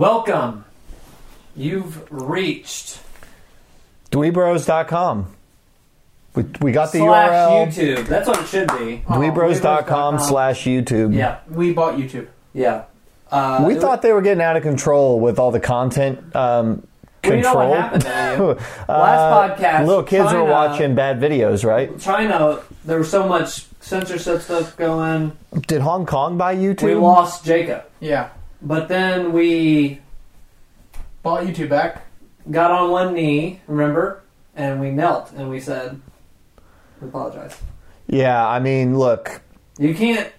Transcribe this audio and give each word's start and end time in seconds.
Welcome. 0.00 0.66
You've 1.56 2.06
reached 2.12 3.00
Dweebros.com. 4.10 5.34
We, 6.34 6.42
we 6.60 6.72
got 6.72 6.92
the 6.92 6.98
slash 6.98 7.30
URL. 7.30 7.66
YouTube. 7.68 8.06
That's 8.06 8.28
what 8.28 8.38
it 8.42 8.46
should 8.46 8.68
be. 8.68 9.02
Dweebros.com 9.06 10.18
slash 10.18 10.64
YouTube. 10.64 11.14
Yeah, 11.14 11.38
We 11.48 11.72
bought 11.72 11.94
YouTube. 11.96 12.28
yeah. 12.52 12.84
Uh, 13.30 13.64
We 13.66 13.76
it 13.76 13.80
thought 13.80 14.02
they 14.02 14.12
were 14.12 14.20
getting 14.20 14.42
out 14.42 14.58
of 14.58 14.62
control 14.62 15.18
with 15.18 15.38
all 15.38 15.50
the 15.50 15.60
content 15.60 16.36
um, 16.36 16.86
Well, 17.24 17.34
you 17.36 17.40
know 17.40 17.52
control. 17.54 17.70
what 17.70 17.80
happened 17.80 18.02
to 18.02 18.34
you? 18.38 18.50
Uh, 18.86 18.98
Last 18.98 19.58
podcast, 19.58 19.86
Little 19.86 20.02
kids 20.02 20.26
China- 20.26 20.44
were 20.44 20.50
watching 20.50 20.94
bad 20.94 21.18
videos, 21.20 21.64
right? 21.64 21.98
China, 21.98 22.60
there 22.84 22.98
was 22.98 23.10
so 23.10 23.26
much 23.26 23.64
censorship 23.80 24.42
stuff 24.42 24.76
going. 24.76 25.32
Did 25.66 25.80
Hong 25.80 26.04
Kong 26.04 26.36
buy 26.36 26.54
YouTube? 26.54 26.82
We 26.82 26.94
lost 26.96 27.46
Jacob, 27.46 27.84
Yeah. 27.98 28.28
But 28.62 28.88
then 28.88 29.32
we 29.32 30.00
Bought 31.22 31.44
YouTube 31.44 31.68
back. 31.68 32.02
got 32.50 32.70
on 32.70 32.90
one 32.90 33.14
knee. 33.14 33.60
Remember, 33.66 34.22
and 34.54 34.80
we 34.80 34.90
knelt 34.90 35.32
and 35.32 35.50
we 35.50 35.58
said, 35.60 36.00
"We 37.00 37.08
apologize." 37.08 37.56
Yeah, 38.06 38.46
I 38.46 38.60
mean, 38.60 38.96
look, 38.98 39.40
You 39.78 39.92
can't 39.94 40.30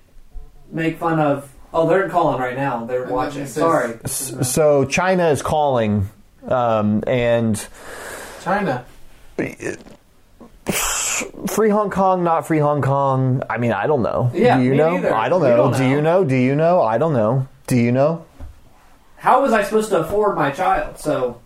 make 0.72 0.98
fun 0.98 1.20
of. 1.20 1.52
Oh, 1.74 1.88
they're 1.90 2.08
calling 2.10 2.40
right 2.40 2.56
now. 2.56 2.86
They're 2.86 3.04
And 3.04 3.12
watching. 3.12 3.42
it 3.42 3.48
says- 3.48 3.56
Sorry. 3.62 4.00
s- 4.06 4.34
so 4.50 4.86
China 4.86 5.28
is 5.28 5.42
calling, 5.42 6.08
um, 6.48 7.04
and 7.06 7.68
China. 8.42 8.86
free 11.48 11.70
Hong 11.70 11.90
Kong, 11.90 12.24
not 12.24 12.48
free 12.48 12.60
Hong 12.60 12.82
Kong. 12.82 13.44
I 13.50 13.58
mean, 13.58 13.72
I 13.74 13.88
don't 13.88 14.02
know. 14.02 14.32
Yeah, 14.34 14.58
Do 14.58 14.64
you 14.64 14.72
me 14.72 14.78
know? 14.78 14.92
neither. 14.96 15.14
I 15.14 15.30
don't 15.30 15.42
We 15.42 15.48
know. 15.50 15.58
don't 15.58 15.78
Do 15.78 15.84
you 15.86 16.02
know. 16.02 16.22
know? 16.22 16.30
Do 16.30 16.36
you 16.36 16.56
know? 16.56 16.82
I 16.82 16.98
don't 16.98 17.14
know. 17.14 17.48
Do 17.68 17.76
you 17.78 17.92
know? 17.92 18.26
How 19.18 19.42
was 19.42 19.52
I 19.54 19.64
supposed 19.64 19.90
to 19.90 20.00
afford 20.00 20.36
my 20.36 20.52
child? 20.52 20.98
So 21.00 21.42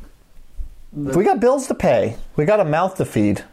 We 0.93 1.23
got 1.23 1.39
bills 1.39 1.67
to 1.67 1.75
pay. 1.75 2.15
We 2.35 2.45
got 2.45 2.59
a 2.59 2.65
mouth 2.65 2.95
to 2.97 3.05
feed. 3.05 3.43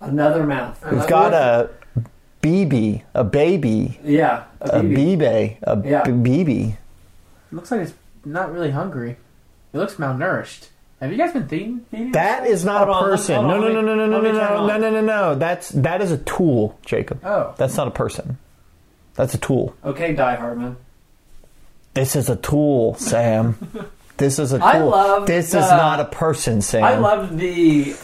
another 0.00 0.44
mouth. 0.44 0.82
We've 0.90 1.06
got 1.06 1.32
a 1.32 1.70
BB, 2.42 3.02
a 3.14 3.24
baby, 3.24 3.98
yeah, 4.04 4.44
a 4.60 4.80
a 4.80 4.82
BB. 4.82 5.16
BB, 5.18 5.58
a 5.62 5.82
Yeah. 5.88 6.02
b- 6.04 6.10
BB. 6.44 6.76
Looks 7.52 7.70
like 7.70 7.80
it's 7.80 7.94
not 8.24 8.52
really 8.52 8.70
hungry. 8.70 9.16
It 9.72 9.78
looks 9.78 9.94
malnourished. 9.94 10.68
Have 11.00 11.10
you 11.10 11.16
guys 11.18 11.32
been 11.32 11.48
feeding? 11.48 11.80
feeding 11.90 12.12
That 12.12 12.46
is 12.46 12.62
not 12.64 12.86
Hold 12.86 12.88
a 12.88 12.92
on, 13.00 13.04
person. 13.10 13.34
hold 13.36 13.46
No, 13.48 13.54
on, 13.54 13.60
no, 13.74 13.80
no, 13.80 13.94
no, 13.94 14.06
no, 14.06 14.20
no, 14.20 14.20
no, 14.20 14.32
no, 14.32 14.66
no, 14.66 14.76
no, 14.78 14.90
no, 14.90 15.00
no. 15.00 15.34
That's 15.36 15.70
that 15.70 16.02
is 16.02 16.12
a 16.12 16.18
tool, 16.18 16.78
Jacob. 16.84 17.20
Oh. 17.24 17.54
That's 17.56 17.76
not 17.78 17.88
a 17.88 17.90
person. 17.90 18.36
That's 19.14 19.32
a 19.34 19.38
tool. 19.38 19.74
Okay, 19.84 20.12
Die 20.14 20.34
Hardman. 20.34 20.76
This 21.94 22.16
is 22.16 22.28
a 22.28 22.36
tool, 22.36 22.94
Sam. 22.96 23.56
This 24.16 24.38
is 24.38 24.52
a 24.52 24.58
tool. 24.58 24.66
I 24.66 24.78
love 24.78 25.26
this 25.26 25.48
is 25.48 25.54
not 25.54 26.00
a 26.00 26.04
person, 26.06 26.60
Sam. 26.60 26.84
I 26.84 26.96
love 26.96 27.38
the 27.38 27.94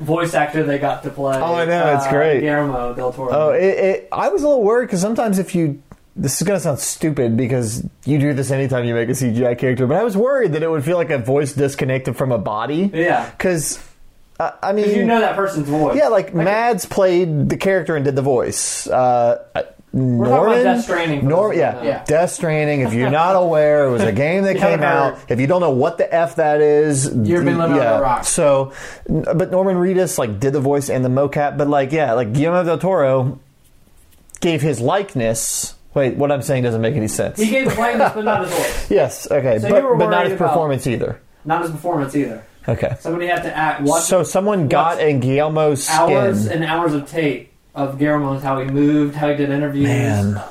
voice 0.00 0.34
actor 0.34 0.62
they 0.62 0.78
got 0.78 1.02
to 1.02 1.10
play. 1.10 1.38
Oh, 1.38 1.54
I 1.54 1.64
know, 1.64 1.94
it's 1.94 2.06
uh, 2.06 2.10
great. 2.10 2.40
Guillermo 2.40 2.94
del 2.94 3.12
Toro. 3.12 3.30
Oh, 3.32 3.50
it, 3.50 3.62
it, 3.64 4.08
I 4.12 4.28
was 4.28 4.42
a 4.42 4.48
little 4.48 4.62
worried 4.62 4.86
because 4.86 5.00
sometimes 5.00 5.38
if 5.38 5.54
you, 5.54 5.82
this 6.16 6.40
is 6.40 6.46
gonna 6.46 6.60
sound 6.60 6.78
stupid 6.78 7.36
because 7.36 7.84
you 8.04 8.18
do 8.18 8.32
this 8.32 8.50
anytime 8.50 8.84
you 8.84 8.94
make 8.94 9.08
a 9.08 9.12
CGI 9.12 9.58
character, 9.58 9.86
but 9.86 9.96
I 9.98 10.04
was 10.04 10.16
worried 10.16 10.52
that 10.52 10.62
it 10.62 10.70
would 10.70 10.84
feel 10.84 10.96
like 10.96 11.10
a 11.10 11.18
voice 11.18 11.52
disconnected 11.52 12.16
from 12.16 12.32
a 12.32 12.38
body. 12.38 12.90
yeah, 12.94 13.28
Because, 13.30 13.78
uh, 14.40 14.52
I 14.62 14.72
mean, 14.72 14.88
you 14.94 15.04
know 15.04 15.20
that 15.20 15.36
person's 15.36 15.68
voice. 15.68 15.96
yeah, 15.96 16.08
like, 16.08 16.32
Mads 16.34 16.86
played 16.86 17.48
the 17.48 17.56
character 17.56 17.94
and 17.96 18.04
did 18.04 18.14
the 18.16 18.22
voice. 18.22 18.86
Uh, 18.86 19.44
talking 19.92 20.14
about 20.14 20.28
Norman, 20.28 20.64
Death 20.64 20.84
Stranding 20.84 21.20
for 21.20 21.26
Norm, 21.26 21.48
those 21.48 21.54
who 21.54 21.60
yeah. 21.60 21.82
Yeah. 21.82 22.04
Death 22.04 22.30
Stranding. 22.32 22.80
If 22.82 22.92
you're 22.94 23.10
not 23.10 23.36
aware, 23.36 23.86
it 23.86 23.90
was 23.90 24.02
a 24.02 24.12
game 24.12 24.44
that 24.44 24.56
came 24.58 24.82
out. 24.82 25.18
If 25.28 25.40
you 25.40 25.46
don't 25.46 25.60
know 25.60 25.70
what 25.70 25.98
the 25.98 26.12
f 26.12 26.36
that 26.36 26.60
is, 26.60 27.06
You've 27.06 27.44
been 27.44 27.58
living 27.58 27.76
yeah. 27.76 27.94
under 27.94 27.98
a 27.98 28.00
rock. 28.02 28.24
So, 28.24 28.72
but 29.08 29.50
Norman 29.50 29.76
Reedus 29.76 30.18
like 30.18 30.38
did 30.40 30.52
the 30.52 30.60
voice 30.60 30.90
and 30.90 31.04
the 31.04 31.08
mocap, 31.08 31.56
but 31.56 31.68
like 31.68 31.92
yeah, 31.92 32.12
like 32.12 32.32
Guillermo 32.32 32.64
del 32.64 32.78
Toro 32.78 33.40
gave 34.40 34.62
his 34.62 34.80
likeness. 34.80 35.74
Wait, 35.94 36.16
what 36.16 36.30
I'm 36.30 36.42
saying 36.42 36.62
doesn't 36.62 36.80
make 36.82 36.94
any 36.94 37.08
sense. 37.08 37.38
he 37.40 37.48
gave 37.50 37.70
the 37.70 37.74
likeness, 37.80 38.12
but 38.14 38.24
not 38.24 38.42
his 38.46 38.52
voice, 38.52 38.90
yes, 38.90 39.30
okay, 39.30 39.58
So 39.58 39.68
but, 39.70 39.98
but 39.98 40.10
not 40.10 40.26
his 40.26 40.38
performance 40.38 40.86
either. 40.86 41.20
not 41.44 41.62
his 41.62 41.70
performance 41.72 42.14
either. 42.14 42.44
Okay, 42.68 42.94
Somebody 43.00 43.26
had 43.26 43.42
to 43.44 43.56
act. 43.56 43.82
Watch 43.82 44.02
so 44.02 44.22
someone 44.22 44.68
got 44.68 45.00
in 45.00 45.20
Guillermo's 45.20 45.88
hours 45.88 46.44
skin. 46.44 46.56
and 46.62 46.64
hours 46.70 46.92
of 46.92 47.08
tape 47.08 47.50
of 47.74 47.98
Guillermo's 47.98 48.42
how 48.42 48.58
he 48.60 48.66
moved, 48.70 49.14
how 49.14 49.30
he 49.30 49.36
did 49.36 49.50
interviews. 49.50 49.86
Man, 49.86 50.42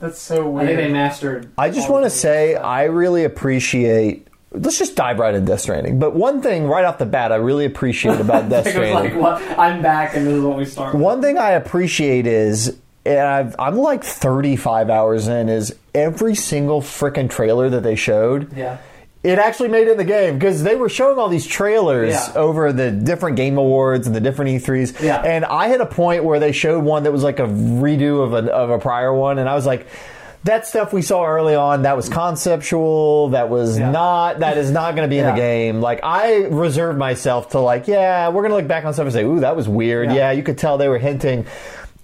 That's 0.00 0.20
so 0.20 0.56
I 0.58 0.64
think 0.66 0.76
they 0.76 0.82
weird. 0.84 0.92
mastered. 0.92 1.50
I 1.58 1.70
just 1.70 1.90
want 1.90 2.04
to 2.04 2.10
say 2.10 2.52
stuff. 2.54 2.64
I 2.64 2.84
really 2.84 3.24
appreciate. 3.24 4.26
Let's 4.50 4.78
just 4.78 4.96
dive 4.96 5.18
right 5.18 5.34
into 5.34 5.46
Death 5.46 5.60
Stranding. 5.60 5.98
But 5.98 6.14
one 6.14 6.40
thing 6.40 6.66
right 6.66 6.84
off 6.84 6.98
the 6.98 7.04
bat, 7.06 7.32
I 7.32 7.36
really 7.36 7.66
appreciate 7.66 8.18
about 8.20 8.48
Death 8.48 8.66
I 8.66 8.70
think 8.72 8.76
it 8.76 8.80
was 8.80 8.88
Stranding. 8.88 9.20
like, 9.20 9.40
what? 9.48 9.58
I'm 9.58 9.82
back, 9.82 10.16
and 10.16 10.26
this 10.26 10.34
is 10.34 10.42
what 10.42 10.56
we 10.56 10.64
start. 10.64 10.94
with. 10.94 11.02
One 11.02 11.20
thing 11.20 11.36
I 11.36 11.50
appreciate 11.50 12.26
is, 12.26 12.78
and 13.04 13.20
I've, 13.20 13.54
I'm 13.58 13.76
like 13.76 14.02
35 14.02 14.88
hours 14.90 15.28
in, 15.28 15.48
is 15.48 15.76
every 15.94 16.34
single 16.34 16.80
freaking 16.80 17.28
trailer 17.28 17.68
that 17.68 17.82
they 17.82 17.94
showed. 17.94 18.56
Yeah. 18.56 18.78
It 19.28 19.38
actually 19.38 19.68
made 19.68 19.88
it 19.88 19.92
in 19.92 19.96
the 19.98 20.04
game 20.04 20.38
because 20.38 20.62
they 20.62 20.74
were 20.74 20.88
showing 20.88 21.18
all 21.18 21.28
these 21.28 21.46
trailers 21.46 22.12
Yeah. 22.14 22.32
over 22.34 22.72
the 22.72 22.90
different 22.90 23.36
game 23.36 23.58
awards 23.58 24.06
and 24.06 24.16
the 24.16 24.20
different 24.20 24.50
E3s. 24.52 25.02
Yeah. 25.02 25.20
And 25.20 25.44
I 25.44 25.68
hit 25.68 25.80
a 25.80 25.86
point 25.86 26.24
where 26.24 26.38
they 26.40 26.52
showed 26.52 26.82
one 26.82 27.02
that 27.02 27.12
was 27.12 27.22
like 27.22 27.38
a 27.38 27.46
redo 27.46 28.22
of 28.24 28.32
a, 28.32 28.50
of 28.52 28.70
a 28.70 28.78
prior 28.78 29.12
one, 29.12 29.38
and 29.38 29.48
I 29.48 29.54
was 29.54 29.66
like, 29.66 29.86
that 30.44 30.66
stuff 30.66 30.92
we 30.92 31.02
saw 31.02 31.26
early 31.26 31.54
on, 31.56 31.82
that 31.82 31.96
was 31.96 32.08
conceptual, 32.08 33.30
that 33.30 33.50
was 33.50 33.78
Yeah. 33.78 33.90
not, 33.90 34.38
that 34.38 34.56
is 34.56 34.70
not 34.70 34.94
going 34.96 35.06
to 35.06 35.10
be 35.10 35.18
in 35.18 35.24
Yeah. 35.26 35.32
the 35.32 35.36
game. 35.36 35.80
Like, 35.80 36.00
I 36.02 36.44
reserved 36.46 36.98
myself 36.98 37.50
to, 37.50 37.58
like, 37.60 37.88
yeah, 37.88 38.28
we're 38.28 38.42
going 38.42 38.50
to 38.52 38.56
look 38.56 38.68
back 38.68 38.84
on 38.84 38.94
stuff 38.94 39.04
and 39.06 39.12
say, 39.12 39.24
ooh, 39.24 39.40
that 39.40 39.56
was 39.56 39.68
weird. 39.68 40.08
Yeah. 40.08 40.14
Yeah, 40.14 40.30
you 40.32 40.42
could 40.42 40.56
tell 40.56 40.78
they 40.78 40.88
were 40.88 40.98
hinting. 40.98 41.44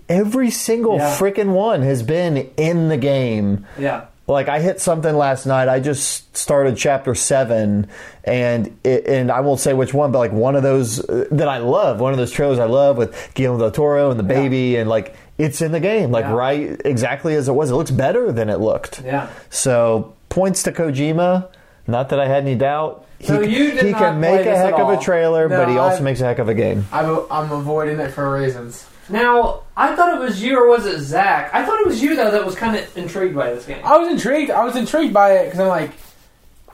Every 0.09 0.51
single 0.51 0.99
freaking 0.99 1.53
one 1.55 1.81
has 1.83 2.03
been 2.03 2.49
in 2.59 2.89
the 2.91 2.99
game. 2.99 3.65
Yeah. 3.79 4.03
Like 4.27 4.49
I 4.49 4.59
hit 4.61 4.81
something 4.81 5.15
last 5.15 5.45
night. 5.45 5.69
I 5.69 5.81
just 5.81 6.35
started 6.35 6.77
chapter 6.79 7.15
seven, 7.15 7.89
and 8.25 8.75
it, 8.83 9.07
and 9.07 9.31
I 9.31 9.41
won't 9.41 9.61
say 9.61 9.75
which 9.75 9.93
one, 9.93 10.13
but 10.13 10.19
like 10.19 10.33
one 10.33 10.57
of 10.57 10.63
those 10.63 10.99
uh, 11.09 11.27
that 11.33 11.47
I 11.49 11.59
love, 11.59 12.01
one 12.01 12.13
of 12.13 12.19
those 12.19 12.31
trailers 12.33 12.59
I 12.59 12.65
love 12.65 12.97
with 12.97 13.31
Guillermo 13.35 13.59
del 13.59 13.71
Toro 13.71 14.11
and 14.11 14.19
the 14.19 14.25
baby, 14.25 14.77
and 14.77 14.89
like 14.89 15.15
it's 15.37 15.61
in 15.61 15.73
the 15.73 15.81
game, 15.81 16.11
like 16.11 16.25
Yeah. 16.25 16.33
right 16.33 16.81
exactly 16.87 17.35
as 17.35 17.49
it 17.49 17.53
was. 17.53 17.71
It 17.71 17.75
looks 17.75 17.91
better 17.91 18.33
than 18.33 18.49
it 18.49 18.61
looked. 18.61 19.03
Yeah. 19.05 19.29
So 19.51 20.15
points 20.31 20.63
to 20.63 20.73
Kojima. 20.73 21.49
Not 21.87 22.09
that 22.09 22.19
I 22.19 22.27
had 22.27 22.45
any 22.45 22.55
doubt. 22.55 23.05
He, 23.19 23.27
So 23.27 23.43
you 23.43 23.73
did 23.73 23.85
he 23.85 23.91
not 23.91 23.99
can 24.01 24.21
make 24.21 24.47
a 24.47 24.57
heck 24.57 24.79
of 24.79 24.89
a 24.89 24.99
trailer, 24.99 25.51
No, 25.51 25.59
but 25.59 25.69
he 25.69 25.77
also 25.77 25.99
I- 25.99 26.01
makes 26.01 26.21
a 26.23 26.25
heck 26.25 26.39
of 26.39 26.49
a 26.49 26.55
game. 26.55 26.87
I'm, 26.91 27.21
I'm 27.31 27.53
avoiding 27.53 28.01
it 28.01 28.11
for 28.13 28.33
reasons. 28.33 28.87
Now, 29.09 29.63
I 29.77 29.95
thought 29.95 30.15
it 30.15 30.21
was 30.21 30.43
you, 30.43 30.59
or 30.59 30.69
was 30.69 30.87
it 30.87 30.99
Zach? 31.01 31.53
I 31.55 31.65
thought 31.65 31.81
it 31.81 31.87
was 31.87 32.03
you 32.03 32.17
though 32.17 32.31
that 32.31 32.45
was 32.45 32.55
kind 32.55 32.77
of 32.77 32.97
intrigued 32.97 33.35
by 33.35 33.53
this 33.53 33.67
game. 33.67 33.81
I 33.85 33.97
was 33.99 34.09
intrigued. 34.09 34.51
I 34.51 34.65
was 34.65 34.77
intrigued 34.77 35.13
by 35.13 35.33
it 35.39 35.45
because 35.47 35.61
I'm 35.61 35.69
like, 35.69 35.91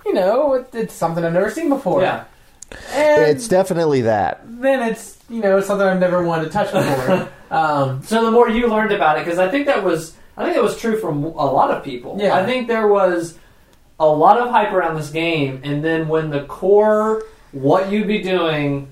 you 0.07 0.15
know, 0.15 0.55
it, 0.55 0.69
it's 0.73 0.95
something 0.95 1.25
I've 1.25 1.33
never 1.33 1.51
seen 1.51 1.69
before. 1.69 2.03
Yeah. 2.03 2.25
And 2.93 3.23
It's 3.23 3.49
definitely 3.49 4.03
that. 4.03 4.43
then 4.45 4.89
it's 4.89 5.19
you 5.29 5.41
know 5.41 5.61
something 5.61 5.87
I've 5.87 5.99
never 5.99 6.23
wanted 6.23 6.45
to 6.45 6.51
touch 6.51 6.73
before. 6.73 7.29
um, 7.51 8.03
So 8.05 8.25
the 8.25 8.31
more 8.31 8.49
you 8.49 8.69
learned 8.69 8.93
about 8.93 9.19
it, 9.19 9.25
because 9.25 9.39
I 9.41 9.49
think 9.51 9.67
that 9.67 9.83
was, 9.83 10.15
I 10.37 10.45
think 10.45 10.55
that 10.55 10.63
was 10.63 10.79
true 10.79 10.99
from 11.01 11.25
a 11.25 11.29
lot 11.29 11.71
of 11.73 11.83
people. 11.83 12.17
Yeah. 12.21 12.35
I 12.37 12.47
think 12.47 12.69
there 12.69 12.87
was 12.87 13.39
a 13.99 14.07
lot 14.07 14.39
of 14.39 14.51
hype 14.51 14.73
around 14.73 14.95
this 14.97 15.11
game, 15.11 15.61
and 15.65 15.85
then 15.85 16.07
when 16.09 16.31
the 16.31 16.45
core, 16.45 17.25
what 17.53 17.91
you'd 17.91 18.07
be 18.07 18.23
doing, 18.23 18.89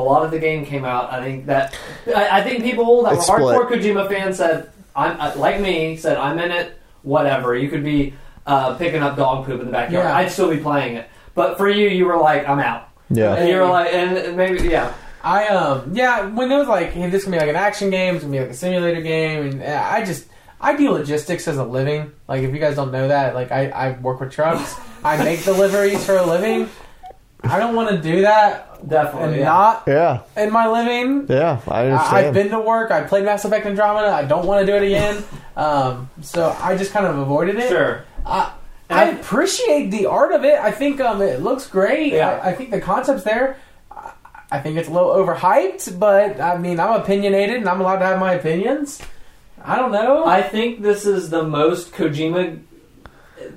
a 0.00 0.04
lot 0.04 0.24
of 0.24 0.30
the 0.30 0.38
game 0.38 0.64
came 0.64 0.84
out. 0.84 1.12
I 1.12 1.22
think 1.22 1.46
that, 1.46 1.78
I, 2.14 2.40
I 2.40 2.42
think 2.42 2.62
people 2.62 3.02
that 3.04 3.14
It's 3.14 3.28
were 3.28 3.38
split. 3.38 3.56
hardcore 3.56 3.70
Kojima 3.70 4.08
fans 4.08 4.36
said, 4.36 4.70
I'm 4.94 5.20
uh, 5.20 5.34
like 5.36 5.60
me, 5.60 5.96
said 5.96 6.16
I'm 6.16 6.38
in 6.38 6.50
it. 6.50 6.78
Whatever, 7.02 7.56
you 7.56 7.68
could 7.68 7.84
be 7.84 8.14
uh, 8.46 8.76
picking 8.76 9.02
up 9.02 9.16
dog 9.16 9.46
poop 9.46 9.60
in 9.60 9.66
the 9.66 9.72
backyard. 9.72 10.04
Yeah. 10.06 10.16
I'd 10.16 10.30
still 10.30 10.50
be 10.50 10.58
playing 10.58 10.96
it. 10.96 11.08
But 11.34 11.58
for 11.58 11.68
you, 11.68 11.88
you 11.88 12.06
were 12.06 12.16
like, 12.16 12.48
I'm 12.48 12.58
out. 12.58 12.88
Yeah. 13.10 13.34
And 13.34 13.48
you 13.48 13.56
were 13.56 13.66
like, 13.68 13.92
and 13.92 14.36
maybe, 14.36 14.68
yeah. 14.68 14.92
I 15.22 15.48
um 15.48 15.90
yeah 15.92 16.26
when 16.26 16.52
it 16.52 16.56
was 16.56 16.68
like 16.68 16.92
hey 16.92 17.10
this 17.10 17.24
gonna 17.24 17.36
be 17.36 17.40
like 17.40 17.48
an 17.48 17.56
action 17.56 17.90
game 17.90 18.14
it's 18.14 18.22
gonna 18.22 18.36
be 18.36 18.40
like 18.40 18.50
a 18.50 18.54
simulator 18.54 19.00
game 19.00 19.46
and 19.46 19.62
uh, 19.62 19.82
I 19.84 20.04
just 20.04 20.28
I 20.60 20.76
do 20.76 20.92
logistics 20.92 21.48
as 21.48 21.56
a 21.56 21.64
living 21.64 22.12
like 22.28 22.44
if 22.44 22.54
you 22.54 22.60
guys 22.60 22.76
don't 22.76 22.92
know 22.92 23.08
that 23.08 23.34
like 23.34 23.50
I, 23.50 23.70
I 23.70 23.98
work 23.98 24.20
with 24.20 24.30
trucks 24.30 24.76
I 25.04 25.16
make 25.24 25.42
deliveries 25.42 26.04
for 26.06 26.16
a 26.16 26.24
living 26.24 26.68
I 27.50 27.58
don't 27.58 27.74
want 27.74 27.90
to 27.90 27.98
do 28.00 28.22
that 28.22 28.88
Definitely. 28.88 29.28
and 29.28 29.36
yeah. 29.36 29.44
not 29.44 29.82
Yeah. 29.86 30.20
in 30.36 30.52
my 30.52 30.66
living 30.68 31.26
Yeah. 31.28 31.60
I 31.68 31.80
I, 31.82 31.86
understand. 31.90 32.26
I've 32.26 32.34
been 32.34 32.50
to 32.50 32.60
work 32.60 32.90
I 32.90 33.02
played 33.02 33.24
Mass 33.24 33.44
Effect 33.44 33.64
Andromeda 33.66 34.08
I 34.12 34.24
don't 34.24 34.46
want 34.46 34.64
to 34.64 34.66
do 34.70 34.76
it 34.76 34.82
again 34.84 35.24
um 35.56 36.10
so 36.22 36.54
I 36.60 36.76
just 36.76 36.92
kind 36.92 37.06
of 37.06 37.18
avoided 37.18 37.56
it 37.56 37.68
Sure. 37.68 38.04
I, 38.24 38.52
I 38.90 39.04
I- 39.04 39.08
appreciate 39.10 39.90
the 39.90 40.06
art 40.06 40.32
of 40.32 40.44
it. 40.44 40.58
I 40.58 40.70
think 40.70 41.00
um, 41.00 41.20
it 41.22 41.40
looks 41.42 41.66
great. 41.66 42.12
Yeah. 42.12 42.40
I, 42.42 42.50
I 42.50 42.54
think 42.54 42.70
the 42.70 42.80
concept's 42.80 43.24
there. 43.24 43.56
I, 43.90 44.12
I 44.52 44.60
think 44.60 44.76
it's 44.78 44.88
a 44.88 44.92
little 44.92 45.08
overhyped, 45.10 45.98
but 45.98 46.40
I 46.40 46.56
mean, 46.56 46.78
I'm 46.78 47.00
opinionated 47.00 47.56
and 47.56 47.68
I'm 47.68 47.80
allowed 47.80 47.98
to 47.98 48.04
have 48.06 48.20
my 48.20 48.34
opinions. 48.34 49.00
I 49.64 49.74
don't 49.76 49.90
know. 49.90 50.24
I 50.24 50.42
think 50.42 50.82
this 50.82 51.04
is 51.04 51.30
the 51.30 51.42
most 51.42 51.92
Kojima 51.92 52.60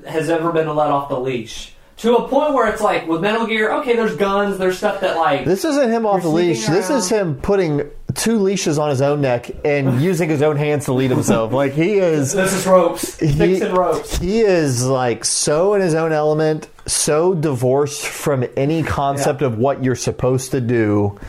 has 0.07 0.29
ever 0.31 0.51
been 0.51 0.67
let 0.75 0.89
off 0.89 1.09
the 1.09 1.19
leash. 1.19 1.73
To 1.99 2.15
a 2.15 2.27
point 2.29 2.53
where 2.53 2.67
it's 2.71 2.81
like 2.81 3.07
with 3.07 3.19
Metal 3.21 3.45
Gear, 3.45 3.71
okay, 3.79 3.95
there's 3.95 4.15
guns, 4.15 4.57
there's 4.57 4.77
stuff 4.77 5.01
that 5.01 5.17
like 5.17 5.43
This 5.45 5.65
isn't 5.65 5.89
him 5.91 6.05
off 6.05 6.21
the 6.21 6.29
leash. 6.29 6.59
sneaking 6.59 6.75
This 6.75 6.89
is 6.89 7.09
him 7.09 7.35
putting 7.35 7.89
two 8.15 8.39
leashes 8.39 8.77
on 8.79 8.89
his 8.89 9.01
own 9.01 9.19
neck 9.21 9.51
and 9.65 10.01
using 10.01 10.29
his 10.29 10.41
own 10.41 10.55
hands 10.55 10.85
to 10.85 10.93
lead 10.93 11.11
himself. 11.11 11.51
Like 11.51 11.73
he 11.73 11.95
is. 11.95 12.31
this 12.33 12.53
is 12.53 12.65
ropes, 12.65 13.19
He, 13.19 13.61
and 13.61 13.77
ropes. 13.77 14.17
he 14.17 14.39
is 14.39 14.85
like 14.87 15.25
so 15.25 15.73
in 15.73 15.81
his 15.81 15.93
own 15.93 16.13
element, 16.13 16.69
so 16.85 17.33
divorced 17.33 18.05
from 18.07 18.45
any 18.55 18.81
concept 18.81 19.41
Yeah. 19.41 19.47
of 19.47 19.57
what 19.57 19.83
you're 19.83 19.95
supposed 19.95 20.51
to 20.51 20.61
do. 20.61 21.19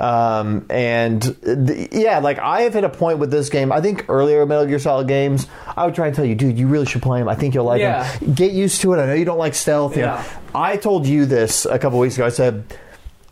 Um, 0.00 0.64
and 0.70 1.22
th- 1.44 1.90
yeah, 1.92 2.18
like 2.20 2.38
I 2.38 2.62
have 2.62 2.72
hit 2.74 2.84
a 2.84 2.88
point 2.88 3.18
with 3.18 3.30
this 3.30 3.50
game. 3.50 3.70
I 3.70 3.80
think 3.82 4.06
earlier 4.08 4.46
Metal 4.46 4.64
Gear 4.66 4.78
Solid 4.78 5.06
games, 5.08 5.46
I 5.76 5.84
would 5.84 5.94
try 5.94 6.06
and 6.06 6.16
tell 6.16 6.24
you, 6.24 6.34
dude, 6.34 6.58
you 6.58 6.66
really 6.68 6.86
should 6.86 7.02
play 7.02 7.18
them. 7.18 7.28
I 7.28 7.34
think 7.34 7.54
you'll 7.54 7.64
like 7.66 7.80
Yeah. 7.80 8.10
them. 8.18 8.32
Get 8.34 8.52
used 8.52 8.80
to 8.80 8.94
it. 8.94 8.98
I 9.02 9.06
know 9.06 9.14
you 9.14 9.24
don't 9.26 9.38
like 9.38 9.54
stealth. 9.54 9.96
you 9.96 10.02
know. 10.02 10.14
Yeah. 10.14 10.24
I 10.54 10.76
told 10.78 11.06
you 11.06 11.26
this 11.26 11.66
a 11.66 11.78
couple 11.78 11.98
weeks 11.98 12.14
ago. 12.16 12.24
I 12.26 12.30
said, 12.30 12.64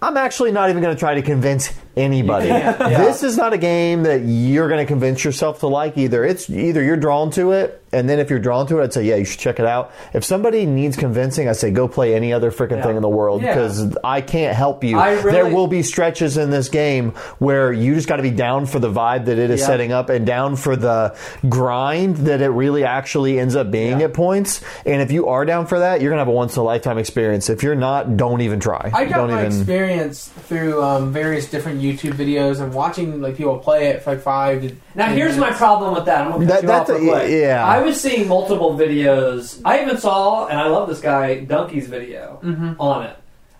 I'm 0.02 0.16
actually 0.16 0.52
not 0.52 0.70
even 0.70 0.82
going 0.82 0.94
to 0.94 0.98
try 1.00 1.14
to 1.14 1.22
convince 1.22 1.72
anybody. 1.98 2.48
Yeah. 2.48 2.76
Yeah. 2.88 2.98
This 3.04 3.22
is 3.22 3.36
not 3.36 3.52
a 3.52 3.58
game 3.58 4.04
that 4.04 4.20
you're 4.22 4.68
going 4.68 4.80
to 4.80 4.86
convince 4.86 5.22
yourself 5.24 5.60
to 5.60 5.66
like 5.66 5.98
either. 5.98 6.24
It's 6.24 6.48
either 6.48 6.82
you're 6.82 6.96
drawn 6.96 7.30
to 7.32 7.52
it, 7.52 7.82
and 7.92 8.08
then 8.08 8.18
if 8.18 8.30
you're 8.30 8.38
drawn 8.38 8.66
to 8.68 8.78
it, 8.80 8.84
I'd 8.84 8.92
say, 8.92 9.04
yeah, 9.04 9.16
you 9.16 9.24
should 9.24 9.40
check 9.40 9.58
it 9.60 9.66
out. 9.66 9.92
If 10.14 10.24
somebody 10.24 10.64
needs 10.64 10.96
convincing, 10.96 11.48
I 11.48 11.52
say, 11.52 11.70
go 11.70 11.86
play 11.88 12.14
any 12.14 12.32
other 12.32 12.50
freaking 12.50 12.76
Yeah. 12.78 12.82
thing 12.84 12.96
in 12.96 13.02
the 13.02 13.08
world 13.08 13.42
Yeah. 13.42 13.54
because 13.54 13.96
I 14.04 14.20
can't 14.22 14.54
help 14.56 14.84
you. 14.84 14.98
Really- 15.02 15.32
there 15.32 15.46
will 15.46 15.66
be 15.66 15.82
stretches 15.82 16.36
in 16.38 16.50
this 16.50 16.68
game 16.68 17.12
where 17.38 17.72
you 17.72 17.94
just 17.94 18.08
got 18.08 18.16
to 18.16 18.22
be 18.22 18.30
down 18.30 18.66
for 18.66 18.78
the 18.78 18.90
vibe 18.90 19.26
that 19.26 19.38
it 19.38 19.50
is 19.50 19.60
Yeah. 19.60 19.66
setting 19.66 19.92
up 19.92 20.08
and 20.10 20.24
down 20.26 20.56
for 20.56 20.76
the 20.76 21.14
grind 21.48 22.16
that 22.18 22.40
it 22.40 22.48
really 22.50 22.84
actually 22.84 23.38
ends 23.38 23.56
up 23.56 23.70
being 23.70 24.00
Yeah. 24.00 24.06
at 24.06 24.14
points. 24.14 24.60
And 24.86 25.02
if 25.02 25.10
you 25.10 25.28
are 25.28 25.44
down 25.44 25.66
for 25.66 25.78
that, 25.80 26.00
you're 26.00 26.10
going 26.10 26.18
to 26.18 26.22
have 26.24 26.28
a 26.28 26.32
once 26.32 26.56
in 26.56 26.60
a 26.60 26.64
lifetime 26.64 26.98
experience. 26.98 27.48
If 27.50 27.62
you're 27.62 27.74
not, 27.74 28.16
don't 28.16 28.40
even 28.42 28.60
try. 28.60 28.90
I 28.94 29.04
got 29.04 29.16
don't 29.16 29.30
my 29.30 29.40
even. 29.46 29.46
experience 29.58 30.30
through 30.48 30.82
um, 30.82 31.12
various 31.12 31.46
different 31.50 31.80
YouTube 31.92 32.14
videos 32.14 32.60
and 32.60 32.72
watching 32.74 33.20
like 33.20 33.36
people 33.36 33.58
play 33.58 33.88
it 33.88 34.02
for 34.02 34.12
like 34.12 34.22
five. 34.22 34.62
To 34.62 34.74
Now 34.94 35.06
10 35.06 35.16
here's 35.16 35.36
my 35.36 35.50
problem 35.50 35.94
with 35.94 36.06
that. 36.06 36.26
I'm 36.26 36.32
gonna 36.32 36.46
cut 36.46 36.54
That- 36.54 36.62
you 36.62 36.68
that's 36.68 36.90
off 36.90 37.00
real 37.00 37.14
a- 37.14 37.18
quick. 37.20 37.30
yeah. 37.30 37.66
I 37.66 37.80
was 37.80 38.00
seeing 38.00 38.28
multiple 38.28 38.76
videos. 38.76 39.60
I 39.64 39.82
even 39.82 39.98
saw, 39.98 40.46
and 40.46 40.58
I 40.58 40.66
love 40.68 40.88
this 40.88 41.00
guy, 41.00 41.44
Dunkey's 41.44 41.86
video 41.86 42.40
mm-hmm. 42.42 42.80
on 42.80 43.04
it, 43.06 43.16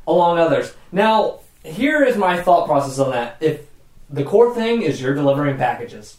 along 0.07 0.39
others. 0.39 0.75
Now, 0.93 1.41
here 1.65 2.03
is 2.05 2.17
my 2.17 2.41
thought 2.41 2.67
process 2.67 2.99
on 2.99 3.11
that. 3.13 3.37
If 3.41 3.61
the 4.11 4.25
core 4.25 4.55
thing 4.55 4.83
is 4.83 5.01
you're 5.01 5.15
delivering 5.15 5.57
packages, 5.57 6.17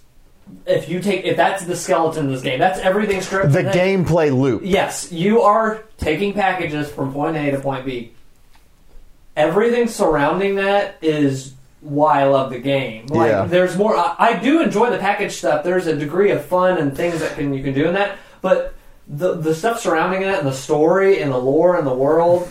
if 0.66 0.90
you 0.90 1.00
take, 1.00 1.26
if 1.26 1.38
that's 1.38 1.66
the 1.66 1.76
skeleton 1.76 2.26
of 2.26 2.32
this 2.32 2.42
game, 2.42 2.60
that's 2.60 2.80
everything 2.80 3.22
stripped. 3.22 3.52
The 3.52 3.64
from 3.64 3.72
gameplay 3.72 4.36
loop. 4.36 4.62
Yes, 4.64 5.12
you 5.12 5.42
are 5.42 5.84
taking 5.98 6.34
packages 6.34 6.90
from 6.90 7.14
point 7.14 7.38
A 7.38 7.52
to 7.52 7.60
point 7.60 7.86
B. 7.86 8.14
Everything 9.36 9.88
surrounding 9.88 10.56
that 10.56 10.98
is 11.02 11.54
why 11.82 12.22
I 12.22 12.26
love 12.26 12.52
the 12.52 12.60
game. 12.60 13.08
Like, 13.08 13.30
Yeah. 13.30 13.46
there's 13.46 13.78
more. 13.78 13.96
I, 13.96 14.16
I 14.20 14.34
do 14.40 14.62
enjoy 14.62 14.90
the 14.90 14.98
package 14.98 15.34
stuff. 15.38 15.64
There's 15.64 15.88
a 15.88 15.96
degree 15.96 16.32
of 16.32 16.44
fun 16.46 16.78
and 16.78 16.96
things 16.96 17.20
that 17.20 17.36
can 17.36 17.54
you 17.54 17.64
can 17.64 17.74
do 17.74 17.86
in 17.88 17.94
that, 17.94 18.18
but 18.42 18.74
the 19.08 19.34
the 19.36 19.56
stuff 19.56 19.80
surrounding 19.80 20.22
it 20.22 20.38
and 20.38 20.48
the 20.48 20.54
story 20.54 21.22
and 21.22 21.32
the 21.32 21.38
lore 21.38 21.78
and 21.78 21.88
the 21.88 21.94
world 21.94 22.48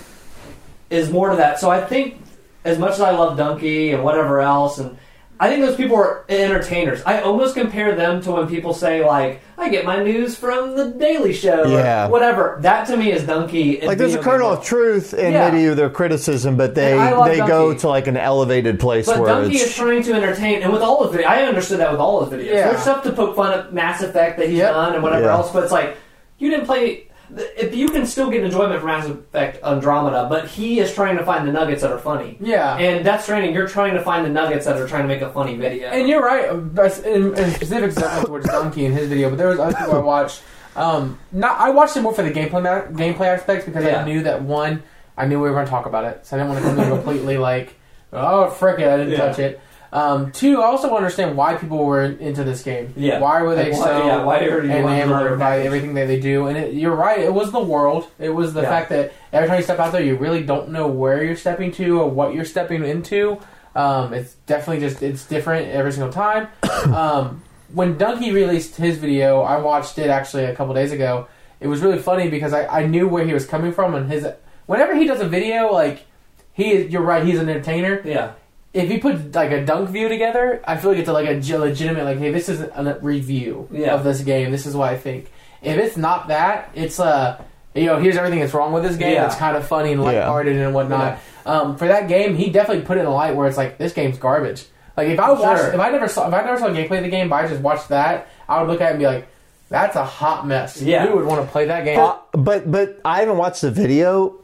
is 0.91 1.11
more 1.11 1.31
to 1.31 1.37
that. 1.37 1.61
So 1.61 1.71
I 1.71 1.81
think, 1.85 2.17
as 2.65 2.79
much 2.79 2.93
as 2.93 3.01
I 3.01 3.11
love 3.11 3.37
Dunkey 3.39 3.93
and 3.95 4.03
whatever 4.03 4.41
else, 4.41 4.79
and 4.79 4.97
I 5.41 5.49
think 5.49 5.65
those 5.65 5.77
people 5.77 5.97
are 5.97 6.25
entertainers. 6.29 7.01
I 7.07 7.21
almost 7.21 7.55
compare 7.55 7.95
them 7.95 8.21
to 8.23 8.33
when 8.33 8.49
people 8.49 8.75
say 8.75 9.05
like, 9.05 9.41
"I 9.57 9.69
get 9.69 9.85
my 9.85 10.03
news 10.03 10.37
from 10.37 10.75
the 10.77 10.87
Daily 10.87 11.33
Show," 11.33 11.65
Yeah. 11.67 12.07
or 12.07 12.11
whatever. 12.11 12.59
That 12.63 12.87
to 12.89 12.97
me 12.97 13.13
is 13.13 13.23
Dunkey. 13.23 13.85
Like 13.85 13.99
there's 13.99 14.15
a 14.15 14.19
kernel 14.19 14.51
game 14.51 14.59
of 14.59 14.65
truth 14.65 15.15
in 15.15 15.33
Yeah. 15.33 15.51
maybe 15.51 15.75
their 15.75 15.91
criticism, 15.91 16.57
but 16.57 16.75
they 16.75 16.93
And 16.93 17.01
I 17.03 17.13
love 17.13 17.29
they 17.29 17.39
go 17.39 17.73
to 17.73 17.89
like 17.89 18.09
an 18.09 18.17
elevated 18.17 18.81
place 18.81 19.07
But 19.07 19.21
where 19.21 19.31
Dunkey 19.35 19.55
it's 19.55 19.65
is 19.67 19.77
trying 19.77 20.03
to 20.05 20.13
entertain, 20.15 20.63
and 20.63 20.73
with 20.73 20.83
all 20.83 21.05
of 21.05 21.15
videos, 21.15 21.27
I 21.27 21.43
understood 21.45 21.79
that 21.81 21.91
with 21.93 22.01
all 22.01 22.21
of 22.21 22.33
his 22.33 22.41
videos. 22.41 22.55
Yeah. 22.55 22.69
There's 22.71 22.83
stuff 22.83 23.03
to 23.05 23.13
poke 23.13 23.37
fun 23.37 23.53
at 23.59 23.73
Mass 23.73 24.03
Effect 24.03 24.39
that 24.39 24.49
he's 24.49 24.59
Yep. 24.59 24.73
done 24.75 24.95
and 24.95 25.03
whatever 25.03 25.25
Yeah. 25.27 25.33
else, 25.37 25.51
but 25.53 25.63
it's 25.63 25.73
like 25.73 25.97
you 26.39 26.51
didn't 26.51 26.67
play. 26.67 27.05
If 27.37 27.75
you 27.75 27.89
can 27.89 28.07
still 28.07 28.31
get 28.31 28.43
enjoyment 28.43 28.81
from 28.81 28.87
Mass 28.89 29.07
Effect 29.07 29.63
Andromeda, 29.63 30.27
but 30.31 30.49
he 30.49 30.79
is 30.81 30.95
trying 30.95 31.17
to 31.19 31.25
find 31.25 31.47
the 31.47 31.53
nuggets 31.53 31.83
that 31.83 31.91
are 31.93 31.99
funny. 31.99 32.39
Yeah. 32.41 32.77
And 32.79 33.05
Death 33.05 33.23
Stranding, 33.25 33.53
you're 33.55 33.69
trying 33.69 33.95
to 33.95 34.03
find 34.03 34.25
the 34.25 34.31
nuggets 34.31 34.65
that 34.65 34.77
are 34.77 34.89
trying 34.89 35.03
to 35.03 35.09
make 35.09 35.21
a 35.23 35.31
funny 35.31 35.57
video. 35.57 35.89
And 35.89 36.09
you're 36.09 36.23
right. 36.23 36.51
but 36.75 36.99
In, 37.05 37.37
in 37.37 37.51
specifics, 37.53 37.97
not 37.97 38.25
towards 38.27 38.47
Dunkey 38.47 38.85
in 38.85 38.93
his 38.93 39.09
video, 39.09 39.29
but 39.29 39.37
there 39.37 39.49
was 39.49 39.59
other 39.59 39.75
people 39.77 39.97
I 39.97 39.99
watched. 40.01 40.43
Um, 40.77 41.19
not 41.33 41.59
I 41.61 41.71
watched 41.71 41.97
it 41.97 42.03
more 42.03 42.15
for 42.15 42.23
the 42.23 42.31
gameplay 42.31 42.63
ma- 42.63 42.97
gameplay 42.97 43.27
aspects 43.27 43.65
because 43.67 43.85
Yeah. 43.85 44.01
I 44.01 44.05
knew 44.05 44.23
that 44.23 44.43
one, 44.43 44.83
I 45.17 45.27
knew 45.27 45.41
we 45.41 45.49
were 45.49 45.55
going 45.55 45.67
to 45.67 45.71
talk 45.71 45.87
about 45.87 46.05
it, 46.05 46.25
so 46.25 46.37
I 46.37 46.39
didn't 46.41 46.53
want 46.53 46.65
to 46.65 46.71
come 46.71 46.81
in 46.81 46.89
completely 46.97 47.37
like, 47.37 47.75
oh 48.13 48.49
frick 48.49 48.79
it, 48.79 48.89
I 48.89 48.97
didn't 48.97 49.13
Yeah. 49.13 49.19
touch 49.19 49.39
it. 49.41 49.61
Um, 49.93 50.33
two, 50.33 50.61
I 50.61 50.67
also 50.67 50.95
understand 50.95 51.37
why 51.37 51.55
people 51.55 51.85
were 51.85 52.03
into 52.05 52.45
this 52.45 52.63
game. 52.63 52.93
Yeah. 52.97 53.21
Why 53.21 53.41
were 53.43 53.55
they 53.55 53.73
Like, 53.73 53.81
so 53.83 54.07
yeah, 54.07 54.23
why 54.23 54.41
are 54.41 54.63
you 54.63 54.83
wanting 54.83 55.01
enamored 55.01 55.39
by 55.39 55.61
everything 55.61 55.95
that 55.95 56.07
they 56.07 56.21
do? 56.21 56.47
And 56.47 56.59
it, 56.59 56.75
you're 56.75 56.95
right. 56.95 57.21
It 57.21 57.33
was 57.33 57.53
the 57.53 57.61
world. 57.61 58.07
It 58.19 58.29
was 58.31 58.53
the 58.53 58.63
Yeah. 58.63 58.69
fact 58.69 58.91
that 58.91 59.13
every 59.33 59.49
time 59.49 59.57
you 59.59 59.63
step 59.65 59.79
out 59.79 59.93
there, 59.93 60.03
you 60.03 60.17
really 60.17 60.43
don't 60.43 60.71
know 60.71 60.89
where 60.89 61.23
you're 61.25 61.37
stepping 61.37 61.73
to 61.73 62.01
or 62.01 62.11
what 62.11 62.35
you're 62.35 62.45
stepping 62.45 62.85
into. 62.85 63.39
Um, 63.75 64.13
it's 64.13 64.35
definitely 64.47 64.87
just 64.87 65.03
it's 65.03 65.25
different 65.25 65.69
every 65.69 65.93
single 65.93 66.13
time. 66.13 66.49
um, 66.95 67.43
when 67.73 67.97
Dunkey 67.97 68.33
released 68.33 68.77
his 68.77 68.99
video, 68.99 69.41
I 69.41 69.59
watched 69.59 69.99
it 69.99 70.11
actually 70.11 70.45
a 70.45 70.55
couple 70.55 70.75
days 70.75 70.93
ago. 70.93 71.29
It 71.61 71.67
was 71.69 71.81
really 71.81 71.99
funny 71.99 72.29
because 72.29 72.53
I, 72.53 72.67
I 72.67 72.87
knew 72.87 73.09
where 73.09 73.25
he 73.25 73.33
was 73.33 73.47
coming 73.47 73.73
from 73.73 73.95
and 73.95 74.11
his. 74.11 74.27
Whenever 74.67 74.95
he 74.95 75.07
does 75.07 75.21
a 75.21 75.29
video, 75.29 75.73
like 75.73 76.05
he 76.53 76.73
is, 76.73 76.93
you're 76.93 77.03
right, 77.03 77.25
he's 77.25 77.39
an 77.39 77.49
entertainer. 77.49 78.03
yeah. 78.05 78.33
If 78.75 78.91
you 78.91 79.01
put 79.01 79.35
like 79.35 79.51
a 79.51 79.65
dunk 79.65 79.89
view 79.91 80.09
together, 80.09 80.63
I 80.67 80.77
feel 80.77 80.91
like 80.91 81.01
it's 81.01 81.09
like 81.09 81.27
a 81.29 81.57
legitimate 81.59 82.05
like, 82.05 82.19
hey, 82.19 82.31
this 82.33 82.49
is 82.49 82.61
a 82.61 82.99
review 83.01 83.69
Yeah. 83.73 83.95
of 83.95 84.05
this 84.05 84.21
game. 84.21 84.51
This 84.51 84.67
is 84.67 84.77
what 84.77 84.91
I 84.93 84.97
think. 84.97 85.31
If 85.63 85.77
it's 85.79 85.97
not 85.97 86.29
that, 86.29 86.71
it's 86.75 87.01
uh, 87.01 87.43
you 87.75 87.87
know, 87.87 87.99
here's 87.99 88.17
everything 88.17 88.41
that's 88.41 88.55
wrong 88.55 88.73
with 88.73 88.83
this 88.83 88.97
game. 88.97 89.15
Yeah. 89.15 89.27
It's 89.27 89.37
kind 89.37 89.57
of 89.57 89.67
funny 89.67 89.93
and 89.93 90.01
Yeah. 90.03 90.07
lighthearted 90.09 90.57
and 90.57 90.75
whatnot. 90.75 91.19
Um, 91.47 91.77
for 91.77 91.89
that 91.89 92.09
game, 92.09 92.35
he 92.37 92.51
definitely 92.51 92.85
put 92.85 92.99
it 92.99 93.01
in 93.01 93.07
a 93.07 93.15
light 93.15 93.35
where 93.35 93.49
it's 93.49 93.57
like 93.57 93.79
this 93.79 93.93
game's 93.95 94.19
garbage. 94.19 94.65
Like 94.97 95.09
if 95.09 95.19
I 95.19 95.31
watched, 95.33 95.63
Sure. 95.63 95.73
if 95.73 95.81
I 95.81 95.91
never 95.91 96.07
saw, 96.09 96.29
if 96.29 96.35
I 96.35 96.43
never 96.43 96.59
saw 96.59 96.67
gameplay 96.69 96.99
of 96.99 97.05
the 97.05 97.09
game, 97.11 97.29
but 97.31 97.37
I 97.45 97.49
just 97.49 97.63
watched 97.63 97.89
that, 97.89 98.29
I 98.49 98.61
would 98.61 98.69
look 98.71 98.81
at 98.81 98.89
it 98.89 98.91
and 98.91 98.99
be 98.99 99.07
like, 99.07 99.29
that's 99.71 99.97
a 99.97 100.05
hot 100.05 100.47
mess. 100.47 100.81
Yeah. 100.83 101.07
Who 101.07 101.17
would 101.17 101.25
want 101.25 101.45
to 101.45 101.51
play 101.51 101.67
that 101.67 101.85
game? 101.85 101.99
But 102.35 102.71
but 102.71 102.99
I 103.05 103.21
haven't 103.21 103.37
watched 103.39 103.63
the 103.63 103.71
video. 103.71 104.35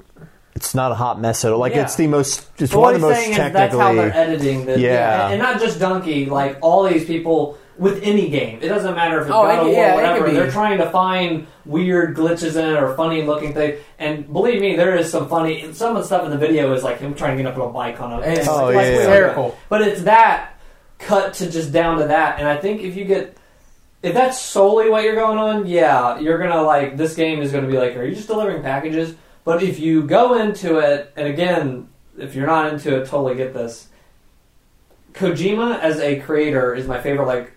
It's 0.55 0.75
not 0.75 0.93
a 0.93 0.95
hot 0.95 1.21
mess 1.21 1.45
at 1.45 1.53
all. 1.53 1.59
Like 1.59 1.75
Yeah. 1.75 1.83
it's 1.83 1.97
the 1.97 2.07
most. 2.07 2.47
It's 2.59 2.73
But 2.73 2.79
one 2.81 2.87
what 2.87 2.95
of 2.95 3.01
the 3.01 3.07
most 3.09 3.17
saying 3.19 3.31
is 3.33 3.37
that's 3.39 3.75
how 3.75 3.79
technically. 3.79 3.97
they're 4.11 4.17
editing 4.17 4.67
the 4.67 4.79
Yeah. 4.81 5.25
and, 5.25 5.33
and 5.35 5.43
not 5.43 5.61
just 5.61 5.79
Dunkey, 5.81 6.29
like 6.31 6.59
all 6.61 6.85
these 6.85 7.05
people 7.05 7.59
with 7.77 8.01
any 8.05 8.29
game. 8.29 8.61
It 8.63 8.69
doesn't 8.69 8.95
matter 8.95 9.17
if 9.21 9.27
it's 9.27 9.35
Oh, 9.35 9.43
God 9.43 9.49
it 9.49 9.59
of 9.59 9.65
could- 9.65 9.73
War 9.73 9.83
yeah, 9.83 9.93
or 9.93 9.95
whatever. 9.97 10.31
They're 10.31 10.51
trying 10.51 10.79
to 10.79 10.89
find 10.91 11.49
weird 11.67 12.17
glitches 12.17 12.55
in 12.55 12.65
it 12.77 12.81
or 12.81 12.95
funny 12.95 13.23
looking 13.23 13.53
things. 13.53 13.81
And 13.99 14.33
believe 14.33 14.61
me, 14.61 14.77
there 14.77 14.95
is 14.95 15.11
some 15.11 15.29
funny. 15.29 15.73
Some 15.73 15.97
of 15.97 16.03
the 16.03 16.07
stuff 16.07 16.25
in 16.25 16.31
the 16.31 16.37
video 16.39 16.73
is 16.73 16.85
like 16.85 17.01
him 17.01 17.15
trying 17.15 17.37
to 17.37 17.43
get 17.43 17.53
up 17.53 17.59
on 17.59 17.69
a 17.71 17.73
bike 17.73 18.01
on 18.01 18.13
a. 18.13 18.21
It's 18.21 18.47
Oh, 18.47 18.67
like, 18.67 18.75
yeah, 18.75 18.79
like, 18.79 18.87
yeah. 18.87 18.93
hysterical. 18.99 19.57
But 19.69 19.83
it's 19.83 20.03
that 20.03 20.51
cut 21.01 21.35
to 21.35 21.51
just 21.51 21.73
down 21.73 21.99
to 21.99 22.07
that. 22.07 22.39
And 22.39 22.47
I 22.49 22.57
think 22.59 22.83
if 22.83 22.97
you 22.97 23.05
get. 23.05 23.37
If 24.05 24.13
that's 24.13 24.39
solely 24.39 24.91
what 24.91 25.03
you're 25.03 25.15
going 25.15 25.39
on, 25.39 25.67
yeah, 25.67 26.19
you're 26.21 26.37
gonna 26.39 26.61
like 26.63 26.97
this 26.99 27.15
game 27.15 27.41
is 27.41 27.51
gonna 27.51 27.67
be 27.67 27.79
like, 27.79 27.97
are 27.97 28.05
you 28.05 28.15
just 28.15 28.29
delivering 28.29 28.63
packages? 28.63 29.15
But 29.45 29.63
if 29.63 29.79
you 29.79 30.03
go 30.03 30.35
into 30.35 30.79
it, 30.79 31.13
and 31.17 31.29
again, 31.29 31.89
if 32.19 32.35
you're 32.35 32.47
not 32.47 32.73
into 32.73 32.97
it, 32.97 33.07
totally 33.07 33.35
get 33.35 33.53
this. 33.53 33.89
Kojima 35.13 35.79
as 35.81 35.99
a 36.01 36.21
creator 36.21 36.75
is 36.75 36.87
my 36.87 37.01
favorite, 37.01 37.27
like 37.27 37.53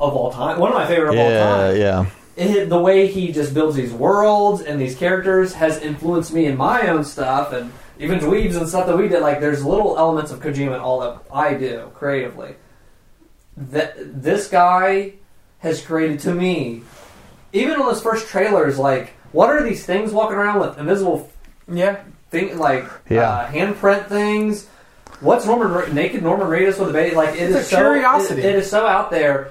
of 0.00 0.14
all 0.14 0.32
time. 0.32 0.58
One 0.58 0.72
of 0.72 0.78
my 0.78 0.86
favorite 0.86 1.12
of 1.12 1.18
all 1.18 1.30
time. 1.30 1.76
yeah. 1.76 2.06
It, 2.36 2.68
the 2.68 2.78
way 2.78 3.08
he 3.08 3.32
just 3.32 3.52
builds 3.52 3.76
these 3.76 3.92
worlds 3.92 4.62
and 4.62 4.80
these 4.80 4.94
characters 4.96 5.54
has 5.54 5.78
influenced 5.82 6.32
me 6.32 6.46
in 6.46 6.56
my 6.56 6.86
own 6.86 7.04
stuff, 7.04 7.52
and 7.52 7.72
even 7.98 8.20
dweebs 8.20 8.56
and 8.56 8.68
stuff 8.68 8.86
that 8.86 8.96
we 8.96 9.08
did. 9.08 9.20
Like, 9.20 9.40
there's 9.40 9.64
little 9.64 9.98
elements 9.98 10.30
of 10.30 10.40
Kojima 10.40 10.74
in 10.74 10.80
all 10.80 11.00
that 11.00 11.20
I 11.32 11.54
do 11.54 11.90
creatively. 11.94 12.54
That 13.56 14.22
this 14.22 14.48
guy 14.48 15.14
has 15.58 15.80
created 15.82 16.20
to 16.20 16.32
me, 16.32 16.82
even 17.52 17.80
on 17.80 17.92
his 17.92 18.00
first 18.00 18.28
trailers, 18.28 18.78
like 18.78 19.14
what 19.32 19.50
are 19.50 19.62
these 19.62 19.84
things 19.84 20.12
walking 20.12 20.36
around 20.36 20.60
with 20.60 20.78
invisible 20.78 21.30
Yeah. 21.70 21.96
thing 22.30 22.58
like 22.58 22.84
Yeah. 23.08 23.30
uh, 23.30 23.46
handprint 23.48 24.06
things. 24.06 24.66
What's 25.20 25.46
Norman 25.46 25.72
Ra- 25.72 25.86
naked 25.92 26.22
Norman 26.22 26.46
Reedus 26.48 26.78
with 26.78 26.90
a 26.90 26.92
baby? 26.92 27.14
Like 27.16 27.30
it 27.34 27.40
It's 27.50 27.50
is 27.50 27.56
a 27.56 27.62
so 27.64 27.76
curiosity. 27.76 28.42
it- 28.42 28.46
it 28.46 28.54
is 28.56 28.70
so 28.70 28.86
out 28.86 29.10
there. 29.10 29.48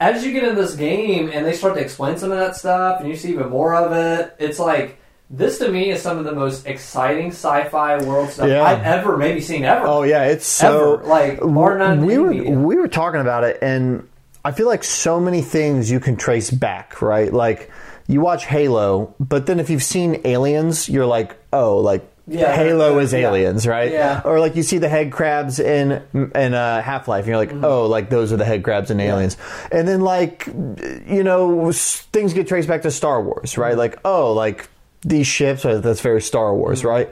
As 0.00 0.24
you 0.24 0.32
get 0.32 0.42
into 0.44 0.60
this 0.60 0.74
game 0.74 1.30
and 1.32 1.46
they 1.46 1.52
start 1.52 1.74
to 1.74 1.80
explain 1.80 2.16
some 2.18 2.30
of 2.32 2.38
that 2.38 2.56
stuff, 2.56 3.00
and 3.00 3.08
you 3.08 3.16
see 3.16 3.30
even 3.30 3.48
more 3.48 3.74
of 3.74 3.92
it, 3.92 4.34
it's 4.38 4.58
like 4.58 4.98
this 5.30 5.58
to 5.58 5.68
me 5.68 5.90
is 5.90 6.02
some 6.02 6.18
of 6.18 6.24
the 6.24 6.32
most 6.32 6.66
exciting 6.66 7.28
sci-fi 7.28 8.02
world 8.04 8.28
stuff 8.30 8.48
Yeah. 8.48 8.62
I've 8.62 8.82
ever 8.82 9.16
maybe 9.16 9.40
seen 9.40 9.64
ever. 9.64 9.86
Oh 9.86 10.02
yeah, 10.02 10.24
it's 10.24 10.46
so. 10.46 10.94
Ever. 10.94 11.04
Like, 11.04 11.40
bar 11.40 11.78
none 11.78 12.04
we 12.04 12.18
were 12.18 12.30
media. 12.30 12.50
we 12.52 12.76
were 12.76 12.88
talking 12.88 13.20
about 13.20 13.44
it, 13.44 13.58
and 13.62 14.06
I 14.44 14.52
feel 14.52 14.66
like 14.66 14.84
so 14.84 15.18
many 15.20 15.40
things 15.42 15.90
you 15.90 16.00
can 16.00 16.16
trace 16.16 16.50
back, 16.50 17.00
right? 17.00 17.32
Like 17.32 17.70
you 18.06 18.20
watch 18.20 18.44
Halo, 18.46 19.14
but 19.18 19.46
then 19.46 19.60
if 19.60 19.70
you've 19.70 19.82
seen 19.82 20.20
Aliens, 20.24 20.88
you're 20.88 21.06
like, 21.06 21.36
oh, 21.52 21.78
like 21.78 22.04
Yeah, 22.26 22.54
Halo 22.54 22.98
is 22.98 23.12
yeah. 23.12 23.20
aliens, 23.28 23.66
right? 23.66 23.90
Yeah. 23.92 24.22
Or 24.24 24.40
like 24.40 24.56
you 24.56 24.62
see 24.62 24.78
the 24.78 24.88
head 24.88 25.12
crabs 25.12 25.58
in 25.60 26.02
in 26.34 26.54
uh, 26.54 26.80
Half 26.82 27.06
Life, 27.08 27.24
and 27.24 27.28
you're 27.28 27.36
like, 27.36 27.50
Mm-hmm. 27.50 27.64
oh, 27.64 27.86
like 27.86 28.08
those 28.10 28.32
are 28.32 28.36
the 28.38 28.44
head 28.44 28.62
crabs 28.62 28.90
in 28.90 28.98
Aliens. 29.00 29.36
And 29.72 29.86
then 29.88 30.00
like, 30.00 30.46
you 30.46 31.22
know, 31.22 31.70
things 31.72 32.32
get 32.34 32.48
traced 32.48 32.68
back 32.68 32.82
to 32.82 32.90
Star 32.90 33.22
Wars, 33.22 33.52
Mm-hmm. 33.52 33.60
right? 33.60 33.76
Like, 33.76 33.98
oh, 34.04 34.32
like 34.32 34.68
these 35.02 35.26
ships, 35.26 35.64
uh, 35.64 35.78
that's 35.80 36.00
very 36.00 36.20
Star 36.22 36.54
Wars, 36.54 36.80
Mm-hmm. 36.80 36.88
right? 36.88 37.10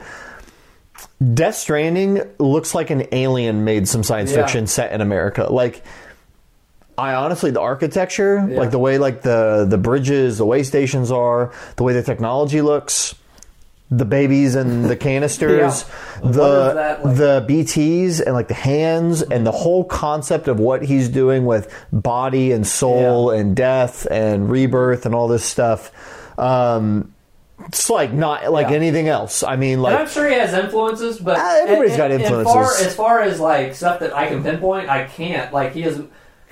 Death 1.33 1.55
Stranding 1.55 2.21
looks 2.39 2.75
like 2.75 2.89
an 2.89 3.07
alien 3.11 3.63
made 3.63 3.87
some 3.87 4.03
science 4.03 4.31
Yeah. 4.31 4.37
fiction 4.41 4.67
set 4.67 4.91
in 4.91 5.01
America. 5.01 5.47
Like, 5.51 5.83
I 6.97 7.13
honestly, 7.15 7.51
the 7.51 7.61
architecture, 7.61 8.45
Yeah. 8.49 8.59
like 8.59 8.71
the 8.71 8.79
way 8.79 8.97
like 8.97 9.21
the 9.21 9.65
the 9.67 9.77
bridges, 9.77 10.37
the 10.37 10.45
way 10.45 10.63
stations 10.63 11.11
are, 11.11 11.51
the 11.75 11.83
way 11.83 11.93
the 11.93 12.03
technology 12.03 12.61
looks, 12.61 13.15
the 13.89 14.05
babies 14.05 14.55
and 14.55 14.85
the 14.85 14.95
canisters, 14.95 15.85
Yeah. 16.23 16.31
The 16.31 16.73
that, 16.73 17.05
like- 17.05 17.15
the 17.17 17.45
BTs 17.47 18.21
and 18.21 18.33
like 18.33 18.47
the 18.47 18.53
hands 18.53 19.21
and 19.21 19.45
the 19.45 19.51
whole 19.51 19.83
concept 19.83 20.47
of 20.47 20.59
what 20.59 20.83
he's 20.83 21.09
doing 21.09 21.45
with 21.45 21.71
body 21.91 22.51
and 22.51 22.65
soul 22.65 23.33
Yeah. 23.33 23.39
and 23.41 23.55
death 23.55 24.05
and 24.09 24.49
rebirth 24.49 25.05
and 25.05 25.13
all 25.15 25.27
this 25.27 25.43
stuff. 25.45 25.91
Um, 26.39 27.13
it's 27.67 27.89
like 27.89 28.11
not 28.11 28.51
like 28.51 28.69
Yeah. 28.69 28.75
anything 28.75 29.07
else. 29.07 29.41
I 29.43 29.55
mean, 29.55 29.73
and 29.73 29.83
like 29.83 29.99
I'm 29.99 30.07
sure 30.07 30.27
he 30.27 30.35
has 30.35 30.53
influences, 30.53 31.19
but 31.19 31.37
Ah, 31.39 31.59
everybody's 31.61 31.91
and- 31.91 31.97
got 31.97 32.11
and- 32.11 32.23
and 32.23 32.35
influences. 32.35 32.53
far, 32.53 32.87
as 32.87 32.95
far 32.95 33.21
as 33.21 33.39
like 33.39 33.75
stuff 33.75 33.99
that 33.99 34.15
I 34.15 34.27
can 34.27 34.43
pinpoint, 34.43 34.89
I 34.89 35.03
can't. 35.05 35.53
Like 35.53 35.73
he 35.73 35.83
has 35.83 36.01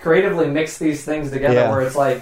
creatively 0.01 0.47
mix 0.47 0.77
these 0.77 1.03
things 1.03 1.31
together, 1.31 1.53
Yeah. 1.53 1.69
where 1.71 1.81
it's 1.81 1.95
like 1.95 2.21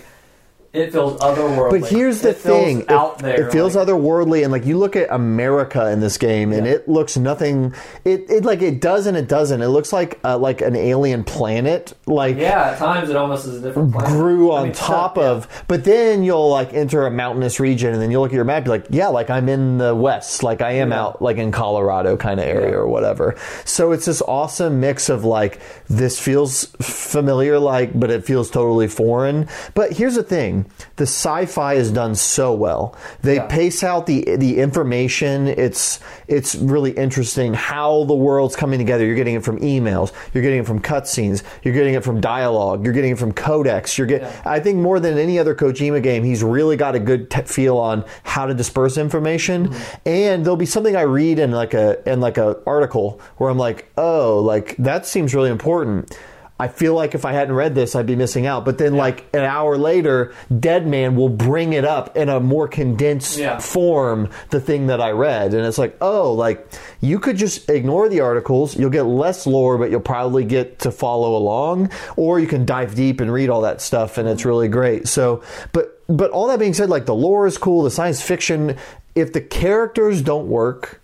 it 0.73 0.91
feels 0.91 1.19
otherworldly. 1.19 1.81
But 1.81 1.89
here's 1.89 2.21
the 2.21 2.29
It 2.29 2.37
thing: 2.37 2.87
out 2.89 3.19
there. 3.19 3.47
it 3.47 3.51
feels 3.51 3.75
like, 3.75 3.87
otherworldly, 3.87 4.43
and 4.43 4.51
like 4.51 4.65
you 4.65 4.77
look 4.77 4.95
at 4.95 5.09
America 5.11 5.89
in 5.91 5.99
this 5.99 6.17
game, 6.17 6.53
and 6.53 6.67
it 6.67 6.87
looks 6.87 7.17
nothing. 7.17 7.73
It, 8.05 8.29
it 8.29 8.45
like 8.45 8.61
it 8.61 8.79
does 8.81 9.07
and 9.07 9.17
it 9.17 9.27
doesn't. 9.27 9.61
It 9.61 9.67
looks 9.69 9.91
like 9.93 10.19
uh, 10.23 10.37
like 10.37 10.61
an 10.61 10.75
alien 10.75 11.23
planet. 11.23 11.93
Like 12.05 12.37
Yeah, 12.37 12.71
at 12.71 12.77
times 12.77 13.09
it 13.09 13.15
almost 13.15 13.45
is 13.47 13.57
a 13.57 13.61
different 13.61 13.93
planet. 13.93 14.11
grew 14.11 14.51
I 14.51 14.57
on 14.59 14.63
mean, 14.65 14.73
top 14.73 15.15
stuff- 15.15 15.23
yeah. 15.23 15.29
of 15.31 15.65
but 15.67 15.83
then 15.83 16.23
you'll 16.23 16.49
like 16.49 16.73
enter 16.73 17.05
a 17.05 17.11
mountainous 17.11 17.59
region 17.59 17.93
and 17.93 18.01
then 18.01 18.11
you 18.11 18.19
look 18.19 18.31
at 18.31 18.35
your 18.35 18.43
map 18.43 18.65
you're 18.65 18.75
like 18.75 18.87
yeah 18.89 19.07
like 19.07 19.29
i'm 19.29 19.47
in 19.49 19.77
the 19.77 19.93
west 19.95 20.41
like 20.43 20.61
i 20.61 20.71
am 20.71 20.89
Yeah. 20.91 21.01
out 21.01 21.21
like 21.21 21.37
in 21.37 21.51
colorado 21.51 22.17
kind 22.17 22.39
of 22.39 22.45
area 22.47 22.69
Yeah. 22.71 22.75
or 22.77 22.87
whatever 22.87 23.35
so 23.65 23.91
it's 23.91 24.05
this 24.05 24.21
awesome 24.23 24.79
mix 24.79 25.09
of 25.09 25.23
like 25.25 25.59
this 25.87 26.19
feels 26.19 26.65
familiar 26.81 27.59
like 27.59 27.97
but 27.99 28.09
it 28.11 28.25
feels 28.25 28.49
totally 28.49 28.87
foreign 28.87 29.47
but 29.75 29.93
here's 29.93 30.15
the 30.15 30.23
thing 30.23 30.58
the 30.97 31.03
sci-fi 31.05 31.73
is 31.73 31.91
done 31.91 32.15
so 32.15 32.53
well. 32.53 32.95
They 33.21 33.35
Yeah. 33.35 33.47
pace 33.47 33.83
out 33.83 34.05
the 34.05 34.23
the 34.37 34.59
information. 34.59 35.47
It's 35.47 35.99
it's 36.27 36.55
really 36.55 36.91
interesting 36.91 37.53
how 37.53 38.03
the 38.05 38.15
world's 38.15 38.55
coming 38.55 38.79
together. 38.79 39.05
You're 39.05 39.15
getting 39.15 39.35
it 39.35 39.43
from 39.43 39.59
emails. 39.59 40.11
You're 40.33 40.43
getting 40.43 40.59
it 40.59 40.65
from 40.67 40.79
cutscenes. 40.81 41.43
You're 41.63 41.73
getting 41.73 41.93
it 41.95 42.03
from 42.03 42.21
dialogue. 42.21 42.83
You're 42.83 42.93
getting 42.93 43.11
it 43.11 43.19
from 43.19 43.31
codex 43.31 43.97
you're 43.97 44.07
getting 44.07 44.27
Yeah. 44.27 44.41
i 44.45 44.59
think 44.59 44.77
more 44.77 44.99
than 44.99 45.17
any 45.17 45.39
other 45.39 45.53
kojima 45.55 46.01
game 46.03 46.23
he's 46.23 46.43
really 46.43 46.75
got 46.77 46.95
a 46.95 46.99
good 46.99 47.29
te- 47.29 47.41
feel 47.43 47.77
on 47.77 48.03
how 48.23 48.45
to 48.45 48.53
disperse 48.53 48.97
information. 48.97 49.67
Mm-hmm. 49.69 50.09
and 50.09 50.45
there'll 50.45 50.57
be 50.57 50.65
something 50.65 50.95
i 50.95 51.01
read 51.01 51.39
in 51.39 51.51
like 51.51 51.73
a 51.73 51.97
in 52.09 52.19
like 52.19 52.37
a 52.37 52.57
article 52.65 53.19
where 53.37 53.49
i'm 53.49 53.57
like 53.57 53.85
oh 53.97 54.39
like 54.39 54.75
that 54.77 55.05
seems 55.05 55.33
really 55.35 55.49
important 55.49 56.17
I 56.61 56.67
feel 56.67 56.93
like 56.93 57.15
if 57.15 57.23
I 57.23 57.31
hadn't 57.31 57.55
read 57.55 57.73
this, 57.73 57.95
I'd 57.95 58.05
be 58.05 58.17
missing 58.17 58.45
out. 58.45 58.65
But 58.65 58.77
then, 58.77 58.95
like 58.97 59.25
an 59.33 59.41
hour 59.45 59.77
later, 59.77 60.33
Deadman 60.59 61.15
will 61.15 61.29
bring 61.29 61.71
it 61.71 61.85
up 61.85 62.17
in 62.17 62.27
a 62.27 62.39
more 62.41 62.67
condensed 62.67 63.37
Yeah. 63.39 63.59
form 63.59 64.27
the 64.49 64.59
thing 64.59 64.87
that 64.87 64.99
I 64.99 65.11
read. 65.11 65.53
And 65.53 65.65
it's 65.65 65.77
like, 65.77 65.95
oh, 66.01 66.33
like 66.33 66.67
you 66.99 67.17
could 67.19 67.37
just 67.37 67.69
ignore 67.69 68.09
the 68.09 68.19
articles. 68.19 68.75
You'll 68.75 68.89
get 68.89 69.03
less 69.03 69.47
lore, 69.47 69.77
but 69.77 69.89
you'll 69.89 70.01
probably 70.01 70.43
get 70.43 70.79
to 70.79 70.91
follow 70.91 71.37
along. 71.37 71.91
Or 72.17 72.39
you 72.41 72.47
can 72.47 72.65
dive 72.65 72.93
deep 72.93 73.21
and 73.21 73.31
read 73.31 73.49
all 73.49 73.61
that 73.61 73.79
stuff, 73.81 74.17
and 74.17 74.27
it's 74.27 74.43
really 74.43 74.67
great. 74.67 75.07
So, 75.07 75.41
but 75.71 75.95
but 76.09 76.31
all 76.31 76.47
that 76.47 76.59
being 76.59 76.73
said, 76.73 76.89
like 76.89 77.05
the 77.05 77.15
lore 77.15 77.47
is 77.47 77.57
cool, 77.57 77.83
the 77.83 77.91
science 77.91 78.21
fiction. 78.21 78.75
If 79.15 79.31
the 79.31 79.41
characters 79.41 80.21
don't 80.21 80.47
work, 80.49 80.99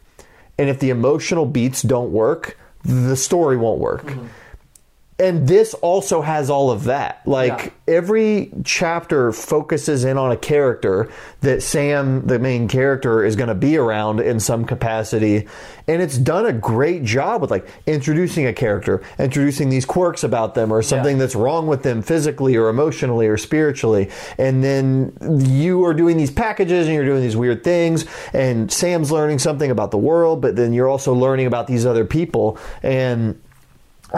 and 0.58 0.70
if 0.70 0.80
the 0.80 0.90
emotional 0.90 1.46
beats 1.46 1.82
don't 1.82 2.12
work, 2.12 2.58
the 2.84 3.16
story 3.16 3.56
won't 3.56 3.80
work. 3.80 4.04
Mm-hmm. 4.06 4.26
And 5.18 5.48
this 5.48 5.74
also 5.76 6.22
has 6.22 6.50
all 6.50 6.72
of 6.72 6.84
that. 6.86 7.22
Like 7.26 7.74
every 7.88 8.52
chapter 8.66 9.32
focuses 9.32 10.04
in 10.04 10.18
on 10.18 10.34
a 10.34 10.36
character 10.36 11.10
that 11.40 11.64
Sam, 11.64 12.28
the 12.28 12.38
main 12.38 12.68
character, 12.68 13.24
is 13.24 13.38
going 13.38 13.48
to 13.48 13.56
be 13.56 13.78
around 13.78 14.20
in 14.20 14.42
some 14.42 14.66
capacity. 14.66 15.48
And 15.88 16.02
it's 16.02 16.18
done 16.18 16.46
a 16.46 16.52
great 16.52 17.06
job 17.06 17.40
with 17.42 17.50
like 17.50 17.66
introducing 17.88 18.46
a 18.46 18.52
character, 18.52 19.02
introducing 19.18 19.70
these 19.70 19.86
quirks 19.86 20.26
about 20.26 20.54
them 20.54 20.70
or 20.70 20.82
something 20.82 21.16
Yeah. 21.16 21.22
that's 21.22 21.36
wrong 21.36 21.68
with 21.68 21.84
them 21.84 22.02
physically 22.02 22.58
or 22.58 22.68
emotionally 22.68 23.28
or 23.28 23.38
spiritually. 23.38 24.10
And 24.38 24.62
then 24.66 25.14
you 25.46 25.86
are 25.86 25.94
doing 25.94 26.18
these 26.18 26.32
packages 26.32 26.88
and 26.88 26.96
you're 26.96 27.06
doing 27.06 27.22
these 27.22 27.38
weird 27.38 27.64
things. 27.64 28.06
And 28.34 28.70
Sam's 28.70 29.14
learning 29.14 29.40
something 29.40 29.72
about 29.72 29.92
the 29.92 29.98
world, 29.98 30.42
but 30.42 30.58
then 30.58 30.74
you're 30.74 30.90
also 30.90 31.14
learning 31.14 31.46
about 31.46 31.68
these 31.68 31.86
other 31.86 32.04
people. 32.04 32.58
And 32.84 33.40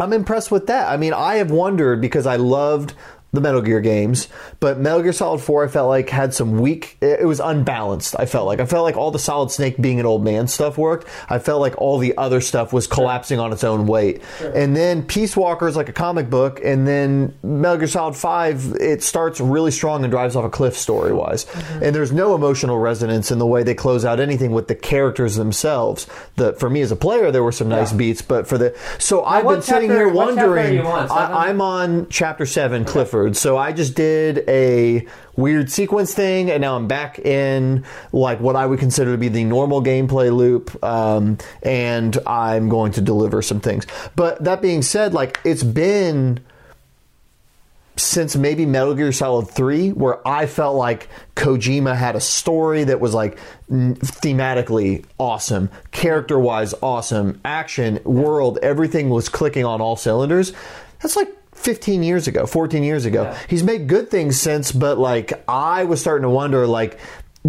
I'm 0.01 0.13
impressed 0.13 0.51
with 0.51 0.67
that. 0.67 0.91
I 0.91 0.97
mean, 0.97 1.13
I 1.13 1.35
have 1.35 1.51
wondered 1.51 2.01
because 2.01 2.25
I 2.25 2.35
loved 2.35 2.93
the 3.37 3.41
Metal 3.41 3.61
Gear 3.61 3.79
games, 3.81 4.27
but 4.59 4.79
Metal 4.79 5.01
Gear 5.01 5.13
Solid 5.13 5.39
4 5.41 5.65
I 5.65 5.67
felt 5.67 5.87
like 5.89 6.09
had 6.09 6.33
some 6.33 6.59
weak 6.59 6.97
it 7.01 7.25
was 7.25 7.39
unbalanced. 7.39 8.15
I 8.19 8.25
felt 8.25 8.47
like 8.47 8.59
I 8.59 8.65
felt 8.65 8.83
like 8.83 8.97
all 8.97 9.11
the 9.11 9.19
Solid 9.19 9.51
Snake 9.51 9.77
being 9.79 9.99
an 9.99 10.05
old 10.05 10.23
man 10.23 10.47
stuff 10.47 10.77
worked. 10.77 11.07
I 11.29 11.39
felt 11.39 11.61
like 11.61 11.75
all 11.77 11.97
the 11.99 12.17
other 12.17 12.41
stuff 12.41 12.73
was 12.73 12.87
collapsing 12.87 13.39
on 13.39 13.53
its 13.53 13.63
own 13.63 13.85
weight. 13.87 14.21
And 14.55 14.75
then 14.75 15.03
Peace 15.03 15.37
Walker 15.37 15.67
is 15.67 15.75
like 15.75 15.89
a 15.89 15.93
comic 15.93 16.29
book 16.29 16.59
and 16.63 16.87
then 16.87 17.37
Metal 17.43 17.77
Gear 17.77 17.87
Solid 17.87 18.15
5 18.15 18.73
it 18.79 19.03
starts 19.03 19.39
really 19.39 19.71
strong 19.71 20.03
and 20.03 20.11
drives 20.11 20.35
off 20.35 20.43
a 20.45 20.49
cliff 20.49 20.75
story-wise. 20.75 21.45
Mm-hmm. 21.45 21.83
And 21.83 21.95
there's 21.95 22.11
no 22.11 22.33
emotional 22.35 22.79
resonance 22.79 23.31
in 23.31 23.37
the 23.39 23.45
way 23.45 23.63
they 23.63 23.75
close 23.75 24.03
out 24.05 24.19
anything 24.19 24.51
with 24.51 24.67
the 24.67 24.75
characters 24.75 25.35
themselves. 25.35 26.07
The 26.35 26.53
for 26.53 26.69
me 26.69 26.81
as 26.81 26.91
a 26.91 26.95
player 26.95 27.31
there 27.31 27.43
were 27.43 27.51
some 27.51 27.69
nice 27.69 27.91
Yeah. 27.91 27.97
beats, 27.97 28.21
but 28.21 28.47
for 28.47 28.57
the 28.57 28.75
so 28.97 29.23
I've 29.23 29.45
what 29.45 29.53
been 29.55 29.61
sitting 29.61 29.89
here 29.89 30.05
chapter 30.07 30.15
wondering. 30.15 30.73
you 30.75 30.81
on, 30.81 31.07
seven? 31.07 31.23
I, 31.35 31.47
I'm 31.49 31.61
on 31.61 32.07
chapter 32.09 32.45
seven, 32.45 32.85
Clifford. 32.85 33.26
So 33.35 33.57
I 33.57 33.71
just 33.71 33.95
did 33.95 34.47
a 34.47 35.05
weird 35.35 35.71
sequence 35.71 36.13
thing, 36.13 36.49
and 36.49 36.61
now 36.61 36.75
I'm 36.75 36.87
back 36.87 37.19
in 37.19 37.83
like 38.11 38.39
what 38.39 38.55
I 38.55 38.65
would 38.65 38.79
consider 38.79 39.11
to 39.11 39.17
be 39.17 39.27
the 39.27 39.43
normal 39.43 39.83
gameplay 39.83 40.35
loop, 40.35 40.83
um, 40.83 41.37
and 41.63 42.17
I'm 42.25 42.69
going 42.69 42.91
to 42.93 43.01
deliver 43.01 43.41
some 43.41 43.59
things. 43.59 43.85
But 44.15 44.43
that 44.43 44.61
being 44.61 44.81
said, 44.81 45.13
like 45.13 45.39
it's 45.43 45.63
been 45.63 46.39
since 47.97 48.35
maybe 48.35 48.65
Metal 48.65 48.93
Gear 48.93 49.11
Solid 49.11 49.49
3 49.49 49.91
where 49.91 50.25
I 50.27 50.45
felt 50.45 50.75
like 50.75 51.09
Kojima 51.35 51.95
had 51.95 52.15
a 52.15 52.19
story 52.19 52.83
that 52.83 52.99
was 52.99 53.13
like 53.13 53.39
thematically 53.69 55.03
awesome, 55.17 55.69
character-wise 55.91 56.73
awesome, 56.81 57.41
action, 57.43 57.99
world, 58.03 58.59
everything 58.61 59.09
was 59.09 59.29
clicking 59.29 59.65
on 59.65 59.81
all 59.81 59.95
cylinders. 59.95 60.53
That's 61.01 61.15
like 61.15 61.29
15 61.57 62.03
years 62.03 62.27
ago, 62.27 62.45
14 62.45 62.83
years 62.83 63.05
ago. 63.05 63.23
Yeah. 63.23 63.37
He's 63.47 63.63
made 63.63 63.87
good 63.87 64.09
things 64.09 64.39
since, 64.39 64.71
but 64.71 64.97
like 64.97 65.33
I 65.47 65.83
was 65.83 65.99
starting 65.99 66.23
to 66.23 66.29
wonder 66.29 66.65
like 66.65 66.99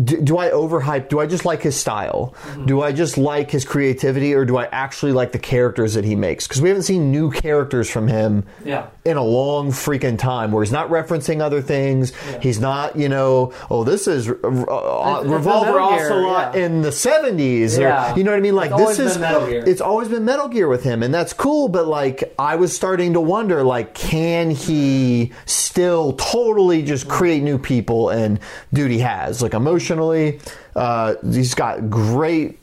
do, 0.05 0.21
do 0.21 0.39
I 0.39 0.51
overhype? 0.51 1.09
Do 1.09 1.21
I 1.21 1.27
just 1.27 1.45
like 1.45 1.63
his 1.63 1.77
style? 1.77 2.35
Do 2.67 2.83
I 2.83 2.93
just 2.93 3.17
like 3.19 3.51
his 3.51 3.65
creativity, 3.65 4.35
or 4.35 4.45
do 4.45 4.57
I 4.59 4.67
actually 4.67 5.13
like 5.13 5.33
the 5.33 5.39
characters 5.39 5.95
that 5.95 6.05
he 6.05 6.15
makes? 6.15 6.47
Because 6.47 6.61
we 6.61 6.69
haven't 6.69 6.83
seen 6.85 7.11
new 7.11 7.31
characters 7.31 7.89
from 7.91 8.09
him 8.09 8.45
Yeah. 8.65 8.87
in 9.05 9.17
a 9.17 9.23
long 9.25 9.71
freaking 9.71 10.19
time 10.19 10.53
where 10.53 10.63
he's 10.63 10.73
not 10.73 10.91
referencing 10.91 11.41
other 11.41 11.61
things. 11.63 12.13
He's 12.41 12.61
not, 12.61 12.97
you 12.97 13.09
know, 13.09 13.53
oh, 13.71 13.85
this 13.85 14.07
is 14.07 14.29
uh, 14.29 14.33
uh, 14.33 14.39
It's- 14.43 15.21
it's 15.23 15.31
Revolver 15.31 15.81
Ocelot 15.81 16.55
yeah. 16.55 16.65
in 16.65 16.83
the 16.83 16.91
70s. 16.93 17.79
Yeah. 17.79 18.13
Or, 18.15 18.19
you 18.19 18.25
know 18.25 18.31
what 18.33 18.37
I 18.39 18.41
mean? 18.41 18.55
Like, 18.57 18.71
It's 18.73 18.97
this 18.99 19.13
is, 19.13 19.19
Metal 19.19 19.47
Gear. 19.47 19.65
it's 19.67 19.81
always 19.81 20.09
been 20.09 20.25
Metal 20.25 20.49
Gear 20.49 20.69
with 20.69 20.85
him, 20.85 21.03
and 21.03 21.13
that's 21.15 21.33
cool, 21.33 21.69
but 21.69 21.87
like, 21.87 22.35
I 22.39 22.57
was 22.57 22.75
starting 22.75 23.15
to 23.15 23.21
wonder, 23.21 23.63
like, 23.63 23.95
can 23.95 24.51
he 24.51 25.33
still 25.47 26.13
totally 26.15 26.83
just 26.83 27.09
create 27.09 27.43
new 27.43 27.59
people? 27.59 28.11
And 28.11 28.39
dude, 28.73 28.91
he 28.91 28.99
has. 29.01 29.43
Like, 29.43 29.55
emotionally, 29.91 30.41
uh, 30.77 31.15
he's 31.33 31.55
got 31.55 31.91
great 31.91 32.59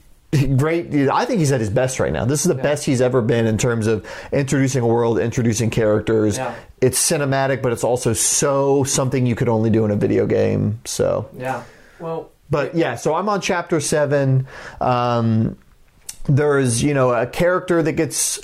great 0.57 0.93
i 1.09 1.23
think 1.23 1.39
he's 1.39 1.53
at 1.53 1.61
his 1.61 1.69
best 1.69 1.97
right 1.97 2.11
now. 2.11 2.25
This 2.25 2.41
is 2.41 2.49
the 2.49 2.61
best 2.61 2.83
he's 2.83 2.99
ever 2.99 3.21
been 3.21 3.45
in 3.45 3.57
terms 3.57 3.87
of 3.87 4.05
introducing 4.33 4.83
a 4.83 4.87
world 4.87 5.17
introducing 5.17 5.69
characters. 5.69 6.37
Yeah. 6.37 6.53
it's 6.81 6.99
cinematic 6.99 7.61
but 7.61 7.71
it's 7.71 7.85
also 7.85 8.11
so 8.11 8.83
something 8.83 9.25
you 9.25 9.35
could 9.35 9.47
only 9.47 9.69
do 9.69 9.85
in 9.85 9.91
a 9.91 9.95
video 9.95 10.25
game 10.25 10.81
so. 10.83 11.29
Yeah. 11.37 11.63
Well, 12.01 12.31
but 12.49 12.75
yeah 12.75 12.95
so 12.95 13.15
i'm 13.15 13.29
on 13.29 13.39
chapter 13.39 13.79
seven. 13.79 14.45
Um, 14.81 15.57
there's 16.25 16.83
you 16.83 16.93
know 16.93 17.13
a 17.13 17.27
character 17.27 17.81
that 17.81 17.93
gets 17.93 18.41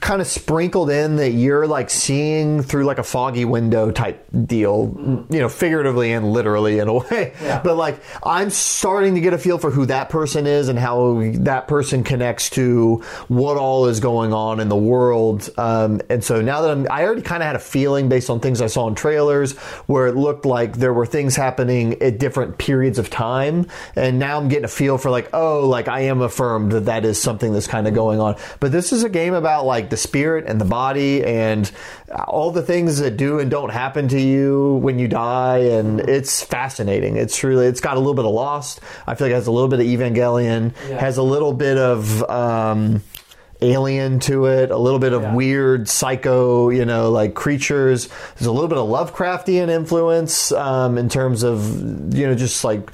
kind 0.00 0.20
of 0.20 0.26
sprinkled 0.26 0.90
in 0.90 1.16
that 1.16 1.30
you're 1.30 1.66
like 1.66 1.90
seeing 1.90 2.62
through 2.62 2.84
like 2.84 2.98
a 2.98 3.02
foggy 3.02 3.44
window 3.44 3.90
type 3.90 4.24
deal, 4.46 4.94
you 5.30 5.38
know, 5.38 5.48
figuratively 5.48 6.12
and 6.12 6.32
literally 6.32 6.78
in 6.78 6.88
a 6.88 6.94
way. 6.98 7.32
Yeah. 7.42 7.60
But 7.62 7.76
like 7.76 8.00
I'm 8.22 8.50
starting 8.50 9.14
to 9.14 9.20
get 9.20 9.32
a 9.32 9.38
feel 9.38 9.58
for 9.58 9.70
who 9.70 9.86
that 9.86 10.10
person 10.10 10.46
is 10.46 10.68
and 10.68 10.78
how 10.78 11.20
that 11.40 11.66
person 11.66 12.04
connects 12.04 12.50
to 12.50 12.96
what 13.28 13.56
all 13.56 13.86
is 13.86 14.00
going 14.00 14.32
on 14.32 14.60
in 14.60 14.68
the 14.68 14.76
world. 14.76 15.48
Um, 15.56 16.00
and 16.10 16.22
so 16.22 16.40
now 16.40 16.62
that 16.62 16.70
I'm, 16.70 16.86
I 16.90 17.04
already 17.04 17.22
kind 17.22 17.42
of 17.42 17.46
had 17.46 17.56
a 17.56 17.60
feeling 17.60 18.08
based 18.08 18.30
on 18.30 18.40
things 18.40 18.60
I 18.60 18.66
saw 18.66 18.86
in 18.88 18.94
trailers 18.94 19.52
where 19.86 20.06
it 20.06 20.16
looked 20.16 20.44
like 20.44 20.74
there 20.74 20.92
were 20.92 21.06
things 21.06 21.36
happening 21.36 22.00
at 22.02 22.18
different 22.18 22.58
periods 22.58 22.98
of 22.98 23.10
time. 23.10 23.66
And 23.96 24.18
now 24.18 24.38
I'm 24.38 24.48
getting 24.48 24.64
a 24.64 24.68
feel 24.68 24.98
for 24.98 25.10
like, 25.10 25.30
oh, 25.32 25.68
like 25.68 25.88
I 25.88 26.00
am 26.02 26.20
affirmed 26.20 26.72
that 26.72 26.84
that 26.86 27.04
is 27.04 27.20
something 27.20 27.52
that's 27.52 27.66
kind 27.66 27.88
of 27.88 27.94
going 27.94 28.20
on. 28.20 28.36
But 28.60 28.72
this 28.72 28.92
is 28.92 29.04
a 29.04 29.08
game 29.08 29.34
about 29.34 29.64
like 29.70 29.88
the 29.88 29.96
spirit 29.96 30.44
and 30.46 30.60
the 30.60 30.64
body 30.66 31.24
and 31.24 31.70
all 32.26 32.50
the 32.50 32.60
things 32.62 32.98
that 32.98 33.16
do 33.16 33.38
and 33.38 33.50
don't 33.50 33.70
happen 33.70 34.08
to 34.08 34.20
you 34.20 34.74
when 34.82 34.98
you 34.98 35.08
die. 35.08 35.58
And 35.58 36.00
it's 36.00 36.42
fascinating. 36.42 37.16
It's 37.16 37.42
really, 37.42 37.66
it's 37.66 37.80
got 37.80 37.96
a 37.96 38.00
little 38.00 38.14
bit 38.14 38.24
of 38.26 38.32
Lost. 38.32 38.80
I 39.06 39.14
feel 39.14 39.26
like 39.28 39.32
it 39.32 39.36
has 39.36 39.46
a 39.46 39.52
little 39.52 39.68
bit 39.68 39.80
of 39.80 39.86
Evangelion, 39.86 40.72
Yeah. 40.88 40.98
has 41.00 41.16
a 41.16 41.22
little 41.22 41.52
bit 41.52 41.78
of, 41.78 42.22
um, 42.28 43.02
alien 43.62 44.18
to 44.20 44.46
it, 44.46 44.70
a 44.70 44.76
little 44.78 44.98
bit 44.98 45.12
of 45.12 45.22
Yeah. 45.22 45.34
weird 45.34 45.86
psycho, 45.88 46.70
you 46.70 46.84
know, 46.86 47.10
like 47.10 47.34
creatures. 47.34 48.08
There's 48.38 48.46
a 48.46 48.52
little 48.52 48.68
bit 48.68 48.78
of 48.78 48.88
Lovecraftian 48.88 49.68
influence 49.68 50.50
um, 50.52 50.96
in 50.96 51.08
terms 51.10 51.42
of, 51.42 52.14
you 52.14 52.26
know, 52.26 52.34
just 52.34 52.64
like 52.64 52.90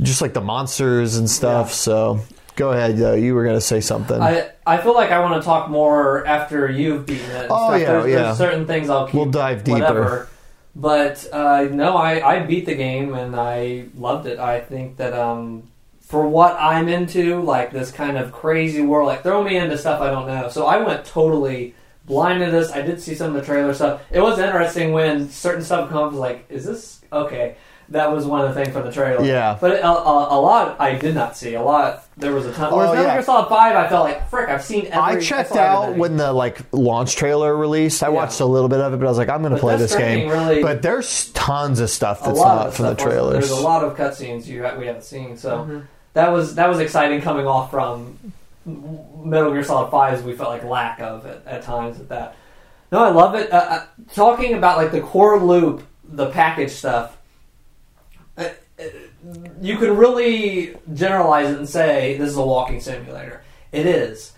just 0.00 0.20
like 0.22 0.32
the 0.34 0.40
monsters 0.40 1.16
and 1.16 1.28
stuff. 1.30 1.68
Yeah. 1.68 1.74
So 1.74 2.20
go 2.56 2.72
ahead, 2.72 2.96
though. 2.96 3.14
You 3.14 3.34
were 3.34 3.44
going 3.44 3.56
to 3.56 3.60
say 3.60 3.80
something. 3.80 4.20
I, 4.20 4.50
I 4.66 4.78
feel 4.78 4.94
like 4.94 5.10
I 5.10 5.20
want 5.20 5.42
to 5.42 5.44
talk 5.44 5.68
more 5.68 6.26
after 6.26 6.70
you've 6.70 7.06
beaten 7.06 7.30
it. 7.30 7.46
Oh, 7.50 7.68
stuff. 7.68 7.80
yeah, 7.80 7.86
there's, 7.86 8.06
yeah. 8.06 8.22
There's 8.22 8.38
certain 8.38 8.66
things 8.66 8.88
I'll 8.90 9.06
keep. 9.06 9.14
We'll 9.14 9.26
dive 9.26 9.64
deeper. 9.64 9.80
Whatever. 9.80 10.28
But 10.76 11.26
uh, 11.32 11.68
no, 11.70 11.96
I, 11.96 12.36
I 12.36 12.40
beat 12.40 12.66
the 12.66 12.74
game 12.74 13.14
and 13.14 13.36
I 13.36 13.86
loved 13.96 14.26
it. 14.26 14.38
I 14.38 14.60
think 14.60 14.96
that 14.96 15.12
um, 15.12 15.70
for 16.00 16.26
what 16.26 16.56
I'm 16.58 16.88
into, 16.88 17.40
like 17.42 17.70
this 17.70 17.92
kind 17.92 18.16
of 18.16 18.32
crazy 18.32 18.82
world, 18.82 19.06
like 19.06 19.22
throw 19.22 19.42
me 19.44 19.56
into 19.56 19.78
stuff 19.78 20.00
I 20.00 20.10
don't 20.10 20.26
know. 20.26 20.48
So 20.48 20.66
I 20.66 20.78
went 20.78 21.04
totally 21.04 21.74
blind 22.06 22.44
to 22.44 22.50
this. 22.50 22.72
I 22.72 22.82
did 22.82 23.00
see 23.00 23.14
some 23.14 23.28
of 23.28 23.34
the 23.34 23.42
trailer 23.42 23.72
stuff. 23.72 24.02
It 24.10 24.20
was 24.20 24.38
interesting 24.38 24.92
when 24.92 25.28
certain 25.30 25.62
stuff 25.62 25.90
comes. 25.90 26.16
Like, 26.16 26.46
is 26.48 26.64
this 26.64 27.00
okay? 27.12 27.56
That 27.90 28.10
was 28.12 28.24
one 28.26 28.40
of 28.42 28.48
the 28.48 28.54
things 28.54 28.74
from 28.74 28.86
the 28.86 28.92
trailer. 28.92 29.24
Yeah. 29.24 29.58
But 29.60 29.72
a, 29.72 29.86
a, 29.86 30.38
a 30.38 30.40
lot 30.40 30.80
I 30.80 30.94
did 30.94 31.14
not 31.14 31.36
see. 31.36 31.54
A 31.54 31.62
lot 31.62 32.04
there 32.16 32.32
was 32.32 32.46
a 32.46 32.52
ton. 32.52 32.72
Whereas 32.72 32.90
Oh, 32.90 32.92
Metal 32.94 33.06
yeah. 33.06 33.14
Gear 33.16 33.22
Solid 33.24 33.48
Five, 33.48 33.76
I 33.76 33.88
felt 33.88 34.04
like 34.04 34.30
frick. 34.30 34.48
I've 34.48 34.62
seen. 34.64 34.86
Every, 34.86 34.98
I 34.98 35.20
checked 35.20 35.50
saw 35.50 35.58
out 35.58 35.82
everything. 35.82 36.00
when 36.00 36.16
the 36.16 36.32
like 36.32 36.60
launch 36.72 37.16
trailer 37.16 37.54
released. 37.56 38.02
I 38.02 38.06
Yeah. 38.08 38.12
watched 38.14 38.40
a 38.40 38.46
little 38.46 38.68
bit 38.68 38.80
of 38.80 38.94
it, 38.94 38.96
but 38.98 39.06
I 39.06 39.08
was 39.08 39.18
like, 39.18 39.28
I'm 39.28 39.42
going 39.42 39.52
to 39.54 39.58
play 39.60 39.76
this 39.76 39.94
game. 39.94 40.28
Really- 40.28 40.62
but 40.62 40.80
there's 40.82 41.30
tons 41.32 41.80
of 41.80 41.90
stuff 41.90 42.24
that's 42.24 42.38
not 42.40 42.68
of 42.68 42.74
from 42.76 42.86
the 42.86 42.94
stuff 42.94 43.06
wasn't- 43.06 43.10
trailers. 43.30 43.48
There's 43.48 43.60
a 43.60 43.62
lot 43.62 43.84
of 43.84 43.96
cutscenes 43.96 44.46
you 44.46 44.62
we 44.78 44.86
haven't 44.86 45.04
seen, 45.04 45.36
so 45.36 45.58
Mm-hmm. 45.58 45.78
that 46.14 46.32
was 46.32 46.54
that 46.54 46.68
was 46.68 46.78
exciting 46.80 47.20
coming 47.20 47.46
off 47.46 47.70
from 47.70 48.18
Metal 48.66 49.52
Gear 49.52 49.62
Solid 49.64 49.90
Five. 49.90 50.24
We 50.24 50.34
felt 50.34 50.48
like 50.50 50.64
lack 50.64 51.00
of 51.00 51.26
it 51.26 51.42
at 51.46 51.62
times 51.62 52.00
at 52.00 52.08
that. 52.08 52.36
No, 52.92 53.02
I 53.02 53.10
love 53.10 53.34
it. 53.34 53.52
Uh, 53.52 53.56
uh, 53.56 53.84
talking 54.14 54.54
about 54.54 54.78
like 54.78 54.92
the 54.92 55.00
core 55.00 55.38
loop, 55.42 55.82
the 56.04 56.30
package 56.30 56.70
stuff. 56.70 57.16
You 59.60 59.76
can 59.78 59.96
really 59.96 60.76
generalize 60.92 61.50
it 61.50 61.58
and 61.58 61.68
say 61.68 62.16
this 62.18 62.30
is 62.30 62.36
a 62.36 62.42
walking 62.44 62.80
simulator. 62.80 63.42
It 63.72 63.86
is. 63.86 64.32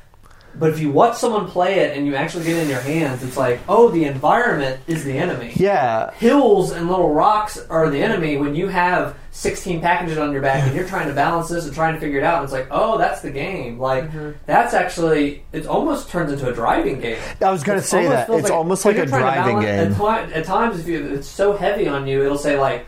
But 0.58 0.70
if 0.70 0.78
you 0.80 0.90
watch 0.90 1.18
someone 1.18 1.48
play 1.48 1.80
it 1.80 1.98
and 1.98 2.06
you 2.06 2.14
actually 2.14 2.44
get 2.44 2.56
it 2.56 2.62
in 2.62 2.68
your 2.70 2.80
hands, 2.80 3.22
it's 3.22 3.36
like, 3.36 3.60
oh, 3.68 3.90
the 3.90 4.04
environment 4.06 4.80
is 4.86 5.04
the 5.04 5.12
enemy 5.18 5.52
yeah, 5.56 6.12
hills 6.12 6.70
and 6.72 6.88
little 6.88 7.12
rocks 7.12 7.58
are 7.68 7.90
the 7.90 8.00
enemy 8.02 8.38
when 8.38 8.54
you 8.54 8.68
have 8.68 9.18
16 9.32 9.82
packages 9.82 10.16
on 10.16 10.32
your 10.32 10.40
back 10.40 10.62
and 10.66 10.74
you're 10.74 10.86
trying 10.88 11.08
to 11.08 11.14
balance 11.14 11.50
this 11.50 11.66
and 11.66 11.74
trying 11.74 11.92
to 11.92 12.00
figure 12.00 12.16
it 12.20 12.24
out. 12.24 12.36
And 12.36 12.44
it's 12.44 12.54
like, 12.54 12.68
oh, 12.70 12.96
that's 12.96 13.20
the 13.20 13.30
game. 13.30 13.78
Like, 13.78 14.04
Mm-hmm. 14.04 14.30
that's 14.46 14.72
actually, 14.72 15.44
it 15.52 15.66
almost 15.66 16.08
turns 16.08 16.32
into 16.32 16.48
a 16.48 16.54
driving 16.54 17.00
game. 17.00 17.18
I 17.42 17.50
was 17.50 17.62
going 17.62 17.76
to 17.76 17.80
It's 17.82 17.90
say 17.90 18.08
that. 18.08 18.26
feels 18.26 18.40
It's 18.40 18.50
almost 18.50 18.86
like 18.86 18.94
a 18.94 19.00
you're 19.00 19.06
trying 19.08 19.24
to 19.24 19.42
driving 19.42 19.60
balance- 19.60 19.98
game. 19.98 20.06
At, 20.06 20.32
at 20.32 20.44
times, 20.46 20.80
if 20.80 20.86
you, 20.88 21.06
it's 21.06 21.28
so 21.28 21.54
heavy 21.54 21.86
on 21.86 22.06
you, 22.06 22.24
it'll 22.24 22.38
say, 22.38 22.58
like, 22.58 22.86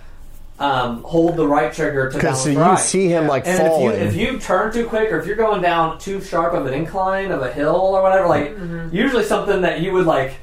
um, 0.60 1.02
hold 1.04 1.36
the 1.36 1.46
right 1.46 1.72
trigger 1.72 2.10
to 2.10 2.16
Because 2.16 2.44
balance 2.44 2.56
you 2.56 2.60
right. 2.60 2.78
see 2.78 3.08
him 3.08 3.26
like 3.28 3.46
And 3.46 3.60
if 3.60 3.66
falling. 3.68 3.84
you 4.00 4.06
if 4.06 4.16
you 4.16 4.38
turn 4.40 4.72
too 4.72 4.86
quick, 4.86 5.12
or 5.12 5.20
if 5.20 5.26
you're 5.26 5.36
going 5.36 5.62
down 5.62 5.98
too 5.98 6.20
sharp 6.20 6.52
of 6.54 6.66
an 6.66 6.74
incline 6.74 7.30
of 7.30 7.42
a 7.42 7.52
hill 7.52 7.76
or 7.76 8.02
whatever, 8.02 8.26
like 8.26 8.56
Mm-hmm. 8.56 8.94
usually 8.94 9.24
something 9.24 9.60
that 9.62 9.80
you 9.80 9.92
would 9.92 10.06
like 10.06 10.34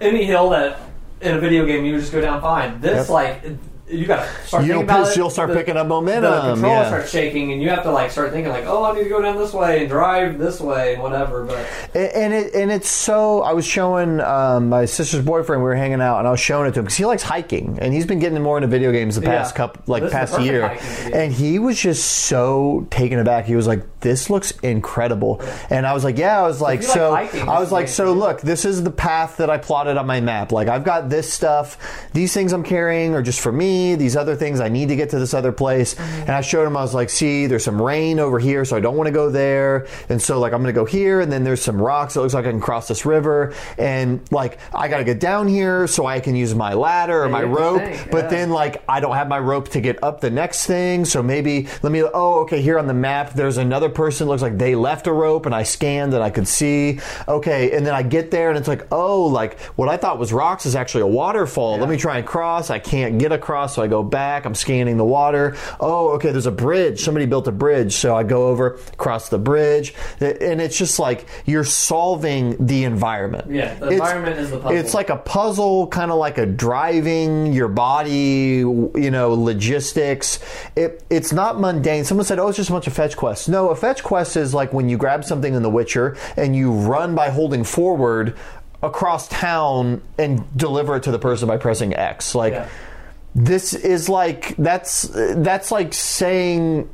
any 0.00 0.24
hill 0.24 0.50
that 0.50 0.78
in 1.22 1.34
a 1.36 1.40
video 1.40 1.64
game 1.64 1.84
you 1.84 1.92
would 1.92 2.00
just 2.00 2.12
go 2.12 2.20
down 2.20 2.42
fine. 2.42 2.80
This 2.80 3.08
Yep. 3.08 3.08
like 3.08 3.44
you 3.94 4.06
got 4.06 4.24
to 4.26 4.46
start 4.46 4.64
You'll 4.64 4.78
thinking 4.80 4.82
about 4.90 5.04
piss- 5.04 5.10
it. 5.12 5.16
you'll 5.18 5.30
start 5.30 5.48
The- 5.50 5.54
picking 5.56 5.76
up 5.76 5.84
The 5.84 5.88
momentum, 5.88 6.32
controller 6.54 6.74
yeah. 6.74 6.86
starts 6.88 7.10
shaking, 7.10 7.52
and 7.52 7.62
you 7.62 7.70
have 7.70 7.82
to 7.84 7.90
like 7.90 8.10
start 8.10 8.32
thinking 8.32 8.52
like, 8.52 8.64
oh, 8.66 8.84
I 8.84 8.94
need 8.94 9.04
to 9.04 9.08
go 9.08 9.22
down 9.22 9.36
this 9.36 9.52
way 9.52 9.80
and 9.80 9.88
drive 9.88 10.38
this 10.38 10.60
way 10.60 10.94
and 10.94 11.02
whatever. 11.02 11.44
But 11.44 11.66
And- 11.94 12.12
and 12.12 12.34
it 12.34 12.54
and 12.54 12.70
it's 12.72 12.88
so. 12.88 13.42
I 13.42 13.52
was 13.52 13.64
showing 13.66 14.20
um, 14.20 14.68
my 14.68 14.84
sister's 14.84 15.22
boyfriend. 15.24 15.62
We 15.62 15.68
were 15.68 15.74
hanging 15.76 16.00
out, 16.00 16.18
and 16.18 16.28
I 16.28 16.30
was 16.30 16.40
showing 16.40 16.68
it 16.68 16.72
to 16.74 16.80
him 16.80 16.84
because 16.86 16.96
he 16.96 17.04
likes 17.04 17.22
hiking, 17.22 17.78
and 17.80 17.92
he's 17.94 18.06
been 18.06 18.18
getting 18.18 18.40
more 18.42 18.56
into 18.58 18.68
video 18.68 18.92
games 18.92 19.14
the 19.16 19.22
past 19.22 19.54
Yeah. 19.54 19.56
couple, 19.56 19.82
like 19.86 20.02
This 20.04 20.12
past 20.12 20.40
year. 20.40 20.76
And 21.12 21.32
he 21.32 21.58
was 21.58 21.78
just 21.80 22.04
so 22.04 22.86
taken 22.90 23.18
aback. 23.18 23.44
He 23.46 23.56
was 23.56 23.66
like, 23.66 23.82
"This 24.04 24.30
looks 24.30 24.52
incredible," 24.62 25.42
and 25.70 25.84
I 25.84 25.92
was 25.94 26.04
like, 26.04 26.18
"Yeah." 26.18 26.38
I 26.38 26.46
was 26.46 26.60
like, 26.60 26.80
like 26.80 26.88
"So," 26.88 27.14
hiking, 27.14 27.48
I 27.48 27.58
was 27.58 27.72
like, 27.72 27.88
"So 27.88 28.12
look, 28.12 28.40
this 28.40 28.64
is 28.64 28.84
the 28.84 28.90
path 28.92 29.38
that 29.38 29.50
I 29.50 29.58
plotted 29.58 29.96
on 29.96 30.06
my 30.06 30.20
map. 30.20 30.52
Like, 30.52 30.68
I've 30.68 30.84
got 30.84 31.08
this 31.08 31.32
stuff. 31.32 31.76
These 32.12 32.32
things 32.32 32.52
I'm 32.52 32.62
carrying 32.62 33.14
are 33.14 33.22
just 33.22 33.40
for 33.40 33.50
me. 33.50 33.96
These 33.96 34.14
other 34.14 34.36
things 34.36 34.60
I 34.60 34.68
need 34.68 34.90
to 34.90 34.96
get 34.96 35.10
to 35.10 35.18
this 35.18 35.34
other 35.34 35.50
place." 35.50 35.94
Mm-hmm. 35.94 36.20
And 36.20 36.30
I 36.30 36.40
showed 36.42 36.66
him. 36.66 36.76
I 36.76 36.82
was 36.82 36.94
like, 36.94 37.10
"See, 37.10 37.46
there's 37.46 37.64
some 37.64 37.80
rain 37.80 38.20
over 38.20 38.38
here, 38.38 38.64
so 38.64 38.76
I 38.76 38.80
don't 38.80 38.96
want 38.96 39.08
to 39.08 39.12
go 39.12 39.30
there." 39.30 39.86
And 40.08 40.20
so 40.20 40.38
like 40.38 40.52
I'm 40.52 40.62
going 40.62 40.74
to 40.74 40.78
go 40.78 40.84
here, 40.84 41.20
and 41.20 41.32
then 41.32 41.42
there's 41.42 41.62
some 41.62 41.80
rocks. 41.80 42.16
It 42.16 42.20
looks 42.20 42.34
like 42.34 42.46
I 42.46 42.50
can 42.50 42.60
cross 42.60 42.86
this 42.86 43.06
river, 43.06 43.54
and 43.78 44.20
like 44.30 44.58
I 44.74 44.88
got 44.88 44.98
to 44.98 45.04
get 45.04 45.18
down 45.18 45.48
here 45.48 45.86
so 45.86 46.06
I 46.06 46.20
can 46.20 46.36
use 46.36 46.54
my 46.54 46.74
ladder 46.74 47.22
or 47.22 47.26
Yeah, 47.26 47.32
my 47.32 47.42
you 47.42 47.48
have 47.48 47.56
to 47.56 47.62
rope. 47.62 48.10
But 48.10 48.30
then 48.30 48.50
like 48.50 48.82
I 48.88 49.00
don't 49.00 49.14
have 49.14 49.28
my 49.28 49.38
rope 49.38 49.68
to 49.70 49.80
get 49.80 50.02
up 50.02 50.20
the 50.20 50.30
next 50.30 50.66
thing, 50.66 51.04
so 51.04 51.22
maybe 51.22 51.66
let 51.82 51.92
me. 51.92 52.02
Oh, 52.02 52.40
okay. 52.40 52.60
Here 52.60 52.78
on 52.78 52.86
the 52.86 52.94
map, 52.94 53.32
there's 53.34 53.56
another 53.56 53.88
person. 53.94 54.28
Looks 54.28 54.42
like 54.42 54.58
they 54.58 54.74
left 54.74 55.06
a 55.06 55.12
rope, 55.12 55.46
and 55.46 55.54
I 55.54 55.62
scanned 55.62 56.14
and 56.14 56.22
I 56.22 56.30
could 56.30 56.48
see. 56.48 57.00
Okay, 57.28 57.72
and 57.76 57.86
then 57.86 57.94
I 57.94 58.02
get 58.02 58.30
there, 58.30 58.48
and 58.50 58.58
it's 58.58 58.68
like, 58.68 58.86
oh, 58.92 59.26
like 59.26 59.58
what 59.76 59.88
I 59.88 59.96
thought 59.96 60.18
was 60.18 60.32
rocks 60.32 60.66
is 60.66 60.74
actually 60.76 61.02
a 61.02 61.06
waterfall. 61.06 61.78
Let 61.78 61.88
me 61.88 61.96
try 61.96 62.18
and 62.18 62.26
cross. 62.26 62.70
I 62.70 62.78
can't 62.78 63.18
get 63.18 63.32
across, 63.32 63.74
so 63.74 63.82
I 63.82 63.86
go 63.86 64.02
back. 64.02 64.44
I'm 64.44 64.54
scanning 64.54 64.96
the 64.96 65.04
water. 65.04 65.56
Oh, 65.80 66.10
okay. 66.16 66.30
There's 66.32 66.46
a 66.46 66.50
bridge. 66.50 67.00
Somebody 67.00 67.26
built 67.26 67.46
a 67.48 67.52
bridge, 67.52 67.92
so 67.94 68.14
I 68.16 68.22
go 68.22 68.48
over, 68.48 68.78
cross 68.96 69.28
the 69.28 69.38
bridge, 69.38 69.94
and 70.20 70.60
it's 70.60 70.76
just 70.78 70.98
like 70.98 71.26
you're 71.46 71.64
solving 71.64 72.64
the 72.66 72.84
environment. 72.84 73.50
yeah, 73.50 73.74
the 73.74 73.86
It's- 73.86 73.92
environment 74.00 74.38
is 74.38 74.50
the 74.50 74.58
puzzle. 74.58 74.76
it's 74.78 74.94
like 74.94 75.10
a 75.10 75.16
puzzle, 75.16 75.86
kind 75.88 76.10
of 76.10 76.18
like 76.18 76.38
a 76.38 76.46
driving 76.46 77.52
your 77.52 77.68
body, 77.68 78.58
you 78.60 79.10
know, 79.10 79.34
logistics. 79.34 80.38
It, 80.76 81.02
it's 81.10 81.32
not 81.32 81.60
mundane. 81.60 82.04
Someone 82.04 82.24
said, 82.26 82.38
"Oh, 82.38 82.48
it's 82.48 82.56
just 82.56 82.70
a 82.70 82.72
bunch 82.72 82.86
of 82.86 82.92
fetch 82.92 83.16
quests." 83.16 83.48
No, 83.48 83.68
a 83.70 83.76
fetch 83.84 84.02
quest 84.02 84.34
is 84.38 84.54
like 84.54 84.72
when 84.72 84.88
you 84.88 84.96
grab 84.96 85.24
something 85.24 85.52
in 85.52 85.62
The 85.62 85.68
Witcher 85.68 86.16
and 86.38 86.56
you 86.56 86.72
run 86.72 87.14
by 87.14 87.28
holding 87.28 87.64
forward 87.64 88.34
across 88.82 89.28
town 89.28 90.00
and 90.18 90.42
deliver 90.56 90.96
it 90.96 91.02
to 91.02 91.10
the 91.10 91.18
person 91.18 91.48
by 91.48 91.58
pressing 91.58 91.94
X. 91.94 92.34
Like 92.34 92.54
Yeah. 92.54 92.68
this 93.34 93.74
is 93.74 94.08
like 94.08 94.56
that's 94.56 95.02
that's 95.12 95.70
like 95.70 95.92
saying 95.92 96.88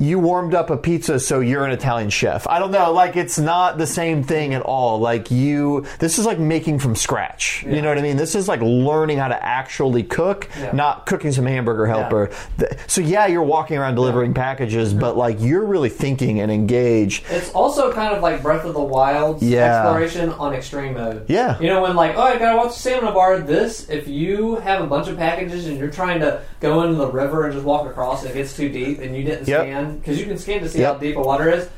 you 0.00 0.18
warmed 0.18 0.54
up 0.54 0.70
a 0.70 0.76
pizza 0.78 1.20
so 1.20 1.40
you're 1.40 1.64
an 1.64 1.72
Italian 1.72 2.08
chef. 2.08 2.46
I 2.48 2.58
don't 2.58 2.70
know, 2.70 2.90
like 2.92 3.16
it's 3.16 3.38
not 3.38 3.76
the 3.78 3.86
same 3.86 4.22
thing 4.24 4.54
at 4.54 4.62
all. 4.62 4.98
Like 4.98 5.30
you 5.30 5.84
this 5.98 6.18
is 6.18 6.24
like 6.24 6.38
making 6.38 6.78
from 6.78 6.96
scratch. 6.96 7.62
You 7.66 7.82
know 7.82 7.88
what 7.90 7.98
I 7.98 8.02
mean? 8.02 8.16
This 8.16 8.34
is 8.34 8.48
like 8.48 8.62
learning 8.62 9.18
how 9.18 9.28
to 9.28 9.44
actually 9.44 10.02
cook, 10.02 10.48
Yeah. 10.58 10.72
not 10.72 11.04
cooking 11.04 11.32
some 11.32 11.44
hamburger 11.44 11.86
helper. 11.86 12.30
Th- 12.58 12.72
So 12.86 13.02
yeah, 13.02 13.26
you're 13.26 13.42
walking 13.42 13.76
around 13.76 13.94
delivering 13.94 14.32
packages, 14.32 14.94
but 14.94 15.16
like 15.18 15.36
you're 15.40 15.66
really 15.66 15.90
thinking 15.90 16.40
and 16.40 16.50
engaged. 16.50 17.24
It's 17.30 17.50
also 17.52 17.92
kind 17.92 18.14
of 18.14 18.22
like 18.22 18.42
Breath 18.42 18.64
of 18.64 18.72
the 18.72 18.80
Wild's 18.80 19.42
Yeah. 19.42 19.80
exploration 19.82 20.30
on 20.30 20.54
extreme 20.54 20.94
mode. 20.94 21.26
Yeah. 21.28 21.58
You 21.60 21.68
know, 21.68 21.82
when 21.82 21.94
like, 21.94 22.16
oh, 22.16 22.22
I 22.22 22.38
gotta 22.38 22.56
watch 22.56 22.68
the 22.72 22.78
stamina 22.78 23.12
bar. 23.12 23.38
This, 23.38 23.86
if 23.90 24.08
you 24.08 24.56
have 24.56 24.80
a 24.82 24.86
bunch 24.86 25.08
of 25.08 25.18
packages 25.18 25.66
and 25.66 25.76
you're 25.76 25.90
trying 25.90 26.20
to 26.20 26.40
go 26.60 26.82
into 26.84 26.94
the 26.94 27.06
river 27.10 27.44
and 27.44 27.52
just 27.52 27.66
walk 27.66 27.86
across 27.86 28.22
and 28.22 28.30
it 28.30 28.34
gets 28.34 28.56
too 28.56 28.70
deep 28.70 29.00
and 29.00 29.14
you 29.14 29.24
didn't 29.24 29.46
Yep. 29.46 29.66
Scan, 29.90 29.98
because 29.98 30.18
you 30.20 30.26
can 30.26 30.38
scan 30.38 30.60
to 30.60 30.68
see 30.68 30.80
Yep. 30.80 30.94
how 30.94 30.98
deep 31.00 31.16
a 31.16 31.20
water 31.20 31.48
is, 31.50 31.68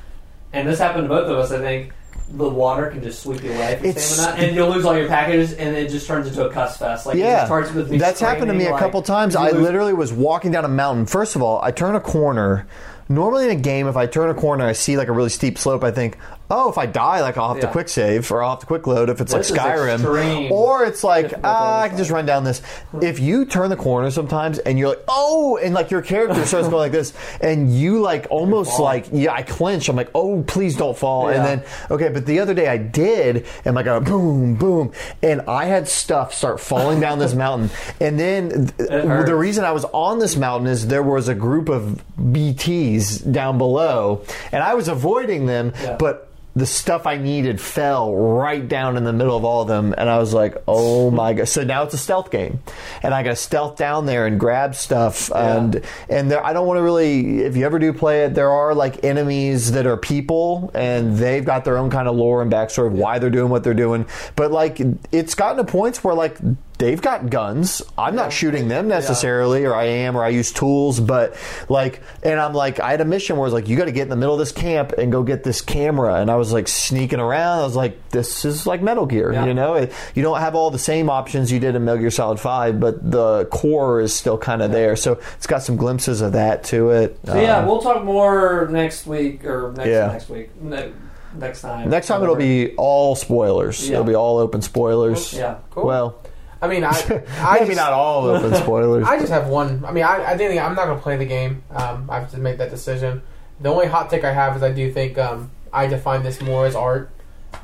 and 0.53 0.68
this 0.68 0.79
happened 0.79 1.05
to 1.05 1.09
both 1.09 1.29
of 1.29 1.38
us, 1.38 1.51
I 1.53 1.59
think. 1.59 1.92
The 2.35 2.48
water 2.48 2.87
can 2.87 3.03
just 3.03 3.22
sweep 3.22 3.42
you 3.42 3.53
away 3.53 3.92
stamina, 3.96 4.42
and 4.46 4.57
you'll 4.57 4.70
lose 4.70 4.87
all 4.87 4.96
your 4.96 5.09
packages, 5.09 5.53
and 5.53 5.77
it 5.77 5.90
just 5.90 6.07
turns 6.07 6.27
into 6.29 6.46
a 6.46 6.51
cuss 6.51 6.79
fest. 6.79 7.05
Like, 7.05 7.16
Yeah, 7.16 7.35
just 7.40 7.46
starts 7.46 7.72
with 7.72 7.90
me 7.90 7.98
that's 7.98 8.20
happened 8.20 8.46
to 8.48 8.55
me 8.55 8.66
a 8.66 8.79
couple 8.79 9.03
times. 9.03 9.37
I 9.37 9.51
lose- 9.51 9.61
literally 9.62 9.92
was 9.92 10.12
walking 10.12 10.51
down 10.51 10.64
a 10.64 10.68
mountain. 10.68 11.05
First 11.05 11.37
of 11.37 11.42
all, 11.42 11.61
I 11.62 11.70
turn 11.72 11.94
a 11.94 12.01
corner. 12.01 12.66
Normally 13.09 13.44
in 13.44 13.51
a 13.51 13.55
game, 13.57 13.87
if 13.87 13.96
I 13.98 14.07
turn 14.07 14.31
a 14.31 14.35
corner, 14.35 14.64
I 14.66 14.72
see 14.72 14.96
like 14.96 15.09
a 15.09 15.12
really 15.12 15.29
steep 15.29 15.59
slope. 15.59 15.85
I 15.85 15.90
think, 15.90 16.16
oh, 16.53 16.69
if 16.71 16.77
I 16.79 16.87
die, 16.87 17.21
like 17.23 17.37
I'll 17.38 17.49
have 17.53 17.61
to 17.62 17.69
quick 17.69 17.88
save 17.88 18.31
or 18.31 18.43
I'll 18.43 18.51
have 18.51 18.61
to 18.61 18.67
quick 18.67 18.87
load 18.87 19.09
if 19.09 19.21
it's 19.21 19.33
This 19.33 19.51
like 19.51 19.61
Skyrim, 19.61 19.95
extreme 19.95 20.53
or 20.53 20.85
it's 20.85 21.03
like 21.03 21.33
ah, 21.43 21.81
I 21.81 21.88
can 21.88 21.97
just 21.97 22.11
run 22.11 22.27
down 22.27 22.45
this. 22.45 22.61
If 23.01 23.19
you 23.19 23.45
turn 23.47 23.71
the 23.71 23.77
corner 23.77 24.11
sometimes 24.11 24.59
and 24.61 24.79
you're 24.79 24.91
like, 24.91 25.03
oh, 25.09 25.57
and 25.62 25.75
like 25.75 25.91
your 25.91 26.03
character 26.03 26.45
starts 26.47 26.69
going 26.69 26.79
like 26.81 26.93
this, 26.93 27.15
and 27.41 27.75
you 27.75 28.01
like 28.01 28.27
almost 28.31 28.79
like 28.79 29.07
yeah, 29.12 29.33
I 29.33 29.43
clench. 29.43 29.88
I'm 29.88 29.97
like, 29.97 30.11
oh, 30.15 30.43
please 30.43 30.77
don't 30.77 30.97
fall. 30.97 31.29
And 31.29 31.45
then 31.45 31.65
okay, 31.91 32.11
but 32.11 32.27
the 32.27 32.38
other 32.41 32.55
day 32.55 32.69
I 32.69 32.77
did, 32.77 33.47
and 33.65 33.75
like 33.75 33.87
a 33.87 34.01
boom, 34.01 34.55
boom, 34.57 34.93
and 35.23 35.41
I 35.43 35.65
had 35.65 35.88
stuff 35.88 36.35
start 36.35 36.61
falling 36.61 37.01
down 37.01 37.19
this 37.19 37.35
mountain, 37.45 37.71
and 38.01 38.21
then 38.21 38.67
th- 38.77 38.88
the 39.27 39.35
reason 39.35 39.65
I 39.65 39.73
was 39.73 39.85
on 39.87 40.19
this 40.19 40.37
mountain 40.37 40.67
is 40.69 40.87
there 40.87 41.03
was 41.03 41.29
a 41.29 41.35
group 41.35 41.69
of 41.71 42.05
BTs 42.21 43.33
down 43.33 43.57
below, 43.59 44.25
and 44.53 44.62
I 44.62 44.75
was 44.75 44.88
avoiding 44.88 45.47
them, 45.47 45.73
Yeah. 45.83 45.97
but 45.97 46.29
the 46.55 46.67
stuff 46.67 47.07
I 47.07 47.17
needed 47.17 47.61
fell 47.61 48.15
right 48.15 48.67
down 48.67 48.97
in 48.97 49.05
the 49.05 49.12
middle 49.12 49.37
of 49.37 49.45
all 49.45 49.62
of 49.62 49.69
them, 49.69 49.95
and 49.97 50.09
I 50.09 50.19
was 50.19 50.35
like, 50.35 50.57
"Oh 50.69 51.11
my 51.11 51.33
god!" 51.33 51.49
So 51.49 51.65
now 51.65 51.83
it's 51.85 51.95
a 51.95 51.99
stealth 51.99 52.31
game, 52.31 52.61
and 53.03 53.15
I 53.15 53.23
got 53.23 53.31
to 53.31 53.37
stealth 53.37 53.77
down 53.77 54.05
there 54.05 54.27
and 54.27 54.38
grab 54.38 54.75
stuff, 54.75 55.33
and 55.35 55.83
and 56.11 56.31
there, 56.31 56.45
I 56.45 56.53
don't 56.53 56.67
want 56.67 56.79
to 56.79 56.83
really. 56.83 57.41
If 57.41 57.57
you 57.57 57.65
ever 57.65 57.79
do 57.79 57.93
play 57.93 58.25
it, 58.25 58.35
there 58.35 58.51
are 58.51 58.75
like 58.75 59.03
enemies 59.03 59.73
that 59.73 59.87
are 59.87 59.97
people, 59.97 60.71
and 60.75 61.17
they've 61.17 61.45
got 61.45 61.65
their 61.65 61.79
own 61.79 61.88
kind 61.88 62.07
of 62.07 62.17
lore 62.17 62.43
and 62.43 62.53
backstory 62.53 62.88
of 62.88 62.93
why 62.93 63.19
they're 63.19 63.31
doing 63.31 63.49
what 63.49 63.65
they're 63.65 63.73
doing. 63.73 64.07
But 64.37 64.53
like, 64.53 64.81
it's 65.11 65.35
gotten 65.35 65.65
to 65.65 65.71
points 65.71 66.05
where 66.05 66.15
like 66.15 66.37
they've 66.83 67.01
got 67.01 67.31
guns. 67.31 67.81
I'm 67.97 68.16
not 68.16 68.33
shooting 68.33 68.66
them 68.66 68.88
necessarily, 68.88 69.64
or 69.64 69.73
I 69.73 69.85
am, 69.85 70.16
or 70.16 70.25
I 70.25 70.31
use 70.31 70.51
tools, 70.53 70.99
but 70.99 71.37
like, 71.68 72.03
and 72.25 72.40
I'm 72.40 72.55
like, 72.55 72.81
I 72.81 72.90
had 72.90 73.01
a 73.01 73.05
mission 73.05 73.37
where 73.37 73.47
it's 73.47 73.55
like, 73.55 73.68
you 73.68 73.77
got 73.77 73.85
to 73.85 73.92
get 73.92 74.03
in 74.03 74.09
the 74.09 74.16
middle 74.16 74.35
of 74.35 74.40
this 74.40 74.51
camp 74.51 74.92
and 74.99 75.12
go 75.12 75.23
get 75.23 75.45
this 75.45 75.61
camera, 75.61 76.16
and 76.16 76.29
I 76.29 76.35
was 76.35 76.53
like 76.53 76.66
sneaking 76.66 77.21
around. 77.21 77.61
I 77.61 77.62
was 77.62 77.77
like, 77.77 78.11
this 78.11 78.45
is 78.45 78.66
like 78.66 78.83
Metal 78.83 79.07
Gear, 79.07 79.33
Yeah. 79.33 79.47
you 79.47 79.55
know? 79.55 79.75
It, 79.75 79.92
you 80.16 80.25
don't 80.25 80.40
have 80.40 80.57
all 80.57 80.73
the 80.73 80.79
same 80.79 81.09
options 81.09 81.53
you 81.53 81.61
did 81.61 81.77
in 81.77 81.85
Metal 81.85 82.01
Gear 82.01 82.11
Solid 82.11 82.40
Five, 82.40 82.81
but 82.81 83.09
the 83.09 83.45
core 83.47 84.01
is 84.01 84.12
still 84.12 84.37
kind 84.37 84.61
of 84.61 84.73
there. 84.73 84.97
So 84.97 85.21
it's 85.37 85.47
got 85.47 85.62
some 85.62 85.77
glimpses 85.77 86.21
of 86.21 86.33
that 86.33 86.64
to 86.64 86.90
it. 86.90 87.16
So 87.25 87.40
yeah, 87.40 87.59
Um, 87.59 87.66
we'll 87.66 87.81
talk 87.81 88.03
more 88.03 88.66
next 88.73 89.07
week 89.07 89.45
or 89.45 89.73
next 89.77 89.88
Yeah. 89.88 90.07
next 90.09 90.29
week. 90.29 90.51
Ne- 90.61 90.90
next 91.38 91.61
time. 91.62 91.88
next 91.88 92.09
time 92.09 92.23
it'll 92.25 92.35
be 92.35 92.75
all 92.77 93.14
spoilers. 93.14 93.87
Yeah. 93.88 93.95
It'll 93.95 94.05
be 94.05 94.16
all 94.16 94.38
open 94.38 94.61
spoilers. 94.62 95.33
Yeah. 95.33 95.57
Cool. 95.71 95.85
Well, 95.87 96.16
I 96.62 96.68
mean, 96.68 96.85
I, 96.85 96.90
I 97.40 97.55
maybe 97.55 97.66
just, 97.66 97.77
not 97.77 97.92
all 97.92 98.25
open 98.27 98.55
spoilers. 98.55 99.05
I 99.05 99.18
just 99.18 99.33
have 99.33 99.48
one. 99.48 99.85
I 99.85 99.90
mean, 99.90 100.05
I, 100.05 100.33
I 100.33 100.37
think 100.38 100.59
I'm 100.61 100.77
not 100.77 100.87
going 100.87 100.96
to 100.96 101.03
play 101.03 101.16
the 101.16 101.27
game. 101.27 101.64
Um, 101.70 102.09
I 102.09 102.20
have 102.20 102.31
to 102.31 102.38
make 102.38 102.59
that 102.59 102.70
decision. 102.70 103.20
The 103.61 103.68
only 103.68 103.87
hot 103.87 104.11
take 104.11 104.22
I 104.22 104.33
have 104.33 104.57
is 104.57 104.62
I 104.62 104.72
do 104.72 104.90
think 104.92 105.18
um, 105.18 105.51
I 105.72 105.88
define 105.88 106.22
this 106.22 106.40
more 106.40 106.64
as 106.64 106.77
art. 106.77 107.11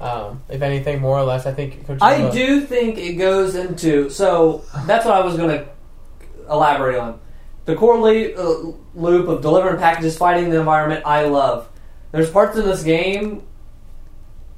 Um, 0.00 0.42
if 0.48 0.62
anything, 0.62 1.00
more 1.00 1.16
or 1.16 1.22
less, 1.22 1.46
I 1.46 1.54
think. 1.54 1.86
Coach 1.86 1.98
I 2.02 2.28
do 2.30 2.60
think 2.60 2.98
it 2.98 3.14
goes 3.14 3.54
into 3.54 4.10
so 4.10 4.64
that's 4.86 5.04
what 5.04 5.14
I 5.14 5.24
was 5.24 5.36
going 5.36 5.50
to 5.50 5.68
elaborate 6.50 6.98
on. 6.98 7.20
The 7.64 7.76
core 7.76 7.98
le- 7.98 8.32
uh, 8.32 8.72
loop 8.94 9.28
of 9.28 9.42
delivering 9.42 9.78
packages, 9.78 10.16
fighting 10.16 10.50
the 10.50 10.58
environment. 10.58 11.04
I 11.06 11.26
love. 11.26 11.68
There's 12.12 12.30
parts 12.30 12.56
of 12.56 12.64
this 12.64 12.82
game 12.82 13.42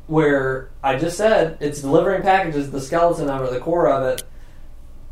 where 0.06 0.70
I 0.82 0.96
just 0.96 1.16
said 1.16 1.58
it's 1.60 1.80
delivering 1.80 2.22
packages. 2.22 2.70
The 2.70 2.80
skeleton 2.80 3.28
of 3.28 3.44
it, 3.44 3.50
the 3.52 3.60
core 3.60 3.88
of 3.88 4.02
it, 4.04 4.24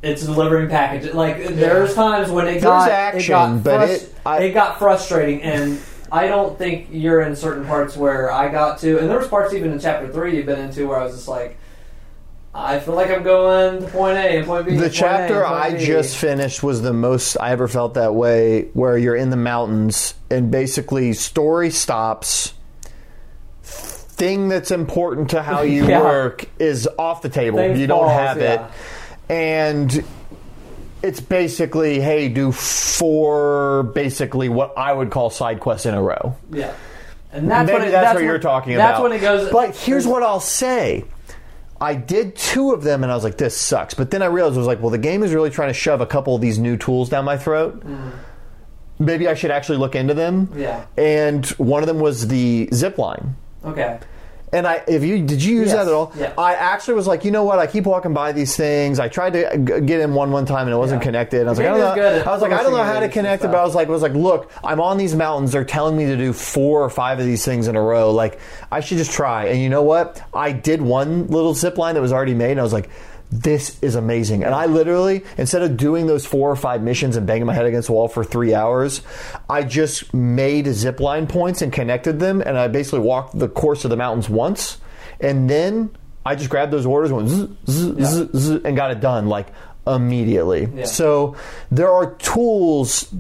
it's 0.03 0.25
delivering 0.25 0.69
packages. 0.69 1.15
Like 1.15 1.45
there's 1.49 1.95
times 1.95 2.31
when 2.31 2.47
it 2.49 2.63
got 2.63 2.91
action, 2.91 3.21
it 3.25 3.29
got 3.29 3.65
but 3.65 3.81
frus- 3.89 4.03
it- 4.05 4.15
I- 4.27 4.39
it 4.41 4.53
got 4.53 4.79
frustrating 4.79 5.43
and. 5.43 5.81
I 6.11 6.27
don't 6.27 6.57
think 6.57 6.89
you're 6.91 7.21
in 7.21 7.37
certain 7.37 7.67
parts 7.67 7.95
where 7.95 8.33
I 8.33 8.49
got 8.49 8.79
to, 8.79 8.99
and 8.99 9.11
there 9.11 9.19
was 9.19 9.29
parts 9.29 9.53
even 9.53 9.73
in 9.73 9.79
chapter 9.79 10.09
three 10.11 10.37
you've 10.39 10.47
been 10.47 10.59
into 10.59 10.89
where 10.89 10.99
I 10.99 11.05
was 11.05 11.15
just 11.15 11.29
like, 11.29 11.59
I 12.55 12.81
feel 12.81 12.95
like 12.95 13.11
I'm 13.11 13.23
going 13.23 13.83
to 13.83 13.89
point 13.89 14.17
A 14.17 14.39
and 14.39 14.47
point 14.47 14.65
B. 14.67 14.77
The 14.79 14.87
A 14.87 14.89
chapter 14.89 15.45
I 15.45 15.73
B. 15.77 15.85
just 15.85 16.17
finished 16.17 16.63
was 16.63 16.81
the 16.81 16.95
most 16.95 17.37
I 17.37 17.51
ever 17.51 17.69
felt 17.69 17.93
that 17.93 18.15
way, 18.15 18.71
where 18.73 18.97
you're 18.97 19.17
in 19.17 19.29
the 19.29 19.37
mountains 19.37 20.15
and 20.31 20.51
basically 20.51 21.13
story 21.13 21.69
stops. 21.69 22.55
Thing 23.63 24.49
that's 24.49 24.71
important 24.71 25.29
to 25.31 25.43
how 25.43 25.61
you 25.61 25.87
Yeah. 25.89 26.01
work 26.03 26.47
is 26.59 26.89
off 26.99 27.21
the 27.21 27.29
table. 27.29 27.59
Things 27.59 27.79
you 27.79 27.87
don't 27.87 27.99
falls, 28.07 28.13
have 28.13 28.39
it, 28.39 28.61
yeah. 28.61 28.71
And 29.29 30.05
it's 31.03 31.21
basically 31.21 32.01
hey, 32.01 32.29
do 32.29 32.53
four 32.53 33.85
basically 33.95 34.49
what 34.49 34.77
I 34.77 34.93
would 34.93 35.11
call 35.11 35.31
side 35.31 35.61
quests 35.61 35.87
in 35.87 35.95
a 35.95 36.03
row. 36.03 36.37
yeah, 36.51 36.75
and 37.33 37.51
that's 37.51 37.67
Maybe 37.67 37.79
when 37.79 37.89
it, 37.89 37.91
that's, 37.93 38.05
that's 38.05 38.15
what 38.15 38.25
you're 38.25 38.39
talking 38.39 38.77
that's 38.77 38.99
about. 38.99 39.11
That's 39.11 39.23
when 39.23 39.37
it 39.37 39.43
goes. 39.43 39.53
But 39.53 39.77
here's 39.77 40.07
what 40.07 40.23
I'll 40.23 40.41
say. 40.41 41.05
I 41.81 41.95
did 41.95 42.35
two 42.35 42.73
of 42.73 42.83
them 42.83 43.05
and 43.05 43.13
I 43.13 43.15
was 43.15 43.23
like, 43.23 43.39
this 43.39 43.57
sucks. 43.57 43.95
But 43.95 44.11
then 44.11 44.21
I 44.21 44.27
realized 44.27 44.57
I 44.57 44.59
was 44.59 44.67
like, 44.67 44.81
well, 44.81 44.91
the 44.91 44.99
game 44.99 45.23
is 45.23 45.33
really 45.33 45.51
trying 45.51 45.69
to 45.69 45.75
shove 45.75 46.01
a 46.01 46.07
couple 46.07 46.35
of 46.35 46.41
these 46.41 46.59
new 46.59 46.77
tools 46.77 47.09
down 47.09 47.25
my 47.25 47.39
throat. 47.39 47.85
Maybe 48.99 49.29
I 49.29 49.35
should 49.35 49.53
actually 49.53 49.79
look 49.79 49.95
into 49.95 50.13
them. 50.13 50.49
Mm. 50.49 50.59
Yeah. 50.61 50.87
And 50.97 51.47
one 51.51 51.85
of 51.85 51.87
them 51.87 52.01
was 52.01 52.27
the 52.27 52.69
zip 52.75 52.99
line. 52.99 53.37
Okay, 53.65 54.01
And 54.53 54.67
I, 54.67 54.83
if 54.89 55.05
you 55.05 55.23
did 55.25 55.43
you 55.43 55.57
use 55.57 55.67
Yes. 55.69 55.77
that 55.77 55.89
at 55.89 55.93
all? 55.93 56.13
Yeah. 56.17 56.33
I 56.39 56.55
actually 56.55 56.95
was 56.95 57.07
like, 57.07 57.25
you 57.25 57.31
know 57.31 57.45
what? 57.45 57.59
I 57.59 57.67
keep 57.67 57.85
walking 57.85 58.15
by 58.15 58.33
these 58.33 58.57
things. 58.57 58.99
I 58.99 59.09
tried 59.09 59.35
to 59.35 59.59
g- 59.59 59.81
get 59.87 60.01
in 60.01 60.15
one 60.15 60.31
one 60.31 60.47
time 60.47 60.67
and 60.67 60.75
it 60.75 60.79
wasn't 60.79 61.03
Yeah. 61.03 61.07
connected. 61.07 61.47
I 61.47 61.51
was 61.51 61.59
like, 61.59 61.67
I 61.69 61.71
don't 61.77 61.97
know. 61.97 62.23
I 62.23 62.33
was 62.33 62.41
like, 62.43 62.53
I 62.53 62.63
don't 62.63 62.73
know 62.73 62.83
how 62.83 63.01
to 63.01 63.09
connect 63.09 63.45
it. 63.45 63.49
But 63.49 63.57
I 63.57 63.65
was 63.65 63.75
like, 63.75 63.89
I 63.89 63.91
was 63.91 64.03
like, 64.03 64.15
look, 64.15 64.51
I'm 64.65 64.81
on 64.81 64.97
these 64.97 65.15
mountains. 65.15 65.53
They're 65.53 65.65
telling 65.65 65.97
me 65.97 66.07
to 66.07 66.17
do 66.17 66.33
four 66.33 66.83
or 66.83 66.89
five 66.91 67.19
of 67.19 67.27
these 67.27 67.45
things 67.45 67.69
in 67.69 67.77
a 67.77 67.83
row. 67.83 68.11
Like, 68.13 68.41
I 68.73 68.81
should 68.81 68.99
just 68.99 69.13
try. 69.13 69.47
And 69.47 69.61
you 69.61 69.69
know 69.69 69.83
what? 69.83 70.23
I 70.33 70.53
did 70.53 70.81
one 70.81 71.27
little 71.27 71.53
zip 71.55 71.77
line 71.77 71.95
that 71.95 72.01
was 72.01 72.13
already 72.13 72.35
made. 72.35 72.53
And 72.53 72.61
I 72.61 72.63
was 72.63 72.73
like. 72.73 72.89
This 73.31 73.79
is 73.83 73.95
amazing. 73.95 74.43
And 74.45 74.55
I 74.55 74.65
literally, 74.67 75.23
instead 75.37 75.63
of 75.63 75.77
doing 75.77 76.07
those 76.07 76.25
four 76.25 76.51
or 76.51 76.57
five 76.57 76.83
missions 76.83 77.15
and 77.17 77.27
banging 77.27 77.45
my 77.47 77.53
head 77.55 77.67
against 77.67 77.89
the 77.89 77.93
wall 77.93 78.09
for 78.09 78.25
three 78.25 78.55
hours, 78.55 79.03
I 79.51 79.65
just 79.65 80.15
made 80.15 80.67
zip 80.69 80.99
line 80.99 81.27
points 81.27 81.61
and 81.61 81.71
connected 81.73 82.21
them. 82.21 82.41
And 82.45 82.57
I 82.59 82.69
basically 82.69 83.01
walked 83.01 83.39
the 83.39 83.49
course 83.49 83.85
of 83.85 83.91
the 83.91 83.97
mountains 83.97 84.29
once 84.31 84.79
and 85.21 85.49
then 85.51 85.91
I 86.25 86.35
just 86.37 86.49
grabbed 86.51 86.73
those 86.73 86.87
orders, 86.87 87.13
went 87.13 87.29
zzz, 87.29 87.49
zzz, 87.69 88.05
zzz, 88.05 88.29
zzz, 88.35 88.51
and 88.65 88.77
got 88.77 88.91
it 88.93 89.01
done 89.01 89.29
like 89.29 89.49
immediately. 89.87 90.69
Yeah. 90.75 90.85
So 90.85 91.37
there 91.71 91.91
are 91.91 92.15
tools 92.17 93.13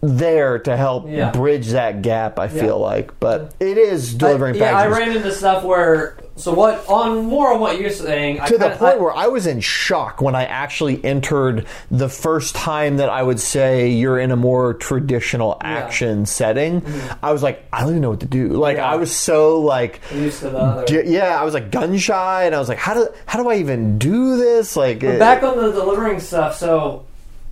there 0.00 0.58
to 0.60 0.76
help 0.76 1.06
Yeah. 1.08 1.30
bridge 1.30 1.68
that 1.70 2.02
gap. 2.02 2.38
I 2.38 2.48
feel 2.48 2.64
Yeah. 2.66 2.72
like, 2.86 3.20
but 3.20 3.54
it 3.60 3.78
is 3.78 4.14
delivering 4.14 4.56
I, 4.56 4.58
yeah, 4.58 4.78
I 4.78 4.86
ran 4.88 5.16
into 5.16 5.32
stuff 5.32 5.62
where. 5.64 6.16
So 6.34 6.54
what? 6.54 6.88
On 6.88 7.26
more 7.26 7.52
on 7.52 7.60
what 7.60 7.78
you're 7.78 7.90
saying, 7.90 8.40
I 8.40 8.46
to 8.46 8.56
the 8.56 8.70
point 8.70 8.94
I- 8.94 8.96
where 8.96 9.14
I 9.14 9.26
was 9.26 9.46
in 9.46 9.60
shock 9.60 10.22
when 10.22 10.34
I 10.34 10.44
actually 10.46 11.04
entered 11.04 11.66
the 11.90 12.08
first 12.08 12.54
time 12.54 12.96
that 12.96 13.10
I 13.10 13.22
would 13.22 13.38
say 13.38 13.90
you're 13.90 14.18
in 14.18 14.30
a 14.30 14.36
more 14.36 14.72
traditional 14.74 15.58
action 15.60 16.24
setting. 16.24 16.82
I 17.22 17.32
was 17.32 17.42
like, 17.42 17.62
I 17.72 17.80
don't 17.80 17.90
even 17.90 18.00
know 18.02 18.10
what 18.10 18.20
to 18.20 18.26
do. 18.26 18.48
Like 18.48 18.76
Mm-hmm. 18.78 18.82
Yeah. 18.86 18.92
I 18.92 18.96
was 18.96 19.14
so 19.14 19.60
like 19.60 20.00
used 20.14 20.40
to 20.40 20.48
the 20.50 20.58
other. 20.58 20.84
J- 20.86 21.06
yeah, 21.06 21.38
I 21.40 21.44
was 21.44 21.52
like 21.52 21.70
gun 21.70 21.98
shy, 21.98 22.44
and 22.44 22.54
I 22.54 22.58
was 22.58 22.68
like, 22.68 22.78
how 22.78 22.94
do 22.94 23.08
how 23.26 23.42
do 23.42 23.48
I 23.50 23.56
even 23.56 23.98
do 23.98 24.38
this? 24.38 24.74
Like, 24.74 25.00
back 25.00 25.42
on 25.42 25.56
the 25.58 25.70
delivering 25.72 26.18
stuff, 26.20 26.56
so 26.56 27.04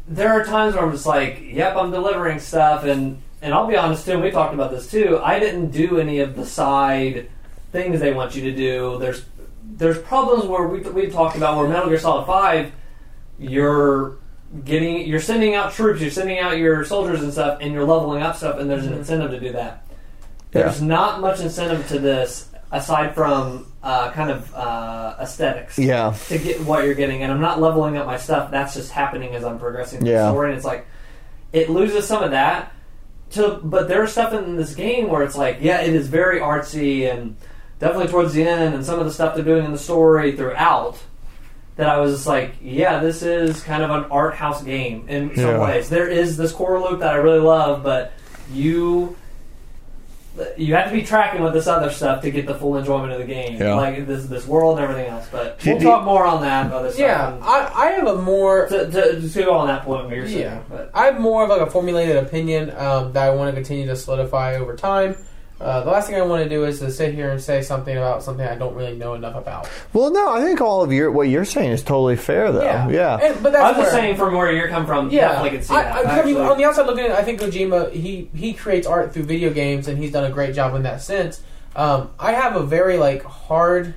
there 0.08 0.32
are 0.32 0.42
times 0.44 0.74
where 0.74 0.82
I'm 0.84 0.90
just 0.92 1.06
like, 1.06 1.40
"Yep, 1.42 1.76
I'm 1.76 1.90
delivering 1.90 2.38
stuff," 2.40 2.84
and 2.84 3.20
and 3.42 3.52
I'll 3.54 3.66
be 3.66 3.76
honest 3.76 4.06
too. 4.06 4.12
And 4.12 4.22
we 4.22 4.30
talked 4.30 4.54
about 4.54 4.70
this 4.70 4.90
too. 4.90 5.20
I 5.22 5.38
didn't 5.38 5.70
do 5.70 5.98
any 6.00 6.20
of 6.20 6.34
the 6.34 6.46
side 6.46 7.28
things 7.72 8.00
they 8.00 8.12
want 8.12 8.34
you 8.34 8.42
to 8.42 8.52
do. 8.52 8.98
There's 8.98 9.24
there's 9.62 9.98
problems 9.98 10.44
where 10.46 10.66
we 10.66 10.80
we 10.80 11.08
talked 11.08 11.36
about 11.36 11.56
where 11.56 11.68
Metal 11.68 11.88
Gear 11.88 11.98
Solid 11.98 12.26
Five, 12.26 12.72
you're 13.38 14.16
getting 14.64 15.06
you're 15.06 15.20
sending 15.20 15.54
out 15.54 15.72
troops, 15.72 16.00
you're 16.00 16.10
sending 16.10 16.38
out 16.38 16.58
your 16.58 16.84
soldiers 16.84 17.22
and 17.22 17.32
stuff, 17.32 17.58
and 17.60 17.72
you're 17.72 17.84
leveling 17.84 18.22
up 18.22 18.36
stuff, 18.36 18.58
and 18.58 18.68
there's 18.68 18.86
an 18.86 18.92
incentive 18.94 19.30
to 19.30 19.40
do 19.40 19.52
that. 19.52 19.86
There's 20.50 20.80
Yeah. 20.80 20.86
not 20.88 21.20
much 21.20 21.40
incentive 21.40 21.86
to 21.88 21.98
this 21.98 22.48
aside 22.72 23.14
from 23.14 23.66
uh, 23.82 24.10
kind 24.12 24.30
of 24.30 24.54
uh, 24.54 25.14
aesthetics 25.20 25.78
yeah, 25.78 26.14
to 26.28 26.38
get 26.38 26.60
what 26.62 26.84
you're 26.84 26.94
getting, 26.94 27.22
and 27.22 27.32
I'm 27.32 27.40
not 27.40 27.60
leveling 27.60 27.96
up 27.96 28.06
my 28.06 28.16
stuff. 28.18 28.50
That's 28.50 28.74
just 28.74 28.90
happening 28.92 29.34
as 29.34 29.44
I'm 29.44 29.58
progressing 29.58 30.04
Yeah. 30.04 30.24
the 30.24 30.30
story, 30.32 30.48
and 30.50 30.56
it's 30.56 30.66
like 30.66 30.86
it 31.52 31.70
loses 31.70 32.06
some 32.06 32.22
of 32.22 32.32
that. 32.32 32.72
To 33.30 33.60
but 33.62 33.86
there's 33.86 34.10
stuff 34.10 34.32
in 34.34 34.56
this 34.56 34.74
game 34.74 35.08
where 35.08 35.22
it's 35.22 35.36
like, 35.36 35.58
yeah, 35.60 35.82
it 35.82 35.94
is 35.94 36.08
very 36.08 36.40
artsy, 36.40 37.10
and 37.10 37.36
definitely 37.80 38.06
towards 38.08 38.32
the 38.34 38.44
end, 38.46 38.74
and 38.74 38.84
some 38.84 38.98
of 39.00 39.04
the 39.06 39.12
stuff 39.12 39.34
they're 39.34 39.44
doing 39.44 39.64
in 39.64 39.72
the 39.72 39.78
story 39.78 40.36
throughout. 40.36 40.96
That 41.76 41.88
I 41.88 41.98
was 41.98 42.12
just 42.12 42.26
like, 42.26 42.56
yeah, 42.62 43.00
this 43.00 43.22
is 43.22 43.62
kind 43.62 43.82
of 43.82 43.90
an 43.90 44.04
art 44.10 44.34
house 44.34 44.62
game 44.62 45.06
in 45.08 45.34
some 45.34 45.44
Yeah. 45.46 45.58
ways. 45.62 45.88
There 45.88 46.06
is 46.08 46.36
this 46.36 46.52
core 46.52 46.78
loop 46.78 47.00
that 47.00 47.14
I 47.14 47.16
really 47.16 47.38
love, 47.38 47.82
but 47.82 48.12
you 48.52 49.16
you 50.56 50.74
have 50.74 50.88
to 50.88 50.92
be 50.94 51.02
tracking 51.02 51.42
with 51.42 51.52
this 51.52 51.66
other 51.66 51.90
stuff 51.90 52.22
to 52.22 52.30
get 52.30 52.46
the 52.46 52.54
full 52.54 52.76
enjoyment 52.76 53.12
of 53.12 53.18
the 53.18 53.24
game, 53.24 53.60
Yeah. 53.60 53.74
like 53.74 54.06
this 54.06 54.26
this 54.26 54.46
world 54.46 54.78
and 54.78 54.88
everything 54.88 55.10
else. 55.10 55.26
But 55.30 55.58
we'll 55.66 55.78
The- 55.78 55.84
talk 55.84 56.04
more 56.04 56.24
on 56.24 56.40
that 56.42 56.72
other 56.72 56.88
stuff. 56.90 57.00
Yeah, 57.00 57.32
I, 57.42 57.70
I 57.74 57.86
have 57.92 58.06
a 58.06 58.14
more 58.16 58.66
to, 58.68 58.90
to, 58.90 59.28
to 59.28 59.42
go 59.42 59.52
on 59.54 59.66
that 59.66 59.84
point 59.84 60.06
where 60.06 60.16
you're 60.16 60.26
Yeah, 60.26 60.38
saying, 60.50 60.60
but 60.70 60.90
I 60.94 61.06
have 61.06 61.18
more 61.20 61.42
of 61.44 61.50
like 61.50 61.60
a 61.60 61.66
formulated 61.70 62.16
opinion 62.16 62.72
um, 62.78 63.12
that 63.12 63.24
I 63.24 63.30
want 63.30 63.50
to 63.50 63.54
continue 63.54 63.86
to 63.86 63.96
solidify 63.96 64.54
over 64.56 64.76
time. 64.76 65.16
Uh, 65.60 65.82
the 65.84 65.90
last 65.90 66.06
thing 66.08 66.16
I 66.16 66.22
want 66.22 66.42
to 66.42 66.48
do 66.48 66.64
is 66.64 66.78
to 66.78 66.90
sit 66.90 67.12
here 67.14 67.28
and 67.30 67.38
say 67.40 67.60
something 67.60 67.94
about 67.94 68.22
something 68.22 68.46
I 68.46 68.54
don't 68.54 68.74
really 68.74 68.96
know 68.96 69.12
enough 69.12 69.34
about. 69.36 69.68
Well, 69.92 70.10
no, 70.10 70.32
I 70.32 70.40
think 70.40 70.60
all 70.62 70.82
of 70.82 70.90
your 70.90 71.10
what 71.12 71.28
you're 71.28 71.44
saying 71.44 71.72
is 71.72 71.82
totally 71.82 72.16
fair, 72.16 72.50
though. 72.50 72.62
Yeah, 72.64 72.88
Yeah. 72.88 73.16
And- 73.22 73.42
but 73.42 73.52
that's 73.52 73.62
I 73.64 73.68
was 73.68 73.76
just 73.76 73.92
where- 73.92 74.00
saying 74.02 74.16
from 74.16 74.34
where 74.34 74.50
you're 74.52 74.68
coming 74.68 74.86
from, 74.86 75.10
Yeah, 75.10 75.28
definitely 75.28 75.50
can 75.58 75.62
see 75.66 75.74
I, 75.74 75.82
that. 75.82 75.92
I, 75.94 75.98
I 75.98 76.02
mean, 76.24 76.36
actually. 76.36 76.36
on 76.48 76.56
the 76.58 76.64
outside 76.64 76.86
looking 76.86 77.04
at 77.04 77.10
it, 77.10 77.16
I 77.18 77.22
think 77.24 77.40
Kojima 77.40 77.92
he 77.92 78.30
he 78.34 78.54
creates 78.54 78.86
art 78.86 79.12
through 79.12 79.24
video 79.24 79.50
games, 79.50 79.86
and 79.86 79.98
he's 79.98 80.12
done 80.12 80.24
a 80.24 80.30
great 80.30 80.54
job 80.54 80.74
in 80.74 80.82
that 80.84 81.02
sense. 81.02 81.42
Um, 81.76 82.10
I 82.18 82.32
have 82.32 82.56
a 82.56 82.62
very 82.62 82.96
like 82.96 83.22
hard 83.22 83.94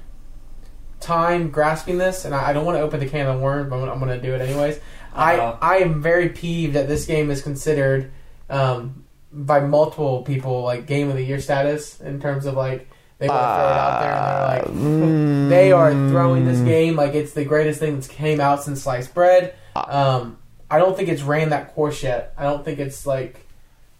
time 0.99 1.49
grasping 1.49 1.97
this, 1.97 2.25
and 2.25 2.33
I, 2.35 2.49
I 2.49 2.53
don't 2.53 2.65
want 2.65 2.77
to 2.77 2.81
open 2.81 2.99
the 2.99 3.07
can 3.07 3.27
of 3.27 3.39
worms, 3.39 3.69
but 3.69 3.77
I'm, 3.77 3.89
I'm 3.89 3.99
going 3.99 4.19
to 4.19 4.21
do 4.25 4.33
it 4.35 4.41
anyways. 4.41 4.77
Uh-oh. 5.15 5.57
I 5.61 5.75
I 5.75 5.75
am 5.77 6.01
very 6.01 6.29
peeved 6.29 6.73
that 6.75 6.87
this 6.87 7.05
game 7.05 7.29
is 7.31 7.41
considered 7.41 8.11
um, 8.49 9.02
by 9.35 9.59
multiple 9.59 10.21
people 10.21 10.61
like 10.61 10.85
game 10.85 11.09
of 11.09 11.15
the 11.15 11.23
year 11.23 11.39
status 11.41 11.99
in 12.01 12.21
terms 12.21 12.45
of 12.45 12.53
like 12.55 12.87
they 13.17 13.27
want 13.27 13.39
to 13.39 13.45
throw 13.45 13.65
it 13.65 13.77
out 13.77 13.99
there 14.01 14.13
and 14.13 14.77
they're 14.79 14.93
like 14.93 15.47
Mm, 15.47 15.49
they 15.49 15.71
are 15.71 15.91
throwing 15.91 16.45
this 16.45 16.59
game 16.61 16.95
like 16.95 17.13
it's 17.15 17.33
the 17.33 17.43
greatest 17.43 17.79
thing 17.79 17.95
that's 17.95 18.07
came 18.07 18.39
out 18.39 18.63
since 18.63 18.83
sliced 18.83 19.13
bread. 19.13 19.55
Um, 19.75 20.37
I 20.69 20.77
don't 20.79 20.95
think 20.95 21.09
it's 21.09 21.21
ran 21.23 21.49
that 21.49 21.73
course 21.73 22.03
yet. 22.03 22.33
I 22.37 22.43
don't 22.43 22.63
think 22.63 22.79
it's 22.79 23.05
like 23.07 23.39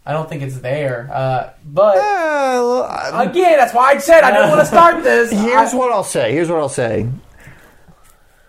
I 0.06 0.12
don't 0.14 0.28
think 0.28 0.44
it's 0.44 0.60
there. 0.60 1.10
Uh, 1.12 1.50
but 1.66 1.98
Uh, 1.98 3.24
again, 3.30 3.58
that's 3.58 3.74
why 3.74 3.92
I 3.94 3.98
said 4.00 4.24
I 4.24 4.32
don't 4.32 4.50
want 4.50 4.62
to 4.62 4.66
start 4.76 5.04
this. 5.04 5.32
Here's 5.32 5.74
I- 5.74 5.78
what 5.78 5.92
I'll 5.92 6.04
say. 6.04 6.32
Here's 6.34 6.50
what 6.50 6.60
I'll 6.60 6.70
say. 6.70 7.08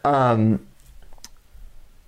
Um, 0.05 0.64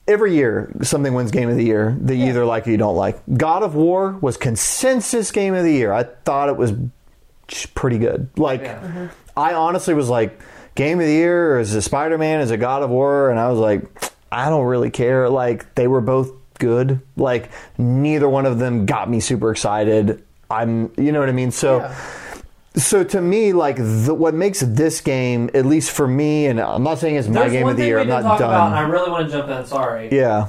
every 0.08 0.34
year 0.34 0.72
something 0.82 1.12
wins 1.14 1.30
Game 1.30 1.48
of 1.48 1.56
the 1.56 1.64
Year 1.64 1.96
that 2.02 2.14
you 2.14 2.26
either 2.26 2.44
like 2.44 2.66
or 2.66 2.70
you 2.70 2.76
don't 2.76 2.96
like. 2.96 3.20
God 3.36 3.62
of 3.62 3.74
War 3.74 4.12
was 4.20 4.36
consensus 4.36 5.32
Game 5.32 5.54
of 5.54 5.64
the 5.64 5.72
Year. 5.72 5.92
I 5.92 6.04
thought 6.04 6.48
it 6.48 6.56
was 6.56 6.72
pretty 7.74 7.98
good. 7.98 8.28
Like, 8.36 8.62
Yeah. 8.62 8.80
Mm-hmm. 8.80 9.06
I 9.36 9.54
honestly 9.54 9.94
was 9.94 10.08
like, 10.08 10.40
Game 10.74 11.00
of 11.00 11.06
the 11.06 11.12
Year 11.12 11.58
is 11.58 11.74
it 11.74 11.82
Spider 11.82 12.18
Man? 12.18 12.40
Is 12.40 12.50
it 12.50 12.58
God 12.58 12.82
of 12.82 12.90
War? 12.90 13.30
And 13.30 13.38
I 13.38 13.48
was 13.50 13.58
like, 13.58 13.84
I 14.30 14.48
don't 14.48 14.66
really 14.66 14.90
care. 14.90 15.28
Like, 15.28 15.74
they 15.74 15.86
were 15.88 16.00
both 16.00 16.32
good. 16.58 17.00
Like, 17.16 17.50
neither 17.78 18.28
one 18.28 18.46
of 18.46 18.58
them 18.58 18.86
got 18.86 19.08
me 19.10 19.20
super 19.20 19.50
excited. 19.50 20.22
I'm, 20.50 20.92
you 20.96 21.12
know 21.12 21.20
what 21.20 21.28
I 21.28 21.32
mean? 21.32 21.50
So. 21.50 21.78
Yeah. 21.78 21.94
So 22.76 23.02
to 23.04 23.20
me, 23.22 23.52
like 23.54 23.76
the, 23.76 24.12
what 24.14 24.34
makes 24.34 24.60
this 24.60 25.00
game, 25.00 25.48
at 25.54 25.64
least 25.64 25.90
for 25.92 26.06
me, 26.06 26.46
and 26.46 26.60
I'm 26.60 26.82
not 26.82 26.98
saying 26.98 27.16
it's 27.16 27.26
my 27.28 27.40
There's 27.40 27.52
game 27.52 27.62
one 27.62 27.70
of 27.72 27.76
the 27.78 27.82
thing 27.84 27.88
year. 27.88 27.96
we 27.96 28.02
I'm 28.02 28.08
didn't 28.08 28.22
not 28.24 28.28
talk 28.38 28.40
about, 28.40 28.66
and 28.66 28.74
I 28.76 28.80
really 28.82 29.10
want 29.10 29.26
to 29.30 29.32
jump 29.32 29.48
in. 29.48 29.64
Sorry. 29.66 30.08
Yeah, 30.12 30.48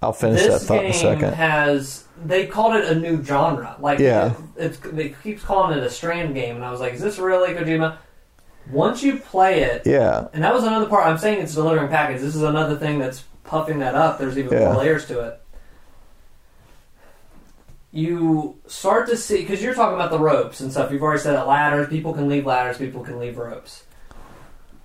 I'll 0.00 0.14
finish 0.14 0.42
that 0.42 0.48
this 0.48 0.66
thought 0.66 0.84
in 0.84 0.90
a 0.90 0.92
game 0.92 1.00
second. 1.00 1.34
has 1.34 2.04
they 2.24 2.46
called 2.46 2.74
it 2.76 2.84
a 2.86 2.94
new 2.94 3.22
genre. 3.22 3.76
Like 3.80 3.98
Yeah. 3.98 4.32
it, 4.56 4.78
keeps 5.22 5.42
calling 5.44 5.76
it 5.76 5.84
a 5.84 5.90
strand 5.90 6.34
game, 6.34 6.56
and 6.56 6.64
I 6.64 6.70
was 6.70 6.80
like, 6.80 6.94
is 6.94 7.00
this 7.02 7.18
really 7.18 7.52
Kojima? 7.54 7.98
Once 8.70 9.02
you 9.02 9.18
play 9.18 9.62
it, 9.62 9.82
yeah, 9.86 10.28
and 10.32 10.42
that 10.44 10.54
was 10.54 10.64
another 10.64 10.86
part. 10.86 11.06
I'm 11.06 11.18
saying 11.18 11.40
it's 11.42 11.54
delivering 11.54 11.88
package. 11.88 12.20
This 12.20 12.34
is 12.34 12.42
another 12.42 12.76
thing 12.76 12.98
that's 12.98 13.24
puffing 13.44 13.78
that 13.80 13.94
up. 13.94 14.18
There's 14.18 14.36
even 14.38 14.52
Yeah. 14.52 14.72
more 14.72 14.76
layers 14.82 15.06
to 15.06 15.20
it. 15.20 15.37
You 17.90 18.58
start 18.66 19.08
to 19.08 19.16
see 19.16 19.38
because 19.38 19.62
you're 19.62 19.74
talking 19.74 19.94
about 19.94 20.10
the 20.10 20.18
ropes 20.18 20.60
and 20.60 20.70
stuff. 20.70 20.90
You've 20.92 21.02
already 21.02 21.20
said 21.20 21.34
that 21.36 21.46
ladders. 21.46 21.88
People 21.88 22.12
can 22.12 22.28
leave 22.28 22.44
ladders. 22.44 22.76
People 22.76 23.02
can 23.02 23.18
leave 23.18 23.38
ropes. 23.38 23.84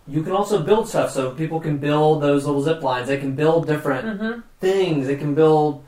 You 0.07 0.23
can 0.23 0.31
also 0.33 0.61
build 0.63 0.87
stuff, 0.87 1.11
so 1.11 1.31
people 1.31 1.59
can 1.59 1.77
build 1.77 2.21
those 2.21 2.45
little 2.45 2.61
zip 2.61 2.81
lines. 2.81 3.07
They 3.07 3.17
can 3.17 3.35
build 3.35 3.67
different 3.67 4.05
Mm-hmm. 4.19 4.39
things. 4.59 5.07
They 5.07 5.15
can 5.17 5.33
build 5.33 5.83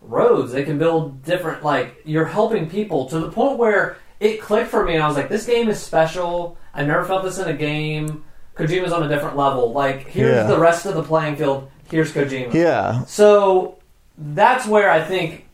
roads. 0.00 0.52
They 0.52 0.64
can 0.64 0.78
build 0.78 1.22
different. 1.24 1.62
Like 1.64 2.00
you're 2.04 2.24
helping 2.24 2.68
people 2.68 3.08
to 3.08 3.18
the 3.20 3.30
point 3.30 3.56
where 3.58 3.96
it 4.20 4.40
clicked 4.40 4.70
for 4.70 4.84
me, 4.84 4.94
and 4.94 5.02
I 5.02 5.06
was 5.08 5.16
like, 5.16 5.28
"This 5.28 5.46
game 5.46 5.68
is 5.68 5.80
special. 5.80 6.56
I 6.74 6.84
never 6.84 7.04
felt 7.04 7.22
this 7.24 7.38
in 7.38 7.48
a 7.48 7.54
game. 7.54 8.24
Kojima's 8.56 8.92
on 8.92 9.04
a 9.04 9.08
different 9.08 9.36
level. 9.36 9.72
Like 9.72 10.08
here's 10.08 10.34
Yeah. 10.34 10.42
the 10.48 10.58
rest 10.58 10.86
of 10.86 10.94
the 10.96 11.02
playing 11.04 11.36
field. 11.36 11.70
Here's 11.90 12.12
Kojima. 12.12 12.52
yeah, 12.52 13.04
So 13.06 13.76
that's 14.18 14.66
where 14.66 14.90
I 14.90 15.00
think 15.02 15.46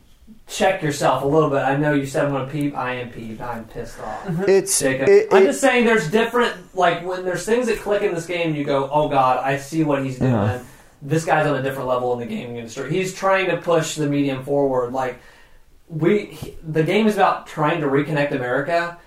check 0.47 0.81
yourself 0.81 1.23
a 1.23 1.27
little 1.27 1.49
bit. 1.49 1.59
I 1.59 1.75
know 1.75 1.93
you 1.93 2.05
said 2.05 2.25
I'm 2.25 2.31
going 2.31 2.45
to 2.45 2.51
peeve. 2.51 2.75
I 2.75 2.93
am 2.95 3.09
peeved. 3.11 3.41
I'm 3.41 3.65
pissed 3.65 3.99
off. 3.99 4.47
it's 4.47 4.79
Jacob. 4.79 5.09
it, 5.09 5.27
I'm 5.31 5.43
it- 5.43 5.47
just 5.47 5.61
saying 5.61 5.85
there's 5.85 6.09
different 6.09 6.75
like 6.75 7.03
when 7.05 7.25
there's 7.25 7.45
things 7.45 7.67
that 7.67 7.79
click 7.79 8.01
in 8.03 8.13
this 8.13 8.25
game 8.25 8.55
you 8.55 8.63
go, 8.63 8.89
Oh 8.91 9.09
god, 9.09 9.43
I 9.43 9.57
see 9.57 9.83
what 9.83 10.03
he's 10.03 10.19
doing. 10.19 10.31
Yeah. 10.31 10.61
This 11.01 11.25
guy's 11.25 11.45
on 11.45 11.55
a 11.55 11.61
different 11.61 11.87
level 11.89 12.13
in 12.13 12.19
the 12.19 12.25
gaming 12.25 12.57
industry. 12.57 12.89
He's 12.89 13.13
trying 13.13 13.47
to 13.47 13.57
push 13.57 13.95
the 13.95 14.07
medium 14.07 14.43
forward. 14.43 14.93
Like 14.93 15.19
we 15.87 16.25
he- 16.25 16.57
the 16.67 16.83
game 16.83 17.07
is 17.07 17.15
about 17.15 17.47
trying 17.47 17.81
to 17.81 17.87
reconnect 17.87 18.31
America 18.31 18.97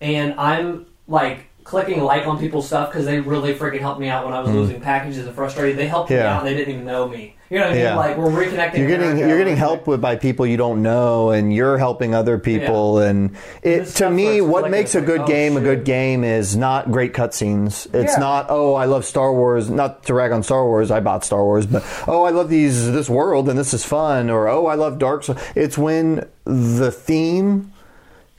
and 0.00 0.34
I'm 0.38 0.86
like 1.08 1.46
clicking 1.64 2.02
like 2.02 2.26
on 2.26 2.38
people's 2.38 2.66
stuff 2.66 2.90
because 2.90 3.06
they 3.06 3.20
really 3.20 3.54
freaking 3.54 3.80
helped 3.80 3.98
me 4.00 4.08
out 4.08 4.24
when 4.24 4.34
I 4.34 4.40
was 4.40 4.50
losing 4.50 4.80
packages 4.80 5.26
and 5.26 5.34
frustrated. 5.34 5.76
They 5.78 5.86
helped 5.88 6.10
me 6.10 6.16
Mm. 6.16 6.22
Out 6.22 6.38
and 6.40 6.46
they 6.48 6.54
didn't 6.54 6.74
even 6.74 6.86
know 6.86 7.08
me. 7.08 7.36
You 7.54 7.60
know 7.60 7.66
what 7.66 7.70
I 7.70 7.74
mean? 7.74 7.82
Yeah. 7.84 7.94
Like 7.96 8.16
we're 8.16 8.30
reconnecting. 8.30 8.78
you're 8.78 8.88
getting 8.88 9.10
America. 9.12 9.28
you're 9.28 9.38
getting 9.38 9.56
help 9.56 9.86
with 9.86 10.00
by 10.00 10.16
people 10.16 10.44
you 10.44 10.56
don't 10.56 10.82
know, 10.82 11.30
and 11.30 11.54
you're 11.54 11.78
helping 11.78 12.12
other 12.12 12.36
people. 12.36 12.98
And 12.98 13.36
it 13.62 13.86
to 13.96 14.10
me, 14.10 14.40
what 14.40 14.72
makes 14.72 14.96
a 14.96 15.00
good 15.00 15.20
like, 15.20 15.28
oh, 15.28 15.32
game 15.32 15.56
a 15.56 15.60
good 15.60 15.84
game 15.84 16.24
is 16.24 16.56
not 16.56 16.90
great 16.90 17.12
cutscenes. 17.14 17.86
It's 17.94 18.14
Yeah. 18.14 18.18
not 18.18 18.46
oh 18.48 18.74
I 18.74 18.86
love 18.86 19.04
Star 19.04 19.32
Wars. 19.32 19.70
Not 19.70 20.02
to 20.06 20.14
rag 20.14 20.32
on 20.32 20.42
Star 20.42 20.64
Wars, 20.64 20.90
I 20.90 20.98
bought 20.98 21.24
Star 21.24 21.44
Wars, 21.44 21.64
but 21.66 21.84
oh 22.08 22.24
I 22.24 22.30
love 22.30 22.48
these 22.48 22.90
this 22.90 23.08
world 23.08 23.48
and 23.48 23.56
this 23.56 23.72
is 23.72 23.84
fun, 23.84 24.30
or 24.30 24.48
oh 24.48 24.66
I 24.66 24.74
love 24.74 24.98
Dark 24.98 25.22
Souls. 25.22 25.38
It's 25.54 25.78
when 25.78 26.28
the 26.44 26.90
theme 26.90 27.72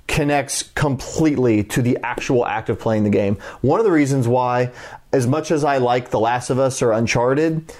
connects 0.09 0.61
completely 0.61 1.63
to 1.63 1.81
the 1.81 1.97
actual 2.03 2.45
act 2.45 2.69
of 2.69 2.77
playing 2.79 3.05
the 3.05 3.09
game. 3.09 3.37
One 3.61 3.79
of 3.79 3.85
the 3.85 3.93
reasons 3.93 4.27
why, 4.27 4.71
as 5.13 5.25
much 5.25 5.51
as 5.51 5.63
I 5.63 5.77
like 5.77 6.09
The 6.09 6.19
Last 6.19 6.49
of 6.49 6.59
Us 6.59 6.81
or 6.81 6.91
Uncharted, 6.91 7.73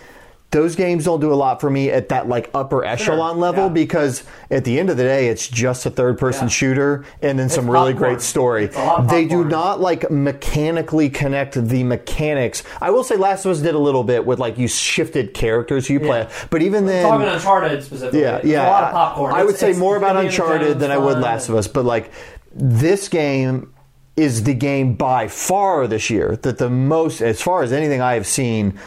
those 0.55 0.73
games 0.77 1.03
don't 1.03 1.19
do 1.19 1.33
a 1.33 1.35
lot 1.35 1.59
for 1.59 1.69
me 1.69 1.89
at 1.89 2.07
that 2.07 2.29
like 2.29 2.49
upper 2.53 2.85
echelon 2.85 3.39
level 3.41 3.63
yeah. 3.65 3.69
because 3.73 4.23
at 4.49 4.63
the 4.63 4.79
end 4.79 4.89
of 4.89 4.95
the 4.95 5.03
day 5.03 5.27
it's 5.27 5.49
just 5.49 5.85
a 5.85 5.89
third 5.89 6.17
person 6.17 6.45
Yeah. 6.45 6.49
shooter 6.49 7.05
and 7.21 7.37
then 7.37 7.49
some 7.49 7.69
really 7.69 7.91
popcorn. 7.91 8.13
great 8.13 8.21
story. 8.21 8.63
It's 8.65 8.77
a 8.77 8.79
lot 8.85 8.99
of 9.01 9.09
They 9.09 9.25
do 9.25 9.43
not 9.43 9.81
like 9.81 10.09
mechanically 10.09 11.09
connect 11.09 11.55
the 11.55 11.83
mechanics. 11.83 12.63
I 12.81 12.91
will 12.91 13.03
say 13.03 13.17
Last 13.17 13.43
of 13.43 13.51
Us 13.51 13.59
did 13.59 13.75
a 13.75 13.79
little 13.79 14.05
bit 14.05 14.25
with 14.25 14.39
like 14.39 14.57
you 14.57 14.69
shifted 14.69 15.33
characters 15.33 15.89
you 15.89 15.99
play, 15.99 16.21
Yeah. 16.21 16.47
but 16.49 16.61
even 16.61 16.85
then 16.85 17.03
talking 17.03 17.27
Uncharted 17.27 17.83
specifically. 17.83 18.21
yeah, 18.21 18.39
yeah. 18.43 18.65
a 18.65 18.71
lot 18.71 18.83
of 18.85 18.91
popcorn. 18.93 19.33
I 19.35 19.43
would 19.43 19.57
say 19.57 19.73
more 19.73 19.97
about 19.97 20.15
Uncharted 20.15 20.79
than 20.79 20.89
I 20.89 20.97
would. 20.97 21.19
Last 21.19 21.49
of 21.49 21.55
Us, 21.55 21.67
but 21.67 21.83
like 21.83 22.11
this 22.53 23.09
game 23.09 23.73
is 24.17 24.43
the 24.43 24.53
game 24.53 24.93
by 24.95 25.27
far 25.27 25.87
this 25.87 26.09
year 26.09 26.37
that 26.37 26.57
the 26.57 26.69
most, 26.69 27.21
as 27.21 27.41
far 27.41 27.63
as 27.63 27.73
anything 27.73 27.99
I 27.99 28.13
have 28.13 28.25
seen, 28.25 28.79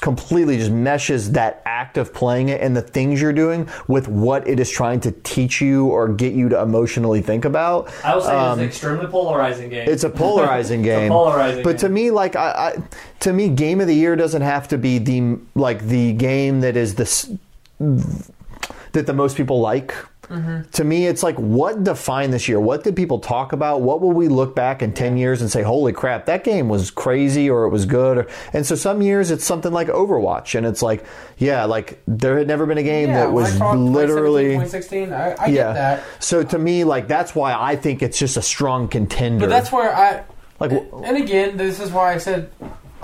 completely 0.00 0.56
just 0.58 0.72
meshes 0.72 1.30
that 1.32 1.62
act 1.64 1.96
of 1.96 2.12
playing 2.12 2.48
it 2.48 2.60
and 2.60 2.76
the 2.76 2.82
things 2.82 3.20
you're 3.22 3.32
doing 3.32 3.68
with 3.86 4.08
what 4.08 4.46
it 4.48 4.58
is 4.58 4.68
trying 4.68 4.98
to 5.00 5.12
teach 5.22 5.60
you 5.60 5.86
or 5.86 6.08
get 6.08 6.32
you 6.34 6.48
to 6.48 6.60
emotionally 6.60 7.22
think 7.22 7.44
about. 7.44 7.88
I 8.04 8.16
will 8.16 8.22
say 8.22 8.32
Um, 8.36 8.58
it's 8.58 8.58
an 8.58 8.66
extremely 8.66 9.06
polarizing 9.06 9.70
game. 9.70 9.88
it's 9.88 10.02
a 10.04 10.10
polarizing 10.10 10.82
game. 10.92 11.10
polarizing 11.12 11.62
but 11.62 11.78
to 11.78 11.88
me, 11.88 12.10
like 12.10 12.34
I, 12.34 12.50
I, 12.50 12.74
to 13.20 13.32
me, 13.32 13.48
game 13.50 13.80
of 13.80 13.86
the 13.86 13.94
year 13.94 14.16
doesn't 14.16 14.42
have 14.42 14.66
to 14.68 14.76
be 14.78 14.98
the 14.98 15.38
like 15.54 15.82
the 15.86 16.12
game 16.14 16.60
that 16.62 16.76
is 16.76 16.96
this 16.96 17.30
that 17.78 19.06
the 19.06 19.12
most 19.14 19.36
people 19.36 19.60
like. 19.60 19.94
To 20.28 20.84
me, 20.84 21.06
it's 21.06 21.22
like 21.22 21.36
what 21.36 21.84
defined 21.84 22.32
this 22.32 22.48
year? 22.48 22.58
What 22.60 22.84
did 22.84 22.96
people 22.96 23.18
talk 23.18 23.52
about? 23.52 23.82
What 23.82 24.00
will 24.00 24.12
we 24.12 24.28
look 24.28 24.54
back 24.54 24.82
in 24.82 24.92
ten 24.92 25.16
years 25.16 25.40
and 25.40 25.50
say, 25.50 25.62
"Holy 25.62 25.92
crap, 25.92 26.26
that 26.26 26.44
game 26.44 26.68
was 26.68 26.90
crazy," 26.90 27.48
or 27.50 27.64
"It 27.64 27.70
was 27.70 27.84
good"? 27.86 28.28
And 28.52 28.64
so 28.66 28.74
some 28.74 29.02
years 29.02 29.30
it's 29.30 29.44
something 29.44 29.72
like 29.72 29.88
Overwatch, 29.88 30.54
and 30.54 30.66
it's 30.66 30.82
like, 30.82 31.04
yeah, 31.38 31.64
like 31.64 32.00
there 32.06 32.38
had 32.38 32.46
never 32.48 32.66
been 32.66 32.78
a 32.78 32.82
game 32.82 33.08
Yeah, 33.10 33.26
that 33.26 33.32
was 33.32 33.58
literally. 33.60 34.44
2016, 34.54 35.12
I, 35.12 35.32
I 35.34 35.46
Yeah. 35.46 35.52
get 35.52 35.72
that. 35.74 36.02
So 36.20 36.42
to 36.42 36.58
me, 36.58 36.84
like 36.84 37.08
that's 37.08 37.34
why 37.34 37.54
I 37.54 37.76
think 37.76 38.02
it's 38.02 38.18
just 38.18 38.36
a 38.36 38.42
strong 38.42 38.88
contender. 38.88 39.40
But 39.46 39.50
that's 39.50 39.70
where 39.72 39.94
I. 39.94 40.24
Like, 40.60 40.70
and, 40.70 41.04
and 41.04 41.16
again, 41.16 41.56
this 41.56 41.80
is 41.80 41.90
why 41.90 42.14
I 42.14 42.18
said 42.18 42.48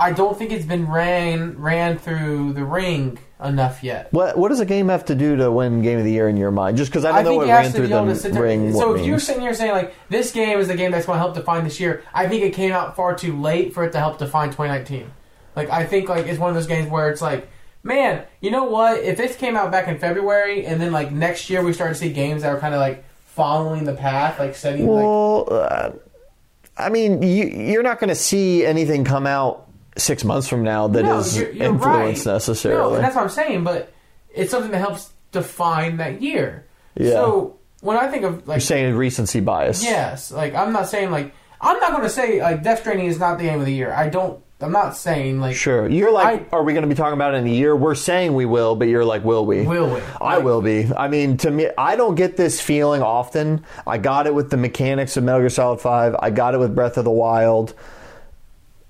I 0.01 0.11
don't 0.11 0.35
think 0.35 0.51
it's 0.51 0.65
been 0.65 0.87
ran 0.89 1.61
ran 1.61 1.99
through 1.99 2.53
the 2.53 2.65
ring 2.65 3.19
enough 3.39 3.83
yet. 3.83 4.11
What 4.11 4.35
what 4.35 4.49
does 4.49 4.59
a 4.59 4.65
game 4.65 4.89
have 4.89 5.05
to 5.05 5.15
do 5.15 5.35
to 5.35 5.51
win 5.51 5.83
Game 5.83 5.99
of 5.99 6.05
the 6.05 6.11
Year 6.11 6.27
in 6.27 6.37
your 6.37 6.49
mind? 6.49 6.75
Just 6.75 6.89
because 6.89 7.05
I 7.05 7.09
don't 7.09 7.19
I 7.19 7.21
know 7.21 7.35
what 7.35 7.47
ran 7.47 7.71
through 7.71 7.87
be 7.87 7.93
able 7.93 8.07
to 8.07 8.15
sit 8.15 8.29
the 8.29 8.33
there. 8.33 8.43
ring. 8.43 8.73
So 8.73 8.95
if 8.95 9.05
you're 9.05 9.19
sitting 9.19 9.43
here 9.43 9.53
saying 9.53 9.73
like 9.73 9.93
this 10.09 10.31
game 10.31 10.57
is 10.57 10.67
the 10.67 10.75
game 10.75 10.89
that's 10.89 11.05
going 11.05 11.17
to 11.17 11.19
help 11.19 11.35
define 11.35 11.63
this 11.63 11.79
year, 11.79 12.03
I 12.15 12.27
think 12.27 12.41
it 12.41 12.55
came 12.55 12.71
out 12.71 12.95
far 12.95 13.15
too 13.15 13.39
late 13.39 13.75
for 13.75 13.83
it 13.83 13.91
to 13.91 13.99
help 13.99 14.17
define 14.17 14.47
2019. 14.47 15.11
Like 15.55 15.69
I 15.69 15.85
think 15.85 16.09
like 16.09 16.25
it's 16.25 16.39
one 16.39 16.49
of 16.49 16.55
those 16.55 16.67
games 16.67 16.89
where 16.89 17.11
it's 17.11 17.21
like, 17.21 17.47
man, 17.83 18.25
you 18.39 18.49
know 18.49 18.63
what? 18.63 19.03
If 19.03 19.17
this 19.17 19.35
came 19.35 19.55
out 19.55 19.71
back 19.71 19.87
in 19.87 19.99
February 19.99 20.65
and 20.65 20.81
then 20.81 20.91
like 20.91 21.11
next 21.11 21.47
year 21.47 21.63
we 21.63 21.73
start 21.73 21.93
to 21.93 21.95
see 21.95 22.11
games 22.11 22.41
that 22.41 22.49
are 22.49 22.59
kind 22.59 22.73
of 22.73 22.79
like 22.79 23.05
following 23.25 23.83
the 23.83 23.93
path, 23.93 24.39
like 24.39 24.55
setting 24.55 24.87
like 24.87 25.03
well, 25.05 25.47
uh, 25.51 25.91
I 26.75 26.89
mean, 26.89 27.21
you, 27.21 27.45
you're 27.45 27.83
not 27.83 27.99
going 27.99 28.07
to 28.07 28.15
see 28.15 28.65
anything 28.65 29.03
come 29.03 29.27
out 29.27 29.67
six 29.97 30.23
months 30.23 30.47
from 30.47 30.63
now 30.63 30.87
that 30.87 31.05
is 31.05 31.35
No, 31.35 31.41
you're- 31.43 31.55
you're 31.57 31.65
influenced 31.67 32.25
right. 32.25 32.33
necessarily. 32.33 32.95
No, 32.95 33.01
that's 33.01 33.15
what 33.15 33.23
I'm 33.23 33.29
saying. 33.29 33.63
But 33.63 33.91
it's 34.33 34.51
something 34.51 34.71
that 34.71 34.79
helps 34.79 35.09
define 35.31 35.97
that 35.97 36.21
year. 36.21 36.65
Yeah. 36.95 37.11
So 37.11 37.55
when 37.81 37.97
I 37.97 38.07
think 38.07 38.23
of 38.23 38.33
You're 38.33 38.41
like 38.45 38.61
saying 38.61 38.95
recency 38.95 39.39
bias. 39.39 39.83
yes, 39.83 40.31
like 40.31 40.55
I'm 40.55 40.71
not 40.73 40.87
saying 40.87 41.11
like 41.11 41.33
I'm 41.59 41.79
not 41.79 41.91
going 41.91 42.03
to 42.03 42.09
say 42.09 42.41
like 42.41 42.63
Death 42.63 42.79
Stranding 42.81 43.05
is 43.07 43.19
not 43.19 43.37
the 43.37 43.43
game 43.45 43.59
of 43.59 43.65
the 43.65 43.73
year. 43.73 43.91
I 43.93 44.09
don't. 44.09 44.41
I'm 44.63 44.71
not 44.71 44.95
saying 44.95 45.39
like 45.39 45.55
Sure. 45.55 45.89
You're 45.89 46.11
like, 46.11 46.53
I- 46.53 46.55
are 46.57 46.63
we 46.63 46.73
going 46.73 46.83
to 46.83 46.87
be 46.87 46.93
talking 46.93 47.13
about 47.15 47.33
it 47.33 47.37
in 47.37 47.47
a 47.47 47.49
year? 47.51 47.75
We're 47.75 47.95
saying 47.95 48.35
we 48.35 48.45
will, 48.45 48.75
but 48.75 48.87
you're 48.87 49.03
like, 49.05 49.23
will 49.23 49.43
we? 49.45 49.65
will 49.65 49.91
we? 49.95 50.01
I 50.21 50.37
will 50.37 50.61
be. 50.61 50.87
I 50.95 51.07
mean, 51.07 51.37
to 51.37 51.49
me, 51.49 51.69
I 51.77 51.95
don't 51.95 52.13
get 52.13 52.37
this 52.37 52.61
feeling 52.61 53.01
often. 53.01 53.65
I 53.87 53.97
got 53.97 54.27
it 54.27 54.35
with 54.35 54.51
the 54.51 54.57
mechanics 54.57 55.17
of 55.17 55.23
Metal 55.23 55.41
Gear 55.41 55.49
Solid 55.49 55.81
5. 55.81 56.15
I 56.19 56.29
got 56.29 56.53
it 56.53 56.59
with 56.59 56.75
Breath 56.75 56.97
of 56.97 57.05
the 57.05 57.09
Wild. 57.11 57.73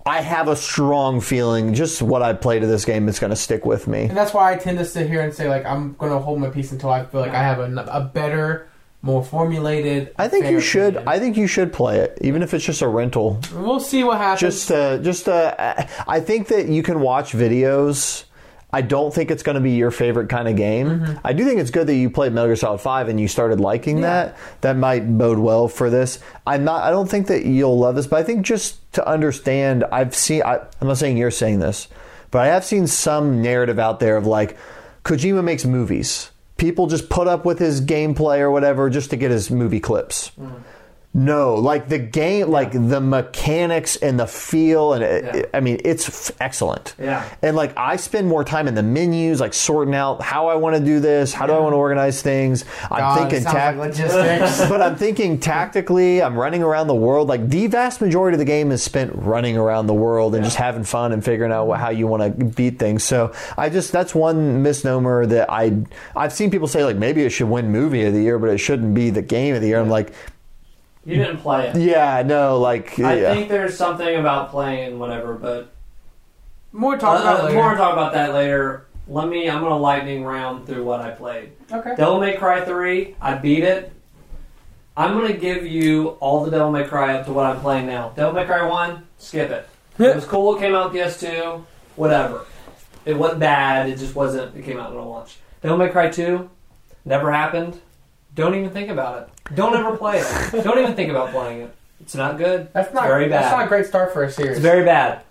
I 0.05 0.21
have 0.21 0.47
a 0.47 0.55
strong 0.55 1.21
feeling 1.21 1.73
just 1.73 2.01
what 2.01 2.21
I 2.21 2.33
played 2.33 2.63
of 2.63 2.69
this 2.69 2.85
game 2.85 3.07
is 3.07 3.19
going 3.19 3.29
to 3.29 3.35
stick 3.35 3.65
with 3.65 3.87
me. 3.87 4.03
And 4.03 4.17
that's 4.17 4.33
why 4.33 4.51
I 4.53 4.57
tend 4.57 4.77
to 4.79 4.85
sit 4.85 5.07
here 5.07 5.21
and 5.21 5.33
say 5.33 5.47
like 5.49 5.65
I'm 5.65 5.93
going 5.93 6.11
to 6.11 6.19
hold 6.19 6.39
my 6.39 6.49
peace 6.49 6.71
until 6.71 6.89
I 6.89 7.05
feel 7.05 7.21
like 7.21 7.31
I 7.31 7.43
have 7.43 7.59
a, 7.59 7.85
a 7.91 8.01
better, 8.01 8.69
more 9.01 9.23
formulated. 9.23 10.13
I 10.17 10.27
think 10.27 10.45
you 10.47 10.59
should. 10.59 10.95
opinion. 10.95 11.07
I 11.07 11.19
think 11.19 11.37
you 11.37 11.47
should 11.47 11.73
play 11.73 11.99
it, 11.99 12.17
even 12.21 12.41
if 12.43 12.53
it's 12.53 12.65
just 12.65 12.81
a 12.81 12.87
rental. 12.87 13.39
we'll 13.55 13.79
see 13.79 14.03
what 14.03 14.17
happens. 14.17 14.41
Just, 14.41 14.71
uh, 14.71 14.97
just. 14.99 15.27
Uh, 15.27 15.85
I 16.07 16.19
think 16.19 16.47
that 16.49 16.67
you 16.67 16.83
can 16.83 16.99
watch 17.01 17.31
videos. 17.33 18.25
I 18.73 18.81
don't 18.81 19.13
think 19.13 19.31
it's 19.31 19.43
going 19.43 19.55
to 19.55 19.61
be 19.61 19.71
your 19.71 19.91
favorite 19.91 20.29
kind 20.29 20.47
of 20.47 20.55
game. 20.55 20.87
Mm-hmm. 20.87 21.17
I 21.25 21.33
do 21.33 21.43
think 21.43 21.59
it's 21.59 21.71
good 21.71 21.87
that 21.87 21.95
you 21.95 22.09
played 22.09 22.31
Metal 22.33 22.47
Gear 22.47 22.55
Solid 22.55 22.79
Five 22.79 23.09
and 23.09 23.19
you 23.19 23.27
started 23.27 23.59
liking 23.59 23.97
Yeah. 23.97 24.03
that. 24.03 24.37
That 24.61 24.77
might 24.77 25.17
bode 25.17 25.39
well 25.39 25.67
for 25.67 25.89
this. 25.89 26.19
I'm 26.47 26.63
not. 26.63 26.83
I 26.83 26.89
don't 26.91 27.09
think 27.09 27.27
that 27.27 27.45
you'll 27.45 27.77
love 27.77 27.95
this, 27.95 28.07
but 28.07 28.19
I 28.19 28.23
think 28.23 28.45
just 28.45 28.77
to 28.93 29.07
understand, 29.07 29.83
I've 29.91 30.15
seen. 30.15 30.43
I, 30.43 30.59
I'm 30.79 30.87
not 30.87 30.97
saying 30.97 31.17
you're 31.17 31.31
saying 31.31 31.59
this, 31.59 31.87
but 32.31 32.39
I 32.39 32.47
have 32.47 32.63
seen 32.63 32.87
some 32.87 33.41
narrative 33.41 33.77
out 33.79 33.99
there 33.99 34.15
of 34.17 34.25
like 34.25 34.57
Kojima 35.03 35.43
makes 35.43 35.65
movies. 35.65 36.31
People 36.57 36.85
just 36.87 37.09
put 37.09 37.27
up 37.27 37.43
with 37.43 37.57
his 37.59 37.81
gameplay 37.81 38.39
or 38.39 38.51
whatever 38.51 38.89
just 38.89 39.09
to 39.09 39.15
get 39.17 39.31
his 39.31 39.49
movie 39.49 39.79
clips. 39.79 40.31
Mm. 40.39 40.61
No, 41.13 41.55
like 41.55 41.89
the 41.89 41.99
game, 41.99 42.49
like 42.49 42.71
the 42.71 43.01
mechanics 43.01 43.97
and 43.97 44.17
the 44.17 44.25
feel, 44.27 44.93
and 44.93 45.03
it, 45.03 45.23
Yeah. 45.25 45.35
it- 45.41 45.49
I 45.53 45.59
mean, 45.59 45.81
it's 45.83 46.07
f- 46.07 46.31
excellent. 46.39 46.95
Yeah. 46.97 47.23
And 47.41 47.57
like, 47.57 47.73
I 47.75 47.97
spend 47.97 48.29
more 48.29 48.45
time 48.45 48.65
in 48.69 48.75
the 48.75 48.83
menus, 48.83 49.41
like 49.41 49.53
sorting 49.53 49.93
out 49.93 50.21
how 50.21 50.47
I 50.47 50.55
want 50.55 50.77
to 50.77 50.81
do 50.81 51.01
this, 51.01 51.33
how 51.33 51.47
do 51.47 51.51
I 51.53 51.59
want 51.59 51.73
to 51.73 51.77
organize 51.77 52.21
things. 52.21 52.63
I'm 52.89 52.99
God, 52.99 53.17
thinking 53.19 53.39
it 53.39 53.43
sounds 53.43 53.55
tac- 53.55 53.75
like 53.75 53.89
logistics. 53.89 54.65
but 54.69 54.81
I'm 54.81 54.95
thinking 54.95 55.37
tactically. 55.37 56.23
I'm 56.23 56.37
running 56.39 56.63
around 56.63 56.87
the 56.87 56.95
world. 56.95 57.27
Like 57.27 57.49
the 57.49 57.67
vast 57.67 57.99
majority 57.99 58.35
of 58.35 58.39
the 58.39 58.45
game 58.45 58.71
is 58.71 58.81
spent 58.81 59.11
running 59.13 59.57
around 59.57 59.87
the 59.87 59.93
world 59.93 60.33
and 60.33 60.45
just 60.45 60.55
having 60.55 60.85
fun 60.85 61.11
and 61.11 61.23
figuring 61.25 61.51
out 61.51 61.67
what, 61.67 61.79
how 61.81 61.89
you 61.89 62.07
want 62.07 62.39
to 62.39 62.45
beat 62.45 62.79
things. 62.79 63.03
So 63.03 63.33
I 63.57 63.67
just 63.67 63.91
that's 63.91 64.15
one 64.15 64.63
misnomer 64.63 65.25
that 65.25 65.51
I 65.51 65.73
I've 66.15 66.31
seen 66.31 66.51
people 66.51 66.69
say 66.69 66.85
like 66.85 66.95
maybe 66.95 67.23
it 67.23 67.31
should 67.31 67.49
win 67.49 67.69
movie 67.69 68.05
of 68.05 68.13
the 68.13 68.21
year, 68.21 68.39
but 68.39 68.49
it 68.49 68.59
shouldn't 68.59 68.93
be 68.95 69.09
the 69.09 69.21
game 69.21 69.55
of 69.55 69.61
the 69.61 69.67
year. 69.67 69.79
I'm 69.81 69.89
like, 69.89 70.13
You 71.05 71.15
didn't 71.15 71.37
play 71.37 71.67
it. 71.67 71.75
yeah, 71.77 72.23
no, 72.23 72.59
like 72.59 72.99
I 72.99 73.19
yeah. 73.19 73.33
think 73.33 73.49
there's 73.49 73.75
something 73.75 74.15
about 74.15 74.51
playing 74.51 74.99
whatever, 74.99 75.33
but 75.33 75.71
more 76.71 76.97
talk 76.97 77.19
uh, 77.19 77.23
about 77.23 77.39
uh, 77.39 77.43
later. 77.45 77.55
more 77.55 77.75
talk 77.75 77.93
about 77.93 78.13
that 78.13 78.33
later. 78.33 78.85
Let 79.07 79.27
me. 79.27 79.49
I'm 79.49 79.61
gonna 79.61 79.77
lightning 79.77 80.23
round 80.23 80.67
through 80.67 80.83
what 80.83 81.01
I 81.01 81.11
played. 81.11 81.53
Okay. 81.71 81.95
Devil 81.95 82.19
May 82.19 82.37
Cry 82.37 82.63
3, 82.63 83.15
I 83.19 83.35
beat 83.35 83.63
it. 83.63 83.91
I'm 84.95 85.17
going 85.17 85.31
to 85.31 85.39
give 85.39 85.65
you 85.65 86.09
all 86.19 86.43
the 86.43 86.51
Devil 86.51 86.71
May 86.71 86.83
Cry 86.83 87.15
up 87.15 87.25
to 87.25 87.33
what 87.33 87.45
I'm 87.45 87.61
playing 87.61 87.87
now. 87.87 88.09
Devil 88.09 88.33
May 88.33 88.45
Cry 88.45 88.67
1, 88.67 89.07
skip 89.17 89.49
it. 89.49 89.67
It 89.97 90.15
was 90.15 90.25
cool, 90.25 90.55
it 90.55 90.59
came 90.59 90.75
out 90.75 90.87
on 90.87 90.95
PS2, 90.95 91.63
whatever. 91.95 92.45
It 93.05 93.17
wasn't 93.17 93.39
bad, 93.39 93.89
it 93.89 93.97
just 93.97 94.15
wasn't, 94.15 94.55
it 94.55 94.65
came 94.65 94.79
out 94.79 94.91
on 94.91 94.97
a 94.97 95.07
launch. 95.07 95.37
Devil 95.61 95.77
May 95.77 95.89
Cry 95.89 96.09
2, 96.09 96.49
never 97.05 97.31
happened. 97.31 97.79
Don't 98.35 98.53
even 98.53 98.69
think 98.69 98.89
about 98.89 99.23
it. 99.23 99.29
Don't 99.55 99.75
ever 99.75 99.97
play 99.97 100.19
it. 100.19 100.63
Don't 100.63 100.79
even 100.79 100.95
think 100.95 101.09
about 101.09 101.31
playing 101.31 101.61
it. 101.61 101.75
It's 101.99 102.15
not 102.15 102.37
good. 102.37 102.69
That's 102.73 102.93
not 102.93 103.03
very 103.07 103.25
bad. 103.25 103.43
That's 103.43 103.51
bad. 103.51 103.57
not 103.57 103.65
a 103.65 103.69
great 103.69 103.85
start 103.85 104.13
for 104.13 104.23
a 104.23 104.31
series. 104.31 104.53
It's 104.57 104.59
very 104.59 104.83
bad. 104.85 105.21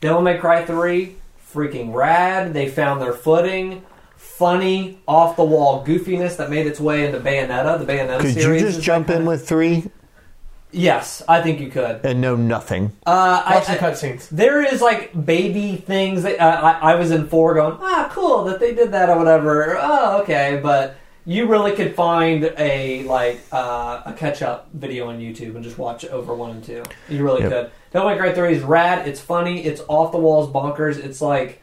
Devil 0.00 0.22
May 0.22 0.38
Cry 0.38 0.64
3, 0.64 1.16
freaking 1.52 1.94
rad. 1.94 2.52
They 2.54 2.68
found 2.68 3.00
their 3.00 3.12
footing. 3.12 3.82
Funny, 4.16 4.98
off 5.06 5.36
the 5.36 5.44
wall 5.44 5.84
goofiness 5.84 6.36
that 6.36 6.50
made 6.50 6.66
its 6.66 6.80
way 6.80 7.06
into 7.06 7.20
Bayonetta. 7.20 7.78
The 7.78 7.92
Bayonetta 7.92 8.22
series. 8.22 8.34
Could 8.44 8.54
you 8.54 8.60
just 8.60 8.82
jump 8.82 9.08
in 9.10 9.16
kinda- 9.18 9.30
with 9.30 9.48
three 9.48 9.84
Yes, 10.74 11.22
I 11.28 11.42
think 11.42 11.60
you 11.60 11.68
could. 11.70 12.00
and 12.02 12.20
know 12.22 12.34
nothing? 12.34 12.92
Uh, 13.06 13.42
I, 13.44 13.60
the 13.60 13.78
cutscenes. 13.78 14.28
there 14.30 14.62
is 14.62 14.80
like 14.80 15.12
baby 15.26 15.76
things 15.76 16.22
that 16.22 16.40
uh, 16.40 16.78
I, 16.80 16.92
I 16.92 16.94
was 16.94 17.10
in 17.10 17.28
four 17.28 17.52
going, 17.54 17.76
ah, 17.82 18.08
cool 18.10 18.44
that 18.44 18.58
they 18.58 18.74
did 18.74 18.92
that 18.92 19.10
or 19.10 19.18
whatever. 19.18 19.76
Oh, 19.78 20.22
okay, 20.22 20.58
but 20.62 20.96
you 21.24 21.46
really 21.46 21.72
could 21.72 21.94
find 21.94 22.52
a 22.58 23.02
like 23.04 23.40
uh, 23.52 24.02
a 24.06 24.12
catch 24.12 24.42
up 24.42 24.68
video 24.72 25.08
on 25.08 25.18
YouTube 25.20 25.54
and 25.54 25.62
just 25.62 25.78
watch 25.78 26.04
over 26.06 26.34
one 26.34 26.50
and 26.52 26.64
two. 26.64 26.82
You 27.08 27.22
really 27.24 27.42
Yep. 27.42 27.50
could. 27.50 27.70
Devil 27.92 28.10
May 28.10 28.16
Cry 28.18 28.32
Three 28.32 28.54
is 28.56 28.62
rad. 28.62 29.06
It's 29.06 29.20
funny. 29.20 29.64
It's 29.64 29.82
off 29.88 30.12
the 30.12 30.18
walls, 30.18 30.50
bonkers. 30.50 30.96
It's 31.02 31.20
like 31.20 31.60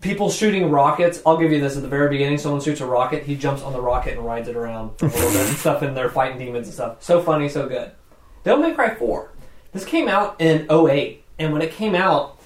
people 0.00 0.30
shooting 0.30 0.70
rockets. 0.70 1.20
I'll 1.26 1.36
give 1.36 1.50
you 1.52 1.60
this 1.60 1.76
at 1.76 1.82
the 1.82 1.88
very 1.88 2.08
beginning. 2.08 2.38
Someone 2.38 2.60
shoots 2.60 2.80
a 2.80 2.86
rocket. 2.86 3.24
He 3.24 3.34
jumps 3.36 3.62
on 3.62 3.72
the 3.72 3.80
rocket 3.80 4.14
and 4.16 4.24
rides 4.24 4.48
it 4.48 4.56
around 4.56 4.96
for 4.98 5.06
a 5.06 5.08
little 5.08 5.30
bit 5.30 5.48
and 5.48 5.56
stuff. 5.56 5.82
And 5.82 5.96
they're 5.96 6.10
fighting 6.10 6.38
demons 6.38 6.68
and 6.68 6.74
stuff. 6.74 7.02
So 7.02 7.20
funny, 7.22 7.48
so 7.48 7.68
good. 7.68 7.90
Devil 8.44 8.62
May 8.68 8.74
Cry 8.74 8.94
Four. 8.94 9.32
This 9.72 9.84
came 9.84 10.08
out 10.08 10.40
in 10.40 10.66
08. 10.70 11.24
and 11.38 11.52
when 11.52 11.60
it 11.62 11.72
came 11.72 11.94
out, 11.94 12.40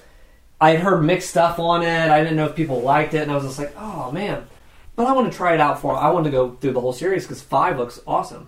I 0.59 0.71
had 0.71 0.79
heard 0.81 1.01
mixed 1.03 1.29
stuff 1.29 1.57
on 1.59 1.83
it. 1.83 2.09
I 2.09 2.19
didn't 2.21 2.35
know 2.37 2.45
if 2.47 2.55
people 2.55 2.81
liked 2.81 3.13
it, 3.13 3.21
and 3.21 3.31
I 3.31 3.35
was 3.35 3.43
just 3.45 3.59
like, 3.59 3.73
oh 3.77 4.11
man. 4.11 4.47
But 4.95 5.07
I 5.07 5.13
want 5.13 5.31
to 5.31 5.35
try 5.35 5.53
it 5.53 5.59
out 5.59 5.79
for. 5.81 5.95
I 5.95 6.11
want 6.11 6.25
to 6.25 6.31
go 6.31 6.51
through 6.51 6.73
the 6.73 6.81
whole 6.81 6.93
series 6.93 7.23
because 7.23 7.41
five 7.41 7.77
looks 7.77 7.99
awesome. 8.05 8.47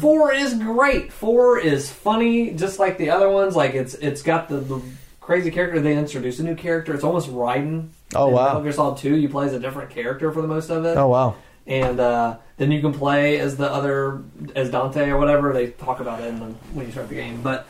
Four 0.00 0.32
is 0.34 0.52
great. 0.54 1.10
Four 1.12 1.58
is 1.58 1.90
funny, 1.90 2.50
just 2.50 2.78
like 2.78 2.98
the 2.98 3.08
other 3.08 3.30
ones. 3.30 3.56
Like 3.56 3.72
it's 3.74 3.94
it's 3.94 4.20
got 4.22 4.48
the, 4.50 4.56
the 4.58 4.82
crazy 5.20 5.50
character. 5.50 5.80
They 5.80 5.96
introduce 5.96 6.38
a 6.40 6.42
new 6.44 6.54
character. 6.54 6.94
It's 6.94 7.04
almost 7.04 7.30
Raiden. 7.30 7.88
Oh, 8.14 8.28
In 8.28 8.34
wow. 8.34 8.46
Metal 8.48 8.62
Gear 8.62 8.72
Solid 8.72 8.98
Two, 8.98 9.16
you 9.16 9.30
play 9.30 9.46
as 9.46 9.54
a 9.54 9.58
different 9.60 9.88
character 9.90 10.30
for 10.30 10.42
the 10.42 10.48
most 10.48 10.68
of 10.68 10.84
it 10.84 10.98
Oh 10.98 11.08
wow. 11.08 11.36
and 11.66 11.98
uh, 12.00 12.36
then 12.58 12.70
you 12.70 12.82
can 12.82 12.92
play 12.92 13.38
as 13.38 13.56
the 13.56 13.70
other 13.72 14.22
as 14.54 14.68
Dante 14.70 15.08
or 15.08 15.16
whatever. 15.16 15.54
They 15.54 15.68
talk 15.68 16.00
about 16.00 16.20
it 16.20 16.26
in 16.26 16.38
the, 16.40 16.46
when 16.74 16.84
you 16.84 16.92
start 16.92 17.08
the 17.08 17.14
game, 17.14 17.40
but 17.40 17.66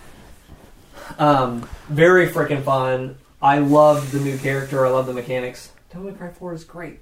um, 1.19 1.69
very 1.89 2.29
freaking 2.29 2.63
fun. 2.65 3.17
I 3.41 3.59
love 3.59 4.11
the 4.13 4.19
new 4.21 4.39
character. 4.39 4.85
I 4.87 4.91
love 4.91 5.07
the 5.07 5.13
mechanics. 5.13 5.71
Devil 5.93 6.11
May 6.11 6.17
Cry 6.19 6.31
Four 6.31 6.53
is 6.53 6.65
great. 6.65 6.99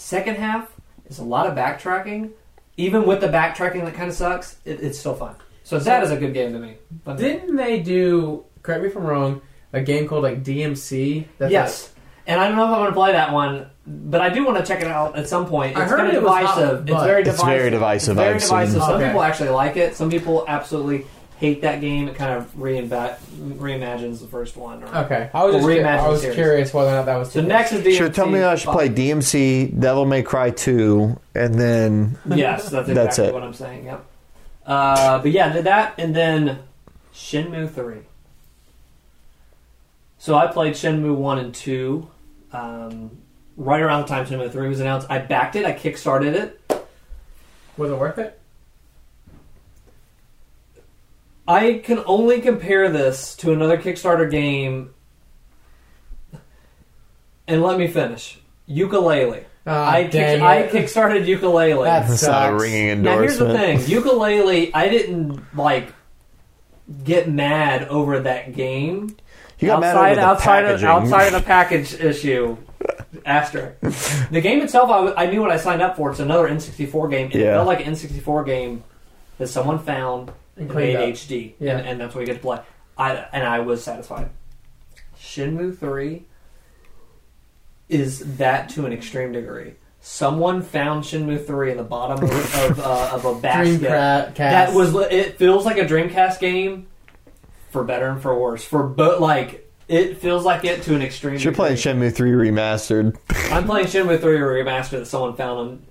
Second 0.00 0.36
half 0.36 0.72
is 1.10 1.18
a 1.18 1.22
lot 1.24 1.46
of 1.46 1.54
backtracking. 1.54 2.30
Even 2.78 3.04
with 3.04 3.20
the 3.20 3.26
backtracking 3.28 3.84
that 3.84 3.92
kind 3.92 4.08
of 4.08 4.16
sucks, 4.16 4.56
it, 4.64 4.80
it's 4.80 4.98
still 4.98 5.14
fun. 5.14 5.34
So 5.62 5.78
that 5.78 6.02
is 6.02 6.10
a 6.10 6.16
good 6.16 6.32
game 6.32 6.54
to 6.54 6.58
me. 6.58 6.76
Fun. 7.04 7.16
Didn't 7.18 7.54
they 7.54 7.80
do? 7.80 8.46
Correct 8.62 8.80
me 8.82 8.88
if 8.88 8.96
I'm 8.96 9.04
wrong. 9.04 9.42
A 9.74 9.82
game 9.82 10.08
called 10.08 10.22
like 10.22 10.42
DMC. 10.42 11.26
That's 11.36 11.52
yes. 11.52 11.92
And 12.26 12.40
I 12.40 12.48
don't 12.48 12.56
know 12.56 12.64
if 12.64 12.70
I'm 12.70 12.76
going 12.76 12.88
to 12.88 12.94
play 12.94 13.12
that 13.12 13.30
one, 13.32 13.66
but 13.86 14.22
I 14.22 14.30
do 14.30 14.42
want 14.46 14.56
to 14.56 14.64
check 14.64 14.80
it 14.80 14.86
out 14.88 15.16
at 15.18 15.28
some 15.28 15.44
point. 15.46 15.76
I 15.76 15.82
It's 15.82 15.90
heard 15.90 15.98
kind 15.98 16.08
of 16.08 16.14
it 16.16 16.22
was 16.22 16.32
hot, 16.32 16.40
divisive. 16.56 16.80
it's 16.80 16.90
but- 16.92 17.04
very 17.06 17.20
It's 17.20 17.30
divisive. 17.30 17.46
very 17.58 17.70
divisive, 17.70 18.16
Very 18.16 18.34
I've 18.36 18.40
divisive. 18.40 18.72
seen. 18.72 18.80
Some 18.80 18.92
Okay. 18.94 19.06
people 19.08 19.22
actually 19.22 19.48
like 19.50 19.76
it. 19.76 19.96
Some 19.96 20.10
people 20.10 20.44
absolutely 20.48 21.06
hate 21.40 21.62
that 21.62 21.80
game. 21.80 22.06
It 22.06 22.14
kind 22.14 22.32
of 22.34 22.52
reinva- 22.54 23.16
reimagines 23.56 24.20
the 24.20 24.26
first 24.28 24.56
one. 24.56 24.82
Or, 24.84 24.94
okay, 25.04 25.30
I 25.32 25.42
was 25.44 25.54
Well, 25.54 25.62
just 25.62 25.68
curi- 25.68 25.82
reimagine 25.82 25.98
I 25.98 26.04
the 26.04 26.10
was 26.10 26.20
series. 26.20 26.36
curious 26.36 26.74
whether 26.74 26.90
or 26.90 26.92
not 26.92 27.06
that 27.06 27.16
was. 27.16 27.32
So 27.32 27.40
next 27.40 27.72
is 27.72 27.82
DMC. 27.82 27.96
Sure, 27.96 28.08
tell 28.10 28.26
me 28.26 28.42
I 28.42 28.54
should 28.56 28.70
play 28.72 28.88
DMC, 28.88 29.80
Devil 29.80 30.04
May 30.04 30.22
Cry 30.22 30.50
2, 30.50 31.18
and 31.34 31.54
then 31.54 32.18
Yes, 32.26 32.68
that's 32.68 32.88
exactly 32.88 32.94
That's 32.94 33.18
it. 33.18 33.32
what 33.34 33.42
I'm 33.42 33.54
saying. 33.54 33.86
Yep. 33.86 34.04
Uh, 34.66 35.18
but 35.22 35.30
yeah, 35.30 35.52
did 35.52 35.64
that, 35.64 35.94
and 35.98 36.14
then 36.14 36.58
Shenmue 37.14 37.70
three. 37.72 38.00
So 40.18 40.34
I 40.34 40.46
played 40.46 40.74
Shenmue 40.74 41.14
one 41.14 41.38
and 41.38 41.54
two. 41.54 42.08
Um, 42.52 43.10
right 43.56 43.80
around 43.80 44.02
the 44.02 44.08
time 44.08 44.26
Shenmue 44.26 44.52
three 44.52 44.68
was 44.68 44.80
announced, 44.80 45.06
I 45.10 45.18
backed 45.18 45.56
it. 45.56 45.64
I 45.64 45.72
kickstarted 45.72 46.34
it. 46.34 46.60
Was 47.76 47.90
it 47.90 47.98
worth 47.98 48.18
it? 48.18 48.39
I 51.50 51.80
can 51.82 52.02
only 52.06 52.40
compare 52.40 52.88
this 52.90 53.34
to 53.36 53.52
another 53.52 53.76
Kickstarter 53.76 54.30
game. 54.30 54.94
And 57.48 57.62
let 57.62 57.78
me 57.78 57.88
finish. 57.88 58.38
Ukulele. 58.66 59.44
Ah, 59.66 59.90
I 59.90 60.04
kick, 60.08 60.40
I 60.40 60.68
kickstarted 60.68 61.26
ukulele. 61.26 61.84
That 61.84 62.08
it's 62.10 62.22
not 62.22 62.54
a 62.54 62.58
sucks. 62.58 62.62
ringing 62.62 63.02
Now 63.02 63.18
here's 63.18 63.38
the 63.38 63.52
thing: 63.52 63.80
ukulele. 63.86 64.72
I 64.72 64.88
didn't 64.88 65.42
like 65.56 65.92
get 67.04 67.28
mad 67.28 67.88
over 67.88 68.20
that 68.20 68.54
game. 68.54 69.16
You 69.58 69.66
got 69.68 69.80
mad 69.80 69.96
outside 69.96 70.12
over 70.12 70.20
the 70.20 70.26
outside 70.26 70.62
packaging. 70.64 70.88
of 70.88 71.02
outside 71.02 71.26
of 71.26 71.32
the 71.34 71.40
package 71.46 71.94
issue. 71.94 72.56
Asterisk. 73.26 74.30
The 74.30 74.40
game 74.40 74.62
itself, 74.62 74.88
I 75.16 75.26
knew 75.26 75.42
what 75.42 75.50
I 75.50 75.58
signed 75.58 75.82
up 75.82 75.96
for. 75.96 76.10
It's 76.10 76.20
another 76.20 76.48
N64 76.48 77.10
game. 77.10 77.26
It 77.26 77.34
Yeah. 77.34 77.54
felt 77.56 77.66
like 77.66 77.84
an 77.84 77.92
N64 77.92 78.46
game 78.46 78.82
that 79.36 79.48
someone 79.48 79.78
found 79.80 80.30
And 80.56 80.66
and 80.70 80.74
made 80.74 80.96
up. 80.96 81.02
HD, 81.10 81.54
Yeah. 81.58 81.78
and, 81.78 81.86
and 81.88 82.00
that's 82.00 82.14
what 82.14 82.20
you 82.22 82.26
get 82.26 82.34
to 82.34 82.40
play. 82.40 82.60
I 82.98 83.12
and 83.32 83.44
I 83.46 83.60
was 83.60 83.82
satisfied. 83.82 84.30
Shenmue 85.18 85.78
Three 85.78 86.24
is 87.88 88.36
that 88.38 88.68
to 88.70 88.86
an 88.86 88.92
extreme 88.92 89.32
degree. 89.32 89.74
Someone 90.00 90.62
found 90.62 91.04
Shenmue 91.04 91.44
three 91.46 91.70
in 91.70 91.76
the 91.76 91.82
bottom 91.82 92.24
of, 92.24 92.54
of, 92.70 92.80
uh, 92.80 93.10
of 93.12 93.24
a 93.26 93.34
basket. 93.38 93.82
Dreamcast. 93.82 94.34
That 94.36 94.72
was 94.74 94.94
it. 94.94 95.36
Feels 95.38 95.66
like 95.66 95.76
a 95.76 95.84
Dreamcast 95.84 96.38
game, 96.40 96.86
for 97.70 97.84
better 97.84 98.06
and 98.08 98.20
for 98.22 98.38
worse. 98.38 98.64
For 98.64 98.82
but 98.82 99.20
like 99.20 99.70
it 99.88 100.18
feels 100.18 100.44
like 100.44 100.64
it 100.64 100.82
to 100.84 100.94
an 100.94 101.02
extreme. 101.02 101.36
You're 101.38 101.52
playing 101.52 101.76
degree. 101.76 102.08
Shenmue 102.08 102.14
3 102.14 102.30
remastered. 102.30 103.16
I'm 103.52 103.64
playing 103.66 103.86
Shenmue 103.88 104.20
3 104.20 104.38
Remastered 104.38 104.90
that 105.00 105.06
someone 105.06 105.34
found 105.36 105.58
on 105.58 105.82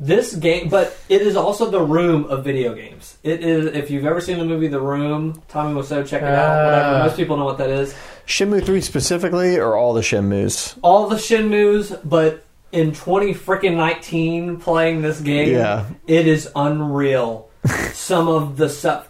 this 0.00 0.34
game, 0.34 0.68
but 0.68 0.96
it 1.08 1.22
is 1.22 1.36
also 1.36 1.70
the 1.70 1.80
room 1.80 2.24
of 2.26 2.44
video 2.44 2.74
games. 2.74 3.18
It 3.22 3.42
is 3.42 3.66
if 3.74 3.90
you've 3.90 4.06
ever 4.06 4.20
seen 4.20 4.38
the 4.38 4.44
movie 4.44 4.68
The 4.68 4.80
Room, 4.80 5.42
Tommy 5.48 5.74
Wiseau, 5.80 6.06
check 6.06 6.22
it 6.22 6.28
out. 6.28 6.64
Whatever. 6.64 6.96
Ah. 6.96 7.04
Most 7.06 7.16
people 7.16 7.36
know 7.36 7.44
what 7.44 7.58
that 7.58 7.70
is. 7.70 7.94
Shenmue 8.26 8.64
3 8.64 8.80
specifically, 8.80 9.56
or 9.58 9.76
all 9.76 9.92
the 9.94 10.00
Shenmues? 10.02 10.78
All 10.82 11.08
the 11.08 11.16
Shenmues, 11.16 11.98
but 12.04 12.44
in 12.70 12.92
20 12.92 13.34
freaking 13.34 13.76
19 13.76 14.58
playing 14.58 15.02
this 15.02 15.20
game, 15.20 15.50
Yeah. 15.52 15.86
it 16.06 16.26
is 16.28 16.48
unreal. 16.54 17.48
Some 17.92 18.28
of 18.28 18.56
the 18.56 18.68
stuff. 18.68 19.08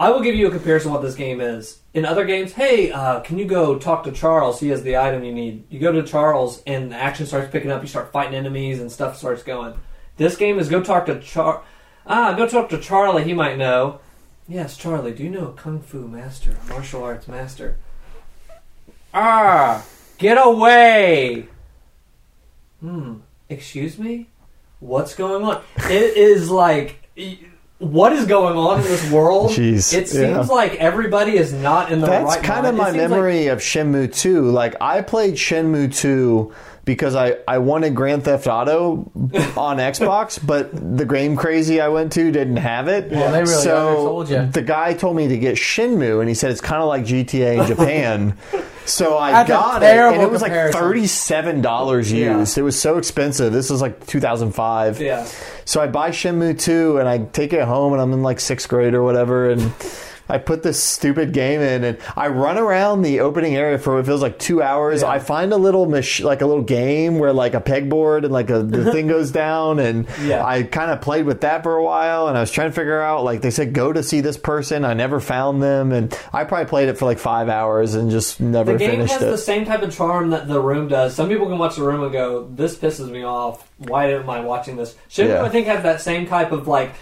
I 0.00 0.10
will 0.10 0.22
give 0.22 0.34
you 0.34 0.48
a 0.48 0.50
comparison 0.50 0.88
of 0.90 0.94
what 0.94 1.02
this 1.02 1.14
game 1.14 1.40
is. 1.40 1.78
In 1.94 2.04
other 2.04 2.24
games, 2.24 2.52
hey, 2.52 2.90
uh, 2.90 3.20
can 3.20 3.38
you 3.38 3.44
go 3.44 3.78
talk 3.78 4.02
to 4.04 4.10
Charles? 4.12 4.58
He 4.58 4.68
has 4.70 4.82
the 4.82 4.96
item 4.96 5.22
you 5.22 5.32
need. 5.32 5.64
You 5.70 5.78
go 5.78 5.92
to 5.92 6.02
Charles, 6.02 6.60
and 6.66 6.90
the 6.90 6.96
action 6.96 7.26
starts 7.26 7.52
picking 7.52 7.70
up. 7.70 7.80
You 7.82 7.86
start 7.86 8.10
fighting 8.10 8.34
enemies, 8.34 8.80
and 8.80 8.90
stuff 8.90 9.16
starts 9.16 9.44
going. 9.44 9.74
This 10.16 10.36
game 10.36 10.58
is 10.58 10.68
go 10.68 10.82
talk 10.82 11.06
to 11.06 11.20
Char. 11.20 11.62
Ah, 12.06 12.34
go 12.34 12.46
talk 12.46 12.68
to 12.68 12.78
Charlie. 12.78 13.24
He 13.24 13.32
might 13.32 13.56
know. 13.58 14.00
Yes, 14.46 14.76
Charlie. 14.76 15.12
Do 15.12 15.24
you 15.24 15.30
know 15.30 15.48
a 15.48 15.52
kung 15.52 15.80
fu 15.80 16.06
master, 16.06 16.52
a 16.52 16.68
martial 16.68 17.02
arts 17.02 17.26
master? 17.26 17.76
Ah, 19.12 19.84
get 20.18 20.36
away! 20.44 21.48
Hmm. 22.80 23.18
Excuse 23.48 23.98
me? 23.98 24.28
What's 24.80 25.14
going 25.14 25.44
on? 25.44 25.62
It 25.76 26.16
is 26.16 26.50
like. 26.50 27.08
What 27.78 28.12
is 28.12 28.26
going 28.26 28.56
on 28.56 28.80
in 28.80 28.84
this 28.84 29.10
world? 29.10 29.50
Jeez, 29.50 29.92
it 29.92 30.08
seems 30.08 30.48
yeah. 30.48 30.54
like 30.54 30.76
everybody 30.76 31.36
is 31.36 31.52
not 31.52 31.90
in 31.90 32.00
the 32.00 32.06
That's 32.06 32.24
right 32.24 32.34
That's 32.34 32.46
kind 32.46 32.62
mind. 32.62 32.66
of 32.66 32.76
my 32.76 32.90
seems 32.90 33.00
like- 33.02 33.10
memory 33.10 33.46
of 33.48 33.58
Shenmue 33.58 34.14
2. 34.14 34.50
Like, 34.50 34.76
I 34.80 35.02
played 35.02 35.34
Shenmue 35.34 35.94
2 35.94 36.54
because 36.84 37.14
I, 37.14 37.36
I 37.48 37.58
wanted 37.58 37.94
Grand 37.94 38.24
Theft 38.24 38.46
Auto 38.46 39.10
on 39.56 39.78
Xbox, 39.78 40.38
but 40.46 40.70
the 40.98 41.04
Game 41.04 41.36
Crazy 41.36 41.80
I 41.80 41.88
went 41.88 42.12
to 42.12 42.30
didn't 42.30 42.56
have 42.58 42.88
it. 42.88 43.10
Well, 43.10 43.32
they 43.32 43.40
really 43.40 43.52
so 43.62 44.24
the 44.24 44.62
guy 44.62 44.94
told 44.94 45.16
me 45.16 45.28
to 45.28 45.38
get 45.38 45.56
Shenmue, 45.56 46.20
and 46.20 46.28
he 46.28 46.34
said 46.34 46.50
it's 46.50 46.60
kind 46.60 46.82
of 46.82 46.88
like 46.88 47.04
GTA 47.04 47.60
in 47.62 47.66
Japan. 47.76 48.36
So 48.86 49.16
I 49.16 49.32
That's 49.32 49.48
got 49.48 49.82
it, 49.82 49.86
and 49.96 50.20
it 50.22 50.30
was 50.30 50.42
like 50.42 50.52
thirty-seven 50.72 51.62
dollars 51.62 52.12
Yeah. 52.12 52.38
used. 52.40 52.58
It 52.58 52.62
was 52.62 52.78
so 52.78 52.98
expensive. 52.98 53.52
This 53.52 53.70
was 53.70 53.80
like 53.80 54.06
two 54.06 54.20
thousand 54.20 54.52
five. 54.52 55.00
Yeah. 55.00 55.26
So 55.64 55.80
I 55.80 55.86
buy 55.86 56.10
Shenmue 56.10 56.60
2 56.60 56.98
and 56.98 57.08
I 57.08 57.16
take 57.18 57.54
it 57.54 57.64
home 57.64 57.94
and 57.94 58.02
I'm 58.02 58.12
in 58.12 58.22
like 58.22 58.38
sixth 58.38 58.68
grade 58.68 58.92
or 58.92 59.02
whatever 59.02 59.48
and 59.48 59.72
I 60.28 60.38
put 60.38 60.62
this 60.62 60.82
stupid 60.82 61.32
game 61.32 61.60
in 61.60 61.84
and 61.84 61.98
I 62.16 62.28
run 62.28 62.56
around 62.56 63.02
the 63.02 63.20
opening 63.20 63.56
area 63.56 63.78
for 63.78 63.96
what 63.96 64.06
feels 64.06 64.22
like 64.22 64.38
two 64.38 64.62
hours. 64.62 65.02
Yeah. 65.02 65.08
I 65.08 65.18
find 65.18 65.52
a 65.52 65.56
little 65.56 65.86
mach- 65.86 66.20
like 66.20 66.40
a 66.40 66.46
little 66.46 66.62
game 66.62 67.18
where 67.18 67.32
like 67.32 67.52
a 67.54 67.60
pegboard 67.60 68.24
and 68.24 68.32
like 68.32 68.48
a, 68.48 68.62
the 68.62 68.90
thing 68.92 69.06
goes 69.06 69.30
down 69.30 69.78
and 69.78 70.06
Yeah. 70.22 70.44
I 70.44 70.62
kind 70.62 70.90
of 70.90 71.00
played 71.02 71.26
with 71.26 71.42
that 71.42 71.62
for 71.62 71.76
a 71.76 71.82
while 71.84 72.28
and 72.28 72.38
I 72.38 72.40
was 72.40 72.50
trying 72.50 72.70
to 72.70 72.74
figure 72.74 73.00
out 73.02 73.22
like 73.24 73.42
they 73.42 73.50
said 73.50 73.74
go 73.74 73.92
to 73.92 74.02
see 74.02 74.20
this 74.22 74.38
person. 74.38 74.84
I 74.84 74.94
never 74.94 75.20
found 75.20 75.62
them 75.62 75.92
and 75.92 76.18
I 76.32 76.44
probably 76.44 76.66
played 76.70 76.88
it 76.88 76.96
for 76.96 77.04
like 77.04 77.18
five 77.18 77.48
hours 77.50 77.94
and 77.94 78.10
just 78.10 78.40
never 78.40 78.72
The 78.72 78.78
game 78.78 78.90
finished 78.92 79.12
has 79.12 79.22
it. 79.22 79.26
the 79.26 79.36
same 79.38 79.64
type 79.66 79.82
of 79.82 79.94
charm 79.94 80.30
that 80.30 80.48
the 80.48 80.60
room 80.60 80.88
does. 80.88 81.14
Some 81.14 81.28
people 81.28 81.46
can 81.48 81.58
watch 81.58 81.76
the 81.76 81.82
room 81.82 82.02
and 82.02 82.12
go, 82.12 82.48
"This 82.50 82.76
pisses 82.76 83.10
me 83.10 83.24
off. 83.24 83.68
Why 83.78 84.12
am 84.12 84.30
I 84.30 84.40
watching 84.40 84.76
this?" 84.76 84.94
Shenmue, 85.10 85.28
Yeah. 85.28 85.42
I 85.42 85.48
think, 85.50 85.66
has 85.66 85.82
that 85.82 86.00
same 86.00 86.26
type 86.26 86.50
of 86.52 86.66
like 86.66 86.92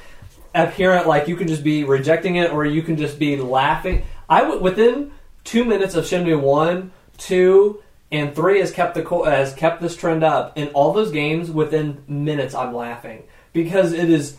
apparent, 0.55 1.07
like 1.07 1.29
you 1.29 1.37
can 1.37 1.49
just 1.49 1.65
be 1.65 1.85
rejecting 1.85 2.37
it 2.37 2.51
or 2.53 2.65
you 2.65 2.83
can 2.83 2.97
just 2.97 3.19
be 3.19 3.37
laughing. 3.37 4.05
I 4.29 4.41
w- 4.43 4.61
within 4.61 5.13
two 5.45 5.65
minutes 5.65 5.95
of 5.95 6.05
Shenmue 6.05 6.41
one, 6.41 6.93
two, 7.19 7.83
and 8.11 8.35
three 8.35 8.61
has 8.61 8.71
kept 8.71 8.95
the 8.95 9.03
co- 9.03 9.25
has 9.25 9.55
kept 9.55 9.81
this 9.81 9.97
trend 9.97 10.23
up. 10.23 10.57
In 10.59 10.69
all 10.69 10.93
those 10.93 11.11
games, 11.11 11.51
within 11.51 12.03
minutes, 12.07 12.55
I'm 12.55 12.75
laughing 12.75 13.25
because 13.53 13.93
it 13.93 14.11
is 14.11 14.37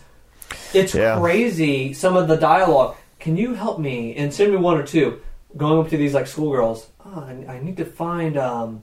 it's 0.72 0.94
Yeah. 0.94 1.18
crazy. 1.18 1.92
Some 1.92 2.16
of 2.16 2.28
the 2.28 2.36
dialogue. 2.36 2.96
Can 3.18 3.36
you 3.36 3.54
help 3.54 3.78
me 3.78 4.10
in 4.14 4.28
Shenmue 4.28 4.60
one 4.60 4.76
or 4.78 4.82
two? 4.86 5.20
Going 5.56 5.80
up 5.84 5.88
to 5.90 5.96
these 5.96 6.14
like 6.14 6.26
schoolgirls. 6.26 6.88
Oh, 7.06 7.20
I, 7.48 7.54
I 7.54 7.60
need 7.60 7.76
to 7.78 7.84
find 7.84 8.36
um, 8.36 8.82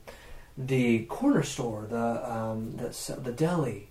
the 0.58 1.00
corner 1.06 1.44
store, 1.44 1.86
the 1.90 2.32
um, 2.32 2.76
the 2.78 2.90
the 3.24 3.32
deli. 3.32 3.90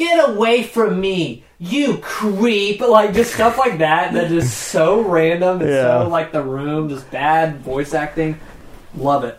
Get 0.00 0.30
away 0.30 0.62
from 0.62 0.98
me, 0.98 1.44
you 1.58 1.98
creep! 1.98 2.80
Like 2.80 3.12
just 3.12 3.34
stuff 3.34 3.58
like 3.58 3.76
that. 3.80 4.14
That 4.14 4.32
is 4.32 4.50
so 4.50 5.02
random. 5.02 5.60
It's 5.60 5.68
Yeah. 5.72 6.04
so 6.04 6.08
like 6.08 6.32
the 6.32 6.40
room. 6.42 6.88
Just 6.88 7.10
bad 7.10 7.58
voice 7.60 7.92
acting. 7.92 8.40
Love 8.96 9.24
it. 9.24 9.38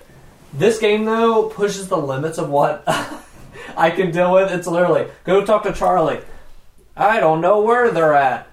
This 0.54 0.78
game 0.78 1.06
though 1.06 1.50
pushes 1.50 1.88
the 1.88 1.98
limits 1.98 2.38
of 2.38 2.50
what 2.52 2.84
I 3.76 3.90
can 3.90 4.12
deal 4.12 4.34
with. 4.34 4.52
It's 4.52 4.68
literally 4.68 5.08
go 5.24 5.44
talk 5.44 5.64
to 5.64 5.74
Charlie. 5.74 6.20
I 6.96 7.20
don't 7.20 7.42
know 7.42 7.62
where 7.62 7.90
they're 7.90 8.14
at. 8.14 8.48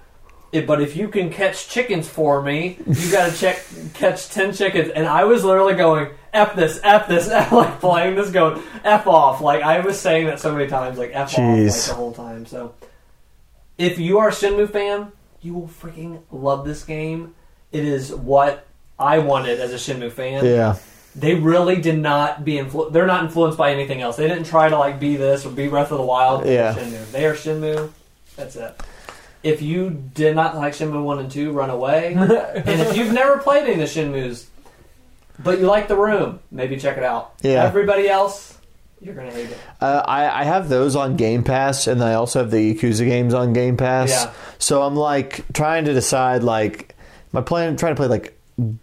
It- 0.51 0.65
but 0.65 0.81
if 0.81 0.95
you 0.97 1.09
can 1.09 1.29
catch 1.29 1.67
chickens 1.69 2.09
for 2.09 2.41
me, 2.41 2.79
you 2.87 3.11
got 3.11 3.31
to 3.31 3.37
check 3.37 3.63
catch 3.93 4.29
ten 4.29 4.51
chickens. 4.51 4.89
And 4.89 5.05
I 5.05 5.25
was 5.25 5.43
literally 5.43 5.75
going 5.75 6.09
f 6.33 6.55
this, 6.55 6.79
f 6.83 7.07
this, 7.07 7.27
F, 7.31 7.51
like 7.51 7.79
playing 7.79 8.15
this, 8.15 8.29
going 8.31 8.61
f 8.83 9.07
off. 9.07 9.41
Like 9.41 9.61
I 9.63 9.79
was 9.79 9.99
saying 9.99 10.27
that 10.27 10.39
so 10.39 10.53
many 10.53 10.67
times, 10.67 10.97
like 10.97 11.11
f 11.13 11.33
off, 11.33 11.37
like 11.37 11.73
the 11.73 11.93
whole 11.93 12.13
time. 12.13 12.45
So 12.45 12.73
if 13.77 13.97
you 13.99 14.19
are 14.19 14.29
a 14.29 14.31
Shenmue 14.31 14.71
fan, 14.71 15.11
you 15.41 15.53
will 15.53 15.67
freaking 15.67 16.21
love 16.31 16.65
this 16.65 16.83
game. 16.83 17.35
It 17.71 17.85
is 17.85 18.13
what 18.13 18.67
I 18.99 19.19
wanted 19.19 19.59
as 19.59 19.71
a 19.71 19.75
Shenmue 19.75 20.11
fan 20.11 20.43
yeah. 20.43 20.75
they 21.15 21.35
really 21.35 21.81
did 21.81 21.97
not 21.97 22.43
be 22.43 22.55
influ- 22.55 22.91
they're 22.91 23.07
not 23.07 23.23
influenced 23.23 23.57
by 23.57 23.71
anything 23.71 24.01
else. 24.01 24.17
They 24.17 24.27
didn't 24.27 24.45
try 24.45 24.69
to 24.69 24.77
like 24.77 24.99
be 24.99 25.15
this 25.15 25.45
or 25.45 25.51
be 25.51 25.67
Breath 25.67 25.91
of 25.91 25.97
the 25.97 26.03
Wild. 26.03 26.45
Yeah. 26.45 26.75
Shenmue. 26.75 27.11
They 27.11 27.25
are 27.25 27.33
Shenmue. 27.33 27.91
That's 28.35 28.55
it. 28.55 28.79
If 29.41 29.61
you 29.61 29.89
did 30.13 30.35
not 30.35 30.57
like 30.57 30.73
Shenmue 30.73 31.01
one 31.01 31.19
and 31.19 31.31
two, 31.31 31.53
run 31.53 31.69
away. 31.69 32.13
and 32.13 32.67
if 32.67 32.97
you've 32.97 33.13
never 33.13 33.37
played 33.37 33.63
any 33.63 33.73
of 33.73 33.79
the 33.79 33.85
Shenmues, 33.85 34.47
but 35.43 35.59
you 35.59 35.65
like 35.65 35.87
the 35.87 35.95
room, 35.97 36.39
maybe 36.51 36.77
check 36.77 36.97
it 36.97 37.03
out. 37.03 37.33
Yeah. 37.41 37.63
Everybody 37.63 38.07
else, 38.09 38.57
you're 39.01 39.15
gonna 39.15 39.31
hate 39.31 39.49
it. 39.49 39.57
Uh, 39.81 40.03
I, 40.05 40.41
I 40.41 40.43
have 40.43 40.69
those 40.69 40.95
on 40.95 41.15
Game 41.15 41.43
Pass, 41.43 41.87
and 41.87 42.03
I 42.03 42.13
also 42.15 42.39
have 42.39 42.51
the 42.51 42.75
Yakuza 42.75 43.05
games 43.05 43.33
on 43.33 43.53
Game 43.53 43.77
Pass. 43.77 44.09
Yeah. 44.09 44.33
So 44.57 44.81
I'm 44.83 44.95
like 44.95 45.45
trying 45.53 45.85
to 45.85 45.93
decide, 45.93 46.43
like, 46.43 46.95
am 47.33 47.39
I 47.39 47.41
playing, 47.41 47.77
trying 47.77 47.93
to 47.93 47.95
play 47.95 48.07
like 48.07 48.35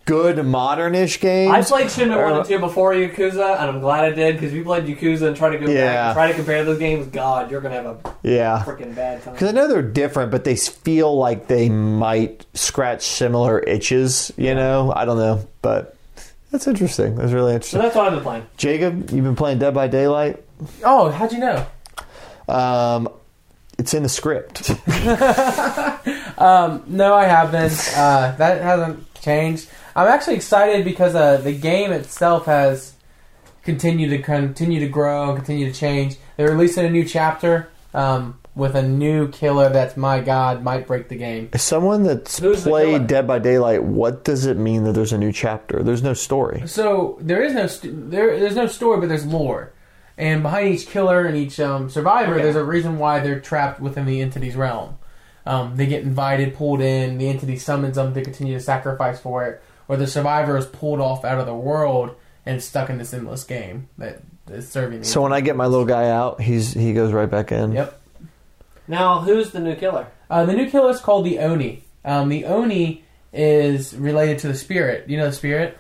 good 0.07 0.37
modernish 0.37 1.21
games? 1.21 1.53
I 1.53 1.61
played 1.61 1.89
Shenmue 1.89 2.09
one 2.09 2.19
Or- 2.33 2.39
and 2.39 2.49
two 2.49 2.59
before 2.59 2.93
Yakuza, 2.95 3.61
and 3.61 3.69
I'm 3.71 3.81
glad 3.81 4.05
I 4.07 4.11
did 4.13 4.37
because 4.37 4.53
if 4.53 4.57
you 4.57 4.65
played 4.65 4.85
Yakuza 4.87 5.27
and 5.29 5.37
try 5.37 5.51
to 5.51 5.59
go 5.59 5.67
back 5.67 5.75
Yeah. 5.75 6.07
and 6.09 6.15
try 6.17 6.29
to 6.29 6.35
compare 6.35 6.65
those 6.65 6.79
games, 6.79 7.09
God, 7.09 7.51
you're 7.51 7.61
gonna 7.61 7.75
have 7.75 7.85
a 7.85 7.97
Yeah. 8.23 8.63
freaking 8.65 8.95
bad 8.95 9.23
time. 9.23 9.35
Because 9.35 9.51
I 9.51 9.53
know 9.53 9.69
they're 9.69 9.83
different, 9.83 10.31
but 10.31 10.45
they 10.45 10.57
feel 10.57 11.15
like 11.15 11.49
they 11.49 11.69
might 11.69 12.47
scratch 12.55 13.03
similar 13.03 13.59
itches. 13.61 14.33
You 14.39 14.55
know, 14.55 14.95
I 14.97 15.05
don't 15.05 15.19
know, 15.19 15.41
but 15.61 15.95
that's 16.57 16.67
interesting. 16.67 17.17
That's 17.17 17.33
really 17.33 17.51
So 17.53 17.55
interesting. 17.55 17.81
that's 17.83 17.95
what 17.97 18.07
I've 18.07 18.15
been 18.15 18.23
playing. 18.23 18.47
Jacob, 18.57 19.11
you've 19.11 19.25
been 19.25 19.37
playing 19.37 19.59
Dead 19.59 19.75
by 19.75 19.89
Daylight. 19.89 20.43
Oh, 20.83 21.11
how'd 21.11 21.33
you 21.33 21.39
know? 21.39 21.67
Um, 22.49 23.09
it's 23.79 23.93
in 23.95 24.03
the 24.03 24.09
script. 24.09 24.71
Um, 26.39 26.83
no, 26.87 27.15
I 27.15 27.25
haven't. 27.25 27.93
Uh, 27.97 28.35
that 28.37 28.61
hasn't 28.61 29.15
changed. 29.23 29.71
I'm 29.95 30.07
actually 30.07 30.35
excited 30.35 30.85
because 30.85 31.15
uh, 31.15 31.39
the 31.39 31.53
game 31.55 31.93
itself 31.93 32.45
has 32.45 32.93
continued 33.63 34.11
to 34.11 34.19
continue 34.19 34.81
to 34.81 34.89
grow 34.89 35.31
and 35.31 35.37
continue 35.39 35.73
to 35.73 35.79
change. 35.79 36.17
They're 36.37 36.51
releasing 36.51 36.85
a 36.85 36.91
new 36.91 37.05
chapter 37.07 37.71
um, 37.95 38.39
with 38.57 38.75
a 38.75 38.83
new 38.83 39.29
killer 39.29 39.69
that's 39.69 39.97
my 39.97 40.19
god 40.21 40.63
might 40.65 40.87
break 40.87 41.09
the 41.09 41.15
game. 41.17 41.49
As 41.53 41.63
someone 41.63 42.03
that's 42.03 42.39
Who's 42.41 42.65
the 42.65 42.71
killer? 42.71 42.81
played 42.99 43.07
Dead 43.07 43.27
by 43.27 43.39
Daylight, 43.39 43.85
what 43.85 44.25
does 44.25 44.47
it 44.47 44.57
mean 44.57 44.83
that 44.85 44.93
there's 44.93 45.13
a 45.13 45.19
new 45.19 45.31
chapter? 45.31 45.83
There's 45.83 46.03
no 46.03 46.15
story. 46.15 46.63
So 46.67 47.19
there 47.21 47.43
is 47.43 47.53
no 47.55 47.67
st- 47.69 48.11
there. 48.11 48.41
There's 48.41 48.57
no 48.57 48.67
story, 48.67 48.99
but 48.99 49.09
there's 49.11 49.27
lore. 49.27 49.73
And 50.19 50.43
behind 50.43 50.69
each 50.75 50.87
killer 50.89 51.27
and 51.27 51.37
each 51.37 51.61
um, 51.61 51.91
survivor, 51.91 52.35
Okay. 52.35 52.43
there's 52.45 52.57
a 52.57 52.65
reason 52.65 52.99
why 52.99 53.21
they're 53.21 53.39
trapped 53.39 53.79
within 53.81 54.07
the 54.07 54.23
entity's 54.23 54.57
realm. 54.57 54.97
Um, 55.45 55.77
they 55.77 55.87
get 55.87 56.03
invited, 56.03 56.55
pulled 56.57 56.81
in. 56.81 57.19
The 57.19 57.29
entity 57.29 57.57
summons 57.59 57.97
them 57.97 58.15
to 58.15 58.23
continue 58.25 58.55
to 58.55 58.61
sacrifice 58.61 59.21
for 59.21 59.45
it, 59.45 59.63
or 59.87 59.97
the 59.99 60.07
survivor 60.07 60.57
is 60.57 60.65
pulled 60.67 61.01
off 61.01 61.25
out 61.25 61.39
of 61.39 61.45
the 61.47 61.55
world 61.55 62.17
and 62.47 62.63
stuck 62.63 62.89
in 62.89 62.97
this 62.97 63.13
endless 63.13 63.45
game 63.45 63.89
that 63.99 64.23
is 64.51 64.67
serving. 64.69 65.01
The 65.01 65.05
So 65.05 65.21
when 65.21 65.33
I 65.35 65.43
get 65.43 65.55
my 65.57 65.67
little 65.67 65.85
guy 65.85 66.09
out, 66.09 66.41
he's 66.41 66.73
he 66.73 66.95
goes 66.95 67.13
right 67.13 67.31
back 67.31 67.53
in. 67.53 67.73
Yep. 67.73 67.96
Now, 68.89 69.21
who's 69.21 69.51
the 69.51 69.61
new 69.61 69.75
killer? 69.77 70.07
Uh, 70.31 70.45
the 70.45 70.53
new 70.55 70.71
killer 70.71 70.91
is 70.91 71.01
called 71.01 71.25
the 71.27 71.39
Oni. 71.41 71.83
Um, 72.05 72.29
the 72.29 72.45
Oni 72.45 73.05
is 73.33 73.95
related 73.97 74.39
to 74.41 74.49
the 74.49 74.55
spirit. 74.55 75.09
You 75.09 75.17
know 75.19 75.27
the 75.27 75.33
spirit? 75.33 75.77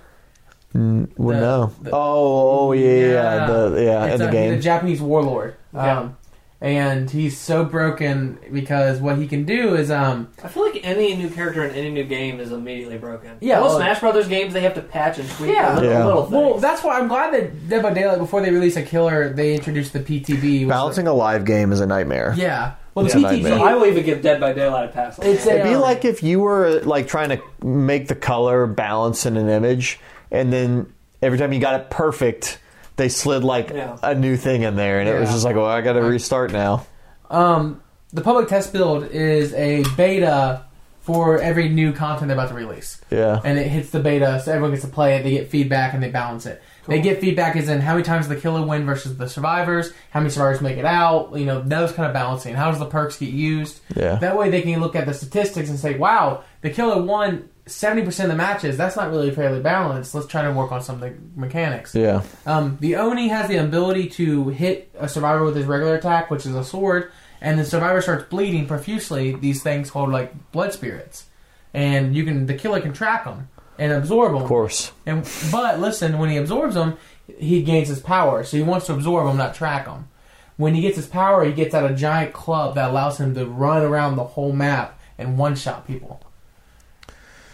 Mm, 0.75 1.09
well, 1.17 1.35
The- 1.39 1.41
no. 1.41 1.73
the- 1.83 1.91
oh, 1.93 2.69
oh, 2.69 2.73
yeah, 2.73 2.91
yeah, 2.91 3.07
yeah. 3.07 3.47
The, 3.47 3.83
yeah, 3.83 4.05
It's 4.07 4.15
in 4.15 4.21
the 4.21 4.29
a, 4.29 4.33
game. 4.33 4.51
He's 4.53 4.61
a 4.61 4.63
Japanese 4.63 5.01
warlord. 5.01 5.55
Yeah. 5.73 5.99
Um, 6.01 6.17
and 6.61 7.11
he's 7.11 7.39
so 7.39 7.65
broken 7.67 8.39
because 8.51 8.99
what 8.99 9.19
he 9.19 9.27
can 9.29 9.45
do 9.45 9.75
is 9.75 9.91
um 9.91 10.29
I 10.43 10.49
feel 10.49 10.65
like 10.65 10.81
any 10.85 11.15
new 11.15 11.29
character 11.29 11.63
in 11.63 11.75
any 11.75 11.91
new 11.91 12.05
game 12.05 12.41
is 12.41 12.51
immediately 12.51 12.97
broken. 12.97 13.33
Yeah, 13.41 13.61
most 13.61 13.69
well- 13.73 13.79
Smash 13.81 14.01
Brothers 14.01 14.27
games 14.27 14.55
they 14.55 14.63
have 14.63 14.73
to 14.75 14.81
patch 14.81 15.19
and 15.19 15.29
tweak 15.33 15.53
Yeah. 15.55 15.75
little, 15.75 15.91
Yeah. 15.91 16.05
little 16.07 16.23
things. 16.23 16.33
well 16.35 16.55
that's 16.59 16.83
why 16.83 16.99
I'm 16.99 17.09
glad 17.09 17.35
that 17.35 17.69
Dead 17.69 17.83
by 17.83 17.93
Daylight 17.93 18.19
before 18.19 18.41
they 18.41 18.51
release 18.51 18.77
a 18.77 18.83
killer 18.83 19.29
they 19.35 19.55
introduced 19.55 19.93
the 19.93 20.01
PTB 20.01 20.61
which 20.61 20.69
Balancing 20.71 21.07
a 21.07 21.13
live 21.13 21.45
game 21.45 21.73
is 21.73 21.81
a 21.81 21.87
nightmare. 21.87 22.33
yeah 22.39 22.73
well 22.97 23.05
the 23.05 23.13
It's 23.13 23.15
a 23.15 23.19
PTB 23.19 23.43
nightmare. 23.43 23.61
I 23.61 23.75
will 23.75 23.87
even 23.87 24.05
give 24.05 24.23
Dead 24.23 24.41
by 24.41 24.53
Daylight 24.53 24.89
a 24.89 24.93
pass. 24.93 25.19
on 25.19 25.27
It's 25.27 25.47
It'd 25.47 25.63
be 25.63 25.75
um, 25.75 25.81
like 25.83 26.05
if 26.05 26.23
you 26.23 26.41
were 26.41 26.81
like 26.81 27.07
trying 27.07 27.29
to 27.29 27.41
make 27.65 28.09
the 28.09 28.17
color 28.17 28.67
balance 28.67 29.27
in 29.27 29.37
an 29.37 29.49
image, 29.49 30.01
and 30.31 30.53
then 30.53 30.93
every 31.23 31.39
time 31.39 31.53
you 31.53 31.61
got 31.61 31.79
it 31.79 31.91
perfect, 31.91 32.59
they 32.97 33.09
slid 33.11 33.45
like 33.45 33.71
Yeah. 33.71 33.99
a 34.03 34.15
new 34.15 34.37
thing 34.37 34.63
in 34.63 34.75
there, 34.77 34.99
and 35.01 35.09
it 35.09 35.21
was 35.21 35.31
just 35.31 35.45
like, 35.45 35.55
well, 35.55 35.67
I 35.67 35.83
got 35.83 35.93
to 35.93 36.01
restart 36.03 36.53
now. 36.53 36.87
Um, 37.31 37.83
the 38.13 38.23
public 38.23 38.49
test 38.49 38.73
build 38.73 39.05
is 39.11 39.53
a 39.55 39.85
beta 39.97 40.63
for 41.01 41.39
every 41.41 41.69
new 41.69 41.93
content 41.93 42.29
they're 42.29 42.37
about 42.37 42.49
to 42.49 42.55
release. 42.55 43.01
Yeah. 43.11 43.41
And 43.45 43.59
it 43.59 43.69
hits 43.69 43.91
the 43.91 44.01
beta, 44.01 44.41
so 44.45 44.51
everyone 44.53 44.71
gets 44.73 44.83
to 44.85 44.91
play 44.91 45.17
it, 45.17 45.23
they 45.23 45.31
get 45.33 45.49
feedback, 45.51 45.95
and 45.95 46.03
they 46.03 46.11
balance 46.11 46.47
it. 46.47 46.61
They 46.87 47.01
get 47.01 47.21
feedback 47.21 47.57
as 47.57 47.69
in 47.69 47.81
how 47.81 47.93
many 47.93 48.05
times 48.05 48.29
the 48.29 48.37
killer 48.37 48.65
win 48.65 48.87
versus 48.87 49.17
the 49.17 49.29
survivors, 49.29 49.93
how 50.11 50.21
many 50.21 50.31
survivors 50.31 50.61
make 50.61 50.79
it 50.79 50.85
out, 50.85 51.37
you 51.37 51.45
know, 51.45 51.61
those 51.61 51.93
kind 51.93 52.07
of 52.07 52.13
balancing. 52.13 52.55
How 52.55 52.71
does 52.71 52.79
the 52.79 52.87
perks 52.87 53.19
get 53.19 53.31
used? 53.31 53.81
Yeah. 53.95 54.17
That 54.17 54.37
way 54.37 54.51
they 54.51 54.63
can 54.63 54.81
look 54.81 54.97
at 54.97 55.07
the 55.07 55.15
statistics 55.15 55.69
and 55.69 55.79
say, 55.79 55.97
wow, 55.97 56.45
the 56.61 56.71
killer 56.71 57.03
won 57.03 57.49
70% 57.67 58.07
of 58.07 58.31
the 58.31 58.37
matches. 58.37 58.77
That's 58.77 58.97
not 58.97 59.11
really 59.11 59.33
fairly 59.33 59.61
balanced. 59.61 60.15
Let's 60.15 60.29
try 60.29 60.43
to 60.43 60.53
work 60.53 60.71
on 60.71 60.81
some 60.81 60.97
of 60.97 61.01
the 61.01 61.15
mechanics. 61.35 61.95
Yeah. 61.95 62.23
Um, 62.47 62.79
the 62.81 62.97
Oni 62.97 63.29
has 63.29 63.49
the 63.49 63.57
ability 63.57 64.09
to 64.11 64.51
hit 64.51 64.91
a 64.99 65.09
survivor 65.09 65.45
with 65.45 65.57
his 65.57 65.67
regular 65.67 65.97
attack, 65.97 66.31
which 66.31 66.47
is 66.47 66.55
a 66.55 66.65
sword, 66.65 67.11
and 67.41 67.59
the 67.59 67.65
survivor 67.65 68.01
starts 68.01 68.25
bleeding 68.25 68.67
profusely. 68.67 69.35
These 69.35 69.63
things 69.63 69.91
called 69.91 70.11
like 70.11 70.53
blood 70.53 70.73
spirits, 70.73 71.27
and 71.75 72.15
you 72.15 72.25
can 72.25 72.47
the 72.47 72.55
killer 72.55 72.81
can 72.81 72.93
track 72.93 73.25
them 73.25 73.49
and 73.79 73.93
absorb 73.93 74.33
them. 74.33 74.43
Of 74.43 74.49
course. 74.49 74.93
And 75.05 75.29
but 75.51 75.81
listen, 75.81 76.19
when 76.19 76.31
he 76.31 76.37
absorbs 76.37 76.75
them, 76.75 76.97
he 77.39 77.63
gains 77.63 77.89
his 77.89 78.01
power. 78.01 78.45
So 78.45 78.57
he 78.57 78.63
wants 78.63 78.87
to 78.87 78.95
absorb 78.95 79.27
them, 79.27 79.37
not 79.37 79.55
track 79.55 79.87
them. 79.87 80.09
When 80.57 80.75
he 80.75 80.81
gets 80.81 80.97
his 80.97 81.07
power, 81.07 81.45
he 81.45 81.53
gets 81.53 81.75
out 81.75 81.91
a 81.91 81.95
giant 81.95 82.33
club 82.33 82.77
that 82.77 82.91
allows 82.91 83.19
him 83.19 83.35
to 83.35 83.45
run 83.45 83.83
around 83.83 84.17
the 84.17 84.25
whole 84.25 84.53
map 84.53 84.99
and 85.19 85.37
one 85.37 85.55
shot 85.55 85.87
people. 85.87 86.23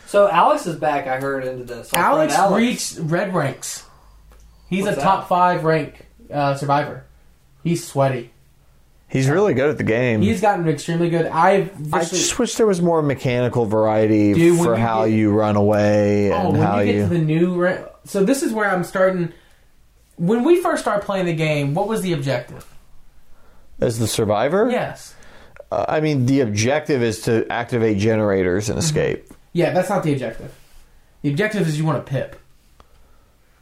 So 0.07 0.29
Alex 0.29 0.67
is 0.67 0.77
back. 0.77 1.07
I 1.07 1.19
heard 1.19 1.45
into 1.45 1.65
this. 1.65 1.93
Our 1.95 2.15
friend 2.15 2.31
Alex, 2.31 2.99
reached 2.99 3.11
red 3.11 3.35
ranks. 3.35 3.85
He's 4.69 4.85
What's 4.85 4.99
a 4.99 5.01
that? 5.01 5.05
top 5.05 5.29
five 5.29 5.65
rank 5.65 6.07
uh, 6.31 6.55
survivor. 6.55 7.05
He's 7.65 7.87
sweaty. 7.87 8.31
He's 9.13 9.29
really 9.29 9.53
good 9.53 9.69
at 9.69 9.77
the 9.77 9.85
game. 9.85 10.23
He's 10.23 10.41
gotten 10.41 10.67
extremely 10.67 11.11
good. 11.11 11.27
I've 11.27 11.93
I 11.93 12.01
just 12.05 12.39
wish 12.39 12.55
there 12.55 12.67
was 12.67 12.81
more 12.81 13.03
mechanical 13.03 13.67
variety 13.67 14.33
Dude, 14.33 14.59
for 14.59 14.75
you 14.75 14.81
how 14.81 15.05
get- 15.05 15.13
you 15.15 15.31
run 15.33 15.55
away 15.57 16.33
oh, 16.33 16.37
and 16.37 16.53
when 16.55 16.61
how 16.63 16.79
you 16.81 16.87
get 16.87 16.95
you. 16.95 17.03
to 17.03 17.09
the 17.09 17.19
new. 17.19 17.79
So 18.05 18.25
this 18.25 18.43
is 18.43 18.53
where 18.53 18.71
I'm 18.71 18.85
starting. 18.85 19.33
When 20.17 20.45
we 20.45 20.61
first 20.63 20.83
started 20.83 21.05
playing 21.05 21.27
the 21.27 21.35
game, 21.35 21.75
what 21.75 21.89
was 21.89 22.01
the 22.03 22.13
objective? 22.15 22.67
As 23.81 23.99
the 23.99 24.07
survivor? 24.07 24.71
Yes. 24.71 25.15
Uh, 25.71 25.85
I 25.89 26.01
mean, 26.01 26.27
the 26.27 26.41
objective 26.41 27.03
is 27.03 27.21
to 27.23 27.47
activate 27.53 27.99
generators 27.99 28.65
Mm-hmm. 28.65 28.73
and 28.73 28.79
escape. 28.79 29.33
Yeah, 29.53 29.73
that's 29.73 29.89
not 29.91 30.03
the 30.05 30.13
objective. 30.13 30.55
The 31.23 31.31
objective 31.31 31.69
is 31.69 31.79
you 31.79 31.85
want 31.85 32.05
to 32.05 32.11
pip. 32.11 32.39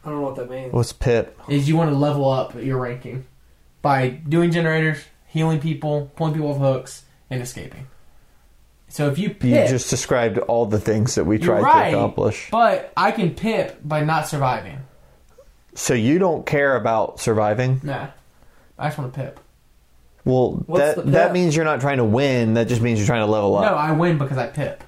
I 0.05 0.09
don't 0.11 0.21
know 0.21 0.27
what 0.27 0.37
that 0.37 0.49
means. 0.49 0.73
What's 0.73 0.93
Pip? 0.93 1.39
Is 1.49 1.69
you 1.69 1.77
want 1.77 1.91
to 1.91 1.97
level 1.97 2.29
up 2.31 2.55
your 2.55 2.79
ranking 2.79 3.27
by 3.83 4.09
doing 4.09 4.51
generators, 4.51 5.05
healing 5.31 5.61
people, 5.61 6.11
pulling 6.17 6.35
people 6.35 6.51
off 6.51 6.59
hooks, 6.59 7.05
and 7.31 7.41
escaping. 7.43 7.87
So 8.89 9.09
if 9.09 9.19
you 9.19 9.29
You 9.41 9.67
just 9.69 9.89
described 9.89 10.37
all 10.39 10.67
the 10.67 10.81
things 10.81 11.15
that 11.15 11.25
we 11.25 11.39
tried 11.39 11.63
right, 11.63 11.91
to 11.93 11.97
accomplish. 11.97 12.49
but 12.51 12.93
I 12.97 13.13
can 13.13 13.35
pip 13.35 13.81
by 13.85 14.03
not 14.05 14.27
surviving. 14.27 14.79
So 15.75 15.95
you 15.95 16.19
don't 16.19 16.45
care 16.45 16.75
about 16.75 17.21
surviving? 17.21 17.81
Nah, 17.85 18.09
I 18.79 18.87
just 18.89 18.99
want 18.99 19.15
to 19.15 19.21
pip. 19.21 19.39
Well, 20.25 20.63
What's 20.67 20.97
that 20.97 21.05
the 21.07 21.11
that 21.13 21.27
pip? 21.29 21.33
mean 21.35 21.53
you're 21.53 21.65
not 21.65 21.81
trying 21.81 21.99
to 21.99 22.05
win. 22.05 22.55
That 22.55 22.67
just 22.69 22.83
means 22.83 22.99
you're 22.99 23.07
trying 23.07 23.25
to 23.25 23.31
level 23.31 23.57
up. 23.57 23.65
No. 23.71 23.75
I 23.77 23.93
win 23.93 24.19
because 24.19 24.37
I 24.37 24.49
pip. 24.49 24.83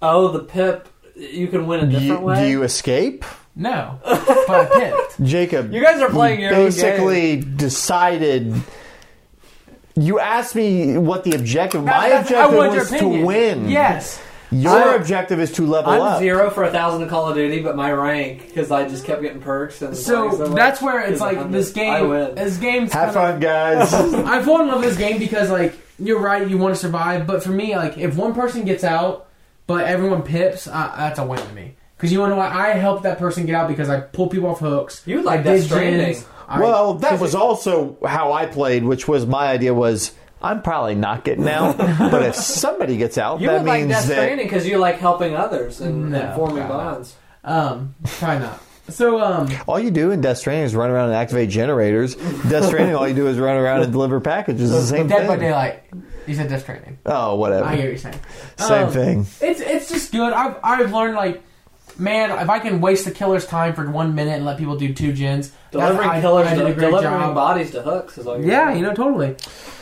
Oh, 0.00 0.28
the 0.28 0.40
pip. 0.44 0.88
You 1.16 1.48
can 1.48 1.66
win 1.66 1.80
a 1.80 1.86
You- 1.86 1.98
different 1.98 2.22
way. 2.22 2.40
do 2.44 2.46
you 2.50 2.62
escape? 2.62 3.24
No, 3.58 3.98
but 4.04 4.50
I 4.50 4.64
pipped. 4.66 5.22
Jacob, 5.24 5.72
You 5.72 5.82
guys 5.82 6.00
are 6.02 6.10
playing 6.10 6.40
your 6.40 6.54
own 6.54 6.66
basically 6.66 7.36
decided. 7.40 8.54
You 9.98 10.18
asked 10.20 10.54
me 10.54 10.98
what 10.98 11.24
the 11.24 11.32
objective. 11.34 11.82
My 11.84 12.08
objective 12.08 12.56
want 12.56 12.72
your 12.74 12.82
was 12.82 12.90
to 13.00 13.08
win. 13.24 13.68
Yes. 13.68 14.20
Your 14.52 14.70
I- 14.92 14.94
objective 14.94 15.40
is 15.40 15.52
to 15.52 15.66
level 15.66 15.90
up. 15.92 16.00
I'm 16.00 16.06
up. 16.14 16.18
zero 16.20 16.50
for 16.50 16.62
a 16.64 16.70
thousand 16.70 17.02
in 17.02 17.08
Call 17.08 17.28
of 17.28 17.34
Duty, 17.34 17.60
but 17.62 17.74
my 17.76 17.90
rank 17.90 18.46
because 18.46 18.70
I 18.70 18.86
just 18.88 19.04
kept 19.04 19.22
getting 19.22 19.40
perks 19.40 19.82
and 19.82 19.96
So 19.96 20.28
playing 20.36 20.54
that's 20.54 20.80
where 20.82 21.00
it's 21.00 21.14
is 21.16 21.20
like 21.20 21.36
100. 21.36 21.52
this 21.58 21.72
game. 21.72 21.92
I 21.92 22.02
win. 22.02 22.34
This 22.36 22.56
game's 22.58 22.92
Have 22.92 23.14
kinda- 23.14 23.32
fun, 23.32 23.40
guys. 23.40 23.92
I've 24.14 24.44
fallen 24.44 24.62
in 24.62 24.68
love 24.68 24.80
with 24.80 24.90
this 24.90 24.98
game 24.98 25.18
because 25.18 25.50
like 25.50 25.74
you're 25.98 26.20
right, 26.20 26.46
you 26.48 26.58
want 26.58 26.74
to 26.74 26.80
survive, 26.80 27.26
but 27.26 27.42
for 27.42 27.50
me, 27.50 27.74
like 27.74 27.96
if 27.98 28.14
one 28.16 28.34
person 28.34 28.64
gets 28.64 28.84
out, 28.84 29.26
but 29.66 29.84
everyone 29.86 30.22
pips, 30.22 30.68
uh, 30.68 30.92
that's 30.96 31.18
a 31.18 31.24
win 31.26 31.40
to 31.40 31.52
me. 31.54 31.74
Because 31.96 32.12
you 32.12 32.20
want 32.20 32.30
to 32.32 32.36
know 32.36 32.42
what? 32.42 32.52
I 32.52 32.74
helped 32.74 33.04
that 33.04 33.18
person 33.18 33.46
get 33.46 33.54
out 33.54 33.68
because 33.68 33.88
I 33.88 34.00
pulled 34.00 34.30
people 34.30 34.50
off 34.50 34.60
hooks. 34.60 35.02
You 35.06 35.22
like 35.22 35.40
I 35.40 35.42
Death 35.42 35.64
Stranding. 35.64 36.12
gens. 36.12 36.26
I- 36.48 36.60
well, 36.60 36.94
that 36.94 37.20
was 37.20 37.34
also 37.34 37.96
how 38.06 38.32
I 38.32 38.46
played, 38.46 38.84
which 38.84 39.06
was 39.08 39.26
my 39.26 39.48
idea 39.48 39.74
was 39.74 40.12
I'm 40.40 40.62
probably 40.62 40.94
not 40.94 41.24
getting 41.24 41.48
out, 41.48 41.76
but 41.78 42.22
if 42.22 42.34
somebody 42.36 42.96
gets 42.96 43.18
out, 43.18 43.40
You 43.40 43.48
that 43.48 43.58
would 43.62 43.66
like 43.66 43.80
means 43.80 43.92
Death 43.92 44.06
that 44.08 44.12
Stranding 44.14 44.46
because 44.46 44.66
you 44.66 44.78
like 44.78 44.98
helping 44.98 45.34
others 45.34 45.80
and, 45.80 46.10
No, 46.12 46.20
and 46.20 46.34
forming 46.34 46.64
probably 46.66 46.76
not. 46.84 46.92
bonds. 46.94 47.16
um 47.44 47.94
probably 48.04 48.46
not. 48.46 48.60
So 48.88 49.20
um 49.20 49.48
all 49.66 49.80
you 49.80 49.90
do 49.90 50.12
in 50.12 50.20
Death 50.20 50.38
Stranding 50.38 50.64
is 50.66 50.74
run 50.76 50.90
around 50.90 51.06
and 51.08 51.16
activate 51.16 51.48
generators. 51.50 52.14
Death 52.14 52.66
Stranding, 52.66 52.94
all 52.94 53.08
you 53.08 53.14
do 53.14 53.26
is 53.26 53.38
run 53.38 53.56
around 53.56 53.82
and 53.82 53.90
deliver 53.90 54.20
packages. 54.20 54.70
It's 54.70 54.82
the 54.90 54.96
same 54.98 55.08
Dead 55.08 55.20
thing. 55.20 55.26
by 55.28 55.36
Daylight. 55.36 55.82
You 56.28 56.34
said 56.36 56.48
Death 56.48 56.62
Stranding. 56.62 56.98
Oh, 57.06 57.34
whatever. 57.36 57.64
I 57.64 57.74
hear 57.76 57.84
what 57.86 57.88
you're 57.90 57.98
saying. 57.98 58.20
Same 58.58 58.86
Um, 58.86 58.92
thing. 58.92 59.26
It's 59.40 59.60
it's 59.60 59.88
just 59.88 60.12
good. 60.12 60.32
I've 60.32 60.56
I've 60.62 60.92
learned 60.92 61.16
like. 61.16 61.42
Man, 61.98 62.30
if 62.30 62.50
I 62.50 62.58
can 62.58 62.80
waste 62.80 63.04
the 63.06 63.10
killer's 63.10 63.46
time 63.46 63.74
for 63.74 63.90
one 63.90 64.14
minute 64.14 64.34
and 64.34 64.44
let 64.44 64.58
people 64.58 64.76
do 64.76 64.92
two 64.92 65.12
gens, 65.12 65.50
Delivering 65.70 66.08
I- 66.10 66.20
killers, 66.20 66.46
I 66.46 66.54
did 66.54 66.66
a 66.66 66.74
great 66.74 66.90
delivering 66.90 67.12
job. 67.20 67.34
bodies 67.34 67.70
to 67.72 67.82
hooks 67.82 68.18
is 68.18 68.26
all 68.26 68.36
you're 68.38 68.46
Yeah, 68.48 68.66
doing. 68.66 68.78
you 68.78 68.82
know, 68.86 68.94
totally. 68.94 69.34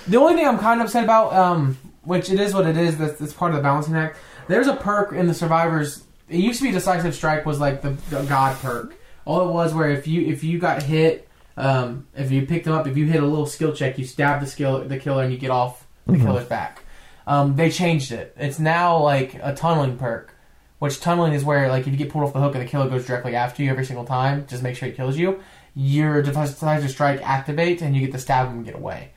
The 0.07 0.17
only 0.19 0.35
thing 0.35 0.47
I'm 0.47 0.59
kind 0.59 0.81
of 0.81 0.87
upset 0.87 1.03
about, 1.05 1.33
um, 1.33 1.77
which 2.03 2.31
it 2.31 2.39
is 2.39 2.55
what 2.55 2.67
it 2.67 2.77
is, 2.77 2.97
that's, 2.99 3.19
that's 3.19 3.33
part 3.33 3.51
of 3.53 3.57
the 3.57 3.63
balancing 3.63 3.97
act. 3.97 4.17
There's 4.47 4.67
a 4.69 4.75
perk 4.77 5.13
in 5.13 5.27
the 5.27 5.35
survivors. 5.35 6.05
It 6.29 6.39
used 6.39 6.61
to 6.61 6.67
be 6.67 6.71
decisive 6.73 7.15
strike 7.15 7.45
was 7.47 7.59
like 7.59 7.83
the, 7.83 7.91
the 8.11 8.23
god 8.25 8.57
perk. 8.61 8.95
All 9.25 9.49
it 9.49 9.53
was 9.53 9.73
where 9.75 9.91
if 9.91 10.07
you 10.07 10.27
if 10.27 10.45
you 10.45 10.59
got 10.59 10.83
hit, 10.83 11.27
um, 11.57 12.07
if 12.15 12.31
you 12.31 12.45
picked 12.47 12.67
them 12.67 12.75
up, 12.75 12.87
if 12.87 12.97
you 12.97 13.07
hit 13.07 13.23
a 13.23 13.27
little 13.27 13.47
skill 13.47 13.73
check, 13.73 13.99
you 13.99 14.05
stab 14.05 14.41
the 14.41 14.47
skill 14.47 14.85
the 14.85 14.99
killer 14.99 15.23
and 15.23 15.33
you 15.33 15.39
get 15.39 15.51
off 15.51 15.87
the 16.07 16.19
killer's 16.19 16.45
back. 16.47 16.81
Um, 17.27 17.57
they 17.57 17.71
changed 17.71 18.13
it. 18.13 18.35
It's 18.39 18.59
now 18.59 18.99
like 18.99 19.35
a 19.43 19.55
tunneling 19.55 19.97
perk. 19.97 20.34
Which 20.79 21.01
tunneling 21.01 21.33
is 21.33 21.45
where, 21.45 21.69
like, 21.69 21.87
if 21.87 21.93
you 21.93 21.97
get 21.97 22.11
pulled 22.11 22.25
off 22.25 22.33
the 22.33 22.41
hook 22.41 22.55
and 22.55 22.63
the 22.63 22.69
killer 22.69 22.89
goes 22.89 23.07
directly 23.07 23.37
after 23.37 23.63
you 23.63 23.71
every 23.71 23.85
single 23.85 24.05
time, 24.05 24.47
just 24.47 24.63
make 24.63 24.77
sure 24.77 24.89
he 24.89 24.95
kills 24.95 25.17
you. 25.17 25.41
Your 25.75 26.23
decisive 26.23 26.91
strike 26.91 27.21
activates, 27.21 27.81
and 27.81 27.95
you 27.95 28.03
get 28.03 28.13
to 28.13 28.19
stab 28.19 28.49
him 28.49 28.57
and 28.57 28.65
get 28.65 28.75
away. 28.75 29.11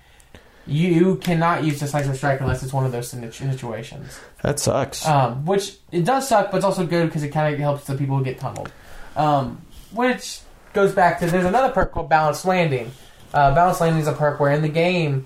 You 0.65 1.15
cannot 1.15 1.63
use 1.63 1.79
decisive 1.79 2.17
strike 2.17 2.41
unless 2.41 2.61
it's 2.61 2.73
one 2.73 2.85
of 2.85 2.91
those 2.91 3.09
situations. 3.09 4.19
That 4.43 4.59
sucks. 4.59 5.07
Um, 5.07 5.45
which 5.45 5.77
it 5.91 6.03
does 6.03 6.27
suck, 6.27 6.51
but 6.51 6.57
it's 6.57 6.65
also 6.65 6.85
good 6.85 7.05
because 7.05 7.23
it 7.23 7.29
kind 7.29 7.53
of 7.53 7.59
helps 7.59 7.85
the 7.85 7.95
people 7.95 8.17
who 8.17 8.23
get 8.23 8.39
tunneled. 8.39 8.71
Um, 9.15 9.61
which 9.93 10.41
goes 10.73 10.93
back 10.93 11.19
to 11.19 11.27
there's 11.27 11.45
another 11.45 11.73
perk 11.73 11.93
called 11.93 12.09
Balanced 12.09 12.45
Landing. 12.45 12.91
Uh, 13.33 13.55
Balanced 13.55 13.81
Landing 13.81 14.01
is 14.01 14.07
a 14.07 14.13
perk 14.13 14.39
where 14.39 14.51
in 14.51 14.61
the 14.61 14.69
game 14.69 15.25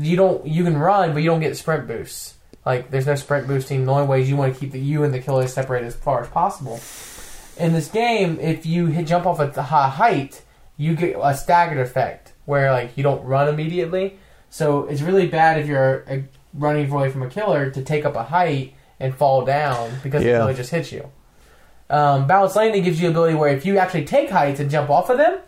you 0.00 0.16
don't 0.16 0.46
you 0.46 0.64
can 0.64 0.76
run, 0.76 1.12
but 1.12 1.22
you 1.22 1.28
don't 1.28 1.40
get 1.40 1.56
sprint 1.56 1.86
boosts. 1.86 2.36
Like 2.64 2.90
there's 2.90 3.06
no 3.06 3.14
sprint 3.14 3.46
boosting. 3.48 3.84
The 3.84 3.92
only 3.92 4.06
ways 4.06 4.28
you 4.28 4.36
want 4.36 4.54
to 4.54 4.60
keep 4.60 4.72
the 4.72 4.78
you 4.80 5.02
and 5.04 5.12
the 5.12 5.18
killer 5.18 5.46
separated 5.48 5.86
as 5.86 5.94
far 5.96 6.22
as 6.22 6.28
possible. 6.28 6.80
In 7.58 7.72
this 7.72 7.88
game, 7.88 8.38
if 8.40 8.64
you 8.64 8.86
hit 8.86 9.06
jump 9.06 9.26
off 9.26 9.40
at 9.40 9.56
a 9.56 9.62
high 9.62 9.88
height, 9.88 10.42
you 10.76 10.94
get 10.96 11.16
a 11.20 11.34
staggered 11.36 11.78
effect 11.78 12.32
where 12.44 12.72
like 12.72 12.96
you 12.96 13.02
don't 13.02 13.24
run 13.24 13.48
immediately. 13.48 14.18
So 14.50 14.84
it's 14.86 15.02
really 15.02 15.26
bad 15.26 15.58
if 15.58 15.66
you're 15.66 16.04
uh, 16.08 16.18
running 16.54 16.90
away 16.90 17.10
from 17.10 17.22
a 17.22 17.28
killer 17.28 17.70
to 17.70 17.82
take 17.82 18.04
up 18.04 18.14
a 18.16 18.22
height 18.22 18.74
and 19.00 19.14
fall 19.14 19.44
down 19.44 19.90
because 20.02 20.22
Yeah. 20.22 20.32
the 20.34 20.38
killer 20.38 20.54
just 20.54 20.70
hits 20.70 20.92
you. 20.92 21.10
Um, 21.90 22.26
Balanced 22.26 22.56
landing 22.56 22.82
gives 22.84 23.00
you 23.00 23.08
the 23.08 23.12
ability 23.12 23.34
where 23.34 23.54
if 23.54 23.66
you 23.66 23.76
actually 23.78 24.04
take 24.06 24.30
heights 24.30 24.60
and 24.60 24.70
jump 24.70 24.88
off 24.88 25.10
of 25.10 25.18
them, 25.18 25.38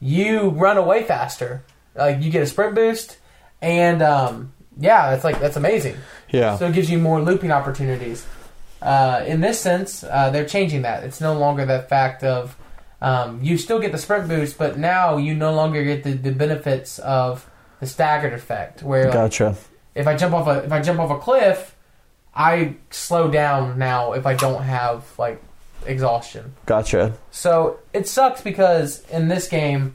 you 0.00 0.48
run 0.50 0.76
away 0.78 1.04
faster. 1.04 1.62
Like 1.94 2.22
you 2.22 2.30
get 2.30 2.42
a 2.42 2.46
sprint 2.46 2.74
boost, 2.74 3.18
and 3.60 4.02
um, 4.02 4.52
yeah, 4.78 5.10
that's 5.10 5.22
like 5.24 5.38
that's 5.40 5.56
amazing. 5.56 5.96
Yeah. 6.32 6.56
So 6.56 6.66
it 6.66 6.74
gives 6.74 6.90
you 6.90 6.98
more 6.98 7.20
looping 7.20 7.50
opportunities. 7.50 8.26
Uh, 8.80 9.24
in 9.26 9.40
this 9.40 9.60
sense, 9.60 10.02
uh, 10.02 10.30
they're 10.30 10.46
changing 10.46 10.82
that. 10.82 11.04
It's 11.04 11.20
no 11.20 11.34
longer 11.34 11.64
the 11.64 11.82
fact 11.82 12.24
of 12.24 12.56
um, 13.00 13.40
you 13.42 13.58
still 13.58 13.78
get 13.78 13.92
the 13.92 13.98
sprint 13.98 14.28
boost, 14.28 14.58
but 14.58 14.78
now 14.78 15.16
you 15.16 15.34
no 15.34 15.52
longer 15.54 15.84
get 15.84 16.04
the, 16.04 16.12
the 16.12 16.32
benefits 16.32 16.98
of 16.98 17.48
the 17.80 17.86
staggered 17.86 18.32
effect, 18.32 18.82
where 18.82 19.04
like, 19.04 19.12
Gotcha. 19.12 19.56
if 19.94 20.06
I 20.06 20.16
jump 20.16 20.34
off 20.34 20.46
a 20.46 20.64
if 20.64 20.72
I 20.72 20.80
jump 20.80 21.00
off 21.00 21.10
a 21.10 21.18
cliff, 21.18 21.76
I 22.34 22.76
slow 22.90 23.30
down 23.30 23.78
now 23.78 24.12
if 24.12 24.24
I 24.26 24.34
don't 24.34 24.62
have 24.62 25.04
like 25.18 25.42
exhaustion. 25.84 26.54
Gotcha. 26.66 27.14
So 27.30 27.80
it 27.92 28.06
sucks 28.08 28.40
because 28.40 29.04
in 29.10 29.28
this 29.28 29.48
game, 29.48 29.94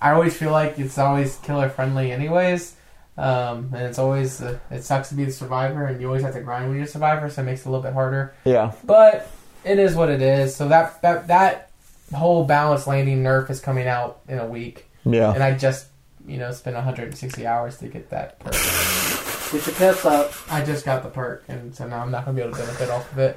I 0.00 0.12
always 0.12 0.36
feel 0.36 0.50
like 0.50 0.78
it's 0.78 0.98
always 0.98 1.36
killer 1.36 1.68
friendly, 1.68 2.12
anyways. 2.12 2.76
Um, 3.18 3.70
and 3.74 3.82
it's 3.86 3.98
always 3.98 4.40
uh, 4.40 4.58
it 4.70 4.84
sucks 4.84 5.08
to 5.08 5.14
be 5.16 5.24
the 5.24 5.32
survivor, 5.32 5.84
and 5.86 6.00
you 6.00 6.06
always 6.06 6.22
have 6.22 6.34
to 6.34 6.40
grind 6.40 6.68
when 6.68 6.76
you're 6.76 6.86
a 6.86 6.88
survivor, 6.88 7.28
so 7.28 7.42
it 7.42 7.46
makes 7.46 7.62
it 7.62 7.66
a 7.66 7.70
little 7.70 7.82
bit 7.82 7.92
harder. 7.92 8.32
Yeah. 8.44 8.72
But 8.84 9.28
it 9.64 9.78
is 9.80 9.94
what 9.96 10.08
it 10.08 10.22
is. 10.22 10.54
So 10.54 10.68
that 10.68 11.02
that 11.02 11.26
that 11.26 11.70
whole 12.14 12.44
balance 12.44 12.86
landing 12.86 13.22
nerf 13.24 13.50
is 13.50 13.60
coming 13.60 13.88
out 13.88 14.20
in 14.28 14.38
a 14.38 14.46
week, 14.46 14.86
Yeah. 15.04 15.32
and 15.34 15.42
I 15.42 15.54
just 15.56 15.88
you 16.26 16.36
know 16.38 16.52
spent 16.52 16.76
160 16.76 17.44
hours 17.46 17.78
to 17.78 17.88
get 17.88 18.08
that 18.10 18.38
perk. 18.38 18.52
Get 19.50 19.66
your 19.66 19.74
pips 19.76 20.04
up. 20.04 20.32
I 20.50 20.62
just 20.64 20.84
got 20.84 21.02
the 21.02 21.08
perk, 21.10 21.44
and 21.48 21.74
so 21.74 21.88
now 21.88 22.00
I'm 22.02 22.10
not 22.12 22.24
gonna 22.24 22.36
be 22.36 22.42
able 22.42 22.52
to 22.52 22.58
benefit 22.60 22.88
off 22.88 23.10
of 23.12 23.18
it. 23.18 23.36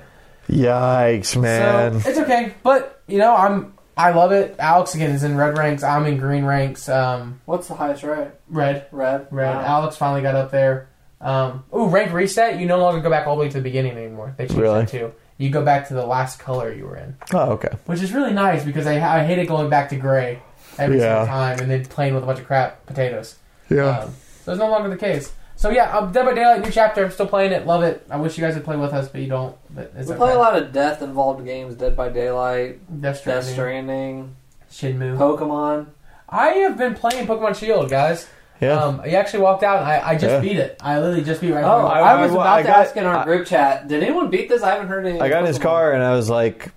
Yikes, 0.49 1.41
man. 1.41 2.01
So 2.01 2.09
it's 2.09 2.19
okay, 2.19 2.53
but 2.63 3.01
you 3.07 3.17
know 3.17 3.35
I'm 3.35 3.73
I 3.97 4.11
love 4.11 4.31
it. 4.31 4.55
Alex 4.57 4.95
again 4.95 5.11
is 5.11 5.23
in 5.23 5.35
red 5.37 5.57
ranks. 5.57 5.83
I'm 5.83 6.05
in 6.05 6.17
green 6.17 6.45
ranks. 6.45 6.87
Um, 6.89 7.41
What's 7.45 7.67
the 7.67 7.75
highest 7.75 8.03
rank? 8.03 8.31
red, 8.49 8.87
Red. 8.91 9.27
red. 9.31 9.55
Wow. 9.55 9.61
Alex 9.61 9.97
finally 9.97 10.21
got 10.21 10.35
up 10.35 10.51
there. 10.51 10.87
Um, 11.19 11.63
ooh, 11.75 11.87
rank 11.87 12.11
reset. 12.13 12.59
You 12.59 12.65
no 12.65 12.79
longer 12.79 13.01
go 13.01 13.09
back 13.09 13.27
all 13.27 13.35
the 13.35 13.41
way 13.41 13.49
to 13.49 13.57
the 13.57 13.61
beginning 13.63 13.95
anymore. 13.97 14.33
They 14.37 14.47
changed 14.47 14.61
Really? 14.61 14.79
that 14.81 14.89
too. 14.89 15.13
You 15.37 15.49
go 15.49 15.63
back 15.63 15.87
to 15.89 15.93
the 15.93 16.05
last 16.05 16.39
color 16.39 16.71
you 16.71 16.85
were 16.85 16.97
in, 16.97 17.15
oh, 17.33 17.51
okay. 17.53 17.69
which 17.85 18.01
is 18.01 18.13
really 18.13 18.31
nice 18.33 18.63
because 18.63 18.85
I 18.87 18.99
I 19.21 19.23
hated 19.25 19.47
going 19.47 19.69
back 19.69 19.89
to 19.89 19.95
gray 19.95 20.39
every 20.77 20.99
Yeah. 20.99 21.21
single 21.21 21.25
time 21.27 21.59
and 21.59 21.69
then 21.71 21.85
playing 21.85 22.13
with 22.13 22.23
a 22.23 22.25
bunch 22.27 22.39
of 22.39 22.45
crap 22.45 22.85
potatoes. 22.85 23.35
Yeah. 23.69 23.85
Um, 24.01 24.15
so 24.45 24.51
it's 24.53 24.59
no 24.59 24.69
longer 24.69 24.89
the 24.89 24.97
case. 24.97 25.31
So 25.61 25.69
yeah, 25.69 25.95
um, 25.95 26.11
Dead 26.11 26.25
by 26.25 26.33
Daylight, 26.33 26.61
new 26.63 26.71
chapter. 26.71 27.05
I'm 27.05 27.11
still 27.11 27.27
playing 27.27 27.51
it. 27.51 27.67
Love 27.67 27.83
it. 27.83 28.03
I 28.09 28.17
wish 28.17 28.35
you 28.35 28.43
guys 28.43 28.55
would 28.55 28.63
play 28.63 28.77
with 28.77 28.93
us, 28.93 29.09
but 29.09 29.21
you 29.21 29.27
don't. 29.27 29.55
But 29.69 29.93
it's 29.95 30.07
We 30.07 30.15
okay. 30.15 30.17
play 30.17 30.33
a 30.33 30.39
lot 30.39 30.55
of 30.59 30.73
death 30.73 31.03
involved 31.03 31.45
games. 31.45 31.75
Dead 31.75 31.95
by 31.95 32.09
Daylight, 32.09 32.79
Death 32.99 33.23
Death 33.23 33.43
Stranding, 33.45 34.35
Stranding, 34.71 34.99
Shenmue. 35.13 35.17
Pokemon. 35.19 35.85
I 36.27 36.47
have 36.65 36.79
been 36.79 36.95
playing 36.95 37.27
Pokemon 37.27 37.55
Shield, 37.55 37.91
guys. 37.91 38.27
yeah. 38.59 38.73
Um, 38.73 39.01
I 39.01 39.09
actually 39.09 39.43
walked 39.43 39.61
out 39.61 39.83
I, 39.83 39.99
I 40.01 40.13
just 40.15 40.31
Yeah. 40.31 40.39
beat 40.39 40.57
it. 40.57 40.77
I 40.81 40.97
literally 40.99 41.23
just 41.23 41.41
beat 41.41 41.51
right 41.51 41.63
Oh. 41.63 41.85
I, 41.85 41.99
I- 42.13 42.21
was 42.23 42.31
I- 42.31 42.33
about 42.33 42.47
I 42.47 42.61
to 42.63 42.67
got- 42.67 42.77
ask 42.79 42.97
in 42.97 43.03
our 43.05 43.17
I- 43.17 43.23
group 43.23 43.45
chat. 43.45 43.87
Did 43.87 44.01
anyone 44.01 44.31
beat 44.31 44.49
this? 44.49 44.63
I 44.63 44.71
haven't 44.71 44.87
heard 44.87 45.05
any. 45.05 45.21
I 45.21 45.29
got 45.29 45.41
in 45.41 45.45
his 45.45 45.59
car 45.59 45.91
and 45.93 46.01
I 46.01 46.15
was 46.15 46.27
like, 46.27 46.71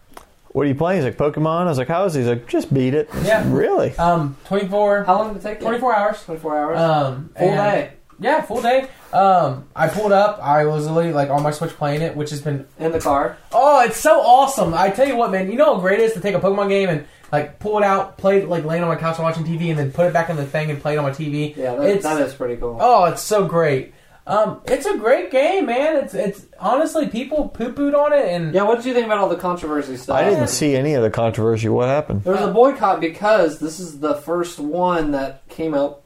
"What 0.49 0.67
are 0.67 0.69
you 0.69 0.75
playing?" 0.75 1.03
He's 1.03 1.07
like, 1.07 1.17
"Pokemon." 1.17 1.63
I 1.63 1.65
was 1.71 1.79
like, 1.79 1.89
"How 1.89 2.05
is 2.05 2.13
he?" 2.13 2.21
He's 2.21 2.29
like, 2.29 2.47
"Just 2.49 2.75
beat 2.75 2.93
it." 2.93 3.09
Yeah. 3.23 3.45
Really? 3.47 3.97
Um, 3.97 4.37
24, 4.45 5.05
How 5.05 5.15
long 5.21 5.33
did 5.33 5.43
it 5.43 5.49
take? 5.49 5.61
24 5.61 5.97
hours. 5.97 6.23
24 6.23 6.59
hours. 6.59 6.79
Um, 6.79 7.31
Full 7.39 7.49
and- 7.49 7.57
day 7.73 7.91
Yeah, 8.19 8.41
full 8.43 8.63
day. 8.63 8.89
Um, 9.13 9.67
I 9.77 9.89
pulled 9.89 10.13
up. 10.13 10.39
I 10.43 10.65
was 10.67 10.87
literally 10.89 11.13
like 11.13 11.31
on 11.31 11.43
my 11.43 11.51
Switch 11.51 11.71
playing 11.73 12.03
it, 12.03 12.17
which 12.17 12.31
has 12.31 12.41
been 12.43 12.67
in 12.79 12.93
the 12.93 13.01
car. 13.01 13.37
oh, 13.53 13.85
it's 13.85 13.97
so 13.99 14.21
awesome. 14.21 14.75
I 14.75 14.91
tell 14.91 15.07
you 15.07 15.17
what, 15.17 15.31
man. 15.31 15.51
You 15.51 15.57
know 15.57 15.75
how 15.75 15.81
great 15.81 16.01
it 16.01 16.05
is 16.05 16.13
to 16.15 16.21
take 16.21 16.35
a 16.35 16.41
Pokemon 16.41 16.69
game 16.69 16.89
and 16.89 17.07
like 17.33 17.59
pull 17.59 17.79
it 17.79 17.85
out, 17.85 18.17
play 18.19 18.39
it 18.39 18.49
like 18.49 18.65
laying 18.65 18.83
on 18.83 18.89
my 18.89 18.97
couch 18.97 19.17
and 19.19 19.25
watching 19.25 19.45
TV, 19.45 19.71
and 19.71 19.79
then 19.79 19.93
put 19.93 20.07
it 20.07 20.13
back 20.13 20.31
in 20.31 20.37
the 20.37 20.47
thing 20.47 20.71
and 20.71 20.81
play 20.81 20.95
it 20.95 20.99
on 20.99 21.05
my 21.05 21.11
TV. 21.11 21.57
Yeah, 21.57 21.75
that, 21.77 21.85
It's- 21.89 22.03
that 22.03 22.21
is 22.23 22.35
pretty 22.35 22.57
cool. 22.57 22.79
Oh, 22.81 23.05
it's 23.05 23.23
so 23.23 23.47
great. 23.47 23.93
Um, 24.27 24.63
it's 24.65 24.87
a 24.87 24.97
great 24.97 25.31
game, 25.31 25.67
man. 25.67 25.97
It's 26.03 26.15
it's 26.15 26.47
honestly 26.59 27.09
people 27.09 27.49
poo 27.51 27.75
pooed 27.75 27.95
on 27.95 28.15
it, 28.15 28.25
and 28.27 28.55
Yeah, 28.55 28.63
what 28.63 28.77
did 28.77 28.87
you 28.87 28.95
think 28.95 29.05
about 29.05 29.19
all 29.19 29.29
the 29.29 29.37
controversy 29.37 29.99
stuff? 29.99 30.17
I 30.17 30.25
didn't 30.25 30.49
see 30.49 30.75
any 30.75 30.95
of 30.95 31.03
the 31.03 31.11
controversy. 31.11 31.69
What 31.69 31.89
happened? 31.89 32.25
There 32.25 32.33
was 32.33 32.41
a 32.41 32.51
boycott 32.51 33.01
because 33.01 33.59
this 33.59 33.79
is 33.79 34.01
the 34.01 34.15
first 34.15 34.59
one 34.59 35.11
that 35.11 35.47
came 35.51 35.75
out 35.75 36.04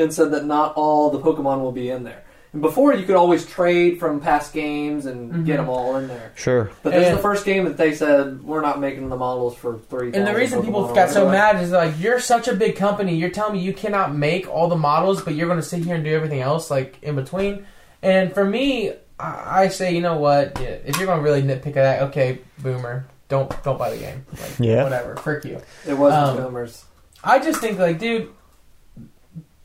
and 0.00 0.12
said 0.12 0.30
that 0.32 0.44
not 0.44 0.74
all 0.74 1.10
the 1.10 1.18
Pokemon 1.20 1.60
will 1.60 1.72
be 1.72 1.90
in 1.90 2.04
there. 2.04 2.22
And 2.52 2.60
before, 2.62 2.92
you 2.94 3.06
could 3.06 3.14
always 3.14 3.46
trade 3.46 4.00
from 4.00 4.18
past 4.20 4.52
games 4.52 5.06
and 5.06 5.32
Mhm. 5.32 5.46
get 5.46 5.58
them 5.58 5.68
all 5.68 5.94
in 5.96 6.08
there. 6.08 6.32
Sure. 6.34 6.70
But 6.82 6.92
this 6.92 7.06
is 7.08 7.14
the 7.14 7.22
first 7.22 7.44
game 7.44 7.64
that 7.66 7.76
they 7.76 7.94
said 7.94 8.42
we're 8.42 8.60
not 8.60 8.80
making 8.80 9.08
the 9.08 9.16
models 9.16 9.54
for 9.54 9.78
three. 9.88 10.10
And 10.12 10.26
the 10.26 10.34
reason 10.34 10.60
people 10.64 10.92
got 10.92 11.10
so 11.10 11.28
mad 11.28 11.62
is 11.62 11.70
like 11.70 11.92
you're 12.00 12.18
such 12.18 12.48
a 12.48 12.54
big 12.54 12.74
company. 12.74 13.14
You're 13.14 13.30
telling 13.30 13.52
me 13.52 13.60
you 13.60 13.72
cannot 13.72 14.16
make 14.16 14.48
all 14.52 14.66
the 14.66 14.74
models, 14.76 15.22
but 15.22 15.34
you're 15.36 15.46
going 15.46 15.60
to 15.60 15.64
sit 15.66 15.84
here 15.84 15.94
and 15.94 16.02
do 16.02 16.12
everything 16.12 16.40
else 16.40 16.72
like 16.72 16.96
in 17.02 17.14
between. 17.14 17.66
And 18.02 18.32
for 18.34 18.44
me, 18.44 18.94
I, 19.20 19.62
I 19.64 19.68
say, 19.68 19.94
you 19.94 20.00
know 20.00 20.16
what? 20.16 20.58
Yeah, 20.60 20.70
if 20.84 20.96
you're 20.96 21.06
going 21.06 21.18
to 21.18 21.24
really 21.24 21.42
nitpick 21.42 21.68
at 21.68 21.74
that, 21.74 22.02
okay, 22.08 22.38
boomer, 22.58 23.04
don't 23.28 23.48
don't 23.62 23.78
buy 23.78 23.90
the 23.90 23.98
game. 23.98 24.24
Like, 24.32 24.50
Yeah. 24.58 24.82
whatever, 24.82 25.14
frick 25.18 25.44
you. 25.44 25.60
It 25.86 25.96
was 25.96 26.12
um, 26.12 26.34
the 26.36 26.42
boomers. 26.42 26.84
I 27.22 27.38
just 27.38 27.60
think 27.60 27.78
like, 27.78 28.00
dude, 28.00 28.28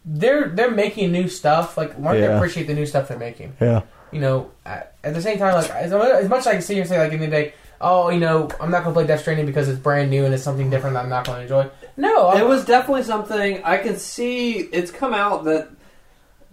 they're 0.05 0.49
they're 0.49 0.71
making 0.71 1.11
new 1.11 1.27
stuff. 1.27 1.77
Like, 1.77 1.97
learn 1.99 2.15
to 2.15 2.21
Yeah. 2.21 2.35
appreciate 2.37 2.67
the 2.67 2.73
new 2.73 2.85
stuff 2.85 3.07
they're 3.07 3.17
making. 3.17 3.53
Yeah. 3.59 3.81
you 4.11 4.21
know, 4.21 4.51
at, 4.65 4.95
at 5.03 5.13
the 5.13 5.21
same 5.21 5.37
time, 5.37 5.55
like 5.55 5.69
as, 5.71 5.91
as 5.91 6.29
much 6.29 6.39
as 6.41 6.47
I 6.47 6.51
can 6.53 6.61
sit 6.61 6.73
here 6.73 6.81
and 6.83 6.89
say, 6.89 6.99
like 6.99 7.11
in 7.11 7.19
the 7.19 7.27
day, 7.27 7.53
oh, 7.81 8.09
you 8.09 8.19
know, 8.19 8.47
I'm 8.61 8.71
not 8.71 8.83
going 8.83 8.93
to 8.93 8.99
play 8.99 9.07
Death 9.07 9.21
Stranding 9.21 9.45
because 9.45 9.67
it's 9.67 9.79
brand 9.79 10.09
new 10.09 10.23
and 10.25 10.33
it's 10.33 10.43
something 10.43 10.69
different 10.69 10.93
that 10.93 11.03
I'm 11.03 11.09
not 11.09 11.25
going 11.25 11.37
to 11.37 11.41
enjoy. 11.43 11.69
No, 11.97 12.29
I'm, 12.29 12.41
It 12.41 12.45
was 12.47 12.63
definitely 12.65 13.03
something 13.03 13.63
I 13.63 13.77
can 13.77 13.97
see. 13.97 14.53
It's 14.59 14.91
come 14.91 15.13
out 15.13 15.43
that 15.45 15.69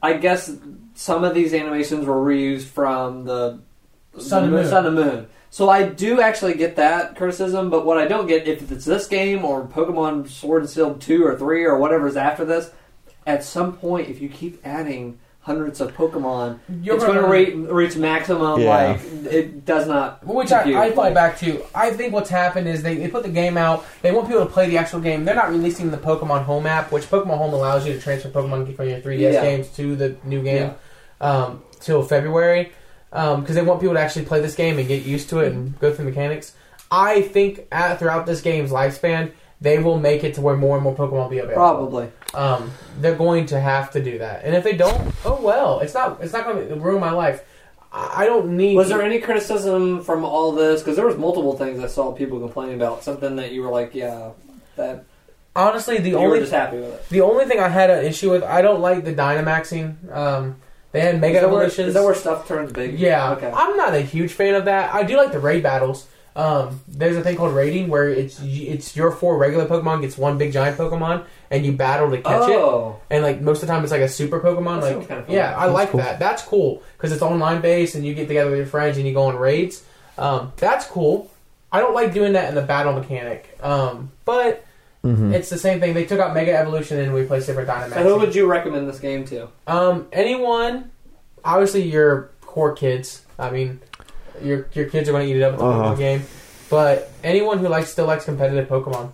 I 0.02 0.14
guess 0.14 0.50
some 0.94 1.22
of 1.24 1.34
these 1.34 1.54
animations 1.54 2.04
were 2.06 2.16
reused 2.16 2.64
from 2.64 3.24
the 3.24 3.60
Sun 4.18 4.44
and 4.44 4.52
Moon. 4.52 4.66
Sun 4.66 4.86
and 4.86 4.94
Moon. 4.96 5.26
So 5.50 5.68
I 5.68 5.84
do 5.84 6.20
actually 6.20 6.54
get 6.54 6.76
that 6.76 7.14
criticism, 7.16 7.70
but 7.70 7.84
what 7.86 7.98
I 7.98 8.06
don't 8.06 8.26
get 8.26 8.48
if 8.48 8.72
it's 8.72 8.84
this 8.86 9.06
game 9.06 9.44
or 9.44 9.66
Pokemon 9.66 10.28
Sword 10.28 10.62
and 10.62 10.70
Shield 10.70 11.00
two 11.00 11.24
or 11.24 11.36
three 11.38 11.64
or 11.64 11.76
whatever's 11.78 12.16
after 12.16 12.44
this, 12.44 12.70
at 13.26 13.44
some 13.44 13.74
point 13.76 14.08
if 14.08 14.20
you 14.20 14.28
keep 14.28 14.60
adding 14.66 15.18
hundreds 15.40 15.80
of 15.80 15.92
Pokemon, 15.96 16.60
You're 16.82 16.94
it's 16.94 17.04
going 17.04 17.16
to 17.16 17.22
gonna- 17.22 17.32
reach, 17.32 17.54
reach 17.54 17.96
maximum. 17.96 18.60
Yeah. 18.60 18.92
Like 18.92 19.00
it 19.32 19.64
does 19.64 19.88
not. 19.88 20.24
Which. 20.24 20.52
I, 20.52 20.84
I 20.84 20.90
fall 20.92 21.04
Like, 21.04 21.14
back 21.14 21.38
to. 21.38 21.64
I 21.74 21.90
think 21.90 22.12
what's 22.12 22.30
happened 22.30 22.68
is 22.68 22.82
they, 22.84 22.94
they 22.96 23.08
put 23.08 23.24
the 23.24 23.28
game 23.28 23.56
out. 23.56 23.84
They 24.02 24.12
want 24.12 24.28
people 24.28 24.44
to 24.46 24.50
play 24.52 24.68
the 24.68 24.78
actual 24.78 25.00
game. 25.00 25.24
They're 25.24 25.34
not 25.34 25.50
releasing 25.50 25.90
the 25.90 25.96
Pokemon 25.96 26.44
Home 26.44 26.66
app, 26.66 26.92
which 26.92 27.04
Pokemon 27.10 27.38
Home 27.38 27.54
allows 27.54 27.84
you 27.86 27.92
to 27.92 28.00
transfer 28.00 28.28
Pokemon 28.28 28.74
from 28.76 28.88
your 28.88 29.00
3DS 29.00 29.18
Yeah. 29.32 29.42
games 29.42 29.68
to 29.76 29.96
the 29.96 30.16
new 30.24 30.42
game 30.42 30.74
um, 31.20 31.62
till 31.80 32.02
February 32.04 32.72
because 33.10 33.54
they 33.56 33.62
want 33.62 33.80
people 33.80 33.94
to 33.94 34.00
actually 34.00 34.24
play 34.24 34.40
this 34.40 34.54
game 34.54 34.78
and 34.78 34.86
get 34.88 35.02
used 35.04 35.28
to 35.30 35.40
it 35.40 35.52
and 35.52 35.78
go 35.80 35.92
through 35.92 36.04
mechanics. 36.06 36.54
I 36.90 37.22
think 37.22 37.66
at, 37.72 37.98
throughout 37.98 38.26
this 38.26 38.40
game's 38.42 38.70
lifespan, 38.70 39.32
they 39.60 39.78
will 39.78 39.98
make 39.98 40.24
it 40.24 40.34
to 40.34 40.40
where 40.40 40.56
more 40.56 40.76
and 40.76 40.84
more 40.84 40.94
Pokemon 40.94 41.12
will 41.12 41.28
be 41.28 41.38
available. 41.38 41.54
Probably. 41.56 42.10
Um, 42.34 42.70
they're 42.98 43.14
going 43.14 43.46
to 43.46 43.60
have 43.60 43.90
to 43.92 44.02
do 44.02 44.18
that, 44.18 44.44
and 44.44 44.54
if 44.54 44.64
they 44.64 44.72
don't, 44.74 45.14
oh 45.24 45.40
well. 45.40 45.80
It's 45.80 45.94
not. 45.94 46.22
It's 46.22 46.32
not 46.32 46.44
going 46.44 46.68
to 46.68 46.74
ruin 46.76 47.00
my 47.00 47.10
life. 47.12 47.44
I 47.92 48.22
I 48.22 48.26
don't 48.26 48.56
need. 48.56 48.76
Was 48.76 48.88
there 48.88 49.02
any 49.02 49.18
criticism 49.20 50.02
from 50.02 50.24
all 50.24 50.52
this? 50.52 50.80
Because 50.80 50.96
there 50.96 51.06
was 51.06 51.16
multiple 51.18 51.56
things 51.56 51.82
I 51.82 51.88
saw 51.88 52.12
people 52.12 52.40
complaining 52.40 52.76
about. 52.76 53.04
Something 53.04 53.36
that 53.36 53.52
you 53.52 53.62
were 53.62 53.70
like, 53.70 53.94
yeah, 53.94 54.30
that 54.76 55.04
honestly 55.54 55.98
the 55.98 56.14
only 56.14 56.40
just 56.40 56.52
happy 56.52 56.78
with 56.78 56.94
it. 56.94 57.08
The 57.10 57.20
only 57.20 57.44
thing 57.44 57.60
I 57.60 57.68
had 57.68 57.90
an 57.90 58.04
issue 58.06 58.30
with, 58.30 58.42
I 58.42 58.62
don't 58.62 58.80
like 58.80 59.04
the 59.04 59.12
Dynamaxing. 59.14 60.10
Um, 60.14 60.56
they 60.92 61.00
had 61.00 61.20
Mega 61.20 61.36
Is 61.36 61.42
that, 61.42 61.50
where, 61.50 61.60
Evolutions. 61.62 61.88
is 61.88 61.94
that 61.94 62.02
where 62.04 62.14
stuff 62.14 62.46
turns 62.48 62.72
big? 62.72 62.98
yeah, 62.98 63.32
Okay. 63.32 63.50
I'm 63.54 63.76
not 63.76 63.94
a 63.94 64.00
huge 64.00 64.32
fan 64.32 64.54
of 64.54 64.64
that. 64.66 64.94
I 64.94 65.02
do 65.04 65.16
like 65.16 65.32
the 65.32 65.38
raid 65.40 65.62
battles. 65.62 66.06
Um, 66.34 66.80
there's 66.88 67.16
a 67.18 67.22
thing 67.22 67.36
called 67.36 67.54
raiding 67.54 67.88
where 67.88 68.08
it's 68.08 68.40
it's 68.42 68.96
your 68.96 69.10
four 69.12 69.36
regular 69.36 69.66
Pokemon 69.66 70.00
gets 70.00 70.16
one 70.16 70.38
big 70.38 70.50
giant 70.50 70.78
Pokemon 70.78 71.26
and 71.52 71.64
you 71.64 71.70
battle 71.72 72.10
to 72.10 72.16
catch 72.20 72.48
it. 72.48 72.56
oh, 72.56 72.96
And 73.10 73.22
like 73.22 73.40
most 73.40 73.62
of 73.62 73.68
the 73.68 73.72
time, 73.74 73.82
it's 73.84 73.92
like 73.92 74.00
a 74.00 74.08
super 74.08 74.40
Pokemon. 74.40 74.80
That 74.80 74.96
like 74.98 75.06
kinda 75.08 75.24
yeah, 75.28 75.54
I 75.56 75.66
That's 75.66 75.74
like 75.74 75.90
cool. 75.90 76.00
that. 76.00 76.18
That's 76.18 76.42
cool 76.42 76.82
because 76.96 77.12
it's 77.12 77.22
online 77.22 77.60
based 77.60 77.94
and 77.94 78.04
you 78.04 78.14
get 78.14 78.26
together 78.26 78.50
with 78.50 78.58
your 78.58 78.66
friends 78.66 78.96
and 78.96 79.06
you 79.06 79.12
go 79.14 79.24
on 79.24 79.36
raids. 79.36 79.84
Um, 80.18 80.52
that's 80.56 80.86
cool. 80.86 81.30
I 81.70 81.78
don't 81.80 81.94
like 81.94 82.12
doing 82.12 82.32
that 82.32 82.48
in 82.48 82.54
the 82.54 82.62
battle 82.62 82.92
mechanic. 82.94 83.56
Um, 83.62 84.10
but 84.24 84.64
Mm-hmm. 85.04 85.34
it's 85.34 85.50
the 85.50 85.58
same 85.58 85.80
thing. 85.80 85.94
They 85.94 86.04
took 86.04 86.20
out 86.20 86.32
Mega 86.32 86.56
Evolution 86.56 87.00
and 87.00 87.12
replaced 87.12 87.48
it 87.48 87.54
for 87.54 87.66
Dynamaxing. 87.66 87.94
so 87.94 88.02
who 88.04 88.18
would 88.20 88.36
you 88.36 88.46
recommend 88.46 88.88
this 88.88 89.00
game 89.00 89.24
to? 89.26 89.48
Um, 89.66 90.06
anyone, 90.12 90.92
obviously 91.44 91.82
your 91.82 92.30
core 92.40 92.72
kids. 92.72 93.22
I 93.36 93.50
mean, 93.50 93.80
your 94.40 94.68
your 94.74 94.84
kids 94.86 95.08
are 95.08 95.12
going 95.12 95.26
to 95.26 95.32
eat 95.32 95.38
it 95.38 95.42
up 95.42 95.52
with 95.54 95.60
the 95.60 95.66
Uh-huh. 95.66 95.94
Pokemon 95.94 95.98
game. 95.98 96.22
But 96.70 97.10
anyone 97.24 97.58
who 97.58 97.66
likes 97.66 97.90
still 97.90 98.06
likes 98.06 98.26
competitive 98.26 98.68
Pokemon 98.68 99.12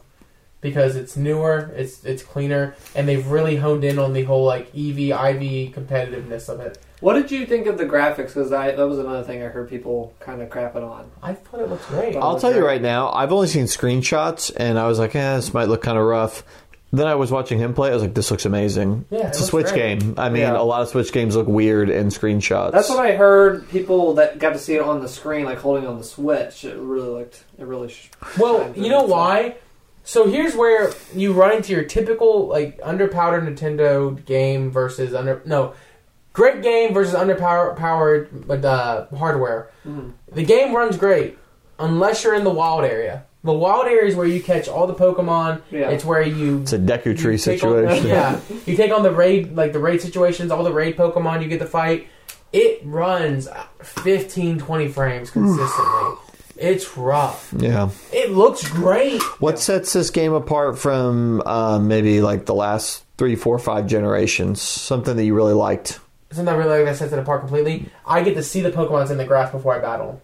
because 0.60 0.96
it's 0.96 1.16
newer, 1.16 1.70
it's 1.76 2.04
it's 2.04 2.22
cleaner, 2.22 2.74
and 2.94 3.08
they've 3.08 3.26
really 3.26 3.56
honed 3.56 3.84
in 3.84 3.98
on 3.98 4.12
the 4.12 4.22
whole 4.24 4.44
like 4.44 4.68
EV 4.74 4.98
IV 5.10 5.72
competitiveness 5.74 6.48
of 6.48 6.60
it. 6.60 6.78
What 7.00 7.14
did 7.14 7.30
you 7.30 7.46
think 7.46 7.66
of 7.68 7.78
the 7.78 7.84
graphics? 7.86 8.28
Because 8.28 8.50
that 8.50 8.76
was 8.76 8.98
another 8.98 9.22
thing 9.22 9.40
I 9.42 9.46
heard 9.46 9.68
people 9.70 10.12
kind 10.18 10.42
of 10.42 10.48
crapping 10.48 10.82
on. 10.88 11.10
I 11.22 11.34
thought 11.34 11.60
it 11.60 11.68
looked 11.68 11.86
great. 11.88 12.16
I'll 12.16 12.40
tell 12.40 12.52
you 12.54 12.64
right 12.66 12.82
now, 12.82 13.12
I've 13.12 13.30
only 13.32 13.46
seen 13.46 13.66
screenshots, 13.66 14.50
and 14.56 14.78
I 14.78 14.88
was 14.88 14.98
like, 14.98 15.14
eh, 15.14 15.36
this 15.36 15.54
might 15.54 15.68
look 15.68 15.82
kind 15.82 15.96
of 15.96 16.04
rough. 16.04 16.42
Then 16.90 17.06
I 17.06 17.16
was 17.16 17.30
watching 17.30 17.58
him 17.58 17.74
play. 17.74 17.90
I 17.90 17.92
was 17.92 18.02
like, 18.02 18.14
this 18.14 18.30
looks 18.30 18.46
amazing. 18.46 19.04
Yeah, 19.10 19.18
it 19.18 19.26
it's 19.26 19.40
a 19.40 19.44
Switch 19.44 19.66
great. 19.68 20.00
game. 20.00 20.14
I 20.16 20.30
mean, 20.30 20.40
Yeah. 20.42 20.58
a 20.58 20.62
lot 20.64 20.80
of 20.80 20.88
Switch 20.88 21.12
games 21.12 21.36
look 21.36 21.46
weird 21.46 21.90
in 21.90 22.08
screenshots. 22.08 22.72
That's 22.72 22.88
what 22.88 22.98
I 22.98 23.14
heard. 23.14 23.68
People 23.68 24.14
that 24.14 24.38
got 24.38 24.54
to 24.54 24.58
see 24.58 24.74
it 24.74 24.80
on 24.80 25.00
the 25.02 25.08
screen, 25.08 25.44
like 25.44 25.58
holding 25.58 25.86
on 25.86 25.98
the 25.98 26.04
Switch, 26.04 26.64
it 26.64 26.76
really 26.78 27.10
looked. 27.10 27.44
It 27.58 27.66
really. 27.66 27.90
Sh- 27.90 28.08
Well, 28.38 28.72
you 28.74 28.88
know 28.88 29.02
through. 29.02 29.10
why? 29.12 29.54
So 30.08 30.26
here's 30.26 30.56
where 30.56 30.90
you 31.14 31.34
run 31.34 31.52
into 31.54 31.74
your 31.74 31.82
typical 31.82 32.46
like 32.48 32.80
underpowered 32.80 33.46
Nintendo 33.46 34.24
game 34.24 34.70
versus 34.70 35.12
under 35.12 35.42
no 35.44 35.74
great 36.32 36.62
game 36.62 36.94
versus 36.94 37.12
underpowered 37.12 37.76
powered 37.76 38.64
uh, 38.64 39.04
hardware. 39.14 39.70
The 40.32 40.44
game 40.44 40.74
runs 40.74 40.96
great 40.96 41.36
unless 41.78 42.24
you're 42.24 42.34
in 42.34 42.44
the 42.44 42.50
wild 42.50 42.86
area. 42.86 43.26
The 43.44 43.52
wild 43.52 43.84
area 43.84 44.06
is 44.08 44.16
where 44.16 44.26
you 44.26 44.42
catch 44.42 44.66
all 44.66 44.86
the 44.86 44.94
Pokemon. 44.94 45.60
Yeah. 45.70 45.90
It's 45.90 46.06
where 46.06 46.22
you 46.22 46.62
It's 46.62 46.72
a 46.72 46.78
Deku 46.78 47.16
Tree 47.16 47.32
you 47.32 47.38
take 47.38 47.62
on- 47.62 47.74
situation. 47.84 48.06
yeah, 48.06 48.40
you 48.66 48.76
take 48.76 48.90
on 48.90 49.02
the 49.02 49.12
raid 49.12 49.54
like 49.54 49.74
the 49.74 49.78
raid 49.78 50.00
situations, 50.00 50.50
all 50.50 50.64
the 50.64 50.72
raid 50.72 50.96
Pokemon 50.96 51.42
you 51.42 51.48
get 51.48 51.58
to 51.58 51.66
fight. 51.66 52.08
It 52.50 52.80
runs 52.82 53.46
15, 53.82 54.58
20 54.58 54.88
frames 54.88 55.30
consistently. 55.30 56.16
It's 56.58 56.96
rough. 56.96 57.52
Yeah. 57.56 57.90
It 58.12 58.30
looks 58.32 58.66
great. 58.68 59.22
What 59.40 59.58
sets 59.58 59.92
this 59.92 60.10
game 60.10 60.32
apart 60.32 60.78
from 60.78 61.40
um, 61.42 61.88
maybe 61.88 62.20
like 62.20 62.46
the 62.46 62.54
last 62.54 63.04
three, 63.16 63.36
four, 63.36 63.58
five 63.58 63.86
generations? 63.86 64.60
Something 64.60 65.16
that 65.16 65.24
you 65.24 65.34
really 65.34 65.54
liked. 65.54 66.00
Something 66.30 66.52
I 66.54 66.56
really 66.58 66.78
like 66.78 66.84
that 66.86 66.96
sets 66.96 67.12
it 67.12 67.18
apart 67.18 67.40
completely. 67.40 67.90
I 68.06 68.22
get 68.22 68.34
to 68.34 68.42
see 68.42 68.60
the 68.60 68.70
Pokemon's 68.70 69.10
in 69.10 69.16
the 69.18 69.24
grass 69.24 69.50
before 69.50 69.74
I 69.74 69.78
battle. 69.78 70.20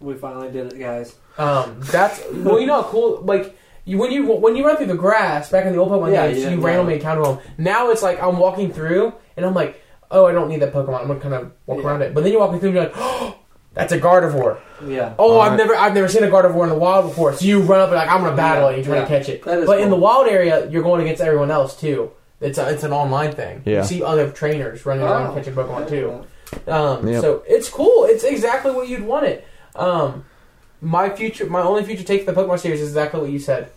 We 0.00 0.14
finally 0.14 0.50
did 0.50 0.72
it, 0.72 0.78
guys. 0.78 1.16
Um, 1.38 1.76
that's 1.80 2.22
well, 2.32 2.60
you 2.60 2.66
know, 2.66 2.82
how 2.82 2.88
cool. 2.88 3.20
Like 3.22 3.58
you, 3.84 3.98
when 3.98 4.10
you 4.12 4.26
when 4.26 4.54
you 4.56 4.64
run 4.66 4.76
through 4.76 4.86
the 4.86 4.94
grass 4.96 5.50
back 5.50 5.66
in 5.66 5.72
the 5.72 5.78
old 5.78 5.90
Pokemon 5.90 6.12
Yeah, 6.12 6.28
games, 6.28 6.42
yeah, 6.44 6.50
you 6.50 6.60
yeah. 6.60 6.66
randomly 6.66 6.94
encounter 6.94 7.22
them. 7.24 7.38
Now 7.58 7.90
it's 7.90 8.02
like 8.02 8.22
I'm 8.22 8.38
walking 8.38 8.72
through 8.72 9.12
and 9.36 9.44
I'm 9.44 9.54
like, 9.54 9.82
oh, 10.10 10.26
I 10.26 10.32
don't 10.32 10.48
need 10.48 10.60
that 10.62 10.72
Pokemon. 10.72 11.00
I'm 11.00 11.08
gonna 11.08 11.20
kind 11.20 11.34
of 11.34 11.52
walk 11.66 11.78
Yeah. 11.80 11.86
around 11.88 12.02
it. 12.02 12.14
But 12.14 12.22
then 12.22 12.32
you're 12.32 12.40
walking 12.40 12.60
through 12.60 12.68
and 12.70 12.74
you're 12.76 12.84
like, 12.84 12.92
oh, 12.96 13.37
that's 13.74 13.92
a 13.92 13.98
Gardevoir. 14.00 14.58
Yeah. 14.86 15.14
Oh, 15.18 15.38
I've 15.40 15.52
Alright. 15.52 15.58
never 15.58 15.74
I've 15.76 15.94
never 15.94 16.08
seen 16.08 16.24
a 16.24 16.28
Gardevoir 16.28 16.64
in 16.64 16.68
the 16.70 16.74
wild 16.78 17.06
before. 17.08 17.32
So 17.34 17.44
you 17.44 17.60
run 17.62 17.80
up 17.80 17.88
and 17.88 17.96
like 17.96 18.08
I'm 18.08 18.22
gonna 18.22 18.36
battle 18.36 18.68
it. 18.68 18.74
and 18.74 18.78
You 18.78 18.84
try 18.84 18.96
Yeah. 18.96 19.02
to 19.02 19.08
catch 19.08 19.28
it. 19.28 19.44
That 19.44 19.58
is 19.58 19.66
But 19.66 19.80
in 19.80 19.90
the 19.90 19.96
wild 19.96 20.26
area, 20.28 20.68
you're 20.68 20.82
going 20.82 21.00
against 21.02 21.20
everyone 21.22 21.50
else 21.50 21.78
too. 21.78 22.10
It's 22.40 22.58
a, 22.58 22.68
it's 22.70 22.84
an 22.84 22.92
online 22.92 23.32
thing. 23.32 23.62
Yeah. 23.64 23.78
You 23.78 23.84
see 23.84 24.02
other 24.02 24.30
trainers 24.30 24.86
running 24.86 25.02
around 25.04 25.30
Oh. 25.30 25.34
catching 25.34 25.54
Pokemon 25.54 25.88
too. 25.88 26.24
Um, 26.70 27.06
Yep. 27.06 27.20
So 27.20 27.42
it's 27.46 27.68
cool. 27.68 28.04
It's 28.04 28.24
exactly 28.24 28.72
what 28.72 28.88
you'd 28.88 29.02
want 29.04 29.26
it. 29.26 29.46
Um, 29.74 30.24
my 30.80 31.10
future, 31.10 31.46
my 31.46 31.60
only 31.62 31.82
future 31.84 32.04
take 32.04 32.24
for 32.24 32.32
the 32.32 32.40
Pokemon 32.40 32.60
series 32.60 32.80
is 32.80 32.88
exactly 32.88 33.20
what 33.20 33.30
you 33.30 33.38
said. 33.40 33.70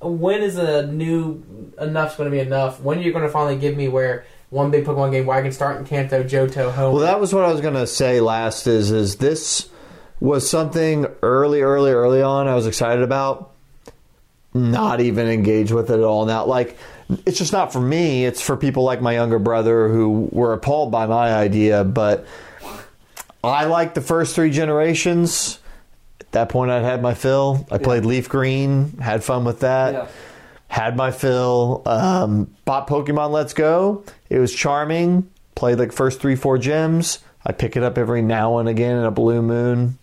When 0.00 0.40
is 0.42 0.56
a 0.56 0.86
new 0.86 1.42
enough's 1.78 2.16
going 2.16 2.30
to 2.30 2.34
be 2.34 2.40
enough? 2.40 2.80
When 2.80 2.98
are 2.98 3.02
you 3.02 3.12
going 3.12 3.24
to 3.24 3.30
finally 3.30 3.56
give 3.58 3.76
me 3.76 3.88
where 3.88 4.24
one 4.50 4.70
big 4.70 4.84
Pokemon 4.84 5.12
game 5.12 5.26
where 5.26 5.38
I 5.38 5.42
can 5.42 5.52
start 5.52 5.78
in 5.78 5.84
Kanto, 5.84 6.22
Johto, 6.22 6.72
Hoenn? 6.72 6.92
Well, 6.92 6.98
that 7.02 7.20
was 7.20 7.32
what 7.32 7.44
I 7.44 7.52
was 7.52 7.60
gonna 7.60 7.86
say 7.86 8.20
last. 8.20 8.66
Is 8.66 8.90
is 8.90 9.16
this 9.16 9.68
was 10.20 10.48
something 10.48 11.06
early, 11.22 11.62
early, 11.62 11.92
early 11.92 12.22
on. 12.22 12.46
I 12.48 12.54
was 12.54 12.66
excited 12.66 13.02
about. 13.02 13.52
Not 14.52 15.00
even 15.00 15.28
engaged 15.28 15.70
with 15.70 15.90
it 15.90 15.94
at 15.94 16.04
all. 16.04 16.26
Now, 16.26 16.44
like, 16.44 16.76
it's 17.24 17.38
just 17.38 17.52
not 17.52 17.72
for 17.72 17.80
me. 17.80 18.24
It's 18.26 18.40
for 18.42 18.56
people 18.56 18.82
like 18.82 19.00
my 19.00 19.12
younger 19.12 19.38
brother 19.38 19.88
who 19.88 20.28
were 20.32 20.52
appalled 20.52 20.90
by 20.90 21.06
my 21.06 21.32
idea. 21.32 21.84
But 21.84 22.26
I 23.44 23.66
like 23.66 23.94
the 23.94 24.00
first 24.00 24.34
three 24.34 24.50
generations. 24.50 25.60
At 26.20 26.32
that 26.32 26.48
point, 26.48 26.72
I'd 26.72 26.82
had 26.82 27.00
my 27.00 27.14
fill. 27.14 27.64
I 27.70 27.78
played 27.78 28.04
Leaf 28.04 28.28
Green, 28.28 28.98
had 28.98 29.22
fun 29.22 29.44
with 29.44 29.60
that 29.60 29.92
Yeah. 29.92 30.06
Had 30.70 30.96
my 30.96 31.10
fill. 31.10 31.82
Um, 31.84 32.54
bought 32.64 32.86
Pokemon 32.86 33.32
Let's 33.32 33.52
Go. 33.52 34.04
It 34.30 34.38
was 34.38 34.54
charming. 34.54 35.28
Played 35.56 35.80
like 35.80 35.92
first 35.92 36.20
three, 36.20 36.36
four 36.36 36.58
gems. 36.58 37.18
I 37.44 37.52
pick 37.52 37.76
it 37.76 37.82
up 37.82 37.98
every 37.98 38.22
now 38.22 38.58
and 38.58 38.68
again 38.68 38.96
in 38.96 39.04
a 39.04 39.10
blue 39.10 39.42
moon. 39.42 39.98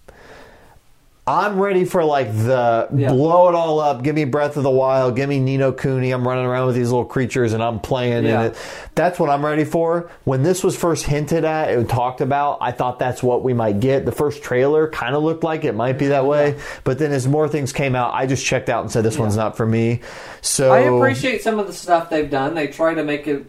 I'm 1.27 1.59
ready 1.59 1.83
for 1.83 2.05
like 2.05 2.31
the 2.31 2.87
Yeah. 2.95 3.11
blow 3.11 3.49
it 3.49 3.55
all 3.55 3.81
up. 3.81 4.01
Give 4.01 4.15
me 4.15 4.23
Breath 4.23 4.55
of 4.55 4.63
the 4.63 4.69
Wild. 4.69 5.17
Give 5.17 5.27
me 5.27 5.41
Ni 5.41 5.57
no 5.57 5.73
Kuni. 5.73 6.11
I'm 6.11 6.25
running 6.25 6.45
around 6.45 6.67
with 6.67 6.75
these 6.75 6.89
little 6.89 7.05
creatures 7.05 7.51
and 7.51 7.61
I'm 7.61 7.79
playing 7.79 8.25
Yeah. 8.25 8.39
in 8.39 8.45
it. 8.47 8.55
That's 8.95 9.19
what 9.19 9.29
I'm 9.29 9.45
ready 9.45 9.65
for. 9.65 10.09
When 10.23 10.43
this 10.43 10.63
was 10.63 10.77
first 10.77 11.05
hinted 11.05 11.43
at 11.43 11.69
and 11.69 11.89
talked 11.89 12.21
about, 12.21 12.59
I 12.61 12.71
thought 12.71 12.97
that's 12.97 13.21
what 13.21 13.43
we 13.43 13.53
might 13.53 13.81
get. 13.81 14.05
The 14.05 14.13
first 14.13 14.41
trailer 14.41 14.87
kind 14.87 15.15
of 15.15 15.23
looked 15.23 15.43
like 15.43 15.65
it 15.65 15.75
might 15.75 15.97
be 15.97 16.07
that 16.07 16.21
mm-hmm. 16.21 16.29
way, 16.29 16.55
but 16.85 16.97
then 16.97 17.11
as 17.11 17.27
more 17.27 17.49
things 17.49 17.73
came 17.73 17.93
out, 17.93 18.13
I 18.13 18.25
just 18.25 18.45
checked 18.45 18.69
out 18.69 18.83
and 18.83 18.91
said 18.91 19.03
this 19.03 19.17
one's 19.17 19.35
not 19.35 19.57
for 19.57 19.65
me. 19.65 19.99
So 20.41 20.71
I 20.71 20.79
appreciate 20.79 21.41
some 21.41 21.59
of 21.59 21.67
the 21.67 21.73
stuff 21.73 22.09
they've 22.09 22.29
done. 22.29 22.55
They 22.55 22.67
try 22.67 22.93
to 22.93 23.03
make 23.03 23.27
it 23.27 23.45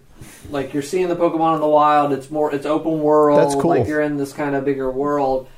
like 0.51 0.75
you're 0.75 0.83
seeing 0.83 1.09
the 1.09 1.17
Pokemon 1.17 1.55
in 1.55 1.61
the 1.61 1.69
wild. 1.69 2.13
It's 2.13 2.29
more, 2.29 2.53
it's 2.53 2.67
open 2.67 3.01
world. 3.01 3.39
That's 3.39 3.55
cool. 3.55 3.71
Like 3.71 3.87
you're 3.87 4.01
in 4.01 4.17
this 4.17 4.33
kind 4.33 4.57
of 4.57 4.65
bigger 4.65 4.91
world. 4.91 5.49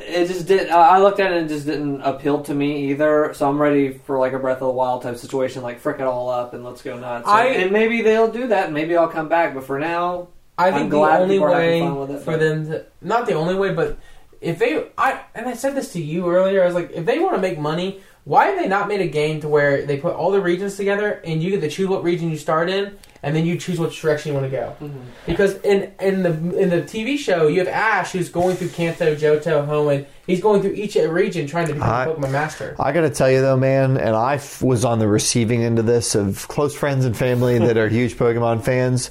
It 0.00 0.26
just 0.28 0.46
didn't. 0.46 0.70
I 0.72 0.98
looked 0.98 1.20
at 1.20 1.32
it 1.32 1.38
and 1.42 1.50
it 1.50 1.54
just 1.54 1.66
didn't 1.66 2.00
appeal 2.02 2.42
to 2.44 2.54
me 2.54 2.90
either. 2.90 3.32
So 3.34 3.48
I'm 3.48 3.60
ready 3.60 3.92
for 3.92 4.18
like 4.18 4.32
a 4.32 4.38
Breath 4.38 4.56
of 4.58 4.68
the 4.68 4.70
Wild 4.70 5.02
type 5.02 5.16
situation, 5.16 5.62
like 5.62 5.80
frick 5.80 5.96
it 5.96 6.02
all 6.02 6.30
up 6.30 6.54
and 6.54 6.64
let's 6.64 6.82
go 6.82 6.98
nuts. 6.98 7.26
I- 7.28 7.46
and 7.48 7.72
maybe 7.72 8.02
they'll 8.02 8.30
do 8.30 8.46
that. 8.48 8.66
and 8.66 8.74
Maybe 8.74 8.96
I'll 8.96 9.08
come 9.08 9.28
back. 9.28 9.54
But 9.54 9.64
for 9.64 9.78
now, 9.78 10.28
I 10.56 10.68
I'm 10.68 10.74
think 10.74 10.90
the 10.90 10.98
glad 10.98 11.22
only 11.22 11.36
people 11.36 11.48
are 11.48 11.60
having 11.60 11.96
way 12.08 12.14
it, 12.14 12.18
for 12.20 12.32
but- 12.32 12.40
them 12.40 12.66
to 12.70 12.84
not 13.02 13.26
the 13.26 13.34
only 13.34 13.54
way, 13.54 13.72
but 13.74 13.98
if 14.40 14.58
they 14.58 14.86
I 14.96 15.20
and 15.34 15.48
I 15.48 15.54
said 15.54 15.74
this 15.74 15.92
to 15.94 16.00
you 16.02 16.30
earlier, 16.30 16.62
I 16.62 16.66
was 16.66 16.74
like, 16.74 16.90
if 16.92 17.04
they 17.04 17.18
want 17.18 17.34
to 17.34 17.40
make 17.42 17.58
money, 17.58 18.00
why 18.24 18.46
have 18.46 18.58
they 18.58 18.68
not 18.68 18.86
made 18.88 19.00
a 19.00 19.06
game 19.08 19.40
to 19.40 19.48
where 19.48 19.84
they 19.84 19.96
put 19.96 20.14
all 20.14 20.30
the 20.30 20.40
regions 20.40 20.76
together 20.76 21.20
and 21.24 21.42
you 21.42 21.50
get 21.50 21.60
to 21.62 21.68
choose 21.68 21.88
what 21.88 22.04
region 22.04 22.30
you 22.30 22.36
start 22.36 22.70
in, 22.70 22.96
and 23.22 23.34
then 23.34 23.44
you 23.44 23.56
choose 23.56 23.78
which 23.78 24.00
direction 24.00 24.32
you 24.32 24.38
want 24.38 24.50
to 24.50 24.56
go? 24.56 24.76
Mm-hmm. 24.80 24.98
Because 25.26 25.56
in 25.62 25.92
in 26.00 26.22
the 26.22 26.30
in 26.58 26.70
the 26.70 26.82
TV 26.82 27.18
show, 27.18 27.46
you 27.48 27.58
have 27.58 27.68
Ash 27.68 28.12
who's 28.12 28.28
going 28.28 28.56
through 28.56 28.68
Kanto, 28.70 29.14
Johto, 29.14 29.66
Hoenn. 29.66 30.06
He's 30.26 30.40
going 30.40 30.62
through 30.62 30.72
each 30.72 30.94
region 30.96 31.46
trying 31.46 31.66
to 31.68 31.74
become 31.74 31.88
I- 31.88 32.04
a 32.04 32.08
Pokemon 32.14 32.30
master. 32.30 32.76
I 32.78 32.92
got 32.92 33.02
to 33.02 33.10
tell 33.10 33.30
you 33.30 33.40
though, 33.40 33.56
man, 33.56 33.96
and 33.96 34.14
I 34.14 34.34
f- 34.34 34.62
was 34.62 34.84
on 34.84 34.98
the 34.98 35.08
receiving 35.08 35.62
end 35.64 35.78
of 35.78 35.86
this 35.86 36.14
of 36.14 36.46
close 36.48 36.74
friends 36.76 37.04
and 37.04 37.16
family 37.16 37.58
that 37.58 37.76
are 37.76 37.88
huge 37.88 38.16
Pokemon 38.16 38.62
fans. 38.64 39.10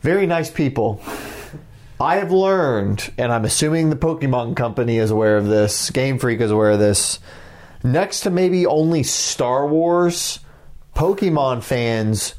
Very 0.00 0.26
nice 0.26 0.50
people. 0.50 1.00
I 2.00 2.16
have 2.16 2.32
learned, 2.32 3.12
and 3.16 3.32
I'm 3.32 3.44
assuming 3.44 3.88
the 3.88 3.96
Pokemon 3.96 4.56
Company 4.56 4.98
is 4.98 5.10
aware 5.12 5.36
of 5.36 5.46
this, 5.46 5.90
Game 5.90 6.18
Freak 6.18 6.40
is 6.40 6.50
aware 6.50 6.72
of 6.72 6.80
this. 6.80 7.20
Next 7.84 8.22
to 8.22 8.30
maybe 8.30 8.66
only 8.66 9.04
Star 9.04 9.66
Wars, 9.68 10.40
Pokemon 10.96 11.62
fans 11.62 12.34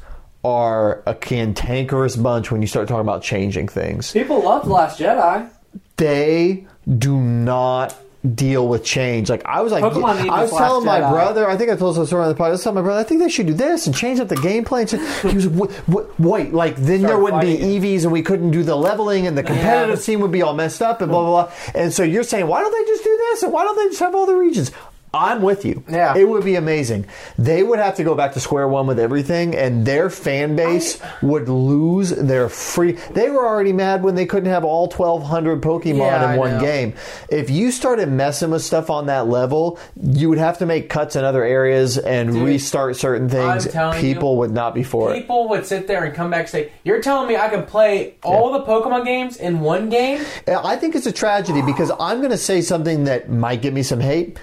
are 0.46 1.02
a 1.06 1.14
cantankerous 1.14 2.14
bunch 2.16 2.50
when 2.52 2.60
you 2.62 2.68
start 2.68 2.86
talking 2.88 3.00
about 3.00 3.22
changing 3.22 3.66
things 3.68 4.12
people 4.12 4.42
loved 4.42 4.66
Last 4.68 5.00
Jedi. 5.00 5.48
they 5.96 6.66
do 6.98 7.16
not 7.18 7.96
deal 8.34 8.66
with 8.66 8.82
change. 8.84 9.30
Like 9.30 9.44
I 9.44 9.60
was 9.60 9.70
like, 9.70 9.84
Pokemon 9.84 10.28
I 10.28 10.42
was 10.42 10.50
telling 10.50 10.84
my 10.84 11.00
Jedi. 11.00 11.10
brother. 11.10 11.48
I 11.48 11.56
think 11.56 11.70
I 11.70 11.76
told 11.76 11.94
this 11.96 12.08
story 12.08 12.24
on 12.24 12.28
the 12.28 12.34
podcast. 12.34 12.46
I 12.46 12.50
was 12.50 12.62
telling 12.64 12.74
my 12.74 12.82
brother, 12.82 13.00
I 13.00 13.04
think 13.04 13.20
they 13.20 13.28
should 13.28 13.46
do 13.46 13.54
this 13.54 13.86
and 13.86 13.94
change 13.94 14.18
up 14.18 14.26
the 14.28 14.34
gameplay. 14.36 14.80
And 14.92 15.30
he 15.30 15.36
was, 15.36 15.46
"Wait, 15.48 15.70
wait, 15.88 16.06
wait, 16.18 16.52
like 16.52 16.74
then 16.76 17.02
there 17.02 17.18
wouldn't 17.20 17.40
be 17.42 17.56
fighting. 17.56 17.80
EVs 17.82 18.02
and 18.02 18.10
we 18.12 18.22
couldn't 18.22 18.50
do 18.50 18.64
the 18.64 18.74
leveling 18.74 19.28
and 19.28 19.38
the 19.38 19.44
competitive 19.44 19.96
but- 19.96 20.02
scene 20.02 20.18
would 20.22 20.32
be 20.32 20.42
all 20.42 20.54
messed 20.54 20.82
up 20.82 21.00
and 21.02 21.10
blah 21.10 21.22
blah 21.22 21.44
blah. 21.44 21.52
And 21.74 21.92
so 21.92 22.02
you're 22.02 22.24
saying, 22.24 22.48
why 22.48 22.60
don't 22.62 22.72
they 22.72 22.90
just 22.92 23.04
do 23.04 23.16
this 23.30 23.42
and 23.44 23.52
why 23.52 23.62
don't 23.62 23.76
they 23.76 23.86
just 23.90 24.00
have 24.00 24.14
all 24.16 24.26
the 24.26 24.34
regions? 24.36 24.72
I'm 25.16 25.42
with 25.42 25.64
you. 25.64 25.82
Yeah. 25.88 26.16
It 26.16 26.28
would 26.28 26.44
be 26.44 26.54
amazing. 26.56 27.06
They 27.38 27.62
would 27.62 27.78
have 27.78 27.94
to 27.96 28.04
go 28.04 28.14
back 28.14 28.32
to 28.34 28.40
square 28.40 28.68
one 28.68 28.86
with 28.86 28.98
everything, 28.98 29.54
and 29.54 29.84
their 29.86 30.10
fan 30.10 30.56
base 30.56 31.00
would 31.22 31.48
lose 31.48 32.10
their 32.10 32.48
free. 32.48 32.92
They 33.12 33.30
were 33.30 33.46
already 33.46 33.72
mad 33.72 34.02
when 34.02 34.14
they 34.14 34.26
couldn't 34.26 34.50
have 34.50 34.64
all 34.64 34.88
1,200 34.88 35.62
Pokemon 35.62 35.96
Yeah, 35.98 36.24
in 36.24 36.30
I 36.30 36.36
one 36.36 36.50
know. 36.52 36.60
game. 36.60 36.94
If 37.30 37.50
you 37.50 37.70
started 37.70 38.08
messing 38.08 38.50
with 38.50 38.62
stuff 38.62 38.90
on 38.90 39.06
that 39.06 39.28
level, 39.28 39.78
you 40.00 40.28
would 40.28 40.38
have 40.38 40.58
to 40.58 40.66
make 40.66 40.88
cuts 40.88 41.16
in 41.16 41.24
other 41.24 41.44
areas 41.44 41.98
and 41.98 42.32
Dude, 42.32 42.42
restart 42.42 42.96
certain 42.96 43.28
things. 43.28 43.66
I'm 43.66 43.72
telling 43.72 44.00
People 44.00 44.32
you, 44.32 44.38
would 44.40 44.50
not 44.50 44.74
be 44.74 44.82
for 44.82 45.10
it. 45.14 45.20
People 45.20 45.48
would 45.48 45.64
sit 45.66 45.86
there 45.86 46.04
and 46.04 46.14
come 46.14 46.30
back 46.30 46.40
and 46.40 46.48
say, 46.48 46.72
"You're 46.84 47.00
telling 47.00 47.28
me 47.28 47.36
I 47.36 47.48
can 47.48 47.64
play 47.64 48.14
all 48.22 48.52
the 48.52 48.60
Pokemon 48.64 49.04
games 49.04 49.36
in 49.36 49.60
one 49.60 49.88
game?" 49.88 50.20
I 50.46 50.76
think 50.76 50.94
it's 50.94 51.06
a 51.06 51.12
tragedy 51.12 51.62
because 51.62 51.90
I'm 51.98 52.18
going 52.18 52.30
to 52.30 52.36
say 52.36 52.60
something 52.60 53.04
that 53.04 53.30
might 53.30 53.62
get 53.62 53.72
me 53.72 53.82
some 53.82 54.00
hate. 54.00 54.38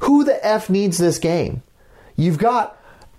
Who 0.00 0.24
the 0.24 0.44
F 0.44 0.68
needs 0.68 0.98
this 0.98 1.18
game? 1.18 1.62
You've 2.16 2.38
got 2.38 2.78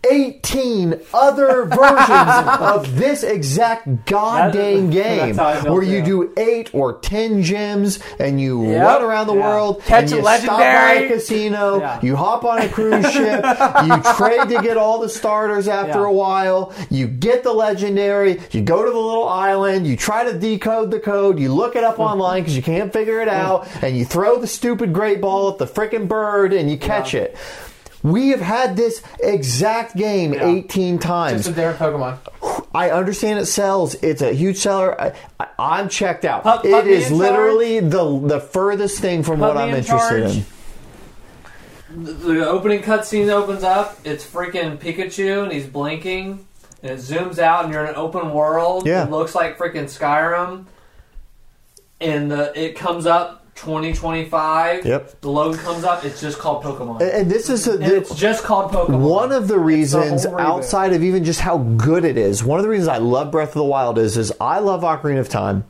18 0.10 1.00
other 1.14 1.66
versions 1.66 2.60
of 2.60 2.96
this 2.96 3.24
exact 3.24 4.06
goddamn 4.06 4.90
game 4.90 5.36
that's 5.36 5.38
how 5.38 5.46
I 5.48 5.54
felt, 5.62 5.74
where 5.74 5.84
you 5.84 6.02
do 6.02 6.34
eight 6.38 6.74
or 6.74 7.00
10 7.00 7.44
gems 7.44 8.00
and 8.20 8.40
you 8.40 8.66
Yep. 8.66 8.82
run 8.84 9.02
around 9.04 9.28
the 9.28 9.36
Yeah. 9.36 9.48
world 9.48 9.82
Catch 9.86 10.12
a 10.12 10.16
you 10.16 10.22
stop 10.22 10.24
by 10.24 10.58
legendary. 10.58 11.06
a 11.06 11.10
casino, 11.10 11.80
Yeah. 11.80 12.00
you 12.02 12.16
hop 12.16 12.46
on 12.46 12.60
a 12.60 12.70
cruise 12.70 13.06
ship, 13.12 13.46
you 13.86 14.02
trade 14.18 14.50
to 14.50 14.62
get 14.62 14.78
all 14.78 15.00
the 15.00 15.10
starters 15.10 15.68
after 15.68 16.02
Yeah. 16.02 16.08
a 16.08 16.12
while, 16.12 16.72
you 16.90 17.08
get 17.08 17.44
the 17.44 17.54
legendary, 17.54 18.40
you 18.52 18.62
go 18.62 18.84
to 18.86 18.92
the 18.92 18.98
little 18.98 19.28
island, 19.28 19.86
you 19.88 19.96
try 19.96 20.24
to 20.24 20.34
decode 20.38 20.92
the 20.92 21.00
code, 21.00 21.40
you 21.40 21.54
look 21.54 21.76
it 21.76 21.84
up 21.84 21.96
hmm. 21.96 22.02
online 22.04 22.42
because 22.42 22.56
you 22.56 22.64
can't 22.64 22.92
figure 22.94 23.20
it 23.22 23.28
out, 23.28 23.68
hmm. 23.68 23.86
and 23.86 23.98
you 23.98 24.06
throw 24.06 24.40
the 24.40 24.48
stupid 24.48 24.94
great 24.94 25.22
ball 25.22 25.50
at 25.50 25.58
the 25.58 25.68
freaking 25.68 26.08
bird 26.08 26.54
and 26.54 26.70
you 26.70 26.78
catch 26.78 27.14
it. 27.14 27.36
We 28.06 28.30
have 28.30 28.42
had 28.42 28.76
this 28.78 29.02
exact 29.20 29.96
game 29.98 30.34
Yeah. 30.34 30.46
18 30.48 31.00
times. 31.00 31.46
Just 31.46 31.58
a 31.58 31.62
different 31.62 31.80
Pokemon. 31.80 32.18
I 32.76 32.92
understand 32.92 33.40
it 33.40 33.48
sells. 33.48 33.96
It's 33.96 34.22
a 34.22 34.32
huge 34.32 34.58
seller. 34.58 35.14
I, 35.40 35.48
I'm 35.58 35.90
checked 35.90 36.24
out. 36.24 36.44
Put- 36.44 36.62
put 36.62 36.66
it 36.66 36.88
is 36.88 37.12
literally 37.12 37.80
the 37.80 38.20
the 38.20 38.40
furthest 38.40 39.00
thing 39.00 39.24
from 39.24 39.40
Put 39.40 39.48
what 39.48 39.58
I'm 39.58 39.70
in 39.70 39.76
interested 39.78 40.24
charge. 40.24 40.38
in. 41.98 42.04
the, 42.04 42.12
the 42.14 42.48
opening 42.48 42.82
cutscene 42.82 43.30
opens 43.30 43.64
up. 43.64 43.98
It's 44.04 44.24
freaking 44.26 44.78
Pikachu, 44.78 45.44
and 45.44 45.52
he's 45.52 45.66
blinking, 45.66 46.46
and 46.84 46.92
it 46.92 47.00
zooms 47.00 47.40
out, 47.40 47.64
and 47.64 47.74
you're 47.74 47.84
in 47.84 47.90
an 47.90 47.96
open 47.96 48.32
world. 48.34 48.86
Yeah. 48.86 49.06
It 49.06 49.10
looks 49.10 49.34
like 49.34 49.58
freaking 49.58 49.86
Skyrim, 49.86 50.66
and 52.00 52.30
the, 52.30 52.52
it 52.62 52.76
comes 52.76 53.06
up 53.08 53.45
2025. 53.56 54.86
Yep. 54.86 55.22
The 55.22 55.30
logo 55.30 55.58
comes 55.58 55.84
up. 55.84 56.04
It's 56.04 56.20
just 56.20 56.38
called 56.38 56.64
Pokemon. 56.64 57.02
And, 57.02 57.12
and 57.12 57.32
this 57.32 57.50
is 57.50 57.68
a, 57.68 57.74
and 57.74 57.84
it's 57.84 58.14
just 58.14 58.44
called 58.44 58.72
Pokemon. 58.72 59.00
One 59.00 59.32
of 59.32 59.48
the 59.48 59.58
reasons, 59.58 60.26
outside 60.26 60.94
of 60.94 61.04
even 61.04 61.24
just 61.24 61.40
how 61.40 61.58
good 61.60 62.04
it 62.04 62.18
is, 62.18 62.44
one 62.44 62.60
of 62.60 62.64
the 62.64 62.70
reasons 62.70 62.90
I 62.90 62.98
love 62.98 63.32
Breath 63.32 63.50
of 63.50 63.56
the 63.56 63.64
Wild 63.64 63.98
is, 63.98 64.18
is 64.18 64.34
I 64.40 64.60
love 64.60 64.82
Ocarina 64.82 65.20
of 65.20 65.30
Time. 65.30 65.64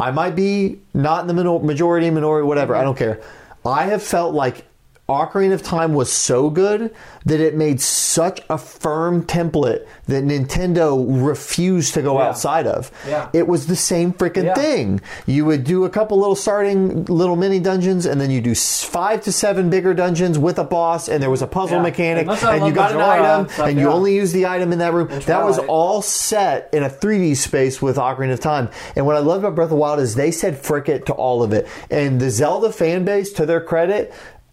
I 0.00 0.10
might 0.10 0.34
be 0.34 0.80
not 0.94 1.20
in 1.20 1.26
the 1.28 1.34
minor- 1.34 1.60
majority, 1.60 2.10
minority, 2.10 2.46
whatever. 2.46 2.74
I 2.74 2.78
mm-hmm. 2.78 2.86
don't 2.86 2.98
care. 2.98 3.22
I 3.64 3.84
have 3.84 4.02
felt 4.02 4.34
like 4.34 4.64
Ocarina 5.08 5.52
of 5.52 5.62
Time 5.62 5.94
was 5.94 6.10
so 6.12 6.48
good 6.48 6.94
that 7.26 7.40
it 7.40 7.54
made 7.56 7.80
such 7.80 8.40
a 8.48 8.56
firm 8.56 9.24
template 9.24 9.84
that 10.06 10.24
Nintendo 10.24 11.04
refused 11.26 11.94
to 11.94 12.02
go 12.02 12.18
Yeah. 12.18 12.28
outside 12.28 12.66
of. 12.66 12.90
Yeah. 13.06 13.26
It 13.32 13.48
was 13.48 13.66
the 13.66 13.76
same 13.76 14.12
freaking 14.12 14.44
Yeah. 14.44 14.54
thing. 14.54 15.00
You 15.26 15.44
would 15.44 15.64
do 15.64 15.84
a 15.84 15.90
couple 15.90 16.18
little 16.18 16.36
starting 16.36 17.04
little 17.06 17.36
mini 17.36 17.58
dungeons, 17.58 18.06
and 18.06 18.20
then 18.20 18.30
you 18.30 18.40
do 18.40 18.54
five 18.54 19.20
to 19.22 19.32
seven 19.32 19.70
bigger 19.70 19.92
dungeons 19.92 20.38
with 20.38 20.58
a 20.58 20.64
boss, 20.64 21.08
and 21.08 21.20
there 21.22 21.30
was 21.30 21.42
a 21.42 21.46
puzzle 21.48 21.80
mechanic, 21.80 22.22
And 22.22 22.30
that's 22.30 22.42
why 22.42 22.52
I 22.52 22.56
and 22.56 22.66
you 22.66 22.72
got 22.72 22.92
an 22.92 23.00
item, 23.00 23.48
stuff, 23.48 23.66
and 23.68 23.78
you 23.78 23.90
only 23.90 24.14
use 24.14 24.32
the 24.32 24.46
item 24.46 24.72
in 24.72 24.78
that 24.78 24.92
room. 24.94 25.08
And 25.10 25.22
That 25.24 25.44
was 25.44 25.58
all 25.58 26.00
set 26.00 26.68
in 26.72 26.84
a 26.84 26.88
3D 26.88 27.34
space 27.34 27.82
with 27.82 27.96
Ocarina 27.96 28.32
of 28.34 28.40
Time. 28.40 28.68
And 28.96 29.04
what 29.04 29.16
I 29.16 29.20
love 29.20 29.38
about 29.42 29.56
Breath 29.56 29.66
of 29.66 29.70
the 29.70 29.76
Wild 29.76 29.98
is 30.00 30.14
they 30.14 30.30
said 30.30 30.56
frick 30.58 30.88
it 30.88 31.06
to 31.06 31.12
all 31.12 31.42
of 31.42 31.52
it. 31.52 31.66
And 31.90 32.20
the 32.20 32.30
Zelda 32.30 32.70
fan 32.72 33.04
base, 33.04 33.32
to 33.32 33.44
their 33.46 33.60
credit, 33.60 34.12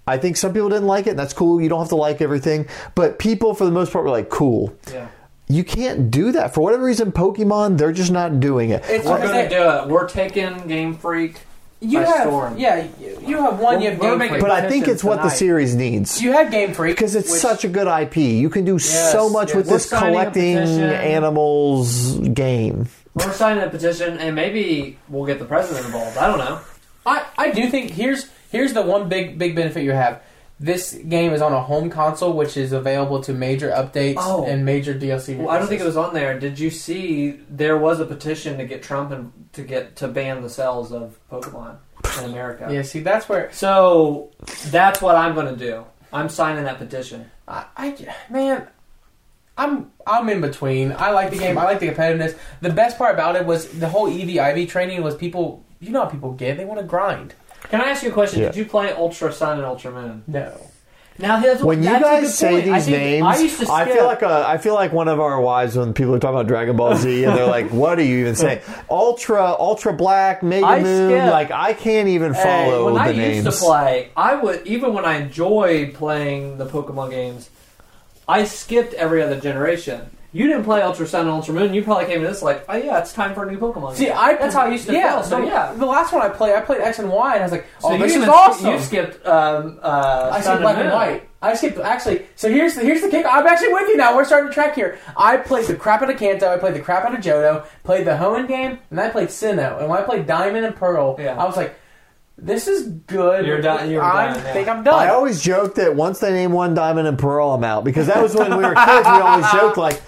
I 0.09 0.17
think 0.17 0.35
some 0.37 0.51
people 0.53 0.69
didn't 0.69 0.87
like 0.87 1.07
it, 1.07 1.11
and 1.11 1.19
that's 1.19 1.33
cool. 1.33 1.61
You 1.61 1.69
don't 1.69 1.79
have 1.79 1.89
to 1.89 1.95
like 1.95 2.21
everything. 2.21 2.67
But 2.95 3.19
people, 3.19 3.53
for 3.53 3.65
the 3.65 3.71
most 3.71 3.91
part, 3.93 4.03
were 4.05 4.11
like, 4.11 4.29
cool. 4.29 4.75
Yeah. 4.91 5.07
You 5.47 5.63
can't 5.63 6.11
do 6.11 6.31
that. 6.33 6.53
For 6.53 6.61
whatever 6.61 6.83
reason, 6.83 7.11
Pokemon, 7.11 7.77
they're 7.77 7.91
just 7.91 8.11
not 8.11 8.39
doing 8.39 8.69
it. 8.69 8.83
It's 8.87 9.05
We're 9.05 9.17
going 9.19 9.49
to 9.49 9.49
do 9.49 9.69
it. 9.69 9.87
We're 9.87 10.07
taking 10.07 10.67
Game 10.67 10.93
Freak. 10.95 11.39
You 11.81 11.99
by 11.99 12.05
have 12.05 12.27
storm. 12.27 12.57
yeah, 12.57 12.87
you- 12.99 13.17
you 13.25 13.37
have 13.41 13.57
one. 13.57 13.81
You 13.81 13.91
have 13.91 13.99
We're 13.99 14.17
Game 14.19 14.29
Freak. 14.29 14.41
but 14.41 14.51
I 14.51 14.67
think 14.69 14.87
it's 14.89 15.01
what 15.03 15.21
the 15.23 15.29
series 15.29 15.75
needs. 15.75 16.21
you 16.21 16.33
had 16.33 16.51
Game 16.51 16.73
Freak 16.73 16.95
because 16.97 17.15
it's 17.15 17.31
which- 17.31 17.39
such 17.39 17.63
a 17.63 17.69
good 17.69 17.87
IP. 17.87 18.17
You 18.17 18.49
can 18.49 18.65
do 18.65 18.73
Yes, 18.73 19.11
so 19.13 19.29
much 19.29 19.47
yes. 19.49 19.55
with 19.55 19.67
We're 19.67 19.73
this 19.73 19.89
collecting 19.89 20.57
animals 20.57 22.17
game. 22.33 22.87
We're 23.15 23.31
signing 23.33 23.63
a 23.63 23.69
petition, 23.69 24.17
and 24.17 24.35
maybe 24.35 24.97
we'll 25.09 25.25
get 25.25 25.39
the 25.39 25.45
president 25.45 25.85
involved. 25.85 26.17
I 26.17 26.27
don't 26.27 26.37
know. 26.37 26.59
I, 27.05 27.23
I 27.37 27.51
do 27.51 27.69
think 27.69 27.91
here's 27.91 28.29
here's 28.51 28.73
the 28.73 28.81
one 28.81 29.09
big 29.09 29.37
big 29.37 29.55
benefit 29.55 29.83
you 29.83 29.91
have. 29.91 30.21
This 30.61 30.93
game 30.93 31.31
is 31.31 31.41
on 31.41 31.53
a 31.53 31.61
home 31.61 31.89
console, 31.89 32.33
which 32.33 32.57
is 32.57 32.73
available 32.73 33.21
to 33.23 33.33
major 33.33 33.69
updates 33.69 34.15
Oh. 34.17 34.43
and 34.45 34.65
major 34.65 34.93
DLC. 34.93 35.37
Well, 35.37 35.49
I 35.49 35.57
don't 35.57 35.67
think 35.69 35.79
it 35.79 35.85
was 35.85 35.95
on 35.95 36.13
there. 36.13 36.37
Did 36.37 36.59
you 36.59 36.69
see 36.69 37.39
there 37.49 37.77
was 37.77 38.01
a 38.01 38.05
petition 38.05 38.57
to 38.57 38.65
get 38.65 38.83
Trump 38.83 39.11
and 39.11 39.31
to 39.53 39.61
get 39.61 39.95
to 39.97 40.09
ban 40.09 40.41
the 40.41 40.49
sales 40.49 40.91
of 40.91 41.17
Pokemon 41.31 41.77
in 42.19 42.25
America? 42.25 42.67
Yeah, 42.69 42.81
see, 42.81 42.99
that's 42.99 43.29
where 43.29 43.49
So 43.53 44.31
that's 44.67 45.01
what 45.01 45.15
I'm 45.15 45.33
going 45.33 45.47
to 45.47 45.55
do. 45.55 45.85
I'm 46.11 46.27
signing 46.27 46.65
that 46.65 46.77
petition. 46.77 47.31
I, 47.47 47.63
I 47.77 48.07
man, 48.29 48.67
I'm 49.57 49.91
I'm 50.05 50.27
in 50.27 50.41
between. 50.41 50.91
I 50.91 51.11
like 51.11 51.29
the 51.31 51.37
game. 51.37 51.57
I 51.57 51.63
like 51.63 51.79
the 51.79 51.87
competitiveness. 51.87 52.37
The 52.61 52.69
best 52.69 52.97
part 52.97 53.13
about 53.13 53.37
it 53.37 53.45
was 53.45 53.67
the 53.79 53.87
whole 53.87 54.07
EV 54.07 54.57
IV 54.57 54.69
training 54.69 55.01
was 55.03 55.15
people. 55.15 55.63
You 55.79 55.91
know 55.91 56.03
how 56.03 56.09
people 56.09 56.33
get. 56.33 56.57
They 56.57 56.65
want 56.65 56.79
to 56.81 56.85
grind. 56.85 57.33
Can 57.69 57.81
I 57.81 57.89
ask 57.89 58.03
you 58.03 58.09
a 58.09 58.13
question? 58.13 58.41
Yeah. 58.41 58.47
Did 58.47 58.55
you 58.57 58.65
play 58.65 58.91
Ultra 58.91 59.31
Sun 59.31 59.57
and 59.57 59.65
Ultra 59.65 59.91
Moon? 59.91 60.23
No. 60.27 60.53
Now, 61.21 61.37
here's, 61.41 61.61
When 61.61 61.79
you 61.83 61.89
that's 61.89 61.99
a 62.01 62.05
guys 62.07 62.21
good 62.23 62.31
say 62.31 62.49
point. 62.51 62.65
These 62.75 62.85
think- 62.85 62.97
names, 62.97 63.25
I 63.27 63.37
used 63.39 63.59
to 63.59 63.69
I 63.71 63.85
feel 63.85 64.05
like 64.05 64.21
a, 64.21 64.45
I 64.47 64.57
feel 64.57 64.73
like 64.73 64.93
one 64.93 65.09
of 65.09 65.19
our 65.19 65.41
wives 65.41 65.75
when 65.75 65.93
people 65.93 66.15
are 66.15 66.19
talking 66.19 66.35
about 66.35 66.47
Dragon 66.47 66.77
Ball 66.77 66.95
Z 66.95 67.25
and 67.25 67.35
they're 67.37 67.45
like, 67.45 67.69
"What 67.71 67.99
are 67.99 68.03
you 68.03 68.19
even 68.19 68.35
saying? 68.37 68.61
Ultra, 68.89 69.53
Ultra 69.59 69.91
Black, 69.91 70.41
Mega 70.43 70.65
I 70.65 70.81
Moon? 70.81 71.09
skip. 71.19 71.29
Like 71.31 71.51
I 71.51 71.73
can't 71.73 72.07
even 72.07 72.33
Hey, 72.33 72.41
follow 72.43 72.85
when 72.85 72.93
the 72.93 72.99
I 73.01 73.11
names." 73.11 73.45
used 73.45 73.59
to 73.59 73.65
play, 73.65 74.09
I 74.15 74.35
would 74.35 74.65
even 74.65 74.93
when 74.93 75.03
I 75.03 75.17
enjoyed 75.17 75.93
playing 75.93 76.57
the 76.57 76.65
Pokemon 76.65 77.09
games, 77.09 77.49
I 78.25 78.45
skipped 78.45 78.93
every 78.93 79.21
other 79.21 79.37
generation. 79.41 80.09
You 80.31 80.45
didn't 80.47 80.63
play 80.63 80.81
Ultra 80.81 81.07
Sun 81.07 81.21
and 81.21 81.29
Ultra 81.31 81.55
Moon. 81.55 81.73
You 81.73 81.83
probably 81.83 82.05
came 82.05 82.21
to 82.21 82.27
this 82.27 82.41
like, 82.43 82.63
oh 82.69 82.75
yeah, 82.75 82.99
it's 82.99 83.13
time 83.13 83.33
for 83.33 83.47
a 83.47 83.51
new 83.51 83.57
Pokemon. 83.57 83.95
See, 83.95 84.05
game. 84.05 84.13
I 84.15 84.35
that's 84.35 84.53
how 84.53 84.61
I 84.61 84.71
used 84.71 84.85
to 84.87 84.93
yeah, 84.93 85.15
feel. 85.21 85.23
So 85.23 85.43
yeah, 85.43 85.73
the 85.73 85.85
last 85.87 86.13
one 86.13 86.21
I 86.21 86.29
played, 86.29 86.53
I 86.53 86.61
played 86.61 86.81
X 86.81 86.99
and 86.99 87.09
Y, 87.09 87.33
and 87.33 87.41
I 87.41 87.45
was 87.45 87.51
like, 87.51 87.65
"Oh, 87.83 87.93
you 87.93 87.99
this 88.03 88.15
is 88.15 88.27
awesome." 88.27 88.71
you 88.71 88.79
skipped 88.79 89.25
um, 89.25 89.79
uh, 89.81 90.29
I 90.31 90.41
skipped 90.41 90.61
black 90.61 90.77
Moon. 90.77 90.85
and 90.85 90.93
white. 90.93 91.29
I 91.41 91.55
skipped 91.55 91.79
actually. 91.79 92.27
So 92.35 92.49
here's 92.51 92.75
the 92.75 92.81
here's 92.81 93.01
the 93.01 93.09
kick. 93.09 93.25
I'm 93.27 93.47
actually 93.47 93.73
with 93.73 93.87
you 93.89 93.97
now. 93.97 94.15
We're 94.15 94.25
starting 94.25 94.49
to 94.49 94.53
track 94.53 94.75
here. 94.75 94.99
I 95.17 95.37
played 95.37 95.65
the 95.65 95.75
crap 95.75 96.01
out 96.03 96.09
of 96.11 96.17
Kanto. 96.17 96.47
I 96.53 96.57
played 96.57 96.75
the 96.75 96.81
crap 96.81 97.05
out 97.05 97.13
of 97.15 97.21
Johto. 97.21 97.65
Played 97.83 98.05
the 98.05 98.11
Hoenn 98.11 98.47
game, 98.47 98.77
and 98.91 98.99
I 99.01 99.09
played 99.09 99.29
Sinnoh. 99.29 99.79
And 99.79 99.89
when 99.89 99.97
I 99.99 100.03
played 100.03 100.27
Diamond 100.27 100.65
and 100.65 100.75
Pearl, 100.75 101.15
Yeah. 101.17 101.41
I 101.41 101.45
was 101.45 101.57
like, 101.57 101.73
"This 102.41 102.67
is 102.67 102.87
good." 102.87 103.45
You're 103.45 103.61
done- 103.61 103.89
you're 103.89 104.01
I 104.03 104.27
done, 104.33 104.43
yeah. 104.43 104.53
think 104.53 104.67
I'm 104.67 104.83
done. 104.83 104.93
I 104.95 105.09
always 105.09 105.41
joke 105.41 105.75
that 105.75 105.95
once 105.95 106.19
they 106.19 106.31
name 106.31 106.51
one 106.51 106.73
Diamond 106.73 107.07
and 107.07 107.17
Pearl, 107.17 107.51
I'm 107.51 107.63
out 107.63 107.83
because 107.83 108.07
that 108.07 108.21
was 108.21 108.35
when 108.35 108.55
we 108.57 108.63
were 108.63 108.73
kids. 108.75 109.05
We 109.07 109.19
always 109.21 109.51
joked 109.51 109.77
like, 109.77 110.01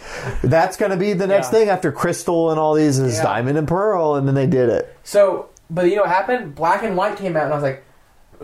"That's 0.43 0.77
going 0.77 0.91
to 0.91 0.97
be 0.97 1.13
the 1.13 1.27
next 1.27 1.47
Yeah. 1.47 1.59
thing 1.59 1.69
after 1.69 1.91
Crystal 1.91 2.51
and 2.51 2.59
all 2.59 2.73
these 2.73 2.99
is 2.99 3.17
Yeah. 3.17 3.23
Diamond 3.23 3.57
and 3.57 3.67
Pearl," 3.67 4.15
and 4.15 4.27
then 4.27 4.35
they 4.35 4.47
did 4.47 4.69
it. 4.69 4.95
So, 5.03 5.47
but 5.69 5.85
you 5.89 5.95
know 5.95 6.01
what 6.03 6.11
happened? 6.11 6.55
Black 6.55 6.83
and 6.83 6.95
White 6.97 7.17
came 7.17 7.35
out, 7.37 7.43
and 7.45 7.53
I 7.53 7.55
was 7.55 7.63
like, 7.63 7.83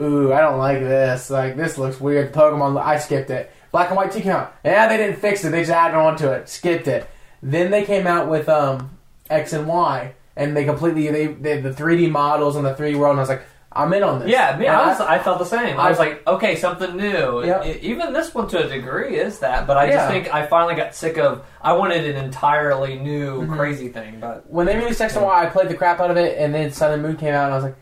"Ooh, 0.02 0.32
I 0.34 0.42
don't 0.42 0.58
like 0.58 0.80
this. 0.80 1.30
Like 1.30 1.56
this 1.58 1.78
looks 1.78 2.00
weird." 2.00 2.34
Pokemon. 2.34 2.82
I 2.82 2.98
skipped 3.00 3.30
it. 3.30 3.52
Black 3.72 3.88
and 3.90 3.98
White 3.98 4.12
Two 4.12 4.22
came 4.22 4.32
out. 4.32 4.54
Yeah, 4.64 4.88
they 4.88 4.98
didn't 4.98 5.18
fix 5.18 5.44
it. 5.46 5.50
They 5.52 5.62
just 5.62 5.72
added 5.72 5.98
on 5.98 6.16
to 6.18 6.32
it. 6.32 6.50
Skipped 6.50 6.88
it. 6.88 7.08
Then 7.44 7.70
they 7.70 7.84
came 7.84 8.08
out 8.08 8.28
with 8.28 8.50
um, 8.50 8.90
X 9.30 9.54
and 9.54 9.68
Y, 9.68 10.14
and 10.36 10.56
they 10.58 10.64
completely 10.66 11.08
they, 11.10 11.28
they 11.28 11.62
the 11.62 11.70
3D 11.72 12.10
models 12.10 12.56
and 12.56 12.66
the 12.66 12.74
3D 12.74 12.96
world. 12.98 13.12
And 13.12 13.20
I 13.20 13.24
was 13.24 13.30
like, 13.30 13.44
"I'm 13.78 13.94
in 13.94 14.04
on 14.04 14.20
this." 14.20 14.30
Yeah, 14.30 14.58
me, 14.58 14.68
I, 14.68 14.88
was, 14.88 15.00
I 15.00 15.20
felt 15.20 15.40
the 15.40 15.46
same. 15.46 15.80
I 15.80 15.90
was 15.90 16.00
like, 16.00 16.26
okay, 16.28 16.56
something 16.56 16.98
new. 16.98 17.44
Yep. 17.46 17.66
Even 17.82 18.14
this 18.14 18.34
one 18.34 18.48
to 18.50 18.66
a 18.66 18.68
degree 18.68 19.16
is 19.18 19.40
that, 19.40 19.68
but 19.68 19.78
I 19.78 19.86
Yeah. 19.86 19.92
just 19.98 20.08
think 20.10 20.34
I 20.34 20.46
finally 20.48 20.76
got 20.76 20.96
sick 20.96 21.18
of. 21.18 21.46
I 21.62 21.74
wanted 21.74 22.06
an 22.06 22.24
entirely 22.24 22.98
new, 22.98 23.42
Mm-hmm. 23.42 23.56
crazy 23.56 23.90
thing. 23.90 24.20
But 24.20 24.50
when 24.50 24.66
they 24.66 24.76
released 24.76 25.00
X 25.02 25.16
and 25.16 25.26
Y, 25.26 25.44
I 25.44 25.46
played 25.48 25.70
the 25.70 25.76
crap 25.76 26.00
out 26.00 26.12
of 26.12 26.18
it, 26.18 26.38
and 26.38 26.54
then 26.54 26.72
Sun 26.72 26.92
and 26.94 27.02
Moon 27.04 27.16
came 27.18 27.34
out, 27.34 27.46
and 27.46 27.54
I 27.54 27.56
was 27.56 27.64
like, 27.64 27.76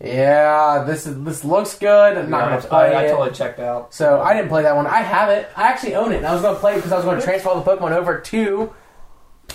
"Yeah, 0.00 0.84
this 0.86 1.06
is 1.06 1.22
this 1.24 1.44
looks 1.44 1.78
good. 1.78 2.18
I'm 2.18 2.28
not 2.30 2.44
Yeah, 2.44 2.56
gonna 2.56 2.68
play 2.68 2.94
I, 2.94 3.04
I 3.04 3.08
totally 3.08 3.30
checked 3.32 3.58
out. 3.60 3.94
So 3.94 4.20
I 4.20 4.34
didn't 4.34 4.48
play 4.48 4.62
that 4.62 4.76
one. 4.76 4.86
I 4.86 5.00
have 5.00 5.30
it. 5.30 5.48
I 5.56 5.68
actually 5.68 5.94
own 5.94 6.12
it. 6.12 6.16
And 6.18 6.26
I 6.26 6.32
was 6.32 6.42
going 6.42 6.54
to 6.54 6.60
play 6.60 6.72
it 6.74 6.76
because 6.76 6.92
I 6.92 6.96
was 6.96 7.04
going 7.04 7.18
to 7.18 7.24
transfer 7.24 7.48
all 7.48 7.60
the 7.60 7.70
Pokemon 7.70 7.92
over 7.92 8.18
to 8.18 8.72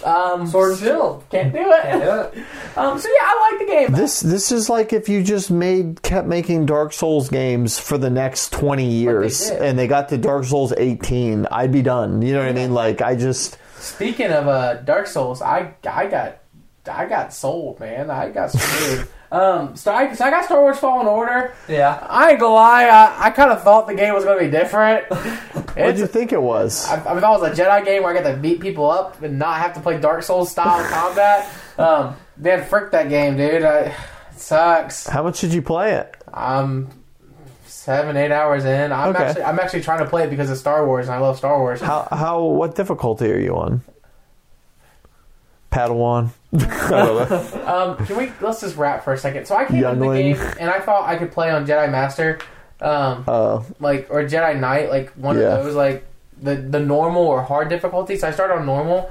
um, 0.04 0.48
Sword 0.48 0.72
and 0.72 0.80
Shield. 0.80 1.24
Can't 1.30 1.54
do 1.54 1.60
it. 1.60 1.82
Can't 1.84 2.04
do 2.34 2.40
it. 2.40 2.46
Um, 2.78 2.98
so 2.98 3.10
yeah, 3.10 3.26
I 3.26 3.50
like 3.52 3.60
the 3.60 3.74
game. 3.74 3.92
This 3.92 4.22
this 4.22 4.50
is 4.50 4.70
like 4.70 4.94
if 4.94 5.10
you 5.10 5.24
just 5.24 5.52
made 5.52 6.02
kept 6.02 6.26
making 6.26 6.68
Dark 6.68 6.94
Souls 6.94 7.28
games 7.28 7.78
for 7.78 7.98
the 7.98 8.10
next 8.10 8.54
twenty 8.54 8.90
years, 8.90 9.50
did. 9.50 9.62
and 9.62 9.78
they 9.78 9.88
got 9.88 10.08
to 10.10 10.18
Dark 10.18 10.46
Souls 10.46 10.72
eighteen, 10.78 11.48
I'd 11.52 11.74
be 11.74 11.82
done. 11.82 12.22
You 12.22 12.32
know 12.32 12.40
what 12.40 12.48
I 12.48 12.54
mean? 12.54 12.74
Like 12.74 13.02
I 13.02 13.16
just 13.16 13.58
Speaking 13.78 14.32
of 14.32 14.48
uh, 14.48 14.76
Dark 14.76 15.08
Souls, 15.08 15.42
I 15.42 15.74
I 15.86 16.08
got 16.08 16.38
I 16.90 17.08
got 17.08 17.34
sold, 17.34 17.80
man. 17.82 18.10
I 18.10 18.30
got 18.30 18.52
screwed. 18.52 19.08
um, 19.32 19.76
so 19.76 19.94
I, 19.94 20.14
so 20.14 20.26
I 20.26 20.30
got 20.30 20.46
Star 20.46 20.60
Wars 20.60 20.78
Fallen 20.78 21.08
Order. 21.08 21.54
Yeah. 21.68 22.06
I 22.10 22.32
ain't 22.32 22.40
gonna 22.40 22.54
lie, 22.54 22.86
I, 22.86 23.28
I 23.28 23.30
kind 23.32 23.52
of 23.52 23.64
thought 23.64 23.88
the 23.88 23.96
game 23.96 24.14
was 24.14 24.26
gonna 24.26 24.40
be 24.42 24.50
different. 24.50 25.10
what 25.10 25.78
It's, 25.78 25.98
did 25.98 25.98
you 26.00 26.08
think 26.08 26.34
it 26.34 26.42
was? 26.42 26.86
I, 26.88 26.96
I 26.96 27.20
thought 27.20 27.38
it 27.40 27.42
was 27.50 27.60
a 27.60 27.64
Jedi 27.64 27.86
game 27.86 28.04
where 28.04 28.16
I 28.16 28.22
got 28.22 28.30
to 28.30 28.36
beat 28.38 28.60
people 28.60 28.90
up 28.92 29.22
and 29.22 29.40
not 29.40 29.58
have 29.60 29.74
to 29.76 29.80
play 29.80 30.00
Dark 30.00 30.24
Souls 30.24 30.52
style 30.52 30.84
combat. 30.92 31.50
Um, 31.78 32.16
man, 32.38 32.66
frick 32.66 32.92
that 32.92 33.08
game, 33.10 33.38
dude. 33.38 33.64
I, 33.64 33.80
it 33.80 33.94
sucks. 34.40 35.08
How 35.08 35.24
much 35.24 35.40
did 35.40 35.54
you 35.54 35.62
play 35.62 35.94
it? 35.94 36.16
I'm 36.34 36.90
seven, 37.66 38.18
eight 38.18 38.32
hours 38.32 38.66
in. 38.66 38.92
I'm 38.92 39.10
Okay. 39.16 39.24
actually 39.24 39.44
I'm 39.44 39.60
actually 39.60 39.82
trying 39.82 40.00
to 40.00 40.06
play 40.06 40.24
it 40.24 40.30
because 40.30 40.50
of 40.50 40.58
Star 40.58 40.86
Wars 40.86 41.08
and 41.08 41.16
I 41.16 41.20
love 41.20 41.38
Star 41.38 41.58
Wars. 41.58 41.80
How 41.82 42.08
how 42.12 42.44
what 42.44 42.76
difficulty 42.76 43.32
are 43.32 43.40
you 43.40 43.56
on? 43.56 43.82
Padawan. 45.72 46.30
Um, 47.66 47.98
can 48.06 48.18
we 48.18 48.32
let's 48.42 48.62
just 48.62 48.76
wrap 48.76 49.04
for 49.04 49.14
a 49.14 49.18
second? 49.18 49.46
So 49.46 49.56
I 49.56 49.66
came 49.66 49.78
into 49.84 49.96
the 50.00 50.14
game 50.14 50.38
and 50.60 50.70
I 50.70 50.80
thought 50.80 51.08
I 51.08 51.16
could 51.16 51.32
play 51.32 51.50
on 51.50 51.66
Jedi 51.66 51.90
Master, 51.90 52.40
um, 52.82 53.24
Uh, 53.28 53.64
like 53.80 54.08
or 54.10 54.24
Jedi 54.24 54.60
Knight, 54.60 54.90
like 54.90 55.12
one 55.14 55.38
Yeah. 55.40 55.56
of 55.58 55.66
those 55.66 55.76
like 55.76 56.06
the 56.42 56.56
the 56.56 56.80
normal 56.80 57.24
or 57.24 57.42
hard 57.42 57.70
difficulty. 57.70 58.18
So 58.18 58.28
I 58.28 58.32
started 58.32 58.56
on 58.56 58.66
normal. 58.66 59.10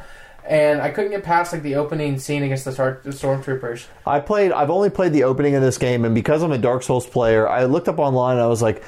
And 0.49 0.81
I 0.81 0.89
couldn't 0.91 1.13
get 1.13 1.23
past 1.23 1.53
like 1.53 1.63
the 1.63 1.77
opening 1.77 2.19
scene 2.19 2.43
against 2.43 2.65
the, 2.65 2.73
star- 2.73 2.99
the 3.05 3.11
stormtroopers. 3.11 3.87
I 4.07 4.19
played. 4.21 4.51
I've 4.53 4.71
only 4.71 4.91
played 4.91 5.13
the 5.13 5.25
opening 5.25 5.55
of 5.55 5.63
this 5.63 5.79
game, 5.79 6.05
and 6.05 6.13
because 6.15 6.43
I'm 6.43 6.51
a 6.51 6.59
Dark 6.59 6.83
Souls 6.83 7.07
player, 7.07 7.47
I 7.49 7.65
looked 7.65 7.89
up 7.89 7.99
online. 8.01 8.37
and 8.37 8.43
I 8.43 8.47
was 8.49 8.61
like, 8.63 8.83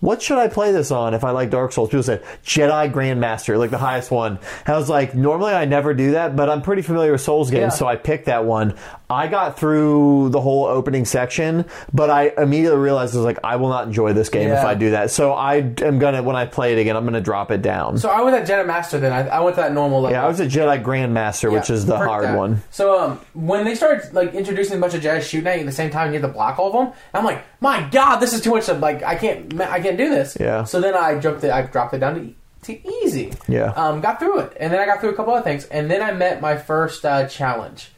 what 0.00 0.22
should 0.22 0.38
I 0.38 0.48
play 0.48 0.72
this 0.72 0.90
on 0.90 1.14
if 1.14 1.24
I 1.24 1.30
like 1.30 1.50
Dark 1.50 1.72
Souls? 1.72 1.88
People 1.88 2.02
said 2.02 2.22
Jedi 2.44 2.92
Grandmaster, 2.92 3.58
like 3.58 3.70
the 3.70 3.78
highest 3.78 4.10
one. 4.10 4.38
And 4.66 4.74
I 4.74 4.78
was 4.78 4.88
like, 4.88 5.14
normally 5.14 5.52
I 5.52 5.64
never 5.64 5.94
do 5.94 6.12
that, 6.12 6.36
but 6.36 6.48
I'm 6.48 6.62
pretty 6.62 6.82
familiar 6.82 7.12
with 7.12 7.20
Souls 7.20 7.50
games, 7.50 7.60
Yeah. 7.60 7.68
so 7.78 7.86
I 7.86 7.96
picked 7.96 8.26
that 8.26 8.44
one. 8.44 8.74
I 9.10 9.26
got 9.26 9.58
through 9.58 10.28
the 10.30 10.40
whole 10.40 10.66
opening 10.66 11.04
section, 11.06 11.64
but 11.92 12.10
I 12.10 12.30
immediately 12.36 12.78
realized 12.78 13.14
I 13.14 13.18
was 13.18 13.24
like, 13.24 13.38
I 13.42 13.56
will 13.56 13.70
not 13.70 13.86
enjoy 13.86 14.12
this 14.12 14.28
game 14.28 14.50
if 14.50 14.62
I 14.64 14.74
do 14.74 14.90
that. 14.90 15.10
So 15.10 15.32
I 15.32 15.56
am 15.56 15.98
gonna 15.98 16.22
when 16.22 16.36
I 16.36 16.44
play 16.46 16.74
it 16.74 16.78
again, 16.78 16.94
I'm 16.96 17.04
gonna 17.04 17.20
drop 17.20 17.50
it 17.50 17.62
down. 17.62 17.96
So 17.98 18.10
I 18.10 18.20
went 18.22 18.36
at 18.36 18.46
Jedi 18.46 18.66
Master 18.66 18.98
then. 19.00 19.12
I, 19.12 19.26
I 19.28 19.40
went 19.40 19.56
to 19.56 19.62
that 19.62 19.72
normal 19.72 20.02
level. 20.02 20.14
yeah, 20.16 20.24
I 20.24 20.28
was 20.28 20.40
a 20.40 20.46
Jedi 20.46 20.82
Grandmaster, 20.82 21.50
which 21.50 21.70
is 21.70 21.86
the 21.86 21.96
hard 21.96 22.24
that. 22.24 22.36
one. 22.36 22.62
So 22.70 22.98
um, 23.00 23.20
when 23.32 23.64
they 23.64 23.74
started 23.74 24.12
like 24.12 24.34
introducing 24.34 24.76
a 24.76 24.80
bunch 24.80 24.92
of 24.94 25.00
Jedi 25.00 25.22
shooting 25.22 25.46
at 25.46 25.54
you 25.54 25.60
at 25.60 25.66
the 25.66 25.72
same 25.72 25.90
time, 25.90 26.08
you 26.12 26.20
have 26.20 26.28
to 26.28 26.32
block 26.34 26.58
all 26.58 26.66
of 26.68 26.72
them. 26.74 26.92
I'm 27.14 27.24
like, 27.24 27.42
my 27.60 27.88
God, 27.90 28.16
this 28.16 28.32
is 28.32 28.40
too 28.40 28.50
much. 28.50 28.68
Of, 28.68 28.80
like 28.80 29.02
I 29.02 29.14
can't, 29.14 29.60
I 29.60 29.80
can't 29.80 29.96
do 29.96 30.08
this. 30.08 30.36
Yeah. 30.38 30.64
So 30.64 30.80
then 30.80 30.94
I 30.94 31.18
jumped 31.18 31.44
it. 31.44 31.50
I 31.50 31.62
dropped 31.62 31.94
it 31.94 31.98
down 31.98 32.14
to, 32.14 32.34
to 32.72 32.88
easy. 33.04 33.32
Yeah. 33.46 33.72
Um, 33.72 34.00
got 34.00 34.18
through 34.18 34.40
it, 34.40 34.56
and 34.58 34.72
then 34.72 34.80
I 34.80 34.86
got 34.86 35.00
through 35.00 35.10
a 35.10 35.14
couple 35.14 35.34
other 35.34 35.44
things, 35.44 35.64
and 35.66 35.90
then 35.90 36.02
I 36.02 36.12
met 36.12 36.40
my 36.40 36.56
first 36.56 37.04
uh, 37.04 37.26
challenge, 37.26 37.90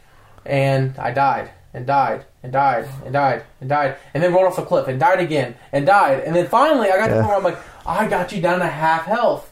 and 0.45 0.99
I 0.99 1.11
died 1.13 1.51
and 1.73 1.87
died 1.87 2.25
and 2.43 2.53
died 2.53 2.89
and 3.05 3.13
died 3.13 3.45
and 3.61 3.69
died, 3.69 3.97
and 4.15 4.23
then 4.23 4.33
rolled 4.33 4.47
off 4.47 4.59
a 4.59 4.65
cliff 4.65 4.89
and 4.89 4.99
died 4.99 5.21
again 5.21 5.55
and 5.73 5.87
died, 5.87 6.21
and 6.21 6.35
then 6.35 6.47
finally 6.47 6.91
I 6.91 6.97
got 6.97 7.09
to 7.09 7.15
the 7.15 7.21
point 7.21 7.29
where 7.29 7.37
I'm 7.37 7.45
like, 7.45 7.59
I 7.87 8.09
got 8.09 8.33
you 8.33 8.41
down 8.41 8.59
to 8.61 8.67
half 8.67 9.05
health. 9.05 9.47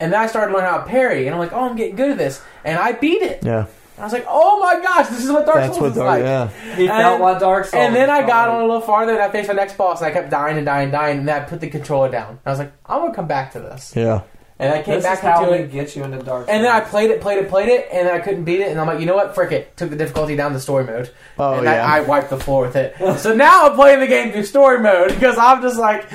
And 0.00 0.12
then 0.12 0.20
I 0.20 0.28
started 0.28 0.52
learning 0.52 0.70
how 0.70 0.78
to 0.78 0.84
parry, 0.84 1.26
and 1.26 1.34
I'm 1.34 1.40
like, 1.40 1.52
oh, 1.52 1.68
I'm 1.68 1.74
getting 1.74 1.96
good 1.96 2.12
at 2.12 2.18
this. 2.18 2.40
And 2.64 2.78
I 2.78 2.92
beat 2.92 3.20
it. 3.20 3.44
Yeah, 3.44 3.66
I 3.98 4.04
was 4.04 4.12
like, 4.12 4.26
oh 4.28 4.60
my 4.60 4.80
gosh, 4.82 5.08
this 5.08 5.24
is 5.24 5.30
what 5.32 5.44
Dark 5.46 5.58
that's 5.58 5.76
Souls 5.76 5.80
what 5.80 5.90
is 5.90 5.96
Dark. 5.96 6.08
like. 6.08 6.22
Yeah, 6.22 6.76
He 6.76 6.86
felt 6.86 7.20
what 7.20 7.40
Dark 7.40 7.64
Souls. 7.66 7.82
And 7.84 7.94
then 7.94 8.08
I 8.10 8.20
got 8.20 8.48
like. 8.48 8.56
on 8.56 8.60
a 8.62 8.66
little 8.66 8.80
farther, 8.80 9.12
and 9.12 9.22
I 9.22 9.30
faced 9.30 9.48
my 9.48 9.54
next 9.54 9.76
boss, 9.76 10.00
and 10.00 10.06
I 10.08 10.12
kept 10.12 10.30
dying 10.30 10.56
and 10.56 10.64
dying 10.66 10.84
and 10.84 10.92
dying, 10.92 11.18
and 11.18 11.28
then 11.28 11.42
I 11.42 11.44
put 11.44 11.60
the 11.60 11.68
controller 11.68 12.10
down. 12.10 12.30
And 12.30 12.38
I 12.46 12.50
was 12.50 12.58
like, 12.58 12.72
I'm 12.86 13.00
gonna 13.02 13.14
come 13.14 13.26
back 13.28 13.52
to 13.52 13.60
this. 13.60 13.92
yeah. 13.96 14.22
And 14.60 14.72
I 14.74 14.82
came 14.82 14.94
This 14.96 15.04
back 15.04 15.18
is 15.18 15.20
how 15.22 15.38
into 15.44 15.52
we 15.52 15.58
it, 15.58 15.70
get 15.70 15.94
you 15.94 16.02
into 16.02 16.18
Dark. 16.18 16.46
and 16.48 16.64
then 16.64 16.72
I 16.72 16.80
Souls. 16.80 16.90
played 16.90 17.10
it, 17.12 17.20
played 17.20 17.38
it, 17.38 17.48
played 17.48 17.68
it, 17.68 17.88
and 17.92 18.08
then 18.08 18.14
I 18.14 18.18
couldn't 18.18 18.42
beat 18.42 18.60
it, 18.60 18.72
and 18.72 18.80
I'm 18.80 18.88
like, 18.88 18.98
you 18.98 19.06
know 19.06 19.14
what, 19.14 19.32
frick 19.36 19.52
it. 19.52 19.76
Took 19.76 19.90
the 19.90 19.96
difficulty 19.96 20.34
down 20.34 20.52
to 20.52 20.58
story 20.58 20.82
mode, 20.84 21.10
Oh, 21.38 21.54
and 21.54 21.64
yeah. 21.64 21.86
I, 21.86 21.98
I 21.98 22.00
wiped 22.00 22.30
the 22.30 22.40
floor 22.40 22.62
with 22.66 22.74
it. 22.74 22.96
so 23.20 23.32
now 23.34 23.68
I'm 23.68 23.76
playing 23.76 24.00
the 24.00 24.08
game 24.08 24.32
through 24.32 24.42
story 24.44 24.80
mode 24.80 25.10
because 25.10 25.38
I'm 25.38 25.62
just 25.62 25.78
like, 25.78 26.06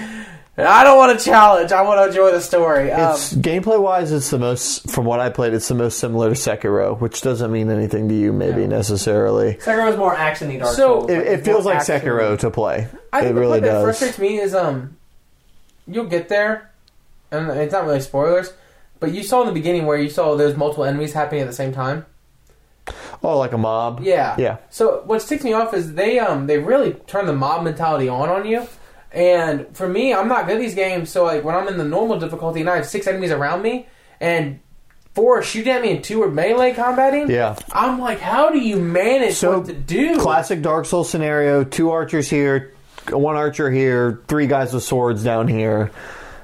I 0.56 0.84
don't 0.84 0.98
want 0.98 1.18
to 1.18 1.26
challenge. 1.26 1.72
I 1.72 1.82
want 1.82 2.00
to 2.00 2.08
enjoy 2.10 2.32
the 2.32 2.40
story. 2.40 2.92
Um, 2.92 3.14
It's 3.14 3.34
gameplay 3.34 3.82
wise, 3.82 4.12
it's 4.12 4.30
the 4.30 4.38
most 4.38 4.88
from 4.92 5.04
what 5.06 5.20
I 5.20 5.30
played. 5.30 5.54
It's 5.54 5.68
the 5.68 5.74
most 5.74 5.98
similar 5.98 6.30
to 6.30 6.36
Sekiro, 6.36 7.00
which 7.00 7.22
doesn't 7.22 7.52
mean 7.52 7.72
anything 7.72 8.08
to 8.10 8.14
you, 8.16 8.32
maybe 8.32 8.68
No. 8.68 8.78
necessarily. 8.78 9.56
Sekiro 9.56 9.90
is 9.92 9.98
more 9.98 10.14
actiony 10.16 10.60
Dark 10.60 10.76
So- 10.76 11.00
Souls. 11.00 11.10
It, 11.10 11.20
it 11.26 11.46
feels 11.46 11.66
like 11.66 11.78
action. 11.80 12.02
Sekiro 12.02 12.38
to 12.40 12.52
play. 12.52 12.88
I 13.12 13.22
think 13.22 13.32
it 13.32 13.34
the 13.34 13.40
really 13.40 13.62
part 13.62 13.64
that 13.64 13.72
does. 13.72 13.84
frustrates 13.84 14.20
me 14.20 14.40
is 14.40 14.54
um, 14.54 14.96
you'll 15.88 16.06
get 16.06 16.30
there, 16.30 16.70
and 17.32 17.50
it's 17.50 17.74
not 17.74 17.86
really 17.86 18.02
spoilers, 18.02 18.54
but 19.00 19.12
you 19.12 19.24
saw 19.24 19.42
in 19.42 19.48
the 19.48 19.54
beginning 19.54 19.88
where 19.88 19.98
you 19.98 20.10
saw 20.10 20.36
there's 20.36 20.56
multiple 20.56 20.84
enemies 20.86 21.14
happening 21.14 21.42
at 21.42 21.48
the 21.48 21.54
same 21.54 21.74
time. 21.74 22.06
Oh, 23.24 23.40
like 23.40 23.54
a 23.54 23.58
mob. 23.58 24.02
Yeah, 24.04 24.36
Yeah. 24.38 24.58
So 24.70 25.02
what 25.06 25.22
ticks 25.22 25.44
me 25.44 25.54
off 25.54 25.74
is 25.74 25.94
they 25.96 26.20
um 26.20 26.46
they 26.46 26.60
really 26.60 26.94
turn 27.08 27.26
the 27.26 27.34
mob 27.34 27.64
mentality 27.64 28.08
on 28.10 28.30
on 28.30 28.46
you, 28.46 28.68
and 29.14 29.68
for 29.76 29.88
me, 29.88 30.14
I'm 30.14 30.28
not 30.28 30.48
good 30.48 30.56
at 30.56 30.62
these 30.62 30.76
games. 30.76 31.10
So 31.10 31.24
like 31.24 31.44
when 31.44 31.56
I'm 31.56 31.68
in 31.68 31.78
the 31.78 31.86
normal 31.86 32.20
difficulty 32.20 32.62
and 32.62 32.70
I 32.70 32.78
have 32.78 32.88
six 32.88 33.08
enemies 33.08 33.32
around 33.32 33.62
me, 33.62 33.88
and 34.20 34.60
four 35.14 35.40
are 35.40 35.44
shooting 35.44 35.72
at 35.72 35.82
me 35.82 35.92
and 35.92 36.04
two 36.04 36.24
are 36.24 36.32
melee 36.32 36.74
combating. 36.74 37.30
Yeah. 37.30 37.56
I'm 37.72 38.00
like, 38.00 38.20
how 38.20 38.50
do 38.50 38.60
you 38.60 38.78
manage 38.78 39.36
So, 39.36 39.60
what 39.60 39.68
to 39.68 39.74
do? 39.74 40.20
Classic 40.20 40.62
Dark 40.62 40.86
Souls 40.86 41.10
scenario: 41.10 41.64
two 41.64 41.92
archers 41.92 42.30
here, 42.30 42.74
one 43.10 43.36
archer 43.36 43.70
here, 43.70 44.22
three 44.28 44.48
guys 44.48 44.74
with 44.74 44.84
swords 44.84 45.24
down 45.24 45.48
here. 45.48 45.92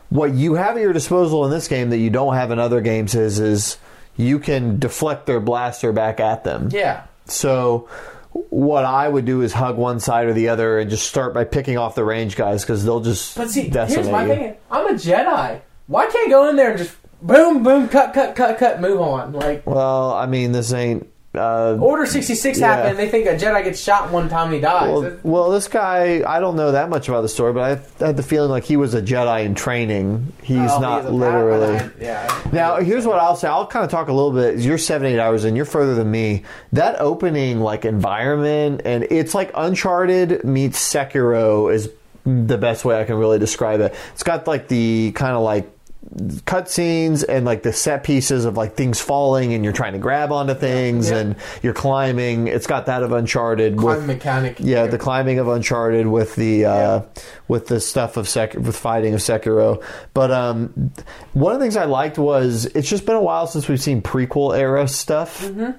What 0.09 0.33
you 0.33 0.55
have 0.55 0.75
at 0.75 0.81
your 0.81 0.93
disposal 0.93 1.45
in 1.45 1.51
this 1.51 1.67
game 1.67 1.91
that 1.91 1.97
you 1.97 2.09
don't 2.09 2.33
have 2.33 2.51
in 2.51 2.59
other 2.59 2.81
games 2.81 3.15
is 3.15 3.39
is 3.39 3.77
you 4.17 4.39
can 4.39 4.79
deflect 4.79 5.25
their 5.25 5.39
blaster 5.39 5.91
back 5.91 6.19
at 6.19 6.43
them. 6.43 6.69
Yeah. 6.71 7.05
So 7.25 7.87
what 8.31 8.85
I 8.85 9.07
would 9.07 9.25
do 9.25 9.41
is 9.41 9.53
hug 9.53 9.77
one 9.77 9.99
side 9.99 10.27
or 10.27 10.33
the 10.33 10.49
other 10.49 10.79
and 10.79 10.89
just 10.89 11.07
start 11.07 11.33
by 11.33 11.43
picking 11.45 11.77
off 11.77 11.95
the 11.95 12.03
range 12.03 12.35
guys 12.35 12.63
because 12.63 12.85
they'll 12.85 12.99
just 12.99 13.35
But 13.37 13.49
see, 13.49 13.69
here's 13.69 14.09
my 14.09 14.23
you. 14.25 14.33
thing. 14.33 14.55
I'm 14.69 14.87
a 14.87 14.93
Jedi. 14.93 15.61
Why 15.87 16.05
can't 16.05 16.27
I 16.27 16.29
go 16.29 16.49
in 16.49 16.55
there 16.55 16.69
and 16.71 16.77
just 16.77 16.95
boom, 17.21 17.63
boom, 17.63 17.89
cut, 17.89 18.13
cut, 18.13 18.35
cut, 18.35 18.57
cut, 18.59 18.79
move 18.81 19.01
on? 19.01 19.33
Like 19.33 19.65
Well, 19.65 20.13
I 20.13 20.25
mean, 20.27 20.51
this 20.51 20.71
ain't. 20.73 21.07
Uh, 21.35 21.77
Order 21.79 22.07
66 22.07 22.59
Yeah. 22.59 22.75
happened. 22.75 22.97
They 22.97 23.07
think 23.07 23.27
a 23.27 23.35
Jedi 23.35 23.63
gets 23.63 23.79
shot 23.79 24.11
one 24.11 24.29
time 24.29 24.47
and 24.47 24.55
he 24.55 24.61
dies. 24.61 24.89
well, 24.89 25.17
well, 25.21 25.49
this 25.51 25.67
guy, 25.67 26.23
I 26.27 26.39
don't 26.39 26.55
know 26.55 26.71
that 26.71 26.89
much 26.89 27.07
about 27.07 27.21
the 27.21 27.29
story, 27.29 27.53
but 27.53 27.79
I 28.01 28.05
had 28.05 28.17
the 28.17 28.23
feeling 28.23 28.49
like 28.49 28.63
he 28.63 28.77
was 28.77 28.95
a 28.95 29.01
Jedi 29.01 29.45
in 29.45 29.53
training. 29.53 30.33
He's 30.41 30.57
Oh, 30.71 30.79
not 30.79 31.05
a 31.05 31.09
literally. 31.11 31.79
Yeah. 32.01 32.27
Now, 32.51 32.77
here's 32.77 33.05
what 33.05 33.19
I'll 33.19 33.35
say. 33.35 33.47
I'll 33.47 33.67
kind 33.67 33.85
of 33.85 33.91
talk 33.91 34.07
a 34.07 34.11
little 34.11 34.31
bit. 34.31 34.57
You're 34.57 34.79
seven, 34.79 35.05
eight 35.05 35.19
hours 35.19 35.45
in. 35.45 35.55
You're 35.55 35.65
further 35.65 35.93
than 35.93 36.09
me. 36.09 36.45
That 36.73 36.99
opening, 36.99 37.59
like 37.59 37.85
environment, 37.85 38.81
and 38.85 39.05
it's 39.11 39.35
like 39.35 39.51
Uncharted 39.53 40.43
meets 40.43 40.79
Sekiro 40.79 41.71
is 41.71 41.91
the 42.25 42.57
best 42.57 42.85
way 42.85 42.99
I 42.99 43.03
can 43.05 43.15
really 43.17 43.37
describe 43.39 43.81
it. 43.81 43.93
It's 44.13 44.23
got 44.23 44.47
like 44.47 44.67
the 44.67 45.11
kind 45.13 45.35
of 45.35 45.41
like 45.43 45.69
cutscenes 46.15 47.23
and 47.27 47.45
like 47.45 47.63
the 47.63 47.71
set 47.71 48.03
pieces 48.03 48.45
of 48.45 48.57
like 48.57 48.75
things 48.75 48.99
falling 48.99 49.53
and 49.53 49.63
you're 49.63 49.73
trying 49.73 49.93
to 49.93 49.99
grab 49.99 50.31
onto 50.31 50.53
things 50.53 51.09
Yeah. 51.11 51.17
and 51.17 51.35
you're 51.61 51.73
climbing. 51.73 52.47
It's 52.47 52.67
got 52.67 52.87
that 52.87 53.03
of 53.03 53.11
Uncharted 53.11 53.77
Climb 53.77 53.97
with 53.97 54.07
mechanic. 54.07 54.57
yeah, 54.59 54.87
the 54.87 54.97
climbing 54.97 55.39
of 55.39 55.47
Uncharted 55.47 56.07
with 56.07 56.35
the 56.35 56.65
uh, 56.65 57.01
with 57.47 57.67
the 57.67 57.79
stuff 57.79 58.17
of 58.17 58.27
Sek- 58.27 58.55
with 58.55 58.75
fighting 58.75 59.13
of 59.13 59.19
Sekiro. 59.19 59.83
But 60.13 60.31
um, 60.31 60.91
one 61.33 61.53
of 61.53 61.59
the 61.59 61.63
things 61.63 61.77
I 61.77 61.85
liked 61.85 62.17
was 62.17 62.65
it's 62.67 62.89
just 62.89 63.05
been 63.05 63.15
a 63.15 63.21
while 63.21 63.47
since 63.47 63.67
we've 63.67 63.81
seen 63.81 64.01
prequel 64.01 64.57
era 64.57 64.87
stuff. 64.87 65.43
Mm-hmm. 65.43 65.71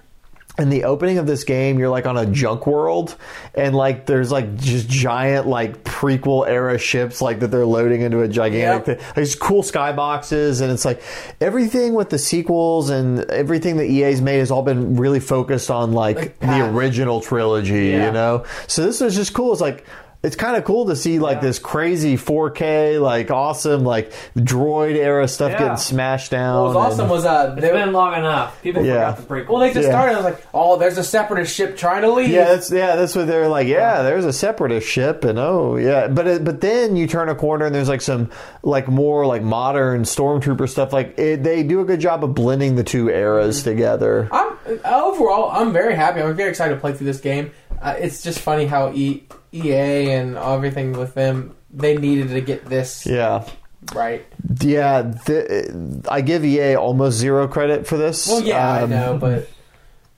In 0.58 0.68
the 0.68 0.84
opening 0.84 1.16
of 1.16 1.26
this 1.26 1.44
game, 1.44 1.78
you're 1.78 1.88
like 1.88 2.06
on 2.06 2.18
a 2.18 2.26
junk 2.26 2.66
world, 2.66 3.16
and 3.54 3.74
like 3.74 4.04
there's 4.04 4.30
like 4.30 4.56
just 4.56 4.88
giant 4.88 5.46
like 5.46 5.84
prequel 5.84 6.46
era 6.46 6.76
ships 6.76 7.22
like 7.22 7.40
that 7.40 7.48
they're 7.50 7.64
loading 7.64 8.02
into 8.02 8.20
a 8.20 8.28
gigantic. 8.28 8.86
Yep. 8.86 8.98
thing. 8.98 9.12
There's 9.14 9.34
cool 9.36 9.62
skyboxes, 9.62 10.60
and 10.60 10.70
it's 10.70 10.84
like 10.84 11.02
everything 11.40 11.94
with 11.94 12.10
the 12.10 12.18
sequels 12.18 12.90
and 12.90 13.20
everything 13.30 13.76
that 13.78 13.86
EA's 13.86 14.20
made 14.20 14.38
has 14.40 14.50
all 14.50 14.62
been 14.62 14.96
really 14.96 15.20
focused 15.20 15.70
on 15.70 15.92
like, 15.92 16.16
Like 16.16 16.38
the 16.40 16.68
original 16.70 17.20
trilogy, 17.22 17.86
Yeah. 17.90 18.06
you 18.06 18.12
know. 18.12 18.44
So 18.66 18.84
this 18.84 19.00
was 19.00 19.14
just 19.14 19.32
cool. 19.32 19.52
It's 19.52 19.62
like 19.62 19.86
it's 20.22 20.36
kind 20.36 20.56
of 20.56 20.64
cool 20.64 20.84
to 20.86 20.94
see 20.96 21.18
like 21.18 21.36
Yeah. 21.36 21.40
this 21.48 21.58
crazy 21.58 22.16
4K, 22.16 23.00
like 23.00 23.30
awesome, 23.30 23.84
like 23.84 24.12
droid 24.36 24.94
era 24.96 25.26
stuff 25.26 25.52
Yeah. 25.52 25.58
getting 25.58 25.76
smashed 25.78 26.30
down. 26.30 26.62
What 26.64 26.74
was 26.74 26.76
awesome 26.76 27.00
and- 27.02 27.10
was 27.10 27.24
uh, 27.24 27.54
It's 27.56 27.62
they, 27.62 27.72
been 27.72 27.92
long 27.92 28.14
enough. 28.18 28.60
People 28.62 28.84
Yeah. 28.84 29.14
forgot 29.14 29.16
the 29.28 29.34
prequel. 29.34 29.48
well 29.48 29.60
they 29.60 29.72
just 29.72 29.86
Yeah. 29.86 29.92
started. 29.92 30.12
I 30.12 30.16
was 30.16 30.24
like, 30.24 30.46
oh, 30.52 30.76
there's 30.76 30.98
a 30.98 31.04
separatist 31.04 31.54
ship 31.54 31.76
trying 31.76 32.02
to 32.02 32.12
leave. 32.12 32.28
yeah, 32.28 32.44
that's 32.44 32.70
yeah, 32.70 32.96
that's 32.96 33.16
what 33.16 33.26
they're 33.28 33.48
like. 33.48 33.66
Yeah, 33.66 34.02
there's 34.02 34.24
a 34.26 34.32
separatist 34.32 34.86
ship, 34.86 35.24
and 35.24 35.38
oh 35.38 35.76
yeah, 35.76 36.08
but 36.08 36.26
it, 36.26 36.44
but 36.44 36.60
then 36.60 36.96
you 36.96 37.06
turn 37.06 37.28
a 37.30 37.34
corner 37.34 37.64
and 37.64 37.74
there's 37.74 37.88
like 37.88 38.02
some 38.02 38.28
like 38.62 38.88
more 38.88 39.24
like 39.26 39.42
modern 39.42 40.02
stormtrooper 40.02 40.68
stuff. 40.68 40.92
Like 40.92 41.18
it, 41.18 41.42
they 41.42 41.62
do 41.62 41.80
a 41.80 41.84
good 41.84 42.00
job 42.00 42.24
of 42.24 42.34
blending 42.34 42.76
the 42.76 42.84
two 42.84 43.08
eras 43.08 43.60
Mm-hmm. 43.60 43.70
together. 43.70 44.28
I'm 44.32 44.50
overall, 44.84 45.50
I'm 45.50 45.72
very 45.72 45.94
happy. 45.94 46.20
I'm 46.20 46.34
very 46.36 46.50
excited 46.50 46.74
to 46.74 46.80
play 46.80 46.92
through 46.92 47.06
this 47.06 47.20
game. 47.20 47.52
Uh, 47.80 47.94
it's 47.98 48.22
just 48.22 48.40
funny 48.40 48.66
how 48.66 48.92
e, 48.92 49.22
EA 49.52 50.10
and 50.12 50.36
everything 50.36 50.92
with 50.92 51.14
them 51.14 51.54
they 51.72 51.96
needed 51.96 52.28
to 52.28 52.40
get 52.40 52.66
this 52.66 53.06
Yeah, 53.06 53.44
right. 53.94 54.26
yeah. 54.60 55.12
Th- 55.24 55.70
I 56.08 56.20
give 56.20 56.44
EA 56.44 56.74
almost 56.74 57.16
zero 57.18 57.46
credit 57.48 57.86
for 57.86 57.96
this. 57.96 58.26
Well, 58.28 58.42
yeah, 58.42 58.72
I 58.72 58.82
Um, 58.82 58.90
know, 58.90 59.18
but 59.18 59.48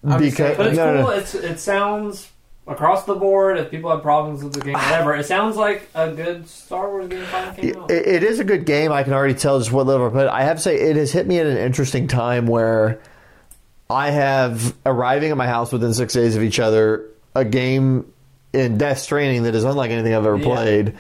I'm 0.04 0.18
because 0.20 0.36
saying- 0.36 0.56
But 0.56 0.66
it's 0.68 0.76
no, 0.76 0.94
no, 0.94 1.02
cool. 1.02 1.10
no. 1.12 1.16
It's 1.18 1.34
it 1.34 1.60
sounds 1.60 2.28
across 2.66 3.04
the 3.04 3.14
board. 3.14 3.58
If 3.58 3.70
people 3.70 3.90
have 3.90 4.02
problems 4.02 4.42
with 4.42 4.54
the 4.54 4.60
game, 4.60 4.72
whatever, 4.88 5.14
it 5.14 5.26
sounds 5.26 5.56
like 5.56 5.88
a 5.94 6.10
good 6.10 6.48
Star 6.48 6.88
Wars 6.90 7.06
game 7.08 7.24
finally 7.26 7.60
came 7.72 7.82
out. 7.82 7.90
It, 7.90 8.06
it 8.06 8.22
is 8.24 8.40
a 8.40 8.44
good 8.44 8.64
game. 8.64 8.90
I 8.90 9.02
can 9.04 9.12
already 9.12 9.34
tell 9.34 9.58
just 9.58 9.70
what 9.70 9.86
level. 9.86 10.10
But 10.10 10.28
I 10.28 10.42
have 10.42 10.56
to 10.56 10.62
say, 10.62 10.76
it 10.80 10.96
has 10.96 11.12
hit 11.12 11.26
me 11.28 11.38
at 11.38 11.46
an 11.46 11.58
interesting 11.58 12.08
time 12.08 12.46
where 12.46 12.98
I 13.90 14.10
have 14.10 14.74
arriving 14.86 15.30
at 15.30 15.36
my 15.36 15.46
house 15.46 15.70
within 15.70 15.92
six 15.94 16.14
days 16.14 16.34
of 16.34 16.42
each 16.42 16.58
other 16.58 17.04
a 17.35 17.45
game 17.45 18.12
in 18.53 18.78
Death 18.78 18.99
Stranding 18.99 19.45
that 19.45 19.55
is 19.55 19.64
unlike 19.64 19.91
anything 19.91 20.14
I've 20.14 20.26
ever 20.26 20.37
Yeah. 20.37 20.45
played, 20.55 20.95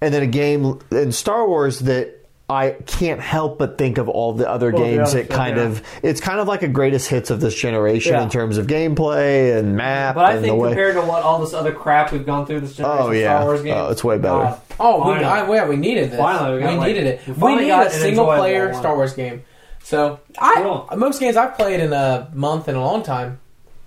and 0.00 0.14
then 0.14 0.22
a 0.22 0.26
game 0.26 0.78
in 0.90 1.12
Star 1.12 1.46
Wars 1.46 1.80
that. 1.80 2.14
I 2.50 2.76
can't 2.86 3.20
help 3.20 3.58
but 3.58 3.76
think 3.76 3.98
of 3.98 4.08
all 4.08 4.32
the 4.32 4.48
other 4.48 4.70
Well, 4.70 4.82
games 4.82 5.10
other 5.10 5.18
that 5.24 5.28
kind 5.28 5.58
yeah. 5.58 5.64
of 5.64 5.82
it's 6.02 6.18
kind 6.18 6.40
of 6.40 6.48
like 6.48 6.62
a 6.62 6.68
greatest 6.68 7.10
hits 7.10 7.28
of 7.28 7.42
this 7.42 7.54
generation 7.54 8.14
Yeah. 8.14 8.22
in 8.22 8.30
terms 8.30 8.56
of 8.56 8.66
gameplay 8.66 9.58
and 9.58 9.76
map 9.76 10.14
but 10.14 10.24
I 10.24 10.30
and 10.32 10.40
think 10.40 10.52
the 10.52 10.54
way. 10.54 10.68
compared 10.70 10.94
to 10.94 11.02
what 11.02 11.22
all 11.22 11.40
this 11.40 11.52
other 11.52 11.72
crap 11.72 12.10
we've 12.10 12.24
gone 12.24 12.46
through 12.46 12.60
this 12.60 12.74
generation 12.74 13.06
Oh, 13.06 13.10
yeah. 13.10 13.36
Star 13.36 13.44
Wars 13.44 13.60
games, 13.62 13.76
Oh, 13.78 13.90
it's 13.90 14.02
way 14.02 14.16
better. 14.16 14.38
God. 14.44 14.60
Oh, 14.80 15.06
we, 15.12 15.22
I, 15.22 15.52
yeah, 15.52 15.68
we 15.68 15.76
needed 15.76 16.10
this. 16.12 16.18
Finally, 16.18 16.56
we 16.56 16.62
got, 16.62 16.78
like- 16.78 16.86
needed 16.88 17.06
it. 17.06 17.20
we 17.26 17.32
We 17.34 17.54
needed 17.56 17.70
a 17.80 17.90
single 17.90 18.24
player 18.24 18.70
one. 18.70 18.80
Star 18.80 18.96
Wars 18.96 19.12
game. 19.12 19.42
So, 19.84 20.18
I 20.38 20.54
Cool. 20.62 20.88
most 20.96 21.20
games 21.20 21.36
I've 21.36 21.54
played 21.54 21.80
in 21.80 21.92
a 21.92 22.28
month 22.32 22.66
in 22.70 22.76
a 22.76 22.80
long 22.82 23.02
time. 23.02 23.40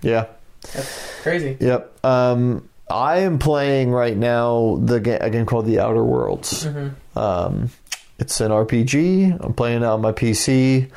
yeah, 0.03 0.25
Crazy. 1.23 1.57
Yep. 1.59 2.05
Um, 2.05 2.67
I 2.89 3.19
am 3.19 3.39
playing 3.39 3.91
right 3.91 4.15
now 4.17 4.77
the 4.81 4.99
ga- 4.99 5.19
a 5.19 5.29
game 5.29 5.45
called 5.45 5.65
The 5.65 5.79
Outer 5.79 6.03
Worlds, 6.03 6.65
Mhm. 6.65 6.91
Um, 7.15 7.69
it's 8.19 8.39
an 8.41 8.51
RPG. 8.51 9.35
I'm 9.39 9.53
playing 9.53 9.77
it 9.81 9.85
on 9.85 10.01
my 10.01 10.11
PC. 10.11 10.87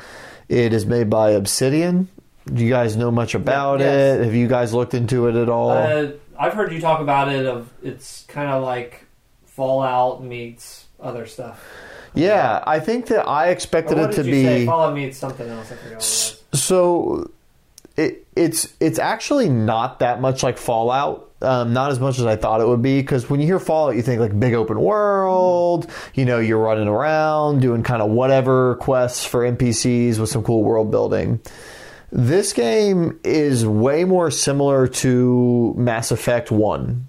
It 0.49 0.73
is 0.73 0.85
made 0.85 1.09
by 1.09 1.31
Obsidian. 1.31 2.07
Do 2.53 2.63
you 2.63 2.69
guys 2.69 2.95
know 2.95 3.09
much 3.11 3.33
about 3.33 3.79
Yes. 3.79 4.19
it? 4.19 4.23
Have 4.25 4.35
you 4.35 4.47
guys 4.47 4.73
looked 4.73 4.93
into 4.93 5.27
it 5.27 5.35
at 5.35 5.49
all? 5.49 5.71
Uh, 5.71 6.07
I've 6.37 6.53
heard 6.53 6.71
you 6.71 6.79
talk 6.81 6.99
about 6.99 7.29
it. 7.29 7.45
Of 7.45 7.69
it's 7.81 8.23
kind 8.27 8.49
of 8.51 8.61
like 8.63 9.05
Fallout 9.45 10.23
meets 10.23 10.85
other 11.01 11.25
stuff. 11.25 11.63
yeah, 12.13 12.61
I 12.67 12.79
think 12.79 13.07
that 13.07 13.27
I 13.27 13.47
expected 13.47 13.97
it 13.97 14.07
did 14.11 14.23
to 14.23 14.23
you 14.25 14.31
be. 14.31 14.43
say? 14.43 14.65
Fallout 14.65 14.93
meets 14.93 15.17
something 15.17 15.47
else. 15.49 15.71
I 15.71 15.75
forgot. 15.75 15.83
What 15.83 15.91
it 15.91 15.95
was. 15.95 16.43
So 16.53 17.31
it, 17.97 18.27
it's 18.35 18.73
it's 18.79 18.99
actually 18.99 19.49
not 19.49 19.99
that 19.99 20.21
much 20.21 20.43
like 20.43 20.57
Fallout. 20.57 21.31
Um, 21.41 21.73
not 21.73 21.91
as 21.91 21.99
much 21.99 22.17
as 22.17 22.25
I 22.25 22.37
thought 22.37 22.61
it 22.61 22.67
would 22.67 22.81
be 22.81 23.01
because 23.01 23.29
when 23.29 23.39
you 23.39 23.45
hear 23.45 23.59
Fallout, 23.59 23.95
you 23.95 24.01
think 24.01 24.19
like 24.19 24.37
big 24.39 24.53
open 24.53 24.79
world. 24.79 25.89
You 26.13 26.25
know, 26.25 26.39
you're 26.39 26.59
running 26.59 26.87
around 26.87 27.61
doing 27.61 27.83
kind 27.83 28.01
of 28.01 28.09
whatever 28.09 28.75
quests 28.75 29.25
for 29.25 29.41
NPCs 29.41 30.17
with 30.17 30.29
some 30.29 30.43
cool 30.43 30.63
world 30.63 30.91
building. 30.91 31.41
This 32.11 32.53
game 32.53 33.19
is 33.23 33.65
way 33.65 34.05
more 34.05 34.31
similar 34.31 34.87
to 34.87 35.73
Mass 35.75 36.11
Effect 36.11 36.51
1. 36.51 37.07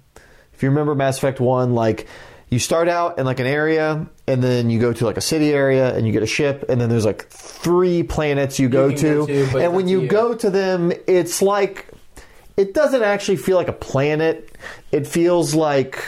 If 0.53 0.63
you 0.63 0.69
remember 0.69 0.95
Mass 0.95 1.17
Effect 1.17 1.39
1, 1.39 1.73
like 1.73 2.07
you 2.49 2.59
start 2.59 2.87
out 2.87 3.19
in 3.19 3.25
like 3.25 3.39
an 3.39 3.47
area 3.47 4.07
and 4.25 4.41
then 4.41 4.69
you 4.69 4.79
go 4.79 4.93
to 4.93 5.05
like 5.05 5.17
a 5.17 5.21
city 5.21 5.51
area 5.51 5.95
and 5.95 6.07
you 6.07 6.13
get 6.13 6.23
a 6.23 6.27
ship 6.27 6.65
and 6.69 6.79
then 6.79 6.89
there's 6.89 7.05
like 7.05 7.27
three 7.27 8.03
planets 8.03 8.59
you 8.59 8.69
go 8.69 8.89
can 8.89 8.97
to. 8.97 9.13
go 9.13 9.25
to, 9.25 9.57
and 9.59 9.73
when 9.73 9.87
you 9.87 10.01
you. 10.01 10.07
go 10.07 10.33
to 10.33 10.49
them, 10.49 10.91
it's 11.07 11.41
like 11.41 11.87
it 12.55 12.73
doesn't 12.73 13.03
actually 13.03 13.37
feel 13.37 13.57
like 13.57 13.67
a 13.67 13.73
planet. 13.73 14.55
It 14.91 15.05
feels 15.05 15.53
like 15.53 16.03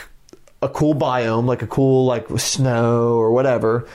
a 0.61 0.69
cool 0.69 0.95
biome, 0.95 1.45
like 1.45 1.61
a 1.61 1.67
cool 1.67 2.05
like 2.05 2.27
snow 2.39 3.13
or 3.13 3.31
whatever. 3.31 3.87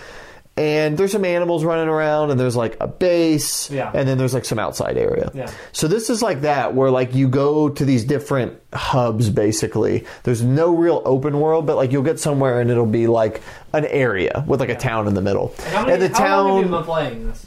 And 0.57 0.97
there's 0.97 1.11
some 1.11 1.25
animals 1.25 1.65
running 1.65 1.89
around, 1.89 2.31
and 2.31 2.39
there's 2.39 2.55
like 2.55 2.77
a 2.81 2.87
base, 2.87 3.69
Yeah. 3.73 3.91
and 3.93 4.07
then 4.07 4.19
there's 4.19 4.35
like 4.35 4.45
some 4.45 4.61
outside 4.61 4.97
area. 4.97 5.33
Yeah. 5.35 5.51
So 5.73 5.89
this 5.89 6.11
is 6.11 6.23
like 6.23 6.43
that, 6.43 6.75
where 6.75 6.93
like 6.93 7.13
you 7.13 7.27
go 7.27 7.69
to 7.69 7.85
these 7.85 8.05
different 8.05 8.57
hubs. 8.73 9.31
Basically, 9.31 10.05
there's 10.23 10.43
no 10.43 10.73
real 10.77 11.03
open 11.05 11.41
world, 11.41 11.67
but 11.67 11.75
like 11.75 11.91
you'll 11.91 12.05
get 12.05 12.21
somewhere, 12.21 12.61
and 12.61 12.71
it'll 12.71 12.87
be 12.87 13.09
like 13.09 13.43
an 13.73 13.85
area 13.87 14.45
with 14.47 14.61
like 14.61 14.69
a 14.69 14.77
town 14.77 15.09
in 15.09 15.15
the 15.15 15.21
middle. 15.23 15.53
Many, 15.73 15.93
and 15.93 16.03
the 16.03 16.09
how 16.17 16.43
long 16.45 16.57
have 16.63 16.67
you 16.67 16.71
town, 16.71 16.71
been 16.71 16.85
playing 16.85 17.27
this? 17.31 17.47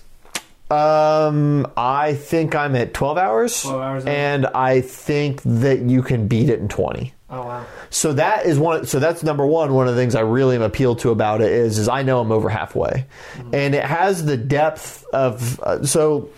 um, 0.69 1.65
I 1.77 2.13
think 2.15 2.55
I'm 2.55 2.75
at 2.75 2.93
12 2.93 3.17
hours, 3.17 3.61
12 3.61 3.81
hours 3.81 4.05
and 4.05 4.45
I 4.47 4.81
think 4.81 5.41
that 5.43 5.79
you 5.79 6.01
can 6.01 6.27
beat 6.27 6.49
it 6.49 6.59
in 6.59 6.67
20. 6.67 7.13
Oh 7.29 7.41
wow. 7.45 7.65
So 7.89 8.13
that 8.13 8.45
is 8.45 8.57
one. 8.57 8.85
So 8.85 8.99
that's 8.99 9.21
number 9.21 9.45
one. 9.45 9.73
One 9.73 9.87
of 9.87 9.95
the 9.95 10.01
things 10.01 10.15
I 10.15 10.21
really 10.21 10.55
am 10.55 10.61
appealed 10.61 10.99
to 10.99 11.09
about 11.11 11.41
it 11.41 11.51
is, 11.51 11.77
is 11.77 11.89
I 11.89 12.03
know 12.03 12.21
I'm 12.21 12.31
over 12.31 12.47
halfway, 12.49 13.05
and 13.51 13.75
it 13.75 13.83
has 13.83 14.23
the 14.25 14.37
depth 14.37 15.03
of. 15.11 15.59
Uh, 15.59 15.83
so 15.85 16.29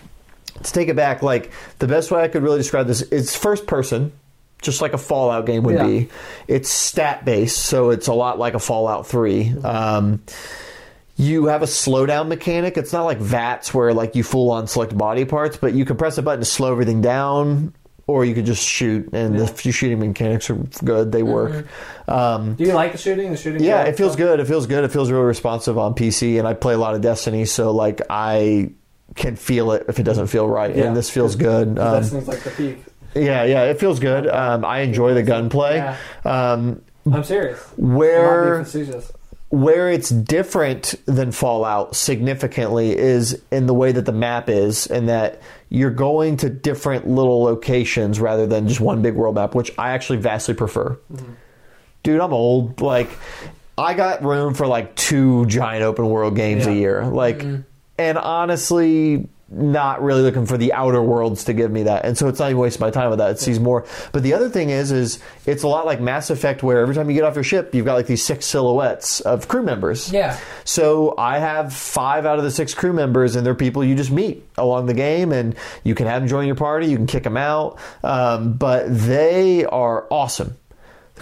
to 0.62 0.72
take 0.72 0.88
it 0.88 0.96
back, 0.96 1.22
like 1.22 1.52
the 1.78 1.86
best 1.86 2.10
way 2.10 2.22
I 2.22 2.28
could 2.28 2.42
really 2.42 2.58
describe 2.58 2.86
this, 2.88 3.02
it's 3.02 3.36
first 3.36 3.66
person, 3.66 4.12
just 4.62 4.82
like 4.82 4.92
a 4.92 4.98
Fallout 4.98 5.46
game 5.46 5.62
would 5.62 5.76
Yeah. 5.76 5.86
be. 5.86 6.08
It's 6.48 6.68
stat 6.68 7.24
based, 7.24 7.58
so 7.58 7.90
it's 7.90 8.08
a 8.08 8.12
lot 8.12 8.38
like 8.40 8.54
a 8.54 8.58
Fallout 8.58 9.06
3 9.06 9.54
Um, 9.64 10.20
you 11.16 11.46
have 11.46 11.62
a 11.62 11.66
slowdown 11.66 12.28
mechanic. 12.28 12.76
It's 12.78 12.92
not 12.92 13.04
like 13.04 13.18
VATS 13.18 13.72
where 13.74 13.92
like 13.94 14.16
you 14.16 14.22
full 14.24 14.50
on 14.50 14.66
select 14.66 14.96
body 14.98 15.24
parts, 15.24 15.56
but 15.56 15.72
you 15.74 15.84
can 15.84 15.96
press 15.96 16.18
a 16.18 16.22
button 16.22 16.40
to 16.40 16.46
slow 16.46 16.72
everything 16.72 17.00
down, 17.00 17.74
or 18.10 18.24
you 18.24 18.34
could 18.34 18.46
just 18.46 18.66
shoot. 18.66 19.08
And 19.12 19.38
the 19.38 19.46
few 19.46 19.72
shooting 19.72 19.98
mechanics 19.98 20.50
are 20.50 20.56
good; 20.84 21.12
they 21.12 21.22
work. 21.22 21.66
Um, 22.08 22.54
Do 22.54 22.64
you 22.64 22.72
like 22.72 22.92
the 22.92 22.98
shooting? 22.98 23.30
The 23.30 23.36
shooting? 23.36 23.62
yeah, 23.62 23.82
it 23.84 23.96
feels 23.96 24.12
stuff? 24.12 24.18
good. 24.26 24.40
It 24.40 24.46
feels 24.46 24.66
good. 24.66 24.84
It 24.84 24.90
feels 24.92 25.10
really 25.10 25.24
responsive 25.24 25.78
on 25.78 25.94
PC, 25.94 26.38
and 26.38 26.46
I 26.48 26.54
play 26.54 26.74
a 26.74 26.78
lot 26.78 26.94
of 26.94 27.00
Destiny, 27.00 27.44
so 27.44 27.70
like 27.70 28.00
I 28.10 28.72
can 29.16 29.36
feel 29.36 29.72
it 29.72 29.86
if 29.88 29.98
it 29.98 30.04
doesn't 30.04 30.26
feel 30.28 30.48
right, 30.48 30.74
Yeah. 30.74 30.84
and 30.84 30.96
this 30.96 31.10
feels 31.10 31.36
good. 31.36 31.78
Um, 31.78 32.00
Destiny's 32.02 32.28
like 32.28 32.40
the 32.40 32.50
peak. 32.50 32.78
yeah, 33.14 33.44
yeah, 33.44 33.64
it 33.64 33.80
feels 33.80 33.98
good. 34.00 34.26
Um, 34.28 34.64
I 34.64 34.80
enjoy 34.80 35.14
the 35.14 35.22
gunplay. 35.22 35.76
Yeah. 35.76 35.96
Um, 36.24 36.82
I'm 37.12 37.24
serious. 37.24 37.58
Where. 37.76 38.64
Where 39.50 39.90
it's 39.90 40.08
different 40.08 40.94
than 41.06 41.32
Fallout 41.32 41.96
significantly 41.96 42.96
is 42.96 43.42
in 43.50 43.66
the 43.66 43.74
way 43.74 43.92
that 43.92 44.06
the 44.06 44.12
map 44.12 44.48
is, 44.48 44.86
and 44.86 45.08
that 45.08 45.42
you're 45.68 45.90
going 45.90 46.36
to 46.38 46.48
different 46.48 47.08
little 47.08 47.42
locations 47.42 48.20
rather 48.20 48.46
than 48.46 48.68
just 48.68 48.80
one 48.80 49.02
big 49.02 49.14
world 49.14 49.34
map, 49.34 49.54
which 49.54 49.72
I 49.76 49.90
actually 49.90 50.18
vastly 50.18 50.54
prefer. 50.54 50.98
Mm-hmm. 51.12 51.32
Dude, 52.02 52.20
I'm 52.20 52.32
old. 52.32 52.80
Like, 52.80 53.10
I 53.76 53.94
got 53.94 54.22
room 54.22 54.54
for 54.54 54.66
like 54.66 54.94
two 54.94 55.46
giant 55.46 55.82
open 55.82 56.08
world 56.08 56.36
games 56.36 56.66
a 56.66 56.74
year. 56.74 57.04
Like, 57.04 57.38
mm-hmm. 57.38 57.62
and 57.98 58.18
honestly, 58.18 59.28
not 59.50 60.00
really 60.00 60.22
looking 60.22 60.46
for 60.46 60.56
the 60.56 60.72
outer 60.72 61.02
worlds 61.02 61.44
to 61.44 61.52
give 61.52 61.70
me 61.70 61.82
that. 61.82 62.04
And 62.04 62.16
so 62.16 62.28
it's 62.28 62.38
not 62.38 62.50
even 62.50 62.58
wasting 62.58 62.80
my 62.80 62.90
time 62.90 63.10
with 63.10 63.18
that. 63.18 63.32
It 63.32 63.40
sees 63.40 63.58
more. 63.58 63.84
But 64.12 64.22
the 64.22 64.32
other 64.32 64.48
thing 64.48 64.70
is, 64.70 64.92
is 64.92 65.18
it's 65.44 65.64
a 65.64 65.68
lot 65.68 65.86
like 65.86 66.00
Mass 66.00 66.30
Effect 66.30 66.62
where 66.62 66.78
every 66.78 66.94
time 66.94 67.10
you 67.10 67.14
get 67.14 67.24
off 67.24 67.34
your 67.34 67.44
ship, 67.44 67.74
you've 67.74 67.84
got 67.84 67.94
like 67.94 68.06
these 68.06 68.24
six 68.24 68.46
silhouettes 68.46 69.20
of 69.20 69.48
crew 69.48 69.62
members. 69.62 70.12
Yeah. 70.12 70.38
So 70.64 71.14
I 71.18 71.38
have 71.38 71.72
five 71.72 72.26
out 72.26 72.38
of 72.38 72.44
the 72.44 72.50
six 72.50 72.74
crew 72.74 72.92
members, 72.92 73.34
and 73.34 73.44
they're 73.44 73.54
people 73.54 73.84
you 73.84 73.96
just 73.96 74.12
meet 74.12 74.46
along 74.56 74.86
the 74.86 74.94
game, 74.94 75.32
and 75.32 75.56
you 75.82 75.94
can 75.96 76.06
have 76.06 76.22
them 76.22 76.28
join 76.28 76.46
your 76.46 76.56
party, 76.56 76.86
you 76.86 76.96
can 76.96 77.06
kick 77.06 77.24
them 77.24 77.36
out, 77.36 77.78
um, 78.04 78.52
but 78.52 78.84
they 78.88 79.64
are 79.64 80.06
awesome. 80.10 80.56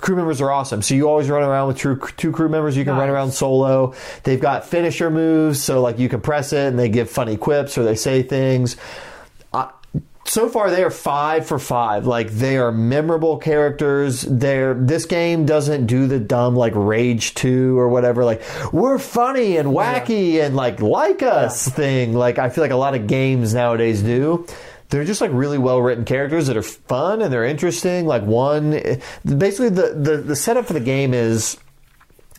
Crew 0.00 0.16
members 0.16 0.40
are 0.40 0.50
awesome. 0.50 0.82
So 0.82 0.94
you 0.94 1.08
always 1.08 1.28
run 1.28 1.42
around 1.42 1.68
with 1.68 1.78
two, 1.78 2.00
two 2.16 2.32
crew 2.32 2.48
members. 2.48 2.76
You 2.76 2.84
can 2.84 2.96
run 2.96 3.08
around 3.08 3.32
solo. 3.32 3.94
They've 4.22 4.40
got 4.40 4.64
finisher 4.66 5.10
moves, 5.10 5.62
so 5.62 5.80
like 5.80 5.98
you 5.98 6.08
can 6.08 6.20
press 6.20 6.52
it, 6.52 6.68
and 6.68 6.78
they 6.78 6.88
give 6.88 7.10
funny 7.10 7.36
quips 7.36 7.76
or 7.76 7.84
they 7.84 7.96
say 7.96 8.22
things. 8.22 8.76
I, 9.52 9.70
so 10.24 10.48
far 10.48 10.70
they 10.70 10.84
are 10.84 10.90
five 10.90 11.46
for 11.46 11.58
five. 11.58 12.06
Like 12.06 12.30
they 12.30 12.58
are 12.58 12.70
memorable 12.70 13.38
characters. 13.38 14.22
They're 14.22 14.74
this 14.74 15.06
game 15.06 15.46
doesn't 15.46 15.86
do 15.86 16.06
the 16.06 16.20
dumb 16.20 16.54
like 16.54 16.74
Rage 16.76 17.34
Two 17.34 17.78
or 17.78 17.88
whatever. 17.88 18.24
Like 18.24 18.42
we're 18.72 18.98
funny 18.98 19.56
and 19.56 19.70
wacky 19.70 20.44
and 20.44 20.54
like 20.54 20.80
like 20.80 21.22
us 21.22 21.68
thing. 21.68 22.12
Like 22.12 22.38
I 22.38 22.50
feel 22.50 22.62
like 22.62 22.70
a 22.70 22.76
lot 22.76 22.94
of 22.94 23.06
games 23.06 23.54
nowadays 23.54 24.02
do. 24.02 24.46
They're 24.90 25.04
just 25.04 25.20
like 25.20 25.30
really 25.32 25.58
well 25.58 25.80
written 25.82 26.04
characters 26.04 26.46
that 26.46 26.56
are 26.56 26.62
fun 26.62 27.20
and 27.20 27.32
they're 27.32 27.44
interesting. 27.44 28.06
Like 28.06 28.22
one, 28.22 28.70
basically 29.24 29.68
the 29.68 29.94
the, 29.94 30.16
the 30.18 30.36
setup 30.36 30.66
for 30.66 30.72
the 30.72 30.80
game 30.80 31.12
is 31.14 31.58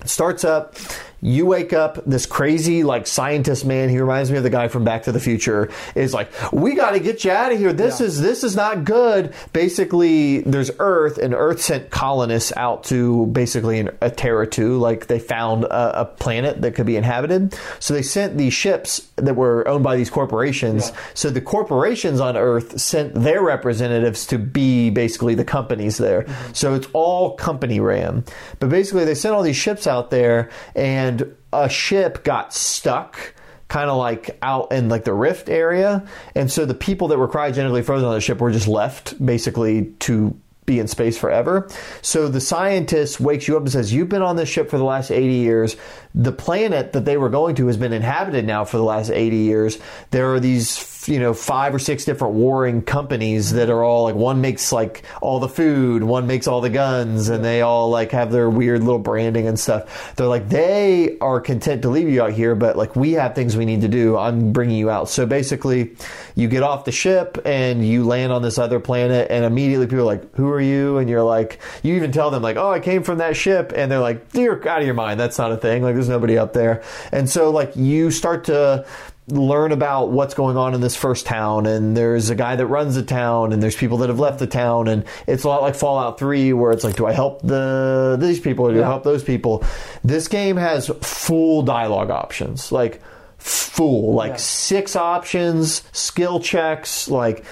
starts 0.06 0.44
up. 0.44 0.76
You 1.22 1.46
wake 1.46 1.74
up. 1.74 2.04
This 2.06 2.26
crazy 2.26 2.84
like 2.84 3.08
scientist 3.08 3.66
man. 3.66 3.90
He 3.90 4.00
reminds 4.00 4.32
me 4.32 4.38
of 4.38 4.44
the 4.44 4.50
guy 4.50 4.68
from 4.68 4.84
Back 4.84 5.04
to 5.04 5.12
the 5.12 5.20
Future. 5.20 5.70
Is 5.96 6.14
like, 6.14 6.32
we 6.52 6.76
got 6.76 6.92
to 6.92 7.00
get 7.00 7.24
you 7.24 7.32
out 7.32 7.52
of 7.52 7.60
here. 7.60 7.74
This 7.74 8.02
is 8.02 8.22
this 8.22 8.44
is 8.44 8.56
not 8.56 8.86
good. 8.86 9.34
Basically, 9.54 10.42
there's 10.42 10.72
Earth, 10.80 11.18
and 11.18 11.34
Earth 11.34 11.62
sent 11.62 11.90
colonists 11.90 12.54
out 12.56 12.86
to 12.86 13.26
basically 13.28 13.80
an, 13.80 13.90
a 14.02 14.10
Terra 14.10 14.48
two. 14.48 14.78
Like 14.78 15.08
they 15.08 15.20
found 15.20 15.66
a, 15.66 16.02
a 16.02 16.06
planet 16.06 16.62
that 16.62 16.76
could 16.76 16.86
be 16.86 16.96
inhabited. 16.96 17.58
So 17.80 17.94
they 17.94 18.02
sent 18.02 18.38
these 18.38 18.54
ships 18.54 19.10
that 19.16 19.36
were 19.36 19.68
owned 19.68 19.84
by 19.84 19.96
these 19.96 20.10
corporations. 20.10 20.90
Yeah. 20.90 20.98
So 21.14 21.30
the 21.30 21.42
corporations 21.42 22.20
on 22.20 22.38
Earth 22.38 22.80
sent 22.80 23.14
their 23.14 23.42
representatives 23.42 24.26
to 24.28 24.38
be 24.38 24.90
basically 24.90 25.36
the 25.36 25.46
companies 25.46 25.98
there. 25.98 26.24
Mm-hmm. 26.24 26.54
So 26.54 26.76
it's 26.76 26.88
all 26.94 27.36
company 27.36 27.80
ran. 27.80 28.24
But 28.60 28.70
basically, 28.70 29.06
they 29.06 29.16
sent 29.16 29.36
all 29.36 29.44
these 29.44 29.56
ships 29.56 29.88
out 29.88 30.12
there, 30.12 30.50
and 30.76 31.09
a 31.54 31.70
ship 31.70 32.24
got 32.24 32.54
stuck. 32.54 33.36
Kind 33.68 33.92
of 33.92 33.98
like 33.98 34.36
out 34.42 34.72
in 34.72 34.90
like 34.90 35.04
the 35.04 35.14
rift 35.14 35.48
area, 35.48 36.08
and 36.34 36.52
so 36.52 36.66
the 36.66 36.74
people 36.74 37.10
that 37.10 37.20
were 37.20 37.28
cryogenically 37.28 37.84
frozen 37.84 38.08
on 38.08 38.16
the 38.16 38.20
ship 38.20 38.42
were 38.42 38.52
just 38.52 38.68
left 38.68 39.24
basically 39.24 39.94
to 40.00 40.36
be 40.70 40.80
in 40.80 40.88
space 40.88 41.18
forever. 41.18 41.68
So 42.04 42.28
the 42.28 42.40
scientist 42.40 43.20
wakes 43.20 43.48
you 43.48 43.58
up 43.58 43.64
and 43.64 43.72
says, 43.72 43.92
You've 43.92 44.08
been 44.08 44.22
on 44.22 44.36
this 44.36 44.48
ship 44.48 44.70
for 44.70 44.78
the 44.78 44.84
last 44.84 45.12
80 45.12 45.34
years. 45.34 45.76
The 46.14 46.32
planet 46.32 46.94
that 46.94 47.06
they 47.06 47.18
were 47.18 47.30
going 47.30 47.56
to 47.56 47.68
has 47.68 47.76
been 47.76 47.92
inhabited 47.92 48.46
now 48.46 48.66
for 48.66 48.78
the 48.78 48.84
last 48.84 49.10
80 49.10 49.36
years. 49.36 49.80
There 50.12 50.32
are 50.34 50.40
these, 50.40 50.78
you 51.10 51.20
know, 51.20 51.34
five 51.34 51.74
or 51.74 51.80
six 51.80 52.06
different 52.06 52.36
warring 52.36 52.82
companies 52.82 53.54
that 53.54 53.70
are 53.70 53.84
all 53.84 54.04
like, 54.04 54.16
one 54.16 54.42
makes 54.42 54.72
like 54.72 55.04
all 55.22 55.40
the 55.40 55.50
food, 55.50 56.04
one 56.04 56.28
makes 56.28 56.48
all 56.48 56.62
the 56.62 56.70
guns, 56.70 57.30
and 57.30 57.44
they 57.44 57.62
all 57.62 57.90
like 57.90 58.12
have 58.12 58.32
their 58.32 58.50
weird 58.50 58.84
little 58.84 59.00
branding 59.00 59.48
and 59.48 59.60
stuff. 59.60 60.16
They're 60.16 60.28
like, 60.28 60.50
they 60.50 61.18
are 61.20 61.42
content 61.42 61.82
to 61.82 61.90
leave 61.90 62.10
you 62.10 62.22
out 62.22 62.34
here, 62.34 62.56
but 62.56 62.78
like, 62.78 62.96
we 62.96 63.14
have 63.14 63.36
things 63.36 63.58
we 63.58 63.66
need 63.66 63.82
to 63.82 63.88
do. 63.88 64.18
I'm 64.18 64.54
bringing 64.54 64.78
you 64.78 64.90
out. 64.90 65.10
So 65.10 65.26
basically, 65.26 65.96
you 66.36 66.48
get 66.48 66.64
off 66.64 66.86
the 66.86 66.92
ship 66.92 67.40
and 67.46 67.86
you 67.86 68.06
land 68.06 68.32
on 68.32 68.42
this 68.42 68.58
other 68.58 68.80
planet, 68.80 69.28
and 69.30 69.44
immediately 69.44 69.88
people 69.88 70.02
are 70.02 70.04
like, 70.04 70.36
Who 70.36 70.50
are 70.50 70.62
you? 70.62 70.98
And 70.98 71.10
you're 71.10 71.24
like, 71.24 71.60
You 71.84 71.96
even 71.96 72.12
tell 72.12 72.32
them, 72.32 72.44
like, 72.44 72.58
Oh, 72.58 72.72
I 72.72 72.80
came 72.80 73.04
from 73.04 73.18
that 73.18 73.36
ship. 73.36 73.74
And 73.76 73.92
they're 73.92 74.00
like, 74.00 74.26
You're 74.34 74.68
out 74.68 74.80
of 74.82 74.86
your 74.86 74.96
mind. 74.96 75.20
That's 75.20 75.38
not 75.38 75.52
a 75.52 75.58
thing. 75.58 75.84
Like, 75.84 75.96
there's 75.96 76.10
nobody 76.10 76.38
up 76.38 76.54
there. 76.54 76.84
And 77.12 77.30
so, 77.30 77.50
like, 77.50 77.76
you 77.76 78.12
start 78.12 78.46
to 78.46 78.86
learn 79.32 79.72
about 79.72 80.10
what's 80.10 80.34
going 80.34 80.58
on 80.58 80.74
in 80.74 80.82
this 80.82 80.96
first 80.96 81.26
town 81.26 81.66
and 81.66 81.96
there's 81.96 82.30
a 82.30 82.36
guy 82.36 82.56
that 82.56 82.66
runs 82.68 82.96
the 82.96 83.04
town 83.04 83.54
and 83.54 83.62
there's 83.62 83.76
people 83.76 83.98
that 84.00 84.10
have 84.10 84.20
left 84.20 84.40
the 84.40 84.48
town 84.48 84.88
and 84.88 85.06
it's 85.28 85.44
a 85.44 85.48
lot 85.48 85.62
like 85.62 85.76
Fallout 85.76 86.18
3 86.20 86.54
where 86.54 86.72
it's 86.72 86.84
like 86.84 86.96
do 86.96 87.06
I 87.06 87.12
help 87.14 87.42
the 87.42 88.18
these 88.20 88.40
people 88.40 88.66
or 88.68 88.74
do 88.74 88.82
I 88.82 88.86
help 88.86 89.04
those 89.04 89.24
people? 89.24 89.64
This 90.04 90.28
game 90.28 90.58
has 90.58 90.88
full 91.02 91.62
dialogue 91.62 92.10
options 92.10 92.72
like 92.72 93.02
full 93.38 94.14
like 94.14 94.32
Yeah. 94.32 94.36
six 94.38 94.96
options 94.96 95.84
skill 95.92 96.40
checks 96.40 97.08
like 97.08 97.46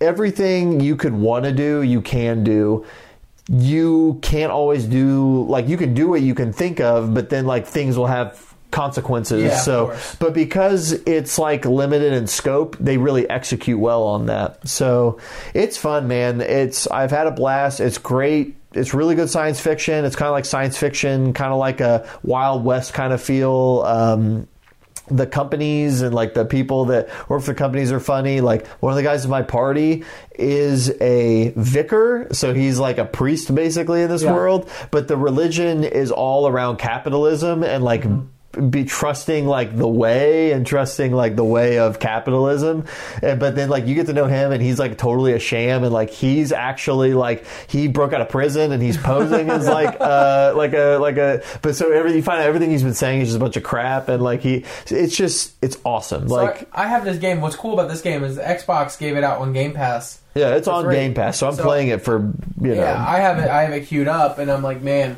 everything 0.00 0.80
you 0.80 0.96
could 0.96 1.14
want 1.14 1.44
to 1.44 1.52
do 1.52 1.82
you 1.82 2.00
can 2.00 2.44
do. 2.44 2.84
You 3.48 4.18
can't 4.22 4.52
always 4.52 4.84
do 4.84 5.44
like 5.48 5.68
you 5.68 5.76
can 5.76 5.94
do 5.94 6.08
what 6.08 6.20
you 6.22 6.34
can 6.34 6.52
think 6.52 6.80
of 6.80 7.12
but 7.14 7.28
then 7.30 7.46
like 7.46 7.66
things 7.66 7.96
will 7.98 8.06
have 8.06 8.51
consequences 8.72 9.42
Yeah, 9.44 9.56
so 9.58 9.96
but 10.18 10.34
because 10.34 10.92
it's 11.06 11.38
like 11.38 11.64
limited 11.64 12.12
in 12.12 12.26
scope 12.26 12.76
they 12.80 12.96
really 12.96 13.28
execute 13.30 13.78
well 13.78 14.02
on 14.02 14.26
that 14.26 14.66
so 14.66 15.18
it's 15.54 15.76
fun 15.76 16.08
man 16.08 16.40
it's 16.40 16.86
i've 16.88 17.10
had 17.12 17.26
a 17.28 17.30
blast 17.30 17.78
it's 17.80 17.98
great 17.98 18.56
it's 18.72 18.94
really 18.94 19.14
good 19.14 19.30
science 19.30 19.60
fiction 19.60 20.04
it's 20.04 20.16
kind 20.16 20.26
of 20.28 20.32
like 20.32 20.46
science 20.46 20.76
fiction 20.78 21.32
kind 21.34 21.52
of 21.52 21.58
like 21.58 21.80
a 21.80 22.08
wild 22.24 22.64
west 22.64 22.94
kind 22.94 23.12
of 23.12 23.22
feel 23.22 23.82
um, 23.86 24.48
the 25.08 25.26
companies 25.26 26.00
and 26.00 26.14
like 26.14 26.32
the 26.32 26.44
people 26.44 26.86
that 26.86 27.08
work 27.28 27.42
for 27.42 27.52
the 27.52 27.58
companies 27.58 27.92
are 27.92 28.00
funny. 28.00 28.40
Like 28.40 28.66
one 28.78 28.92
of 28.92 28.96
the 28.96 29.02
guys 29.02 29.24
in 29.24 29.30
my 29.30 29.42
party 29.42 30.04
is 30.36 30.90
a 31.02 31.52
vicar, 31.56 32.28
so 32.32 32.54
he's 32.54 32.78
like 32.78 32.96
a 32.98 33.04
priest 33.04 33.52
basically 33.54 34.02
in 34.02 34.08
this 34.08 34.22
Yeah. 34.22 34.32
world. 34.32 34.70
But 34.92 35.08
the 35.08 35.16
religion 35.16 35.82
is 35.84 36.10
all 36.12 36.46
around 36.48 36.76
capitalism 36.78 37.62
and 37.64 37.82
like. 37.84 38.04
Be 38.68 38.84
trusting 38.84 39.46
like 39.46 39.74
the 39.76 39.88
way 39.88 40.52
and 40.52 40.66
trusting 40.66 41.10
like 41.12 41.36
the 41.36 41.44
way 41.44 41.78
of 41.78 41.98
capitalism, 41.98 42.84
and, 43.22 43.40
but 43.40 43.54
then 43.56 43.70
like 43.70 43.86
you 43.86 43.94
get 43.94 44.06
to 44.06 44.12
know 44.12 44.26
him 44.26 44.52
and 44.52 44.62
he's 44.62 44.78
like 44.78 44.98
totally 44.98 45.32
a 45.32 45.38
sham 45.38 45.84
and 45.84 45.92
like 45.92 46.10
he's 46.10 46.52
actually 46.52 47.14
like 47.14 47.46
he 47.66 47.88
broke 47.88 48.12
out 48.12 48.20
of 48.20 48.28
prison 48.28 48.70
and 48.72 48.82
he's 48.82 48.98
posing 48.98 49.48
as 49.48 49.66
like 49.80 49.96
uh 50.00 50.52
like 50.54 50.74
a 50.74 50.98
like 51.00 51.16
a 51.16 51.42
but 51.62 51.74
so 51.74 51.90
every 51.92 52.14
you 52.14 52.22
find 52.22 52.40
out 52.40 52.46
everything 52.46 52.70
he's 52.70 52.82
been 52.82 52.92
saying 52.92 53.22
is 53.22 53.28
just 53.28 53.36
a 53.38 53.40
bunch 53.40 53.56
of 53.56 53.62
crap 53.62 54.08
and 54.10 54.22
like 54.22 54.40
he 54.42 54.64
it's 54.88 55.16
just 55.16 55.54
it's 55.62 55.78
awesome 55.84 56.28
So 56.28 56.34
like 56.34 56.68
I, 56.76 56.84
I 56.84 56.86
have 56.88 57.04
this 57.06 57.16
game. 57.18 57.40
What's 57.40 57.56
cool 57.56 57.72
about 57.72 57.88
this 57.88 58.02
game 58.02 58.22
is 58.22 58.36
Xbox 58.36 58.98
gave 58.98 59.16
it 59.16 59.24
out 59.24 59.40
on 59.40 59.54
Game 59.54 59.72
Pass. 59.72 60.20
yeah 60.34 60.56
it's 60.56 60.68
on 60.68 60.84
free. 60.84 60.94
Game 60.96 61.14
Pass 61.14 61.38
so 61.38 61.48
I'm 61.48 61.54
So- 61.54 61.62
playing 61.62 61.88
it 61.88 62.02
for 62.02 62.18
you 62.60 62.68
know 62.68 62.74
Yeah, 62.74 63.02
I 63.02 63.18
have 63.20 63.38
it. 63.38 63.48
I 63.48 63.62
have 63.62 63.72
it 63.72 63.86
queued 63.86 64.08
up, 64.08 64.38
and 64.38 64.50
I'm 64.50 64.62
like, 64.62 64.82
man, 64.82 65.16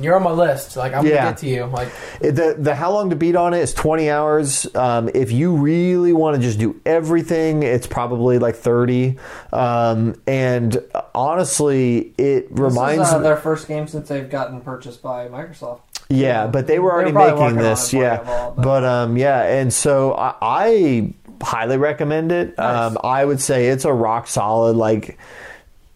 you're 0.00 0.16
on 0.16 0.22
my 0.22 0.30
list. 0.32 0.76
Like, 0.76 0.94
I'm 0.94 1.04
Yeah. 1.06 1.16
gonna 1.16 1.30
get 1.30 1.36
to 1.38 1.46
you. 1.48 1.64
Like, 1.66 1.88
The 2.20 2.56
the 2.58 2.74
how 2.74 2.90
long 2.92 3.10
to 3.10 3.16
beat 3.16 3.36
on 3.36 3.54
it 3.54 3.58
is 3.60 3.72
20 3.74 4.10
hours. 4.10 4.66
Um, 4.74 5.08
if 5.14 5.30
you 5.32 5.54
really 5.54 6.12
want 6.12 6.36
to 6.36 6.42
just 6.42 6.58
do 6.58 6.76
everything, 6.86 7.62
it's 7.62 7.86
probably 7.86 8.38
like 8.38 8.56
30. 8.56 9.18
Um, 9.52 10.14
and 10.26 10.82
honestly, 11.14 12.12
it 12.18 12.48
reminds 12.50 12.98
this 13.00 13.08
is, 13.08 13.14
uh, 13.14 13.18
me. 13.18 13.22
their 13.24 13.36
first 13.36 13.68
game 13.68 13.86
since 13.86 14.08
they've 14.08 14.28
gotten 14.30 14.60
purchased 14.60 15.02
by 15.02 15.28
Microsoft. 15.28 15.80
Yeah, 16.08 16.46
but 16.48 16.66
they 16.66 16.78
were 16.80 16.92
already 16.92 17.12
probably 17.12 17.30
making 17.32 17.44
working 17.44 17.58
on 17.58 17.64
this. 17.64 17.94
it 17.94 17.98
Yeah, 17.98 18.18
but, 18.24 18.62
but- 18.62 18.84
um, 18.84 19.16
yeah, 19.16 19.42
and 19.42 19.72
so 19.72 20.12
I, 20.14 20.34
I 20.42 21.14
highly 21.42 21.76
recommend 21.76 22.32
it. 22.32 22.58
Um, 22.58 22.98
I 23.04 23.24
would 23.24 23.40
say 23.40 23.68
it's 23.68 23.84
a 23.84 23.92
rock 23.92 24.26
solid, 24.26 24.76
like 24.76 25.18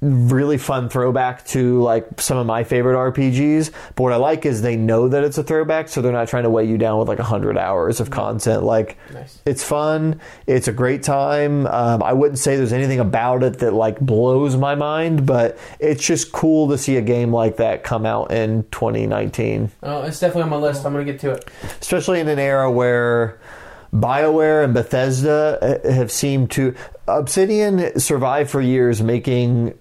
really 0.05 0.59
fun 0.59 0.89
throwback 0.89 1.45
to 1.47 1.81
like 1.83 2.21
some 2.21 2.37
of 2.37 2.47
my 2.47 2.65
favorite 2.65 2.95
RPGs. 3.13 3.73
But 3.95 4.03
what 4.03 4.13
I 4.13 4.17
like 4.17 4.45
is 4.47 4.63
they 4.63 4.77
know 4.77 5.09
that 5.09 5.25
it's 5.25 5.39
a 5.39 5.43
throwback, 5.43 5.89
so 5.89 6.03
they're 6.03 6.13
not 6.13 6.29
trying 6.29 6.43
to 6.45 6.51
weigh 6.51 6.67
you 6.67 6.79
down 6.79 6.99
with 6.99 7.09
like 7.09 7.19
hundred 7.19 7.57
hours 7.59 8.01
of 8.01 8.11
content. 8.11 8.63
Like 8.63 8.99
Nice. 9.13 9.41
it's 9.47 9.65
fun, 9.65 10.21
it's 10.47 10.69
a 10.69 10.73
great 10.73 11.03
time. 11.03 11.67
Um, 11.67 12.03
I 12.03 12.13
wouldn't 12.13 12.39
say 12.39 12.57
there's 12.57 12.73
anything 12.73 13.01
about 13.01 13.43
it 13.43 13.59
that 13.61 13.73
like 13.73 13.99
blows 14.01 14.57
my 14.57 14.75
mind, 14.75 15.27
but 15.27 15.59
it's 15.81 16.05
just 16.05 16.33
cool 16.33 16.69
to 16.69 16.79
see 16.79 16.97
a 16.97 17.03
game 17.03 17.33
like 17.33 17.57
that 17.57 17.83
come 17.83 18.05
out 18.07 18.31
in 18.31 18.65
2019 18.71 19.71
oh, 19.83 20.03
it's 20.03 20.21
definitely 20.21 20.43
on 20.43 20.51
my 20.51 20.57
list. 20.57 20.85
I'm 20.85 20.93
gonna 20.93 21.05
get 21.05 21.21
to 21.21 21.31
it. 21.31 21.49
especially 21.81 22.21
in 22.21 22.29
an 22.29 22.39
era 22.39 22.71
where 22.71 23.39
BioWare 23.93 24.65
and 24.65 24.75
Bethesda 24.75 25.59
uh, 25.87 25.93
have 25.93 26.11
seemed 26.11 26.51
to. 26.53 26.75
Obsidian 27.07 27.99
survived 28.01 28.51
for 28.51 28.61
years 28.61 29.03
making 29.03 29.79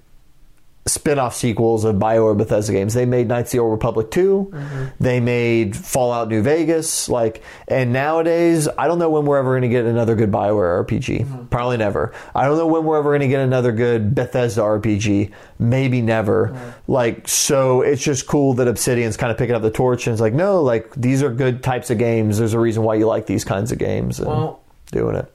spin-off 0.86 1.34
sequels 1.34 1.86
of 1.86 1.96
BioWare 1.96 2.38
Bethesda 2.38 2.74
games. 2.74 2.94
They 2.94 3.06
made 3.06 3.28
Knights 3.28 3.50
of 3.50 3.52
the 3.54 3.60
Old 3.60 3.72
Republic 3.72 4.12
2. 4.12 4.52
Mm-hmm. 4.52 4.86
They 5.00 5.20
made 5.20 5.78
Fallout 5.78 6.28
New 6.28 6.42
Vegas. 6.42 7.08
Like, 7.08 7.42
and 7.68 7.94
nowadays, 7.94 8.68
I 8.78 8.88
don't 8.88 9.00
know 9.00 9.10
when 9.10 9.26
we're 9.26 9.38
ever 9.38 9.52
going 9.52 9.62
to 9.62 9.70
get 9.70 9.86
another 9.86 10.16
good 10.16 10.32
BioWare 10.32 10.86
RPG. 10.86 11.22
Mm-hmm. 11.22 11.46
Probably 11.46 11.78
never. 11.78 12.14
I 12.36 12.46
don't 12.46 12.58
know 12.58 12.68
when 12.68 12.84
we're 12.84 12.98
ever 12.98 13.12
going 13.12 13.22
to 13.22 13.28
get 13.28 13.40
another 13.40 13.72
good 13.72 14.14
Bethesda 14.14 14.62
RPG. 14.62 15.32
Maybe 15.58 16.02
never. 16.02 16.74
Like, 16.88 17.28
so 17.30 17.82
it's 17.82 18.04
just 18.04 18.28
cool 18.28 18.54
that 18.56 18.68
Obsidian's 18.68 19.16
kind 19.16 19.32
of 19.32 19.38
picking 19.38 19.56
up 19.56 19.62
the 19.62 19.72
torch 19.72 20.08
and 20.08 20.14
it's 20.14 20.22
like, 20.22 20.34
no, 20.34 20.62
like 20.62 20.94
these 20.96 21.24
are 21.24 21.30
good 21.32 21.64
types 21.64 21.90
of 21.90 21.98
games. 21.98 22.38
There's 22.38 22.54
a 22.54 22.60
reason 22.60 22.84
why 22.84 22.96
you 22.96 23.08
like 23.08 23.26
these 23.26 23.46
kinds 23.46 23.72
of 23.72 23.78
games 23.78 24.20
and 24.20 24.28
Well, 24.28 24.62
doing 24.92 25.16
it. 25.16 25.33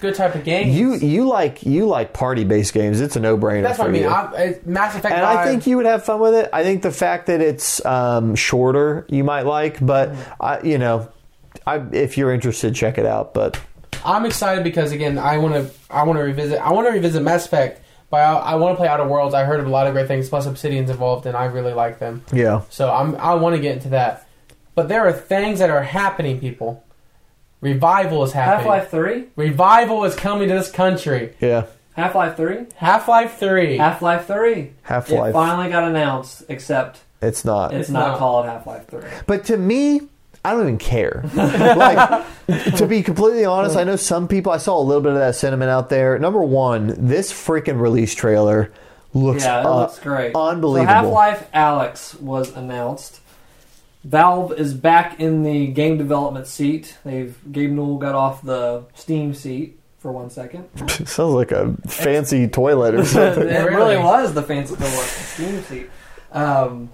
Good 0.00 0.14
type 0.14 0.34
of 0.34 0.44
game. 0.44 0.70
You 0.70 0.94
you 0.94 1.26
like 1.28 1.62
you 1.64 1.86
like 1.86 2.12
party 2.12 2.44
based 2.44 2.72
games. 2.74 3.00
It's 3.00 3.16
a 3.16 3.20
no 3.20 3.36
brainer. 3.36 3.62
That's 3.62 3.78
what 3.78 3.88
I 3.88 3.90
mean. 3.90 4.06
I, 4.06 4.58
Mass 4.64 4.94
Effect. 4.96 5.14
And 5.14 5.24
I 5.24 5.44
think 5.44 5.66
you 5.66 5.76
would 5.76 5.86
have 5.86 6.04
fun 6.04 6.20
with 6.20 6.34
it. 6.34 6.50
I 6.52 6.62
think 6.62 6.82
the 6.82 6.90
fact 6.90 7.26
that 7.26 7.40
it's 7.40 7.84
um, 7.84 8.34
shorter, 8.34 9.06
you 9.08 9.24
might 9.24 9.42
like, 9.46 9.84
but 9.84 10.12
I, 10.40 10.60
you 10.62 10.78
know, 10.78 11.08
I, 11.66 11.82
if 11.92 12.16
you're 12.18 12.32
interested, 12.32 12.74
check 12.74 12.98
it 12.98 13.06
out. 13.06 13.34
But 13.34 13.60
I'm 14.04 14.24
excited 14.26 14.64
because 14.64 14.92
again, 14.92 15.18
I 15.18 15.38
want 15.38 15.54
to. 15.54 15.70
I 15.90 16.02
want 16.04 16.18
to 16.18 16.22
revisit. 16.22 16.58
I 16.60 16.72
want 16.72 16.86
to 16.88 16.92
revisit 16.92 17.22
Mass 17.22 17.46
Effect, 17.46 17.82
but 18.10 18.20
I, 18.20 18.32
I 18.32 18.54
want 18.56 18.72
to 18.72 18.76
play 18.76 18.88
Outer 18.88 19.06
Worlds. 19.06 19.34
I 19.34 19.44
heard 19.44 19.60
of 19.60 19.66
a 19.66 19.70
lot 19.70 19.86
of 19.86 19.92
great 19.92 20.08
things. 20.08 20.28
Plus, 20.28 20.46
Obsidian's 20.46 20.90
involved, 20.90 21.26
and 21.26 21.36
I 21.36 21.44
really 21.46 21.72
like 21.72 21.98
them. 21.98 22.24
yeah, 22.32 22.62
So 22.70 22.90
I'm. 22.92 23.14
I 23.16 23.34
want 23.34 23.56
to 23.56 23.62
get 23.62 23.74
into 23.76 23.90
that. 23.90 24.26
But 24.74 24.88
there 24.88 25.06
are 25.06 25.12
things 25.12 25.58
that 25.58 25.68
are 25.68 25.82
happening, 25.82 26.40
people. 26.40 26.82
Revival 27.60 28.24
is 28.24 28.32
Half 28.32 28.64
Life 28.64 28.90
Three, 28.90 29.24
Revival 29.36 30.04
is 30.04 30.14
coming 30.14 30.48
to 30.48 30.54
this 30.54 30.70
country. 30.70 31.34
yeah, 31.40 31.66
Half 31.94 32.14
Life 32.14 32.36
Three, 32.36 32.66
Half 32.76 33.06
Life 33.08 33.38
Three. 33.38 33.76
Half 33.76 34.00
Life 34.02 34.26
Three. 34.26 34.72
Half 34.82 35.10
Life. 35.10 35.18
It 35.18 35.20
Life. 35.20 35.32
finally 35.34 35.70
got 35.70 35.84
announced, 35.84 36.44
except 36.48 37.00
It's 37.20 37.44
not. 37.44 37.72
it's, 37.74 37.82
It's 37.82 37.90
not, 37.90 38.08
not. 38.12 38.18
called 38.18 38.46
Half 38.46 38.66
Life 38.66 38.86
Three. 38.88 39.02
But 39.26 39.44
to 39.46 39.56
me, 39.58 40.00
I 40.42 40.52
don't 40.52 40.62
even 40.62 40.78
care. 40.78 41.22
like, 41.34 42.24
to 42.76 42.86
be 42.86 43.02
completely 43.02 43.44
honest, 43.44 43.76
I 43.76 43.84
know 43.84 43.96
some 43.96 44.26
people. 44.26 44.52
I 44.52 44.56
saw 44.56 44.78
a 44.78 44.82
little 44.82 45.02
bit 45.02 45.12
of 45.12 45.18
that 45.18 45.34
sentiment 45.34 45.70
out 45.70 45.90
there. 45.90 46.18
Number 46.18 46.42
one, 46.42 46.94
this 47.08 47.30
freaking 47.30 47.78
release 47.78 48.14
trailer 48.14 48.72
looks, 49.12 49.44
Yeah, 49.44 49.60
it 49.60 49.66
uh, 49.66 49.80
looks 49.80 49.98
great. 49.98 50.34
unbelievable. 50.34 50.88
So 50.90 50.94
Half 50.94 51.12
Life 51.12 51.50
Alyx 51.52 52.18
was 52.22 52.56
announced. 52.56 53.19
Valve 54.04 54.52
is 54.58 54.72
back 54.74 55.20
in 55.20 55.42
the 55.42 55.66
game 55.68 55.98
development 55.98 56.46
seat. 56.46 56.96
They've 57.04 57.36
Gabe 57.52 57.70
Newell 57.70 57.98
got 57.98 58.14
off 58.14 58.42
the 58.42 58.84
Steam 58.94 59.34
seat 59.34 59.78
for 59.98 60.10
one 60.10 60.30
second. 60.30 60.68
Sounds 60.88 61.34
like 61.34 61.52
a 61.52 61.74
fancy 61.86 62.48
toilet 62.48 62.94
or 62.94 63.00
it 63.02 63.06
something. 63.06 63.46
really 63.46 63.66
Really? 63.74 63.96
was 63.98 64.32
the 64.32 64.42
fancy 64.42 64.74
toilet 64.76 64.90
Steam 64.92 65.62
seat. 65.64 65.90
Um, 66.32 66.90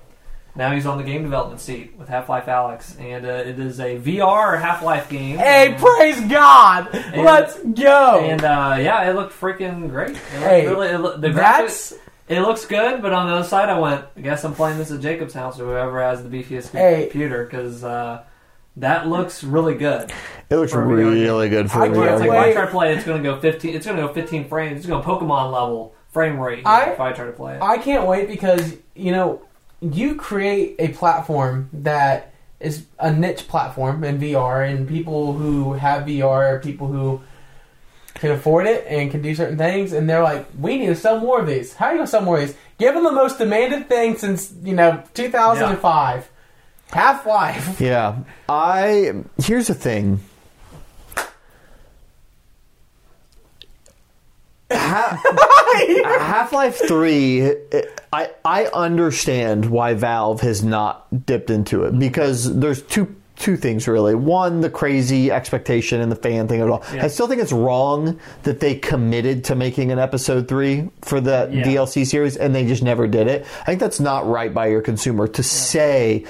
now 0.57 0.73
he's 0.73 0.87
on 0.87 0.97
the 0.99 1.05
game 1.05 1.23
development 1.23 1.61
seat 1.61 1.95
with 1.99 2.09
Half 2.09 2.29
Life 2.31 2.47
Alyx, 2.47 2.99
and 2.99 3.27
uh, 3.27 3.29
it 3.29 3.59
is 3.61 3.79
a 3.79 3.99
VR 3.99 4.59
Half 4.61 4.83
Life 4.83 5.09
game. 5.11 5.37
Hey, 5.37 5.73
And- 5.73 5.79
praise 5.79 6.19
God! 6.23 6.89
Let's 7.15 7.59
go. 7.63 8.21
And 8.25 8.43
uh, 8.43 8.77
yeah, 8.81 9.09
it 9.09 9.15
looked 9.15 9.39
freaking 9.39 9.91
great. 9.91 10.11
It 10.11 10.15
looked 10.15 10.29
Hey, 10.33 10.67
really, 10.67 10.89
it 10.89 10.99
look, 10.99 11.21
the 11.21 11.29
graphics, 11.29 11.35
That's 11.35 11.95
it 12.29 12.41
looks 12.41 12.65
good, 12.67 13.03
but 13.03 13.13
on 13.13 13.29
the 13.29 13.35
other 13.35 13.47
side, 13.49 13.69
I 13.69 13.79
went, 13.79 14.05
I 14.17 14.21
guess 14.21 14.45
I'm 14.45 14.55
playing 14.55 14.79
this 14.79 14.91
at 14.91 15.01
Jacob's 15.01 15.35
house 15.35 15.61
or 15.61 15.65
whoever 15.67 16.01
has 16.03 16.23
the 16.23 16.29
beefiest 16.29 16.71
Hey. 16.73 17.03
computer 17.11 17.45
because 17.45 17.85
uh, 17.85 18.23
that 18.79 19.07
looks 19.09 19.45
really 19.45 19.75
good. 19.75 20.13
It 20.51 20.57
looks 20.57 20.73
For 20.73 20.83
a 20.83 20.87
VR 20.87 20.97
really 21.13 21.49
good 21.49 21.71
for 21.71 21.83
I 21.83 21.87
a 21.87 21.89
can't 21.89 21.99
Where 21.99 22.09
VR 22.09 22.13
it's 22.13 22.21
like 22.21 22.31
game. 22.31 22.39
I 22.39 22.47
wait. 22.47 22.53
try 22.55 22.65
to 22.65 22.71
play, 22.71 22.93
it, 22.93 22.97
it's 22.97 23.07
going 23.07 23.23
to 23.23 23.29
go 23.29 23.41
15. 23.41 23.75
It's 23.75 23.87
going 23.87 23.97
to 23.99 24.03
go 24.07 24.13
15 24.13 24.49
frames. 24.49 24.79
It's 24.79 24.87
going 24.87 25.03
to 25.03 25.07
go 25.07 25.19
Pokemon 25.19 25.53
level 25.53 25.95
frame 26.11 26.39
rate 26.41 26.59
here 26.59 26.65
I- 26.67 26.91
if 26.91 27.01
I 27.01 27.13
try 27.13 27.27
to 27.27 27.33
play 27.33 27.57
it. 27.57 27.63
I 27.63 27.79
can't 27.79 28.07
wait 28.07 28.29
because 28.29 28.77
you 28.95 29.13
know 29.13 29.43
you 29.81 30.15
create 30.15 30.77
a 30.79 30.89
platform 30.89 31.69
that 31.73 32.33
is 32.61 32.87
a 32.99 33.13
niche 33.13 33.47
platform 33.49 34.03
in 34.03 34.19
VR, 34.19 34.67
and 34.69 34.89
people 34.89 35.35
who 35.35 35.75
have 35.75 36.07
VR 36.07 36.63
people 36.63 36.87
who 36.87 37.21
can 38.17 38.31
afford 38.33 38.67
it 38.67 38.85
and 38.89 39.11
can 39.11 39.23
do 39.23 39.35
certain 39.35 39.59
things, 39.59 39.93
and 39.93 40.09
they're 40.09 40.23
like, 40.23 40.47
"We 40.59 40.79
need 40.79 40.87
to 40.87 40.97
sell 40.97 41.21
more 41.21 41.41
of 41.41 41.47
these." 41.47 41.75
How 41.75 41.87
are 41.87 41.93
you 41.93 41.99
gonna 41.99 42.07
sell 42.07 42.23
more 42.23 42.39
of 42.39 42.47
these? 42.47 42.57
Give 42.79 42.95
them 42.95 43.05
the 43.05 43.13
most 43.13 43.39
demanded 43.39 43.89
thing 43.89 44.17
since 44.17 44.53
you 44.63 44.75
know 44.75 45.03
2005. 45.15 46.29
Half 46.93 47.27
Life. 47.27 47.81
Yeah, 47.81 48.19
I 48.49 49.13
here's 49.39 49.67
the 49.69 49.75
thing. 49.75 50.21
Half 54.71 56.53
Life 56.53 56.81
Three, 56.89 57.53
I 58.13 58.31
I 58.45 58.67
understand 58.67 59.67
why 59.67 59.95
Valve 59.95 60.41
has 60.41 60.65
not 60.65 61.27
dipped 61.27 61.51
into 61.51 61.85
it 61.85 61.99
because 61.99 62.59
there's 62.59 62.83
two 62.83 63.15
two 63.37 63.57
things 63.57 63.87
really. 63.87 64.15
One, 64.15 64.61
the 64.63 64.71
crazy 64.71 65.31
expectation 65.31 66.01
and 66.01 66.11
the 66.11 66.17
fan 66.17 66.49
thing 66.49 66.61
it 66.61 66.69
all. 66.69 66.83
Yeah. 66.95 67.05
I 67.05 67.09
still 67.09 67.29
think 67.29 67.41
it's 67.43 67.53
wrong 67.53 68.19
that 68.45 68.61
they 68.61 68.75
committed 68.75 69.45
to 69.45 69.55
making 69.55 69.93
an 69.93 69.99
episode 69.99 70.49
three 70.49 70.89
for 71.03 71.21
the 71.21 71.49
Yeah. 71.53 71.63
DLC 71.65 72.05
series 72.07 72.37
and 72.37 72.55
they 72.55 72.67
just 72.67 72.83
never 72.83 73.07
did 73.07 73.27
it. 73.29 73.45
I 73.63 73.65
think 73.67 73.81
that's 73.81 74.01
not 74.01 74.27
right 74.27 74.53
by 74.53 74.69
your 74.69 74.81
consumer 74.83 75.29
to 75.29 75.43
say. 75.43 76.25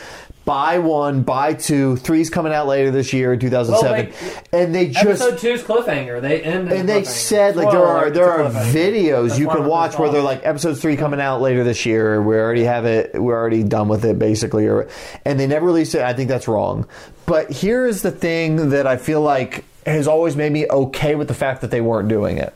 Buy 0.46 0.78
one, 0.78 1.24
buy 1.24 1.54
two. 1.54 1.96
Three's 1.96 2.30
coming 2.30 2.52
out 2.52 2.68
later 2.68 2.92
this 2.92 3.12
year 3.12 3.32
in 3.32 3.40
2007, 3.40 4.12
Well, 4.32 4.42
and 4.52 4.72
they 4.72 4.88
just 4.90 5.04
Episode 5.04 5.38
two's 5.38 5.62
cliffhanger. 5.62 6.20
They 6.22 6.40
end. 6.40 6.72
and 6.72 6.88
they 6.88 7.02
said 7.02 7.56
like 7.56 7.72
there 7.72 7.84
are 7.84 8.10
there 8.10 8.30
are 8.30 8.46
it's 8.46 8.54
a 8.54 8.58
cliffhanger. 8.60 8.72
videos 8.72 9.28
That's 9.30 9.40
you 9.40 9.48
can 9.48 9.66
watch 9.66 9.98
where 9.98 10.08
they're 10.08 10.22
like 10.22 10.42
episode 10.44 10.78
three 10.78 10.96
coming 10.96 11.20
out 11.20 11.40
later 11.40 11.64
this 11.64 11.84
year. 11.84 12.22
We 12.22 12.36
already 12.36 12.62
have 12.62 12.86
it. 12.86 13.20
We're 13.20 13.36
already 13.36 13.64
done 13.64 13.88
with 13.88 14.04
it 14.04 14.20
basically, 14.20 14.68
or 14.68 14.88
and 15.24 15.38
they 15.38 15.48
never 15.48 15.66
released 15.66 15.96
it. 15.96 16.02
I 16.02 16.12
think 16.14 16.28
that's 16.28 16.46
wrong. 16.46 16.86
But 17.26 17.50
here 17.50 17.84
is 17.84 18.02
the 18.02 18.12
thing 18.12 18.70
that 18.70 18.86
I 18.86 18.98
feel 18.98 19.20
like 19.22 19.64
has 19.84 20.06
always 20.06 20.36
made 20.36 20.52
me 20.52 20.68
okay 20.70 21.16
with 21.16 21.26
the 21.26 21.34
fact 21.34 21.60
that 21.62 21.72
they 21.72 21.80
weren't 21.80 22.08
doing 22.08 22.38
it. 22.38 22.54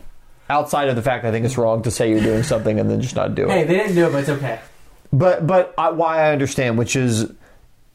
Outside 0.49 0.89
of 0.89 0.95
the 0.95 1.03
fact 1.03 1.25
I 1.25 1.33
think 1.33 1.45
it's 1.45 1.59
wrong 1.59 1.83
to 1.83 1.91
say 1.91 2.09
you're 2.11 2.21
doing 2.21 2.45
something 2.45 2.79
and 2.79 2.89
then 2.89 3.01
just 3.01 3.17
not 3.17 3.35
do 3.35 3.47
it. 3.49 3.51
Hey, 3.51 3.65
they 3.65 3.75
didn't 3.75 3.97
do 3.97 4.07
it, 4.07 4.13
but 4.13 4.19
it's 4.21 4.29
okay. 4.29 4.61
But 5.13 5.45
but 5.45 5.75
I, 5.77 5.91
why 5.91 6.23
I 6.23 6.31
understand, 6.33 6.79
which 6.79 6.95
is, 6.95 7.33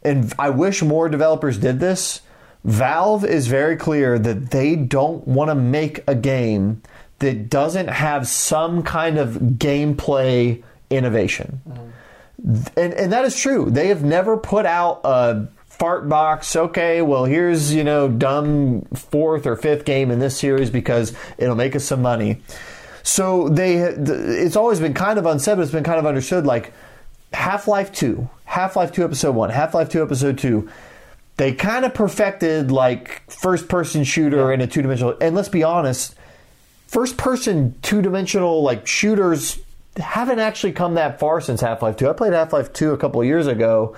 and 0.06 0.34
I 0.38 0.50
wish 0.50 0.82
more 0.82 1.10
developers 1.10 1.58
did 1.58 1.80
this. 1.80 2.22
Valve 2.64 3.26
is 3.26 3.48
very 3.48 3.76
clear 3.76 4.18
that 4.18 4.52
they 4.52 4.76
don't 4.76 5.28
want 5.28 5.50
to 5.50 5.56
make 5.56 6.04
a 6.08 6.16
game 6.16 6.82
that 7.20 7.50
doesn't 7.50 7.88
have 7.88 8.28
some 8.28 8.84
kind 8.84 9.18
of 9.18 9.36
gameplay 9.36 10.64
innovation, 10.90 11.62
mm-hmm. 11.68 12.80
and 12.80 12.94
and 12.94 13.12
that 13.12 13.26
is 13.26 13.40
true. 13.40 13.70
They 13.70 13.88
have 13.88 14.04
never 14.04 14.38
put 14.38 14.66
out 14.66 15.02
a 15.04 15.48
fart 15.66 16.10
box. 16.10 16.56
Okay, 16.56 17.02
well 17.02 17.26
here's 17.26 17.74
you 17.74 17.84
know 17.84 18.08
dumb 18.08 18.82
fourth 18.94 19.46
or 19.46 19.56
fifth 19.56 19.86
game 19.86 20.10
in 20.10 20.20
this 20.20 20.38
series 20.38 20.70
because 20.70 21.14
it'll 21.38 21.56
make 21.56 21.76
us 21.76 21.84
some 21.84 22.02
money. 22.02 22.42
So 23.04 23.50
they, 23.50 23.76
it's 23.76 24.56
always 24.56 24.80
been 24.80 24.96
kind 24.96 25.20
of 25.20 25.28
unsaid, 25.28 25.58
but 25.58 25.62
it's 25.62 25.72
been 25.72 25.84
kind 25.84 26.00
of 26.00 26.08
understood. 26.08 26.48
Like 26.48 26.74
Half 27.34 27.68
Life 27.68 27.92
Two, 27.92 28.28
Half 28.46 28.76
Life 28.76 28.92
Two 28.92 29.04
Episode 29.04 29.36
One, 29.36 29.50
Half 29.50 29.74
Life 29.74 29.90
Two 29.90 30.02
Episode 30.02 30.38
Two. 30.38 30.70
They 31.38 31.54
kind 31.54 31.84
of 31.84 31.94
perfected 31.94 32.72
like 32.72 33.30
first 33.30 33.68
person 33.68 34.04
shooter 34.04 34.54
in 34.54 34.62
a 34.62 34.68
two 34.68 34.82
dimensional. 34.82 35.18
And 35.20 35.36
let's 35.36 35.50
be 35.50 35.64
honest, 35.64 36.16
first 36.88 37.18
person 37.18 37.76
two 37.82 38.02
dimensional 38.02 38.64
like 38.64 38.88
shooters 38.88 39.60
haven't 39.98 40.40
actually 40.40 40.72
come 40.72 40.94
that 40.94 41.20
far 41.20 41.42
since 41.42 41.62
Half 41.62 41.82
Life 41.82 41.98
Two. 41.98 42.10
I 42.10 42.14
played 42.14 42.34
Half 42.34 42.54
Life 42.54 42.72
Two 42.72 42.92
a 42.92 42.98
couple 42.98 43.20
of 43.20 43.28
years 43.28 43.48
ago. 43.48 43.96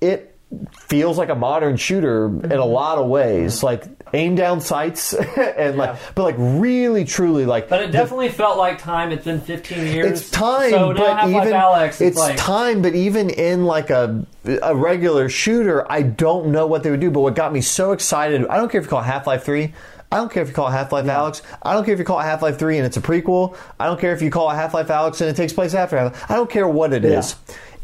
It 0.00 0.31
feels 0.72 1.18
like 1.18 1.28
a 1.28 1.34
modern 1.34 1.76
shooter 1.76 2.26
in 2.26 2.32
a 2.32 2.48
mm-hmm. 2.48 2.72
lot 2.72 2.98
of 2.98 3.06
ways, 3.08 3.56
mm-hmm. 3.56 3.66
like 3.66 3.84
aim 4.12 4.34
down 4.34 4.60
sights 4.60 5.14
and 5.36 5.76
like, 5.76 5.96
but 6.14 6.22
like 6.22 6.34
really 6.38 7.04
truly 7.04 7.46
like. 7.46 7.68
But 7.68 7.82
it 7.82 7.86
the- 7.86 7.92
definitely 7.92 8.28
felt 8.28 8.58
like 8.58 8.78
time. 8.78 9.12
It's 9.12 9.24
been 9.24 9.40
15 9.40 9.86
years. 9.86 10.20
it's 10.20 10.30
time, 10.30 10.70
So 10.70 10.94
but 10.94 11.28
even 11.28 11.52
Alyx, 11.52 11.88
it's, 11.88 12.00
it's 12.00 12.18
like 12.18 12.36
time, 12.36 12.82
but 12.82 12.94
even 12.94 13.30
in 13.30 13.64
like 13.64 13.90
a 13.90 14.26
a 14.44 14.74
regular 14.74 15.28
shooter, 15.28 15.90
I 15.90 16.02
don't 16.02 16.48
know 16.48 16.66
what 16.66 16.82
they 16.82 16.90
would 16.90 17.00
do. 17.00 17.10
But 17.10 17.20
what 17.20 17.34
got 17.34 17.52
me 17.52 17.60
so 17.60 17.92
excited, 17.92 18.46
I 18.48 18.56
don't 18.56 18.70
care 18.70 18.80
if 18.80 18.86
you 18.86 18.90
call 18.90 19.00
it 19.00 19.04
Half 19.04 19.26
Life 19.26 19.44
Three. 19.44 19.72
I 20.12 20.16
don't 20.16 20.30
care 20.30 20.42
if 20.42 20.50
you 20.50 20.54
call 20.54 20.68
it 20.68 20.72
Half 20.72 20.92
Life 20.92 21.06
Alyx. 21.06 21.40
I 21.62 21.72
don't 21.72 21.86
care 21.86 21.94
if 21.94 21.98
you 21.98 22.04
call 22.04 22.20
it 22.20 22.24
Half 22.24 22.42
Life 22.42 22.58
3 22.58 22.76
and 22.76 22.86
it's 22.86 22.98
a 22.98 23.00
prequel. 23.00 23.56
I 23.80 23.86
don't 23.86 23.98
care 23.98 24.12
if 24.12 24.20
you 24.20 24.30
call 24.30 24.50
it 24.50 24.56
Half 24.56 24.74
Life 24.74 24.88
Alyx 24.88 25.22
and 25.22 25.30
it 25.30 25.36
takes 25.36 25.54
place 25.54 25.72
after 25.72 25.96
Half 25.98 26.30
I 26.30 26.34
don't 26.34 26.50
care 26.50 26.68
what 26.68 26.92
it 26.92 27.06
is. 27.06 27.34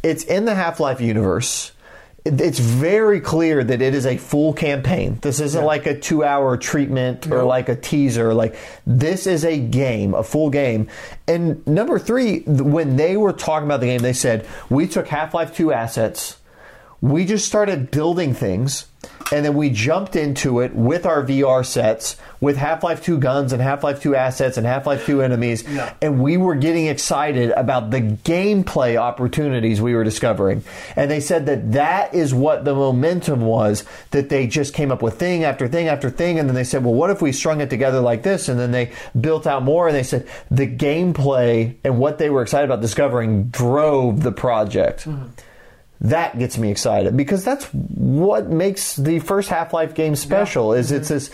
It's 0.02 0.24
in 0.24 0.44
the 0.44 0.54
Half 0.54 0.78
Life 0.78 1.00
universe. 1.00 1.72
It- 2.28 2.40
It's 2.40 2.58
very 2.58 3.20
clear 3.20 3.62
that 3.62 3.82
it 3.82 3.94
is 3.94 4.06
a 4.06 4.16
full 4.16 4.52
campaign. 4.52 5.18
This 5.20 5.38
isn't 5.40 5.64
like 5.64 5.86
a 5.86 5.94
two 5.98 6.24
hour 6.24 6.56
treatment 6.56 7.30
or 7.30 7.42
like 7.44 7.68
a 7.68 7.76
teaser. 7.76 8.32
Like, 8.34 8.54
this 8.86 9.26
is 9.26 9.44
a 9.44 9.58
game, 9.58 10.14
a 10.14 10.22
full 10.22 10.48
game. 10.50 10.88
And 11.26 11.66
number 11.66 11.98
three, 11.98 12.40
when 12.46 12.96
they 12.96 13.16
were 13.16 13.32
talking 13.34 13.66
about 13.66 13.80
the 13.80 13.86
game, 13.86 14.00
they 14.00 14.12
said, 14.14 14.46
We 14.70 14.86
took 14.86 15.06
Half 15.08 15.34
Life 15.34 15.54
2 15.54 15.72
assets, 15.72 16.37
we 17.00 17.24
just 17.24 17.46
started 17.46 17.90
building 17.90 18.34
things 18.34 18.86
and 19.30 19.44
then 19.44 19.54
we 19.54 19.68
jumped 19.70 20.16
into 20.16 20.60
it 20.60 20.74
with 20.74 21.04
our 21.04 21.22
VR 21.22 21.64
sets 21.64 22.16
with 22.40 22.56
Half-Life 22.56 23.02
2 23.04 23.18
guns 23.18 23.52
and 23.52 23.60
Half-Life 23.60 24.00
2 24.02 24.16
assets 24.16 24.56
and 24.56 24.66
Half-Life 24.66 25.04
2 25.06 25.22
enemies 25.22 25.64
Yeah. 25.68 25.92
and 26.00 26.20
we 26.20 26.36
were 26.36 26.54
getting 26.54 26.86
excited 26.86 27.50
about 27.50 27.90
the 27.90 28.00
gameplay 28.00 28.96
opportunities 28.96 29.80
we 29.80 29.94
were 29.94 30.02
discovering. 30.04 30.64
And 30.96 31.10
they 31.10 31.20
said 31.20 31.46
that 31.46 31.72
that 31.72 32.14
is 32.14 32.34
what 32.34 32.64
the 32.64 32.74
momentum 32.74 33.42
was 33.42 33.84
that 34.10 34.28
they 34.30 34.46
just 34.46 34.72
came 34.74 34.90
up 34.90 35.02
with 35.02 35.18
thing 35.18 35.44
after 35.44 35.68
thing 35.68 35.88
after 35.88 36.10
thing 36.10 36.38
and 36.38 36.48
then 36.48 36.54
they 36.54 36.64
said 36.64 36.82
well 36.82 36.94
what 36.94 37.10
if 37.10 37.20
we 37.20 37.30
strung 37.32 37.60
it 37.60 37.70
together 37.70 38.00
like 38.00 38.22
this? 38.22 38.48
And 38.48 38.58
then 38.58 38.72
they 38.72 38.92
built 39.20 39.46
out 39.46 39.62
more 39.62 39.86
and 39.88 39.96
they 39.96 40.02
said 40.02 40.26
the 40.50 40.66
gameplay 40.66 41.74
and 41.84 41.98
what 41.98 42.18
they 42.18 42.30
were 42.30 42.42
excited 42.42 42.64
about 42.64 42.80
discovering 42.80 43.44
drove 43.44 44.22
the 44.22 44.32
project 44.32 45.04
mm-hmm. 45.04 45.26
That 46.00 46.38
gets 46.38 46.58
me 46.58 46.70
excited 46.70 47.16
because 47.16 47.44
that's 47.44 47.64
what 47.72 48.48
makes 48.48 48.94
the 48.96 49.18
first 49.18 49.48
Half-Life 49.48 49.94
game 49.94 50.14
special 50.14 50.72
is 50.72 50.92
it's 50.92 51.08
this 51.08 51.30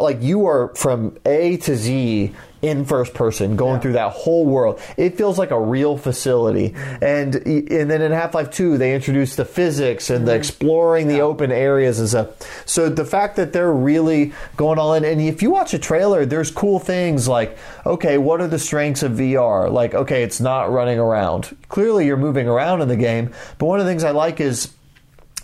like 0.00 0.22
you 0.22 0.46
are 0.46 0.74
from 0.74 1.16
A 1.24 1.56
to 1.58 1.76
Z 1.76 2.34
in 2.66 2.84
first 2.84 3.14
person 3.14 3.56
going 3.56 3.80
through 3.80 3.92
that 3.92 4.12
whole 4.12 4.44
world. 4.44 4.80
It 4.96 5.16
feels 5.16 5.38
like 5.38 5.50
a 5.50 5.60
real 5.60 5.96
facility. 5.96 6.74
And 7.00 7.34
and 7.36 7.90
then 7.90 8.02
in 8.02 8.12
Half-Life 8.12 8.50
2 8.50 8.78
they 8.78 8.94
introduced 8.94 9.36
the 9.36 9.44
physics 9.44 10.10
and 10.10 10.26
the 10.26 10.32
mm-hmm. 10.32 10.38
exploring 10.38 11.08
the 11.08 11.20
open 11.20 11.52
areas 11.52 12.00
and 12.00 12.08
stuff. 12.08 12.66
So 12.66 12.88
the 12.88 13.04
fact 13.04 13.36
that 13.36 13.52
they're 13.52 13.72
really 13.72 14.32
going 14.56 14.78
all 14.78 14.94
in 14.94 15.04
and 15.04 15.20
if 15.20 15.42
you 15.42 15.50
watch 15.50 15.74
a 15.74 15.78
trailer 15.78 16.26
there's 16.26 16.50
cool 16.50 16.78
things 16.78 17.28
like 17.28 17.56
okay 17.84 18.18
what 18.18 18.40
are 18.40 18.48
the 18.48 18.58
strengths 18.58 19.02
of 19.02 19.12
VR 19.12 19.70
like 19.70 19.94
okay 19.94 20.22
it's 20.22 20.40
not 20.40 20.70
running 20.70 20.98
around. 20.98 21.56
Clearly 21.68 22.06
you're 22.06 22.16
moving 22.16 22.48
around 22.48 22.82
in 22.82 22.88
the 22.88 22.96
game 22.96 23.32
but 23.58 23.66
one 23.66 23.80
of 23.80 23.86
the 23.86 23.90
things 23.90 24.04
I 24.04 24.10
like 24.10 24.40
is 24.40 24.72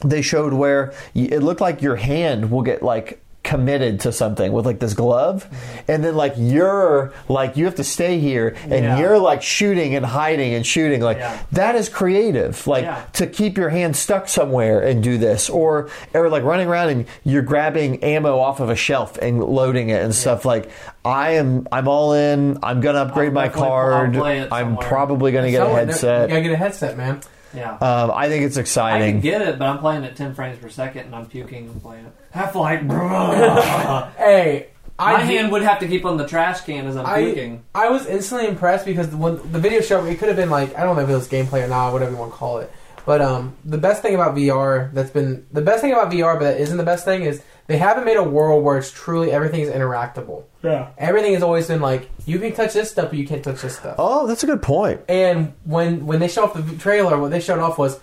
they 0.04 0.22
showed 0.22 0.52
where 0.52 0.92
it 1.14 1.42
looked 1.42 1.60
like 1.60 1.82
your 1.82 1.96
hand 1.96 2.50
will 2.50 2.62
get 2.62 2.82
like 2.82 3.22
committed 3.42 3.98
to 4.00 4.12
something 4.12 4.52
with 4.52 4.64
like 4.64 4.78
this 4.78 4.94
glove. 4.94 5.46
And 5.88 6.04
then 6.04 6.14
like 6.14 6.34
you're 6.36 7.12
like 7.28 7.56
you 7.56 7.64
have 7.64 7.74
to 7.76 7.84
stay 7.84 8.18
here 8.20 8.54
and 8.62 8.84
Yeah. 8.84 8.98
you're 8.98 9.18
like 9.18 9.42
shooting 9.42 9.96
and 9.96 10.06
hiding 10.06 10.54
and 10.54 10.64
shooting. 10.64 11.00
Like 11.02 11.18
Yeah. 11.18 11.38
that 11.52 11.74
is 11.74 11.88
creative. 11.88 12.64
Like 12.68 12.84
Yeah. 12.84 13.02
to 13.14 13.26
keep 13.26 13.58
your 13.58 13.68
hand 13.68 13.96
stuck 13.96 14.28
somewhere 14.28 14.80
and 14.80 15.02
do 15.02 15.18
this 15.18 15.50
or 15.50 15.88
or 16.14 16.28
like 16.28 16.44
running 16.44 16.68
around 16.68 16.90
and 16.90 17.06
you're 17.24 17.42
grabbing 17.42 18.02
ammo 18.04 18.38
off 18.38 18.60
of 18.60 18.70
a 18.70 18.76
shelf 18.76 19.18
and 19.20 19.42
loading 19.42 19.88
it 19.90 20.02
and 20.02 20.14
stuff. 20.14 20.44
Like 20.44 20.70
I 21.04 21.32
am 21.32 21.66
I'm 21.72 21.88
all 21.88 22.12
in. 22.12 22.58
I'm 22.62 22.80
gonna 22.80 23.00
upgrade 23.00 23.28
I'll 23.30 23.34
my 23.34 23.48
card. 23.48 24.16
I'm 24.16 24.76
probably 24.76 25.32
gonna 25.32 25.50
get 25.50 25.66
a 25.66 25.68
headset. 25.68 26.28
You 26.28 26.36
gotta 26.36 26.42
get 26.48 26.52
a 26.52 26.56
headset, 26.56 26.96
man. 26.96 27.20
Yeah. 27.54 27.72
um, 27.76 28.10
I 28.14 28.28
think 28.28 28.44
it's 28.44 28.56
exciting. 28.56 29.02
I 29.02 29.10
can 29.12 29.20
get 29.20 29.42
it, 29.42 29.58
but 29.58 29.66
I'm 29.68 29.78
playing 29.78 30.04
at 30.04 30.16
10 30.16 30.34
frames 30.34 30.58
per 30.58 30.68
second 30.68 31.06
and 31.06 31.14
I'm 31.14 31.26
puking 31.26 31.68
and 31.68 31.82
playing 31.82 32.06
it. 32.06 32.12
Half 32.30 32.54
Life. 32.54 32.80
Hey, 34.16 34.68
I 34.98 35.12
My 35.14 35.18
did- 35.20 35.26
hand 35.28 35.52
would 35.52 35.62
have 35.62 35.78
to 35.80 35.88
keep 35.88 36.04
on 36.04 36.16
the 36.16 36.26
trash 36.26 36.60
can 36.62 36.86
as 36.86 36.96
I'm 36.96 37.06
I, 37.06 37.22
puking. 37.24 37.64
I 37.74 37.88
was 37.90 38.06
instantly 38.06 38.46
impressed 38.48 38.84
because 38.86 39.08
when 39.14 39.36
the 39.52 39.58
video 39.58 39.80
showed 39.80 40.06
it 40.06 40.18
could 40.18 40.28
have 40.28 40.36
been 40.36 40.50
like 40.50 40.76
I 40.76 40.82
don't 40.82 40.96
know 40.96 41.02
if 41.02 41.08
it 41.08 41.14
was 41.14 41.28
gameplay 41.28 41.64
or 41.64 41.68
not, 41.68 41.92
whatever 41.92 42.12
you 42.12 42.16
want 42.18 42.32
to 42.32 42.36
call 42.38 42.58
it. 42.58 42.70
But 43.04 43.20
um, 43.20 43.56
the 43.64 43.78
best 43.78 44.00
thing 44.02 44.14
about 44.14 44.36
VR 44.36 44.92
that's 44.92 45.10
been 45.10 45.46
the 45.52 45.60
best 45.62 45.80
thing 45.80 45.92
about 45.92 46.12
VR, 46.12 46.34
but 46.38 46.44
that 46.44 46.60
isn't 46.60 46.76
the 46.76 46.84
best 46.84 47.04
thing 47.04 47.22
is 47.22 47.42
they 47.72 47.78
haven't 47.78 48.04
made 48.04 48.16
a 48.16 48.22
world 48.22 48.62
where 48.62 48.76
it's 48.78 48.90
truly 48.90 49.32
everything 49.32 49.60
is 49.60 49.70
interactable. 49.70 50.44
Yeah. 50.62 50.90
Everything 50.98 51.32
has 51.34 51.42
always 51.42 51.66
been 51.68 51.80
like 51.80 52.08
you 52.26 52.38
can 52.38 52.52
touch 52.52 52.74
this 52.74 52.90
stuff, 52.90 53.10
but 53.10 53.18
you 53.18 53.26
can't 53.26 53.42
touch 53.42 53.62
this 53.62 53.76
stuff. 53.76 53.96
oh 53.98 54.26
that's 54.26 54.42
a 54.44 54.46
good 54.46 54.62
point. 54.62 54.98
point 55.06 55.10
And 55.10 55.54
when 55.64 56.06
when 56.06 56.20
they 56.20 56.28
showed 56.28 56.44
off 56.44 56.54
the 56.54 56.76
trailer, 56.76 57.18
what 57.18 57.30
they 57.30 57.40
showed 57.40 57.58
off 57.58 57.78
was 57.78 57.98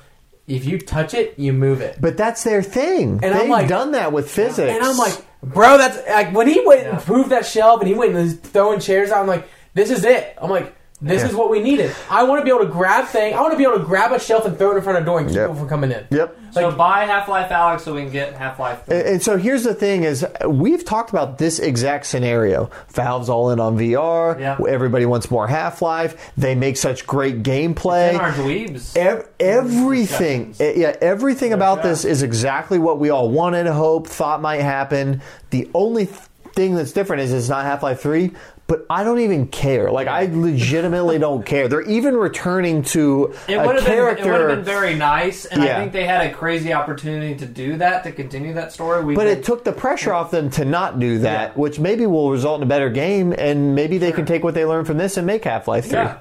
if 0.47 0.65
you 0.65 0.79
touch 0.79 1.13
it, 1.13 1.37
you 1.37 1.53
move 1.53 1.79
it. 1.81 1.97
But 2.01 2.17
that's 2.17 2.43
their 2.43 2.63
thing. 2.63 3.19
And 3.23 3.33
I'm 3.35 3.41
They've 3.41 3.49
like- 3.49 3.67
done 3.67 3.91
that 3.91 4.11
with 4.11 4.31
physics. 4.31 4.73
And 4.73 4.83
I'm 4.83 4.97
like, 4.97 5.13
bro, 5.43 5.77
that's 5.77 5.97
like 6.09 6.33
when 6.33 6.47
he 6.47 6.59
went 6.65 6.81
and 6.87 6.97
Yeah. 6.97 7.03
proved 7.05 7.29
that 7.29 7.45
shelf 7.45 7.79
and 7.81 7.87
he 7.87 7.93
went 7.93 8.15
and 8.15 8.23
was 8.23 8.33
throwing 8.33 8.79
chairs 8.79 9.11
out. 9.11 9.21
I'm 9.21 9.27
like, 9.27 9.47
this 9.75 9.91
is 9.91 10.03
it. 10.03 10.35
I'm 10.41 10.49
like, 10.49 10.73
this 11.01 11.21
Yeah. 11.21 11.29
is 11.29 11.35
what 11.35 11.49
we 11.49 11.61
needed. 11.61 11.91
I 12.09 12.23
want 12.23 12.41
to 12.41 12.43
be 12.45 12.49
able 12.49 12.65
to 12.65 12.71
grab 12.71 13.05
thing. 13.05 13.33
I 13.33 13.39
want 13.41 13.51
to 13.53 13.57
be 13.57 13.63
able 13.63 13.77
to 13.79 13.83
grab 13.85 14.11
a 14.11 14.19
shelf 14.19 14.45
and 14.45 14.57
throw 14.57 14.71
it 14.71 14.77
in 14.77 14.81
front 14.83 14.97
of 14.97 15.05
the 15.05 15.09
door 15.09 15.19
and 15.19 15.27
keep 15.29 15.37
Yep. 15.37 15.47
people 15.47 15.59
from 15.59 15.69
coming 15.69 15.91
in. 15.91 16.03
yep. 16.09 16.35
So 16.51 16.71
buy 16.71 17.05
Half 17.05 17.27
Life 17.27 17.51
Alyx 17.51 17.81
so 17.81 17.93
we 17.93 18.01
can 18.01 18.11
get 18.11 18.33
Half 18.33 18.59
Life. 18.59 18.79
And, 18.87 19.01
and 19.07 19.23
so 19.23 19.37
here's 19.37 19.63
the 19.63 19.73
thing: 19.75 20.03
is 20.03 20.25
we've 20.47 20.83
talked 20.83 21.11
about 21.11 21.37
this 21.37 21.59
exact 21.59 22.07
scenario. 22.07 22.71
Valve's 22.89 23.29
all 23.29 23.51
in 23.51 23.59
on 23.59 23.77
VR. 23.77 24.39
Yeah. 24.39 24.57
Everybody 24.67 25.05
wants 25.05 25.29
more 25.29 25.47
Half 25.47 25.81
Life. 25.83 26.31
They 26.37 26.55
make 26.55 26.75
such 26.75 27.05
great 27.05 27.43
gameplay. 27.43 28.13
In 28.15 28.19
our 28.19 28.31
dweebs. 28.31 28.97
Ev- 28.97 29.27
everything, 29.39 30.55
eh, 30.59 30.73
yeah, 30.75 30.95
everything 31.01 31.53
about 31.53 31.77
yeah. 31.77 31.83
this 31.89 32.05
is 32.05 32.23
exactly 32.23 32.79
what 32.79 32.99
we 32.99 33.09
all 33.09 33.29
wanted, 33.29 33.67
hoped, 33.67 34.09
thought 34.09 34.41
might 34.41 34.61
happen. 34.61 35.21
The 35.51 35.69
only 35.73 36.07
th- 36.07 36.17
thing 36.55 36.75
that's 36.75 36.91
different 36.91 37.21
is 37.21 37.31
it's 37.31 37.47
not 37.49 37.63
Half 37.65 37.83
Life 37.83 38.01
Three, 38.01 38.31
but 38.69 38.85
I 38.89 39.03
don't 39.03 39.19
even 39.19 39.47
care. 39.47 39.91
Like 39.91 40.07
I 40.07 40.25
legitimately 40.31 41.17
don't 41.27 41.45
care. 41.45 41.67
They're 41.67 41.81
even 41.81 42.15
returning 42.15 42.83
to 42.83 43.33
It 43.49 43.55
a 43.55 43.65
would 43.65 43.75
have 43.75 43.85
been. 43.85 44.17
It 44.25 44.31
would 44.31 44.39
have 44.39 44.47
been 44.49 44.63
very 44.63 44.95
nice, 44.95 45.43
and 45.43 45.61
Yeah. 45.61 45.75
I 45.75 45.79
think 45.81 45.91
they 45.91 46.05
had 46.05 46.27
a 46.27 46.33
crazy 46.33 46.71
opportunity 46.71 47.35
to 47.35 47.45
do 47.45 47.75
that 47.77 48.03
to 48.05 48.13
continue 48.13 48.53
that 48.53 48.71
story. 48.71 49.03
We 49.03 49.15
but 49.15 49.27
it 49.27 49.43
took 49.43 49.65
the 49.65 49.73
pressure 49.73 50.13
off 50.13 50.31
them 50.31 50.49
to 50.51 50.63
not 50.63 50.99
do 50.99 51.19
that, 51.19 51.57
which 51.57 51.79
maybe 51.79 52.05
will 52.05 52.31
result 52.31 52.59
in 52.59 52.63
a 52.63 52.69
better 52.69 52.89
game, 52.89 53.33
and 53.37 53.75
maybe 53.75 53.97
they 53.97 54.13
can 54.13 54.25
take 54.25 54.43
what 54.45 54.53
they 54.53 54.63
learned 54.65 54.87
from 54.87 54.97
this 54.97 55.17
and 55.17 55.27
make 55.27 55.43
Half 55.43 55.67
Life 55.67 55.85
Three. 55.87 55.97
Yeah. 55.97 56.19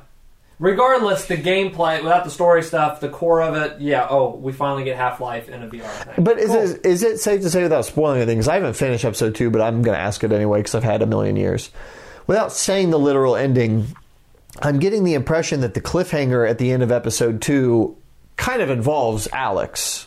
Regardless, 0.61 1.27
the 1.27 1.37
gameplay 1.37 2.03
without 2.03 2.25
the 2.25 2.31
story 2.31 2.65
stuff, 2.65 2.99
the 2.99 3.09
core 3.09 3.41
of 3.43 3.55
it, 3.55 3.81
yeah. 3.81 4.09
Oh, 4.11 4.35
we 4.35 4.51
finally 4.53 4.83
get 4.83 4.97
Half 4.97 5.21
Life 5.21 5.49
in 5.49 5.63
a 5.63 5.69
VR 5.69 5.83
thing. 5.89 6.25
But 6.25 6.39
is 6.41 6.49
Cool. 6.51 6.57
it, 6.71 6.81
is 6.85 7.05
it 7.05 7.19
safe 7.21 7.43
to 7.43 7.51
say 7.51 7.63
without 7.63 7.85
spoiling 7.85 8.17
anything? 8.17 8.39
Because 8.39 8.49
I 8.49 8.55
haven't 8.55 8.75
finished 8.75 9.05
episode 9.05 9.37
two, 9.37 9.51
but 9.51 9.61
I'm 9.61 9.83
going 9.83 9.95
to 9.97 10.03
ask 10.03 10.25
it 10.25 10.33
anyway 10.33 10.59
because 10.59 10.75
I've 10.75 10.83
had 10.83 11.01
a 11.03 11.07
million 11.07 11.37
years. 11.37 11.71
Without 12.29 12.53
saying 12.53 12.91
the 12.91 12.99
literal 12.99 13.35
ending, 13.35 13.87
I'm 14.63 14.79
getting 14.79 15.03
the 15.03 15.15
impression 15.15 15.63
that 15.63 15.75
the 15.75 15.81
cliffhanger 15.81 16.49
at 16.49 16.59
the 16.59 16.71
end 16.71 16.85
of 16.85 16.93
episode 16.93 17.43
two 17.43 17.97
kind 18.37 18.63
of 18.63 18.71
involves 18.71 19.27
Alyx 19.29 20.07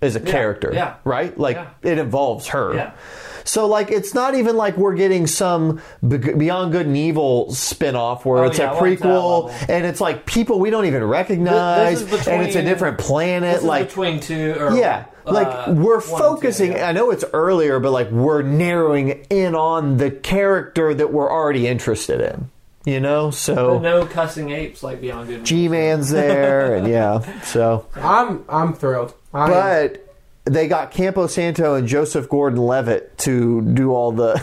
as 0.00 0.16
a 0.16 0.20
character, 0.20 0.70
yeah. 0.72 0.94
right? 1.04 1.36
Like 1.36 1.56
Yeah. 1.56 1.68
it 1.82 1.98
involves 1.98 2.46
her. 2.48 2.94
Yeah. 3.40 3.44
So 3.44 3.66
like 3.66 3.90
it's 3.90 4.14
not 4.14 4.34
even 4.34 4.56
like 4.56 4.76
we're 4.76 4.94
getting 4.94 5.26
some 5.26 5.80
Beyond 6.06 6.72
Good 6.72 6.86
and 6.86 6.96
Evil 6.96 7.52
spin-off 7.52 8.24
where 8.24 8.44
Oh, 8.44 8.46
it's 8.48 8.58
yeah, 8.58 8.70
a 8.70 8.74
well, 8.74 8.84
it's 8.84 9.00
prequel 9.02 9.68
and 9.68 9.86
it's 9.86 10.00
like 10.00 10.26
people 10.26 10.58
we 10.60 10.70
don't 10.70 10.86
even 10.86 11.04
recognize 11.04 12.04
This 12.06 12.20
is 12.22 12.28
and 12.28 12.42
it's 12.42 12.56
a 12.56 12.62
different 12.62 12.98
planet 12.98 13.54
This 13.54 13.62
is 13.62 13.66
like 13.68 13.88
between 13.88 14.20
two. 14.20 14.54
Or, 14.58 14.76
yeah, 14.76 15.06
like 15.24 15.46
uh, 15.46 15.72
we're 15.76 16.00
one 16.00 16.00
and 16.00 16.02
two, 16.02 16.16
focusing. 16.18 16.72
yeah. 16.72 16.88
I 16.88 16.92
know 16.92 17.10
it's 17.10 17.24
earlier, 17.32 17.78
but 17.80 17.90
like 17.92 18.10
we're 18.10 18.42
narrowing 18.42 19.24
in 19.30 19.54
on 19.54 19.96
the 19.96 20.10
character 20.10 20.94
that 20.94 21.12
we're 21.12 21.30
already 21.30 21.66
interested 21.66 22.20
in. 22.20 22.50
You 22.86 22.98
know, 22.98 23.30
so 23.30 23.74
But 23.74 23.82
no 23.82 24.06
cussing 24.06 24.50
apes 24.50 24.82
like 24.82 25.02
Beyond 25.02 25.28
Good. 25.28 25.36
and 25.38 25.46
G 25.46 25.68
Man's 25.68 26.10
there, 26.10 26.76
and 26.76 26.88
yeah, 26.88 27.42
so 27.42 27.86
I'm 27.94 28.42
I'm 28.48 28.72
thrilled. 28.72 29.12
I, 29.34 29.48
but 29.50 30.09
they 30.44 30.66
got 30.68 30.90
Campo 30.90 31.26
Santo 31.26 31.74
and 31.74 31.86
Joseph 31.86 32.28
Gordon-Levitt 32.28 33.18
to 33.18 33.60
do 33.62 33.92
all 33.92 34.10
the 34.12 34.34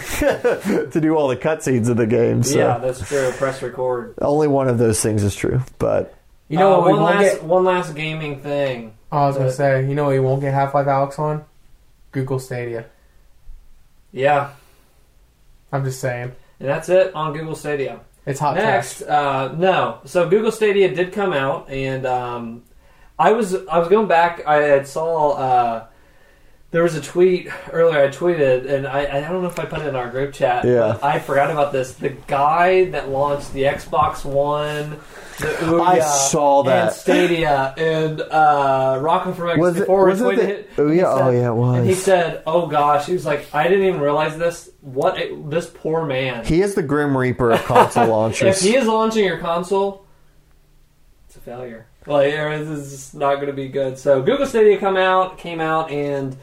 to 0.91 1.01
do 1.01 1.15
all 1.15 1.27
the 1.27 1.37
cutscenes 1.37 1.89
of 1.89 1.97
the 1.97 2.05
game. 2.07 2.43
So 2.43 2.57
Yeah, 2.57 2.77
that's 2.77 3.05
true. 3.07 3.31
Press 3.31 3.61
record. 3.61 4.13
only 4.21 4.47
one 4.47 4.67
of 4.67 4.77
those 4.77 5.01
things 5.01 5.23
is 5.23 5.35
true, 5.35 5.61
but 5.79 6.13
you 6.49 6.57
know 6.57 6.75
Uh, 6.75 6.79
what 6.81 6.91
one 6.91 7.01
last 7.03 7.21
get. 7.23 7.43
one 7.43 7.63
last 7.65 7.95
gaming 7.95 8.39
thing. 8.41 8.93
Oh, 9.11 9.17
I 9.19 9.27
was 9.27 9.37
gonna 9.37 9.51
say, 9.51 9.87
you 9.87 9.95
know 9.95 10.03
what 10.05 10.11
we 10.11 10.19
won't 10.19 10.41
get 10.41 10.53
Half 10.53 10.73
Life 10.73 10.85
Alyx 10.87 11.17
on? 11.19 11.43
Google 12.11 12.39
Stadia. 12.39 12.85
Yeah, 14.11 14.51
I'm 15.71 15.83
just 15.83 15.99
saying, 15.99 16.31
and 16.59 16.69
that's 16.69 16.89
it 16.89 17.13
on 17.13 17.33
Google 17.33 17.55
Stadia. 17.55 17.99
it's 18.25 18.39
hot 18.39 18.55
Next, 18.55 18.99
trash. 18.99 19.09
uh, 19.09 19.53
no. 19.57 19.99
So 20.05 20.29
Google 20.29 20.51
Stadia 20.51 20.93
did 20.93 21.11
come 21.13 21.33
out, 21.33 21.69
and 21.69 22.05
um, 22.05 22.63
I 23.19 23.31
was 23.33 23.53
I 23.67 23.79
was 23.79 23.87
going 23.87 24.07
back. 24.07 24.45
I 24.45 24.57
had 24.57 24.87
saw 24.87 25.31
uh, 25.31 25.87
there 26.71 26.83
was 26.83 26.95
a 26.95 27.01
tweet 27.01 27.49
earlier. 27.71 27.99
I 28.03 28.07
tweeted, 28.09 28.69
and 28.69 28.85
I, 28.85 29.17
I 29.17 29.21
don't 29.21 29.41
know 29.41 29.47
if 29.47 29.57
I 29.59 29.65
put 29.65 29.79
it 29.79 29.87
in 29.87 29.95
our 29.95 30.09
group 30.09 30.33
chat. 30.33 30.65
Yeah. 30.65 30.97
but 30.99 31.03
I 31.03 31.19
forgot 31.19 31.49
about 31.49 31.71
this. 31.71 31.93
The 31.93 32.09
guy 32.09 32.85
that 32.91 33.09
launched 33.09 33.53
the 33.53 33.63
Xbox 33.63 34.23
One, 34.25 34.91
the 35.39 35.45
Ouya, 35.61 35.81
I 35.81 35.99
saw 36.01 36.59
and 36.59 36.69
that. 36.69 36.93
Stadia, 36.93 37.73
and 37.77 38.21
uh, 38.21 38.99
from 39.33 39.59
Was 39.59 39.77
it- 39.77 39.87
X4 39.87 40.07
was 40.09 40.21
it 40.21 40.35
the- 40.35 40.49
it. 40.59 40.75
Ouya? 40.75 41.03
Oh, 41.05 41.29
yeah, 41.31 41.49
it 41.49 41.53
was. 41.55 41.77
And 41.79 41.87
he 41.87 41.95
said, 41.95 42.43
"Oh 42.45 42.67
gosh," 42.67 43.05
he 43.07 43.13
was 43.13 43.25
like, 43.25 43.47
"I 43.55 43.63
didn't 43.67 43.85
even 43.87 44.01
realize 44.01 44.37
this. 44.37 44.69
What 44.81 45.17
a, 45.19 45.33
this 45.47 45.67
poor 45.67 46.05
man." 46.05 46.45
he 46.45 46.61
is 46.61 46.75
the 46.75 46.83
Grim 46.83 47.17
Reaper 47.17 47.51
of 47.51 47.63
console 47.63 48.07
launches. 48.09 48.61
if 48.61 48.69
he 48.69 48.75
is 48.75 48.85
launching 48.87 49.23
your 49.25 49.37
console, 49.39 50.05
it's 51.27 51.35
a 51.37 51.39
failure. 51.39 51.87
Like 52.07 52.31
this 52.31 52.67
is 52.69 53.13
not 53.13 53.35
going 53.35 53.47
to 53.47 53.53
be 53.53 53.67
good. 53.67 53.97
So 53.99 54.21
Google 54.21 54.45
Stadia 54.45 54.77
come 54.79 54.97
out, 54.97 55.37
came 55.37 55.59
out, 55.59 55.91
and 55.91 56.37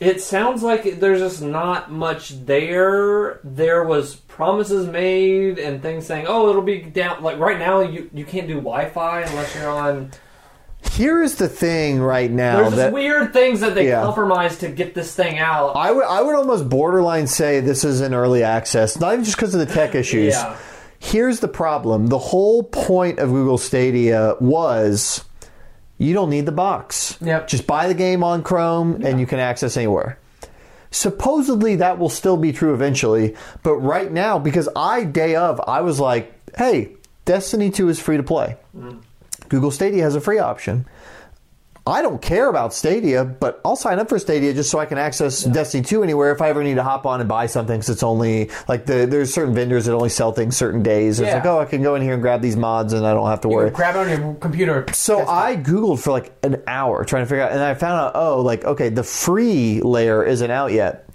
it 0.00 0.20
sounds 0.22 0.62
like 0.62 1.00
there's 1.00 1.20
just 1.20 1.42
not 1.42 1.90
much 1.90 2.44
there. 2.46 3.40
There 3.42 3.82
was 3.82 4.14
promises 4.16 4.86
made 4.86 5.58
and 5.58 5.82
things 5.82 6.06
saying, 6.06 6.26
"Oh, 6.28 6.48
it'll 6.48 6.62
be 6.62 6.78
down." 6.80 7.22
Like 7.22 7.38
right 7.38 7.58
now, 7.58 7.80
you 7.80 8.08
you 8.14 8.24
can't 8.24 8.46
do 8.46 8.54
Wi-Fi 8.54 9.22
unless 9.22 9.54
you're 9.56 9.68
on. 9.68 10.12
Here 10.92 11.20
is 11.22 11.34
the 11.34 11.48
thing 11.48 12.00
right 12.00 12.30
now 12.30 12.60
There's 12.62 12.76
that 12.76 12.92
weird 12.92 13.32
things 13.32 13.60
that 13.60 13.74
they 13.74 13.88
Yeah. 13.88 14.02
compromise 14.02 14.58
to 14.58 14.68
get 14.68 14.94
this 14.94 15.12
thing 15.12 15.38
out. 15.40 15.74
I 15.74 15.90
would 15.90 16.04
I 16.04 16.22
would 16.22 16.36
almost 16.36 16.68
borderline 16.68 17.26
say 17.26 17.58
this 17.58 17.82
is 17.82 18.00
an 18.00 18.14
early 18.14 18.44
access, 18.44 18.98
not 18.98 19.12
even 19.12 19.24
just 19.24 19.36
because 19.36 19.54
of 19.54 19.60
the 19.60 19.66
tech 19.74 19.96
issues. 19.96 20.34
Yeah. 20.34 20.54
Here's 20.98 21.40
the 21.40 21.48
problem: 21.48 22.08
the 22.08 22.18
whole 22.18 22.62
point 22.62 23.18
of 23.18 23.30
Google 23.30 23.58
Stadia 23.58 24.34
was 24.40 25.24
you 25.98 26.14
don't 26.14 26.30
need 26.30 26.46
the 26.46 26.52
box. 26.52 27.18
Yep. 27.20 27.48
Just 27.48 27.66
buy 27.66 27.88
the 27.88 27.94
game 27.94 28.22
on 28.22 28.42
Chrome 28.42 29.04
and 29.04 29.20
you 29.20 29.26
can 29.26 29.40
access 29.40 29.76
anywhere. 29.76 30.18
Supposedly 30.90 31.76
that 31.76 31.98
will 31.98 32.08
still 32.08 32.36
be 32.36 32.52
true 32.52 32.72
eventually, 32.72 33.36
but 33.62 33.74
right 33.74 34.10
now, 34.10 34.38
because 34.38 34.68
I 34.74 35.04
day 35.04 35.36
of 35.36 35.60
I 35.66 35.82
was 35.82 36.00
like, 36.00 36.32
hey, 36.56 36.92
Destiny 37.26 37.70
2 37.70 37.90
is 37.90 38.00
free 38.00 38.16
to 38.16 38.22
play. 38.22 38.56
Mm. 38.74 39.02
Google 39.48 39.70
Stadia 39.70 40.02
has 40.02 40.14
a 40.14 40.20
free 40.20 40.38
option. 40.38 40.86
I 41.88 42.02
don't 42.02 42.20
care 42.20 42.48
about 42.48 42.74
Stadia, 42.74 43.24
but 43.24 43.60
I'll 43.64 43.76
sign 43.76 43.98
up 43.98 44.08
for 44.08 44.18
Stadia 44.18 44.52
just 44.52 44.70
so 44.70 44.78
I 44.78 44.86
can 44.86 44.98
access 44.98 45.42
Destiny 45.42 45.82
2 45.82 46.02
anywhere 46.02 46.32
if 46.32 46.42
I 46.42 46.50
ever 46.50 46.62
need 46.62 46.74
to 46.74 46.82
hop 46.82 47.06
on 47.06 47.20
and 47.20 47.28
buy 47.28 47.46
something. 47.46 47.76
Because 47.78 47.88
it's 47.88 48.02
only 48.02 48.50
like 48.68 48.84
the, 48.86 49.06
there's 49.06 49.32
certain 49.32 49.54
vendors 49.54 49.86
that 49.86 49.94
only 49.94 50.10
sell 50.10 50.32
things 50.32 50.56
certain 50.56 50.82
days. 50.82 51.18
It's 51.18 51.28
Yeah. 51.28 51.36
like, 51.36 51.46
oh, 51.46 51.58
I 51.58 51.64
can 51.64 51.82
go 51.82 51.94
in 51.94 52.02
here 52.02 52.12
and 52.12 52.22
grab 52.22 52.42
these 52.42 52.56
mods 52.56 52.92
and 52.92 53.06
I 53.06 53.14
don't 53.14 53.26
have 53.28 53.40
to 53.42 53.48
You 53.48 53.54
worry. 53.56 53.70
grab 53.70 53.96
it 53.96 53.98
on 53.98 54.08
your 54.08 54.34
computer. 54.34 54.84
So 54.92 55.26
I 55.26 55.56
Googled 55.56 56.00
for 56.00 56.10
like 56.12 56.32
an 56.42 56.62
hour 56.66 57.04
trying 57.04 57.22
to 57.24 57.26
figure 57.28 57.42
out, 57.44 57.52
and 57.52 57.60
I 57.62 57.74
found 57.74 57.98
out, 58.00 58.12
oh, 58.14 58.42
like, 58.42 58.64
okay, 58.64 58.90
the 58.90 59.02
free 59.02 59.80
layer 59.80 60.22
isn't 60.22 60.50
out 60.50 60.72
yet. 60.72 61.06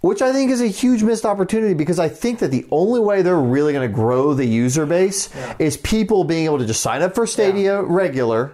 Which 0.00 0.20
I 0.20 0.32
think 0.32 0.50
is 0.50 0.60
a 0.60 0.66
huge 0.66 1.02
missed 1.02 1.24
opportunity 1.24 1.72
because 1.72 1.98
I 1.98 2.10
think 2.10 2.40
that 2.40 2.50
the 2.50 2.66
only 2.70 3.00
way 3.00 3.22
they're 3.22 3.40
really 3.40 3.72
going 3.72 3.88
to 3.88 3.94
grow 3.94 4.34
the 4.34 4.44
user 4.44 4.84
base 4.84 5.30
is 5.58 5.78
people 5.78 6.24
being 6.24 6.44
able 6.44 6.58
to 6.58 6.66
just 6.66 6.82
sign 6.82 7.00
up 7.00 7.14
for 7.14 7.26
Stadia 7.26 7.82
regular 7.82 8.52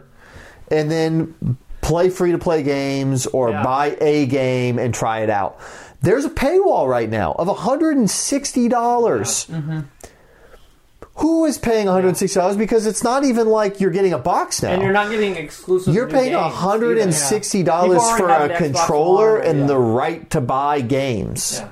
and 0.71 0.91
then 0.91 1.57
play 1.81 2.11
free 2.11 2.33
to 2.33 2.39
play 2.39 2.63
games 2.63 3.27
or 3.27 3.51
Yeah. 3.51 3.63
buy 3.63 3.97
a 4.01 4.27
game 4.27 4.79
and 4.79 4.93
try 4.95 5.21
it 5.21 5.31
out. 5.31 5.59
There's 6.03 6.25
a 6.25 6.31
paywall 6.31 6.89
right 6.89 7.09
now 7.11 7.33
of 7.33 7.49
$160. 7.49 8.71
Mm-hmm. 8.71 9.81
Who 11.17 11.45
is 11.45 11.59
paying 11.59 11.87
$160? 11.87 12.57
Because 12.57 12.87
it's 12.87 13.03
not 13.05 13.25
even 13.25 13.49
like 13.49 13.81
you're 13.81 13.91
getting 13.91 14.13
a 14.15 14.19
box 14.19 14.63
now. 14.63 14.71
and 14.71 14.83
you're 14.83 14.93
not 14.93 15.11
getting 15.11 15.37
exclusive. 15.37 15.95
You're 15.95 16.09
paying 16.09 16.33
games 16.33 16.55
hundred 16.55 16.97
and 16.99 17.09
either. 17.09 17.13
sixty 17.13 17.59
People 17.59 17.77
dollars 17.99 18.17
for 18.19 18.31
a 18.31 18.57
controller 18.57 19.39
and 19.39 19.61
yeah. 19.61 19.67
the 19.67 19.77
right 19.79 20.31
to 20.31 20.41
buy 20.41 20.81
games. 20.81 21.59
Yeah. 21.61 21.69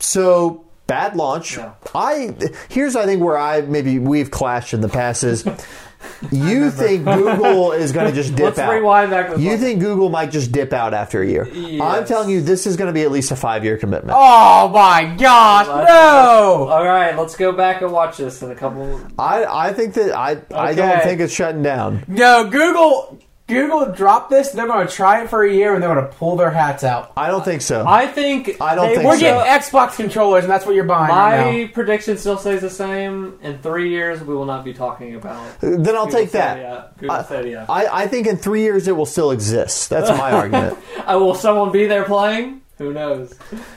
So 0.00 0.64
bad 0.88 1.14
launch. 1.14 1.56
Yeah. 1.56 1.72
I 1.94 2.34
here's 2.68 2.96
I 2.96 3.04
think 3.04 3.22
where 3.22 3.38
I 3.38 3.60
maybe 3.60 4.00
we've 4.00 4.30
clashed 4.30 4.74
in 4.74 4.80
the 4.80 4.88
past 4.88 5.22
is 5.22 5.44
you 6.32 6.70
think 6.70 7.04
Google 7.04 7.72
is 7.72 7.92
going 7.92 8.06
to 8.06 8.12
just 8.12 8.34
dip 8.34 8.44
Let's 8.46 8.58
out. 8.58 8.72
rewind 8.72 9.10
back 9.10 9.34
to 9.34 9.40
you 9.40 9.50
point. 9.50 9.60
think 9.60 9.80
Google 9.80 10.08
might 10.08 10.30
just 10.30 10.52
dip 10.52 10.72
out 10.72 10.94
after 10.94 11.22
a 11.22 11.26
year? 11.26 11.48
I'm 11.82 12.04
telling 12.04 12.30
you, 12.30 12.40
this 12.40 12.66
is 12.66 12.76
going 12.76 12.88
to 12.88 12.92
be 12.92 13.02
at 13.02 13.10
least 13.10 13.30
a 13.30 13.36
five 13.36 13.64
year 13.64 13.76
commitment. 13.76 14.16
Oh 14.18 14.68
my 14.68 15.14
gosh, 15.16 15.66
no! 15.66 16.68
All 16.68 16.84
right, 16.84 17.16
let's 17.16 17.36
go 17.36 17.52
back 17.52 17.82
and 17.82 17.92
watch 17.92 18.16
this 18.18 18.42
in 18.42 18.50
a 18.50 18.54
couple. 18.54 19.00
I 19.18 19.44
I 19.68 19.72
think 19.72 19.94
that 19.94 20.16
I 20.16 20.40
I 20.54 20.74
don't 20.74 21.02
think 21.02 21.20
it's 21.20 21.32
shutting 21.32 21.62
down. 21.62 22.04
No, 22.08 22.48
Google 22.48 23.18
Google 23.48 23.90
dropped 23.92 24.30
this. 24.30 24.50
They're 24.50 24.66
going 24.66 24.86
to 24.86 24.92
try 24.92 25.22
it 25.22 25.30
for 25.30 25.42
a 25.42 25.52
year 25.52 25.74
and 25.74 25.82
they're 25.82 25.92
going 25.94 26.06
to 26.06 26.12
pull 26.14 26.36
their 26.36 26.50
hats 26.50 26.84
out. 26.84 27.12
I 27.16 27.28
don't 27.28 27.44
think 27.44 27.62
so. 27.62 27.84
I 27.86 28.06
think 28.06 28.60
I 28.60 28.74
don't 28.74 28.88
they 28.90 28.94
think 28.96 29.06
We're 29.06 29.14
so. 29.16 29.20
getting 29.20 29.50
Xbox 29.52 29.96
controllers, 29.96 30.44
and 30.44 30.50
that's 30.52 30.66
what 30.66 30.74
you're 30.74 30.84
buying. 30.84 31.08
right 31.10 31.44
My 31.46 31.62
now. 31.62 31.68
prediction 31.72 32.18
still 32.18 32.36
stays 32.38 32.60
the 32.60 32.70
same. 32.70 33.38
In 33.42 33.58
three 33.58 33.88
years, 33.90 34.20
we 34.22 34.34
will 34.34 34.44
not 34.44 34.64
be 34.64 34.74
talking 34.74 35.14
about. 35.14 35.60
then 35.60 35.96
I'll 35.96 36.04
Google 36.06 36.20
take 36.20 36.30
that. 36.32 36.52
Stadia. 36.58 36.90
Google 36.98 37.24
Stadia. 37.24 37.66
I, 37.68 38.02
I 38.04 38.06
think 38.06 38.26
in 38.26 38.36
three 38.36 38.60
years 38.62 38.86
it 38.86 38.92
will 38.96 39.06
still 39.06 39.30
exist. 39.30 39.88
That's 39.90 40.10
my 40.10 40.30
argument. 40.32 40.76
Uh, 40.98 41.18
will 41.18 41.34
someone 41.34 41.72
be 41.72 41.86
there 41.86 42.04
playing? 42.04 42.60
Who 42.78 42.92
knows? 42.92 43.34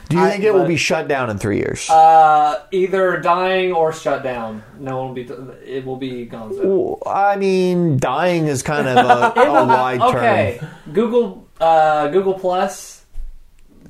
Do 0.08 0.16
you 0.16 0.22
I- 0.22 0.30
think 0.30 0.44
it 0.44 0.54
will 0.54 0.66
be 0.66 0.76
shut 0.76 1.08
down 1.08 1.28
in 1.28 1.36
three 1.38 1.56
years? 1.58 1.90
Uh, 1.90 2.62
either 2.70 3.18
dying 3.18 3.72
or 3.72 3.92
shut 3.92 4.22
down. 4.22 4.62
No 4.78 4.98
one 4.98 5.08
will 5.08 5.14
be. 5.14 5.22
it 5.66 5.84
will 5.84 5.96
be 5.96 6.24
gone. 6.24 6.56
Well, 6.56 7.02
I 7.04 7.36
mean, 7.36 7.98
dying 7.98 8.46
is 8.46 8.62
kind 8.62 8.86
of 8.86 8.96
a, 8.98 9.40
a 9.40 9.64
wide 9.66 10.00
okay, 10.00 10.58
term. 10.60 10.70
Google 10.92 11.48
uh, 11.60 12.08
Google 12.08 12.34
Plus 12.34 13.04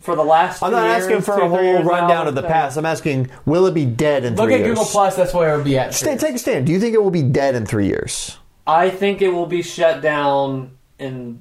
for 0.00 0.16
the 0.16 0.24
last. 0.24 0.62
I'm 0.62 0.72
not 0.72 0.86
years, 0.86 1.04
asking 1.04 1.20
for 1.20 1.36
two, 1.36 1.42
a 1.42 1.48
whole 1.48 1.82
rundown 1.82 2.24
now, 2.24 2.28
of 2.28 2.34
the 2.34 2.40
thing. 2.42 2.50
past. 2.50 2.78
I'm 2.78 2.86
asking, 2.86 3.30
will 3.44 3.66
it 3.66 3.74
be 3.74 3.84
dead 3.84 4.24
in 4.24 4.34
Look 4.34 4.46
three 4.46 4.54
at 4.54 4.60
years? 4.60 4.70
Google 4.70 4.84
Plus. 4.86 5.14
That's 5.14 5.34
where 5.34 5.52
it 5.52 5.56
would 5.58 5.64
be 5.66 5.78
at. 5.78 5.92
Sta- 5.92 6.16
take 6.16 6.34
a 6.34 6.38
stand. 6.38 6.66
Do 6.66 6.72
you 6.72 6.80
think 6.80 6.94
it 6.94 7.02
will 7.02 7.10
be 7.10 7.22
dead 7.22 7.54
in 7.54 7.66
three 7.66 7.86
years? 7.86 8.38
I 8.66 8.88
think 8.88 9.20
it 9.20 9.28
will 9.28 9.46
be 9.46 9.62
shut 9.62 10.00
down 10.00 10.78
in 10.98 11.40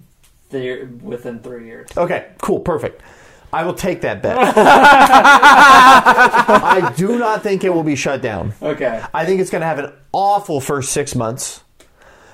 the, 0.50 0.90
within 1.02 1.40
three 1.40 1.68
years. 1.68 1.90
Okay, 1.96 2.28
cool, 2.42 2.60
perfect. 2.60 3.02
I 3.54 3.64
will 3.64 3.74
take 3.74 4.02
that 4.02 4.22
bet. 4.22 4.38
I 6.78 6.94
do 6.96 7.18
not 7.18 7.44
think 7.44 7.64
it 7.64 7.74
will 7.74 7.84
be 7.84 7.96
shut 7.96 8.22
down. 8.22 8.54
Okay. 8.62 9.04
I 9.14 9.26
think 9.26 9.42
it's 9.42 9.50
going 9.50 9.62
to 9.62 9.68
have 9.68 9.80
an 9.80 9.92
awful 10.14 10.62
first 10.62 10.92
six 10.92 11.16
months. 11.16 11.64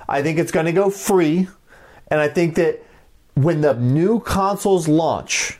I 0.08 0.22
think 0.22 0.38
it's 0.38 0.52
going 0.52 0.66
to 0.66 0.72
go 0.72 0.90
free. 0.90 1.48
And 2.08 2.20
I 2.20 2.28
think 2.28 2.54
that 2.54 2.84
when 3.34 3.60
the 3.60 3.74
new 3.74 4.20
consoles 4.20 4.88
launch, 4.88 5.58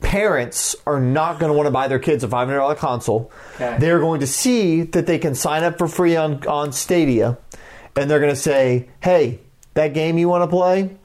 parents 0.00 0.76
are 0.86 1.00
not 1.00 1.40
going 1.40 1.50
to 1.50 1.56
want 1.56 1.66
to 1.66 1.70
buy 1.70 1.88
their 1.88 1.98
kids 1.98 2.22
a 2.22 2.28
$500 2.28 2.76
console. 2.76 3.32
Okay. 3.54 3.78
They're 3.80 4.00
going 4.00 4.20
to 4.20 4.26
see 4.26 4.82
that 4.82 5.06
they 5.06 5.18
can 5.18 5.34
sign 5.34 5.64
up 5.64 5.78
for 5.78 5.88
free 5.88 6.14
on, 6.16 6.46
on 6.46 6.72
Stadia. 6.72 7.38
And 7.96 8.10
they're 8.10 8.20
going 8.20 8.34
to 8.34 8.40
say, 8.40 8.88
hey, 9.02 9.40
that 9.74 9.94
game 9.94 10.18
you 10.18 10.28
want 10.28 10.42
to 10.42 10.48
play? 10.48 10.96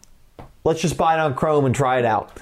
Let's 0.64 0.82
just 0.82 0.98
buy 0.98 1.16
it 1.16 1.20
on 1.20 1.34
Chrome 1.36 1.66
and 1.66 1.74
try 1.74 2.00
it 2.00 2.06
out. 2.06 2.40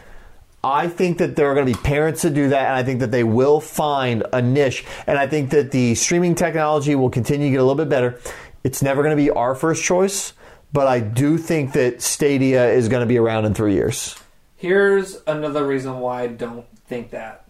I 0.67 0.89
think 0.89 1.17
that 1.19 1.37
there 1.37 1.49
are 1.49 1.53
going 1.53 1.65
to 1.65 1.71
be 1.71 1.81
parents 1.81 2.23
that 2.23 2.33
do 2.33 2.49
that, 2.49 2.65
and 2.65 2.75
I 2.75 2.83
think 2.83 2.99
that 2.99 3.09
they 3.09 3.23
will 3.23 3.61
find 3.61 4.25
a 4.33 4.41
niche. 4.41 4.83
And 5.07 5.17
I 5.17 5.25
think 5.25 5.51
that 5.51 5.71
the 5.71 5.95
streaming 5.95 6.35
technology 6.35 6.93
will 6.93 7.09
continue 7.09 7.47
to 7.47 7.51
get 7.51 7.59
a 7.61 7.63
little 7.63 7.75
bit 7.75 7.87
better. 7.87 8.19
It's 8.65 8.81
never 8.81 9.01
going 9.01 9.15
to 9.15 9.23
be 9.23 9.29
our 9.29 9.55
first 9.55 9.81
choice, 9.81 10.33
but 10.73 10.85
I 10.87 10.99
do 10.99 11.37
think 11.37 11.71
that 11.71 12.01
Stadia 12.01 12.69
is 12.69 12.89
going 12.89 12.99
to 12.99 13.07
be 13.07 13.17
around 13.17 13.45
in 13.45 13.53
three 13.53 13.75
years. 13.75 14.19
Here's 14.57 15.21
another 15.25 15.65
reason 15.65 15.99
why 15.99 16.23
I 16.23 16.27
don't 16.27 16.65
think 16.85 17.11
that. 17.11 17.45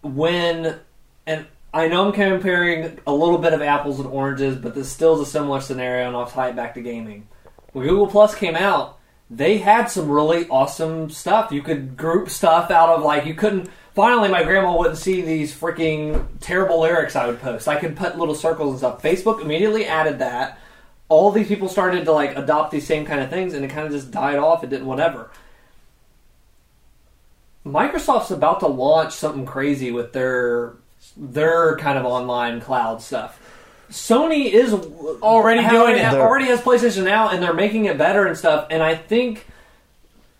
When, 0.00 0.78
and 1.26 1.46
I 1.74 1.88
know 1.88 2.06
I'm 2.06 2.12
comparing 2.12 2.98
a 3.06 3.12
little 3.12 3.38
bit 3.38 3.52
of 3.52 3.60
apples 3.60 4.00
and 4.00 4.08
oranges, 4.08 4.56
but 4.56 4.74
this 4.74 4.90
still 4.90 5.20
is 5.20 5.28
a 5.28 5.30
similar 5.30 5.60
scenario, 5.60 6.06
and 6.06 6.16
I'll 6.16 6.26
tie 6.26 6.48
it 6.48 6.56
back 6.56 6.72
to 6.74 6.80
gaming. 6.80 7.28
When 7.72 7.86
Google 7.86 8.06
Plus 8.06 8.34
came 8.34 8.56
out, 8.56 8.98
they 9.34 9.58
had 9.58 9.86
some 9.86 10.10
really 10.10 10.46
awesome 10.48 11.08
stuff. 11.08 11.52
You 11.52 11.62
could 11.62 11.96
group 11.96 12.28
stuff 12.28 12.70
out 12.70 12.90
of 12.90 13.02
like 13.02 13.24
you 13.24 13.34
couldn't. 13.34 13.70
Finally, 13.94 14.28
my 14.28 14.42
grandma 14.42 14.76
wouldn't 14.76 14.98
see 14.98 15.22
these 15.22 15.54
freaking 15.54 16.26
terrible 16.40 16.80
lyrics 16.80 17.16
I 17.16 17.26
would 17.26 17.40
post. 17.40 17.66
I 17.66 17.80
could 17.80 17.96
put 17.96 18.18
little 18.18 18.34
circles 18.34 18.70
and 18.70 18.78
stuff. 18.78 19.02
Facebook 19.02 19.40
immediately 19.40 19.86
added 19.86 20.18
that. 20.18 20.58
All 21.08 21.30
these 21.30 21.48
people 21.48 21.68
started 21.68 22.04
to 22.04 22.12
like 22.12 22.36
adopt 22.36 22.72
these 22.72 22.86
same 22.86 23.06
kind 23.06 23.20
of 23.20 23.30
things, 23.30 23.54
and 23.54 23.64
it 23.64 23.68
kind 23.68 23.86
of 23.86 23.92
just 23.92 24.10
died 24.10 24.38
off. 24.38 24.64
It 24.64 24.70
didn't 24.70 24.86
whatever. 24.86 25.30
Microsoft's 27.64 28.30
about 28.30 28.60
to 28.60 28.66
launch 28.66 29.14
something 29.14 29.46
crazy 29.46 29.90
with 29.92 30.12
their 30.12 30.74
their 31.16 31.76
kind 31.78 31.98
of 31.98 32.04
online 32.04 32.60
cloud 32.60 33.00
stuff. 33.00 33.38
Sony 33.92 34.50
is 34.50 34.72
Already 34.72 35.68
doing 35.68 35.96
it. 35.96 36.14
Already 36.14 36.46
has 36.46 36.60
PlayStation 36.60 37.04
now, 37.04 37.28
and 37.28 37.42
they're 37.42 37.52
making 37.52 37.84
it 37.84 37.98
better 37.98 38.26
and 38.26 38.36
stuff. 38.36 38.66
And 38.70 38.82
I 38.82 38.94
think, 38.94 39.46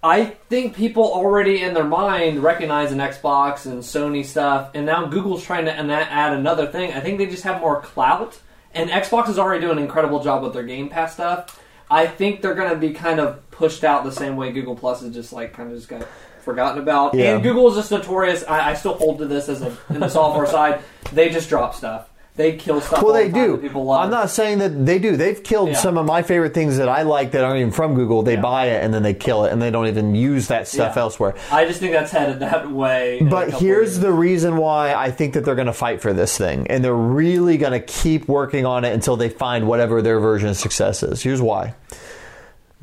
I 0.03 0.25
think 0.25 0.75
people 0.75 1.05
already 1.05 1.63
in 1.63 1.75
their 1.75 1.85
mind 1.85 2.43
recognize 2.43 2.93
an 2.93 2.99
Xbox 2.99 3.67
and 3.67 3.83
Sony 3.83 4.25
stuff, 4.25 4.71
and 4.75 4.87
now 4.87 5.07
Google's 5.07 5.45
trying 5.45 5.67
to 5.67 5.73
add 5.73 6.33
another 6.33 6.67
thing. 6.67 6.93
I 6.93 7.01
think 7.01 7.19
they 7.19 7.27
just 7.27 7.45
have 7.45 7.61
more 7.61 7.81
clout, 7.83 8.41
and 8.75 8.91
Xbox 8.91 9.29
is 9.29 9.39
already 9.39 9.61
doing 9.61 9.77
an 9.77 9.85
incredible 9.85 10.23
job 10.25 10.43
with 10.43 10.55
their 10.55 10.65
Game 10.65 10.89
Pass 10.89 11.13
stuff. 11.15 11.61
I 11.91 12.07
think 12.07 12.41
they're 12.41 12.55
going 12.55 12.71
to 12.71 12.77
be 12.77 12.95
kind 12.95 13.21
of 13.21 13.49
pushed 13.51 13.85
out 13.85 14.03
the 14.03 14.13
same 14.13 14.37
way 14.37 14.51
Google 14.51 14.75
Plus 14.75 15.03
is 15.03 15.15
just 15.15 15.31
like 15.31 15.53
kind 15.53 15.71
of 15.71 15.77
just 15.77 15.89
got 15.89 16.09
forgotten 16.41 16.83
about. 16.83 17.15
Yeah. 17.15 17.35
And 17.35 17.43
Google 17.43 17.69
is 17.69 17.77
just 17.77 17.91
notorious. 17.91 18.45
I, 18.45 18.71
I 18.71 18.75
still 18.75 18.95
hold 18.95 19.19
to 19.19 19.27
this 19.27 19.51
as 19.51 19.61
a 19.61 19.77
in 19.91 20.01
the 20.01 20.09
software 20.09 20.47
side. 20.51 20.81
They 21.13 21.29
just 21.29 21.51
drop 21.51 21.75
stuff. 21.75 22.09
They 22.35 22.57
kill 22.57 22.81
stuff. 22.81 23.03
Well, 23.03 23.13
they 23.13 23.29
the 23.29 23.35
do. 23.35 23.53
that 23.53 23.61
People 23.63 23.85
love. 23.85 24.05
I'm 24.05 24.11
not 24.11 24.31
saying 24.31 24.59
that 24.61 24.87
they 24.87 24.99
do. 24.99 25.19
They've 25.19 25.43
killed 25.43 25.69
Yeah. 25.71 25.75
some 25.77 25.99
of 25.99 26.07
my 26.07 26.23
favorite 26.23 26.55
things 26.55 26.79
that 26.79 26.89
I 26.89 27.03
like 27.03 27.33
that 27.33 27.45
aren't 27.45 27.59
even 27.59 27.73
from 27.73 27.95
Google. 27.95 28.23
They 28.23 28.37
Yeah. 28.37 28.41
buy 28.41 28.67
it 28.69 28.83
and 28.83 28.95
then 28.95 29.03
they 29.03 29.13
kill 29.13 29.45
it, 29.45 29.53
and 29.53 29.61
they 29.61 29.71
don't 29.71 29.87
even 29.87 30.15
use 30.15 30.47
that 30.49 30.67
stuff 30.67 30.97
Yeah. 30.97 31.03
elsewhere. 31.03 31.35
I 31.51 31.67
just 31.67 31.79
think 31.81 31.93
that's 31.93 32.11
headed 32.11 32.41
that 32.41 32.71
way. 32.73 33.21
But 33.21 33.51
here's 33.51 33.99
the 33.99 34.13
reason 34.13 34.57
why 34.57 34.95
I 34.95 35.11
think 35.11 35.35
that 35.35 35.45
they're 35.45 35.55
going 35.55 35.67
to 35.67 35.75
fight 35.75 36.01
for 36.01 36.15
this 36.15 36.39
thing, 36.39 36.67
and 36.71 36.83
they're 36.83 36.95
really 36.95 37.59
going 37.59 37.73
to 37.73 37.81
keep 37.81 38.27
working 38.29 38.65
on 38.65 38.87
it 38.87 38.95
until 38.95 39.17
they 39.19 39.29
find 39.29 39.69
whatever 39.69 40.01
their 40.01 40.19
version 40.19 40.49
of 40.49 40.57
success 40.57 41.03
is. 41.03 41.23
Here's 41.23 41.43
why 41.43 41.75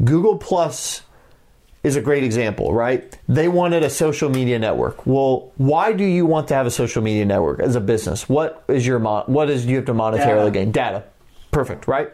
Google 0.03 0.37
Plus 0.37 1.01
is 1.83 1.95
a 1.95 2.01
great 2.01 2.23
example, 2.23 2.73
right? 2.73 3.17
They 3.29 3.47
wanted 3.47 3.83
a 3.83 3.89
social 3.89 4.29
media 4.29 4.59
network. 4.59 5.05
Well, 5.05 5.51
why 5.57 5.93
do 5.93 6.03
you 6.03 6.25
want 6.25 6.47
to 6.49 6.53
have 6.55 6.65
a 6.65 6.71
social 6.71 7.01
media 7.01 7.25
network 7.25 7.59
as 7.61 7.75
a 7.75 7.81
business? 7.81 8.27
What 8.27 8.63
is 8.67 8.85
your 8.85 8.99
mon- 8.99 9.23
what 9.27 9.49
is 9.49 9.65
you 9.65 9.77
have 9.77 9.85
to 9.85 9.93
monetarily 9.93 10.45
Data. 10.45 10.51
gain? 10.51 10.71
Data. 10.71 11.03
Perfect, 11.51 11.87
right? 11.87 12.11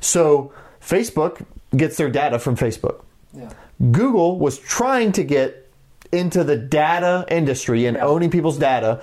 So 0.00 0.52
Facebook 0.80 1.44
gets 1.76 1.96
their 1.96 2.08
data 2.10 2.38
from 2.38 2.56
Facebook. 2.56 3.02
Yeah. 3.34 3.50
Google 3.90 4.38
was 4.38 4.58
trying 4.58 5.12
to 5.12 5.24
get 5.24 5.70
into 6.12 6.42
the 6.44 6.56
data 6.56 7.26
industry 7.28 7.86
and 7.86 7.96
Yeah. 7.96 8.06
owning 8.06 8.30
people's 8.30 8.56
data. 8.58 9.00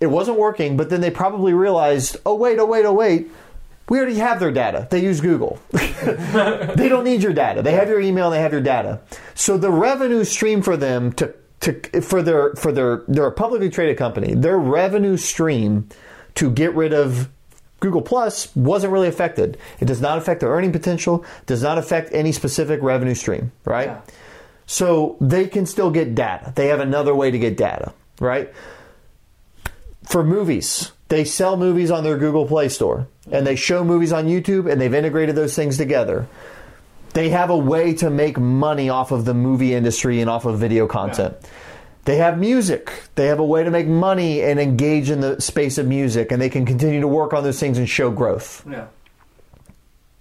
It 0.00 0.08
wasn't 0.08 0.38
working, 0.38 0.76
but 0.76 0.90
then 0.90 1.00
they 1.00 1.10
probably 1.10 1.52
realized, 1.52 2.16
oh 2.26 2.34
wait, 2.34 2.58
oh 2.58 2.66
wait, 2.66 2.84
oh 2.84 2.92
wait, 2.92 3.30
we 3.88 3.98
already 3.98 4.16
have 4.16 4.40
their 4.40 4.50
data. 4.50 4.88
They 4.90 5.02
use 5.02 5.20
Google. 5.20 5.60
they 5.70 6.88
don't 6.88 7.04
need 7.04 7.22
your 7.22 7.32
data. 7.32 7.62
They 7.62 7.72
have 7.72 7.88
your 7.88 8.00
email, 8.00 8.30
they 8.30 8.40
have 8.40 8.52
your 8.52 8.60
data. 8.60 9.00
So 9.34 9.56
the 9.56 9.70
revenue 9.70 10.24
stream 10.24 10.62
for 10.62 10.76
them 10.76 11.12
to 11.14 11.34
to 11.60 12.00
for 12.02 12.22
their 12.22 12.54
for 12.54 12.72
their 12.72 13.04
they're 13.08 13.26
a 13.26 13.32
publicly 13.32 13.70
traded 13.70 13.96
company. 13.96 14.34
Their 14.34 14.58
revenue 14.58 15.16
stream 15.16 15.88
to 16.34 16.50
get 16.50 16.74
rid 16.74 16.92
of 16.92 17.28
Google 17.80 18.02
Plus 18.02 18.54
wasn't 18.56 18.92
really 18.92 19.08
affected. 19.08 19.58
It 19.80 19.84
does 19.84 20.00
not 20.00 20.18
affect 20.18 20.40
their 20.40 20.50
earning 20.50 20.72
potential, 20.72 21.24
does 21.46 21.62
not 21.62 21.78
affect 21.78 22.12
any 22.12 22.32
specific 22.32 22.82
revenue 22.82 23.14
stream, 23.14 23.52
right? 23.64 23.88
Yeah. 23.88 24.00
So 24.66 25.16
they 25.20 25.46
can 25.46 25.66
still 25.66 25.90
get 25.90 26.14
data. 26.14 26.52
They 26.56 26.68
have 26.68 26.80
another 26.80 27.14
way 27.14 27.30
to 27.30 27.38
get 27.38 27.56
data, 27.56 27.92
right? 28.18 28.52
For 30.04 30.24
movies, 30.24 30.92
they 31.08 31.24
sell 31.24 31.56
movies 31.56 31.90
on 31.90 32.02
their 32.02 32.18
Google 32.18 32.46
Play 32.46 32.68
Store 32.68 33.06
and 33.30 33.46
they 33.46 33.56
show 33.56 33.82
movies 33.84 34.12
on 34.12 34.26
YouTube 34.26 34.70
and 34.70 34.80
they've 34.80 34.92
integrated 34.94 35.34
those 35.36 35.54
things 35.54 35.76
together. 35.76 36.26
They 37.12 37.30
have 37.30 37.50
a 37.50 37.56
way 37.56 37.94
to 37.94 38.10
make 38.10 38.38
money 38.38 38.88
off 38.90 39.10
of 39.10 39.24
the 39.24 39.34
movie 39.34 39.74
industry 39.74 40.20
and 40.20 40.28
off 40.28 40.44
of 40.44 40.58
video 40.58 40.86
content. 40.86 41.34
They 42.04 42.16
have 42.18 42.38
music. 42.38 42.92
They 43.16 43.26
have 43.26 43.38
a 43.40 43.44
way 43.44 43.64
to 43.64 43.70
make 43.70 43.86
money 43.88 44.42
and 44.42 44.60
engage 44.60 45.10
in 45.10 45.20
the 45.20 45.40
space 45.40 45.78
of 45.78 45.86
music 45.86 46.30
and 46.30 46.40
they 46.40 46.50
can 46.50 46.64
continue 46.66 47.00
to 47.00 47.08
work 47.08 47.32
on 47.32 47.42
those 47.42 47.58
things 47.58 47.78
and 47.78 47.88
show 47.88 48.10
growth 48.10 48.64
Yeah. 48.70 48.86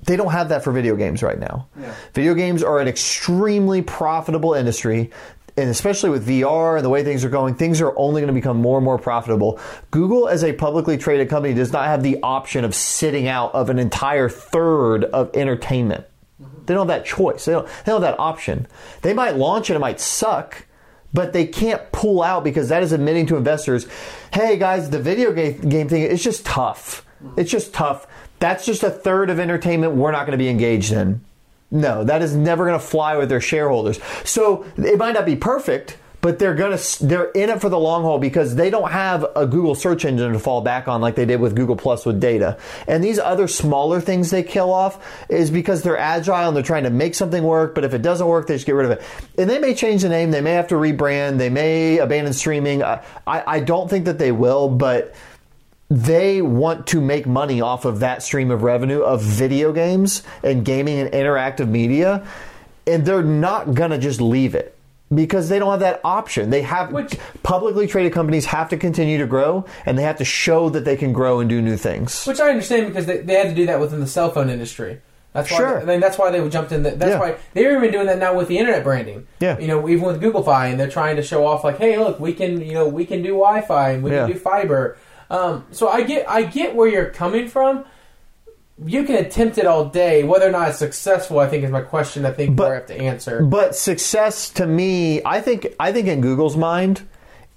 they 0.04 0.16
don't 0.16 0.32
have 0.32 0.50
that 0.50 0.64
for 0.64 0.72
video 0.72 0.96
games 0.96 1.22
right 1.24 1.40
now. 1.40 1.68
Yeah. 1.80 1.94
Video 2.14 2.34
games 2.34 2.64
are 2.64 2.80
an 2.80 2.88
extremely 2.88 3.82
profitable 3.82 4.54
industry, 4.54 5.10
and 5.58 5.70
especially 5.70 6.10
with 6.10 6.28
VR 6.28 6.76
and 6.76 6.86
the 6.86 6.90
way 6.90 7.04
things 7.04 7.24
are 7.24 7.30
going, 7.30 7.56
things 7.56 7.80
are 7.82 7.98
only 7.98 8.22
going 8.22 8.28
to 8.28 8.34
become 8.34 8.58
more 8.58 8.78
and 8.78 8.86
more 8.86 8.98
profitable. 8.98 9.60
Google, 9.92 10.28
as 10.28 10.44
a 10.44 10.52
publicly 10.54 10.98
traded 10.98 11.30
company, 11.30 11.54
does 11.54 11.72
not 11.72 11.86
have 11.86 12.04
the 12.04 12.20
option 12.22 12.66
of 12.66 12.76
sitting 12.76 13.28
out 13.28 13.54
of 13.54 13.70
an 13.70 13.80
entire 13.80 14.28
third 14.28 15.06
of 15.06 15.34
entertainment. 15.34 16.06
They 16.66 16.74
don't 16.74 16.90
have 16.90 17.00
that 17.00 17.06
choice. 17.06 17.46
They 17.46 17.54
don't, 17.54 17.66
they 17.68 17.92
don't 17.92 18.02
have 18.02 18.12
that 18.12 18.20
option. 18.20 18.68
They 19.02 19.14
might 19.14 19.38
launch 19.38 19.70
and 19.70 19.78
it 19.78 19.80
might 19.80 20.02
suck, 20.02 20.66
but 21.14 21.32
they 21.32 21.48
can't 21.48 21.92
pull 21.94 22.22
out 22.22 22.44
because 22.44 22.70
that 22.70 22.84
is 22.84 22.92
admitting 22.92 23.26
to 23.28 23.38
investors, 23.38 23.88
hey 24.34 24.58
guys, 24.58 24.90
the 24.90 25.00
video 25.00 25.32
game, 25.32 25.62
game 25.62 25.88
thing 25.88 26.02
is 26.02 26.22
just 26.22 26.46
tough. 26.46 27.06
It's 27.38 27.50
just 27.50 27.74
tough. 27.74 28.08
That's 28.40 28.66
just 28.66 28.84
a 28.84 28.90
third 28.90 29.30
of 29.30 29.40
entertainment 29.40 29.94
we're 29.94 30.12
not 30.12 30.26
going 30.26 30.38
to 30.38 30.44
be 30.44 30.50
engaged 30.50 30.92
in. 30.92 31.22
No, 31.72 32.04
that 32.04 32.22
is 32.22 32.36
never 32.36 32.66
going 32.66 32.80
to 32.80 32.86
fly 32.86 33.18
with 33.18 33.30
their 33.30 33.42
shareholders. 33.42 34.00
So 34.24 34.66
it 34.78 34.98
might 34.98 35.14
not 35.14 35.26
be 35.26 35.36
perfect, 35.36 35.98
but 36.26 36.40
they're 36.40 36.56
to 36.56 37.06
they're 37.06 37.30
in 37.32 37.52
it 37.52 37.62
for 37.62 37.70
the 37.70 37.78
long 37.78 38.02
haul 38.02 38.18
because 38.18 38.56
they 38.56 38.72
don't 38.72 38.92
have 38.92 39.26
a 39.36 39.46
Google 39.46 39.76
search 39.76 40.06
engine 40.06 40.34
to 40.34 40.40
fall 40.40 40.62
back 40.62 40.88
on 40.88 41.00
like 41.00 41.14
they 41.14 41.26
did 41.26 41.40
with 41.40 41.56
Google 41.56 41.76
Plus 41.76 42.04
with 42.04 42.20
data. 42.20 42.58
And 42.88 43.04
these 43.04 43.20
other 43.20 43.48
smaller 43.48 44.02
things 44.02 44.32
they 44.32 44.42
kill 44.42 44.74
off 44.74 45.06
is 45.30 45.52
because 45.52 45.84
they're 45.84 46.00
agile 46.00 46.48
and 46.48 46.56
they're 46.56 46.64
trying 46.64 46.86
to 46.86 46.90
make 46.90 47.14
something 47.14 47.44
work, 47.44 47.76
but 47.76 47.84
if 47.84 47.94
it 47.94 48.02
doesn't 48.02 48.26
work, 48.26 48.48
they 48.48 48.56
just 48.56 48.66
get 48.66 48.74
rid 48.74 48.86
of 48.86 48.92
it. 48.92 49.04
And 49.38 49.48
they 49.48 49.60
may 49.60 49.76
change 49.76 50.02
the 50.02 50.10
name, 50.10 50.32
they 50.32 50.42
may 50.42 50.54
have 50.54 50.70
to 50.70 50.76
rebrand, 50.76 51.38
they 51.38 51.52
may 51.52 52.00
abandon 52.00 52.34
streaming. 52.34 52.82
I, 52.82 53.04
I, 53.28 53.44
I 53.46 53.60
don't 53.60 53.88
think 53.88 54.06
that 54.06 54.18
they 54.18 54.32
will, 54.32 54.68
but 54.68 55.14
they 55.90 56.42
want 56.42 56.88
to 56.88 57.00
make 57.02 57.28
money 57.28 57.62
off 57.62 57.86
of 57.86 58.00
that 58.00 58.24
stream 58.24 58.50
of 58.52 58.64
revenue 58.64 59.02
of 59.02 59.22
video 59.22 59.72
games 59.72 60.24
and 60.44 60.66
gaming 60.66 60.98
and 61.00 61.12
interactive 61.12 61.68
media 61.70 62.26
and 62.88 63.06
they're 63.06 63.22
not 63.24 63.74
going 63.74 63.92
to 63.92 63.98
just 63.98 64.20
leave 64.20 64.56
it 64.56 64.76
because 65.14 65.48
they 65.50 65.60
don't 65.60 65.70
have 65.70 65.80
that 65.82 66.02
option 66.04 66.50
they 66.50 66.64
have 66.64 66.92
Which- 66.92 67.18
publicly 67.44 67.86
traded 67.86 68.14
companies 68.14 68.46
have 68.46 68.70
to 68.70 68.78
continue 68.78 69.20
to 69.20 69.28
grow 69.28 69.66
and 69.86 69.96
they 69.98 70.02
have 70.04 70.18
to 70.18 70.26
show 70.26 70.70
that 70.70 70.86
they 70.86 70.96
can 70.98 71.14
grow 71.14 71.40
and 71.40 71.48
do 71.48 71.62
new 71.62 71.78
things 71.78 72.26
Which 72.26 72.40
I 72.40 72.50
understand 72.50 72.88
because 72.88 73.06
they, 73.06 73.20
they 73.20 73.36
had 73.36 73.50
to 73.50 73.56
do 73.56 73.68
that 73.68 73.80
within 73.80 74.00
the 74.00 74.08
cell 74.08 74.32
phone 74.32 74.50
industry. 74.50 75.02
That's 75.34 75.52
why. 75.52 75.58
Sure. 75.58 75.82
I 75.82 75.84
mean, 75.84 76.00
that's 76.00 76.18
why 76.18 76.32
they 76.32 76.48
jumped 76.48 76.72
in. 76.72 76.84
The, 76.84 76.92
that's 76.92 77.12
Yeah. 77.12 77.20
why 77.20 77.36
they're 77.54 77.76
even 77.78 77.92
doing 77.92 78.06
that 78.06 78.20
now 78.20 78.34
with 78.38 78.48
the 78.48 78.58
internet 78.58 78.86
branding. 78.86 79.28
Yeah. 79.42 79.60
You 79.60 79.68
know, 79.68 79.90
even 79.90 80.06
with 80.06 80.22
Google 80.22 80.42
Fi, 80.44 80.68
and 80.68 80.80
they're 80.80 80.90
trying 80.90 81.18
to 81.18 81.22
show 81.22 81.46
off 81.46 81.66
like, 81.66 81.78
hey, 81.78 81.98
look, 82.00 82.22
we 82.22 82.32
can, 82.32 82.62
you 82.62 82.72
know, 82.74 82.88
we 82.88 83.06
can 83.06 83.22
do 83.22 83.32
Wi-Fi 83.32 83.90
and 83.92 84.02
we 84.02 84.12
Yeah. 84.12 84.28
can 84.28 84.32
do 84.32 84.40
fiber. 84.40 84.96
Um, 85.30 85.66
so 85.72 85.88
I 85.90 86.04
get, 86.04 86.30
I 86.30 86.44
get 86.44 86.76
where 86.76 86.88
you're 86.88 87.10
coming 87.10 87.48
from, 87.48 87.86
you 88.84 89.04
can 89.06 89.16
attempt 89.16 89.58
it 89.58 89.66
all 89.66 89.86
day. 89.86 90.24
Whether 90.24 90.48
or 90.48 90.52
not 90.52 90.70
it's 90.70 90.80
successful, 90.80 91.40
I 91.40 91.48
think 91.48 91.64
is 91.64 91.72
my 91.72 91.82
question. 91.82 92.26
I 92.26 92.32
think 92.32 92.56
But- 92.56 92.70
we 92.70 92.76
have 92.76 92.86
to 92.88 92.96
answer. 93.02 93.42
But 93.42 93.76
success 93.76 94.50
to 94.52 94.66
me, 94.68 95.22
I 95.24 95.42
think 95.42 95.68
I 95.80 95.92
think 95.92 96.08
in 96.08 96.22
Google's 96.22 96.58
mind, 96.58 97.02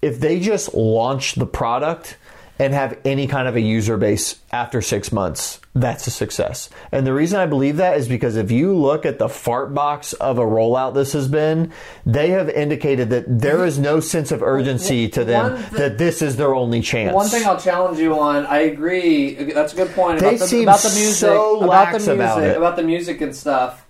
if 0.01 0.21
they 0.21 0.39
just 0.39 0.75
launch 0.75 1.35
the 1.35 1.47
product 1.47 2.17
and 2.61 2.73
have 2.73 2.97
any 3.05 3.27
kind 3.27 3.49
of 3.49 3.57
a 3.57 3.61
user 3.61 3.97
base 3.97 4.37
after 4.53 4.81
six 4.81 5.11
months, 5.13 5.61
that's 5.81 6.07
a 6.07 6.11
success. 6.11 6.69
And 6.93 7.07
the 7.07 7.13
reason 7.13 7.39
I 7.41 7.47
believe 7.47 7.77
that 7.77 7.97
is 7.97 8.09
because 8.09 8.37
if 8.37 8.51
you 8.51 8.75
look 8.77 9.07
at 9.07 9.19
the 9.19 9.29
fart 9.29 9.75
box 9.75 10.13
of 10.15 10.39
a 10.39 10.43
rollout 10.43 10.95
this 10.95 11.13
has 11.13 11.29
been, 11.29 11.73
they 12.05 12.31
have 12.31 12.49
indicated 12.49 13.11
that 13.11 13.25
there 13.29 13.65
is 13.65 13.79
no 13.79 14.01
sense 14.01 14.33
of 14.33 14.43
urgency 14.43 15.09
to 15.11 15.25
them 15.25 15.57
thi- 15.57 15.77
that 15.79 15.99
this 15.99 16.23
is 16.23 16.37
their 16.37 16.55
only 16.55 16.81
chance. 16.81 17.15
One 17.15 17.29
thing 17.29 17.47
I'll 17.47 17.61
challenge 17.61 17.99
you 17.99 18.19
on, 18.19 18.47
I 18.47 18.59
agree. 18.61 19.35
That's 19.35 19.73
a 19.73 19.77
good 19.77 19.91
point 19.95 20.21
They 20.21 20.29
about 20.29 20.39
the, 20.41 20.47
seem 20.49 20.63
about 20.63 20.81
the 20.81 20.91
music, 20.91 21.17
so 21.17 21.63
about 21.63 21.93
the 21.93 21.99
music, 21.99 22.15
about 22.15 22.43
it. 22.43 22.57
about 22.57 22.77
the 22.77 22.83
music 22.83 23.21
and 23.21 23.35
stuff. 23.35 23.85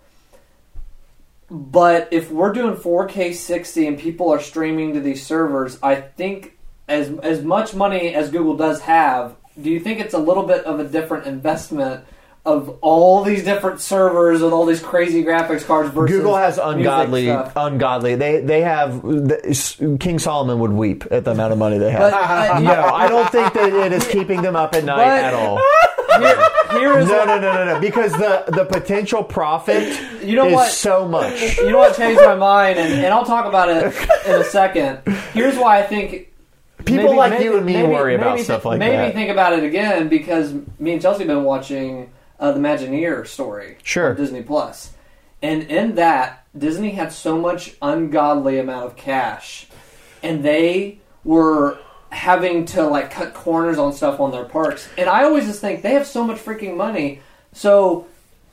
But 1.51 2.09
if 2.11 2.31
we're 2.31 2.53
doing 2.53 2.75
4K 2.75 3.35
60 3.35 3.87
and 3.87 3.99
people 3.99 4.31
are 4.31 4.41
streaming 4.41 4.93
to 4.95 5.01
these 5.01 5.25
servers, 5.25 5.79
I 5.83 5.95
think 5.97 6.59
as 6.89 7.11
as 7.21 7.43
much 7.43 7.75
money 7.75 8.15
as 8.15 8.31
Google 8.31 8.57
does 8.57 8.81
have, 8.83 9.35
do 9.61 9.71
you 9.71 9.81
think 9.81 10.01
it's 10.01 10.15
a 10.15 10.19
little 10.19 10.45
bit 10.45 10.65
of 10.65 10.81
a 10.81 10.85
different 10.85 11.27
investment 11.27 12.05
of 12.47 12.79
all 12.81 13.23
these 13.25 13.45
different 13.45 13.79
servers 13.81 14.41
with 14.41 14.53
all 14.53 14.65
these 14.65 14.81
crazy 14.81 15.23
graphics 15.23 15.67
cards 15.67 15.91
versus 15.91 16.17
Google 16.17 16.35
has 16.37 16.57
ungodly, 16.57 17.29
ungodly. 17.29 18.15
They 18.15 18.41
they 18.41 18.63
have 18.63 19.03
King 20.01 20.19
Solomon 20.19 20.59
would 20.61 20.73
weep 20.73 21.05
at 21.11 21.25
the 21.25 21.33
amount 21.33 21.53
of 21.53 21.59
money 21.59 21.77
they 21.79 21.91
have. 21.91 22.11
But, 22.13 22.61
no, 22.63 22.85
I 22.85 23.07
don't 23.09 23.31
think 23.31 23.53
that 23.53 23.73
it 23.73 23.93
is 23.93 24.07
keeping 24.09 24.41
them 24.41 24.57
up 24.57 24.75
at 24.75 24.85
night 24.85 24.97
But- 24.97 25.25
at 25.25 25.35
all. 25.35 25.61
here, 26.21 26.81
here 26.81 26.99
is 26.99 27.09
No, 27.09 27.25
no, 27.25 27.39
no, 27.39 27.53
no, 27.53 27.75
no. 27.75 27.81
Because 27.81 28.13
the 28.13 28.45
the 28.49 28.65
potential 28.65 29.23
profit 29.23 30.01
You 30.25 30.37
know 30.37 30.47
is 30.47 30.55
what? 30.55 30.73
so 30.73 31.07
much. 31.07 31.59
You 31.59 31.71
know 31.71 31.79
what 31.79 31.97
changed 31.97 32.23
my 32.23 32.35
mind, 32.35 32.79
and, 32.79 32.95
and 32.95 33.13
I'll 33.13 33.27
talk 33.27 33.45
about 33.47 33.69
it 33.69 33.95
in 34.27 34.41
a 34.41 34.45
second. 34.45 35.01
Here's 35.35 35.59
why 35.59 35.81
I 35.81 35.83
think 35.83 36.28
People 36.85 37.05
maybe- 37.05 37.17
like 37.17 37.33
maybe- 37.33 37.45
you 37.45 37.57
and 37.57 37.67
me 37.67 37.73
maybe- 37.75 37.89
worry 37.93 38.15
about 38.15 38.39
stuff 38.41 38.65
like 38.65 38.79
maybe 38.79 38.93
that. 38.97 39.03
Maybe 39.03 39.15
think 39.15 39.31
about 39.31 39.53
it 39.53 39.65
again 39.65 40.09
because 40.09 40.55
me 40.79 40.93
and 40.93 41.03
Chelsea 41.03 41.21
have 41.21 41.29
been 41.29 41.45
watching 41.45 42.11
uh, 42.41 42.53
the 42.53 42.61
Imagineer 42.61 43.27
story 43.27 43.79
Sure. 43.83 44.11
on 44.11 44.17
Disney 44.17 44.43
Plus, 44.43 44.93
and 45.43 45.65
in 45.65 45.97
that 45.97 46.45
Disney 46.57 46.91
had 46.91 47.13
so 47.13 47.37
much 47.39 47.75
ungodly 47.83 48.59
amount 48.59 48.87
of 48.87 48.97
cash, 48.97 49.67
and 50.23 50.45
they 50.45 50.99
were 51.25 51.79
having 52.11 52.65
to 52.65 52.85
like 52.87 53.11
cut 53.11 53.35
corners 53.35 53.77
on 53.79 53.93
stuff 53.93 54.21
on 54.21 54.31
their 54.31 54.45
parks. 54.45 54.89
And 54.97 55.09
I 55.11 55.25
always 55.25 55.47
just 55.47 55.61
think 55.61 55.83
they 55.83 55.93
have 55.95 56.07
so 56.07 56.25
much 56.25 56.39
freaking 56.39 56.77
money, 56.77 57.21
so 57.53 58.07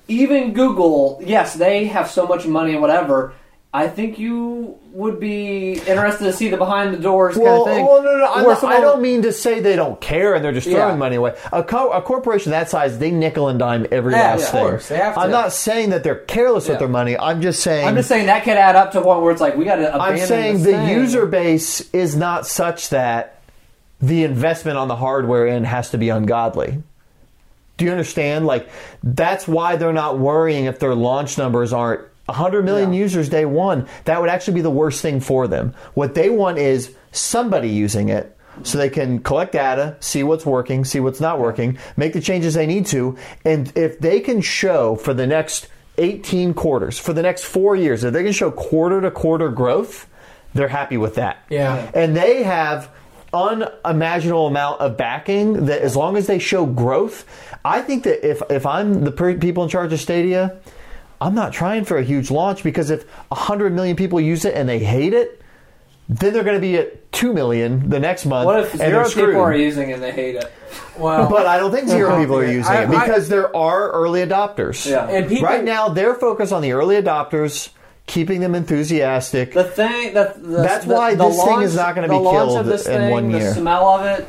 even 0.08 0.54
Google, 0.54 1.20
yes, 1.24 1.54
they 1.54 1.86
have 1.86 2.10
so 2.10 2.26
much 2.28 2.46
money 2.48 2.74
and 2.74 2.82
whatever. 2.82 3.34
I 3.76 3.90
think 3.90 4.18
you 4.18 4.78
would 4.94 5.20
be 5.20 5.74
interested 5.86 6.24
to 6.24 6.32
see 6.32 6.48
the 6.48 6.56
behind 6.56 6.94
the 6.94 6.98
doors 6.98 7.36
Well, 7.36 7.66
kind 7.66 7.70
of 7.72 7.76
thing. 7.76 7.86
well, 7.86 8.02
no, 8.04 8.18
no, 8.18 8.32
I'm 8.34 8.46
Where 8.46 8.66
I 8.66 8.80
don't 8.80 9.02
mean 9.02 9.22
to 9.24 9.34
say 9.34 9.60
they 9.60 9.76
don't 9.76 10.00
care 10.00 10.34
and 10.34 10.44
they're 10.46 10.54
just 10.54 10.68
throwing 10.70 10.92
Yeah. 10.94 10.96
money 10.96 11.18
away. 11.18 11.36
A, 11.52 11.62
co- 11.62 11.92
a 11.92 12.02
corporation 12.02 12.52
that 12.52 12.70
size, 12.70 12.98
they 13.00 13.12
nickel 13.12 13.50
and 13.50 13.60
dime 13.60 13.86
every 13.92 14.14
Yeah, 14.14 14.32
last 14.36 14.44
of 14.46 14.50
thing. 14.52 14.62
course, 14.68 14.88
they 14.88 14.98
have 14.98 15.16
to. 15.16 15.20
I'm 15.20 15.32
not 15.32 15.52
saying 15.52 15.90
that 15.90 16.04
they're 16.06 16.16
careless 16.16 16.66
Yeah. 16.66 16.72
with 16.74 16.80
their 16.80 16.88
money. 16.88 17.18
I'm 17.20 17.42
just 17.42 17.62
saying. 17.62 17.86
I'm 17.86 17.96
just 17.96 18.08
saying 18.08 18.28
that 18.28 18.44
could 18.46 18.56
add 18.56 18.78
up 18.78 18.94
to 18.94 19.02
one 19.02 19.22
where 19.22 19.32
it's 19.34 19.42
like 19.42 19.58
we 19.58 19.66
got 19.66 19.76
to. 19.76 19.94
I'm 19.94 20.18
saying 20.20 20.64
the 20.64 20.86
user 20.86 21.26
base 21.26 21.82
is 21.94 22.16
not 22.16 22.48
such 22.48 22.90
that 22.92 23.40
the 24.02 24.24
investment 24.24 24.78
on 24.78 24.88
the 24.88 24.96
hardware 24.96 25.48
end 25.48 25.68
has 25.68 25.90
to 25.90 25.98
be 25.98 26.08
ungodly. 26.10 26.82
Do 27.78 27.84
you 27.84 27.92
understand? 27.92 28.46
Like 28.46 28.70
that's 29.04 29.50
why 29.50 29.76
they're 29.76 29.92
not 29.92 30.18
worrying 30.18 30.64
if 30.66 30.80
their 30.80 30.96
launch 30.96 31.38
numbers 31.38 31.74
aren't 31.74 32.02
100 32.28 32.66
million 32.66 32.92
Yeah. 32.94 33.00
users 33.00 33.30
day 33.30 33.46
one. 33.46 33.86
That 34.06 34.20
would 34.22 34.30
actually 34.30 34.56
be 34.56 34.62
the 34.62 34.70
worst 34.70 35.02
thing 35.02 35.20
for 35.20 35.48
them. 35.48 35.74
What 35.94 36.16
they 36.16 36.30
want 36.30 36.58
is 36.58 36.92
somebody 37.12 37.70
using 37.70 38.10
it 38.10 38.36
so 38.64 38.78
they 38.78 38.90
can 38.90 39.20
collect 39.20 39.52
data, 39.52 39.96
see 40.00 40.24
what's 40.24 40.46
working, 40.46 40.86
see 40.86 41.00
what's 41.00 41.20
not 41.20 41.40
working, 41.40 41.78
make 41.98 42.14
the 42.14 42.22
changes 42.22 42.54
they 42.54 42.66
need 42.66 42.86
to, 42.88 43.16
and 43.44 43.72
if 43.76 44.00
they 44.00 44.20
can 44.22 44.42
show 44.42 44.96
for 44.96 45.14
the 45.14 45.28
next 45.28 45.68
18 45.98 46.54
quarters, 46.54 46.98
for 46.98 47.14
the 47.14 47.22
next 47.22 47.44
4 47.44 47.76
years, 47.76 48.04
if 48.04 48.14
they 48.14 48.24
can 48.24 48.32
show 48.32 48.52
quarter 48.52 49.02
to 49.02 49.12
quarter 49.12 49.50
growth, 49.50 50.08
they're 50.54 50.68
happy 50.70 50.96
with 50.98 51.16
that. 51.16 51.38
Yeah. 51.50 51.90
And 51.94 52.16
they 52.16 52.44
have 52.44 52.90
unimaginable 53.34 54.48
amount 54.48 54.80
of 54.82 54.98
backing 54.98 55.66
that 55.66 55.82
as 55.82 55.96
long 55.96 56.18
as 56.18 56.28
they 56.28 56.40
show 56.40 56.66
growth, 56.66 57.26
I 57.64 57.82
think 57.82 58.04
that 58.04 58.28
if 58.28 58.42
if 58.50 58.66
I'm 58.66 59.04
the 59.04 59.12
per- 59.12 59.36
people 59.36 59.64
in 59.64 59.70
charge 59.70 59.92
of 59.92 60.00
Stadia, 60.00 60.56
I'm 61.22 61.36
not 61.36 61.54
trying 61.54 61.86
for 61.86 61.98
a 61.98 62.04
huge 62.04 62.30
launch 62.32 62.64
because 62.64 62.90
if 62.90 63.04
100 63.30 63.74
million 63.74 63.96
people 63.96 64.20
use 64.20 64.46
it 64.46 64.54
and 64.56 64.68
they 64.68 64.80
hate 64.80 65.14
it, 65.14 65.42
then 66.10 66.34
they're 66.34 66.44
going 66.44 66.56
to 66.58 66.62
be 66.62 66.76
at 66.78 67.12
2 67.14 67.34
million 67.34 67.90
the 67.90 68.00
next 68.00 68.26
month 68.26 68.46
What 68.46 68.60
if 68.60 68.76
zero 68.76 69.10
people 69.10 69.42
are 69.42 69.56
using 69.56 69.90
it 69.90 69.94
and 69.94 70.04
they 70.04 70.12
hate 70.12 70.36
it? 70.36 70.52
well, 71.00 71.30
But 71.32 71.48
I 71.48 71.58
don't 71.58 71.72
think 71.72 71.88
zero 71.88 72.18
people 72.20 72.38
are 72.38 72.46
using 72.46 72.72
I- 72.72 72.84
it 72.84 72.90
I- 72.90 73.06
because 73.06 73.28
there 73.30 73.56
are 73.56 73.92
early 73.92 74.22
adopters. 74.22 74.86
Yeah. 74.90 75.08
and 75.08 75.28
people 75.28 75.46
Right 75.48 75.64
now, 75.64 75.90
they're 75.90 76.16
focused 76.16 76.52
on 76.54 76.62
the 76.62 76.74
early 76.74 77.02
adopters, 77.02 77.70
keeping 78.08 78.40
them 78.42 78.54
enthusiastic. 78.54 79.54
The 79.54 79.64
thing 79.64 80.14
that 80.14 80.42
the, 80.44 80.48
That's 80.62 80.86
the, 80.86 80.94
why 80.94 81.16
the 81.16 81.26
this 81.28 81.38
thing 81.38 81.48
launch, 81.48 81.66
is 81.66 81.76
not 81.76 81.96
gonna 81.96 82.08
be 82.10 82.16
killed 82.20 82.68
in 82.68 82.78
thing, 82.78 83.10
one 83.12 83.32
year. 83.32 83.40
The 83.50 83.56
smell 83.56 83.88
of 83.88 84.06
it. 84.06 84.28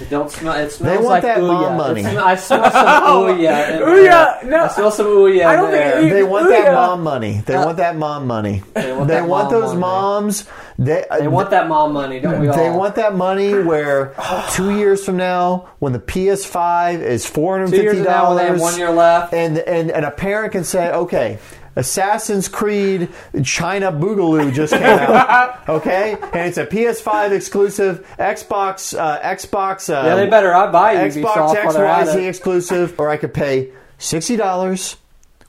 It 0.00 0.08
don't 0.10 0.30
smell. 0.30 0.54
It 0.54 0.70
smells 0.72 0.96
want 1.04 1.06
like 1.06 1.22
that 1.22 1.38
Ouya. 1.38 1.46
mom 1.48 1.76
money. 1.76 2.02
Sm- 2.02 2.18
I 2.18 2.34
smell 2.34 2.70
some 2.70 2.86
Ouya. 3.04 3.70
in 3.76 3.82
Ouya, 3.82 4.40
there. 4.40 4.50
no. 4.50 4.64
I 4.64 4.68
smell 4.68 4.90
some 4.90 5.06
Ouya. 5.06 5.44
I 5.44 5.54
don't 5.56 5.66
in 5.66 5.70
think 5.72 5.84
there. 5.94 6.14
They 6.14 6.22
want 6.24 6.46
Ooh, 6.46 6.48
that 6.50 6.72
mom 6.72 7.02
money. 7.02 7.42
They 7.46 7.54
Uh, 7.54 7.64
want 7.66 7.76
that 7.76 7.96
mom 7.96 8.26
money. 8.26 8.62
They 8.74 8.92
want 8.92 9.08
They 9.08 9.20
want 9.22 9.50
mom 9.52 9.60
those 9.60 9.74
moms. 9.74 10.44
They, 10.78 11.04
They 11.18 11.28
want 11.28 11.50
that 11.50 11.68
mom 11.68 11.92
money, 11.92 12.18
don't 12.20 12.40
we 12.40 12.48
all? 12.48 12.56
They 12.56 12.70
want 12.70 12.94
that 12.96 13.14
money 13.14 13.54
where 13.62 14.14
two 14.52 14.76
years 14.76 15.04
from 15.04 15.18
now, 15.18 15.68
when 15.78 15.92
the 15.92 16.00
PS5 16.00 17.00
is 17.02 17.26
four 17.26 17.58
hundred 17.58 17.70
Two 17.76 17.82
years 17.82 17.92
fifty 17.96 18.04
from 18.04 18.12
now, 18.12 18.28
when 18.28 18.36
they 18.38 18.44
have 18.46 18.56
dollars, 18.58 18.72
one 18.72 18.78
year 18.78 18.90
left. 18.90 19.34
and, 19.34 19.58
and 19.58 19.90
and 19.90 20.04
a 20.06 20.10
parent 20.10 20.52
can 20.52 20.64
say, 20.64 20.90
okay. 20.90 21.38
Assassin's 21.74 22.48
Creed 22.48 23.08
China 23.44 23.90
Boogaloo 23.90 24.52
just 24.52 24.72
came 24.74 24.82
out, 24.82 25.66
okay, 25.68 26.18
and 26.20 26.48
it's 26.48 26.58
a 26.58 26.66
PS5 26.66 27.32
exclusive, 27.32 28.06
Xbox, 28.18 28.98
uh, 28.98 29.20
Xbox, 29.20 29.88
uh, 29.88 30.06
yeah, 30.06 30.14
they 30.16 30.28
better. 30.28 30.54
I 30.54 30.70
buy 30.70 30.96
Ubisoft 30.96 31.22
Xbox 31.22 31.64
while 31.64 31.72
they're 31.72 31.86
at 31.86 32.08
XYZ 32.08 32.28
exclusive, 32.28 33.00
or 33.00 33.08
I 33.08 33.16
could 33.16 33.32
pay 33.32 33.70
sixty 33.98 34.36
dollars 34.36 34.96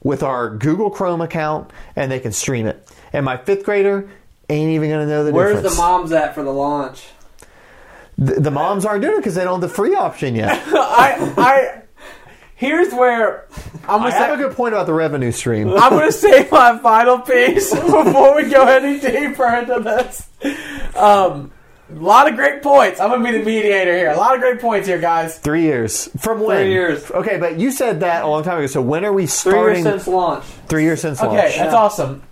with 0.01 0.23
our 0.23 0.49
Google 0.49 0.89
Chrome 0.89 1.21
account, 1.21 1.71
and 1.95 2.11
they 2.11 2.19
can 2.19 2.31
stream 2.31 2.67
it. 2.67 2.87
And 3.11 3.25
my 3.25 3.37
fifth 3.37 3.63
grader 3.63 4.09
ain't 4.49 4.71
even 4.71 4.89
gonna 4.89 5.07
know 5.07 5.23
the 5.23 5.31
Where's 5.31 5.55
difference. 5.55 5.63
Where's 5.63 5.75
the 5.75 5.81
moms 5.81 6.11
at 6.11 6.35
for 6.35 6.43
the 6.43 6.53
launch? 6.53 7.05
The, 8.17 8.35
the 8.35 8.51
moms 8.51 8.85
aren't 8.85 9.01
doing 9.01 9.15
it 9.15 9.17
because 9.17 9.35
they 9.35 9.43
don't 9.43 9.61
have 9.61 9.69
the 9.69 9.75
free 9.75 9.95
option 9.95 10.35
yet. 10.35 10.51
I, 10.67 11.33
I, 11.37 11.82
here's 12.63 12.93
where 12.93 13.45
I'm 13.87 13.99
gonna 14.01 14.11
have 14.11 14.39
a 14.39 14.41
good 14.41 14.55
point 14.55 14.73
about 14.73 14.85
the 14.87 14.93
revenue 14.93 15.31
stream. 15.31 15.69
I'm 15.69 15.89
gonna 15.91 16.11
say 16.25 16.47
my 16.51 16.77
final 16.79 17.19
piece 17.19 17.71
before 17.75 18.35
we 18.35 18.49
go 18.49 18.65
any 18.67 18.99
deeper 18.99 19.45
into 19.47 19.79
this. 19.81 20.29
Um, 20.95 21.51
a 21.91 21.95
lot 21.95 22.27
of 22.29 22.35
great 22.35 22.63
points. 22.63 22.99
I'm 22.99 23.09
gonna 23.11 23.23
be 23.31 23.37
the 23.37 23.43
mediator 23.45 23.95
here. 23.95 24.11
A 24.11 24.17
lot 24.17 24.33
of 24.35 24.41
great 24.41 24.59
points 24.59 24.87
here, 24.87 24.99
guys. 24.99 25.37
Three 25.37 25.63
years 25.63 26.09
from 26.19 26.39
when? 26.41 26.63
Three 26.63 26.71
years. 26.71 27.11
Okay, 27.11 27.37
but 27.37 27.59
you 27.59 27.71
said 27.71 27.99
that 27.99 28.23
a 28.23 28.27
long 28.27 28.43
time 28.43 28.57
ago. 28.57 28.67
So 28.67 28.81
when 28.81 29.03
are 29.05 29.13
we 29.13 29.27
starting? 29.27 29.83
Three 29.83 29.83
starting? 29.83 29.85
years 29.85 30.03
since 30.03 30.07
launch. 30.07 30.43
Three 30.67 30.83
years 30.83 31.01
since 31.01 31.19
launch. 31.21 31.33
Okay, 31.33 31.41
launch. 31.43 31.55
that's 31.57 31.73
Yeah. 31.73 31.77
awesome. 31.79 32.23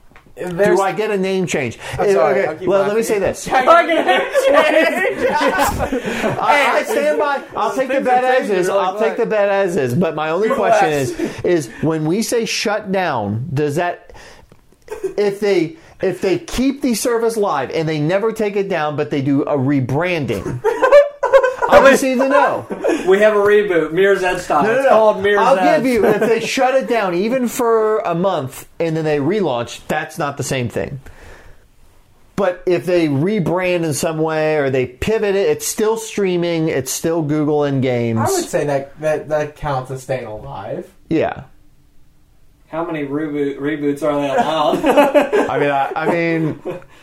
There's, 0.49 0.77
Do 0.77 0.81
I 0.81 0.91
get 0.93 1.11
a 1.11 1.17
name 1.17 1.45
change? 1.47 1.77
I'm 1.97 2.11
sorry, 2.11 2.47
okay, 2.47 2.67
well, 2.67 2.87
let 2.87 2.95
me 2.95 3.03
say 3.03 3.19
this. 3.19 3.47
I 3.51 3.85
get 3.85 4.07
a 4.07 4.21
change? 5.17 5.27
I, 6.39 6.83
stand 6.83 7.19
by. 7.19 7.43
I'll 7.55 7.75
take 7.75 7.89
the 7.89 8.01
bet 8.01 8.23
as 8.23 8.49
is. 8.49 8.69
I'll 8.69 8.99
take 8.99 9.17
the 9.17 9.25
bet 9.25 9.49
as 9.49 9.77
is. 9.77 9.93
But 9.95 10.15
my 10.15 10.29
only 10.29 10.49
question 10.49 10.89
is: 10.89 11.19
is 11.43 11.67
when 11.81 12.05
we 12.05 12.21
say 12.21 12.45
shut 12.45 12.91
down, 12.91 13.49
does 13.53 13.75
that 13.75 14.13
if 15.17 15.39
they 15.39 15.77
if 16.01 16.21
they 16.21 16.39
keep 16.39 16.81
the 16.81 16.95
service 16.95 17.37
live 17.37 17.69
and 17.71 17.87
they 17.87 17.99
never 17.99 18.31
take 18.31 18.55
it 18.55 18.67
down, 18.69 18.95
but 18.95 19.11
they 19.11 19.21
do 19.21 19.43
a 19.43 19.57
rebranding? 19.57 20.61
I 21.69 21.89
just 21.91 22.03
need 22.03 22.17
to 22.17 22.27
know. 22.29 22.65
We 23.07 23.19
have 23.19 23.33
a 23.33 23.39
reboot, 23.39 23.91
Mirror's 23.93 24.23
Edge 24.23 24.41
style. 24.41 24.63
No, 24.63 24.73
no, 24.73 24.79
it's 24.79 24.89
called 24.89 25.23
Mirror's 25.23 25.45
I'll 25.45 25.59
Edge. 25.59 25.83
give 25.83 25.91
you 25.91 26.05
if 26.05 26.19
they 26.19 26.39
shut 26.45 26.75
it 26.75 26.87
down 26.87 27.13
even 27.13 27.47
for 27.47 27.99
a 27.99 28.15
month 28.15 28.67
and 28.79 28.95
then 28.95 29.05
they 29.05 29.19
relaunch. 29.19 29.85
That's 29.87 30.17
not 30.17 30.37
the 30.37 30.43
same 30.43 30.69
thing. 30.69 30.99
But 32.35 32.63
if 32.65 32.85
they 32.85 33.07
rebrand 33.07 33.83
in 33.83 33.93
some 33.93 34.17
way 34.17 34.57
or 34.57 34.69
they 34.71 34.87
pivot 34.87 35.35
it, 35.35 35.49
it's 35.49 35.67
still 35.67 35.97
streaming. 35.97 36.69
It's 36.69 36.89
still 36.91 37.21
Google 37.21 37.65
in 37.65 37.81
games. 37.81 38.19
I 38.19 38.31
would 38.31 38.45
say 38.45 38.65
that, 38.65 38.99
that 38.99 39.29
that 39.29 39.55
counts 39.55 39.91
as 39.91 40.03
staying 40.03 40.25
alive. 40.25 40.91
yeah. 41.09 41.43
How 42.69 42.85
many 42.85 43.05
reboot, 43.05 43.57
reboots 43.57 44.01
are 44.01 44.15
they 44.21 44.29
allowed? 44.29 44.77
I 45.49 45.59
mean, 45.59 45.69
I, 45.69 45.91
I 45.93 46.09
mean, 46.09 46.53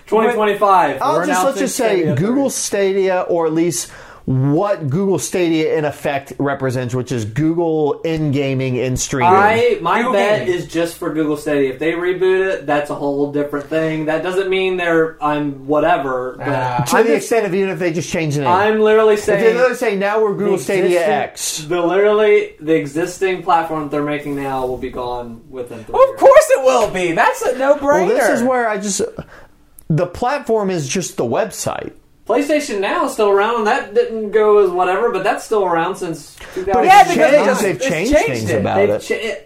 2025. 0.07 1.03
I'll 1.03 1.27
just 1.27 1.45
let's 1.45 1.59
just 1.59 1.77
say 1.77 1.99
Stadia 1.99 2.17
Google 2.17 2.49
Stadia, 2.49 3.21
or 3.29 3.47
at 3.47 3.53
least 3.53 3.93
what 4.29 4.91
Google 4.91 5.19
Stadia 5.19 5.79
in 5.79 5.87
effect 5.87 6.35
represents, 6.39 6.95
which 6.95 7.11
is 7.13 7.25
Google 7.25 8.03
in 8.03 8.31
gaming 8.31 8.77
in 8.77 8.99
streaming. 8.99 9.33
I 9.33 9.79
my 9.81 9.99
Google 10.01 10.13
bet 10.13 10.41
Gaming. 10.41 10.55
is 10.55 10.67
just 10.67 10.99
for 10.99 11.15
Google 11.15 11.39
Stadia. 11.39 11.73
If 11.73 11.79
they 11.79 11.93
reboot 11.93 12.47
it, 12.53 12.67
that's 12.67 12.91
a 12.91 12.95
whole 12.95 13.33
different 13.33 13.69
thing. 13.71 14.05
That 14.05 14.23
doesn't 14.23 14.51
mean 14.51 14.77
they're 14.77 15.17
I'm 15.25 15.67
whatever. 15.67 16.35
But 16.37 16.47
Ah. 16.49 16.85
to 16.89 16.97
I'm, 16.99 17.07
the 17.07 17.13
just- 17.15 17.23
extent 17.23 17.47
of 17.47 17.55
even 17.55 17.71
if 17.71 17.79
they 17.79 17.91
just 17.91 18.11
change 18.13 18.35
the 18.35 18.43
name. 18.43 18.51
I'm 18.51 18.81
literally 18.81 19.15
if 19.15 19.25
they 19.25 19.41
saying 19.41 19.55
literally 19.57 19.77
say 19.77 19.97
now 19.97 20.21
we're 20.23 20.35
Google 20.35 20.59
Stadia 20.59 20.85
existing- 20.85 21.11
X. 21.15 21.59
The 21.67 21.81
literally 21.81 22.55
the 22.61 22.75
existing 22.75 23.43
platform 23.43 23.85
that 23.85 23.91
they're 23.93 24.03
making 24.03 24.37
now 24.37 24.67
will 24.67 24.77
be 24.77 24.91
gone 24.91 25.41
within 25.49 25.85
three 25.85 25.95
Of 25.95 26.07
years. 26.07 26.21
course 26.21 26.51
it 26.51 26.65
will 26.65 26.91
be. 26.91 27.13
That's 27.13 27.41
a 27.41 27.57
no 27.57 27.77
brainer. 27.77 28.07
Well, 28.07 28.09
this 28.09 28.29
is 28.29 28.43
where 28.43 28.69
I 28.69 28.77
just 28.77 29.01
the 29.89 30.07
platform 30.07 30.69
is 30.69 30.87
just 30.87 31.17
the 31.17 31.25
website. 31.25 31.93
PlayStation 32.29 32.81
Now 32.81 33.07
is 33.07 33.13
still 33.13 33.31
around. 33.31 33.57
And 33.59 33.67
that 33.67 33.95
didn't 33.95 34.31
go 34.33 34.59
as 34.65 34.71
whatever, 34.71 35.11
but 35.11 35.25
that's 35.25 35.45
still 35.45 35.65
around 35.65 35.97
since 35.97 36.37
2000. 36.55 36.73
But 36.73 36.85
Yeah, 36.85 37.01
it's 37.03 37.11
because 37.13 37.31
changed, 37.33 37.49
it's- 37.49 37.63
they've 37.63 37.81
changed, 37.81 38.13
changed 38.13 38.27
things 38.27 38.51
it. 38.51 38.61
about 38.61 38.77
They've 38.77 38.91
it. 38.91 39.01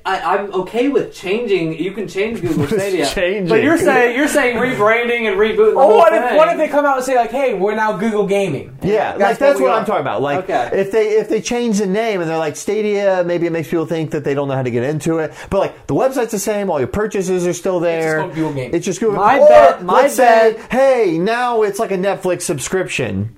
cha- 0.05 0.11
I, 0.11 0.37
I'm 0.39 0.53
okay 0.55 0.89
with 0.89 1.15
changing. 1.15 1.79
You 1.79 1.93
can 1.93 2.09
change 2.09 2.41
Google 2.43 2.67
Stadia, 2.67 3.07
changing. 3.07 3.49
but 3.49 3.63
you're 3.63 3.79
saying 3.79 4.17
you're 4.17 4.29
saying 4.29 4.57
rebranding 4.57 5.29
and 5.31 5.37
rebooting 5.39 5.73
the 5.73 5.77
Or 5.77 5.83
whole 5.85 5.99
what 5.99 6.13
if, 6.13 6.37
what 6.37 6.49
if 6.49 6.57
they 6.59 6.69
come 6.69 6.85
out 6.85 6.97
and 6.97 7.07
say 7.07 7.15
like, 7.15 7.31
"Hey, 7.31 7.55
we're 7.55 7.75
now 7.77 7.97
Google 7.97 8.27
Gaming"? 8.27 8.77
Yeah, 8.83 9.17
That's 9.17 9.21
like 9.21 9.39
that's 9.39 9.61
what 9.61 9.71
what, 9.71 9.79
I'm 9.79 9.85
talking 9.87 10.01
about. 10.01 10.21
Like 10.23 10.45
Okay. 10.51 10.71
if 10.73 10.91
they 10.91 11.11
if 11.11 11.29
they 11.29 11.41
change 11.41 11.79
the 11.79 11.87
name 11.87 12.21
and 12.21 12.29
they're 12.29 12.37
like 12.39 12.57
Stadia, 12.57 13.23
maybe 13.25 13.47
it 13.47 13.53
makes 13.53 13.69
people 13.69 13.87
think 13.87 14.11
that 14.11 14.25
they 14.25 14.35
don't 14.35 14.49
know 14.49 14.55
how 14.57 14.63
to 14.63 14.71
get 14.71 14.83
into 14.83 15.19
it. 15.19 15.33
But 15.51 15.59
like 15.61 15.87
the 15.87 15.95
website's 15.95 16.33
the 16.33 16.39
same, 16.39 16.69
all 16.71 16.79
your 16.81 16.89
purchases 16.89 17.47
are 17.47 17.53
still 17.53 17.79
there. 17.81 18.19
called 18.21 18.35
Google 18.35 18.53
Gaming. 18.55 18.75
It's 18.75 18.85
just 18.87 18.99
Google. 19.01 19.17
My 19.17 19.39
or 19.39 19.47
bet- 19.49 19.83
my 19.85 20.03
let's 20.03 20.15
say, 20.17 20.61
hey, 20.71 21.19
now 21.19 21.63
it's 21.63 21.79
like 21.79 21.93
a 21.93 21.97
Netflix 21.97 22.43
subscription, 22.43 22.72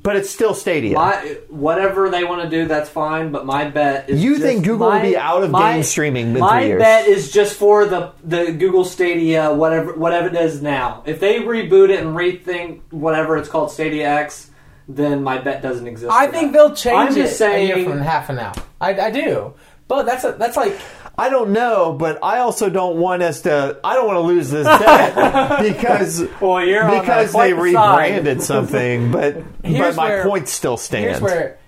but 0.03 0.17
it's 0.17 0.31
still 0.31 0.55
Stadia. 0.55 0.95
My, 0.95 1.37
whatever 1.49 2.09
they 2.09 2.25
want 2.25 2.43
to 2.43 2.49
do, 2.49 2.67
that's 2.67 2.89
fine. 2.89 3.33
But 3.33 3.45
my 3.47 3.65
bet 3.69 4.09
is 4.09 4.23
You 4.23 4.33
just- 4.35 4.43
think 4.43 4.65
Google 4.65 4.91
will 4.91 5.01
be 5.01 5.17
out 5.17 5.43
of 5.43 5.51
my- 5.51 5.73
game 5.75 5.83
streaming 5.83 6.29
in 6.35 6.39
My 6.39 6.61
three 6.61 6.69
years? 6.69 6.81
bet 6.83 7.07
is 7.09 7.31
just 7.33 7.55
for 7.57 7.85
the 7.85 8.13
the 8.23 8.53
Google 8.53 8.85
Stadia, 8.85 9.53
whatever 9.53 9.95
whatever 9.95 10.29
it 10.29 10.37
is 10.37 10.63
now. 10.63 11.03
If 11.07 11.19
they 11.21 11.41
reboot 11.41 11.91
it 11.91 12.01
and 12.01 12.17
rethink 12.17 12.81
whatever 12.91 13.37
it's 13.37 13.49
called 13.49 13.71
Stadia 13.73 14.09
X, 14.09 14.51
then 14.89 15.23
my 15.23 15.39
bet 15.39 15.63
doesn't 15.63 15.87
exist. 15.87 16.13
I 16.13 16.27
think 16.29 16.53
that. 16.53 16.59
they'll 16.59 16.75
change 16.77 16.97
I'm 17.11 17.15
just 17.15 17.41
it 17.41 17.45
a 17.51 17.65
year 17.67 17.75
saying- 17.77 17.89
from 17.89 18.01
half 18.01 18.29
an 18.31 18.39
hour. 18.39 18.55
I, 18.81 18.91
I 19.01 19.11
do, 19.11 19.55
but 19.89 20.05
that's 20.07 20.25
a, 20.25 20.33
that's 20.33 20.57
like 20.57 20.79
I 21.17 21.29
don't 21.31 21.51
know, 21.53 21.93
but 21.93 22.19
I 22.25 22.39
also 22.39 22.69
don't 22.69 22.97
want 22.97 23.23
us 23.23 23.43
to. 23.43 23.79
I 23.85 23.95
don't 23.95 24.07
want 24.07 24.17
to 24.17 24.21
lose 24.23 24.51
this 24.51 24.67
bet 24.67 25.63
because 25.63 26.27
Well, 26.41 26.65
you're 26.65 26.85
because 27.01 27.33
the 27.33 27.39
they 27.39 27.53
rebranded 27.53 28.43
something. 28.43 29.13
But 29.13 29.37
but 29.63 29.95
my 29.97 30.09
where- 30.09 30.25
point 30.25 30.49
still 30.49 30.77
stands. 30.77 31.19
here's 31.19 31.21
where 31.21 31.59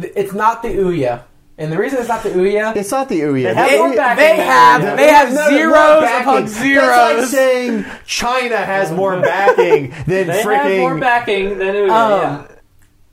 it's 0.00 0.32
not 0.32 0.62
the 0.62 0.68
Ouya, 0.68 1.22
and 1.58 1.72
the 1.72 1.78
reason 1.78 1.98
it's 2.00 2.08
not 2.08 2.22
the 2.24 2.30
Ouya. 2.30 2.74
It's 2.76 2.90
not 2.90 3.08
the 3.08 3.20
Ouya. 3.20 3.54
They 3.54 3.54
have 3.54 3.70
The 3.70 3.78
more 3.78 3.88
Ouya- 3.90 3.96
backing 3.96 4.24
they 4.36 4.36
have 4.44 4.80
Ouya. 4.82 4.96
they 4.96 5.08
have 5.08 5.32
No, 5.34 5.48
zeros 5.48 6.04
upon 6.20 6.44
That's 6.46 7.20
like 7.20 7.28
saying 7.28 7.84
China 8.04 8.56
has 8.56 8.90
more 8.92 9.20
backing 9.20 9.90
than 10.06 10.26
They 10.26 10.42
have 10.42 10.78
more 10.80 10.98
backing 10.98 11.58
than 11.58 11.74
Ouya. 11.74 11.90
Um, 11.90 12.46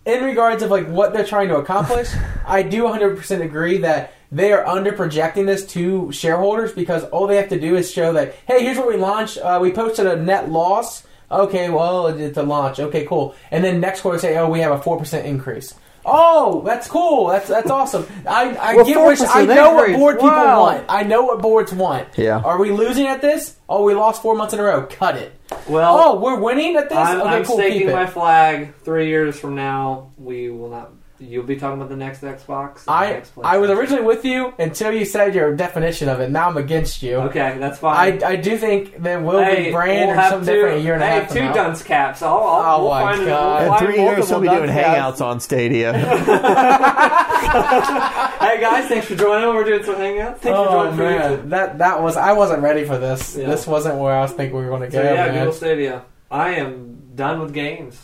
yeah. 0.07 0.13
in 0.15 0.23
regards 0.23 0.63
of 0.63 0.71
like 0.71 0.87
what 0.87 1.13
they're 1.13 1.25
trying 1.25 1.49
to 1.49 1.57
accomplish, 1.57 2.09
I 2.45 2.63
do 2.63 2.83
100% 2.85 3.41
agree 3.41 3.77
that 3.79 4.13
they 4.31 4.51
are 4.51 4.65
under 4.65 4.91
projecting 4.91 5.45
this 5.45 5.65
to 5.67 6.11
shareholders 6.11 6.71
because 6.73 7.03
all 7.05 7.27
they 7.27 7.37
have 7.37 7.49
to 7.49 7.59
do 7.59 7.75
is 7.75 7.91
show 7.91 8.13
that 8.13 8.35
hey, 8.47 8.63
here's 8.63 8.77
what 8.77 8.87
we 8.87 8.97
launched. 8.97 9.37
Uh, 9.37 9.59
we 9.61 9.71
posted 9.71 10.07
a 10.07 10.15
net 10.15 10.49
loss. 10.49 11.05
Okay, 11.31 11.69
well 11.69 12.07
it's 12.07 12.37
a 12.37 12.43
launch. 12.43 12.79
Okay, 12.79 13.05
cool. 13.05 13.35
And 13.51 13.63
then 13.63 13.79
next 13.79 14.01
quarter 14.01 14.19
say, 14.19 14.37
oh, 14.37 14.49
we 14.49 14.59
have 14.59 14.71
a 14.71 14.81
four 14.81 14.97
percent 14.97 15.25
increase. 15.25 15.73
Oh, 16.07 16.61
that's 16.63 16.87
cool. 16.87 17.27
That's 17.29 17.47
that's 17.47 17.71
awesome. 17.71 18.05
I, 18.27 18.55
I 18.55 18.75
Well, 18.75 18.85
get 18.85 19.07
which 19.07 19.19
I 19.27 19.43
know 19.43 19.73
what 19.73 19.85
increase. 19.89 19.97
board 19.97 20.15
people 20.17 20.29
Wow. 20.29 20.59
want. 20.61 20.85
I 20.87 21.01
know 21.01 21.23
what 21.23 21.41
boards 21.41 21.73
want. 21.73 22.09
Yeah. 22.15 22.39
Are 22.41 22.59
we 22.59 22.69
losing 22.71 23.07
at 23.07 23.21
this? 23.21 23.57
Oh, 23.67 23.83
we 23.83 23.95
lost 23.95 24.21
four 24.21 24.35
months 24.35 24.53
in 24.53 24.59
a 24.59 24.63
row. 24.63 24.85
Cut 24.85 25.15
it. 25.17 25.33
Well, 25.67 25.97
oh, 25.97 26.19
we're 26.19 26.39
winning 26.39 26.75
at 26.75 26.89
this. 26.89 26.97
I'm, 26.99 27.21
okay, 27.21 27.29
I'm 27.29 27.43
cool. 27.45 27.57
Keep 27.57 27.65
staking 27.71 27.89
it. 27.89 27.93
my 27.93 28.05
flag. 28.05 28.75
Three 28.83 29.07
years 29.07 29.39
from 29.39 29.55
now, 29.55 30.11
we 30.19 30.51
will 30.51 30.69
not. 30.69 30.91
You'll 31.27 31.43
be 31.43 31.55
talking 31.55 31.77
about 31.77 31.89
the 31.89 31.95
next 31.95 32.21
Xbox. 32.21 32.85
and 32.87 32.95
I 32.95 33.09
next 33.13 33.33
I 33.43 33.57
was 33.57 33.69
PlayStation. 33.69 33.77
originally 33.77 34.03
with 34.03 34.25
you 34.25 34.53
until 34.59 34.91
you 34.91 35.05
said 35.05 35.35
your 35.35 35.55
definition 35.55 36.07
of 36.09 36.19
it. 36.19 36.29
Now 36.31 36.47
I'm 36.49 36.57
against 36.57 37.01
you. 37.03 37.15
Okay, 37.17 37.57
that's 37.59 37.79
fine. 37.79 38.23
I 38.23 38.27
I 38.27 38.35
do 38.35 38.57
think 38.57 39.01
there 39.01 39.19
will 39.19 39.43
hey, 39.43 39.65
be 39.65 39.71
brand 39.71 40.09
we'll 40.09 40.17
or 40.17 40.21
have 40.21 40.29
something 40.31 40.47
two, 40.47 40.53
different 40.55 40.77
a 40.77 40.81
year 40.83 40.93
and 40.93 41.03
a 41.03 41.05
hey, 41.07 41.19
half 41.19 41.29
two 41.29 41.35
from 41.39 41.45
now. 41.47 41.53
dunce 41.53 41.83
caps. 41.83 42.21
I'll, 42.21 42.37
I'll, 42.37 42.75
Oh 42.77 42.81
we'll 42.83 42.89
my 42.91 43.01
find 43.01 43.21
it. 43.21 43.25
God. 43.25 43.61
We'll 43.61 43.61
In 43.73 43.79
find 43.79 43.85
three 43.93 44.01
years, 44.03 44.17
multiple 44.29 44.41
he'll 44.41 44.51
be 44.51 44.57
doing 44.57 44.69
dunce 44.75 44.85
caps. 44.85 45.19
hangouts 45.19 45.25
on 45.25 45.39
Stadia. 45.39 45.91
Hey 48.45 48.61
guys, 48.61 48.87
thanks 48.87 49.07
for 49.07 49.15
joining. 49.15 49.49
We're 49.49 49.63
doing 49.63 49.83
some 49.83 49.95
hangouts. 49.95 50.37
Thanks 50.37 50.43
for 50.43 50.55
Oh 50.55 50.85
joining. 50.91 50.97
for 50.97 51.03
man, 51.03 51.49
that 51.49 51.77
that 51.79 52.01
was 52.01 52.15
I 52.17 52.33
wasn't 52.33 52.61
ready 52.61 52.85
for 52.85 52.97
this. 52.97 53.35
Yeah. 53.35 53.47
This 53.47 53.65
wasn't 53.67 53.97
where 53.97 54.13
I 54.15 54.21
was 54.21 54.31
thinking 54.33 54.55
we 54.57 54.63
were 54.63 54.69
going 54.69 54.81
to 54.81 54.87
go. 54.87 54.97
So 54.99 55.03
yeah, 55.13 55.25
man. 55.25 55.33
Google 55.39 55.53
Stadia. 55.53 56.05
I 56.29 56.49
am 56.55 57.11
done 57.15 57.39
with 57.41 57.53
games. 57.53 58.01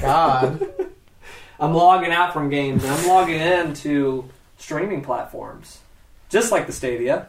God, 0.00 0.66
I'm 1.62 1.74
logging 1.74 2.10
out 2.10 2.32
from 2.32 2.50
games 2.50 2.82
and 2.82 2.92
I'm 2.92 3.06
logging 3.06 3.38
in 3.40 3.74
to 3.74 4.28
streaming 4.58 5.00
platforms, 5.02 5.78
just 6.28 6.50
like 6.50 6.66
the 6.66 6.72
Stadia. 6.72 7.28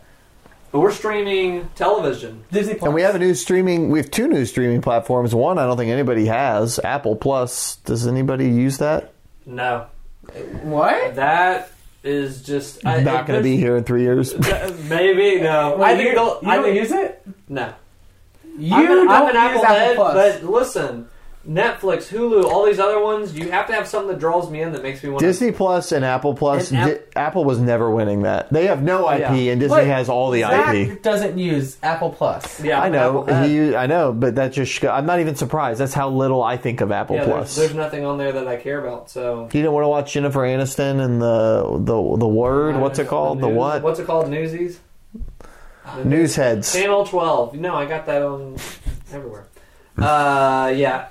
But 0.71 0.79
we're 0.79 0.91
streaming 0.91 1.69
television. 1.75 2.43
Disney 2.51 2.73
Plus. 2.73 2.87
And 2.87 2.95
we 2.95 3.03
have 3.03 3.13
a 3.13 3.19
new 3.19 3.35
streaming. 3.35 3.89
We 3.89 3.99
have 3.99 4.09
two 4.09 4.27
new 4.27 4.43
streaming 4.45 4.81
platforms. 4.81 5.35
One, 5.35 5.59
I 5.59 5.67
don't 5.67 5.77
think 5.77 5.91
anybody 5.91 6.25
has. 6.25 6.79
Apple 6.79 7.15
Plus. 7.15 7.75
Does 7.85 8.07
anybody 8.07 8.49
use 8.49 8.79
that? 8.79 9.13
No, 9.45 9.85
what? 10.63 11.13
that 11.15 11.71
is 12.03 12.41
just 12.41 12.83
I, 12.87 13.01
Not 13.01 13.27
going 13.27 13.39
to 13.39 13.43
be 13.43 13.55
here 13.57 13.77
in 13.77 13.83
three 13.83 14.01
years. 14.01 14.33
Maybe 14.89 15.41
no. 15.41 15.77
Wait, 15.77 15.85
I 15.91 15.95
think 15.95 16.09
you, 16.09 16.15
they'll. 16.15 16.39
you 16.41 16.49
I 16.49 16.55
don't 16.55 16.63
think 16.65 16.75
use 16.77 16.91
it. 16.91 17.23
no. 17.49 17.73
You 18.57 18.75
I'm 18.75 18.81
an, 18.83 18.87
don't 18.87 19.09
I'm 19.09 19.21
an 19.23 19.35
use 19.35 19.63
Apple 19.63 19.65
head, 19.65 19.95
Plus. 19.95 20.39
but 20.41 20.49
listen, 20.49 21.07
Netflix, 21.47 22.07
Hulu, 22.07 22.45
all 22.45 22.65
these 22.65 22.79
other 22.79 23.01
ones, 23.03 23.37
you 23.37 23.51
have 23.51 23.67
to 23.67 23.73
have 23.73 23.85
something 23.85 24.07
that 24.07 24.19
draws 24.19 24.49
me 24.49 24.61
in 24.61 24.71
that 24.71 24.81
makes 24.81 25.03
me 25.03 25.09
want. 25.09 25.19
To. 25.19 25.25
Disney 25.25 25.51
Plus 25.51 25.91
and 25.91 26.05
Apple 26.05 26.33
Plus. 26.35 26.71
And 26.71 26.79
App- 26.79 26.87
Di- 26.87 27.19
Apple 27.19 27.43
was 27.43 27.59
never 27.59 27.91
winning 27.91 28.21
that. 28.21 28.49
They 28.51 28.67
have 28.67 28.81
no 28.81 29.09
IP, 29.09 29.19
Yeah. 29.19 29.51
and 29.51 29.59
Disney 29.59 29.75
But 29.79 29.85
has 29.87 30.07
all 30.07 30.31
the 30.31 30.39
Zach 30.41 30.73
IP. 30.73 31.01
doesn't 31.01 31.37
use 31.37 31.75
Apple 31.83 32.11
Plus. 32.11 32.61
Yeah, 32.63 32.81
I 32.81 32.87
know. 32.87 33.23
Apple 33.23 33.35
head. 33.35 33.49
He, 33.49 33.75
I 33.75 33.87
know, 33.87 34.13
but 34.13 34.35
that 34.35 34.53
just 34.53 34.83
I'm 34.85 35.05
not 35.05 35.19
even 35.19 35.35
surprised. 35.35 35.81
That's 35.81 35.93
how 35.93 36.07
little 36.09 36.41
I 36.41 36.55
think 36.55 36.79
of 36.79 36.93
Apple 36.93 37.17
yeah, 37.17 37.25
Plus. 37.25 37.55
there's, 37.55 37.67
there's 37.71 37.77
nothing 37.77 38.05
on 38.05 38.17
there 38.17 38.31
that 38.31 38.47
I 38.47 38.55
care 38.55 38.79
about. 38.85 39.09
So 39.09 39.49
you 39.51 39.63
don't 39.63 39.73
want 39.73 39.83
to 39.83 39.89
watch 39.89 40.13
Jennifer 40.13 40.39
Aniston 40.41 41.03
and 41.03 41.21
the 41.21 41.63
the 41.79 42.17
the 42.17 42.27
word. 42.27 42.77
What's 42.77 42.99
it 42.99 43.07
called? 43.09 43.41
The 43.41 43.47
news- 43.47 43.57
what? 43.57 43.81
What's 43.83 43.99
it 43.99 44.05
called? 44.07 44.29
Newsies. 44.29 44.79
The 45.97 46.03
Newsheads. 46.03 46.73
Channel 46.73 47.05
12. 47.05 47.55
No, 47.55 47.75
I 47.75 47.85
got 47.85 48.05
that 48.05 48.21
on 48.21 48.55
everywhere. 49.11 49.47
Uh, 49.97 50.71
yeah, 50.75 51.07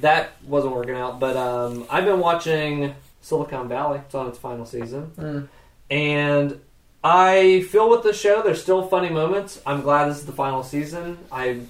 that 0.00 0.32
wasn't 0.46 0.74
working 0.74 0.94
out. 0.96 1.20
But 1.20 1.36
um, 1.36 1.86
I've 1.90 2.04
been 2.04 2.20
watching 2.20 2.94
Silicon 3.20 3.68
Valley. 3.68 4.00
It's 4.04 4.14
on 4.14 4.28
its 4.28 4.38
final 4.38 4.64
season, 4.66 5.12
Mm. 5.18 5.48
and 5.90 6.60
I 7.02 7.62
feel 7.70 7.88
with 7.88 8.02
the 8.02 8.12
show, 8.12 8.42
there's 8.42 8.60
still 8.62 8.86
funny 8.86 9.08
moments. 9.10 9.60
I'm 9.66 9.80
glad 9.80 10.08
this 10.10 10.18
is 10.18 10.26
the 10.26 10.32
final 10.32 10.62
season. 10.62 11.18
I. 11.32 11.60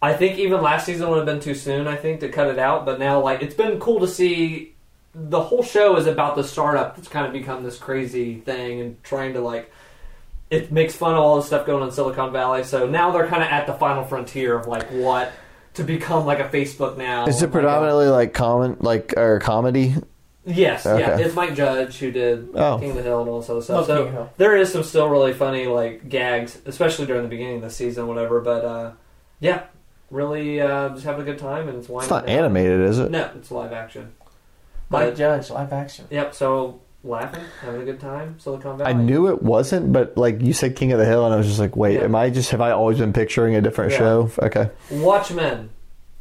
I 0.00 0.12
think 0.12 0.38
even 0.38 0.62
last 0.62 0.86
season 0.86 1.08
would 1.10 1.16
have 1.16 1.26
been 1.26 1.40
too 1.40 1.56
soon. 1.56 1.88
I 1.88 1.96
think 1.96 2.20
to 2.20 2.28
cut 2.28 2.46
it 2.46 2.58
out, 2.60 2.86
but 2.86 3.00
now 3.00 3.20
like 3.20 3.42
it's 3.42 3.54
been 3.56 3.80
cool 3.80 3.98
to 3.98 4.06
see. 4.06 4.74
The 5.12 5.40
whole 5.42 5.64
show 5.64 5.96
is 5.96 6.06
about 6.06 6.36
the 6.36 6.44
startup 6.44 6.94
that's 6.94 7.08
kind 7.08 7.26
of 7.26 7.32
become 7.32 7.64
this 7.64 7.76
crazy 7.78 8.36
thing 8.38 8.80
and 8.80 9.02
trying 9.02 9.32
to 9.32 9.40
like 9.40 9.72
it 10.50 10.70
makes 10.70 10.94
fun 10.94 11.14
of 11.14 11.18
all 11.18 11.34
the 11.34 11.42
stuff 11.42 11.66
going 11.66 11.82
on 11.82 11.88
in 11.88 11.92
Silicon 11.94 12.30
Valley. 12.32 12.62
So 12.62 12.86
now 12.88 13.10
they're 13.10 13.26
kind 13.26 13.42
of 13.42 13.48
at 13.48 13.66
the 13.66 13.72
final 13.74 14.04
frontier 14.04 14.56
of 14.56 14.68
like 14.68 14.86
what 14.92 15.32
to 15.78 15.84
become 15.84 16.26
like 16.26 16.38
a 16.40 16.48
Facebook 16.48 16.96
now. 16.98 17.26
Is 17.26 17.36
it 17.36 17.46
Like 17.46 17.48
a- 17.48 17.52
predominantly 17.52 18.06
like 18.08 18.34
comment, 18.34 18.82
like 18.84 19.14
or 19.16 19.40
comedy? 19.40 19.94
yes, 20.44 20.84
yeah. 20.84 20.92
Okay. 20.92 21.22
It's 21.24 21.34
Mike 21.34 21.54
Judge 21.54 21.98
who 21.98 22.10
did 22.12 22.48
Oh. 22.54 22.78
King 22.78 22.90
of 22.90 22.96
the 22.96 23.02
Hill 23.02 23.20
and 23.22 23.28
all 23.30 23.40
this 23.40 23.50
other 23.50 23.62
stuff. 23.62 23.76
Love 23.78 23.86
so 23.86 23.96
King 23.96 24.06
of 24.06 24.12
the 24.12 24.18
Hill. 24.18 24.30
there 24.36 24.56
is 24.56 24.72
some 24.72 24.82
still 24.82 25.08
really 25.08 25.32
funny 25.32 25.66
like 25.66 26.08
gags, 26.08 26.58
especially 26.66 27.06
during 27.06 27.22
the 27.22 27.28
beginning 27.28 27.56
of 27.56 27.62
the 27.62 27.70
season, 27.70 28.06
whatever. 28.06 28.40
But 28.40 28.64
uh, 28.64 28.90
yeah, 29.40 29.64
really 30.10 30.60
uh, 30.60 30.90
just 30.90 31.04
having 31.04 31.22
a 31.22 31.24
good 31.24 31.38
time 31.38 31.68
and 31.68 31.78
it's 31.78 31.88
It's 31.88 32.10
not 32.10 32.26
down. 32.26 32.36
animated, 32.38 32.80
is 32.80 32.98
it? 32.98 33.10
No, 33.10 33.30
it's 33.36 33.50
live 33.50 33.72
action. 33.72 34.12
Mike 34.90 35.08
But 35.10 35.16
Judge 35.16 35.50
live 35.50 35.72
action. 35.72 36.06
yep, 36.10 36.34
so 36.34 36.80
laughing, 37.04 37.42
having 37.62 37.82
a 37.82 37.84
good 37.84 38.00
time, 38.00 38.38
Silicon 38.38 38.78
Valley. 38.78 38.90
I 38.90 38.92
knew 38.92 39.28
it 39.28 39.42
wasn't, 39.42 39.92
but 39.92 40.16
like 40.16 40.40
you 40.42 40.52
said, 40.52 40.76
King 40.76 40.92
of 40.92 40.98
the 40.98 41.04
Hill, 41.06 41.24
and 41.24 41.32
I 41.34 41.36
was 41.36 41.46
just 41.46 41.58
like, 41.60 41.76
wait, 41.76 41.94
Yeah. 41.94 42.04
am 42.04 42.14
I 42.14 42.30
just 42.30 42.50
have 42.50 42.60
I 42.60 42.70
always 42.72 42.98
been 42.98 43.12
picturing 43.12 43.54
a 43.54 43.60
different 43.60 43.92
Yeah. 43.92 43.98
show? 43.98 44.30
Okay, 44.42 44.70
Watchmen. 44.90 45.70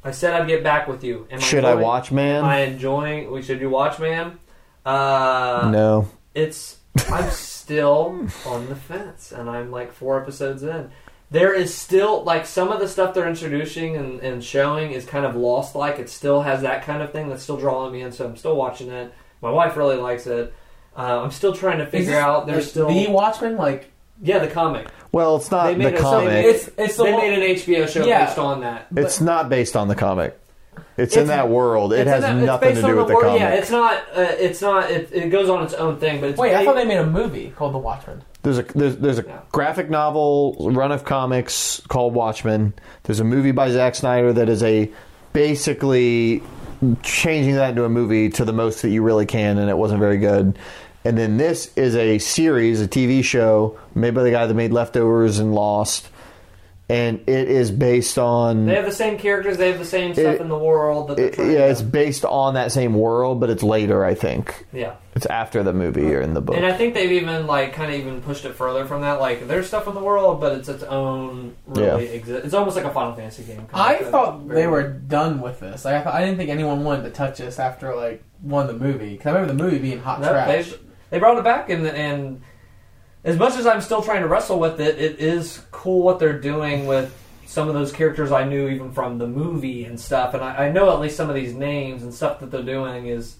I 0.04 0.12
said 0.12 0.34
I'd 0.40 0.48
get 0.48 0.64
back 0.64 0.88
with 0.88 1.04
you. 1.04 1.28
Am 1.32 1.40
should 1.40 1.66
I 1.66 1.72
enjoying- 1.72 1.86
watch, 1.86 2.12
man? 2.12 2.36
Am 2.38 2.46
I 2.46 2.60
enjoying? 2.62 3.32
We 3.32 3.42
should 3.42 3.60
do 3.60 3.70
Watchman. 3.70 4.40
Uh, 4.86 5.70
no, 5.72 6.08
It's. 6.34 6.78
I'm 7.12 7.30
still 7.30 8.28
on 8.46 8.70
the 8.70 8.76
fence, 8.76 9.32
and 9.32 9.50
I'm 9.50 9.70
like 9.70 9.92
four 9.92 10.20
episodes 10.20 10.64
in. 10.64 10.90
There 11.30 11.54
is 11.54 11.74
still 11.76 12.24
like 12.24 12.46
some 12.46 12.70
of 12.70 12.80
the 12.80 12.88
stuff 12.88 13.14
they're 13.14 13.28
introducing 13.28 13.96
and, 13.98 14.20
and 14.22 14.44
showing 14.44 14.92
is 14.92 15.06
kind 15.06 15.26
of 15.26 15.36
lost. 15.36 15.76
Like 15.76 16.00
it 16.00 16.10
still 16.10 16.42
has 16.44 16.62
that 16.62 16.84
kind 16.86 17.02
of 17.04 17.12
thing 17.12 17.28
that's 17.30 17.44
still 17.44 17.58
drawing 17.58 17.92
me 17.92 18.02
in, 18.02 18.12
so 18.14 18.26
I'm 18.26 18.36
still 18.38 18.56
watching 18.56 18.90
it. 18.90 19.14
My 19.42 19.52
wife 19.52 19.76
really 19.78 19.98
likes 19.98 20.26
it. 20.26 20.54
Uh, 20.98 21.22
I'm 21.24 21.32
still 21.32 21.54
trying 21.54 21.78
to 21.78 21.86
figure 21.86 22.08
this, 22.12 22.16
out. 22.16 22.48
There's 22.48 22.66
like, 22.66 22.70
still 22.72 22.88
the 22.90 23.08
Watchmen. 23.08 23.56
Like 23.58 23.92
yeah, 24.22 24.40
the 24.40 24.48
comic. 24.48 24.88
Well, 25.12 25.36
it's 25.38 25.52
not 25.52 25.68
They 25.68 25.76
made 25.76 25.86
the 25.94 25.94
it 25.94 25.98
so 26.00 26.04
comic. 26.04 26.46
it's 26.46 26.70
it's 26.78 26.98
the 26.98 27.04
they 27.04 27.14
one- 27.14 27.22
made 27.22 27.34
an 27.52 27.56
HBO 27.58 27.88
show 27.88 28.06
Yeah. 28.06 28.26
based 28.26 28.40
on 28.40 28.62
that. 28.62 28.88
it's 28.96 29.22
not 29.22 29.48
based 29.50 29.76
on 29.76 29.88
the 29.88 29.96
comic. 29.96 30.38
It's, 30.96 31.16
in 31.16 31.28
that 31.28 31.50
world. 31.50 31.94
It 31.94 32.08
has 32.08 32.24
that- 32.24 32.36
nothing 32.36 32.74
to 32.76 32.82
do 32.82 32.88
on 32.90 32.96
with 32.98 33.08
the 33.08 33.14
wor- 33.14 33.22
comic. 33.22 33.40
Yeah, 33.40 33.54
it's 33.54 33.70
not. 33.70 33.98
Uh, 34.16 34.22
it's 34.40 34.62
not. 34.62 34.90
It, 34.90 35.10
it 35.14 35.30
goes 35.30 35.48
on 35.50 35.64
its 35.64 35.74
own 35.76 35.98
thing. 35.98 36.20
But 36.20 36.32
it's 36.32 36.40
Wait, 36.40 36.56
I 36.56 36.66
thought 36.66 36.76
they 36.76 36.86
made 36.86 36.98
a 36.98 37.06
movie 37.06 37.52
called 37.56 37.74
The 37.76 37.78
Watchmen. 37.80 38.24
There's 38.42 38.58
a 38.58 38.64
there's, 38.64 38.98
there's 38.98 39.20
a 39.20 39.24
Yeah. 39.24 39.40
graphic 39.52 39.90
novel 39.92 40.56
run 40.72 40.92
of 40.92 41.04
comics 41.06 41.82
called 41.88 42.14
Watchmen. 42.16 42.74
There's 43.04 43.20
a 43.20 43.24
movie 43.24 43.52
by 43.52 43.70
Zack 43.70 43.94
Snyder 43.96 44.34
that 44.34 44.50
is 44.50 44.64
a 44.64 44.90
basically 45.34 46.42
changing 47.04 47.56
that 47.56 47.72
into 47.72 47.84
a 47.84 47.90
movie 47.90 48.30
to 48.30 48.46
the 48.46 48.54
most 48.54 48.82
that 48.82 48.90
you 48.90 49.02
really 49.04 49.26
can, 49.26 49.58
and 49.58 49.70
it 49.70 49.78
wasn't 49.78 50.00
very 50.00 50.18
good. 50.18 50.58
And 51.08 51.18
then 51.18 51.38
this 51.38 51.72
is 51.78 51.96
a 51.96 52.18
series, 52.20 52.82
a 52.82 52.88
TV 52.88 53.24
show 53.24 53.80
made 53.96 54.14
by 54.14 54.24
the 54.24 54.32
guy 54.32 54.46
that 54.46 54.54
made 54.54 54.74
Leftovers 54.74 55.40
and 55.40 55.56
Lost, 55.56 56.10
and 56.90 57.22
it 57.28 57.48
is 57.50 57.72
based 57.72 58.18
on 58.20 58.66
They 58.66 58.76
have 58.76 58.84
the 58.84 58.92
same 58.92 59.18
characters. 59.18 59.56
They 59.56 59.70
have 59.70 59.80
the 59.80 59.86
same 59.86 60.14
stuff 60.14 60.36
It- 60.36 60.42
in 60.42 60.50
the 60.50 60.58
world. 60.58 61.08
That 61.08 61.20
it- 61.20 61.38
yeah, 61.38 61.46
to- 61.46 61.70
it's 61.70 61.82
based 61.82 62.26
on 62.26 62.56
that 62.56 62.74
same 62.74 62.94
world, 62.94 63.40
but 63.40 63.50
it's 63.50 63.64
later. 63.64 64.04
I 64.04 64.16
think 64.16 64.66
yeah. 64.74 64.96
it's 65.16 65.26
after 65.28 65.64
the 65.64 65.72
movie 65.72 66.14
or 66.14 66.20
in 66.20 66.34
the 66.34 66.42
book. 66.42 66.58
And 66.58 66.66
I 66.66 66.74
think 66.74 66.94
they've 66.94 67.12
even 67.14 67.48
like 67.48 67.72
kind 67.72 67.90
of 67.94 67.98
even 67.98 68.20
pushed 68.22 68.44
it 68.44 68.56
further 68.56 68.84
from 68.84 69.00
that. 69.02 69.22
Like 69.22 69.48
there's 69.48 69.68
stuff 69.68 69.88
in 69.88 69.94
the 69.96 70.02
world, 70.04 70.42
but 70.42 70.58
it's 70.58 70.68
its 70.68 70.84
own 70.84 71.56
really 71.68 72.08
exist. 72.10 72.44
It's 72.44 72.54
almost 72.54 72.76
like 72.76 72.86
a 72.86 72.92
Final 72.92 73.14
Fantasy 73.16 73.44
game. 73.44 73.66
kind 73.68 73.70
I 73.74 73.94
of, 73.96 74.10
thought 74.10 74.42
very 74.42 74.62
they 74.62 74.68
were 74.68 74.84
done 74.90 75.40
with 75.40 75.62
this. 75.62 75.86
Like, 75.86 75.96
I, 75.96 76.02
thought, 76.02 76.14
I 76.16 76.26
didn't 76.26 76.36
think 76.38 76.50
anyone 76.50 76.84
wanted 76.84 77.04
to 77.04 77.12
touch 77.12 77.38
this 77.38 77.60
after 77.60 77.96
like 77.96 78.22
one 78.42 78.68
the 78.68 78.74
movie. 78.74 79.12
Because 79.12 79.28
I 79.28 79.40
remember 79.40 79.54
the 79.54 79.64
movie 79.64 79.80
being 79.80 80.00
hot 80.00 80.20
No, 80.20 80.32
trash. 80.32 80.74
They 81.10 81.20
brought 81.20 81.38
it 81.38 81.44
back, 81.44 81.70
and 81.70 81.86
and 81.88 82.42
as 83.24 83.38
much 83.38 83.56
as 83.56 83.66
I'm 83.66 83.82
still 83.82 84.02
trying 84.02 84.22
to 84.22 84.28
wrestle 84.28 84.60
with 84.60 84.80
it, 84.80 84.98
it 85.00 85.20
is 85.20 85.62
cool 85.72 86.02
what 86.04 86.20
they're 86.20 86.40
doing 86.40 86.86
with 86.86 87.14
some 87.46 87.68
of 87.68 87.74
those 87.74 87.92
characters 87.92 88.32
I 88.32 88.44
knew 88.44 88.68
even 88.70 88.92
from 88.92 89.18
the 89.18 89.28
movie 89.28 89.86
and 89.86 90.00
stuff. 90.00 90.34
And 90.34 90.44
I, 90.44 90.68
I 90.68 90.72
know 90.72 90.92
at 90.92 91.00
least 91.00 91.16
some 91.18 91.30
of 91.30 91.36
these 91.36 91.54
names 91.54 92.04
and 92.04 92.14
stuff 92.14 92.40
that 92.42 92.52
they're 92.52 92.62
doing 92.62 93.08
is 93.08 93.36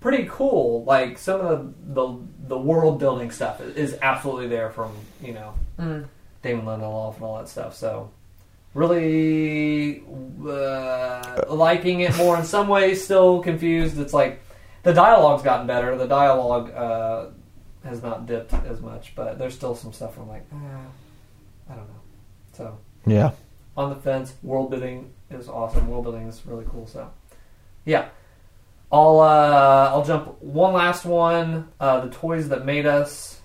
pretty 0.00 0.26
cool. 0.30 0.84
Like 0.84 1.18
some 1.18 1.40
of 1.40 1.74
the 1.94 2.02
the, 2.06 2.18
the 2.48 2.58
world 2.58 2.98
building 2.98 3.30
stuff 3.30 3.60
is 3.60 3.96
absolutely 4.02 4.48
there 4.48 4.70
from 4.70 4.92
you 5.22 5.34
know 5.34 5.54
Mm. 5.78 6.06
Damon 6.42 6.66
Lindelof 6.66 7.14
and 7.14 7.22
all 7.24 7.38
that 7.38 7.48
stuff. 7.48 7.76
So 7.76 8.10
really 8.74 10.02
uh, 10.48 11.42
liking 11.48 12.00
it 12.00 12.16
more 12.16 12.36
in 12.36 12.44
some 12.44 12.68
ways. 12.68 13.04
Still 13.04 13.40
confused. 13.40 13.98
It's 13.98 14.12
like 14.12 14.40
the 14.82 14.92
dialogue's 14.92 15.42
gotten 15.42 15.66
better. 15.66 15.96
The 15.96 16.06
dialogue 16.06 16.70
uh, 16.72 17.26
has 17.84 18.02
not 18.02 18.26
dipped 18.26 18.52
as 18.52 18.80
much, 18.80 19.14
but 19.14 19.38
there's 19.38 19.54
still 19.54 19.74
some 19.74 19.92
stuff 19.92 20.18
I'm 20.18 20.28
like, 20.28 20.46
ah, 20.52 20.80
I 21.70 21.74
don't 21.74 21.88
know. 21.88 22.00
So 22.52 22.78
yeah, 23.06 23.32
on 23.76 23.90
the 23.90 23.96
fence. 23.96 24.34
World 24.42 24.70
building 24.70 25.12
is 25.30 25.48
awesome. 25.48 25.88
World 25.88 26.04
building 26.04 26.26
is 26.28 26.42
really 26.46 26.66
cool. 26.70 26.86
So 26.86 27.10
yeah. 27.84 28.08
I'll 28.90 29.20
uh, 29.20 29.90
I'll 29.92 30.04
jump 30.04 30.40
one 30.40 30.72
last 30.72 31.04
one. 31.04 31.68
Uh, 31.78 32.00
the 32.00 32.10
toys 32.10 32.48
that 32.48 32.64
made 32.64 32.86
us 32.86 33.40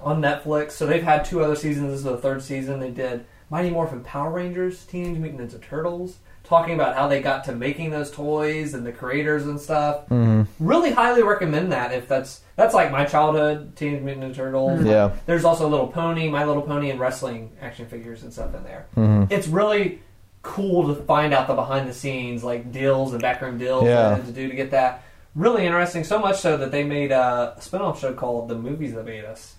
on 0.00 0.22
Netflix. 0.22 0.72
So 0.72 0.86
they've 0.86 1.02
had 1.02 1.24
two 1.24 1.42
other 1.42 1.56
seasons. 1.56 1.88
This 1.90 1.98
is 1.98 2.04
the 2.04 2.18
third 2.18 2.42
season. 2.42 2.78
They 2.78 2.92
did 2.92 3.26
Mighty 3.50 3.70
Morphin 3.70 4.02
Power 4.04 4.30
Rangers, 4.30 4.84
Teenage 4.84 5.18
Mutant 5.18 5.50
Ninja 5.50 5.60
Turtles, 5.60 6.18
talking 6.46 6.74
about 6.74 6.94
how 6.96 7.08
they 7.08 7.20
got 7.20 7.44
to 7.44 7.52
making 7.52 7.90
those 7.90 8.10
toys 8.10 8.74
and 8.74 8.86
the 8.86 8.92
creators 8.92 9.46
and 9.46 9.60
stuff. 9.60 10.06
hmm 10.08 10.42
Really 10.60 10.92
highly 10.92 11.22
recommend 11.22 11.72
that 11.72 11.92
if 11.92 12.08
that's 12.08 12.40
that's 12.56 12.74
like 12.74 12.90
my 12.90 13.04
childhood 13.04 13.76
Teenage 13.76 14.02
Mutant 14.02 14.32
Ninja 14.32 14.36
Turtles. 14.36 14.82
yeah. 14.84 15.12
There's 15.26 15.44
also 15.44 15.68
Little 15.68 15.88
Pony, 15.88 16.28
My 16.30 16.44
Little 16.44 16.62
Pony, 16.62 16.90
and 16.90 16.98
wrestling 17.00 17.50
action 17.60 17.86
figures 17.86 18.22
and 18.22 18.32
stuff 18.32 18.54
in 18.54 18.62
there. 18.64 18.86
hmm 18.94 19.24
It's 19.30 19.48
really 19.48 20.00
cool 20.42 20.94
to 20.94 21.02
find 21.02 21.34
out 21.34 21.48
the 21.48 21.54
behind 21.54 21.88
the 21.88 21.92
scenes, 21.92 22.44
like 22.44 22.70
deals 22.72 23.12
and 23.12 23.20
backroom 23.20 23.58
deals 23.58 23.84
Yeah. 23.84 24.14
they 24.14 24.26
to 24.26 24.32
do 24.32 24.48
to 24.48 24.54
get 24.54 24.70
that. 24.70 25.02
Really 25.34 25.66
interesting, 25.66 26.02
so 26.04 26.18
much 26.18 26.38
so 26.38 26.56
that 26.56 26.70
they 26.70 26.82
made 26.82 27.12
a 27.12 27.56
spin-off 27.58 28.00
show 28.00 28.14
called 28.14 28.48
The 28.48 28.54
Movies 28.54 28.94
That 28.94 29.04
Made 29.04 29.24
Us. 29.26 29.56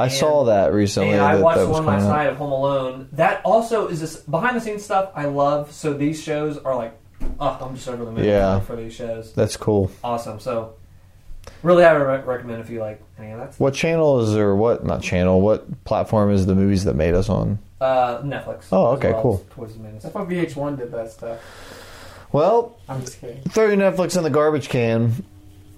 I 0.00 0.04
And- 0.04 0.12
saw 0.12 0.44
that 0.44 0.72
recently. 0.72 1.10
and 1.10 1.20
I 1.20 1.36
that, 1.36 1.42
watched 1.44 1.58
that 1.58 1.68
one 1.68 1.86
last 1.86 2.00
coming 2.02 2.08
night 2.16 2.26
of 2.28 2.36
Home 2.38 2.52
Alone. 2.52 3.08
That 3.12 3.40
also 3.44 3.88
is 3.88 4.00
this 4.00 4.16
behind 4.16 4.56
the 4.56 4.60
scenes 4.60 4.84
stuff 4.84 5.10
I 5.14 5.26
love. 5.26 5.72
So 5.72 5.92
these 5.94 6.20
shows 6.22 6.58
are 6.58 6.74
like, 6.74 6.92
oh, 7.38 7.58
I'm 7.60 7.74
just 7.74 7.88
over 7.88 8.04
the 8.04 8.10
moon 8.12 8.24
Yeah. 8.24 8.60
for 8.60 8.76
these 8.76 8.92
shows. 8.94 9.32
That's 9.34 9.56
cool. 9.56 9.90
Awesome. 10.02 10.40
So 10.40 10.70
really, 11.62 11.84
I 11.84 11.92
would 11.92 12.04
re- 12.04 12.22
recommend 12.24 12.60
if 12.60 12.70
you 12.70 12.80
like 12.80 13.02
any 13.18 13.30
of 13.32 13.38
that. 13.38 13.52
stuff. 13.54 13.60
What 13.60 13.74
channel 13.74 14.20
is 14.20 14.36
or 14.36 14.56
what? 14.56 14.84
Not 14.84 15.02
channel. 15.02 15.40
What 15.40 15.84
platform 15.84 16.32
is 16.32 16.46
the 16.46 16.54
movies 16.54 16.84
that 16.84 16.94
made 16.94 17.14
us 17.14 17.28
on? 17.28 17.58
Uh, 17.80 18.18
Netflix. 18.22 18.64
Oh, 18.72 18.88
okay, 18.88 19.12
well 19.12 19.22
cool. 19.22 19.44
as 19.48 19.54
Toys 19.56 19.72
That 19.74 19.82
Made 19.82 19.94
I 20.04 20.08
thought 20.10 20.28
VH1 20.28 20.76
did 20.78 20.92
that 20.92 21.10
stuff. 21.12 21.38
Well, 22.32 22.76
I'm 22.88 23.00
just 23.00 23.20
kidding. 23.20 23.42
throw 23.48 23.66
your 23.66 23.76
Netflix 23.76 24.16
in 24.16 24.22
the 24.22 24.30
garbage 24.30 24.68
can. 24.68 25.24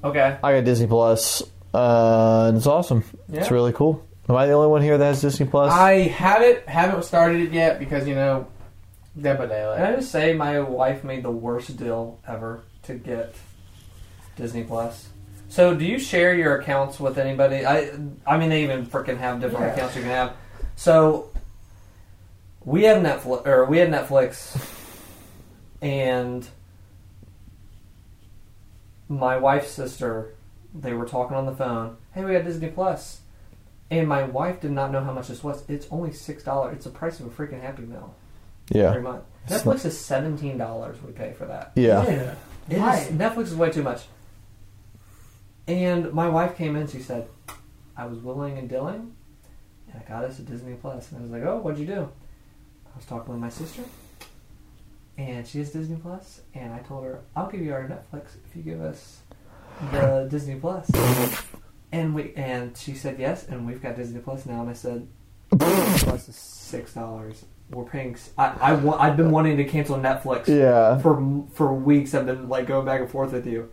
Okay. 0.04 0.36
I 0.42 0.52
got 0.54 0.64
Disney 0.64 0.86
Plus, 0.88 1.42
uh, 1.72 2.46
and 2.48 2.56
it's 2.56 2.66
awesome. 2.66 3.04
Yeah. 3.28 3.40
It's 3.40 3.50
really 3.50 3.72
cool. 3.72 4.04
Am 4.28 4.36
I 4.36 4.46
the 4.46 4.52
only 4.52 4.68
one 4.68 4.82
here 4.82 4.96
that 4.98 5.04
has 5.04 5.20
Disney 5.20 5.46
Plus? 5.46 5.72
I 5.72 5.92
haven't 6.08 6.68
haven't 6.68 7.04
started 7.04 7.40
it 7.40 7.52
yet 7.52 7.78
because 7.78 8.06
you 8.06 8.14
know, 8.14 8.46
Dead 9.20 9.36
by 9.36 9.46
Can 9.46 9.82
I 9.82 9.96
just 9.96 10.10
say 10.10 10.32
my 10.32 10.60
wife 10.60 11.04
made 11.04 11.22
the 11.22 11.30
worst 11.30 11.76
deal 11.76 12.18
ever 12.26 12.62
to 12.84 12.94
get 12.94 13.34
Disney 14.36 14.64
Plus. 14.64 15.08
So, 15.48 15.74
do 15.74 15.84
you 15.84 15.98
share 15.98 16.34
your 16.34 16.58
accounts 16.58 16.98
with 16.98 17.18
anybody? 17.18 17.66
I, 17.66 17.90
I 18.26 18.38
mean, 18.38 18.48
they 18.48 18.62
even 18.62 18.86
freaking 18.86 19.18
have 19.18 19.38
different 19.40 19.66
Yeah. 19.66 19.72
accounts 19.74 19.96
you 19.96 20.00
can 20.02 20.10
have. 20.10 20.32
So, 20.76 21.30
we 22.64 22.84
have 22.84 23.02
Netflix, 23.02 23.46
or 23.46 23.66
we 23.66 23.76
had 23.76 23.90
Netflix, 23.90 24.56
and 25.82 26.48
my 29.10 29.36
wife's 29.36 29.70
sister, 29.70 30.32
they 30.74 30.94
were 30.94 31.04
talking 31.06 31.36
on 31.36 31.44
the 31.44 31.54
phone. 31.54 31.98
Hey, 32.14 32.24
we 32.24 32.32
got 32.32 32.44
Disney 32.44 32.68
Plus, 32.68 33.20
and 33.93 34.09
my 34.09 34.23
wife 34.23 34.62
did 34.62 34.70
not 34.70 34.90
know 34.90 35.05
how 35.05 35.12
much 35.12 35.28
this 35.28 35.44
was. 35.44 35.69
It's 35.69 35.86
only 35.90 36.12
six 36.12 36.43
dollars. 36.43 36.77
It's 36.77 36.85
the 36.86 36.90
price 36.90 37.20
of 37.20 37.27
a 37.27 37.28
freaking 37.31 37.60
Happy 37.60 37.82
Meal 37.82 38.14
yeah. 38.70 38.89
every 38.89 39.02
month. 39.02 39.24
It's 39.47 39.62
Netflix 39.62 39.85
is 39.85 39.98
seventeen 40.01 40.56
dollars 40.56 40.97
we 41.02 41.12
pay 41.12 41.35
for 41.35 41.44
that. 41.44 41.73
Yeah. 41.74 42.02
Yeah. 42.05 42.35
It 42.70 42.74
is- 42.74 42.81
Why? 42.81 43.06
Netflix 43.12 43.43
is 43.44 43.55
way 43.55 43.70
too 43.70 43.82
much. 43.82 44.05
And 45.69 46.10
my 46.12 46.28
wife 46.28 46.56
came 46.56 46.74
in. 46.74 46.86
She 46.89 47.01
said, 47.01 47.28
"I 47.97 48.06
was 48.06 48.19
willing 48.19 48.56
and 48.56 48.66
dealing, 48.69 49.14
and 49.93 50.02
I 50.02 50.09
got 50.09 50.24
us 50.24 50.39
a 50.39 50.43
Disney 50.43 50.74
Plus." 50.74 51.10
And 51.12 51.19
I 51.19 51.23
was 51.23 51.31
like, 51.31 51.43
"Oh, 51.43 51.59
what'd 51.59 51.78
you 51.78 51.86
do?" 51.86 52.09
I 52.93 52.97
was 52.97 53.05
talking 53.05 53.31
with 53.32 53.40
my 53.43 53.51
sister, 53.51 53.82
and 55.19 55.47
she 55.47 55.59
has 55.59 55.70
Disney 55.70 55.97
Plus, 55.97 56.40
and 56.55 56.73
I 56.73 56.78
told 56.78 57.05
her, 57.05 57.20
"I'll 57.36 57.51
give 57.51 57.60
you 57.60 57.74
our 57.74 57.86
Netflix 57.86 58.36
if 58.48 58.56
you 58.56 58.62
give 58.62 58.81
us 58.81 59.20
the 59.93 60.27
Disney 60.31 60.55
Plus." 60.56 60.90
And 61.93 62.14
we 62.14 62.32
and 62.36 62.77
she 62.77 62.94
said 62.94 63.19
yes, 63.19 63.47
and 63.48 63.66
we've 63.66 63.82
got 63.82 63.97
Disney 63.97 64.20
Plus 64.20 64.47
now. 64.47 64.62
And 64.62 64.70
I 64.70 64.73
said, 64.73 65.06
Disney 65.56 65.98
Plus 66.09 66.28
is 66.28 66.36
six 66.36 66.94
dollars. 66.94 67.44
We're 67.70 67.85
paying. 67.85 68.14
s- 68.14 68.31
I, 68.39 68.47
I 68.73 69.09
I've 69.09 69.16
been 69.16 69.31
wanting 69.31 69.56
to 69.59 69.64
cancel 69.64 69.98
Netflix 69.98 70.48
Yeah. 70.48 70.98
for 70.98 71.44
for 71.52 71.73
weeks. 71.74 72.14
I've 72.14 72.27
been 72.27 72.48
like 72.48 72.66
going 72.66 72.86
back 72.86 73.01
and 73.01 73.10
forth 73.10 73.32
with 73.32 73.47
you, 73.47 73.69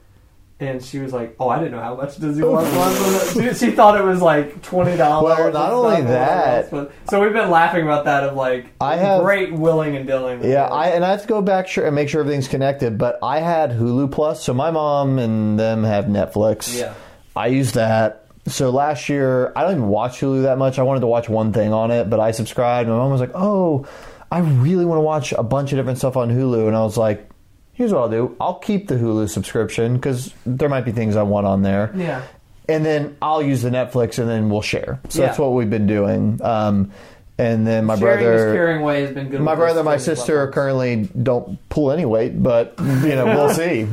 and 0.59 0.83
she 0.83 0.99
was 0.99 1.13
like, 1.13 1.35
"Oh, 1.39 1.47
I 1.47 1.59
didn't 1.59 1.71
know 1.71 1.81
how 1.81 1.95
much 1.95 2.17
Disney 2.17 2.41
Plus 2.43 2.75
was." 3.35 3.59
she, 3.59 3.65
she 3.67 3.71
thought 3.71 3.97
it 3.99 4.03
was 4.03 4.21
like 4.21 4.61
twenty 4.61 4.97
dollars. 4.97 5.37
Well, 5.37 5.51
not 5.53 5.71
only 5.71 6.01
that- 6.01 6.69
so 7.09 7.21
we've 7.21 7.31
been 7.33 7.49
laughing 7.49 7.83
about 7.83 8.03
that. 8.05 8.25
Of 8.25 8.35
like, 8.35 8.67
I 8.81 8.97
have- 8.97 9.21
great 9.23 9.53
willing 9.53 9.95
and 9.95 10.05
dealing. 10.05 10.39
with 10.39 10.49
Yeah. 10.49 10.65
I 10.65 10.89
and 10.89 11.05
I 11.05 11.11
have 11.11 11.21
to 11.21 11.27
go 11.27 11.41
back 11.41 11.67
sure 11.69 11.85
and 11.85 11.95
make 11.95 12.09
sure 12.09 12.19
everything's 12.19 12.49
connected. 12.49 12.97
But 12.97 13.19
I 13.23 13.39
had 13.39 13.71
Hulu 13.71 14.11
Plus, 14.11 14.43
so 14.43 14.53
my 14.53 14.71
mom 14.71 15.19
and 15.19 15.57
them 15.57 15.85
have 15.85 16.05
Netflix. 16.05 16.77
yeah. 16.77 16.93
I 17.35 17.47
use 17.47 17.73
that. 17.73 18.25
So 18.47 18.69
last 18.71 19.09
year, 19.09 19.51
I 19.55 19.63
don't 19.63 19.71
even 19.73 19.87
watch 19.87 20.19
Hulu 20.19 20.43
that 20.43 20.57
much. 20.57 20.79
I 20.79 20.83
wanted 20.83 21.01
to 21.01 21.07
watch 21.07 21.29
one 21.29 21.53
thing 21.53 21.71
on 21.73 21.91
it, 21.91 22.09
but 22.09 22.19
I 22.19 22.31
subscribed. 22.31 22.89
My 22.89 22.95
mom 22.95 23.11
was 23.11 23.21
like, 23.21 23.31
"Oh, 23.35 23.85
I 24.31 24.39
really 24.39 24.85
want 24.85 24.97
to 24.97 25.03
watch 25.03 25.33
a 25.33 25.43
bunch 25.43 25.71
of 25.71 25.77
different 25.77 25.97
stuff 25.99 26.17
on 26.17 26.29
Hulu," 26.29 26.67
and 26.67 26.75
I 26.75 26.81
was 26.83 26.97
like, 26.97 27.29
"Here's 27.73 27.93
what 27.93 27.99
I'll 28.01 28.09
do: 28.09 28.35
I'll 28.41 28.55
keep 28.55 28.87
the 28.87 28.95
Hulu 28.95 29.29
subscription 29.29 29.95
because 29.95 30.33
there 30.45 30.69
might 30.69 30.85
be 30.85 30.91
things 30.91 31.15
I 31.15 31.23
want 31.23 31.45
on 31.45 31.61
there, 31.61 31.91
Yeah. 31.95 32.21
and 32.67 32.83
then 32.85 33.17
I'll 33.21 33.41
use 33.43 33.61
the 33.61 33.69
Netflix, 33.69 34.17
and 34.17 34.27
then 34.29 34.49
we'll 34.49 34.61
share." 34.63 34.99
So 35.09 35.21
that's 35.21 35.37
what 35.37 35.53
we've 35.53 35.69
been 35.69 35.87
doing. 35.87 36.39
Um, 36.43 36.91
and 37.39 37.65
then 37.65 37.85
my 37.85 37.97
Sharing 37.97 38.19
brother, 38.23 38.53
caring 38.53 38.81
way 38.81 39.01
has 39.01 39.11
been 39.11 39.29
good. 39.29 39.41
my 39.41 39.55
brother 39.55 39.79
and 39.79 39.85
my 39.85 39.97
sister 39.97 40.47
currently 40.49 41.09
don't 41.23 41.57
pull 41.69 41.91
any 41.91 42.05
weight, 42.05 42.41
but 42.43 42.75
you 42.77 43.15
know 43.15 43.25
we'll 43.25 43.53
see. 43.53 43.87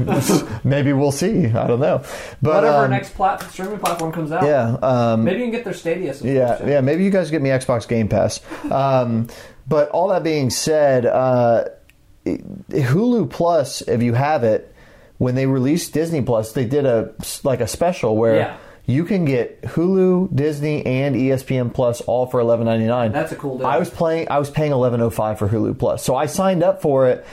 Maybe 0.65 0.93
we'll 0.93 1.13
see. 1.13 1.47
I 1.47 1.67
don't 1.67 1.81
know. 1.81 2.03
But 2.43 2.57
Whatever 2.65 2.85
um, 2.85 2.91
next 2.91 3.15
plat- 3.15 3.43
streaming 3.51 3.79
platform 3.79 4.13
comes 4.13 4.33
out. 4.33 4.43
yeah, 4.45 4.77
um, 4.83 5.25
Maybe 5.25 5.39
you 5.39 5.45
can 5.45 5.53
get 5.53 5.65
their 5.65 5.73
Stadia. 5.75 6.15
yeah, 6.23 6.67
yeah. 6.67 6.81
Maybe 6.81 7.05
you 7.05 7.11
guys 7.11 7.31
get 7.31 7.41
me 7.41 7.51
Xbox 7.51 7.87
Game 7.89 8.09
Pass. 8.09 8.41
Um, 8.71 9.29
but 9.69 9.89
all 9.91 10.09
that 10.09 10.23
being 10.25 10.51
said, 10.51 11.07
uh, 11.07 11.65
Hulu 12.27 13.31
Plus, 13.31 13.83
if 13.83 14.03
you 14.03 14.15
have 14.15 14.45
it, 14.45 14.73
when 15.19 15.35
they 15.35 15.47
released 15.47 15.93
Disney 15.95 16.23
Plus, 16.23 16.53
they 16.53 16.65
did 16.65 16.85
a 16.85 17.15
like 17.45 17.61
a 17.61 17.67
special 17.67 18.17
where 18.17 18.37
Yeah. 18.37 18.57
You 18.87 19.05
can 19.05 19.25
get 19.25 19.63
Hulu, 19.63 20.35
Disney, 20.35 20.87
and 20.87 21.17
ESPN 21.17 21.75
Plus 21.75 22.01
all 22.03 22.27
for 22.27 22.41
eleven 22.41 22.67
ninety 22.67 22.87
nine. 22.87 23.13
That's 23.13 23.33
a 23.33 23.37
cool 23.37 23.59
deal. 23.59 23.67
I 23.67 23.79
was 23.79 23.91
playing. 23.91 24.29
I 24.31 24.39
was 24.39 24.49
paying 24.51 24.73
eleven 24.73 25.01
oh 25.01 25.11
five 25.11 25.39
for 25.39 25.49
Hulu 25.49 25.79
Plus, 25.79 26.03
so 26.05 26.15
I 26.15 26.27
signed 26.27 26.63
up 26.63 26.81
for 26.83 27.09
it. 27.09 27.27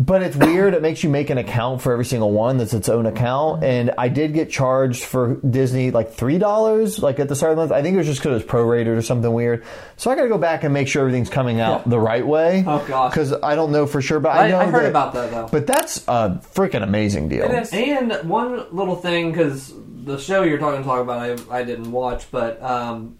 But 0.00 0.22
it's 0.22 0.34
weird. 0.34 0.72
it 0.72 0.80
makes 0.80 1.04
you 1.04 1.10
make 1.10 1.28
an 1.28 1.36
account 1.36 1.82
for 1.82 1.92
every 1.92 2.06
single 2.06 2.30
one. 2.32 2.56
That's 2.56 2.72
its 2.72 2.88
own 2.88 3.04
account. 3.04 3.62
And 3.62 3.90
I 3.98 4.08
did 4.08 4.32
get 4.32 4.50
charged 4.50 5.04
for 5.04 5.34
Disney 5.34 5.90
like 5.90 6.14
three 6.14 6.38
dollars, 6.38 7.00
like 7.00 7.20
at 7.20 7.28
the 7.28 7.36
start 7.36 7.50
of 7.52 7.56
the 7.56 7.62
month. 7.62 7.72
I 7.72 7.82
think 7.82 7.94
it 7.94 7.98
was 7.98 8.06
just 8.06 8.20
because 8.20 8.40
it 8.40 8.44
was 8.46 8.50
prorated 8.50 8.96
or 8.96 9.02
something 9.02 9.30
weird. 9.30 9.62
So 9.98 10.10
I 10.10 10.14
got 10.16 10.22
to 10.22 10.28
go 10.30 10.38
back 10.38 10.64
and 10.64 10.72
make 10.72 10.88
sure 10.88 11.02
everything's 11.02 11.28
coming 11.28 11.60
out 11.60 11.86
the 11.86 12.00
right 12.00 12.26
way. 12.26 12.64
Oh, 12.66 12.82
gosh. 12.88 13.12
because 13.12 13.34
I 13.42 13.54
don't 13.54 13.72
know 13.72 13.86
for 13.86 14.00
sure. 14.00 14.20
But 14.20 14.30
I, 14.36 14.46
I, 14.46 14.50
know 14.50 14.58
I 14.60 14.64
heard 14.66 14.84
that- 14.84 14.90
about 14.90 15.12
that 15.12 15.30
though. 15.32 15.48
But 15.52 15.66
that's 15.66 15.98
a 16.08 16.40
freaking 16.54 16.82
amazing 16.82 17.28
deal. 17.28 17.44
It 17.44 17.62
is. 17.62 17.70
And 17.74 18.12
one 18.26 18.74
little 18.74 18.96
thing, 18.96 19.32
because 19.32 19.70
the 20.04 20.16
show 20.18 20.44
you're 20.44 20.56
talking 20.58 20.82
talk 20.82 21.02
about, 21.02 21.18
I, 21.50 21.58
I 21.58 21.62
didn't 21.62 21.92
watch, 21.92 22.30
but 22.30 22.62
um, 22.62 23.18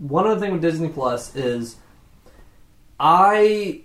one 0.00 0.26
other 0.26 0.40
thing 0.40 0.52
with 0.52 0.62
Disney 0.62 0.88
Plus 0.88 1.36
is 1.36 1.76
I. 2.98 3.82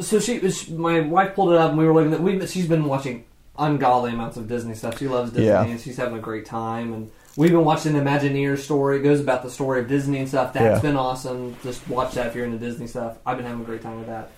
So 0.00 0.18
she, 0.18 0.38
was 0.40 0.68
my 0.68 1.00
wife 1.00 1.34
pulled 1.34 1.52
it 1.52 1.58
up, 1.58 1.70
and 1.70 1.78
we 1.78 1.84
were 1.86 1.94
looking 1.94 2.12
at. 2.12 2.20
We 2.20 2.44
she's 2.46 2.66
been 2.66 2.84
watching 2.84 3.24
ungodly 3.58 4.12
amounts 4.12 4.36
of 4.36 4.48
Disney 4.48 4.74
stuff. 4.74 4.98
She 4.98 5.06
loves 5.06 5.30
Disney, 5.30 5.46
Yeah. 5.46 5.62
and 5.64 5.80
she's 5.80 5.96
having 5.96 6.18
a 6.18 6.20
great 6.20 6.44
time. 6.46 6.92
And 6.92 7.10
we've 7.36 7.52
been 7.52 7.64
watching 7.64 7.92
the 7.92 8.00
Imagineers 8.00 8.58
story. 8.58 8.98
It 8.98 9.02
goes 9.02 9.20
about 9.20 9.44
the 9.44 9.50
story 9.50 9.80
of 9.80 9.86
Disney 9.88 10.18
and 10.18 10.28
stuff. 10.28 10.52
That's 10.52 10.82
Yeah. 10.82 10.90
been 10.90 10.96
awesome. 10.96 11.56
Just 11.62 11.88
watch 11.88 12.14
that 12.14 12.26
if 12.26 12.34
you're 12.34 12.44
into 12.44 12.58
Disney 12.58 12.88
stuff. 12.88 13.16
I've 13.24 13.36
been 13.36 13.46
having 13.46 13.62
a 13.62 13.64
great 13.64 13.82
time 13.82 13.98
with 13.98 14.08
that. 14.08 14.32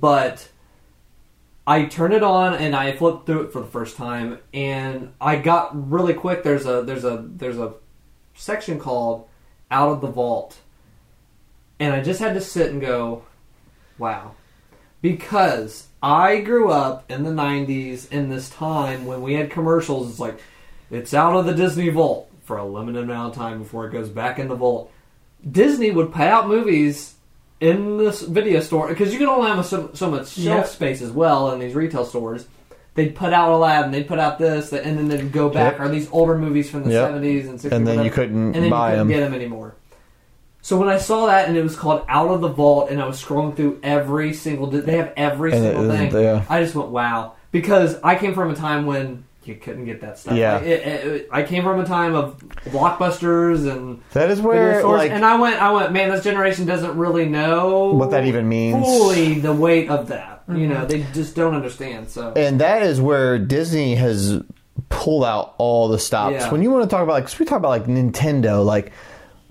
But 0.00 0.48
I 1.66 1.84
turned 1.84 2.14
it 2.14 2.22
on 2.22 2.54
and 2.54 2.74
I 2.74 2.92
flipped 2.92 3.26
through 3.26 3.42
it 3.42 3.52
for 3.52 3.60
the 3.60 3.66
first 3.66 3.96
time, 3.98 4.38
and 4.54 5.12
I 5.20 5.36
got 5.36 5.90
really 5.90 6.14
quick. 6.14 6.42
There's 6.42 6.64
a 6.64 6.80
there's 6.82 7.04
a 7.04 7.26
there's 7.36 7.58
a 7.58 7.74
section 8.34 8.78
called 8.80 9.26
"Out 9.70 9.90
of 9.90 10.00
the 10.00 10.06
Vault," 10.06 10.56
and 11.78 11.92
I 11.92 12.00
just 12.02 12.20
had 12.20 12.32
to 12.32 12.40
sit 12.40 12.70
and 12.72 12.80
go, 12.80 13.24
"Wow," 13.98 14.32
because 15.02 15.86
I 16.02 16.40
grew 16.40 16.70
up 16.70 17.10
in 17.10 17.22
the 17.24 17.30
'90s 17.30 18.10
in 18.12 18.28
this 18.30 18.50
time 18.50 19.06
when 19.06 19.22
we 19.22 19.34
had 19.34 19.50
commercials. 19.50 20.10
It's 20.10 20.18
like 20.20 20.40
it's 20.90 21.14
out 21.14 21.34
of 21.36 21.46
the 21.46 21.54
Disney 21.54 21.88
Vault 21.88 22.30
for 22.44 22.56
a 22.56 22.64
limited 22.64 23.02
amount 23.04 23.32
of 23.32 23.38
time 23.38 23.58
before 23.58 23.86
it 23.86 23.92
goes 23.92 24.08
back 24.08 24.38
in 24.38 24.48
the 24.48 24.54
vault. 24.54 24.90
Disney 25.48 25.90
would 25.90 26.12
put 26.12 26.22
out 26.22 26.48
movies 26.48 27.14
in 27.60 27.98
this 27.98 28.22
video 28.22 28.60
store 28.60 28.88
because 28.88 29.12
you 29.12 29.18
can 29.18 29.28
only 29.28 29.50
have 29.50 29.64
so, 29.66 29.90
so 29.94 30.10
much 30.10 30.28
shelf 30.30 30.68
space 30.68 31.02
as 31.02 31.10
well 31.10 31.50
in 31.52 31.58
these 31.60 31.74
retail 31.74 32.04
stores. 32.04 32.46
They'd 32.94 33.14
put 33.14 33.32
out 33.32 33.52
Aladdin, 33.52 33.92
they'd 33.92 34.08
put 34.08 34.18
out 34.18 34.38
this, 34.40 34.72
and 34.72 34.98
then 34.98 35.08
they'd 35.08 35.30
go 35.30 35.48
back. 35.48 35.74
Yep. 35.74 35.80
Are 35.80 35.88
these 35.88 36.08
older 36.10 36.36
movies 36.36 36.68
from 36.68 36.82
the 36.84 36.90
Yep. 36.90 37.08
seventies 37.08 37.46
and 37.48 37.60
sixties? 37.60 37.76
And 37.76 37.86
then 37.86 38.04
you 38.04 38.10
couldn't 38.10 38.54
and 38.54 38.64
then 38.64 38.70
buy 38.70 38.94
you 38.94 38.98
couldn't 38.98 39.12
'em. 39.12 39.18
get 39.20 39.20
them 39.20 39.34
anymore. 39.34 39.74
So 40.60 40.76
when 40.76 40.88
I 40.88 40.98
saw 40.98 41.26
that 41.26 41.48
and 41.48 41.56
it 41.56 41.62
was 41.62 41.76
called 41.76 42.04
Out 42.08 42.28
of 42.30 42.40
the 42.40 42.48
Vault, 42.48 42.90
and 42.90 43.00
I 43.00 43.06
was 43.06 43.22
scrolling 43.22 43.56
through 43.56 43.78
every 43.82 44.34
single, 44.34 44.66
they 44.66 44.96
have 44.96 45.12
every 45.16 45.52
And 45.52 45.64
it 45.64 45.68
single 45.68 45.84
isn't 45.90 45.96
thing. 45.98 46.12
there. 46.12 46.46
I 46.48 46.62
just 46.62 46.74
went 46.74 46.90
wow 46.90 47.32
because 47.52 47.96
I 48.02 48.16
came 48.16 48.34
from 48.34 48.50
a 48.50 48.54
time 48.54 48.84
when 48.84 49.24
you 49.44 49.54
couldn't 49.54 49.86
get 49.86 50.02
that 50.02 50.18
stuff. 50.18 50.34
Yeah. 50.36 50.54
Like, 50.56 50.62
it- 50.64 50.86
it- 50.86 51.06
it- 51.06 51.28
I 51.32 51.42
came 51.42 51.62
from 51.62 51.80
a 51.80 51.84
time 51.86 52.14
of 52.14 52.36
blockbusters 52.66 53.70
and 53.70 54.00
That 54.12 54.30
is 54.30 54.40
video 54.40 54.50
where 54.52 54.78
stores, 54.80 54.98
like 54.98 55.10
and 55.12 55.24
I 55.24 55.36
went, 55.38 55.60
I 55.62 55.72
went, 55.72 55.92
man, 55.92 56.10
this 56.10 56.24
generation 56.24 56.66
doesn't 56.66 56.96
really 56.96 57.26
know 57.26 57.92
what 57.92 58.10
that 58.10 58.24
even 58.26 58.48
means. 58.48 58.84
fully 58.84 59.38
the 59.40 59.52
weight 59.54 59.88
of 59.88 60.08
that. 60.08 60.42
You 60.48 60.54
mm-hmm. 60.54 60.72
know, 60.72 60.84
they 60.86 61.04
just 61.14 61.34
don't 61.34 61.54
understand. 61.54 62.08
So 62.08 62.32
And 62.36 62.60
that 62.60 62.82
is 62.82 63.00
where 63.00 63.38
Disney 63.38 63.94
has 63.96 64.42
pulled 64.90 65.24
out 65.24 65.54
all 65.58 65.88
the 65.88 65.98
stops. 65.98 66.34
Yeah. 66.34 66.50
When 66.50 66.62
you 66.62 66.70
want 66.70 66.84
to 66.84 66.88
talk 66.90 67.02
about, 67.02 67.12
like, 67.14 67.24
'cause 67.24 67.38
we 67.38 67.44
talk 67.46 67.58
about 67.58 67.68
like 67.70 67.86
Nintendo, 67.86 68.64
like 68.64 68.92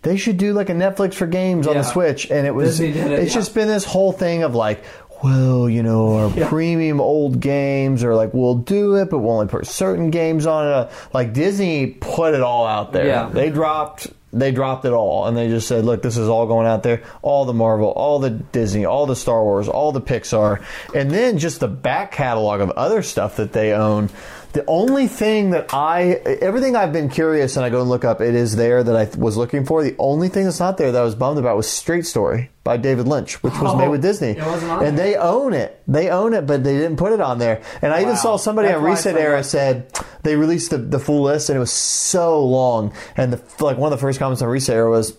they 0.08 0.18
should 0.18 0.38
do 0.38 0.54
like 0.54 0.70
a 0.70 0.74
Netflix 0.74 1.16
for 1.16 1.28
games 1.28 1.68
on 1.68 1.76
the 1.76 1.84
Switch, 1.84 2.32
and 2.32 2.48
it 2.48 2.52
was, 2.56 2.80
it, 2.80 2.96
it's 2.96 3.34
yeah. 3.34 3.40
just 3.40 3.54
been 3.54 3.68
this 3.68 3.84
whole 3.86 4.12
thing 4.12 4.44
of 4.44 4.56
like. 4.56 4.84
Well, 5.24 5.68
you 5.68 5.82
know, 5.82 6.16
our 6.16 6.30
Yeah. 6.30 6.48
premium 6.48 7.02
old 7.02 7.40
games 7.40 8.04
are 8.04 8.14
like, 8.14 8.36
we'll 8.36 8.54
do 8.54 8.98
it, 8.98 9.10
but 9.10 9.18
we'll 9.18 9.32
only 9.34 9.48
put 9.48 9.66
certain 9.66 10.12
games 10.12 10.46
on 10.46 10.68
it. 10.84 10.92
Like 11.12 11.34
Disney 11.34 11.88
put 11.88 12.36
it 12.36 12.42
all 12.42 12.68
out 12.68 12.94
there. 12.94 13.08
Yeah. 13.08 13.28
They 13.28 13.50
dropped, 13.50 14.06
they 14.32 14.52
dropped 14.52 14.86
it 14.86 14.94
all, 14.94 15.26
and 15.26 15.36
they 15.36 15.48
just 15.48 15.68
said, 15.68 15.86
look, 15.86 16.04
this 16.04 16.18
is 16.18 16.30
all 16.30 16.46
going 16.46 16.68
out 16.68 16.84
there. 16.84 17.02
All 17.24 17.46
the 17.46 17.54
Marvel, 17.54 17.88
all 17.90 18.20
the 18.20 18.30
Disney, 18.30 18.86
all 18.86 19.08
the 19.08 19.16
Star 19.16 19.44
Wars, 19.44 19.68
all 19.68 19.92
the 19.92 20.02
Pixar, 20.02 20.62
and 20.94 21.10
then 21.10 21.40
just 21.40 21.62
the 21.62 21.68
back 21.68 22.12
catalog 22.12 22.62
of 22.62 22.70
other 22.70 23.02
stuff 23.02 23.38
that 23.38 23.54
they 23.54 23.74
own. 23.74 24.12
The 24.53 24.64
only 24.65 25.07
thing 25.07 25.52
that 25.52 25.72
I, 25.74 26.14
everything 26.41 26.76
I've 26.76 26.94
been 26.94 27.10
curious 27.10 27.57
and 27.57 27.65
I 27.65 27.69
go 27.69 27.82
and 27.82 27.90
look 27.90 28.03
up, 28.03 28.22
it 28.22 28.34
is 28.34 28.56
there 28.56 28.84
that 28.84 28.95
I 28.95 29.06
was 29.19 29.38
looking 29.38 29.65
for. 29.65 29.84
The 29.84 29.95
only 29.99 30.30
thing 30.30 30.45
that's 30.45 30.60
not 30.60 30.78
there 30.78 30.91
that 30.91 30.99
I 30.99 31.03
was 31.03 31.14
bummed 31.15 31.38
about 31.38 31.57
was 31.57 31.69
Straight 31.69 32.06
Story 32.07 32.49
by 32.64 32.78
David 32.78 33.07
Lynch, 33.07 33.44
which 33.44 33.53
was 33.60 33.74
Oh, 33.74 33.78
made 33.78 33.90
with 33.90 34.02
Disney. 34.02 34.32
it 34.32 34.44
wasn't 34.44 34.72
on 34.72 34.86
and 34.86 34.98
they 34.98 35.15
own 35.15 35.53
it. 35.53 35.82
They 35.88 36.10
own 36.10 36.34
it, 36.34 36.48
but 36.48 36.64
they 36.64 36.74
didn't 36.78 36.98
put 36.98 37.11
it 37.14 37.22
on 37.22 37.38
there. 37.40 37.61
And 37.82 37.94
I 37.94 38.02
even 38.02 38.15
saw 38.15 38.38
somebody 38.38 38.69
That's 38.69 38.80
on 38.80 39.14
ResetEra 39.14 39.44
said 39.45 39.91
they 40.24 40.36
released 40.36 40.72
the, 40.72 40.78
the 40.80 40.99
full 40.99 41.24
list 41.24 41.49
and 41.49 41.57
it 41.57 41.60
was 41.60 41.72
so 41.72 42.44
long. 42.44 42.94
And 43.15 43.34
the, 43.34 43.64
like 43.64 43.78
one 43.78 43.91
of 43.94 43.99
the 43.99 44.02
first 44.02 44.18
comments 44.18 44.41
on 44.41 44.48
ResetEra 44.49 44.90
was, 44.90 45.15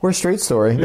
"Where's 0.00 0.16
Straight 0.16 0.40
Story?" 0.40 0.74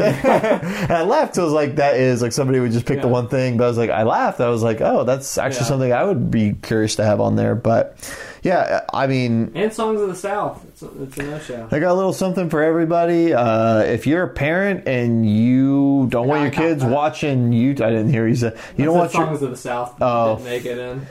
I 0.92 1.02
laughed. 1.02 1.38
I 1.38 1.42
was 1.42 1.52
like, 1.52 1.76
"That 1.76 1.96
is 1.96 2.22
like 2.22 2.32
somebody 2.32 2.60
would 2.60 2.72
just 2.72 2.86
pick 2.86 3.00
the 3.02 3.08
one 3.08 3.28
thing." 3.28 3.56
But 3.56 3.64
I 3.64 3.68
was 3.68 3.78
like, 3.78 3.90
I 3.90 4.02
laughed. 4.04 4.40
I 4.40 4.48
was 4.48 4.62
like, 4.62 4.80
"Oh, 4.80 5.04
that's 5.04 5.38
actually 5.38 5.60
Yeah. 5.62 5.68
something 5.68 5.92
I 5.92 6.04
would 6.04 6.30
be 6.30 6.52
curious 6.62 6.96
to 6.96 7.04
have 7.04 7.20
on 7.20 7.36
there." 7.36 7.54
But 7.54 7.96
yeah, 8.42 8.82
I 8.92 9.06
mean, 9.06 9.52
and 9.54 9.72
Songs 9.72 10.00
of 10.00 10.08
the 10.08 10.14
South, 10.14 10.64
it's 10.68 10.82
a, 10.82 11.02
it's 11.02 11.16
a 11.18 11.22
no 11.24 11.38
show. 11.40 11.68
I 11.70 11.78
got 11.78 11.90
a 11.92 11.94
little 11.94 12.12
something 12.12 12.48
for 12.50 12.62
everybody. 12.62 13.32
Uh, 13.34 13.78
if 13.80 14.06
you're 14.06 14.22
a 14.22 14.28
parent 14.28 14.86
and 14.86 15.28
you 15.28 16.06
don't 16.10 16.28
want 16.28 16.42
your 16.42 16.52
kids 16.52 16.84
watching 16.84 17.52
you, 17.52 17.70
I 17.72 17.74
didn't 17.90 18.10
hear 18.10 18.26
you 18.28 18.36
say 18.36 18.56
you 18.76 18.84
don't 18.84 18.96
want 18.96 19.12
your 19.14 19.26
Songs 19.26 19.42
of 19.42 19.50
the 19.50 19.56
South 19.56 19.94
Oh. 20.00 20.36
didn't 20.36 20.44
make 20.50 20.64
it 20.66 20.78
in. 20.78 21.06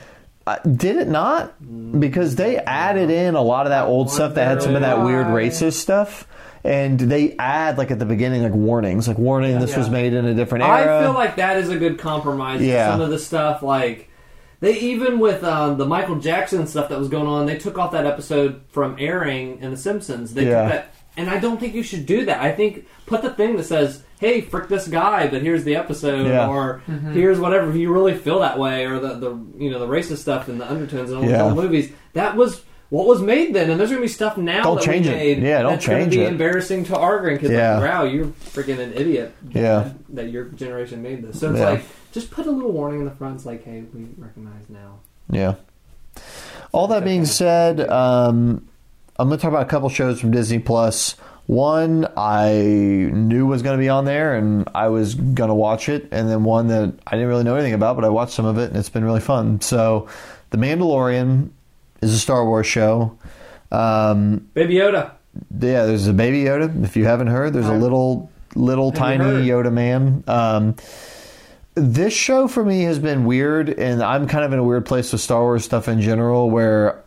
Uh, 0.48 0.58
did 0.60 0.98
it 0.98 1.08
not? 1.08 1.54
Because 2.00 2.36
they 2.36 2.58
added 2.58 3.10
in 3.10 3.34
a 3.34 3.42
lot 3.42 3.66
of 3.66 3.72
that 3.72 3.86
old 3.88 4.12
stuff 4.12 4.36
that 4.36 4.48
had 4.48 4.62
some 4.62 4.76
of 4.76 4.82
that 4.82 5.02
weird 5.04 5.26
racist 5.26 5.74
stuff. 5.74 6.28
And 6.66 7.00
they 7.00 7.36
add, 7.38 7.78
like, 7.78 7.92
at 7.92 8.00
the 8.00 8.06
beginning, 8.06 8.42
like, 8.44 8.54
warnings. 8.54 9.08
Like, 9.08 9.18
warning, 9.20 9.60
this 9.60 9.78
was 9.78 9.90
made 9.90 10.14
in 10.14 10.26
a 10.26 10.34
different 10.34 10.64
era. 10.66 11.00
I 11.00 11.04
feel 11.04 11.14
like 11.14 11.36
that 11.36 11.58
is 11.58 11.70
a 11.70 11.78
good 11.78 12.00
compromise. 12.00 12.62
Yeah. 12.62 12.90
Some 12.92 13.02
of 13.02 13.10
the 13.12 13.20
stuff, 13.20 13.62
like 13.62 14.10
they 14.62 14.80
even 14.80 15.20
with 15.20 15.44
um, 15.44 15.78
the 15.78 15.86
Michael 15.86 16.16
Jackson 16.16 16.66
stuff 16.66 16.90
that 16.90 16.98
was 16.98 17.08
going 17.10 17.28
on, 17.28 17.46
they 17.46 17.58
took 17.58 17.78
off 17.78 17.92
that 17.92 18.06
episode 18.06 18.62
from 18.70 18.96
airing 18.98 19.60
in 19.62 19.70
The 19.72 19.78
Simpsons. 19.78 20.34
They 20.34 20.48
Yeah. 20.48 20.62
took 20.64 20.72
that, 20.72 20.94
and 21.18 21.30
I 21.30 21.38
don't 21.40 21.60
think 21.60 21.76
you 21.76 21.84
should 21.84 22.06
do 22.06 22.26
that. 22.26 22.42
I 22.42 22.52
think 22.52 22.86
put 23.06 23.22
the 23.22 23.30
thing 23.32 23.58
that 23.58 23.66
says, 23.66 24.02
"Hey, 24.20 24.42
frick 24.42 24.68
this 24.70 24.88
guy," 24.88 25.28
but 25.28 25.42
here's 25.44 25.66
the 25.66 25.76
episode, 25.76 26.26
Yeah. 26.26 26.48
or 26.48 26.82
here's 27.14 27.40
whatever. 27.40 27.70
If 27.70 27.76
you 27.76 27.92
really 27.94 28.16
feel 28.16 28.40
that 28.40 28.58
way, 28.58 28.86
or 28.86 28.98
the 29.00 29.16
the 29.16 29.38
you 29.58 29.70
know 29.70 29.78
the 29.80 29.88
racist 29.88 30.18
stuff 30.20 30.48
and 30.48 30.60
the 30.60 30.70
undertones 30.72 31.12
and 31.12 31.20
all 31.20 31.30
Yeah. 31.30 31.48
the 31.50 31.54
movies, 31.56 31.92
that 32.14 32.36
was. 32.36 32.62
What 32.90 33.08
was 33.08 33.22
made 33.22 33.54
then, 33.56 33.70
and 33.72 33.80
there's 33.80 33.90
gonna 33.90 34.02
be 34.02 34.08
stuff 34.08 34.38
now 34.38 34.64
Don't 34.64 34.76
that 34.76 34.84
change 34.84 35.08
we 35.08 35.14
it. 35.14 35.40
Yeah, 35.40 35.64
don't 35.64 35.72
that's 35.74 35.88
gonna 35.88 36.06
be 36.08 36.22
it. 36.22 36.28
embarrassing 36.30 36.86
to 36.86 36.98
our 36.98 37.20
grandkids. 37.22 37.50
Yeah. 37.50 37.80
Like, 37.80 37.90
wow, 37.90 38.04
you're 38.04 38.28
freaking 38.28 38.80
an 38.80 38.94
idiot 38.94 39.34
Yeah. 39.52 39.94
that 40.10 40.30
your 40.30 40.46
generation 40.46 41.02
made 41.02 41.24
this. 41.24 41.40
So 41.40 41.50
it's 41.50 41.60
Yeah. 41.60 41.70
like 41.72 41.84
just 42.12 42.30
put 42.32 42.46
a 42.46 42.52
little 42.52 42.72
warning 42.72 43.00
in 43.00 43.06
the 43.06 43.12
front. 43.12 43.36
It's 43.38 43.46
like, 43.46 43.66
hey, 43.66 43.84
we 43.94 44.06
recognize 44.18 44.70
now. 44.70 45.00
Yeah. 45.30 45.56
All 46.72 46.88
that 46.90 47.04
being 47.04 47.26
said, 47.26 47.82
um, 47.90 48.68
I'm 49.18 49.28
going 49.30 49.38
to 49.38 49.42
talk 49.42 49.50
about 49.52 49.64
a 49.64 49.70
couple 49.70 49.90
shows 49.90 50.20
from 50.22 50.32
Disney 50.32 50.60
Plus. 50.60 51.16
One 51.48 52.08
I 52.18 52.52
knew 53.14 53.46
was 53.46 53.62
going 53.62 53.78
to 53.78 53.82
be 53.82 53.90
on 53.90 54.06
there, 54.06 54.36
and 54.36 54.68
I 54.74 54.88
was 54.90 55.16
going 55.16 55.50
to 55.50 55.54
watch 55.54 55.90
it, 55.90 56.08
and 56.12 56.30
then 56.30 56.44
one 56.44 56.68
that 56.68 56.94
I 57.06 57.12
didn't 57.12 57.28
really 57.30 57.44
know 57.44 57.56
anything 57.56 57.74
about, 57.74 57.96
but 57.96 58.04
I 58.06 58.10
watched 58.10 58.34
some 58.34 58.46
of 58.46 58.58
it, 58.58 58.70
and 58.70 58.78
it's 58.78 58.90
been 58.90 59.04
really 59.06 59.20
fun. 59.22 59.62
So, 59.62 60.08
The 60.52 60.58
Mandalorian 60.58 61.50
is 62.06 62.14
a 62.14 62.20
Star 62.20 62.46
Wars 62.46 62.68
show. 62.68 63.18
Um, 63.72 64.48
Baby 64.54 64.76
Yoda. 64.76 65.12
yeah, 65.60 65.86
there's 65.86 66.08
a 66.08 66.14
baby 66.14 66.44
Yoda. 66.44 66.84
If 66.84 66.96
you 66.96 67.06
haven't 67.06 67.28
heard, 67.28 67.54
there's 67.54 67.68
a 67.68 67.74
little 67.74 68.30
little 68.56 68.92
tiny 68.92 69.24
heard? 69.24 69.44
Yoda 69.44 69.72
man. 69.72 70.24
Um, 70.28 70.76
this 71.74 72.14
show 72.14 72.48
for 72.48 72.64
me 72.64 72.84
has 72.84 73.00
been 73.00 73.26
weird, 73.26 73.70
and 73.70 74.02
I'm 74.02 74.28
kind 74.28 74.46
of 74.46 74.54
in 74.54 74.60
a 74.60 74.64
weird 74.64 74.86
place 74.86 75.12
with 75.12 75.20
Star 75.22 75.42
Wars 75.42 75.66
stuff 75.66 75.88
in 75.90 76.02
general, 76.02 76.50
where 76.50 77.04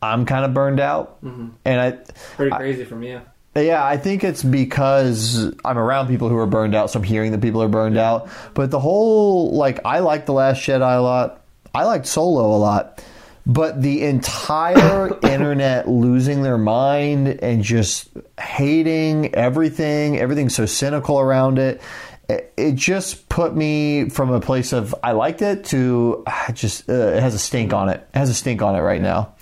I'm 0.00 0.26
kind 0.26 0.44
of 0.44 0.54
burned 0.54 0.78
out, 0.80 1.18
and 1.22 1.54
I. 1.66 1.92
Pretty 2.36 2.54
crazy 2.54 2.84
from 2.84 3.02
you. 3.02 3.20
Yeah, 3.54 3.84
I 3.84 3.98
think 3.98 4.24
it's 4.24 4.42
because 4.42 5.52
I'm 5.64 5.76
around 5.76 6.08
people 6.08 6.28
who 6.30 6.38
are 6.38 6.46
burned 6.46 6.74
out, 6.74 6.90
so 6.90 6.98
I'm 7.00 7.04
hearing 7.04 7.32
that 7.32 7.42
people 7.42 7.62
are 7.62 7.68
burned 7.68 7.98
out. 7.98 8.30
But 8.54 8.70
the 8.70 8.80
whole, 8.80 9.52
like, 9.52 9.80
I 9.84 9.98
like 9.98 10.24
The 10.24 10.32
Last 10.32 10.62
Jedi 10.62 10.96
a 10.96 11.00
lot. 11.02 11.42
I 11.74 11.84
liked 11.84 12.06
Solo 12.06 12.56
a 12.56 12.58
lot. 12.58 13.04
But 13.44 13.82
the 13.82 14.02
entire 14.04 15.18
internet 15.22 15.88
losing 15.88 16.42
their 16.42 16.58
mind 16.58 17.28
and 17.28 17.62
just 17.62 18.08
hating 18.40 19.34
everything, 19.34 20.18
everything's 20.18 20.54
so 20.54 20.66
cynical 20.66 21.18
around 21.18 21.58
it. 21.58 21.80
it, 22.28 22.52
it 22.56 22.74
just 22.76 23.28
put 23.28 23.54
me 23.54 24.08
from 24.08 24.30
a 24.30 24.40
place 24.40 24.72
of 24.72 24.94
I 25.02 25.12
liked 25.12 25.42
it 25.42 25.64
to 25.66 26.24
just 26.54 26.88
uh, 26.88 26.92
it 26.92 27.20
has 27.20 27.34
a 27.34 27.38
stink 27.38 27.72
on 27.72 27.88
it. 27.88 28.06
It 28.14 28.18
has 28.18 28.30
a 28.30 28.34
stink 28.34 28.62
on 28.62 28.76
it 28.76 28.80
right 28.80 29.02
now. 29.02 29.34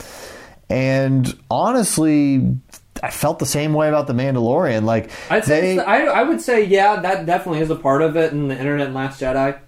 And 0.70 1.36
honestly, 1.50 2.56
I 3.02 3.10
felt 3.10 3.38
the 3.38 3.46
same 3.46 3.72
way 3.74 3.88
about 3.88 4.06
the 4.06 4.12
Mandalorian. 4.12 4.84
Like 4.84 5.10
I'd 5.30 5.44
say 5.44 5.76
they, 5.76 5.82
I, 5.82 6.04
I 6.04 6.22
would 6.22 6.40
say 6.40 6.64
yeah, 6.64 7.00
that 7.00 7.26
definitely 7.26 7.60
is 7.60 7.70
a 7.70 7.76
part 7.76 8.02
of 8.02 8.16
it 8.16 8.32
in 8.32 8.48
the 8.48 8.58
internet 8.58 8.86
and 8.86 8.94
Last 8.94 9.20
Jedi. 9.20 9.58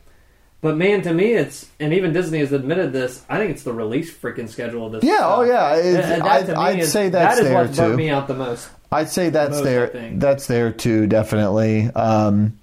But 0.63 0.77
man, 0.77 1.03
to 1.03 1.13
me, 1.13 1.33
it's 1.35 1.67
and 1.81 1.93
even 1.93 2.13
Disney 2.13 2.39
has 2.39 2.53
admitted 2.53 2.93
this. 2.93 3.23
I 3.29 3.37
think 3.39 3.51
it's 3.51 3.65
the 3.65 3.73
release 3.73 4.15
freaking 4.17 4.49
schedule 4.49 4.87
of 4.87 4.93
this. 4.93 5.05
Yeah, 5.05 5.17
stuff. 5.19 5.39
oh, 5.39 5.43
yeah, 5.43 5.75
And 5.77 5.97
that 5.97 6.23
I'd- 6.23 6.53
I'd 6.53 6.79
is- 6.79 6.93
say 6.93 7.09
that's 7.09 7.37
that 7.37 7.43
is 7.43 7.49
there, 7.51 7.59
what 7.65 7.75
too. 7.75 7.97
me 7.97 8.09
out 8.11 8.29
the 8.29 8.35
most. 8.35 8.69
I'd 8.93 9.09
say 9.09 9.31
that's 9.31 9.57
Most, 9.57 9.65
there. 9.65 10.11
That's 10.15 10.47
there 10.47 10.71
too, 10.71 11.07
definitely. 11.09 11.91
Um, 11.95 12.59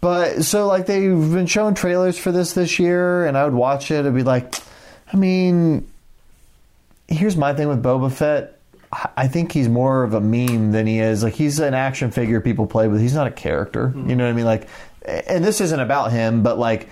but 0.00 0.44
so 0.44 0.68
like 0.68 0.86
they've 0.86 1.10
been 1.32 1.46
showing 1.46 1.74
trailers 1.74 2.16
for 2.18 2.30
this 2.30 2.52
this 2.52 2.78
year, 2.78 3.26
and 3.26 3.36
I 3.36 3.44
would 3.44 3.54
watch 3.54 3.90
it. 3.90 4.06
I'd 4.06 4.14
be 4.14 4.22
like, 4.22 4.54
I 5.12 5.16
mean, 5.16 5.88
here's 7.08 7.36
my 7.36 7.52
thing 7.54 7.66
with 7.68 7.82
Boba 7.82 8.12
Fett. 8.12 8.58
I- 8.92 9.08
I 9.16 9.26
think 9.28 9.50
he's 9.52 9.68
more 9.68 10.02
of 10.04 10.14
a 10.14 10.20
meme 10.20 10.70
than 10.72 10.86
he 10.86 11.00
is. 11.00 11.22
Like 11.24 11.34
he's 11.34 11.58
an 11.58 11.74
action 11.74 12.10
figure 12.10 12.40
people 12.40 12.66
play 12.66 12.86
with. 12.88 13.00
He's 13.00 13.14
not 13.14 13.26
a 13.26 13.30
character. 13.32 13.92
You 13.96 14.14
know 14.16 14.24
what 14.24 14.30
I 14.30 14.34
mean? 14.34 14.44
Like, 14.46 14.68
and 15.26 15.44
this 15.44 15.60
isn't 15.60 15.80
about 15.80 16.12
him, 16.12 16.42
but 16.42 16.58
like. 16.58 16.88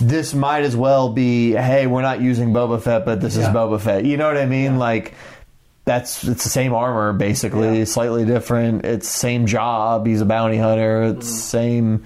This 0.00 0.32
might 0.32 0.62
as 0.62 0.76
well 0.76 1.08
be, 1.08 1.50
hey, 1.50 1.88
we're 1.88 2.02
not 2.02 2.20
using 2.20 2.52
Boba 2.52 2.80
Fett, 2.80 3.04
but 3.04 3.20
this 3.20 3.36
is 3.36 3.46
Boba 3.46 3.80
Fett. 3.80 4.04
You 4.04 4.16
know 4.16 4.28
what 4.28 4.36
I 4.36 4.46
mean? 4.46 4.78
Like, 4.78 5.14
that's 5.86 6.22
it's 6.22 6.44
the 6.44 6.50
same 6.50 6.72
armor 6.72 7.12
basically, 7.12 7.78
Yeah. 7.80 7.84
slightly 7.84 8.24
different. 8.24 8.84
It's 8.84 9.08
same 9.08 9.46
job. 9.46 10.06
He's 10.06 10.20
a 10.20 10.24
bounty 10.24 10.56
hunter. 10.56 11.02
It's 11.02 11.26
Mm-hmm. 11.26 11.36
same. 11.36 12.04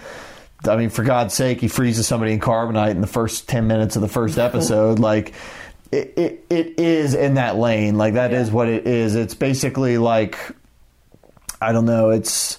I 0.66 0.76
mean, 0.76 0.88
for 0.88 1.04
God's 1.04 1.34
sake, 1.34 1.60
he 1.60 1.68
freezes 1.68 2.06
somebody 2.06 2.32
in 2.32 2.40
carbonite 2.40 2.92
in 2.92 3.02
the 3.02 3.06
first 3.06 3.46
ten 3.46 3.66
minutes 3.66 3.94
of 3.94 4.00
the 4.00 4.08
first 4.08 4.38
episode. 4.48 4.98
like, 4.98 5.34
it, 5.90 6.14
it 6.16 6.46
it 6.48 6.78
is 6.80 7.12
in 7.12 7.34
that 7.34 7.56
lane. 7.56 7.98
Like 7.98 8.14
that 8.14 8.32
is 8.32 8.48
Yeah. 8.48 8.54
what 8.54 8.68
it 8.68 8.86
is. 8.86 9.16
It's 9.16 9.34
basically 9.34 9.98
like, 9.98 10.38
I 11.60 11.72
don't 11.72 11.84
know. 11.84 12.08
It's 12.08 12.58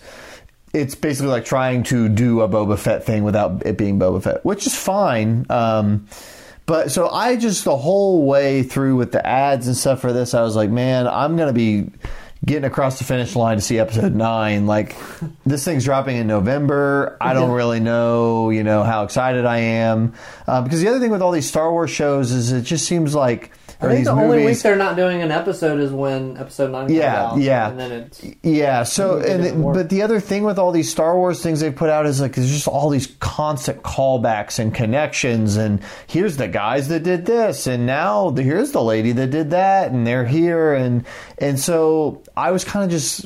it's 0.74 0.96
basically 0.96 1.30
like 1.30 1.46
trying 1.46 1.84
to 1.84 2.10
do 2.10 2.42
a 2.42 2.50
Boba 2.50 2.78
Fett 2.78 3.04
thing 3.04 3.24
without 3.24 3.66
it 3.66 3.78
being 3.78 4.00
Boba 4.00 4.24
Fett, 4.24 4.44
which 4.44 4.66
is 4.66 4.76
fine. 4.76 5.46
Um, 5.50 6.08
but 6.66 6.92
so 6.92 7.10
I 7.10 7.36
just 7.36 7.64
the 7.64 7.78
whole 7.78 8.26
way 8.26 8.64
through 8.64 8.96
with 8.96 9.12
the 9.12 9.26
ads 9.26 9.68
and 9.68 9.78
stuff 9.78 10.02
for 10.02 10.12
this, 10.12 10.34
I 10.34 10.42
was 10.42 10.56
like, 10.56 10.70
man, 10.70 11.08
I'm 11.08 11.38
gonna 11.38 11.54
be 11.54 11.90
getting 12.46 12.66
across 12.66 12.98
the 12.98 13.04
finish 13.06 13.36
line 13.36 13.58
to 13.58 13.62
see 13.62 13.80
episode 13.80 14.16
nine. 14.16 14.66
Like 14.66 14.96
this 15.46 15.64
thing's 15.64 15.86
dropping 15.86 16.18
in 16.18 16.28
November. 16.28 17.18
I 17.22 17.34
don't 17.34 17.52
really 17.52 17.80
know, 17.80 18.50
you 18.50 18.64
know, 18.64 18.84
how 18.84 19.04
excited 19.04 19.46
I 19.46 19.58
am 19.58 20.14
um, 20.48 20.64
because 20.64 20.82
the 20.82 20.88
other 20.88 21.00
thing 21.00 21.12
with 21.12 21.22
all 21.22 21.32
these 21.32 21.48
Star 21.48 21.72
Wars 21.72 21.92
shows 21.92 22.32
is 22.32 22.52
it 22.52 22.64
just 22.64 22.88
seems 22.88 23.14
like 23.14 23.52
I 23.84 23.94
think 23.96 24.06
the 24.06 24.12
only 24.12 24.46
week 24.46 24.60
they're 24.60 24.76
not 24.76 24.96
doing 24.96 25.22
an 25.22 25.32
episode 25.32 25.80
is 25.80 25.92
when 25.92 26.38
episode 26.38 26.72
nine 26.72 26.88
comes 26.88 26.94
Yeah, 26.98 27.24
out. 27.26 27.38
yeah. 27.40 27.70
and 27.70 27.80
then 27.80 27.92
it's 27.92 28.22
Yeah. 28.42 28.84
So, 28.84 29.18
and 29.20 29.60
more. 29.60 29.74
but 29.74 29.90
the 29.90 30.02
other 30.02 30.20
thing 30.20 30.44
with 30.44 30.58
all 30.58 30.72
these 30.72 30.90
Star 30.92 31.16
Wars 31.16 31.42
things 31.42 31.60
they 31.60 31.72
put 31.72 31.90
out 31.90 32.06
is 32.06 32.22
like 32.22 32.36
there's 32.36 32.50
just 32.52 32.68
all 32.68 32.90
these 32.90 33.08
constant 33.20 33.84
callbacks 33.84 34.60
and 34.60 34.74
connections, 34.74 35.58
and 35.58 35.82
here's 36.08 36.38
the 36.38 36.48
guys 36.48 36.88
that 36.88 37.04
did 37.04 37.26
this, 37.26 37.68
and 37.68 37.86
now 37.86 38.30
here's 38.32 38.72
the 38.72 38.82
lady 38.84 39.12
that 39.14 39.28
did 39.32 39.52
that, 39.52 39.92
and 39.92 40.06
they're 40.08 40.26
here, 40.26 40.74
and 40.74 41.06
and 41.38 41.60
so 41.60 42.24
I 42.38 42.52
was 42.52 42.64
kind 42.64 42.84
of 42.86 42.92
just. 42.92 43.26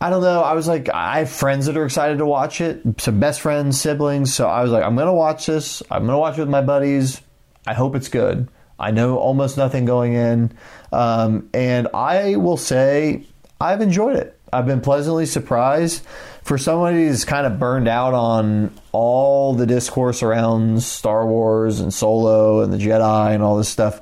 I 0.00 0.10
don't 0.10 0.22
know. 0.22 0.42
I 0.42 0.54
was 0.54 0.66
like, 0.66 0.88
I 0.92 1.20
have 1.20 1.30
friends 1.30 1.66
that 1.66 1.76
are 1.76 1.84
excited 1.84 2.18
to 2.18 2.26
watch 2.26 2.60
it, 2.60 2.82
some 3.00 3.20
best 3.20 3.40
friends, 3.40 3.80
siblings. 3.80 4.34
So 4.34 4.48
I 4.48 4.60
was 4.62 4.72
like, 4.72 4.82
I'm 4.82 4.96
going 4.96 5.06
to 5.06 5.12
watch 5.12 5.46
this. 5.46 5.80
I'm 5.92 6.02
going 6.02 6.14
to 6.14 6.18
watch 6.18 6.36
it 6.38 6.40
with 6.40 6.48
my 6.48 6.60
buddies. 6.60 7.20
I 7.68 7.74
hope 7.74 7.94
it's 7.94 8.08
good. 8.08 8.48
I 8.82 8.90
know 8.90 9.16
almost 9.16 9.56
nothing 9.56 9.84
going 9.84 10.14
in. 10.14 10.52
Um, 10.92 11.48
and 11.54 11.88
I 11.94 12.36
will 12.36 12.56
say, 12.56 13.24
I've 13.60 13.80
enjoyed 13.80 14.16
it. 14.16 14.36
I've 14.52 14.66
been 14.66 14.80
pleasantly 14.80 15.24
surprised. 15.24 16.04
For 16.42 16.58
somebody 16.58 17.06
who's 17.06 17.24
kind 17.24 17.46
of 17.46 17.60
burned 17.60 17.86
out 17.86 18.12
on 18.12 18.74
all 18.90 19.54
the 19.54 19.64
discourse 19.64 20.24
around 20.24 20.82
Star 20.82 21.24
Wars 21.24 21.78
and 21.78 21.94
Solo 21.94 22.60
and 22.60 22.72
the 22.72 22.76
Jedi 22.76 23.32
and 23.32 23.42
all 23.42 23.56
this 23.56 23.68
stuff, 23.68 24.00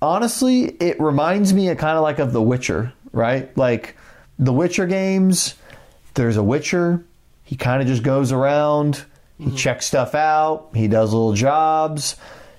honestly, 0.00 0.64
it 0.64 0.98
reminds 0.98 1.52
me 1.52 1.66
kind 1.74 1.98
of 1.98 2.02
like 2.02 2.18
of 2.18 2.32
The 2.32 2.40
Witcher, 2.40 2.94
right? 3.12 3.54
Like 3.58 3.96
the 4.38 4.54
Witcher 4.54 4.86
games, 4.86 5.54
there's 6.14 6.38
a 6.38 6.42
Witcher. 6.42 7.04
He 7.44 7.56
kind 7.56 7.82
of 7.82 7.86
just 7.86 8.02
goes 8.02 8.32
around, 8.32 9.04
he 9.38 9.54
checks 9.54 9.86
stuff 9.86 10.14
out, 10.14 10.70
he 10.74 10.88
does 10.88 11.12
little 11.12 11.34
jobs, 11.34 12.16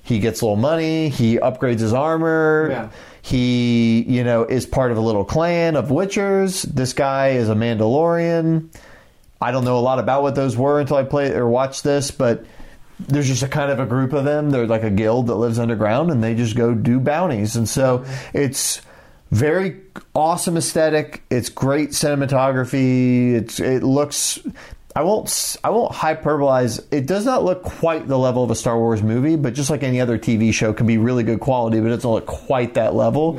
he 0.08 0.20
gets 0.20 0.42
a 0.42 0.46
little 0.46 0.56
money, 0.56 1.10
he 1.10 1.38
upgrades 1.38 1.80
his 1.80 1.94
armor. 1.94 2.68
Yeah. 2.72 2.90
He, 3.22 4.04
you 4.08 4.24
know, 4.24 4.46
is 4.46 4.66
part 4.66 4.92
of 4.94 4.98
a 4.98 5.02
little 5.02 5.26
clan 5.26 5.76
of 5.76 5.90
Witchers. 5.90 6.64
This 6.64 6.94
guy 6.94 7.32
is 7.32 7.50
a 7.50 7.56
Mandalorian. 7.56 8.74
I 9.42 9.52
don't 9.52 9.66
know 9.66 9.78
a 9.78 9.82
lot 9.82 10.00
about 10.00 10.22
what 10.22 10.34
those 10.34 10.56
were 10.56 10.80
until 10.80 10.96
I 10.96 11.04
played 11.04 11.34
or 11.34 11.46
watched 11.50 11.84
this, 11.84 12.10
but 12.10 12.46
there's 13.02 13.28
just 13.28 13.44
a 13.44 13.50
kind 13.50 13.70
of 13.70 13.80
a 13.80 13.86
group 13.86 14.14
of 14.14 14.24
them. 14.24 14.50
They're 14.50 14.66
like 14.66 14.84
a 14.84 14.90
guild 14.90 15.28
that 15.28 15.36
lives 15.36 15.60
underground, 15.60 16.10
and 16.10 16.24
they 16.24 16.36
just 16.36 16.56
go 16.56 16.74
do 16.74 17.02
bounties. 17.02 17.58
And 17.58 17.68
so 17.68 18.06
it's 18.34 18.82
very 19.30 19.82
awesome 20.16 20.56
aesthetic. 20.56 21.22
It's 21.30 21.50
great 21.50 21.90
cinematography. 21.90 23.34
It's 23.34 23.60
it 23.60 23.84
looks. 23.84 24.40
I 24.98 25.02
won't 25.03 25.57
I 25.64 25.69
won't 25.69 25.91
hyperbolize. 25.94 26.84
It 26.90 27.06
does 27.06 27.24
not 27.24 27.44
look 27.44 27.61
quite 27.61 28.07
the 28.07 28.18
level 28.18 28.44
of 28.44 28.49
a 28.49 28.56
Star 28.56 28.80
Wars 28.80 29.03
movie, 29.03 29.36
but 29.36 29.53
just 29.53 29.69
like 29.69 29.84
any 29.84 30.02
other 30.02 30.18
TV 30.18 30.52
show, 30.52 30.74
can 30.74 30.88
be 30.88 30.98
really 30.98 31.22
good 31.22 31.40
quality, 31.40 31.80
but 31.80 31.86
it 31.86 31.98
doesn't 31.98 32.10
look 32.10 32.26
quite 32.26 32.74
that 32.74 32.95
level. 32.95 33.34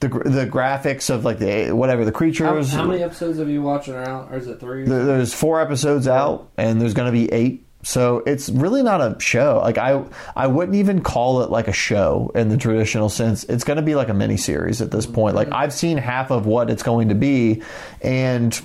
The 0.00 0.08
the 0.08 0.44
graphics 0.44 1.10
of 1.10 1.24
like 1.24 1.38
the 1.38 1.70
whatever 1.70 2.04
the 2.04 2.10
creatures. 2.10 2.72
how 2.72 2.84
many 2.84 3.00
episodes 3.00 3.38
have 3.38 3.48
you 3.48 3.62
watched 3.62 3.88
around, 3.88 4.32
or 4.32 4.38
is 4.38 4.48
it 4.48 4.58
three? 4.58 4.86
There- 4.86 5.04
There's 5.04 5.32
four 5.32 5.60
episodes 5.60 6.08
out, 6.08 6.50
and 6.58 6.80
there's 6.80 6.94
going 6.94 7.06
to 7.06 7.12
be 7.12 7.32
eight. 7.32 7.64
So 7.84 8.24
it's 8.26 8.48
really 8.48 8.82
not 8.82 9.00
a 9.00 9.16
show. 9.20 9.60
Like 9.62 9.78
I, 9.78 10.02
I 10.34 10.48
wouldn't 10.48 10.76
even 10.76 11.00
call 11.00 11.42
it 11.42 11.50
like 11.50 11.68
a 11.68 11.72
show 11.72 12.32
in 12.34 12.48
the 12.48 12.56
traditional 12.56 13.08
sense. 13.08 13.44
It's 13.44 13.62
going 13.62 13.76
to 13.76 13.82
be 13.82 13.94
like 13.94 14.08
a 14.08 14.14
mini 14.14 14.36
series 14.36 14.82
at 14.82 14.90
this 14.90 15.06
mm-hmm. 15.06 15.14
point. 15.14 15.36
Like 15.36 15.52
I've 15.52 15.72
seen 15.72 15.96
half 15.96 16.32
of 16.32 16.44
what 16.44 16.70
it's 16.70 16.82
going 16.82 17.10
to 17.10 17.14
be, 17.14 17.62
and 18.02 18.60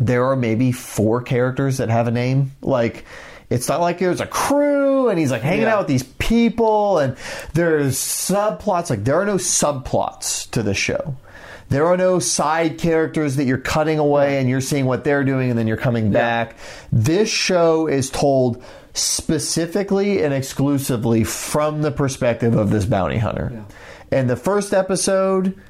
there 0.00 0.24
are 0.26 0.36
maybe 0.36 0.72
four 0.72 1.22
characters 1.22 1.78
that 1.78 1.88
have 1.88 2.06
a 2.08 2.10
name. 2.10 2.52
Like 2.62 3.04
it's 3.50 3.68
not 3.68 3.80
like 3.80 3.98
there's 3.98 4.20
a 4.20 4.26
crew 4.26 5.08
and 5.08 5.18
he's 5.18 5.30
like 5.30 5.42
hanging 5.42 5.62
Yeah. 5.62 5.74
out 5.74 5.78
with 5.80 5.88
these 5.88 6.02
people 6.02 6.98
and 6.98 7.16
there's 7.54 7.96
subplots. 7.96 8.90
Like 8.90 9.04
there 9.04 9.20
are 9.20 9.24
no 9.26 9.36
subplots 9.36 10.50
to 10.50 10.62
this 10.62 10.76
show. 10.76 11.16
There 11.68 11.86
are 11.86 11.96
no 11.96 12.18
side 12.20 12.78
characters 12.78 13.36
that 13.36 13.44
you're 13.44 13.58
cutting 13.58 13.98
away 13.98 14.38
and 14.38 14.48
you're 14.48 14.60
seeing 14.60 14.86
what 14.86 15.02
they're 15.04 15.24
doing 15.24 15.50
and 15.50 15.58
then 15.58 15.66
you're 15.66 15.76
coming 15.76 16.12
back. 16.12 16.56
This 16.92 17.28
show 17.28 17.88
is 17.88 18.08
told 18.10 18.62
specifically 18.94 20.22
and 20.22 20.32
exclusively 20.32 21.24
from 21.24 21.82
the 21.82 21.90
perspective 21.90 22.54
of 22.54 22.70
this 22.70 22.84
bounty 22.84 23.18
hunter. 23.18 23.50
Yeah. 23.52 23.62
And 24.18 24.30
the 24.30 24.36
first 24.36 24.72
episode, 24.72 25.60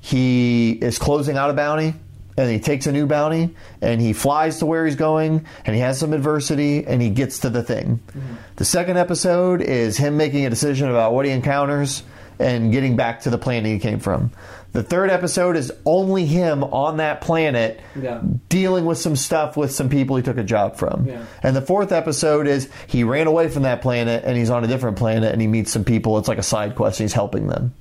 he 0.00 0.72
is 0.72 0.98
closing 0.98 1.36
out 1.36 1.50
a 1.50 1.52
bounty 1.54 1.94
and 2.36 2.50
he 2.50 2.58
takes 2.58 2.86
a 2.86 2.92
new 2.92 3.06
bounty 3.06 3.54
and 3.80 4.00
he 4.00 4.12
flies 4.12 4.58
to 4.58 4.66
where 4.66 4.84
he's 4.86 4.96
going 4.96 5.46
and 5.64 5.74
he 5.74 5.80
has 5.80 5.98
some 5.98 6.12
adversity 6.12 6.84
and 6.86 7.00
he 7.00 7.10
gets 7.10 7.40
to 7.40 7.50
the 7.50 7.62
thing. 7.62 8.00
Mm-hmm. 8.08 8.34
The 8.56 8.64
second 8.64 8.96
episode 8.96 9.60
is 9.62 9.96
him 9.96 10.16
making 10.16 10.44
a 10.46 10.50
decision 10.50 10.88
about 10.90 11.12
what 11.12 11.26
he 11.26 11.30
encounters 11.32 12.02
and 12.40 12.72
getting 12.72 12.96
back 12.96 13.20
to 13.20 13.30
the 13.30 13.38
planet 13.38 13.70
he 13.70 13.78
came 13.78 14.00
from. 14.00 14.32
The 14.72 14.82
third 14.82 15.08
episode 15.08 15.54
is 15.56 15.72
only 15.86 16.26
him 16.26 16.64
on 16.64 16.96
that 16.96 17.20
planet 17.20 17.78
Yeah. 17.94 18.20
dealing 18.48 18.84
with 18.86 18.98
some 18.98 19.14
stuff 19.14 19.56
with 19.56 19.70
some 19.70 19.88
people 19.88 20.16
he 20.16 20.22
took 20.24 20.36
a 20.36 20.42
job 20.42 20.74
from. 20.74 21.06
Yeah. 21.06 21.24
And 21.44 21.54
the 21.54 21.62
fourth 21.62 21.92
episode 21.92 22.48
is 22.48 22.68
he 22.88 23.04
ran 23.04 23.28
away 23.28 23.48
from 23.48 23.62
that 23.62 23.82
planet 23.82 24.24
and 24.26 24.36
he's 24.36 24.50
on 24.50 24.64
a 24.64 24.66
different 24.66 24.96
planet 24.96 25.30
and 25.32 25.40
he 25.40 25.46
meets 25.46 25.70
some 25.70 25.84
people. 25.84 26.18
It's 26.18 26.26
like 26.26 26.38
a 26.38 26.42
side 26.42 26.74
quest 26.74 26.98
and 26.98 27.04
he's 27.04 27.12
helping 27.12 27.46
them. 27.46 27.72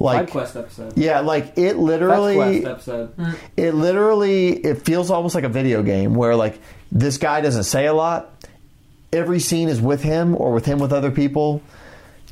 Like 0.00 0.28
Side 0.28 0.30
quest 0.30 0.56
episode. 0.56 0.96
yeah, 0.96 1.20
like 1.20 1.58
it 1.58 1.76
literally 1.76 2.62
quest 2.62 2.66
episode. 2.66 3.16
Mm. 3.18 3.36
it 3.56 3.74
literally 3.74 4.48
it 4.48 4.82
feels 4.82 5.10
almost 5.10 5.34
like 5.34 5.44
a 5.44 5.48
video 5.50 5.82
game 5.82 6.14
where 6.14 6.34
like 6.34 6.58
this 6.90 7.18
guy 7.18 7.42
doesn't 7.42 7.64
say 7.64 7.86
a 7.86 7.92
lot. 7.92 8.32
Every 9.12 9.40
scene 9.40 9.68
is 9.68 9.78
with 9.80 10.02
him 10.02 10.34
or 10.36 10.52
with 10.52 10.64
him 10.64 10.78
with 10.78 10.92
other 10.92 11.10
people 11.10 11.62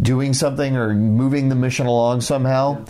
doing 0.01 0.33
something 0.33 0.77
or 0.77 0.95
moving 0.95 1.51
the 1.51 1.55
mission 1.57 1.87
along 1.87 2.23
somehow. 2.23 2.85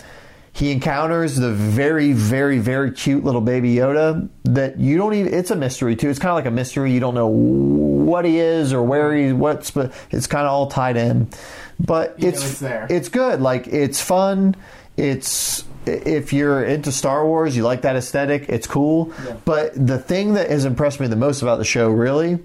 He 0.51 0.71
encounters 0.71 1.35
the 1.37 1.51
very, 1.51 2.11
very, 2.13 2.57
very 2.59 2.91
cute 2.91 3.23
little 3.23 3.41
baby 3.41 3.75
Yoda 3.75 4.27
that 4.43 4.79
you 4.79 4.97
don't 4.97 5.13
even. 5.13 5.33
It's 5.33 5.51
a 5.51 5.55
mystery 5.55 5.95
too. 5.95 6.09
It's 6.09 6.19
kind 6.19 6.31
of 6.31 6.35
like 6.35 6.45
a 6.45 6.51
mystery. 6.51 6.91
You 6.91 6.99
don't 6.99 7.13
know 7.15 7.27
what 7.27 8.25
he 8.25 8.39
is 8.39 8.73
or 8.73 8.81
where 8.83 9.15
he 9.15 9.31
what's, 9.31 9.71
but 9.71 9.93
it's 10.11 10.27
kind 10.27 10.45
of 10.45 10.51
all 10.51 10.67
tied 10.67 10.97
in. 10.97 11.29
But 11.79 12.19
You 12.19 12.29
it's 12.29 12.43
it's 12.43 12.59
there. 12.59 12.87
it's 12.89 13.09
good. 13.09 13.41
Like 13.41 13.67
it's 13.67 14.01
fun. 14.01 14.55
it's 14.97 15.63
if 15.85 16.33
you're 16.33 16.63
into 16.65 16.91
Star 16.91 17.25
Wars, 17.25 17.55
you 17.55 17.63
like 17.63 17.81
that 17.83 17.95
aesthetic, 17.95 18.47
it's 18.49 18.67
cool. 18.67 19.13
But 19.45 19.71
the 19.73 19.97
thing 19.97 20.33
that 20.33 20.49
has 20.49 20.65
impressed 20.65 20.99
me 20.99 21.07
the 21.07 21.15
most 21.15 21.41
about 21.41 21.57
the 21.57 21.63
show, 21.65 21.89
really, 21.89 22.39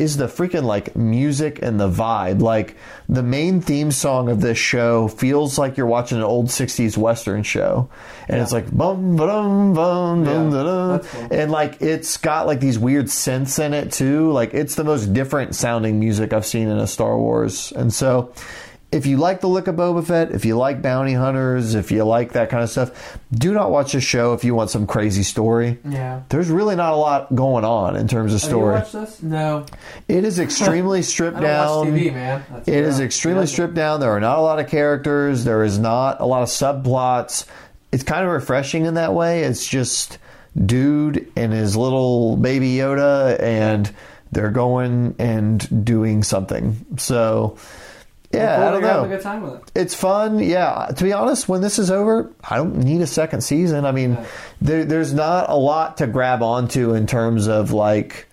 is 0.00 0.16
the 0.16 0.26
freaking 0.26 0.64
like 0.64 0.96
music 0.96 1.60
and 1.62 1.78
the 1.78 1.88
vibe. 1.88 2.40
Like 2.40 2.76
the 3.08 3.22
main 3.22 3.60
theme 3.60 3.90
song 3.90 4.28
of 4.28 4.40
this 4.40 4.58
show 4.58 5.08
feels 5.08 5.58
like 5.58 5.76
you're 5.76 5.86
watching 5.86 6.18
an 6.18 6.24
old 6.24 6.46
'60s 6.46 6.96
western 6.96 7.42
show, 7.42 7.88
and 8.28 8.40
it's 8.40 8.52
like 8.52 8.74
bum 8.76 9.16
bum 9.16 9.74
bum 9.74 10.24
Yeah, 10.24 10.32
dum, 10.32 10.50
that's 10.92 11.08
cool. 11.08 11.28
and 11.30 11.50
like 11.52 11.80
it's 11.82 12.16
got 12.16 12.46
like 12.46 12.60
these 12.60 12.78
weird 12.78 13.06
synths 13.06 13.62
in 13.64 13.74
it 13.74 13.92
too. 13.92 14.32
Like 14.32 14.54
it's 14.54 14.74
the 14.74 14.84
most 14.84 15.12
different 15.12 15.54
sounding 15.54 16.00
music 16.00 16.32
I've 16.32 16.46
seen 16.46 16.68
in 16.68 16.78
a 16.78 16.86
Star 16.86 17.16
Wars, 17.16 17.72
and 17.72 17.92
so. 17.92 18.32
If 18.92 19.06
you 19.06 19.18
like 19.18 19.40
the 19.40 19.46
look 19.46 19.68
of 19.68 19.76
Boba 19.76 20.04
Fett, 20.04 20.32
if 20.32 20.44
you 20.44 20.56
like 20.56 20.82
bounty 20.82 21.12
hunters, 21.12 21.76
if 21.76 21.92
you 21.92 22.02
like 22.04 22.32
that 22.32 22.50
kind 22.50 22.64
of 22.64 22.70
stuff, 22.70 23.18
do 23.32 23.52
not 23.52 23.70
watch 23.70 23.92
this 23.92 24.02
show 24.02 24.32
if 24.34 24.42
you 24.42 24.52
want 24.54 24.70
some 24.70 24.84
crazy 24.86 25.22
story. 25.22 25.78
Yeah. 25.88 26.22
There's 26.28 26.48
really 26.48 26.74
not 26.74 26.92
a 26.92 26.96
lot 26.96 27.32
going 27.32 27.64
on 27.64 27.94
in 27.94 28.08
terms 28.08 28.34
of 28.34 28.40
Have 28.40 28.50
you 28.50 28.56
story. 28.56 28.74
watched 28.74 28.92
this? 28.92 29.22
No. 29.22 29.64
It 30.08 30.24
is 30.24 30.40
extremely 30.40 31.02
stripped 31.12 31.40
down. 31.40 31.86
watch 31.86 31.88
TV, 31.88 32.12
man. 32.12 32.44
That's 32.50 32.66
It 32.66 32.74
is 32.74 32.98
extremely 32.98 33.46
stripped 33.46 33.74
down. 33.74 34.00
There 34.00 34.10
are 34.10 34.18
not 34.20 34.38
a 34.38 34.42
lot 34.42 34.58
of 34.58 34.68
characters. 34.68 35.44
There 35.44 35.62
is 35.62 35.78
not 35.78 36.20
a 36.20 36.26
lot 36.26 36.42
of 36.42 36.48
subplots. 36.48 37.46
It's 37.92 38.02
kind 38.02 38.24
of 38.26 38.32
refreshing 38.32 38.86
in 38.86 38.94
that 38.94 39.14
way. 39.14 39.44
It's 39.44 39.64
just 39.68 40.18
dude 40.66 41.30
and 41.36 41.52
his 41.52 41.76
little 41.76 42.36
baby 42.36 42.74
Yoda, 42.74 43.40
and 43.40 43.88
they're 44.32 44.50
going 44.50 45.14
and 45.20 45.84
doing 45.84 46.24
something. 46.24 46.84
So, 46.98 47.56
yeah, 48.32 48.66
I 48.68 48.70
don't 48.70 48.82
know. 48.82 49.04
a 49.04 49.08
good 49.08 49.20
time 49.22 49.42
with 49.42 49.54
it. 49.54 49.72
It's 49.74 49.94
fun, 49.94 50.38
yeah. 50.38 50.90
To 50.96 51.04
be 51.04 51.12
honest, 51.12 51.48
when 51.48 51.60
this 51.60 51.78
is 51.78 51.90
over, 51.90 52.30
I 52.48 52.56
don't 52.56 52.76
need 52.78 53.00
a 53.00 53.06
second 53.06 53.40
season. 53.42 53.84
I 53.84 53.92
mean, 53.92 54.12
Yeah. 54.12 54.24
there, 54.60 54.84
there's 54.84 55.12
not 55.12 55.50
a 55.50 55.56
lot 55.56 55.96
to 55.98 56.06
grab 56.06 56.42
onto 56.42 56.94
in 56.94 57.06
terms 57.06 57.48
of 57.48 57.72
like, 57.72 58.28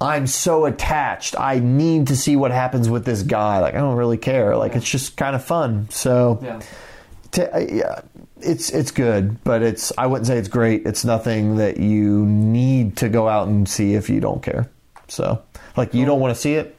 I'm 0.00 0.26
so 0.26 0.64
attached. 0.64 1.38
I 1.38 1.58
need 1.58 2.06
to 2.06 2.16
see 2.16 2.34
what 2.36 2.52
happens 2.52 2.88
with 2.88 3.04
this 3.04 3.22
guy. 3.22 3.58
Like, 3.58 3.74
I 3.74 3.78
don't 3.78 3.96
really 3.96 4.16
care. 4.16 4.56
Like, 4.56 4.72
Yeah. 4.72 4.78
it's 4.78 4.88
just 4.90 5.16
kind 5.16 5.34
of 5.36 5.44
fun. 5.44 5.88
So, 5.90 6.38
Yeah. 6.42 6.60
to, 7.32 7.54
uh, 7.54 7.58
yeah, 7.58 8.00
it's 8.40 8.70
it's 8.70 8.90
good, 8.92 9.42
but 9.44 9.62
it's 9.62 9.92
I 9.98 10.06
wouldn't 10.06 10.26
say 10.26 10.38
it's 10.38 10.48
great. 10.48 10.86
It's 10.86 11.04
nothing 11.04 11.56
that 11.56 11.76
you 11.78 12.24
need 12.24 12.96
to 12.98 13.08
go 13.10 13.28
out 13.28 13.48
and 13.48 13.68
see 13.68 13.94
if 13.94 14.08
you 14.08 14.20
don't 14.20 14.42
care. 14.42 14.68
So, 15.08 15.40
like, 15.76 15.92
you 15.94 16.06
don't 16.06 16.20
want 16.20 16.34
to 16.34 16.40
see 16.40 16.54
it, 16.54 16.76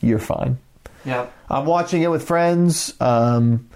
you're 0.00 0.18
fine. 0.20 0.58
Yeah. 1.04 1.26
I'm 1.52 1.66
watching 1.66 2.02
it 2.02 2.10
with 2.10 2.26
friends. 2.26 2.94
Um, 2.98 3.68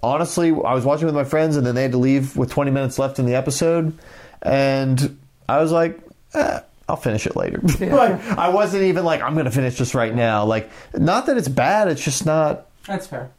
honestly, 0.00 0.50
I 0.50 0.74
was 0.74 0.84
watching 0.84 1.06
with 1.06 1.14
my 1.14 1.24
friends, 1.24 1.56
and 1.56 1.66
then 1.66 1.74
they 1.74 1.82
had 1.82 1.92
to 1.92 1.98
leave 1.98 2.36
with 2.36 2.50
20 2.50 2.70
minutes 2.70 2.98
left 2.98 3.18
in 3.18 3.26
the 3.26 3.34
episode, 3.34 3.98
and 4.40 5.18
I 5.48 5.60
was 5.60 5.72
like, 5.72 5.98
eh, 6.34 6.60
"I'll 6.88 6.96
finish 6.96 7.26
it 7.26 7.34
later." 7.34 7.60
like, 7.80 8.24
I 8.38 8.48
wasn't 8.50 8.84
even 8.84 9.04
like, 9.04 9.22
"I'm 9.22 9.34
going 9.34 9.46
to 9.46 9.50
finish 9.50 9.76
this 9.76 9.92
right 9.92 10.14
now." 10.14 10.44
Like, 10.44 10.70
not 10.94 11.26
that 11.26 11.36
it's 11.36 11.48
bad; 11.48 11.88
it's 11.88 12.04
just 12.04 12.24
not. 12.24 12.68
That's 12.86 13.08
fair. 13.08 13.30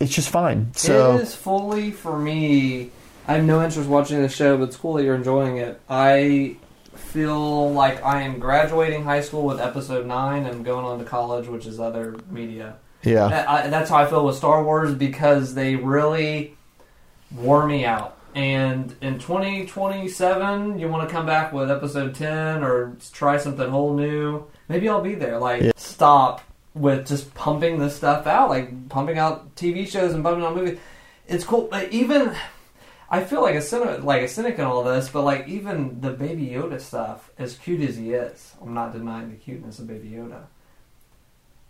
It's 0.00 0.12
just 0.14 0.28
fine. 0.28 0.72
So 0.74 1.16
it 1.16 1.22
is 1.22 1.34
fully 1.36 1.92
for 1.92 2.18
me. 2.18 2.90
I 3.28 3.34
have 3.34 3.44
no 3.44 3.62
interest 3.62 3.88
watching 3.88 4.22
the 4.22 4.28
show, 4.28 4.56
but 4.56 4.64
it's 4.64 4.76
cool 4.76 4.94
that 4.94 5.04
you're 5.04 5.14
enjoying 5.14 5.58
it. 5.58 5.80
I 5.88 6.56
feel 6.98 7.72
like 7.72 8.02
I 8.04 8.22
am 8.22 8.38
graduating 8.38 9.04
high 9.04 9.20
school 9.22 9.44
with 9.44 9.60
episode 9.60 10.06
nine 10.06 10.46
and 10.46 10.64
going 10.64 10.84
on 10.84 10.98
to 10.98 11.04
college, 11.04 11.46
which 11.48 11.66
is 11.66 11.80
other 11.80 12.16
media. 12.30 12.76
yeah, 13.02 13.28
That- 13.28 13.48
I, 13.48 13.66
that's 13.68 13.90
how 13.90 13.96
I 13.98 14.06
feel 14.06 14.24
with 14.26 14.36
Star 14.36 14.62
Wars 14.62 14.94
because 14.94 15.54
they 15.54 15.76
really 15.76 16.56
wore 17.34 17.66
me 17.66 17.84
out. 17.84 18.16
And 18.34 18.94
in 19.00 19.18
2027, 19.18 20.78
you 20.78 20.88
want 20.88 21.08
to 21.08 21.12
come 21.12 21.26
back 21.26 21.52
with 21.52 21.70
episode 21.70 22.14
10 22.14 22.62
or 22.62 22.96
try 23.12 23.38
something 23.38 23.68
whole 23.70 23.94
new. 23.94 24.44
Maybe 24.68 24.88
I'll 24.88 25.00
be 25.00 25.14
there. 25.14 25.38
Like, 25.38 25.62
Yeah. 25.62 25.70
stop 25.76 26.42
with 26.74 27.06
just 27.08 27.34
pumping 27.34 27.78
this 27.78 27.96
stuff 27.96 28.26
out, 28.26 28.50
like 28.50 28.88
pumping 28.88 29.18
out 29.18 29.54
TV 29.56 29.86
shows 29.86 30.14
and 30.14 30.22
pumping 30.22 30.44
out 30.44 30.54
movies. 30.54 30.78
It's 31.26 31.44
cool. 31.44 31.68
But 31.70 31.90
even, 31.92 32.32
I 33.10 33.24
feel 33.24 33.40
like 33.40 33.54
a 33.54 33.62
cynic, 33.62 34.02
like 34.02 34.22
a 34.22 34.28
cynic 34.28 34.58
in 34.58 34.64
all 34.64 34.84
this, 34.84 35.08
but 35.08 35.22
like 35.22 35.48
even 35.48 36.00
the 36.00 36.10
Baby 36.10 36.46
Yoda 36.48 36.80
stuff, 36.80 37.30
as 37.38 37.56
cute 37.56 37.80
as 37.88 37.96
he 37.96 38.12
is, 38.12 38.54
I'm 38.60 38.74
not 38.74 38.92
denying 38.92 39.30
the 39.30 39.36
cuteness 39.36 39.78
of 39.78 39.86
Baby 39.86 40.10
Yoda. 40.10 40.44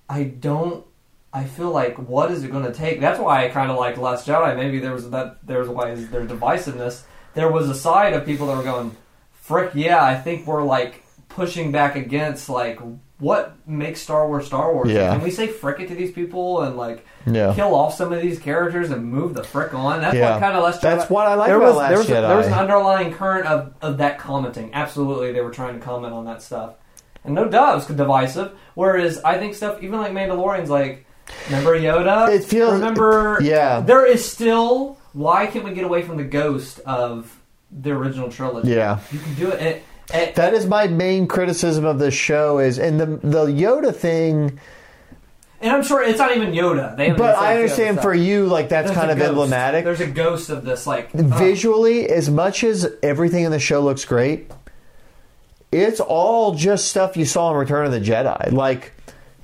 I 0.09 0.25
don't. 0.25 0.85
I 1.33 1.45
feel 1.45 1.71
like 1.71 1.97
what 1.99 2.33
is 2.33 2.43
it 2.43 2.51
going 2.51 2.65
to 2.65 2.73
take? 2.73 3.01
That's 3.01 3.21
why 3.21 3.45
I 3.45 3.51
kind 3.51 3.71
of 3.71 3.77
like 3.77 3.99
Last 3.99 4.27
Jedi. 4.27 4.57
Maybe 4.57 4.81
there 4.81 4.93
was 4.93 5.11
that. 5.11 5.47
There 5.47 5.61
was 5.61 5.69
why 5.69 5.91
is 5.91 6.11
there 6.11 6.27
divisiveness. 6.27 7.03
There 7.35 7.53
was 7.53 7.69
a 7.69 7.75
side 7.75 8.15
of 8.15 8.25
people 8.25 8.49
that 8.49 8.57
were 8.57 8.63
going, 8.65 8.97
"Frick, 9.33 9.73
yeah, 9.75 10.03
I 10.03 10.17
think 10.17 10.47
we're 10.47 10.65
like 10.65 11.05
pushing 11.29 11.71
back 11.71 11.95
against 11.95 12.49
like 12.49 12.81
what 13.19 13.57
makes 13.67 14.01
Star 14.01 14.29
Wars 14.29 14.47
Star 14.47 14.73
Wars. 14.73 14.91
Yeah. 14.91 15.13
Can 15.13 15.23
we 15.23 15.31
say 15.31 15.49
frick 15.49 15.81
it 15.81 15.89
to 15.89 15.95
these 15.95 16.13
people 16.13 16.63
and 16.63 16.77
like 16.77 17.05
yeah. 17.27 17.53
kill 17.55 17.75
off 17.75 17.95
some 17.95 18.13
of 18.13 18.23
these 18.23 18.39
characters 18.39 18.91
and 18.91 19.05
move 19.05 19.35
the 19.35 19.43
frick 19.43 19.75
on? 19.75 20.01
That's 20.01 20.15
Yeah. 20.15 20.33
what 20.35 20.41
kind 20.41 20.57
of 20.57 20.63
Last 20.63 20.79
Jedi. 20.79 20.83
That's 20.83 21.11
what 21.11 21.27
I 21.27 21.35
like 21.35 21.49
there 21.49 21.57
about 21.57 21.67
was, 21.69 21.77
Last 21.77 21.89
there 21.89 21.99
was, 21.99 22.07
Jedi. 22.07 22.29
there 22.29 22.37
was 22.37 22.47
an 22.47 22.53
underlying 22.55 23.13
current 23.13 23.47
of, 23.47 23.75
of 23.83 23.99
that 23.99 24.19
commenting. 24.19 24.71
Absolutely, 24.73 25.33
they 25.33 25.41
were 25.41 25.51
trying 25.51 25.75
to 25.79 25.85
comment 25.85 26.15
on 26.15 26.25
that 26.27 26.43
stuff. 26.43 26.75
And 27.25 27.35
no 27.35 27.49
doubt 27.49 27.73
it 27.73 27.75
was 27.75 27.87
divisive. 27.87 28.53
Whereas 28.75 29.21
I 29.25 29.39
think 29.39 29.55
stuff, 29.55 29.83
even 29.83 29.99
like 29.99 30.13
Mandalorian's 30.13 30.71
like, 30.71 31.05
remember 31.47 31.79
Yoda? 31.79 32.33
It 32.33 32.45
feels- 32.45 32.75
Remember. 32.75 33.39
yeah. 33.43 33.81
There 33.81 34.07
is 34.07 34.25
still. 34.25 34.97
Why 35.13 35.47
can't 35.47 35.65
we 35.65 35.73
get 35.73 35.85
away 35.85 36.03
from 36.03 36.17
the 36.19 36.25
ghost 36.25 36.79
of 36.87 37.37
the 37.73 37.91
original 37.91 38.31
trilogy? 38.31 38.71
Yeah. 38.71 39.01
You 39.11 39.19
can 39.19 39.35
do 39.35 39.49
it. 39.51 39.61
it, 39.61 39.83
it 40.13 40.35
That 40.37 40.55
is 40.55 40.67
my 40.67 40.87
main 40.87 41.27
criticism 41.27 41.85
of 41.85 41.99
this 41.99 42.15
show 42.15 42.59
is, 42.59 42.79
and 42.79 42.99
the 43.01 43.07
the 43.07 43.47
Yoda 43.47 43.95
thing. 43.95 44.59
and 45.61 45.73
I'm 45.73 45.83
sure 45.83 46.03
it's 46.03 46.19
not 46.19 46.35
even 46.37 46.53
Yoda. 46.53 46.97
But 47.17 47.37
I 47.37 47.55
understand 47.57 48.01
for 48.01 48.15
you, 48.15 48.47
like 48.47 48.69
that's 48.69 48.89
There's 48.89 48.99
kind 48.99 49.11
of 49.11 49.19
ghost. 49.19 49.29
emblematic. 49.29 49.85
There's 49.85 50.01
a 50.01 50.07
ghost 50.07 50.51
of 50.51 50.65
this, 50.65 50.87
like 50.87 51.11
uh, 51.15 51.23
visually 51.23 52.09
as 52.09 52.31
much 52.31 52.65
as 52.65 52.89
everything 53.03 53.45
in 53.45 53.51
the 53.51 53.59
show 53.59 53.81
looks 53.83 54.05
great 54.05 54.51
it's 55.71 56.01
all 56.01 56.55
just 56.55 56.89
stuff 56.89 57.15
you 57.15 57.27
saw 57.27 57.51
in 57.51 57.57
return 57.59 57.85
of 57.85 57.93
the 57.93 58.01
jedi 58.01 58.51
like 58.53 58.93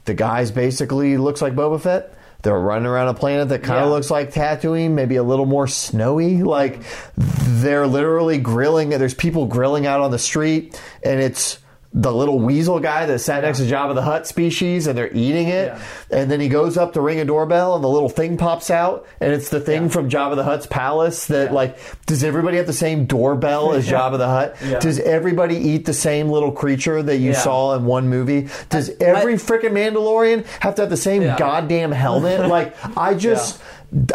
the 0.07 0.15
guys 0.15 0.51
basically 0.51 1.19
looks 1.19 1.43
like 1.43 1.55
boba 1.55 1.79
fett 1.79 2.15
they're 2.45 2.59
running 2.61 2.87
around 2.87 3.09
a 3.09 3.15
planet 3.15 3.49
that 3.49 3.63
kind 3.65 3.81
of 3.81 3.87
Yeah. 3.87 3.93
looks 3.93 4.11
like 4.11 4.33
Tatooine, 4.33 4.93
maybe 4.93 5.17
a 5.17 5.23
little 5.25 5.47
more 5.47 5.67
snowy. 5.67 6.43
Like 6.45 6.81
they're 7.17 7.87
literally 7.87 8.39
grilling. 8.39 8.91
There's 8.91 9.15
people 9.15 9.47
grilling 9.47 9.87
out 9.87 10.01
on 10.01 10.11
the 10.13 10.19
street, 10.19 10.81
and 11.03 11.21
it's 11.21 11.59
the 11.97 12.13
little 12.13 12.41
weasel 12.41 12.81
guy 12.81 13.07
that 13.07 13.21
sat 13.21 13.43
next 13.45 13.59
to 13.59 13.65
Jabba 13.67 13.95
the 13.95 14.03
Hutt 14.03 14.27
species, 14.27 14.89
and 14.89 14.99
they're 14.99 15.13
eating 15.15 15.47
it. 15.47 15.69
Yeah. 15.69 15.81
And 16.11 16.29
then 16.29 16.41
he 16.41 16.49
goes 16.49 16.77
up 16.77 16.95
to 16.95 17.01
ring 17.01 17.21
a 17.21 17.25
doorbell, 17.25 17.77
and 17.77 17.85
the 17.85 17.89
little 17.89 18.09
thing 18.09 18.37
pops 18.37 18.69
out, 18.69 19.07
and 19.21 19.33
it's 19.33 19.49
the 19.49 19.61
thing 19.61 19.85
Yeah. 19.85 19.89
from 19.91 20.11
Jabba 20.11 20.35
the 20.35 20.43
Hutt's 20.43 20.67
palace. 20.67 21.27
That 21.27 21.51
Yeah. 21.51 21.55
like, 21.55 21.79
does 22.07 22.25
everybody 22.25 22.57
have 22.57 22.67
the 22.67 22.73
same 22.73 23.05
doorbell 23.05 23.75
as. 23.75 23.89
Jabba 23.95 24.19
the 24.19 24.27
Hutt? 24.27 24.81
Does 24.81 24.99
everybody 24.99 25.57
eat 25.57 25.85
the 25.87 25.93
same 25.95 26.29
little 26.31 26.51
creature 26.51 27.01
that 27.01 27.19
you 27.19 27.33
saw 27.33 27.75
in 27.77 27.85
one 27.85 28.09
movie? 28.09 28.49
Does 28.71 28.91
I- 28.91 28.95
every 29.05 29.35
freaking 29.35 29.71
Mandalorian 29.71 30.45
have 30.61 30.75
to 30.75 30.83
have 30.83 30.91
the 30.91 30.97
same 30.97 31.23
goddamn 31.37 31.93
helmet? 31.93 32.49
like, 32.49 32.75
I 32.99 33.15
just, 33.15 33.61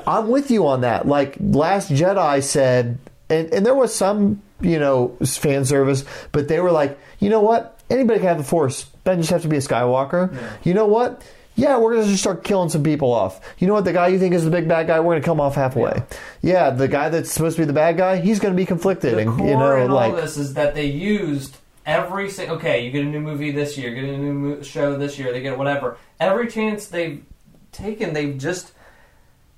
I'm 0.06 0.28
with 0.28 0.52
you 0.52 0.68
on 0.68 0.82
that. 0.82 1.08
Like, 1.08 1.38
Last 1.40 1.90
Jedi 1.92 2.44
said, 2.44 2.98
and, 3.30 3.54
and 3.54 3.66
there 3.66 3.74
was 3.76 3.96
some, 3.96 4.42
you 4.62 4.80
know, 4.80 5.16
fan 5.24 5.66
service, 5.66 6.06
but 6.32 6.48
they 6.48 6.60
were 6.60 6.72
like, 6.72 6.98
you 7.20 7.30
know 7.30 7.42
what? 7.42 7.80
Anybody 7.90 8.20
can 8.20 8.28
have 8.28 8.38
the 8.38 8.44
Force. 8.44 8.86
Doesn't 9.04 9.22
just 9.22 9.32
have 9.32 9.42
to 9.42 9.48
be 9.48 9.58
a 9.58 9.62
Skywalker. 9.62 10.38
You 10.64 10.74
know 10.74 10.86
what? 10.86 11.24
Yeah, 11.56 11.78
we're 11.78 11.96
gonna 11.96 12.08
just 12.08 12.22
start 12.22 12.44
killing 12.44 12.70
some 12.70 12.84
people 12.84 13.12
off. 13.12 13.42
You 13.58 13.68
know 13.68 13.74
what? 13.74 13.84
The 13.84 13.92
guy 13.92 14.08
you 14.08 14.20
think 14.20 14.34
is 14.34 14.46
the 14.46 14.52
big 14.52 14.68
bad 14.68 14.88
guy, 14.88 15.00
we're 15.02 15.16
gonna 15.16 15.26
come 15.26 15.42
off 15.42 15.56
halfway. 15.56 16.04
Yeah, 16.42 16.70
the 16.70 16.88
guy 16.88 17.10
that's 17.10 17.32
supposed 17.32 17.58
to 17.58 17.64
be 17.64 17.66
the 17.66 17.74
bad 17.74 17.98
guy, 17.98 18.18
he's 18.18 18.40
gonna 18.40 18.56
be 18.56 18.66
conflicted, 18.66 19.16
The 19.16 19.20
and 19.22 19.32
core 19.32 19.48
you 19.48 19.58
know, 19.58 19.76
in 19.76 19.92
like 19.92 20.12
all 20.14 20.22
this 20.22 20.38
is 20.38 20.54
that 20.54 20.74
they 20.74 20.86
used 20.86 21.58
every 21.86 22.30
single. 22.30 22.56
Okay, 22.58 22.86
you 22.86 22.92
get 22.92 23.02
a 23.02 23.08
new 23.08 23.20
movie 23.20 23.52
this 23.52 23.78
year, 23.78 23.94
get 23.94 24.06
a 24.06 24.18
new 24.18 24.34
mo- 24.34 24.62
show 24.62 24.96
this 24.98 25.20
year, 25.20 25.34
they 25.34 25.42
get 25.42 25.58
whatever. 25.58 25.98
Every 26.20 26.48
chance 26.48 26.88
they've 26.88 27.26
taken, 27.74 28.14
they've 28.14 28.38
just 28.38 28.72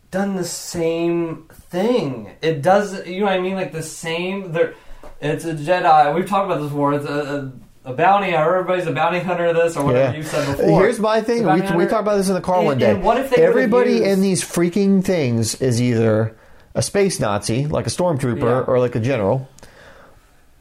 done 0.10 0.36
the 0.36 0.44
same 0.44 1.44
thing. 1.70 2.32
It 2.42 2.62
does, 2.64 3.06
you 3.06 3.20
know 3.20 3.26
what 3.28 3.34
I 3.36 3.40
mean? 3.40 3.56
Like 3.56 3.74
the 3.74 3.84
same. 3.84 4.52
They're, 4.54 4.74
it's 5.22 5.46
a 5.46 5.54
Jedi. 5.54 6.14
We've 6.16 6.28
talked 6.28 6.46
about 6.48 6.62
this 6.62 6.70
before. 6.70 6.94
It's 6.94 7.06
a, 7.06 7.52
a, 7.86 7.92
a 7.92 7.94
bounty. 7.94 8.34
Or 8.34 8.58
everybody's 8.58 8.88
a 8.88 8.92
bounty 8.92 9.20
hunter. 9.20 9.46
Of 9.46 9.56
this 9.56 9.76
or 9.78 9.86
whatever 9.86 10.12
Yeah. 10.12 10.18
you 10.18 10.24
said 10.24 10.46
before. 10.58 10.82
Here's 10.82 11.00
my 11.00 11.22
thing. 11.22 11.44
The 11.44 11.54
We, 11.54 11.60
bounty 11.62 11.62
we 11.62 11.68
hunter- 11.84 11.90
talked 11.90 12.02
about 12.04 12.18
this 12.18 12.28
in 12.30 12.36
the 12.36 12.42
car 12.42 12.58
And- 12.58 12.66
one 12.66 12.78
day. 12.78 12.92
and 12.92 13.04
what 13.04 13.18
if 13.18 13.30
they 13.30 13.42
would've 13.42 13.50
Everybody 13.50 13.92
used- 13.94 14.04
in 14.06 14.22
these 14.22 14.44
freaking 14.44 15.04
things 15.04 15.56
is 15.62 15.82
either 15.82 16.36
a 16.76 16.82
space 16.82 17.20
Nazi, 17.20 17.68
like 17.68 17.86
a 17.88 17.90
stormtrooper, 17.90 18.40
Yeah. 18.40 18.64
or 18.72 18.80
like 18.80 18.96
a 18.96 19.00
general, 19.00 19.48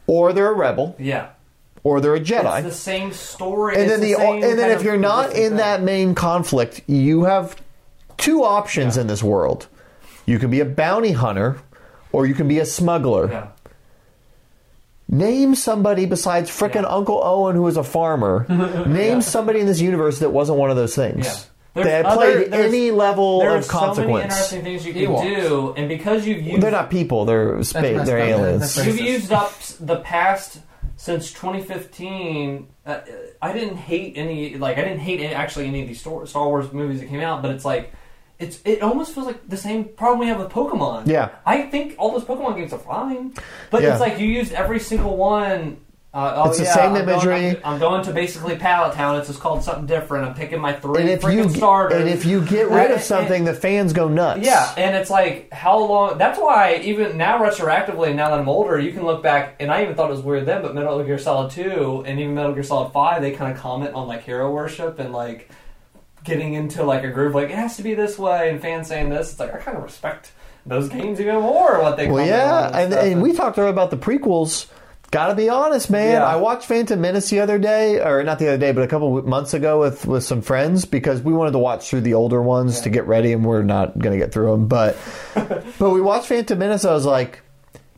or 0.07 0.33
they're 0.33 0.51
a 0.51 0.55
rebel, 0.57 0.97
yeah. 0.99 1.29
or 1.85 2.01
they're 2.01 2.15
a 2.15 2.21
It's 2.21 2.29
Jedi. 2.31 2.63
the 2.65 2.73
same 2.73 3.13
story. 3.13 3.75
and 3.75 3.85
It's 3.85 3.93
then 3.93 4.01
the, 4.01 4.15
same 4.15 4.35
and 4.35 4.43
then 4.43 4.59
kind 4.59 4.73
if 4.73 4.79
of 4.81 4.85
you're 4.85 4.97
not 4.97 5.33
in 5.35 5.57
that 5.57 5.83
main 5.83 6.15
conflict, 6.15 6.83
you 6.87 7.25
have 7.25 7.57
two 8.17 8.43
options 8.45 8.97
in 8.97 9.07
this 9.07 9.23
world. 9.23 9.69
You 10.27 10.39
can 10.39 10.51
be 10.51 10.61
a 10.61 10.65
bounty 10.65 11.13
hunter, 11.13 11.59
or 12.13 12.27
you 12.27 12.35
can 12.35 12.49
be 12.49 12.59
a 12.59 12.67
smuggler. 12.67 13.29
Yeah. 13.31 13.47
Name 15.13 15.55
somebody 15.57 16.07
besides 16.07 16.49
frickin' 16.51 16.83
Yeah. 16.83 16.89
Uncle 16.89 17.21
Owen 17.23 17.57
who 17.57 17.63
was 17.63 17.77
a 17.77 17.83
farmer. 17.83 18.47
Name 18.87 19.23
somebody 19.23 19.59
in 19.61 19.67
this 19.67 19.81
universe 19.81 20.21
that 20.21 20.31
wasn't 20.31 20.59
one 20.59 20.71
of 20.71 20.77
those 20.77 20.95
things. 20.95 21.27
Yeah. 21.27 21.33
That 21.73 21.85
There's 21.85 21.87
had 21.89 22.07
other- 22.07 22.17
played 22.49 22.55
any 22.55 22.91
level 22.91 23.41
There's 23.41 23.65
of 23.69 23.95
so 23.95 23.95
many 24.07 24.23
interesting 24.23 24.63
things 24.63 24.85
you 24.87 24.93
can 24.93 25.03
Ewoks. 25.03 25.23
do, 25.23 25.75
and 25.77 25.89
because 25.89 26.27
you've 26.27 26.39
used 26.39 26.53
Well, 26.53 26.61
they're 26.63 26.71
not 26.73 26.91
people. 26.91 27.25
They're 27.25 27.63
space. 27.63 28.07
They're 28.07 28.19
aliens. 28.19 28.77
You've 28.85 28.99
used 29.01 29.33
up 29.33 29.53
the 29.79 29.97
past 30.01 30.59
since 30.97 31.33
2015. 31.33 32.67
Uh, 32.87 33.01
I 33.41 33.53
didn't 33.53 33.77
hate 33.77 34.15
any, 34.17 34.57
like 34.57 34.79
I 34.79 34.83
didn't 34.83 34.99
hate 35.01 35.21
any, 35.21 35.33
actually 35.35 35.67
any 35.67 35.83
of 35.83 35.89
these 35.89 36.01
Star 36.01 36.27
Star 36.27 36.47
Wars 36.49 36.73
movies 36.73 37.01
that 37.01 37.09
came 37.09 37.21
out, 37.21 37.41
but 37.43 37.53
it's 37.53 37.65
like 37.65 37.93
it's 38.41 38.61
it 38.65 38.83
almost 38.83 39.15
feels 39.15 39.27
like 39.27 39.49
the 39.49 39.57
same 39.57 39.85
problem 39.85 40.19
we 40.21 40.27
have 40.27 40.39
with 40.39 40.49
Pokemon. 40.51 41.07
Yeah. 41.07 41.29
I 41.47 41.63
think 41.63 41.95
all 41.99 42.11
those 42.13 42.25
Pokemon 42.25 42.57
games 42.57 42.73
are 42.73 42.79
fine, 42.79 43.35
but 43.71 43.83
Yeah. 43.83 43.93
it's 43.93 44.01
like 44.01 44.19
you 44.19 44.27
used 44.27 44.53
every 44.53 44.81
single 44.81 45.17
one. 45.17 45.77
Uh, 46.13 46.33
oh 46.43 46.49
It's 46.49 46.59
the 46.59 46.65
yeah, 46.65 46.75
same 46.75 46.95
I'm 46.95 47.03
imagery. 47.09 47.41
Going, 47.53 47.57
I'm, 47.63 47.79
going 47.79 48.03
to 48.03 48.13
basically 48.13 48.57
Pallet 48.57 48.95
Town. 48.95 49.15
It's 49.21 49.29
just 49.29 49.39
called 49.39 49.63
something 49.63 49.87
different. 49.87 50.27
I'm 50.27 50.35
picking 50.35 50.59
my 50.59 50.73
three 50.73 51.03
And 51.03 51.09
if 51.09 51.23
you 51.23 51.29
freaking 51.29 51.57
starters. 51.57 52.01
and 52.01 52.09
if 52.09 52.25
you 52.25 52.41
get 52.45 52.69
rid 52.69 52.87
And- 52.87 52.95
of 52.95 53.01
something, 53.03 53.45
the 53.45 53.55
fans 53.55 53.93
go 53.93 54.09
nuts. 54.09 54.41
Yeah, 54.45 54.75
and 54.77 54.97
it's 54.97 55.09
like 55.09 55.53
how 55.53 55.79
long? 55.79 56.19
That's 56.19 56.37
why 56.41 56.81
even 56.83 57.17
now, 57.17 57.39
retroactively, 57.39 58.13
now 58.13 58.31
that 58.31 58.41
I'm 58.41 58.49
older, 58.49 58.77
you 58.77 58.91
can 58.93 59.05
look 59.05 59.23
back, 59.23 59.55
and 59.61 59.71
I 59.71 59.83
even 59.85 59.95
thought 59.95 60.09
it 60.11 60.15
was 60.15 60.23
weird 60.23 60.47
then. 60.47 60.63
But 60.63 60.75
Metal 60.75 61.01
Gear 61.05 61.17
Solid 61.19 61.53
Two 61.53 62.03
and 62.05 62.19
even 62.19 62.35
Metal 62.35 62.55
Gear 62.55 62.65
Solid 62.65 62.91
Five, 62.93 63.23
they 63.23 63.31
kind 63.31 63.53
of 63.53 63.59
comment 63.61 63.95
on 63.95 64.09
like 64.09 64.25
hero 64.25 64.51
worship 64.51 64.99
and 64.99 65.13
like 65.13 65.49
getting 66.25 66.55
into 66.55 66.83
like 66.85 67.05
a 67.05 67.09
groove, 67.11 67.35
like 67.35 67.51
it 67.51 67.57
has 67.57 67.77
to 67.77 67.83
be 67.83 67.95
this 67.95 68.19
way, 68.19 68.51
and 68.51 68.61
fans 68.61 68.89
saying 68.89 69.09
this. 69.11 69.33
It's 69.33 69.41
like 69.41 69.55
I 69.55 69.59
kind 69.59 69.77
of 69.77 69.83
respect 69.83 70.33
those 70.67 70.89
games 70.89 71.21
even 71.21 71.37
more. 71.37 71.81
What 71.83 71.97
they 71.97 72.09
Well, 72.09 72.25
yeah, 72.27 72.67
and, 72.77 72.93
stuff. 72.93 73.05
and 73.05 73.23
we 73.23 73.33
talked 73.33 73.59
earlier 73.59 73.73
about 73.73 73.91
the 73.91 73.97
prequels. 73.97 74.67
Got 75.11 75.27
to 75.29 75.35
be 75.35 75.49
honest, 75.49 75.91
man. 75.91 76.13
Yeah. 76.13 76.25
I 76.25 76.37
watched 76.37 76.67
Phantom 76.67 77.01
Menace 77.01 77.31
the 77.31 77.41
other 77.41 77.59
day, 77.59 77.99
or 78.01 78.23
not 78.23 78.39
the 78.39 78.47
other 78.47 78.59
day, 78.59 78.71
but 78.71 78.85
a 78.85 78.87
couple 78.87 79.21
months 79.23 79.55
ago 79.55 79.81
with 79.81 80.07
with 80.07 80.23
some 80.23 80.41
friends 80.41 80.85
because 80.85 81.21
we 81.21 81.33
wanted 81.33 81.51
to 81.53 81.59
watch 81.59 81.91
through 81.91 82.03
the 82.03 82.15
older 82.15 82.41
ones 82.41 82.83
to 82.83 82.91
get 82.91 83.09
ready, 83.09 83.33
and 83.33 83.45
we're 83.45 83.63
not 83.65 83.99
to 84.01 84.17
get 84.17 84.33
through 84.33 84.53
them. 84.53 84.69
But 84.69 84.97
but 85.35 85.91
we 85.91 86.01
watched 86.01 86.27
Phantom 86.29 86.57
Menace. 86.57 86.85
I 86.85 86.93
was 86.93 87.07
like, 87.07 87.43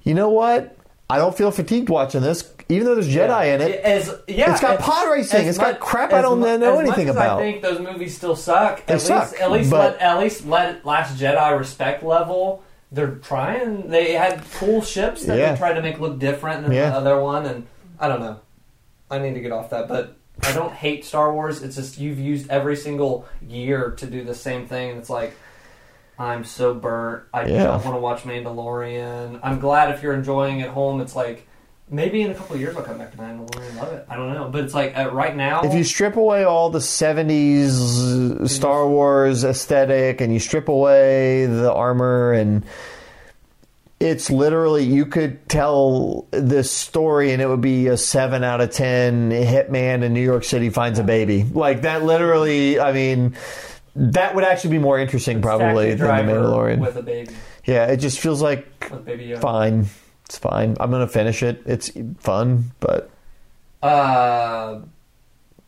you 0.05 0.15
know 0.15 0.31
what? 0.31 0.75
I 1.11 1.19
don't 1.19 1.37
feel 1.37 1.51
fatigued 1.51 1.91
watching 1.91 2.23
this, 2.23 2.51
even 2.73 2.87
though 2.87 2.95
there's 2.95 3.09
Jedi 3.09 3.55
in 3.55 3.61
it. 3.61 3.81
As, 3.85 4.15
yeah, 4.27 4.51
It's 4.53 4.61
got 4.61 4.79
as- 4.79 4.85
pod 4.85 5.11
racing. 5.11 5.47
It's 5.47 5.59
got 5.59 5.79
crap 5.81 6.13
I 6.13 6.23
don't 6.23 6.41
mu- 6.41 6.59
know 6.59 6.79
anything 6.79 7.07
much 7.07 7.15
about. 7.17 7.39
I 7.39 7.43
think 7.43 7.63
those 7.63 7.79
movies 7.81 8.17
still 8.17 8.35
suck. 8.37 8.85
They 8.87 8.95
at 8.95 9.01
suck, 9.01 9.31
least, 9.31 9.43
at 9.43 9.51
least, 9.53 9.71
but- 9.71 9.93
let, 9.93 10.01
at 10.01 10.19
least 10.19 10.47
let 10.47 10.85
Last 10.87 11.19
Jedi 11.21 11.59
respect 11.59 12.03
level. 12.03 12.63
They're 12.91 13.13
trying. 13.17 13.89
They 13.89 14.13
had 14.13 14.43
cool 14.59 14.83
ships 14.83 15.25
that 15.25 15.39
Yeah. 15.39 15.53
they 15.53 15.59
tried 15.59 15.75
to 15.75 15.83
make 15.83 15.99
look 15.99 16.19
different 16.19 16.63
than 16.65 16.73
Yeah. 16.73 16.91
the 16.91 16.97
other 16.97 17.21
one, 17.21 17.47
and 17.47 17.67
I 17.99 18.09
don't 18.09 18.21
know. 18.21 18.37
I 19.11 19.19
need 19.19 19.35
to 19.35 19.41
get 19.41 19.53
off 19.53 19.71
that, 19.71 19.89
but 19.89 20.15
I 20.43 20.53
don't 20.53 20.73
hate 20.73 21.05
Star 21.05 21.33
Wars. 21.33 21.63
It's 21.63 21.77
just 21.77 21.99
you've 21.99 22.19
used 22.19 22.51
every 22.51 22.77
single 22.77 23.27
year 23.47 23.91
to 23.99 24.07
do 24.07 24.25
the 24.25 24.35
same 24.35 24.67
thing, 24.67 24.91
and 24.91 24.99
it's 24.99 25.11
like. 25.11 25.35
I'm 26.19 26.45
so 26.45 26.75
burnt. 26.75 27.25
I 27.33 27.47
Yeah. 27.47 27.65
don't 27.65 27.85
want 27.85 27.97
to 27.97 28.01
watch 28.01 28.23
Mandalorian. 28.25 29.41
I'm 29.43 29.59
glad 29.59 29.91
if 29.95 30.03
you're 30.03 30.13
enjoying 30.13 30.61
it 30.61 30.65
at 30.65 30.69
home. 30.71 31.01
It's 31.01 31.17
like 31.17 31.49
maybe 31.91 32.23
in 32.23 32.31
a 32.31 32.35
couple 32.35 32.55
of 32.55 32.61
years 32.61 32.77
I'll 32.77 32.83
come 32.83 32.99
back 32.99 33.13
to 33.13 33.19
Mandalorian 33.19 33.69
and 33.69 33.77
love 33.77 33.93
it. 33.93 34.07
I 34.09 34.17
don't 34.17 34.33
know, 34.33 34.49
but 34.49 34.65
it's 34.65 34.75
like 34.75 34.97
uh, 34.97 35.11
right 35.13 35.37
now. 35.37 35.63
If 35.63 35.75
you 35.75 35.85
strip 35.85 36.17
away 36.17 36.45
all 36.45 36.71
the 36.71 36.79
70s 36.79 38.49
Star 38.49 38.89
Wars 38.89 39.45
aesthetic 39.45 40.21
and 40.21 40.33
you 40.33 40.39
strip 40.41 40.69
away 40.69 41.47
the 41.47 41.73
armor 41.73 42.33
and 42.33 42.65
it's 44.01 44.31
literally 44.31 44.83
you 44.83 45.07
could 45.07 45.49
tell 45.49 46.27
this 46.33 46.73
story 46.73 47.33
and 47.33 47.41
it 47.41 47.47
would 47.47 47.61
be 47.61 47.87
a 47.87 47.97
7 47.97 48.43
out 48.43 48.61
of 48.61 48.73
10 48.73 49.31
hitman 49.31 50.03
in 50.03 50.13
New 50.13 50.25
York 50.25 50.43
City 50.43 50.71
finds 50.71 50.99
a 50.99 51.05
baby. 51.05 51.45
Like 51.45 51.83
that 51.83 52.03
literally, 52.03 52.81
I 52.81 52.93
mean 52.93 53.37
that 53.95 54.35
would 54.35 54.45
actually 54.45 54.71
be 54.71 54.79
more 54.79 54.99
interesting 54.99 55.43
probably 55.43 55.95
than 55.95 55.99
the 55.99 56.33
Mandalorian. 56.33 56.79
with 56.81 56.97
a 56.97 57.03
baby, 57.03 57.33
yeah, 57.65 57.87
it 57.87 57.99
just 57.99 58.19
feels 58.19 58.43
like 58.43 58.89
with 58.91 59.05
baby 59.05 59.37
fine. 59.37 59.87
It's 60.33 60.39
fine. 60.39 60.79
I'm 60.81 60.91
going 60.91 61.07
to 61.07 61.13
finish 61.13 61.43
it. 61.43 61.61
It's 61.67 61.93
fun, 62.21 62.71
but 62.81 63.11
Uh, 63.83 64.79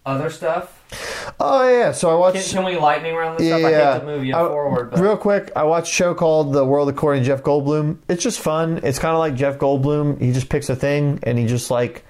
other 0.07 0.31
stuff. 0.31 0.83
Oh 1.39 1.69
yeah, 1.69 1.93
so 1.93 2.11
I 2.11 2.15
watched 2.15 2.47
Can, 2.49 2.57
can 2.63 2.65
we 2.65 2.79
lightning 2.79 3.15
round 3.15 3.39
this 3.39 3.47
stuff? 3.49 3.63
I 3.63 3.73
hate 3.75 4.01
to 4.01 4.07
move 4.07 4.25
you 4.25 4.35
I- 4.35 4.39
forward, 4.47 4.91
but 4.93 5.01
real 5.01 5.19
quick, 5.19 5.51
I 5.55 5.65
watched 5.65 5.93
a 5.93 5.95
show 5.95 6.15
called 6.15 6.55
The 6.55 6.65
World 6.65 6.89
According 6.89 7.25
to 7.25 7.27
Jeff 7.27 7.43
Goldblum. 7.43 7.99
It's 8.09 8.23
just 8.23 8.41
fun. 8.41 8.81
It's 8.83 8.99
kind 8.99 9.13
of 9.13 9.19
like 9.19 9.35
Jeff 9.35 9.59
Goldblum. 9.59 10.19
He 10.19 10.33
just 10.33 10.49
picks 10.49 10.71
a 10.71 10.77
thing 10.77 11.19
and 11.25 11.39
he 11.39 11.45
just 11.47 11.71
like 11.71 12.03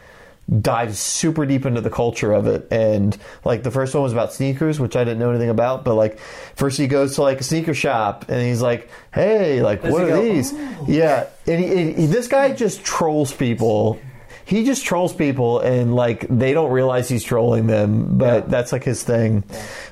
dives 0.60 0.98
super 0.98 1.46
deep 1.46 1.64
into 1.66 1.80
the 1.80 1.88
culture 1.90 2.32
of 2.32 2.46
it. 2.46 2.68
And 2.70 3.16
like 3.44 3.62
the 3.64 3.70
first 3.70 3.94
one 3.94 4.02
was 4.04 4.12
about 4.12 4.32
sneakers, 4.32 4.78
which 4.78 4.94
I 4.94 5.02
didn't 5.02 5.18
know 5.18 5.30
anything 5.30 5.48
about. 5.50 5.82
But 5.84 5.94
like 5.94 6.18
first 6.54 6.76
he 6.78 6.86
goes 6.86 7.14
to 7.16 7.22
like 7.22 7.40
a 7.40 7.44
sneaker 7.44 7.74
shop 7.74 8.26
and 8.28 8.42
he's 8.46 8.60
like, 8.62 8.90
"Hey, 9.12 9.60
like 9.62 9.82
Does 9.82 9.92
what 9.92 10.04
are 10.04 10.08
go, 10.08 10.22
these?" 10.22 10.52
Yeah, 10.86 11.26
and 11.46 11.60
he, 11.64 11.92
he- 11.92 12.06
this 12.06 12.28
guy 12.28 12.52
just 12.52 12.84
trolls 12.84 13.32
people. 13.32 13.98
He 14.46 14.66
just 14.66 14.84
trolls 14.84 15.14
people, 15.14 15.60
and 15.60 15.94
like 15.96 16.26
they 16.28 16.52
don't 16.52 16.70
realize 16.70 17.08
he's 17.08 17.24
trolling 17.24 17.66
them, 17.66 18.18
but 18.18 18.26
Yeah. 18.34 18.40
that's 18.50 18.72
like 18.72 18.84
his 18.84 19.02
thing. 19.02 19.42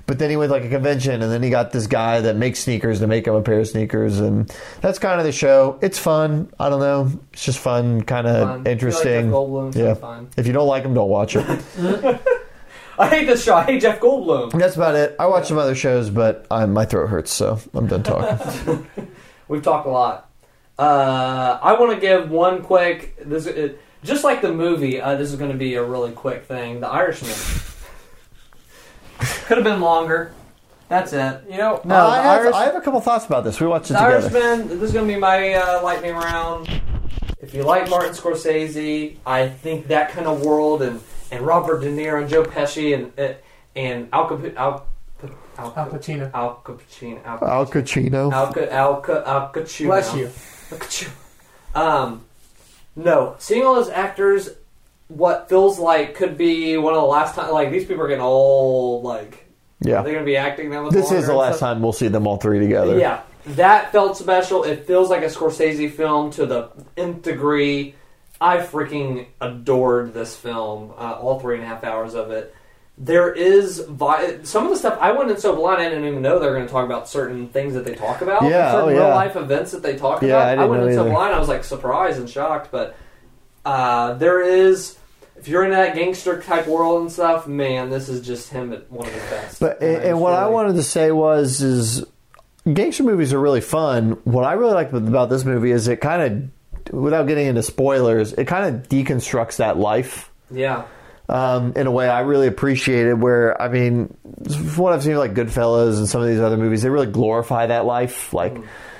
But 0.06 0.18
then 0.18 0.28
he 0.28 0.36
went 0.36 0.50
like 0.50 0.62
a 0.64 0.68
convention, 0.68 1.22
and 1.22 1.32
then 1.32 1.42
he 1.42 1.48
got 1.48 1.72
this 1.72 1.86
guy 1.86 2.20
that 2.20 2.36
makes 2.36 2.58
sneakers 2.60 3.00
to 3.00 3.06
make 3.06 3.26
him 3.26 3.32
a 3.34 3.40
pair 3.40 3.60
of 3.60 3.68
sneakers, 3.68 4.20
and 4.20 4.54
that's 4.82 4.98
kind 4.98 5.18
of 5.18 5.24
the 5.24 5.32
show. 5.32 5.78
It's 5.80 5.98
fun. 5.98 6.52
I 6.60 6.68
don't 6.68 6.80
know. 6.80 7.10
It's 7.32 7.46
just 7.46 7.60
fun, 7.60 8.02
kind 8.02 8.26
of 8.26 8.58
like 8.58 8.68
interesting. 8.68 9.30
Jeff 9.30 9.74
yeah. 9.74 9.94
fine. 9.94 10.28
If 10.36 10.46
you 10.46 10.52
don't 10.52 10.68
like 10.68 10.84
him, 10.84 10.92
don't 10.92 11.08
watch 11.08 11.34
it. 11.34 11.46
I 12.98 13.08
hate 13.08 13.24
this 13.24 13.42
show. 13.42 13.54
I 13.56 13.64
hate 13.64 13.80
Jeff 13.80 14.00
Goldblum. 14.00 14.52
that's 14.58 14.76
about 14.76 14.96
it. 14.96 15.16
I 15.18 15.24
watched 15.26 15.46
some 15.46 15.56
other 15.56 15.74
shows, 15.74 16.10
but 16.10 16.46
I'm, 16.50 16.74
my 16.74 16.84
throat 16.84 17.06
hurts, 17.08 17.32
so 17.32 17.58
I'm 17.72 17.86
done 17.86 18.02
talking. 18.02 18.86
We've 19.48 19.62
talked 19.62 19.86
a 19.86 19.90
lot. 19.90 20.28
Uh, 20.78 21.59
I 21.62 21.74
want 21.78 21.93
to 21.94 22.01
give 22.01 22.31
one 22.31 22.62
quick. 22.62 23.16
This 23.24 23.47
it, 23.47 23.81
just 24.03 24.24
like 24.24 24.43
the 24.43 24.53
movie. 24.53 25.01
Uh, 25.01 25.16
this 25.16 25.31
is 25.31 25.36
going 25.36 25.53
to 25.53 25.57
be 25.59 25.74
a 25.74 25.82
really 25.85 26.12
quick 26.12 26.44
thing. 26.44 26.81
The 26.81 26.89
Irishman 26.89 27.35
could 29.47 29.59
have 29.59 29.65
been 29.65 29.81
longer. 29.81 30.32
That's 30.89 31.12
it. 31.12 31.44
You 31.51 31.57
know, 31.57 31.81
No, 31.85 31.97
I, 32.07 32.16
the 32.19 32.23
have, 32.23 32.40
Irish- 32.40 32.55
I 32.55 32.65
have 32.65 32.74
a 32.77 32.81
couple 32.81 33.01
thoughts 33.01 33.24
about 33.27 33.44
this. 33.44 33.61
We 33.61 33.66
watched 33.66 33.90
it 33.90 33.94
The 33.94 33.99
together. 34.01 34.39
Irishman. 34.39 34.69
This 34.69 34.82
is 34.82 34.93
going 34.93 35.07
to 35.09 35.15
be 35.15 35.19
my 35.19 35.55
uh, 35.55 35.82
lightning 35.82 36.15
round. 36.15 36.69
If 37.40 37.55
you 37.55 37.62
like 37.62 37.89
Martin 37.89 38.12
Scorsese, 38.12 39.16
I 39.27 39.49
think 39.49 39.89
that 39.89 40.11
kind 40.11 40.27
of 40.27 40.44
world 40.44 40.82
and, 40.82 41.01
and 41.31 41.47
Robert 41.47 41.81
De 41.81 41.89
Niro 41.90 42.20
and 42.20 42.28
Joe 42.28 42.44
Pesci 42.44 42.94
and 42.94 43.19
uh, 43.19 43.35
and 43.74 44.09
Al 44.12 44.28
Cap- 44.28 44.57
Al 44.57 44.86
Al, 45.59 45.73
Al 45.77 45.86
Pacino. 45.90 46.31
Al 46.35 46.61
Cappuccino 46.65 47.20
Al 47.24 47.39
Al 47.49 47.66
Pacino. 47.66 48.32
Al 48.32 48.55
Al 48.59 48.69
Al 48.70 49.03
Cappuccino. 49.03 49.86
Bless 49.86 50.15
you. 50.15 50.31
Um, 51.74 52.27
no, 52.94 53.36
seeing 53.39 53.65
all 53.65 53.74
those 53.74 53.89
actors, 53.89 54.51
what 55.09 55.49
feels 55.49 55.78
like 55.78 56.15
could 56.15 56.36
be 56.36 56.77
one 56.77 56.94
of 56.94 57.01
the 57.01 57.07
last 57.07 57.35
time. 57.35 57.51
Like 57.51 57.70
these 57.70 57.86
people 57.86 58.05
are 58.05 58.09
getting 58.09 58.23
old. 58.23 59.05
Like 59.05 59.51
yeah. 59.81 60.03
they're 60.03 60.12
gonna 60.12 60.24
be 60.24 60.36
acting 60.36 60.70
that 60.70 60.82
much. 60.82 60.93
This 60.93 61.11
is 61.11 61.27
the 61.27 61.35
last 61.35 61.61
time 61.61 61.82
we'll 61.82 61.93
see 61.93 62.09
them 62.09 62.27
all 62.27 62.36
three 62.36 62.59
together. 62.59 62.99
Yeah, 62.99 63.23
that 63.47 63.93
felt 63.93 64.16
special. 64.16 64.65
It 64.65 64.86
feels 64.86 65.11
like 65.11 65.23
a 65.23 65.27
Scorsese 65.27 65.90
film 65.90 66.31
to 66.32 66.47
the 66.47 66.69
nth 66.97 67.23
degree. 67.23 67.94
I 68.40 68.59
freaking 68.59 69.27
adored 69.40 70.15
this 70.15 70.36
film. 70.36 70.93
Uh, 70.99 71.12
all 71.12 71.39
three 71.39 71.55
and 71.55 71.65
a 71.65 71.66
half 71.66 71.85
hours 71.85 72.15
of 72.15 72.31
it. 72.31 72.55
There 73.02 73.32
is 73.32 73.80
vi- 73.80 74.44
some 74.44 74.64
of 74.64 74.70
the 74.70 74.76
stuff 74.76 74.96
I 75.00 75.10
went 75.10 75.28
in 75.28 75.36
so 75.36 75.56
blind 75.56 75.82
I 75.82 75.88
didn't 75.88 76.04
even 76.04 76.22
know 76.22 76.38
they 76.38 76.46
were 76.46 76.54
going 76.54 76.66
to 76.66 76.72
talk 76.72 76.84
about 76.84 77.08
certain 77.08 77.48
things 77.48 77.74
that 77.74 77.84
they 77.84 77.94
talk 77.94 78.22
about. 78.22 78.44
Yeah, 78.44 78.70
certain 78.70 78.90
oh, 78.90 78.92
real 78.92 79.08
life 79.08 79.34
events 79.34 79.72
that 79.72 79.82
they 79.82 79.96
talk 79.96 80.22
Yeah, 80.22 80.28
about. 80.28 80.46
I 80.46 80.54
didn't 80.54 80.70
went 80.70 80.82
know 80.82 80.88
in 80.88 80.94
so 80.94 81.04
blind 81.04 81.34
I 81.34 81.38
was 81.40 81.48
like 81.48 81.64
surprised 81.64 82.20
and 82.20 82.30
shocked. 82.30 82.70
But 82.70 82.96
uh, 83.64 84.14
there 84.14 84.40
is, 84.40 84.96
if 85.36 85.48
you're 85.48 85.64
in 85.64 85.72
that 85.72 85.96
gangster 85.96 86.40
type 86.40 86.68
world 86.68 87.02
and 87.02 87.10
stuff, 87.10 87.48
man, 87.48 87.90
this 87.90 88.08
is 88.08 88.24
just 88.24 88.50
him 88.50 88.72
at 88.72 88.90
one 88.90 89.06
of 89.08 89.12
his 89.12 89.22
best. 89.24 89.60
But 89.60 89.82
And 89.82 90.02
and, 90.04 90.20
what 90.20 90.34
I 90.34 90.46
wanted 90.46 90.74
to 90.74 90.84
say 90.84 91.10
was 91.10 91.60
is 91.60 92.04
gangster 92.72 93.02
movies 93.02 93.32
are 93.32 93.40
really 93.40 93.60
fun. 93.60 94.12
What 94.24 94.44
I 94.44 94.52
really 94.52 94.74
like 94.74 94.92
about 94.92 95.28
this 95.28 95.44
movie 95.44 95.72
is 95.72 95.88
it 95.88 95.96
kind 95.96 96.52
of, 96.86 96.94
without 96.94 97.26
getting 97.26 97.48
into 97.48 97.64
spoilers, 97.64 98.32
it 98.34 98.46
kind 98.46 98.76
of 98.76 98.88
deconstructs 98.88 99.56
that 99.56 99.76
life 99.76 100.30
yeah. 100.52 100.84
Um, 101.28 101.73
in 101.77 101.86
a 101.86 101.90
way 101.90 102.09
I 102.09 102.20
really 102.20 102.47
appreciated. 102.47 103.20
Where 103.20 103.61
I 103.61 103.69
mean, 103.69 104.16
from 104.44 104.77
what 104.77 104.93
I've 104.93 105.03
seen, 105.03 105.16
like 105.16 105.35
Goodfellas 105.35 105.99
and 105.99 106.09
some 106.09 106.20
of 106.23 106.28
these 106.28 106.40
other 106.40 106.57
movies, 106.57 106.82
they 106.82 106.90
really 106.90 107.07
glorify 107.07 107.66
that 107.66 107.85
life. 107.85 108.32
Like 108.32 108.57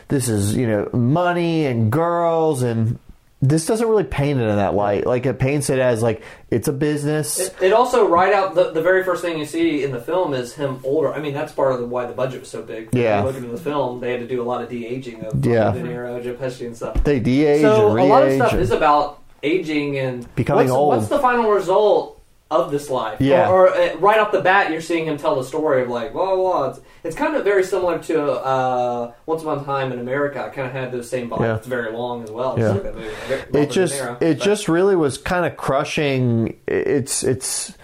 this 0.09 0.28
is 0.28 0.57
you 0.57 0.66
know 0.66 0.89
money 0.93 1.66
and 1.66 1.90
girls 1.90 2.62
and 2.62 2.99
this 3.44 3.66
doesn't 3.66 3.89
really 3.89 4.05
paint 4.05 4.39
it 4.39 4.44
in 4.44 4.55
that 4.55 4.73
light. 4.74 5.05
Like 5.05 5.27
it 5.27 5.40
paints 5.40 5.69
it 5.69 5.81
as 5.81 6.01
like 6.01 6.23
it's 6.49 6.69
a 6.69 6.73
business. 6.73 7.40
It, 7.40 7.57
it 7.61 7.73
also 7.73 8.07
right 8.09 8.32
out 8.32 8.55
the, 8.55 8.70
the 8.70 8.82
very 8.82 9.03
first 9.03 9.20
thing 9.20 9.36
you 9.36 9.47
see 9.47 9.82
in 9.82 9.90
the 9.90 10.01
film 10.01 10.32
is 10.32 10.55
him 10.55 10.78
older. 10.85 11.12
I 11.12 11.19
mean, 11.19 11.35
that's 11.35 11.51
part 11.51 11.73
of 11.73 11.81
the, 11.81 11.86
why 11.86 12.07
the 12.07 12.12
budget 12.12 12.39
was 12.39 12.49
so 12.51 12.62
big. 12.62 12.90
Yeah. 12.93 13.24
looking 13.24 13.44
at 13.44 13.51
the 13.51 13.59
film, 13.61 13.99
they 13.99 14.12
had 14.12 14.20
to 14.20 14.28
do 14.28 14.40
a 14.40 14.44
lot 14.44 14.62
of 14.62 14.69
de 14.69 14.86
aging 14.86 15.24
of 15.24 15.44
Yeah. 15.44 15.73
De 15.73 15.82
Niro, 15.82 16.23
Joe 16.23 16.35
Pesci, 16.35 16.66
and 16.66 16.77
stuff. 16.77 17.03
they 17.03 17.19
de-age 17.19 17.62
so 17.62 17.90
and 17.90 17.99
a 17.99 18.05
lot 18.05 18.23
of 18.23 18.32
stuff 18.35 18.53
and- 18.53 18.61
is 18.61 18.70
about 18.70 19.22
aging 19.43 19.98
and 19.98 20.32
Becoming 20.35 20.66
what's, 20.66 20.73
old. 20.73 20.97
What's 20.97 21.09
the 21.09 21.19
final 21.19 21.51
result 21.51 22.20
of 22.51 22.70
this 22.70 22.90
life? 22.90 23.20
Yeah. 23.20 23.48
Or, 23.48 23.69
or 23.69 23.74
uh, 23.74 23.97
right 23.97 24.19
off 24.20 24.31
the 24.32 24.40
bat, 24.43 24.70
you're 24.70 24.81
seeing 24.82 25.06
him 25.06 25.16
tell 25.16 25.36
the 25.36 25.44
story 25.44 25.82
of 25.82 25.89
like, 25.89 26.12
blah 26.12 26.27
blah. 26.27 26.36
blah. 26.36 26.70
It's, 26.70 26.81
it's 27.05 27.16
kind 27.16 27.35
of 27.35 27.44
very 27.44 27.64
similar 27.64 27.98
to 27.98 28.23
uh, 28.31 29.12
Once 29.27 29.43
Upon 29.43 29.60
a 29.60 29.64
Time 29.64 29.90
in 29.93 29.98
America. 29.98 30.44
I 30.44 30.51
kind 30.51 30.66
of 30.69 30.73
had 30.73 30.93
those 30.93 31.09
same 31.10 31.31
vibes. 31.31 31.40
Yeah. 31.40 31.56
It's 31.56 31.66
very 31.66 31.90
long 31.93 32.23
as 32.23 32.31
well. 32.31 32.59
Yeah. 32.59 32.69
Like 32.73 32.94
movie. 32.94 33.09
Very- 33.28 33.62
it 33.64 33.70
just 33.70 33.94
Niro. 34.01 34.23
it 34.23 34.39
But- 34.39 34.44
just 34.44 34.69
really 34.69 34.94
was 34.97 35.19
kind 35.19 35.44
of 35.47 35.56
crushing. 35.56 36.59
It's 36.69 37.24
it's. 37.24 37.77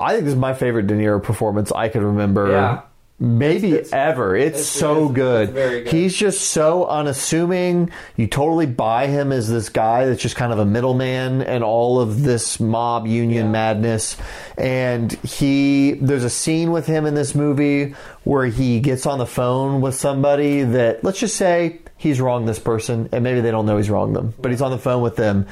I 0.00 0.12
think 0.12 0.24
this 0.24 0.34
is 0.34 0.38
my 0.38 0.54
favorite 0.54 0.86
De 0.86 0.94
Niro 0.94 1.22
performance 1.22 1.72
I 1.72 1.88
could 1.88 2.02
remember. 2.02 2.50
Yeah. 2.50 2.82
Maybe 3.20 3.72
It's- 3.72 3.92
ever. 3.92 4.36
It's, 4.36 4.48
it's- 4.60 4.66
so 4.68 4.92
it's- 5.06 5.10
good. 5.12 5.54
good. 5.54 5.88
He's 5.88 6.14
just 6.14 6.40
so 6.50 6.86
unassuming. 6.86 7.90
You 8.16 8.28
totally 8.28 8.66
buy 8.66 9.08
him 9.08 9.32
as 9.32 9.48
this 9.50 9.68
guy 9.70 10.06
that's 10.06 10.22
just 10.22 10.36
kind 10.36 10.52
of 10.52 10.60
a 10.60 10.64
middleman 10.64 11.42
and 11.42 11.64
all 11.64 11.98
of 12.00 12.22
this 12.22 12.60
mob 12.60 13.08
union 13.08 13.46
Yeah. 13.46 13.50
madness. 13.50 14.16
And 14.56 15.10
he, 15.24 15.98
there's 16.00 16.22
a 16.22 16.30
scene 16.30 16.70
with 16.70 16.86
him 16.86 17.06
in 17.06 17.14
this 17.14 17.34
movie 17.34 17.94
where 18.22 18.46
he 18.46 18.78
gets 18.78 19.04
on 19.04 19.18
the 19.18 19.26
phone 19.26 19.80
with 19.80 19.96
somebody 19.96 20.62
that, 20.62 21.02
let's 21.02 21.18
just 21.18 21.34
say, 21.36 21.80
he's 21.96 22.20
wronged 22.20 22.46
this 22.48 22.60
person, 22.60 23.08
and 23.10 23.24
maybe 23.24 23.40
they 23.40 23.50
don't 23.50 23.66
know 23.66 23.76
he's 23.78 23.90
wronged 23.90 24.14
them, 24.14 24.32
but 24.40 24.52
he's 24.52 24.62
on 24.62 24.70
the 24.70 24.78
phone 24.78 25.02
with 25.02 25.16
them. 25.16 25.44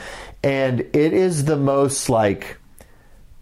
And 0.44 0.80
it 0.80 1.12
is 1.12 1.46
the 1.46 1.56
most 1.56 2.08
like, 2.08 2.58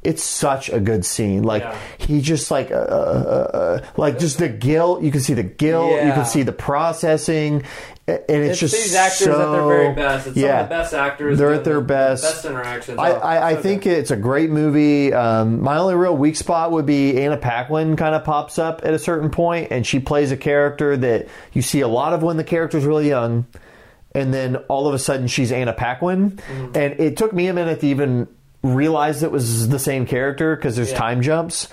it's 0.05 0.23
such 0.23 0.69
a 0.69 0.79
good 0.81 1.05
scene. 1.05 1.43
Like 1.43 1.63
Yeah. 1.63 1.77
he 1.99 2.21
just 2.21 2.51
like 2.51 2.71
uh, 2.71 2.75
uh, 2.75 3.51
uh, 3.55 3.87
like 3.97 4.19
just 4.19 4.39
the 4.39 4.49
guilt. 4.49 5.03
You 5.03 5.11
can 5.11 5.21
see 5.21 5.35
the 5.35 5.43
guilt. 5.43 5.93
You 5.93 6.13
can 6.13 6.27
see 6.27 6.43
the 6.43 6.53
processing, 6.53 7.65
and 8.07 8.19
it's, 8.29 8.61
It's 8.63 8.73
just 8.73 8.75
these 8.75 8.95
actors 8.95 9.19
so, 9.25 9.33
at 9.33 9.53
their 9.53 9.67
very 9.67 9.95
best. 9.95 10.27
It's 10.27 10.37
yeah, 10.37 10.49
some 10.49 10.63
of 10.65 10.69
the 10.69 10.75
best 10.75 10.95
actors. 10.95 11.39
They're 11.39 11.55
at 11.55 11.65
their 11.65 11.75
the 11.77 11.81
best. 11.81 12.23
Best 12.23 12.45
interactions. 12.45 12.99
I, 12.99 13.13
Oh, 13.13 13.17
I, 13.19 13.47
I 13.49 13.55
so 13.55 13.63
think 13.63 13.83
good. 13.85 13.97
it's 13.99 14.11
a 14.11 14.17
great 14.17 14.51
movie. 14.51 15.13
Um, 15.15 15.63
my 15.63 15.79
only 15.79 15.95
real 15.95 16.17
weak 16.17 16.37
spot 16.37 16.71
would 16.73 16.85
be 16.87 17.19
Anna 17.19 17.39
Paquin 17.39 17.97
kind 17.97 18.15
of 18.15 18.25
pops 18.25 18.59
up 18.59 18.83
at 18.85 18.93
a 18.93 18.99
certain 18.99 19.31
point, 19.31 19.69
and 19.71 19.87
she 19.87 20.01
plays 20.01 20.31
a 20.33 20.37
character 20.37 20.97
that 20.99 21.29
you 21.55 21.63
see 21.63 21.81
a 21.81 21.89
lot 21.89 22.13
of 22.13 22.23
when 22.23 22.37
the 22.37 22.45
character's 22.45 22.85
really 22.85 23.09
young, 23.09 23.47
and 24.15 24.35
then 24.35 24.57
all 24.69 24.87
of 24.87 24.93
a 24.93 24.99
sudden 24.99 25.27
she's 25.27 25.51
Anna 25.51 25.73
Paquin, 25.73 26.33
Mm-hmm. 26.33 26.77
and 26.77 27.01
it 27.01 27.17
took 27.17 27.33
me 27.33 27.47
a 27.49 27.55
minute 27.55 27.81
to 27.81 27.87
even 27.87 28.29
realize 28.65 29.23
it 29.23 29.31
was 29.31 29.69
the 29.69 29.79
same 29.79 30.07
character 30.07 30.57
because 30.57 30.75
there's 30.75 30.91
Yeah. 30.91 30.99
time 30.99 31.23
jumps. 31.23 31.69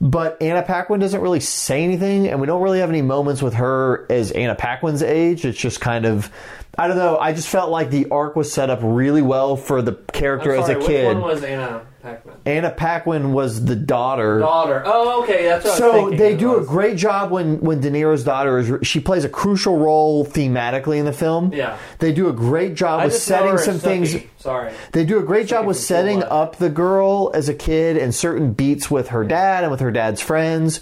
But 0.00 0.40
Anna 0.40 0.62
Paquin 0.62 1.00
doesn't 1.00 1.20
really 1.20 1.40
say 1.40 1.82
anything, 1.84 2.28
and 2.28 2.40
we 2.40 2.46
don't 2.46 2.62
really 2.62 2.78
have 2.78 2.88
any 2.88 3.02
moments 3.02 3.42
with 3.42 3.54
her 3.54 4.06
as 4.08 4.30
Anna 4.30 4.54
Paquin's 4.54 5.02
age. 5.02 5.44
It's 5.44 5.58
just 5.58 5.80
kind 5.80 6.06
of. 6.06 6.30
I 6.78 6.88
don't 6.88 6.98
know. 6.98 7.18
I 7.18 7.32
just 7.32 7.48
felt 7.48 7.70
like 7.70 7.90
the 7.90 8.06
arc 8.10 8.36
was 8.36 8.52
set 8.52 8.68
up 8.70 8.80
really 8.82 9.22
well 9.22 9.56
for 9.56 9.80
the 9.82 9.94
character 10.12 10.52
I'm 10.52 10.60
as 10.60 10.66
sorry, 10.66 10.84
a 10.84 10.86
kid. 10.86 11.06
Which 11.08 11.16
one 11.16 11.24
was 11.24 11.42
Anna 11.42 11.80
Paquin? 12.06 12.32
Anna 12.46 12.70
Paquin 12.70 13.32
was 13.32 13.64
the 13.64 13.74
daughter. 13.76 14.38
Daughter. 14.38 14.82
Oh, 14.86 15.22
okay. 15.22 15.44
That's 15.44 15.64
what 15.64 15.76
So 15.78 16.10
they 16.10 16.36
do 16.36 16.56
a 16.56 16.64
great 16.64 16.96
job 16.96 17.30
when 17.30 17.60
when 17.60 17.80
De 17.80 17.90
Niro's 17.90 18.24
daughter 18.24 18.58
is. 18.58 18.86
She 18.86 19.00
plays 19.00 19.24
a 19.24 19.28
crucial 19.28 19.76
role 19.78 20.24
thematically 20.24 20.98
in 20.98 21.04
the 21.04 21.12
film. 21.12 21.52
Yeah. 21.52 21.76
they 21.98 22.12
do 22.12 22.28
a 22.28 22.32
great 22.32 22.74
job 22.74 23.00
I 23.00 23.04
with 23.06 23.14
setting 23.14 23.58
some 23.58 23.78
things. 23.78 24.14
Sorry. 24.38 24.72
They 24.92 25.04
do 25.04 25.18
a 25.18 25.22
great 25.22 25.48
job 25.48 25.66
with 25.66 25.76
setting 25.76 26.20
Blood. 26.20 26.32
up 26.32 26.56
the 26.56 26.70
girl 26.70 27.30
as 27.34 27.48
a 27.48 27.54
kid 27.54 27.96
and 27.96 28.14
certain 28.14 28.52
beats 28.52 28.90
with 28.90 29.08
her 29.08 29.24
dad 29.24 29.64
and 29.64 29.70
with 29.70 29.80
her 29.80 29.90
dad's 29.90 30.20
friends. 30.20 30.80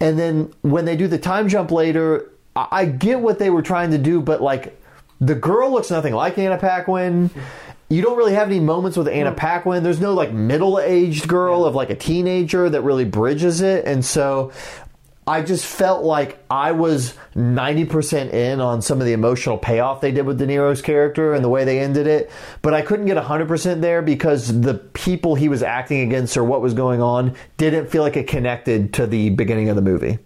And 0.00 0.18
then 0.18 0.52
when 0.62 0.84
they 0.84 0.96
do 0.96 1.08
the 1.08 1.18
time 1.18 1.48
jump 1.48 1.70
later, 1.70 2.30
I, 2.54 2.68
I 2.70 2.84
get 2.84 3.20
what 3.20 3.38
they 3.38 3.50
were 3.50 3.62
trying 3.62 3.90
to 3.90 3.98
do, 3.98 4.20
but 4.20 4.40
like 4.40 4.80
the 5.20 5.34
girl 5.34 5.70
looks 5.70 5.90
nothing 5.90 6.14
like 6.14 6.38
Anna 6.38 6.56
Paquin. 6.56 7.30
You 7.90 8.02
don't 8.02 8.16
really 8.16 8.34
have 8.34 8.46
any 8.46 8.60
moments 8.60 8.96
with 8.96 9.08
Anna 9.08 9.32
Paquin. 9.32 9.82
There's 9.82 10.00
no 10.00 10.14
like 10.14 10.32
middle 10.32 10.78
aged 10.78 11.26
girl 11.26 11.64
of 11.64 11.74
like 11.74 11.90
a 11.90 11.96
teenager 11.96 12.70
that 12.70 12.82
really 12.82 13.04
bridges 13.04 13.60
it. 13.60 13.84
And 13.84 14.04
so 14.04 14.52
I 15.26 15.42
just 15.42 15.66
felt 15.66 16.04
like 16.04 16.38
I 16.48 16.70
was 16.70 17.14
90% 17.34 18.32
in 18.32 18.60
on 18.60 18.80
some 18.80 19.00
of 19.00 19.06
the 19.06 19.12
emotional 19.12 19.58
payoff 19.58 20.00
they 20.00 20.12
did 20.12 20.24
with 20.24 20.38
De 20.38 20.46
Niro's 20.46 20.80
character 20.80 21.34
and 21.34 21.44
the 21.44 21.48
way 21.48 21.64
they 21.64 21.80
ended 21.80 22.06
it. 22.06 22.30
But 22.62 22.74
I 22.74 22.82
couldn't 22.82 23.06
get 23.06 23.16
100% 23.16 23.80
there 23.80 24.02
because 24.02 24.60
the 24.60 24.74
people 24.74 25.34
he 25.34 25.48
was 25.48 25.62
acting 25.62 26.00
against 26.00 26.36
or 26.36 26.44
what 26.44 26.60
was 26.60 26.74
going 26.74 27.02
on 27.02 27.34
didn't 27.56 27.88
feel 27.88 28.02
like 28.02 28.16
it 28.16 28.28
connected 28.28 28.92
to 28.94 29.06
the 29.08 29.30
beginning 29.30 29.68
of 29.68 29.74
the 29.74 29.82
movie. 29.82 30.18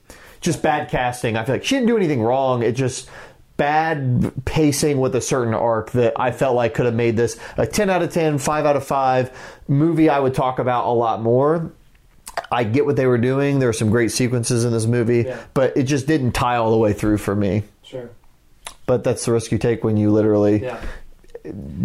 Just 0.43 0.62
bad 0.62 0.91
casting. 0.91 1.36
I 1.39 1.45
feel 1.45 1.55
like 1.55 1.65
she 1.65 1.77
didn't 1.77 1.89
do 1.89 1.97
anything 1.97 2.23
wrong. 2.23 2.62
It 2.62 2.73
just 2.73 3.09
bad 3.56 4.32
pacing 4.44 4.98
with 4.98 5.14
a 5.14 5.20
certain 5.20 5.55
arc 5.55 5.93
that 5.93 6.14
I 6.18 6.32
felt 6.32 6.56
like 6.56 6.74
could 6.74 6.86
have 6.86 6.94
made 6.94 7.16
this 7.16 7.39
a 7.56 7.66
10 7.66 7.89
out 7.90 8.02
of 8.02 8.12
10, 8.12 8.39
5 8.39 8.66
out 8.66 8.76
of 8.76 8.85
5 8.85 9.60
movie 9.68 10.09
I 10.09 10.18
would 10.18 10.35
talk 10.35 10.59
about 10.59 10.86
a 10.86 10.90
lot 10.93 11.22
more. 11.22 11.70
I 12.51 12.64
get 12.64 12.85
what 12.85 12.97
they 12.97 13.06
were 13.06 13.18
doing. 13.18 13.60
There 13.60 13.68
were 13.68 13.72
some 13.72 13.90
great 13.90 14.10
sequences 14.10 14.64
in 14.64 14.72
this 14.72 14.86
movie, 14.86 15.22
Yeah. 15.22 15.39
but 15.55 15.76
it 15.76 15.85
just 15.85 16.06
didn't 16.09 16.32
tie 16.32 16.56
all 16.56 16.72
the 16.72 16.76
way 16.76 16.93
through 16.93 17.18
for 17.18 17.36
me. 17.36 17.62
Sure. 17.82 18.10
But 18.86 19.05
that's 19.05 19.24
the 19.24 19.32
risk 19.32 19.52
you 19.52 19.59
take 19.59 19.85
when 19.85 19.97
you 19.97 20.10
literally 20.10 20.62
Yeah. 20.64 20.78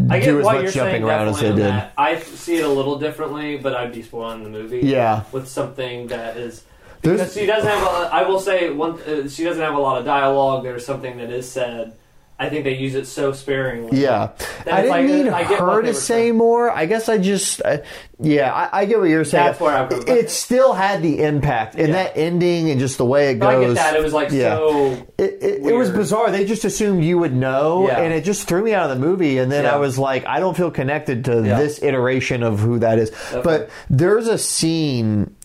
I 0.10 0.20
get 0.20 0.26
do 0.26 0.40
as 0.40 0.46
much 0.46 0.64
you're 0.64 0.72
jumping 0.72 1.04
around 1.04 1.28
as 1.28 1.40
they 1.40 1.50
did. 1.50 1.58
that. 1.60 1.94
I 1.98 2.18
see 2.20 2.58
it 2.58 2.64
a 2.66 2.70
little 2.70 2.98
differently, 2.98 3.58
but 3.58 3.76
I'd 3.76 3.92
be 3.94 4.02
spoiling 4.02 4.44
the 4.44 4.50
movie. 4.50 4.80
Yeah. 4.80 5.24
With 5.32 5.48
something 5.48 6.08
that 6.08 6.38
is 6.38 6.64
There's- 7.02 7.20
because 7.20 7.34
she 7.34 7.46
doesn't 7.46 7.70
have. 7.70 7.84
A, 7.84 8.10
I 8.14 8.24
will 8.28 8.40
say 8.40 8.70
one. 8.72 9.02
Uh, 9.02 9.28
she 9.30 9.44
doesn't 9.44 9.62
have 9.62 9.76
a 9.76 9.80
lot 9.80 10.00
of 10.00 10.06
dialogue. 10.06 10.64
There's 10.64 10.86
something 10.86 11.18
that 11.18 11.30
is 11.32 11.50
said. 11.50 11.94
I 12.42 12.48
think 12.50 12.64
they 12.64 12.78
use 12.78 12.96
it 12.96 13.06
so 13.06 13.34
sparingly. 13.34 14.00
Yeah, 14.02 14.30
I 14.66 14.84
didn't 14.84 14.90
like- 14.92 15.06
need 15.08 15.28
I 15.28 15.44
her 15.44 15.82
to 15.82 15.94
say 15.94 16.00
saying. 16.28 16.38
more. 16.38 16.72
I 16.72 16.86
guess 16.86 17.10
I 17.10 17.18
just, 17.18 17.62
uh, 17.66 17.80
yeah, 18.18 18.54
I, 18.54 18.80
I 18.80 18.86
get 18.86 18.98
what 18.98 19.10
you're 19.10 19.26
saying. 19.26 19.44
That's 19.46 19.60
where 19.60 19.76
I'm 19.76 19.90
from. 19.90 20.08
It 20.08 20.30
still 20.30 20.72
had 20.72 21.02
the 21.02 21.22
impact, 21.22 21.76
and 21.76 21.90
Yeah. 21.90 22.04
that 22.04 22.14
ending 22.16 22.70
and 22.70 22.80
just 22.80 22.98
the 22.98 23.04
way 23.04 23.32
it 23.32 23.40
But 23.40 23.52
goes. 23.52 23.64
I 23.64 23.68
get 23.68 23.76
that. 23.76 23.96
It 23.98 24.04
was 24.04 24.14
like 24.14 24.32
yeah. 24.32 24.56
so. 24.56 24.92
It, 25.18 25.38
it, 25.42 25.66
it 25.66 25.76
was 25.76 25.90
bizarre. 25.90 26.32
They 26.32 26.46
just 26.46 26.64
assumed 26.64 27.04
you 27.04 27.18
would 27.20 27.36
know, 27.36 27.88
Yeah. 27.88 28.00
and 28.00 28.14
it 28.14 28.24
just 28.24 28.48
threw 28.48 28.64
me 28.64 28.74
out 28.74 28.90
of 28.90 28.98
the 28.98 29.06
movie. 29.06 29.38
And 29.38 29.52
then. 29.52 29.66
I 29.66 29.76
was 29.76 30.00
like, 30.00 30.26
I 30.26 30.40
don't 30.40 30.56
feel 30.56 30.72
connected 30.72 31.26
to 31.26 31.42
this 31.42 31.84
iteration 31.84 32.44
of 32.44 32.60
who 32.62 32.80
that 32.80 33.00
is. 33.00 33.12
But 33.34 33.70
there's 33.90 34.30
a 34.30 34.38
scene. 34.38 35.36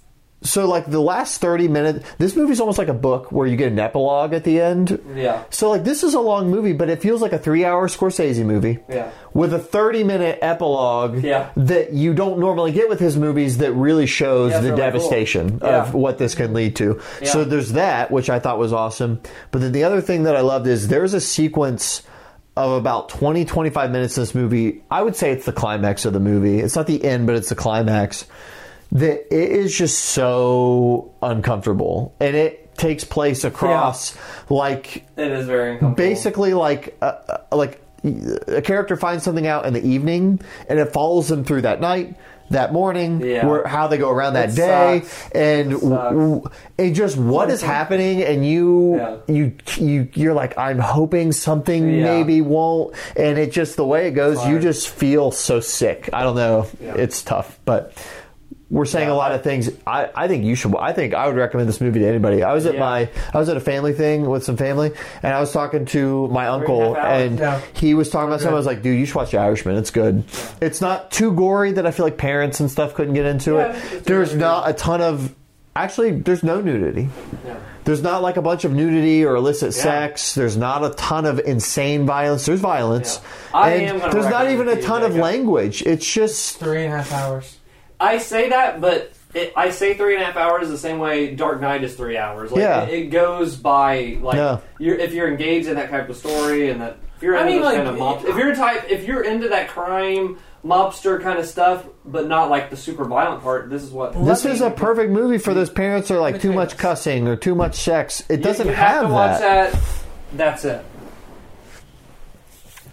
So, 0.44 0.68
like 0.68 0.90
the 0.90 1.00
last 1.00 1.40
thirty 1.40 1.68
minutes, 1.68 2.06
this 2.18 2.36
movie's 2.36 2.60
almost 2.60 2.76
like 2.78 2.88
a 2.88 2.94
book 2.94 3.32
where 3.32 3.46
you 3.46 3.56
get 3.56 3.72
an 3.72 3.78
epilogue 3.78 4.34
at 4.34 4.44
the 4.44 4.60
end. 4.60 5.00
Yeah. 5.16 5.44
So, 5.48 5.70
like, 5.70 5.84
this 5.84 6.02
is 6.04 6.12
a 6.12 6.20
long 6.20 6.50
movie, 6.50 6.74
but 6.74 6.90
it 6.90 7.00
feels 7.00 7.22
like 7.22 7.32
a 7.32 7.38
three-hour 7.38 7.88
Scorsese 7.88 8.44
movie 8.44 8.78
Yeah. 8.88 9.10
with 9.32 9.54
a 9.54 9.58
30 9.58 10.04
minute 10.04 10.38
epilogue 10.42 11.24
Yeah. 11.24 11.48
that 11.56 11.94
you 11.94 12.12
don't 12.12 12.38
normally 12.38 12.72
get 12.72 12.90
with 12.90 13.00
his 13.00 13.16
movies 13.16 13.56
that 13.58 13.72
really 13.72 14.04
shows 14.04 14.52
Yeah, 14.52 14.60
the 14.60 14.68
really 14.72 14.76
cool. 14.82 14.92
devastation 14.92 15.58
Yeah. 15.62 15.82
of 15.82 15.94
what 15.94 16.18
this 16.18 16.34
can 16.34 16.52
lead 16.52 16.76
to. 16.76 17.00
So 17.24 17.44
there's 17.44 17.72
that, 17.72 18.10
which 18.10 18.28
I 18.28 18.38
thought 18.38 18.58
was 18.58 18.72
awesome. 18.74 19.20
But 19.50 19.62
then 19.62 19.72
the 19.72 19.84
other 19.84 20.02
thing 20.02 20.24
that 20.24 20.36
I 20.36 20.40
loved 20.42 20.66
is 20.66 20.88
there's 20.88 21.14
a 21.14 21.20
sequence 21.20 22.02
of 22.56 22.70
about 22.72 23.08
20, 23.08 23.46
25 23.46 23.90
minutes 23.90 24.16
in 24.18 24.22
this 24.22 24.34
movie. 24.34 24.82
I 24.90 25.02
would 25.02 25.16
say 25.16 25.32
it's 25.32 25.46
the 25.46 25.52
climax 25.52 26.04
of 26.04 26.12
the 26.12 26.20
movie. 26.20 26.60
It's 26.60 26.76
not 26.76 26.86
the 26.86 27.02
end, 27.02 27.26
but 27.26 27.34
it's 27.34 27.48
the 27.48 27.54
climax. 27.56 28.26
That 28.94 29.26
it 29.34 29.50
is 29.50 29.76
just 29.76 29.98
so 29.98 31.12
uncomfortable. 31.22 32.14
And 32.20 32.36
it 32.36 32.76
takes 32.76 33.04
place 33.04 33.44
across 33.44 34.16
like 34.48 35.04
It 35.16 35.30
is 35.30 35.46
very 35.46 35.72
uncomfortable. 35.74 35.94
basically 35.96 36.54
like 36.54 36.96
uh, 37.02 37.12
uh, 37.28 37.56
like 37.56 37.80
a 38.48 38.60
character 38.62 38.96
finds 38.96 39.24
something 39.24 39.46
out 39.46 39.64
in 39.66 39.72
the 39.74 39.84
evening 39.86 40.40
and 40.68 40.78
it 40.78 40.92
follows 40.92 41.28
them 41.28 41.44
through 41.44 41.62
that 41.62 41.80
night 41.80 42.16
that 42.50 42.72
morning 42.72 43.20
Yeah. 43.20 43.46
where 43.46 43.66
how 43.66 43.86
they 43.86 43.96
go 43.96 44.10
around 44.10 44.34
that 44.34 44.50
It 44.50 44.56
day 44.56 45.00
sucks. 45.04 45.30
and 45.34 45.72
It 45.72 45.80
w- 45.80 46.42
and 46.78 46.94
just 46.94 47.16
what 47.16 47.48
is 47.48 47.62
happening 47.62 48.22
and 48.22 48.44
you 48.46 48.96
Yeah. 48.96 49.16
you 49.28 49.52
you 49.78 50.08
you're 50.14 50.34
like 50.34 50.58
I'm 50.58 50.78
hoping 50.80 51.30
something 51.32 51.88
Yeah. 51.88 52.04
maybe 52.04 52.40
won't 52.42 52.94
and 53.16 53.38
it 53.38 53.50
just 53.52 53.76
the 53.76 53.86
way 53.86 54.08
it 54.08 54.12
goes 54.12 54.44
you 54.46 54.58
just 54.58 54.88
feel 54.88 55.30
so 55.30 55.60
sick 55.60 56.10
I 56.12 56.22
don't 56.24 56.36
know 56.36 56.66
Yeah. 56.82 56.94
it's 56.96 57.22
tough 57.22 57.58
but 57.64 57.92
we're 58.74 58.84
saying 58.84 59.06
Yeah. 59.08 59.14
a 59.14 59.16
lot 59.16 59.30
of 59.32 59.42
things. 59.44 59.70
I, 59.86 60.10
I 60.14 60.26
think 60.28 60.44
you 60.44 60.54
should. 60.56 60.74
I 60.76 60.92
think 60.92 61.14
I 61.14 61.26
would 61.28 61.36
recommend 61.36 61.68
this 61.68 61.80
movie 61.80 62.00
to 62.00 62.06
anybody. 62.08 62.42
I 62.42 62.52
was 62.52 62.66
at 62.66 62.74
Yeah. 62.74 62.80
my 62.80 63.08
I 63.32 63.38
was 63.38 63.48
at 63.48 63.56
a 63.56 63.60
family 63.60 63.92
thing 63.92 64.28
with 64.28 64.42
some 64.44 64.56
family, 64.56 64.90
and 65.22 65.32
I 65.32 65.38
was 65.40 65.52
talking 65.52 65.84
to 65.86 66.26
my 66.28 66.48
uncle, 66.48 66.94
half 66.94 67.04
hours. 67.04 67.22
and 67.30 67.38
Yeah. 67.38 67.60
he 67.74 67.94
was 67.94 68.10
talking 68.10 68.26
about 68.28 68.38
good. 68.38 68.42
something. 68.42 68.54
I 68.54 68.58
was 68.58 68.66
like, 68.66 68.82
"Dude, 68.82 68.98
you 68.98 69.06
should 69.06 69.14
watch 69.14 69.30
The 69.30 69.38
Irishman. 69.38 69.76
It's 69.76 69.90
good. 69.92 70.24
It's 70.60 70.80
not 70.80 71.10
too 71.12 71.30
gory 71.32 71.72
that 71.72 71.86
I 71.86 71.92
feel 71.92 72.04
like 72.04 72.18
parents 72.18 72.58
and 72.60 72.70
stuff 72.70 72.94
couldn't 72.94 73.14
get 73.14 73.26
into 73.26 73.54
Yeah, 73.54 73.76
it. 73.92 74.04
There's 74.04 74.30
very 74.30 74.40
not 74.40 74.68
a 74.68 74.72
ton 74.72 75.00
of 75.00 75.32
actually, 75.76 76.10
there's 76.12 76.42
no 76.42 76.60
nudity. 76.60 77.08
Yeah. 77.46 77.54
There's 77.84 78.02
not 78.02 78.22
like 78.22 78.36
a 78.36 78.42
bunch 78.42 78.64
of 78.64 78.72
nudity 78.72 79.24
or 79.24 79.34
illicit 79.36 79.74
Yeah. 79.76 79.82
sex. 79.82 80.34
There's 80.34 80.56
not 80.56 80.84
a 80.84 80.90
ton 80.90 81.26
of 81.26 81.38
insane 81.38 82.06
violence. 82.06 82.46
There's 82.46 82.60
violence. 82.60 83.20
Yeah. 83.52 83.58
I 83.60 83.70
and 83.70 83.82
am 83.90 83.98
gonna 83.98 84.12
there's 84.12 84.26
not 84.30 84.50
even 84.50 84.68
a 84.68 84.80
ton 84.80 85.02
of 85.02 85.14
language. 85.16 85.82
It's 85.82 86.10
just 86.10 86.58
Three 86.58 86.84
and 86.84 86.94
a 86.94 86.98
half 86.98 87.12
hours. 87.12 87.56
I 88.00 88.18
say 88.18 88.48
that, 88.50 88.80
but 88.80 89.12
it, 89.34 89.52
I 89.56 89.70
say 89.70 89.94
three 89.94 90.14
and 90.14 90.22
a 90.22 90.26
half 90.26 90.36
hours 90.36 90.68
the 90.68 90.78
same 90.78 90.98
way 90.98 91.34
Dark 91.34 91.60
Knight 91.60 91.82
is 91.84 91.94
three 91.94 92.16
hours. 92.18 92.50
Like, 92.52 92.60
Yeah. 92.60 92.82
it, 92.84 92.92
it 92.94 93.06
goes 93.10 93.56
by 93.56 94.18
like 94.20 94.36
Yeah. 94.36 94.58
you're, 94.78 94.96
if 94.96 95.12
you're 95.12 95.28
engaged 95.28 95.68
in 95.68 95.76
that 95.76 95.90
type 95.90 96.08
of 96.08 96.16
story 96.16 96.70
and 96.70 96.80
that 96.80 96.98
if 97.16 97.22
you're 97.22 97.36
I 97.36 97.40
into 97.42 97.52
mean, 97.52 97.62
those 97.62 97.66
like, 97.72 97.76
kind 97.76 97.88
of 97.88 97.98
mob, 97.98 98.24
if 98.26 98.36
you're 98.36 98.54
type 98.54 98.90
if 98.90 99.06
you're 99.06 99.22
into 99.24 99.48
that 99.48 99.68
crime 99.68 100.38
mobster 100.64 101.22
kind 101.22 101.38
of 101.38 101.46
stuff, 101.46 101.84
but 102.04 102.26
not 102.26 102.48
like 102.50 102.70
the 102.70 102.76
super 102.76 103.04
violent 103.04 103.42
part, 103.42 103.70
this 103.70 103.82
is 103.82 103.90
what 103.90 104.12
this 104.24 104.44
is 104.44 104.60
me- 104.60 104.66
a 104.66 104.70
perfect 104.70 105.10
movie 105.12 105.38
for 105.38 105.52
those 105.54 105.70
parents 105.70 106.08
that 106.08 106.14
are 106.16 106.20
like 106.20 106.40
too 106.40 106.52
much 106.52 106.76
cussing 106.76 107.28
or 107.28 107.36
too 107.36 107.54
much 107.54 107.76
sex. 107.76 108.22
It 108.28 108.38
You- 108.40 108.44
doesn't 108.44 108.66
you 108.68 108.72
have, 108.74 109.06
to 109.06 109.12
watch 109.12 109.40
that. 109.40 109.72
that. 109.72 109.80
That's 110.34 110.64
it. 110.64 110.84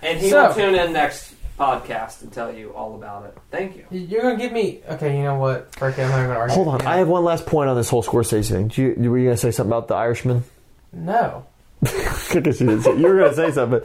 And 0.01 0.19
he 0.19 0.29
So- 0.29 0.47
will 0.47 0.53
tune 0.53 0.75
in 0.75 0.93
next 0.93 1.30
podcast 1.61 2.21
and 2.23 2.31
tell 2.33 2.51
you 2.53 2.71
all 2.73 2.95
about 2.95 3.25
it. 3.25 3.37
Thank 3.51 3.75
you. 3.77 3.85
You're 3.91 4.23
gonna 4.23 4.37
give 4.37 4.51
me 4.51 4.81
okay. 4.89 5.15
You 5.15 5.23
know 5.23 5.35
what? 5.35 5.73
Frick 5.75 5.97
it, 5.99 6.01
I'm 6.03 6.09
not 6.09 6.17
gonna 6.27 6.39
argue. 6.39 6.55
Hold 6.55 6.67
on, 6.69 6.79
Yeah. 6.81 6.89
I 6.89 6.97
have 6.97 7.07
one 7.07 7.23
last 7.23 7.45
point 7.45 7.69
on 7.69 7.75
this 7.75 7.89
whole 7.89 8.01
Scorsese 8.03 8.49
thing. 8.49 8.67
Do 8.69 8.81
you, 8.81 9.09
were 9.11 9.17
you 9.19 9.25
going 9.25 9.35
to 9.35 9.41
say 9.41 9.51
something 9.51 9.71
about 9.71 9.87
the 9.87 9.95
Irishman? 9.95 10.43
no. 10.91 11.45
I 11.85 11.87
guess 11.89 12.33
you 12.33 12.41
didn't 12.41 12.81
say. 12.83 12.95
You 12.97 13.07
were 13.07 13.17
going 13.17 13.29
to 13.31 13.35
say 13.35 13.51
something. 13.51 13.81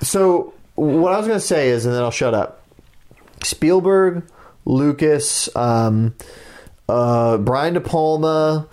So 0.00 0.54
what 0.74 1.12
I 1.12 1.18
was 1.18 1.26
going 1.26 1.38
to 1.40 1.44
say 1.46 1.68
is, 1.68 1.84
and 1.84 1.94
then 1.94 2.02
I'll 2.02 2.10
shut 2.10 2.32
up. 2.34 2.62
Spielberg, 3.42 4.22
Lucas, 4.64 5.54
um, 5.56 6.14
uh, 6.88 7.36
Brian 7.38 7.74
De 7.74 7.80
Palma, 7.80 8.66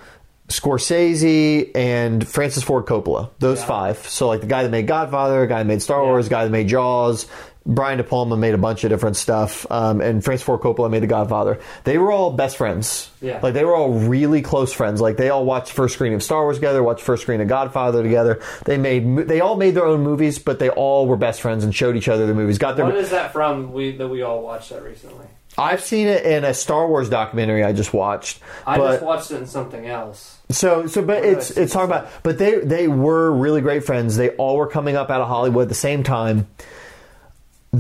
Scorsese, 0.48 1.72
and 1.76 2.28
Francis 2.28 2.64
Ford 2.64 2.86
Coppola. 2.86 3.30
Those 3.40 3.60
Yeah. 3.60 3.66
five. 3.66 3.98
So 4.08 4.28
like 4.28 4.42
the 4.42 4.48
guy 4.48 4.64
that 4.64 4.70
made 4.72 4.88
Godfather, 4.88 5.42
the 5.42 5.48
guy 5.48 5.60
that 5.60 5.66
made 5.68 5.82
Star 5.82 6.02
Yeah. 6.04 6.10
Wars, 6.12 6.26
the 6.26 6.30
guy 6.32 6.44
that 6.46 6.52
made 6.52 6.68
Jaws. 6.68 7.28
Brian 7.66 7.98
De 7.98 8.04
Palma 8.04 8.38
made 8.38 8.54
a 8.54 8.60
bunch 8.60 8.84
of 8.84 8.92
different 8.92 9.16
stuff, 9.16 9.66
um, 9.72 10.00
and 10.00 10.24
Francis 10.24 10.46
Ford 10.46 10.62
Coppola 10.62 10.90
made 10.90 11.02
The 11.02 11.08
Godfather. 11.08 11.60
They 11.84 11.98
were 11.98 12.12
all 12.12 12.32
best 12.32 12.58
friends. 12.58 13.10
Yeah. 13.22 13.40
Like 13.42 13.56
they 13.56 13.66
were 13.66 13.76
all 13.76 13.92
really 13.92 14.44
close 14.44 14.72
friends. 14.72 15.02
Like 15.02 15.18
they 15.18 15.30
all 15.30 15.46
watched 15.46 15.72
first 15.72 15.96
screen 15.96 16.14
of 16.14 16.22
Star 16.22 16.44
Wars 16.44 16.58
together, 16.58 16.84
watched 16.84 17.02
first 17.02 17.24
screen 17.24 17.42
of 17.42 17.48
Godfather 17.48 18.04
together. 18.04 18.40
They 18.66 18.78
made 18.78 19.28
they 19.28 19.42
all 19.42 19.56
made 19.56 19.72
their 19.72 19.86
own 19.86 20.04
movies, 20.04 20.38
but 20.38 20.60
they 20.60 20.70
all 20.70 21.08
were 21.08 21.18
best 21.18 21.42
friends 21.42 21.64
and 21.64 21.74
showed 21.74 21.96
each 21.96 22.08
other 22.08 22.28
the 22.28 22.36
movies. 22.36 22.60
Got 22.60 22.76
their 22.76 22.86
What 22.86 22.96
is 22.98 23.10
that 23.10 23.34
from? 23.34 23.74
We 23.74 23.98
that 23.98 24.08
we 24.08 24.22
all 24.22 24.44
watched 24.44 24.70
that 24.70 24.84
recently. 24.84 25.26
I've 25.58 25.82
seen 25.82 26.08
it 26.08 26.26
in 26.26 26.44
a 26.44 26.54
Star 26.54 26.88
Wars 26.88 27.10
documentary 27.10 27.64
I 27.64 27.72
just 27.72 27.94
watched. 27.94 28.42
I 28.68 28.78
but, 28.78 28.92
just 28.92 29.04
watched 29.04 29.32
it 29.32 29.38
in 29.38 29.48
something 29.48 29.88
else. 29.88 30.38
so 30.52 30.86
so 30.86 31.02
but 31.04 31.26
it's 31.26 31.50
it's 31.52 31.74
talking 31.74 31.90
about 31.90 32.10
but 32.22 32.38
they 32.38 32.60
they 32.60 32.88
were 32.88 33.32
really 33.32 33.62
great 33.62 33.86
friends. 33.86 34.18
They 34.18 34.30
all 34.32 34.58
were 34.58 34.68
coming 34.68 34.96
up 34.96 35.10
out 35.10 35.22
of 35.22 35.28
Hollywood 35.28 35.64
at 35.64 35.70
the 35.70 35.76
same 35.76 36.04
time. 36.04 36.48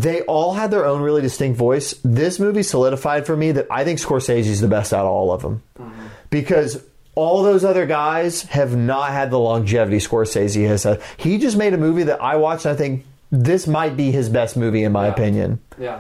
They 0.02 0.22
all 0.24 0.54
had 0.54 0.72
their 0.72 0.86
own 0.86 1.02
really 1.02 1.22
distinct 1.22 1.58
voice. 1.58 1.96
This 2.04 2.38
movie 2.40 2.64
solidified 2.64 3.26
for 3.26 3.38
me 3.38 3.54
that 3.54 3.68
I 3.72 3.86
think 3.86 4.00
Scorsese's 4.00 4.60
the 4.60 4.68
best 4.68 4.92
out 4.94 5.06
of 5.06 5.12
all 5.12 5.32
of 5.32 5.42
them. 5.42 5.64
Mm-hmm. 5.80 6.06
Because 6.30 6.84
all 7.16 7.44
those 7.44 7.64
other 7.64 7.86
guys 7.86 8.42
have 8.44 8.76
not 8.76 9.12
had 9.12 9.32
the 9.32 9.40
longevity 9.40 9.98
Scorsese 9.98 10.68
has 10.68 10.84
had. 10.84 11.02
He 11.16 11.38
just 11.38 11.56
made 11.56 11.74
a 11.74 11.78
movie 11.78 12.04
that 12.04 12.22
I 12.22 12.36
watched 12.36 12.66
and 12.66 12.74
I 12.74 12.78
think 12.78 13.06
this 13.32 13.68
might 13.68 13.96
be 13.96 14.12
his 14.12 14.28
best 14.28 14.58
movie 14.58 14.84
in 14.84 14.92
my 14.92 15.06
Yeah. 15.08 15.14
opinion. 15.14 15.60
Yeah. 15.80 16.00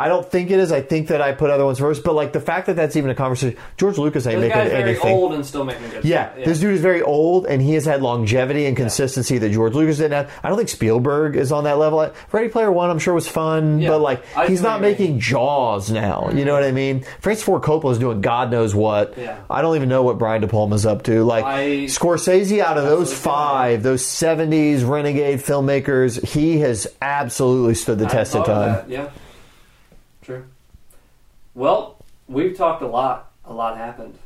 I 0.00 0.06
don't 0.08 0.24
think 0.30 0.50
it 0.52 0.58
is. 0.60 0.70
I 0.70 0.80
think 0.80 1.08
that 1.08 1.20
I 1.20 1.32
put 1.32 1.50
other 1.50 1.64
ones 1.64 1.80
first, 1.80 2.04
but 2.04 2.14
like 2.14 2.32
the 2.32 2.40
fact 2.40 2.66
that 2.66 2.76
that's 2.76 2.94
even 2.94 3.10
a 3.10 3.14
conversation. 3.16 3.58
George 3.76 3.98
Lucas 3.98 4.26
ain't 4.28 4.40
This 4.40 4.48
making 4.50 4.62
guy's 4.62 4.70
very 4.70 4.90
anything. 4.90 5.12
old 5.12 5.32
and 5.34 5.44
still 5.44 5.64
making 5.64 5.90
good 5.90 6.04
Yeah, 6.04 6.32
stuff. 6.32 6.44
this 6.44 6.60
dude 6.60 6.74
is 6.74 6.80
very 6.80 7.02
old, 7.02 7.46
and 7.46 7.60
he 7.60 7.74
has 7.74 7.84
had 7.84 8.00
longevity 8.00 8.66
and 8.66 8.76
consistency 8.76 9.38
that 9.38 9.50
George 9.50 9.74
Lucas 9.74 9.96
didn't 9.98 10.12
have. 10.12 10.30
I 10.44 10.48
don't 10.48 10.56
think 10.56 10.68
Spielberg 10.68 11.34
is 11.36 11.50
on 11.50 11.64
that 11.64 11.78
level. 11.78 12.08
Ready 12.30 12.48
Player 12.48 12.70
One, 12.70 12.90
I'm 12.90 13.00
sure 13.00 13.12
was 13.12 13.26
fun, 13.26 13.80
Yeah, 13.80 13.88
but 13.90 14.00
like 14.00 14.22
I 14.36 14.46
he's 14.46 14.62
not 14.62 14.76
you 14.76 14.82
mean. 14.82 14.90
making 14.92 15.18
Jaws 15.20 15.90
now. 15.90 16.30
You 16.32 16.44
know 16.44 16.54
what 16.54 16.62
I 16.62 16.70
mean? 16.70 17.04
Francis 17.20 17.42
Ford 17.44 17.62
Coppola 17.62 17.90
is 17.92 17.98
doing 17.98 18.20
God 18.20 18.50
knows 18.52 18.74
what. 18.76 19.18
Yeah. 19.18 19.38
I 19.50 19.62
don't 19.62 19.74
even 19.74 19.88
know 19.88 20.04
what 20.04 20.16
Brian 20.18 20.40
De 20.42 20.46
Palma's 20.46 20.86
up 20.86 21.02
to. 21.04 21.24
Like 21.24 21.44
I- 21.44 21.86
Scorsese, 21.86 22.60
out 22.60 22.78
of 22.78 22.84
those 22.84 23.12
five, 23.12 23.82
those 23.82 24.04
'70s 24.04 24.88
renegade 24.88 25.40
filmmakers, 25.40 26.24
he 26.24 26.60
has 26.60 26.86
absolutely 27.02 27.74
stood 27.74 27.98
the 27.98 28.06
I 28.06 28.08
test 28.10 28.36
of 28.36 28.46
time. 28.46 28.84
Yeah. 28.88 29.08
Well, 31.58 31.96
we've 32.28 32.56
talked 32.56 32.82
a 32.82 32.86
lot. 32.86 33.32
A 33.44 33.52
lot 33.52 33.76
happened. 33.76 34.16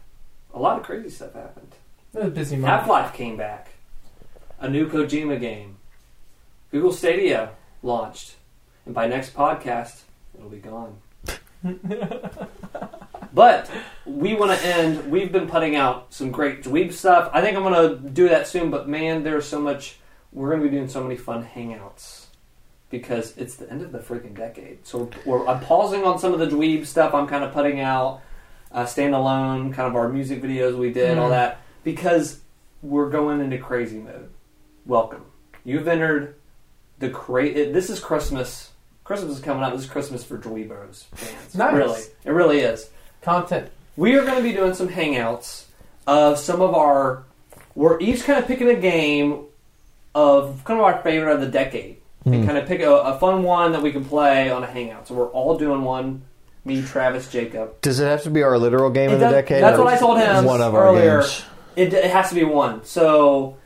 A 0.53 0.59
lot 0.59 0.79
of 0.79 0.85
crazy 0.85 1.09
stuff 1.09 1.33
happened. 1.33 1.75
It 2.13 2.19
was 2.19 2.27
a 2.27 2.31
busy 2.31 2.57
month. 2.57 2.71
Half 2.71 2.89
Life 2.91 3.15
came 3.15 3.39
back. 3.39 3.71
A 4.61 4.69
new 4.69 4.87
Kojima 4.87 5.41
game. 5.41 5.77
Google 6.71 6.93
Stadia 6.93 7.53
launched. 7.83 8.35
And 8.85 8.95
by 8.95 9.07
next 9.07 9.35
podcast, 9.35 10.03
it'll 10.37 10.51
be 10.51 10.59
gone. 10.59 10.99
but 13.33 13.71
we 14.05 14.35
want 14.35 14.53
to 14.53 14.67
end. 14.67 15.11
We've 15.11 15.33
been 15.33 15.49
putting 15.49 15.75
out 15.75 16.13
some 16.13 16.33
great 16.33 16.63
dweeb 16.63 16.93
stuff. 16.93 17.31
I 17.33 17.41
think 17.41 17.57
I'm 17.57 17.63
going 17.63 18.03
to 18.03 18.11
do 18.11 18.29
that 18.29 18.47
soon, 18.47 18.71
but 18.71 18.91
man, 18.91 19.23
there's 19.23 19.49
so 19.49 19.59
much. 19.59 19.97
We're 20.33 20.51
going 20.51 20.61
to 20.63 20.69
be 20.69 20.77
doing 20.77 20.91
so 20.91 21.03
many 21.03 21.17
fun 21.17 21.47
hangouts 21.47 22.22
because 22.93 23.36
it's 23.36 23.56
the 23.56 23.69
end 23.73 23.82
of 23.82 23.90
the 23.90 23.98
freaking 23.98 24.36
decade. 24.36 24.86
So 24.86 25.10
we're, 25.27 25.44
I'm 25.48 25.59
pausing 25.60 26.05
on 26.05 26.19
some 26.20 26.32
of 26.32 26.39
the 26.39 26.47
dweeb 26.47 26.86
stuff 26.86 27.12
I'm 27.14 27.27
kind 27.27 27.43
of 27.43 27.52
putting 27.52 27.81
out, 27.81 28.20
uh, 28.70 28.85
standalone, 28.85 29.73
kind 29.74 29.89
of 29.89 29.97
our 29.97 30.09
music 30.09 30.40
videos 30.43 30.78
we 30.78 30.93
did, 30.93 31.19
all 31.19 31.27
Mhm. 31.28 31.31
that, 31.31 31.59
because 31.82 32.40
we're 32.82 33.09
going 33.10 33.40
into 33.40 33.59
crazy 33.59 33.98
mode. 33.98 34.28
Welcome. 34.86 35.24
You've 35.64 35.89
entered 35.89 36.35
the 36.98 37.09
cra- 37.09 37.52
This 37.73 37.89
is 37.90 37.98
Christmas. 37.98 38.70
Christmas 39.05 39.36
is 39.39 39.40
coming 39.43 39.62
up. 39.64 39.73
This 39.73 39.82
is 39.85 39.90
Christmas 39.90 40.23
for 40.23 40.36
Dweebos 40.39 41.05
fans. 41.14 41.55
Nice. 41.55 41.74
Really, 41.74 42.01
it 42.24 42.31
really 42.31 42.59
is. 42.60 42.90
Content. 43.23 43.70
We 43.97 44.14
are 44.16 44.24
going 44.24 44.36
to 44.36 44.43
be 44.43 44.52
doing 44.52 44.74
some 44.74 44.89
hangouts 44.89 45.64
of 46.06 46.39
some 46.39 46.60
of 46.60 46.74
our. 46.74 47.24
We're 47.74 47.98
each 48.01 48.24
kind 48.24 48.39
of 48.39 48.47
picking 48.47 48.69
a 48.69 48.74
game 48.74 49.44
of 50.14 50.62
kind 50.64 50.78
of 50.78 50.85
our 50.85 51.01
favorite 51.02 51.32
of 51.32 51.40
the 51.40 51.47
decade, 51.48 51.97
Hmm. 51.97 52.02
And 52.24 52.35
hmm. 52.35 52.47
kind 52.47 52.59
of 52.59 52.66
pick 52.66 52.81
a, 52.81 52.90
a 52.90 53.19
fun 53.19 53.43
one 53.43 53.73
that 53.73 53.82
we 53.82 53.93
can 53.93 54.05
play 54.05 54.51
on 54.51 54.62
a 54.62 54.66
hangout. 54.66 55.09
So 55.09 55.15
we're 55.15 55.31
all 55.31 55.59
doing 55.59 55.82
one. 55.82 56.23
Me, 56.65 56.81
Travis, 56.82 57.28
Jacob. 57.28 57.81
Does 57.81 57.99
it 57.99 58.05
have 58.05 58.23
to 58.23 58.31
be 58.31 58.43
our 58.43 58.57
literal 58.57 58.90
game 58.90 59.11
It 59.11 59.15
of 59.15 59.20
the 59.20 59.27
does- 59.27 59.35
decade? 59.35 59.62
that's 59.62 59.78
or 59.78 59.85
what 59.85 59.94
I 59.94 59.99
told 59.99 60.19
him 60.19 60.44
One 60.44 60.61
of 60.61 60.74
earlier. 60.74 61.16
our 61.16 61.20
games. 61.23 61.44
It, 61.74 61.93
it 61.93 62.11
has 62.11 62.28
to 62.28 62.35
be 62.35 62.44
one. 62.44 62.85
So 62.85 63.57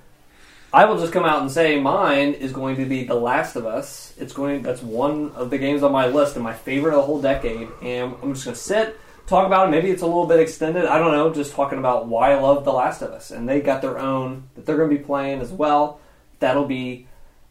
I 0.72 0.84
will 0.86 0.98
just 0.98 1.12
come 1.12 1.24
out 1.24 1.42
and 1.42 1.50
say 1.50 1.78
mine 1.80 2.34
is 2.34 2.52
going 2.52 2.76
to 2.76 2.86
be 2.86 3.04
The 3.04 3.14
Last 3.14 3.56
of 3.56 3.66
Us. 3.66 4.14
It's 4.18 4.32
going. 4.32 4.62
That's 4.62 4.82
one 4.82 5.32
of 5.32 5.50
the 5.50 5.58
games 5.58 5.82
on 5.82 5.92
my 5.92 6.06
list 6.06 6.36
and 6.36 6.44
my 6.44 6.54
favorite 6.54 6.92
of 6.92 6.98
the 6.98 7.06
whole 7.06 7.20
decade. 7.20 7.68
And 7.82 8.14
I'm 8.22 8.32
just 8.32 8.44
going 8.44 8.54
to 8.54 8.60
sit, 8.60 8.98
talk 9.26 9.46
about 9.46 9.68
it. 9.68 9.70
Maybe 9.72 9.90
it's 9.90 10.02
a 10.02 10.06
little 10.06 10.26
bit 10.26 10.40
extended. 10.40 10.86
I 10.86 10.98
don't 10.98 11.12
know. 11.12 11.32
Just 11.32 11.52
talking 11.52 11.78
about 11.78 12.06
why 12.06 12.32
I 12.32 12.40
love 12.40 12.64
The 12.64 12.72
Last 12.72 13.02
of 13.02 13.10
Us. 13.10 13.30
And 13.30 13.48
they 13.48 13.60
got 13.60 13.82
their 13.82 13.98
own 13.98 14.48
that 14.54 14.64
they're 14.64 14.76
going 14.76 14.90
to 14.90 14.96
be 14.96 15.02
playing 15.02 15.40
as 15.40 15.50
well. 15.50 16.00
That'll 16.38 16.66
be 16.66 17.06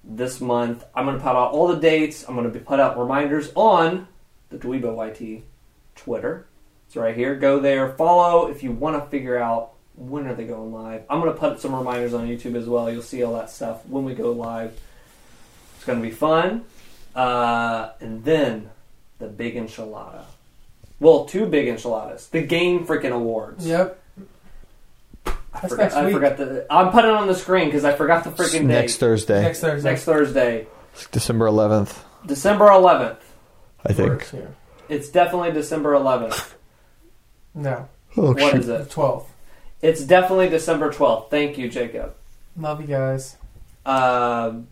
this 0.08 0.40
month. 0.40 0.86
I'm 0.94 1.06
going 1.06 1.18
to 1.18 1.24
put 1.24 1.30
out 1.30 1.52
all 1.52 1.68
the 1.68 1.80
dates. 1.80 2.26
I'm 2.28 2.36
going 2.36 2.48
to 2.48 2.54
be 2.54 2.64
put 2.64 2.80
out 2.80 2.98
reminders 2.98 3.52
on 3.56 4.08
the 4.50 4.58
Dweebo 4.58 4.96
YT 5.10 5.44
Twitter. 5.96 6.48
It's 6.88 6.96
right 6.96 7.16
here. 7.16 7.36
Go 7.36 7.60
there, 7.60 7.94
follow 7.94 8.48
if 8.48 8.64
you 8.64 8.72
want 8.72 9.04
to 9.04 9.10
figure 9.10 9.38
out 9.38 9.72
when 9.96 10.28
are 10.28 10.36
they 10.36 10.46
going 10.46 10.72
live. 10.72 11.04
I'm 11.10 11.22
going 11.22 11.34
to 11.34 11.40
put 11.40 11.60
some 11.60 11.74
reminders 11.74 12.14
on 12.14 12.28
YouTube 12.28 12.56
as 12.56 12.68
well. 12.68 12.92
You'll 12.92 13.02
see 13.02 13.24
all 13.24 13.34
that 13.36 13.50
stuff 13.50 13.86
when 13.88 14.04
we 14.04 14.14
go 14.14 14.32
live. 14.32 14.78
It's 15.76 15.86
going 15.86 16.02
to 16.02 16.08
be 16.08 16.14
fun. 16.14 16.66
Uh, 17.16 17.92
and 18.02 18.24
then 18.24 18.70
the 19.20 19.28
big 19.28 19.56
enchilada. 19.56 20.26
Well, 21.00 21.26
two 21.26 21.46
big 21.46 21.68
enchiladas. 21.68 22.28
The 22.28 22.42
game 22.42 22.86
freaking 22.86 23.12
awards. 23.12 23.66
Yep. 23.66 24.02
I 25.56 25.60
That's 25.62 25.74
forgot, 25.74 25.84
next 25.84 25.96
I 25.96 26.12
forgot 26.12 26.38
the. 26.38 26.66
I'm 26.70 26.92
putting 26.92 27.12
it 27.12 27.16
on 27.16 27.28
the 27.28 27.36
screen 27.36 27.66
because 27.66 27.86
I 27.86 27.94
forgot 27.96 28.24
the 28.24 28.30
freaking 28.32 28.66
next 28.66 28.94
date. 28.94 29.00
Thursday, 29.00 29.42
Next 29.42 29.60
Thursday. 29.62 29.90
Next 29.90 30.04
Thursday, 30.04 30.68
December 31.12 31.46
11th, 31.46 31.98
December 32.26 32.66
11th. 32.68 33.18
I 33.86 33.94
think. 33.94 34.28
It's 34.90 35.10
definitely 35.10 35.52
December 35.52 35.94
11th. 35.94 36.54
No. 37.54 37.88
Oh, 38.18 38.34
What 38.34 38.40
shoot. 38.52 38.60
is 38.62 38.68
The 38.68 38.82
it? 38.82 38.90
12th. 38.90 39.26
It's 39.82 40.02
definitely 40.04 40.50
December 40.50 40.92
12th. 40.92 41.30
Thank 41.30 41.58
you, 41.58 41.70
Jacob. 41.70 42.16
Love 42.58 42.82
you 42.82 42.88
guys. 42.88 43.38
Um 43.86 44.68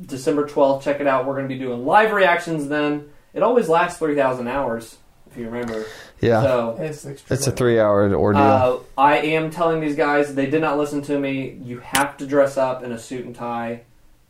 December 0.00 0.46
12th. 0.46 0.82
Check 0.82 1.00
it 1.00 1.06
out. 1.08 1.26
We're 1.26 1.34
going 1.34 1.48
to 1.48 1.52
be 1.54 1.58
doing 1.58 1.84
live 1.84 2.12
reactions 2.12 2.68
then. 2.68 3.08
It 3.34 3.42
always 3.42 3.68
lasts 3.68 3.98
3,000 3.98 4.46
hours, 4.46 4.96
if 5.30 5.36
you 5.36 5.46
remember. 5.46 5.84
Yeah, 6.20 6.42
So, 6.42 6.76
It's 6.80 7.04
it's 7.04 7.46
a 7.46 7.52
three-hour 7.52 8.12
ordeal. 8.14 8.42
uh, 8.42 8.78
I 9.00 9.18
am 9.18 9.50
telling 9.50 9.80
these 9.80 9.94
guys, 9.96 10.34
they 10.34 10.46
did 10.46 10.60
not 10.60 10.76
listen 10.76 11.00
to 11.02 11.18
me. 11.18 11.58
You 11.62 11.78
have 11.80 12.16
to 12.16 12.26
dress 12.26 12.56
up 12.56 12.82
in 12.82 12.90
a 12.92 12.98
suit 12.98 13.24
and 13.24 13.34
tie. 13.36 13.82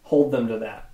Hold 0.02 0.32
them 0.32 0.48
to 0.48 0.58
that. 0.58 0.90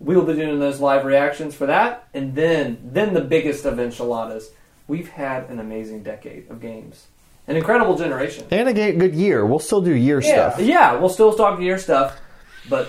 We'll 0.00 0.24
be 0.24 0.34
doing 0.34 0.58
those 0.60 0.80
live 0.80 1.04
reactions 1.04 1.54
for 1.54 1.66
that. 1.66 2.08
And 2.14 2.34
then, 2.34 2.78
then 2.84 3.14
the 3.14 3.20
biggest 3.20 3.64
of 3.64 3.78
enchiladas. 3.80 4.50
We've 4.86 5.08
had 5.08 5.50
an 5.50 5.58
amazing 5.60 6.02
decade 6.02 6.50
of 6.50 6.60
games. 6.60 7.06
an 7.46 7.56
incredible 7.56 7.96
generation. 7.96 8.46
And 8.50 8.68
a 8.68 8.74
good 8.74 9.14
year. 9.14 9.46
We'll 9.46 9.58
still 9.58 9.80
do 9.80 9.94
year 9.94 10.20
Yeah. 10.20 10.50
stuff. 10.50 10.60
Yeah, 10.60 10.96
we'll 10.98 11.08
still 11.08 11.32
talk 11.32 11.58
year 11.60 11.78
stuff, 11.78 12.20
but 12.68 12.88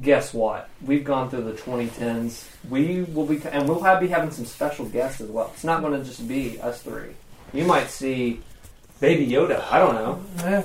guess 0.00 0.32
what? 0.32 0.68
We've 0.84 1.04
gone 1.04 1.28
through 1.30 1.42
the 1.44 1.52
2010s. 1.52 2.46
We 2.70 3.02
will 3.02 3.26
be, 3.26 3.40
and 3.50 3.68
we'll 3.68 3.80
have, 3.82 4.00
be 4.00 4.08
having 4.08 4.30
some 4.30 4.44
special 4.46 4.86
guests 4.86 5.20
as 5.20 5.28
well. 5.28 5.50
It's 5.54 5.64
not 5.64 5.82
going 5.82 5.98
to 5.98 6.04
just 6.06 6.26
be 6.26 6.60
us 6.60 6.80
three. 6.82 7.10
You 7.52 7.64
might 7.64 7.88
see 7.90 8.40
Baby 9.00 9.26
Yoda. 9.26 9.64
I 9.70 9.78
don't 9.78 9.94
know, 9.94 10.22
Yeah. 10.38 10.62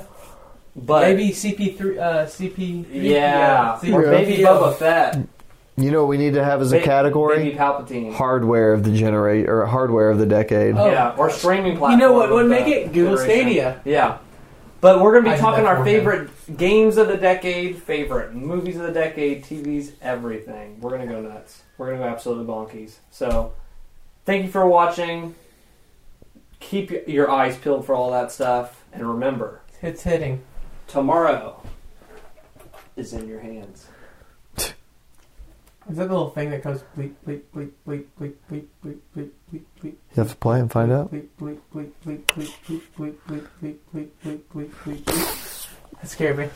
but 0.75 1.01
Maybe 1.01 1.29
CP3, 1.31 1.97
uh, 1.99 2.25
CP. 2.27 2.85
yeah, 2.91 3.77
C- 3.79 3.91
or 3.91 4.03
Yeah. 4.05 4.11
Baby 4.11 4.43
Boba 4.43 4.75
Fett, 4.75 5.17
You 5.75 5.91
know 5.91 5.99
what 6.01 6.07
we 6.09 6.17
need 6.17 6.33
to 6.35 6.43
have 6.43 6.61
as 6.61 6.71
a 6.71 6.77
Ba- 6.79 6.83
category? 6.85 7.37
Baby 7.37 7.57
Palpatine. 7.57 8.13
hardware 8.13 8.73
of 8.73 8.83
the 8.83 8.91
generate 8.91 9.47
or 9.49 9.65
hardware 9.65 10.09
of 10.09 10.17
the 10.17 10.25
decade. 10.25 10.75
Oh. 10.77 10.89
yeah, 10.89 11.13
or 11.17 11.29
streaming 11.29 11.77
platform. 11.77 11.91
You 11.91 11.97
know 11.97 12.13
what 12.13 12.31
would 12.31 12.47
make 12.47 12.67
it? 12.67 12.93
Google 12.93 13.17
generation. 13.17 13.41
Stadia. 13.43 13.81
Yeah. 13.85 14.17
But 14.81 15.01
we're 15.01 15.11
going 15.13 15.25
to 15.25 15.29
be 15.31 15.35
did 15.35 15.41
talking 15.41 15.65
our 15.65 15.75
for 15.77 15.81
him. 15.81 15.85
favorite 15.85 16.29
games 16.55 16.97
of 16.97 17.07
the 17.07 17.17
decade, 17.17 17.81
favorite 17.81 18.33
movies 18.33 18.77
of 18.77 18.83
the 18.83 18.91
decade, 18.93 19.43
TVs, 19.43 19.91
everything. 20.01 20.79
We're 20.79 20.91
going 20.91 21.07
to 21.07 21.13
go 21.13 21.21
nuts. 21.21 21.63
We're 21.77 21.87
going 21.87 21.99
to 21.99 22.05
go 22.05 22.09
absolutely 22.09 22.45
bonkies. 22.45 22.95
So, 23.11 23.53
thank 24.25 24.45
you 24.45 24.51
for 24.51 24.65
watching. 24.67 25.35
Keep 26.59 27.07
your 27.07 27.29
eyes 27.29 27.57
peeled 27.57 27.85
for 27.85 27.93
all 27.93 28.11
that 28.11 28.31
stuff. 28.31 28.83
And 28.93 29.07
remember, 29.07 29.61
It's 29.81 30.03
hitting. 30.03 30.41
tomorrow 30.87 31.61
is 32.95 33.13
in 33.13 33.27
your 33.27 33.41
hands. 33.41 33.87
Is 35.89 35.95
that 35.95 36.07
the 36.09 36.13
little 36.13 36.31
thing 36.31 36.49
that 36.49 36.63
goes 36.63 36.81
bleep, 36.97 37.13
bleep, 37.25 37.41
bleep, 37.55 37.69
bleep, 37.87 38.03
bleep, 38.19 38.33
bleep, 38.51 38.65
bleep, 38.83 38.97
bleep, 39.15 39.29
bleep, 39.53 39.61
bleep, 39.81 39.83
You 39.83 39.95
have 40.15 40.29
to 40.31 40.35
play 40.35 40.59
and 40.59 40.69
find 40.69 40.91
out. 40.91 41.11
bleep, 41.13 41.27
bleep, 41.39 41.59
bleep, 41.73 41.91
bleep, 42.05 42.21
bleep, 42.35 42.51
bleep, 42.65 42.81
bleep, 42.97 43.15
bleep, 43.29 43.47
bleep, 43.61 43.77
bleep, 43.93 44.07
bleep, 44.25 44.39
bleep, 44.53 44.69
bleep. 45.05 45.56
That 46.01 46.09
scared 46.09 46.37
me. 46.37 46.49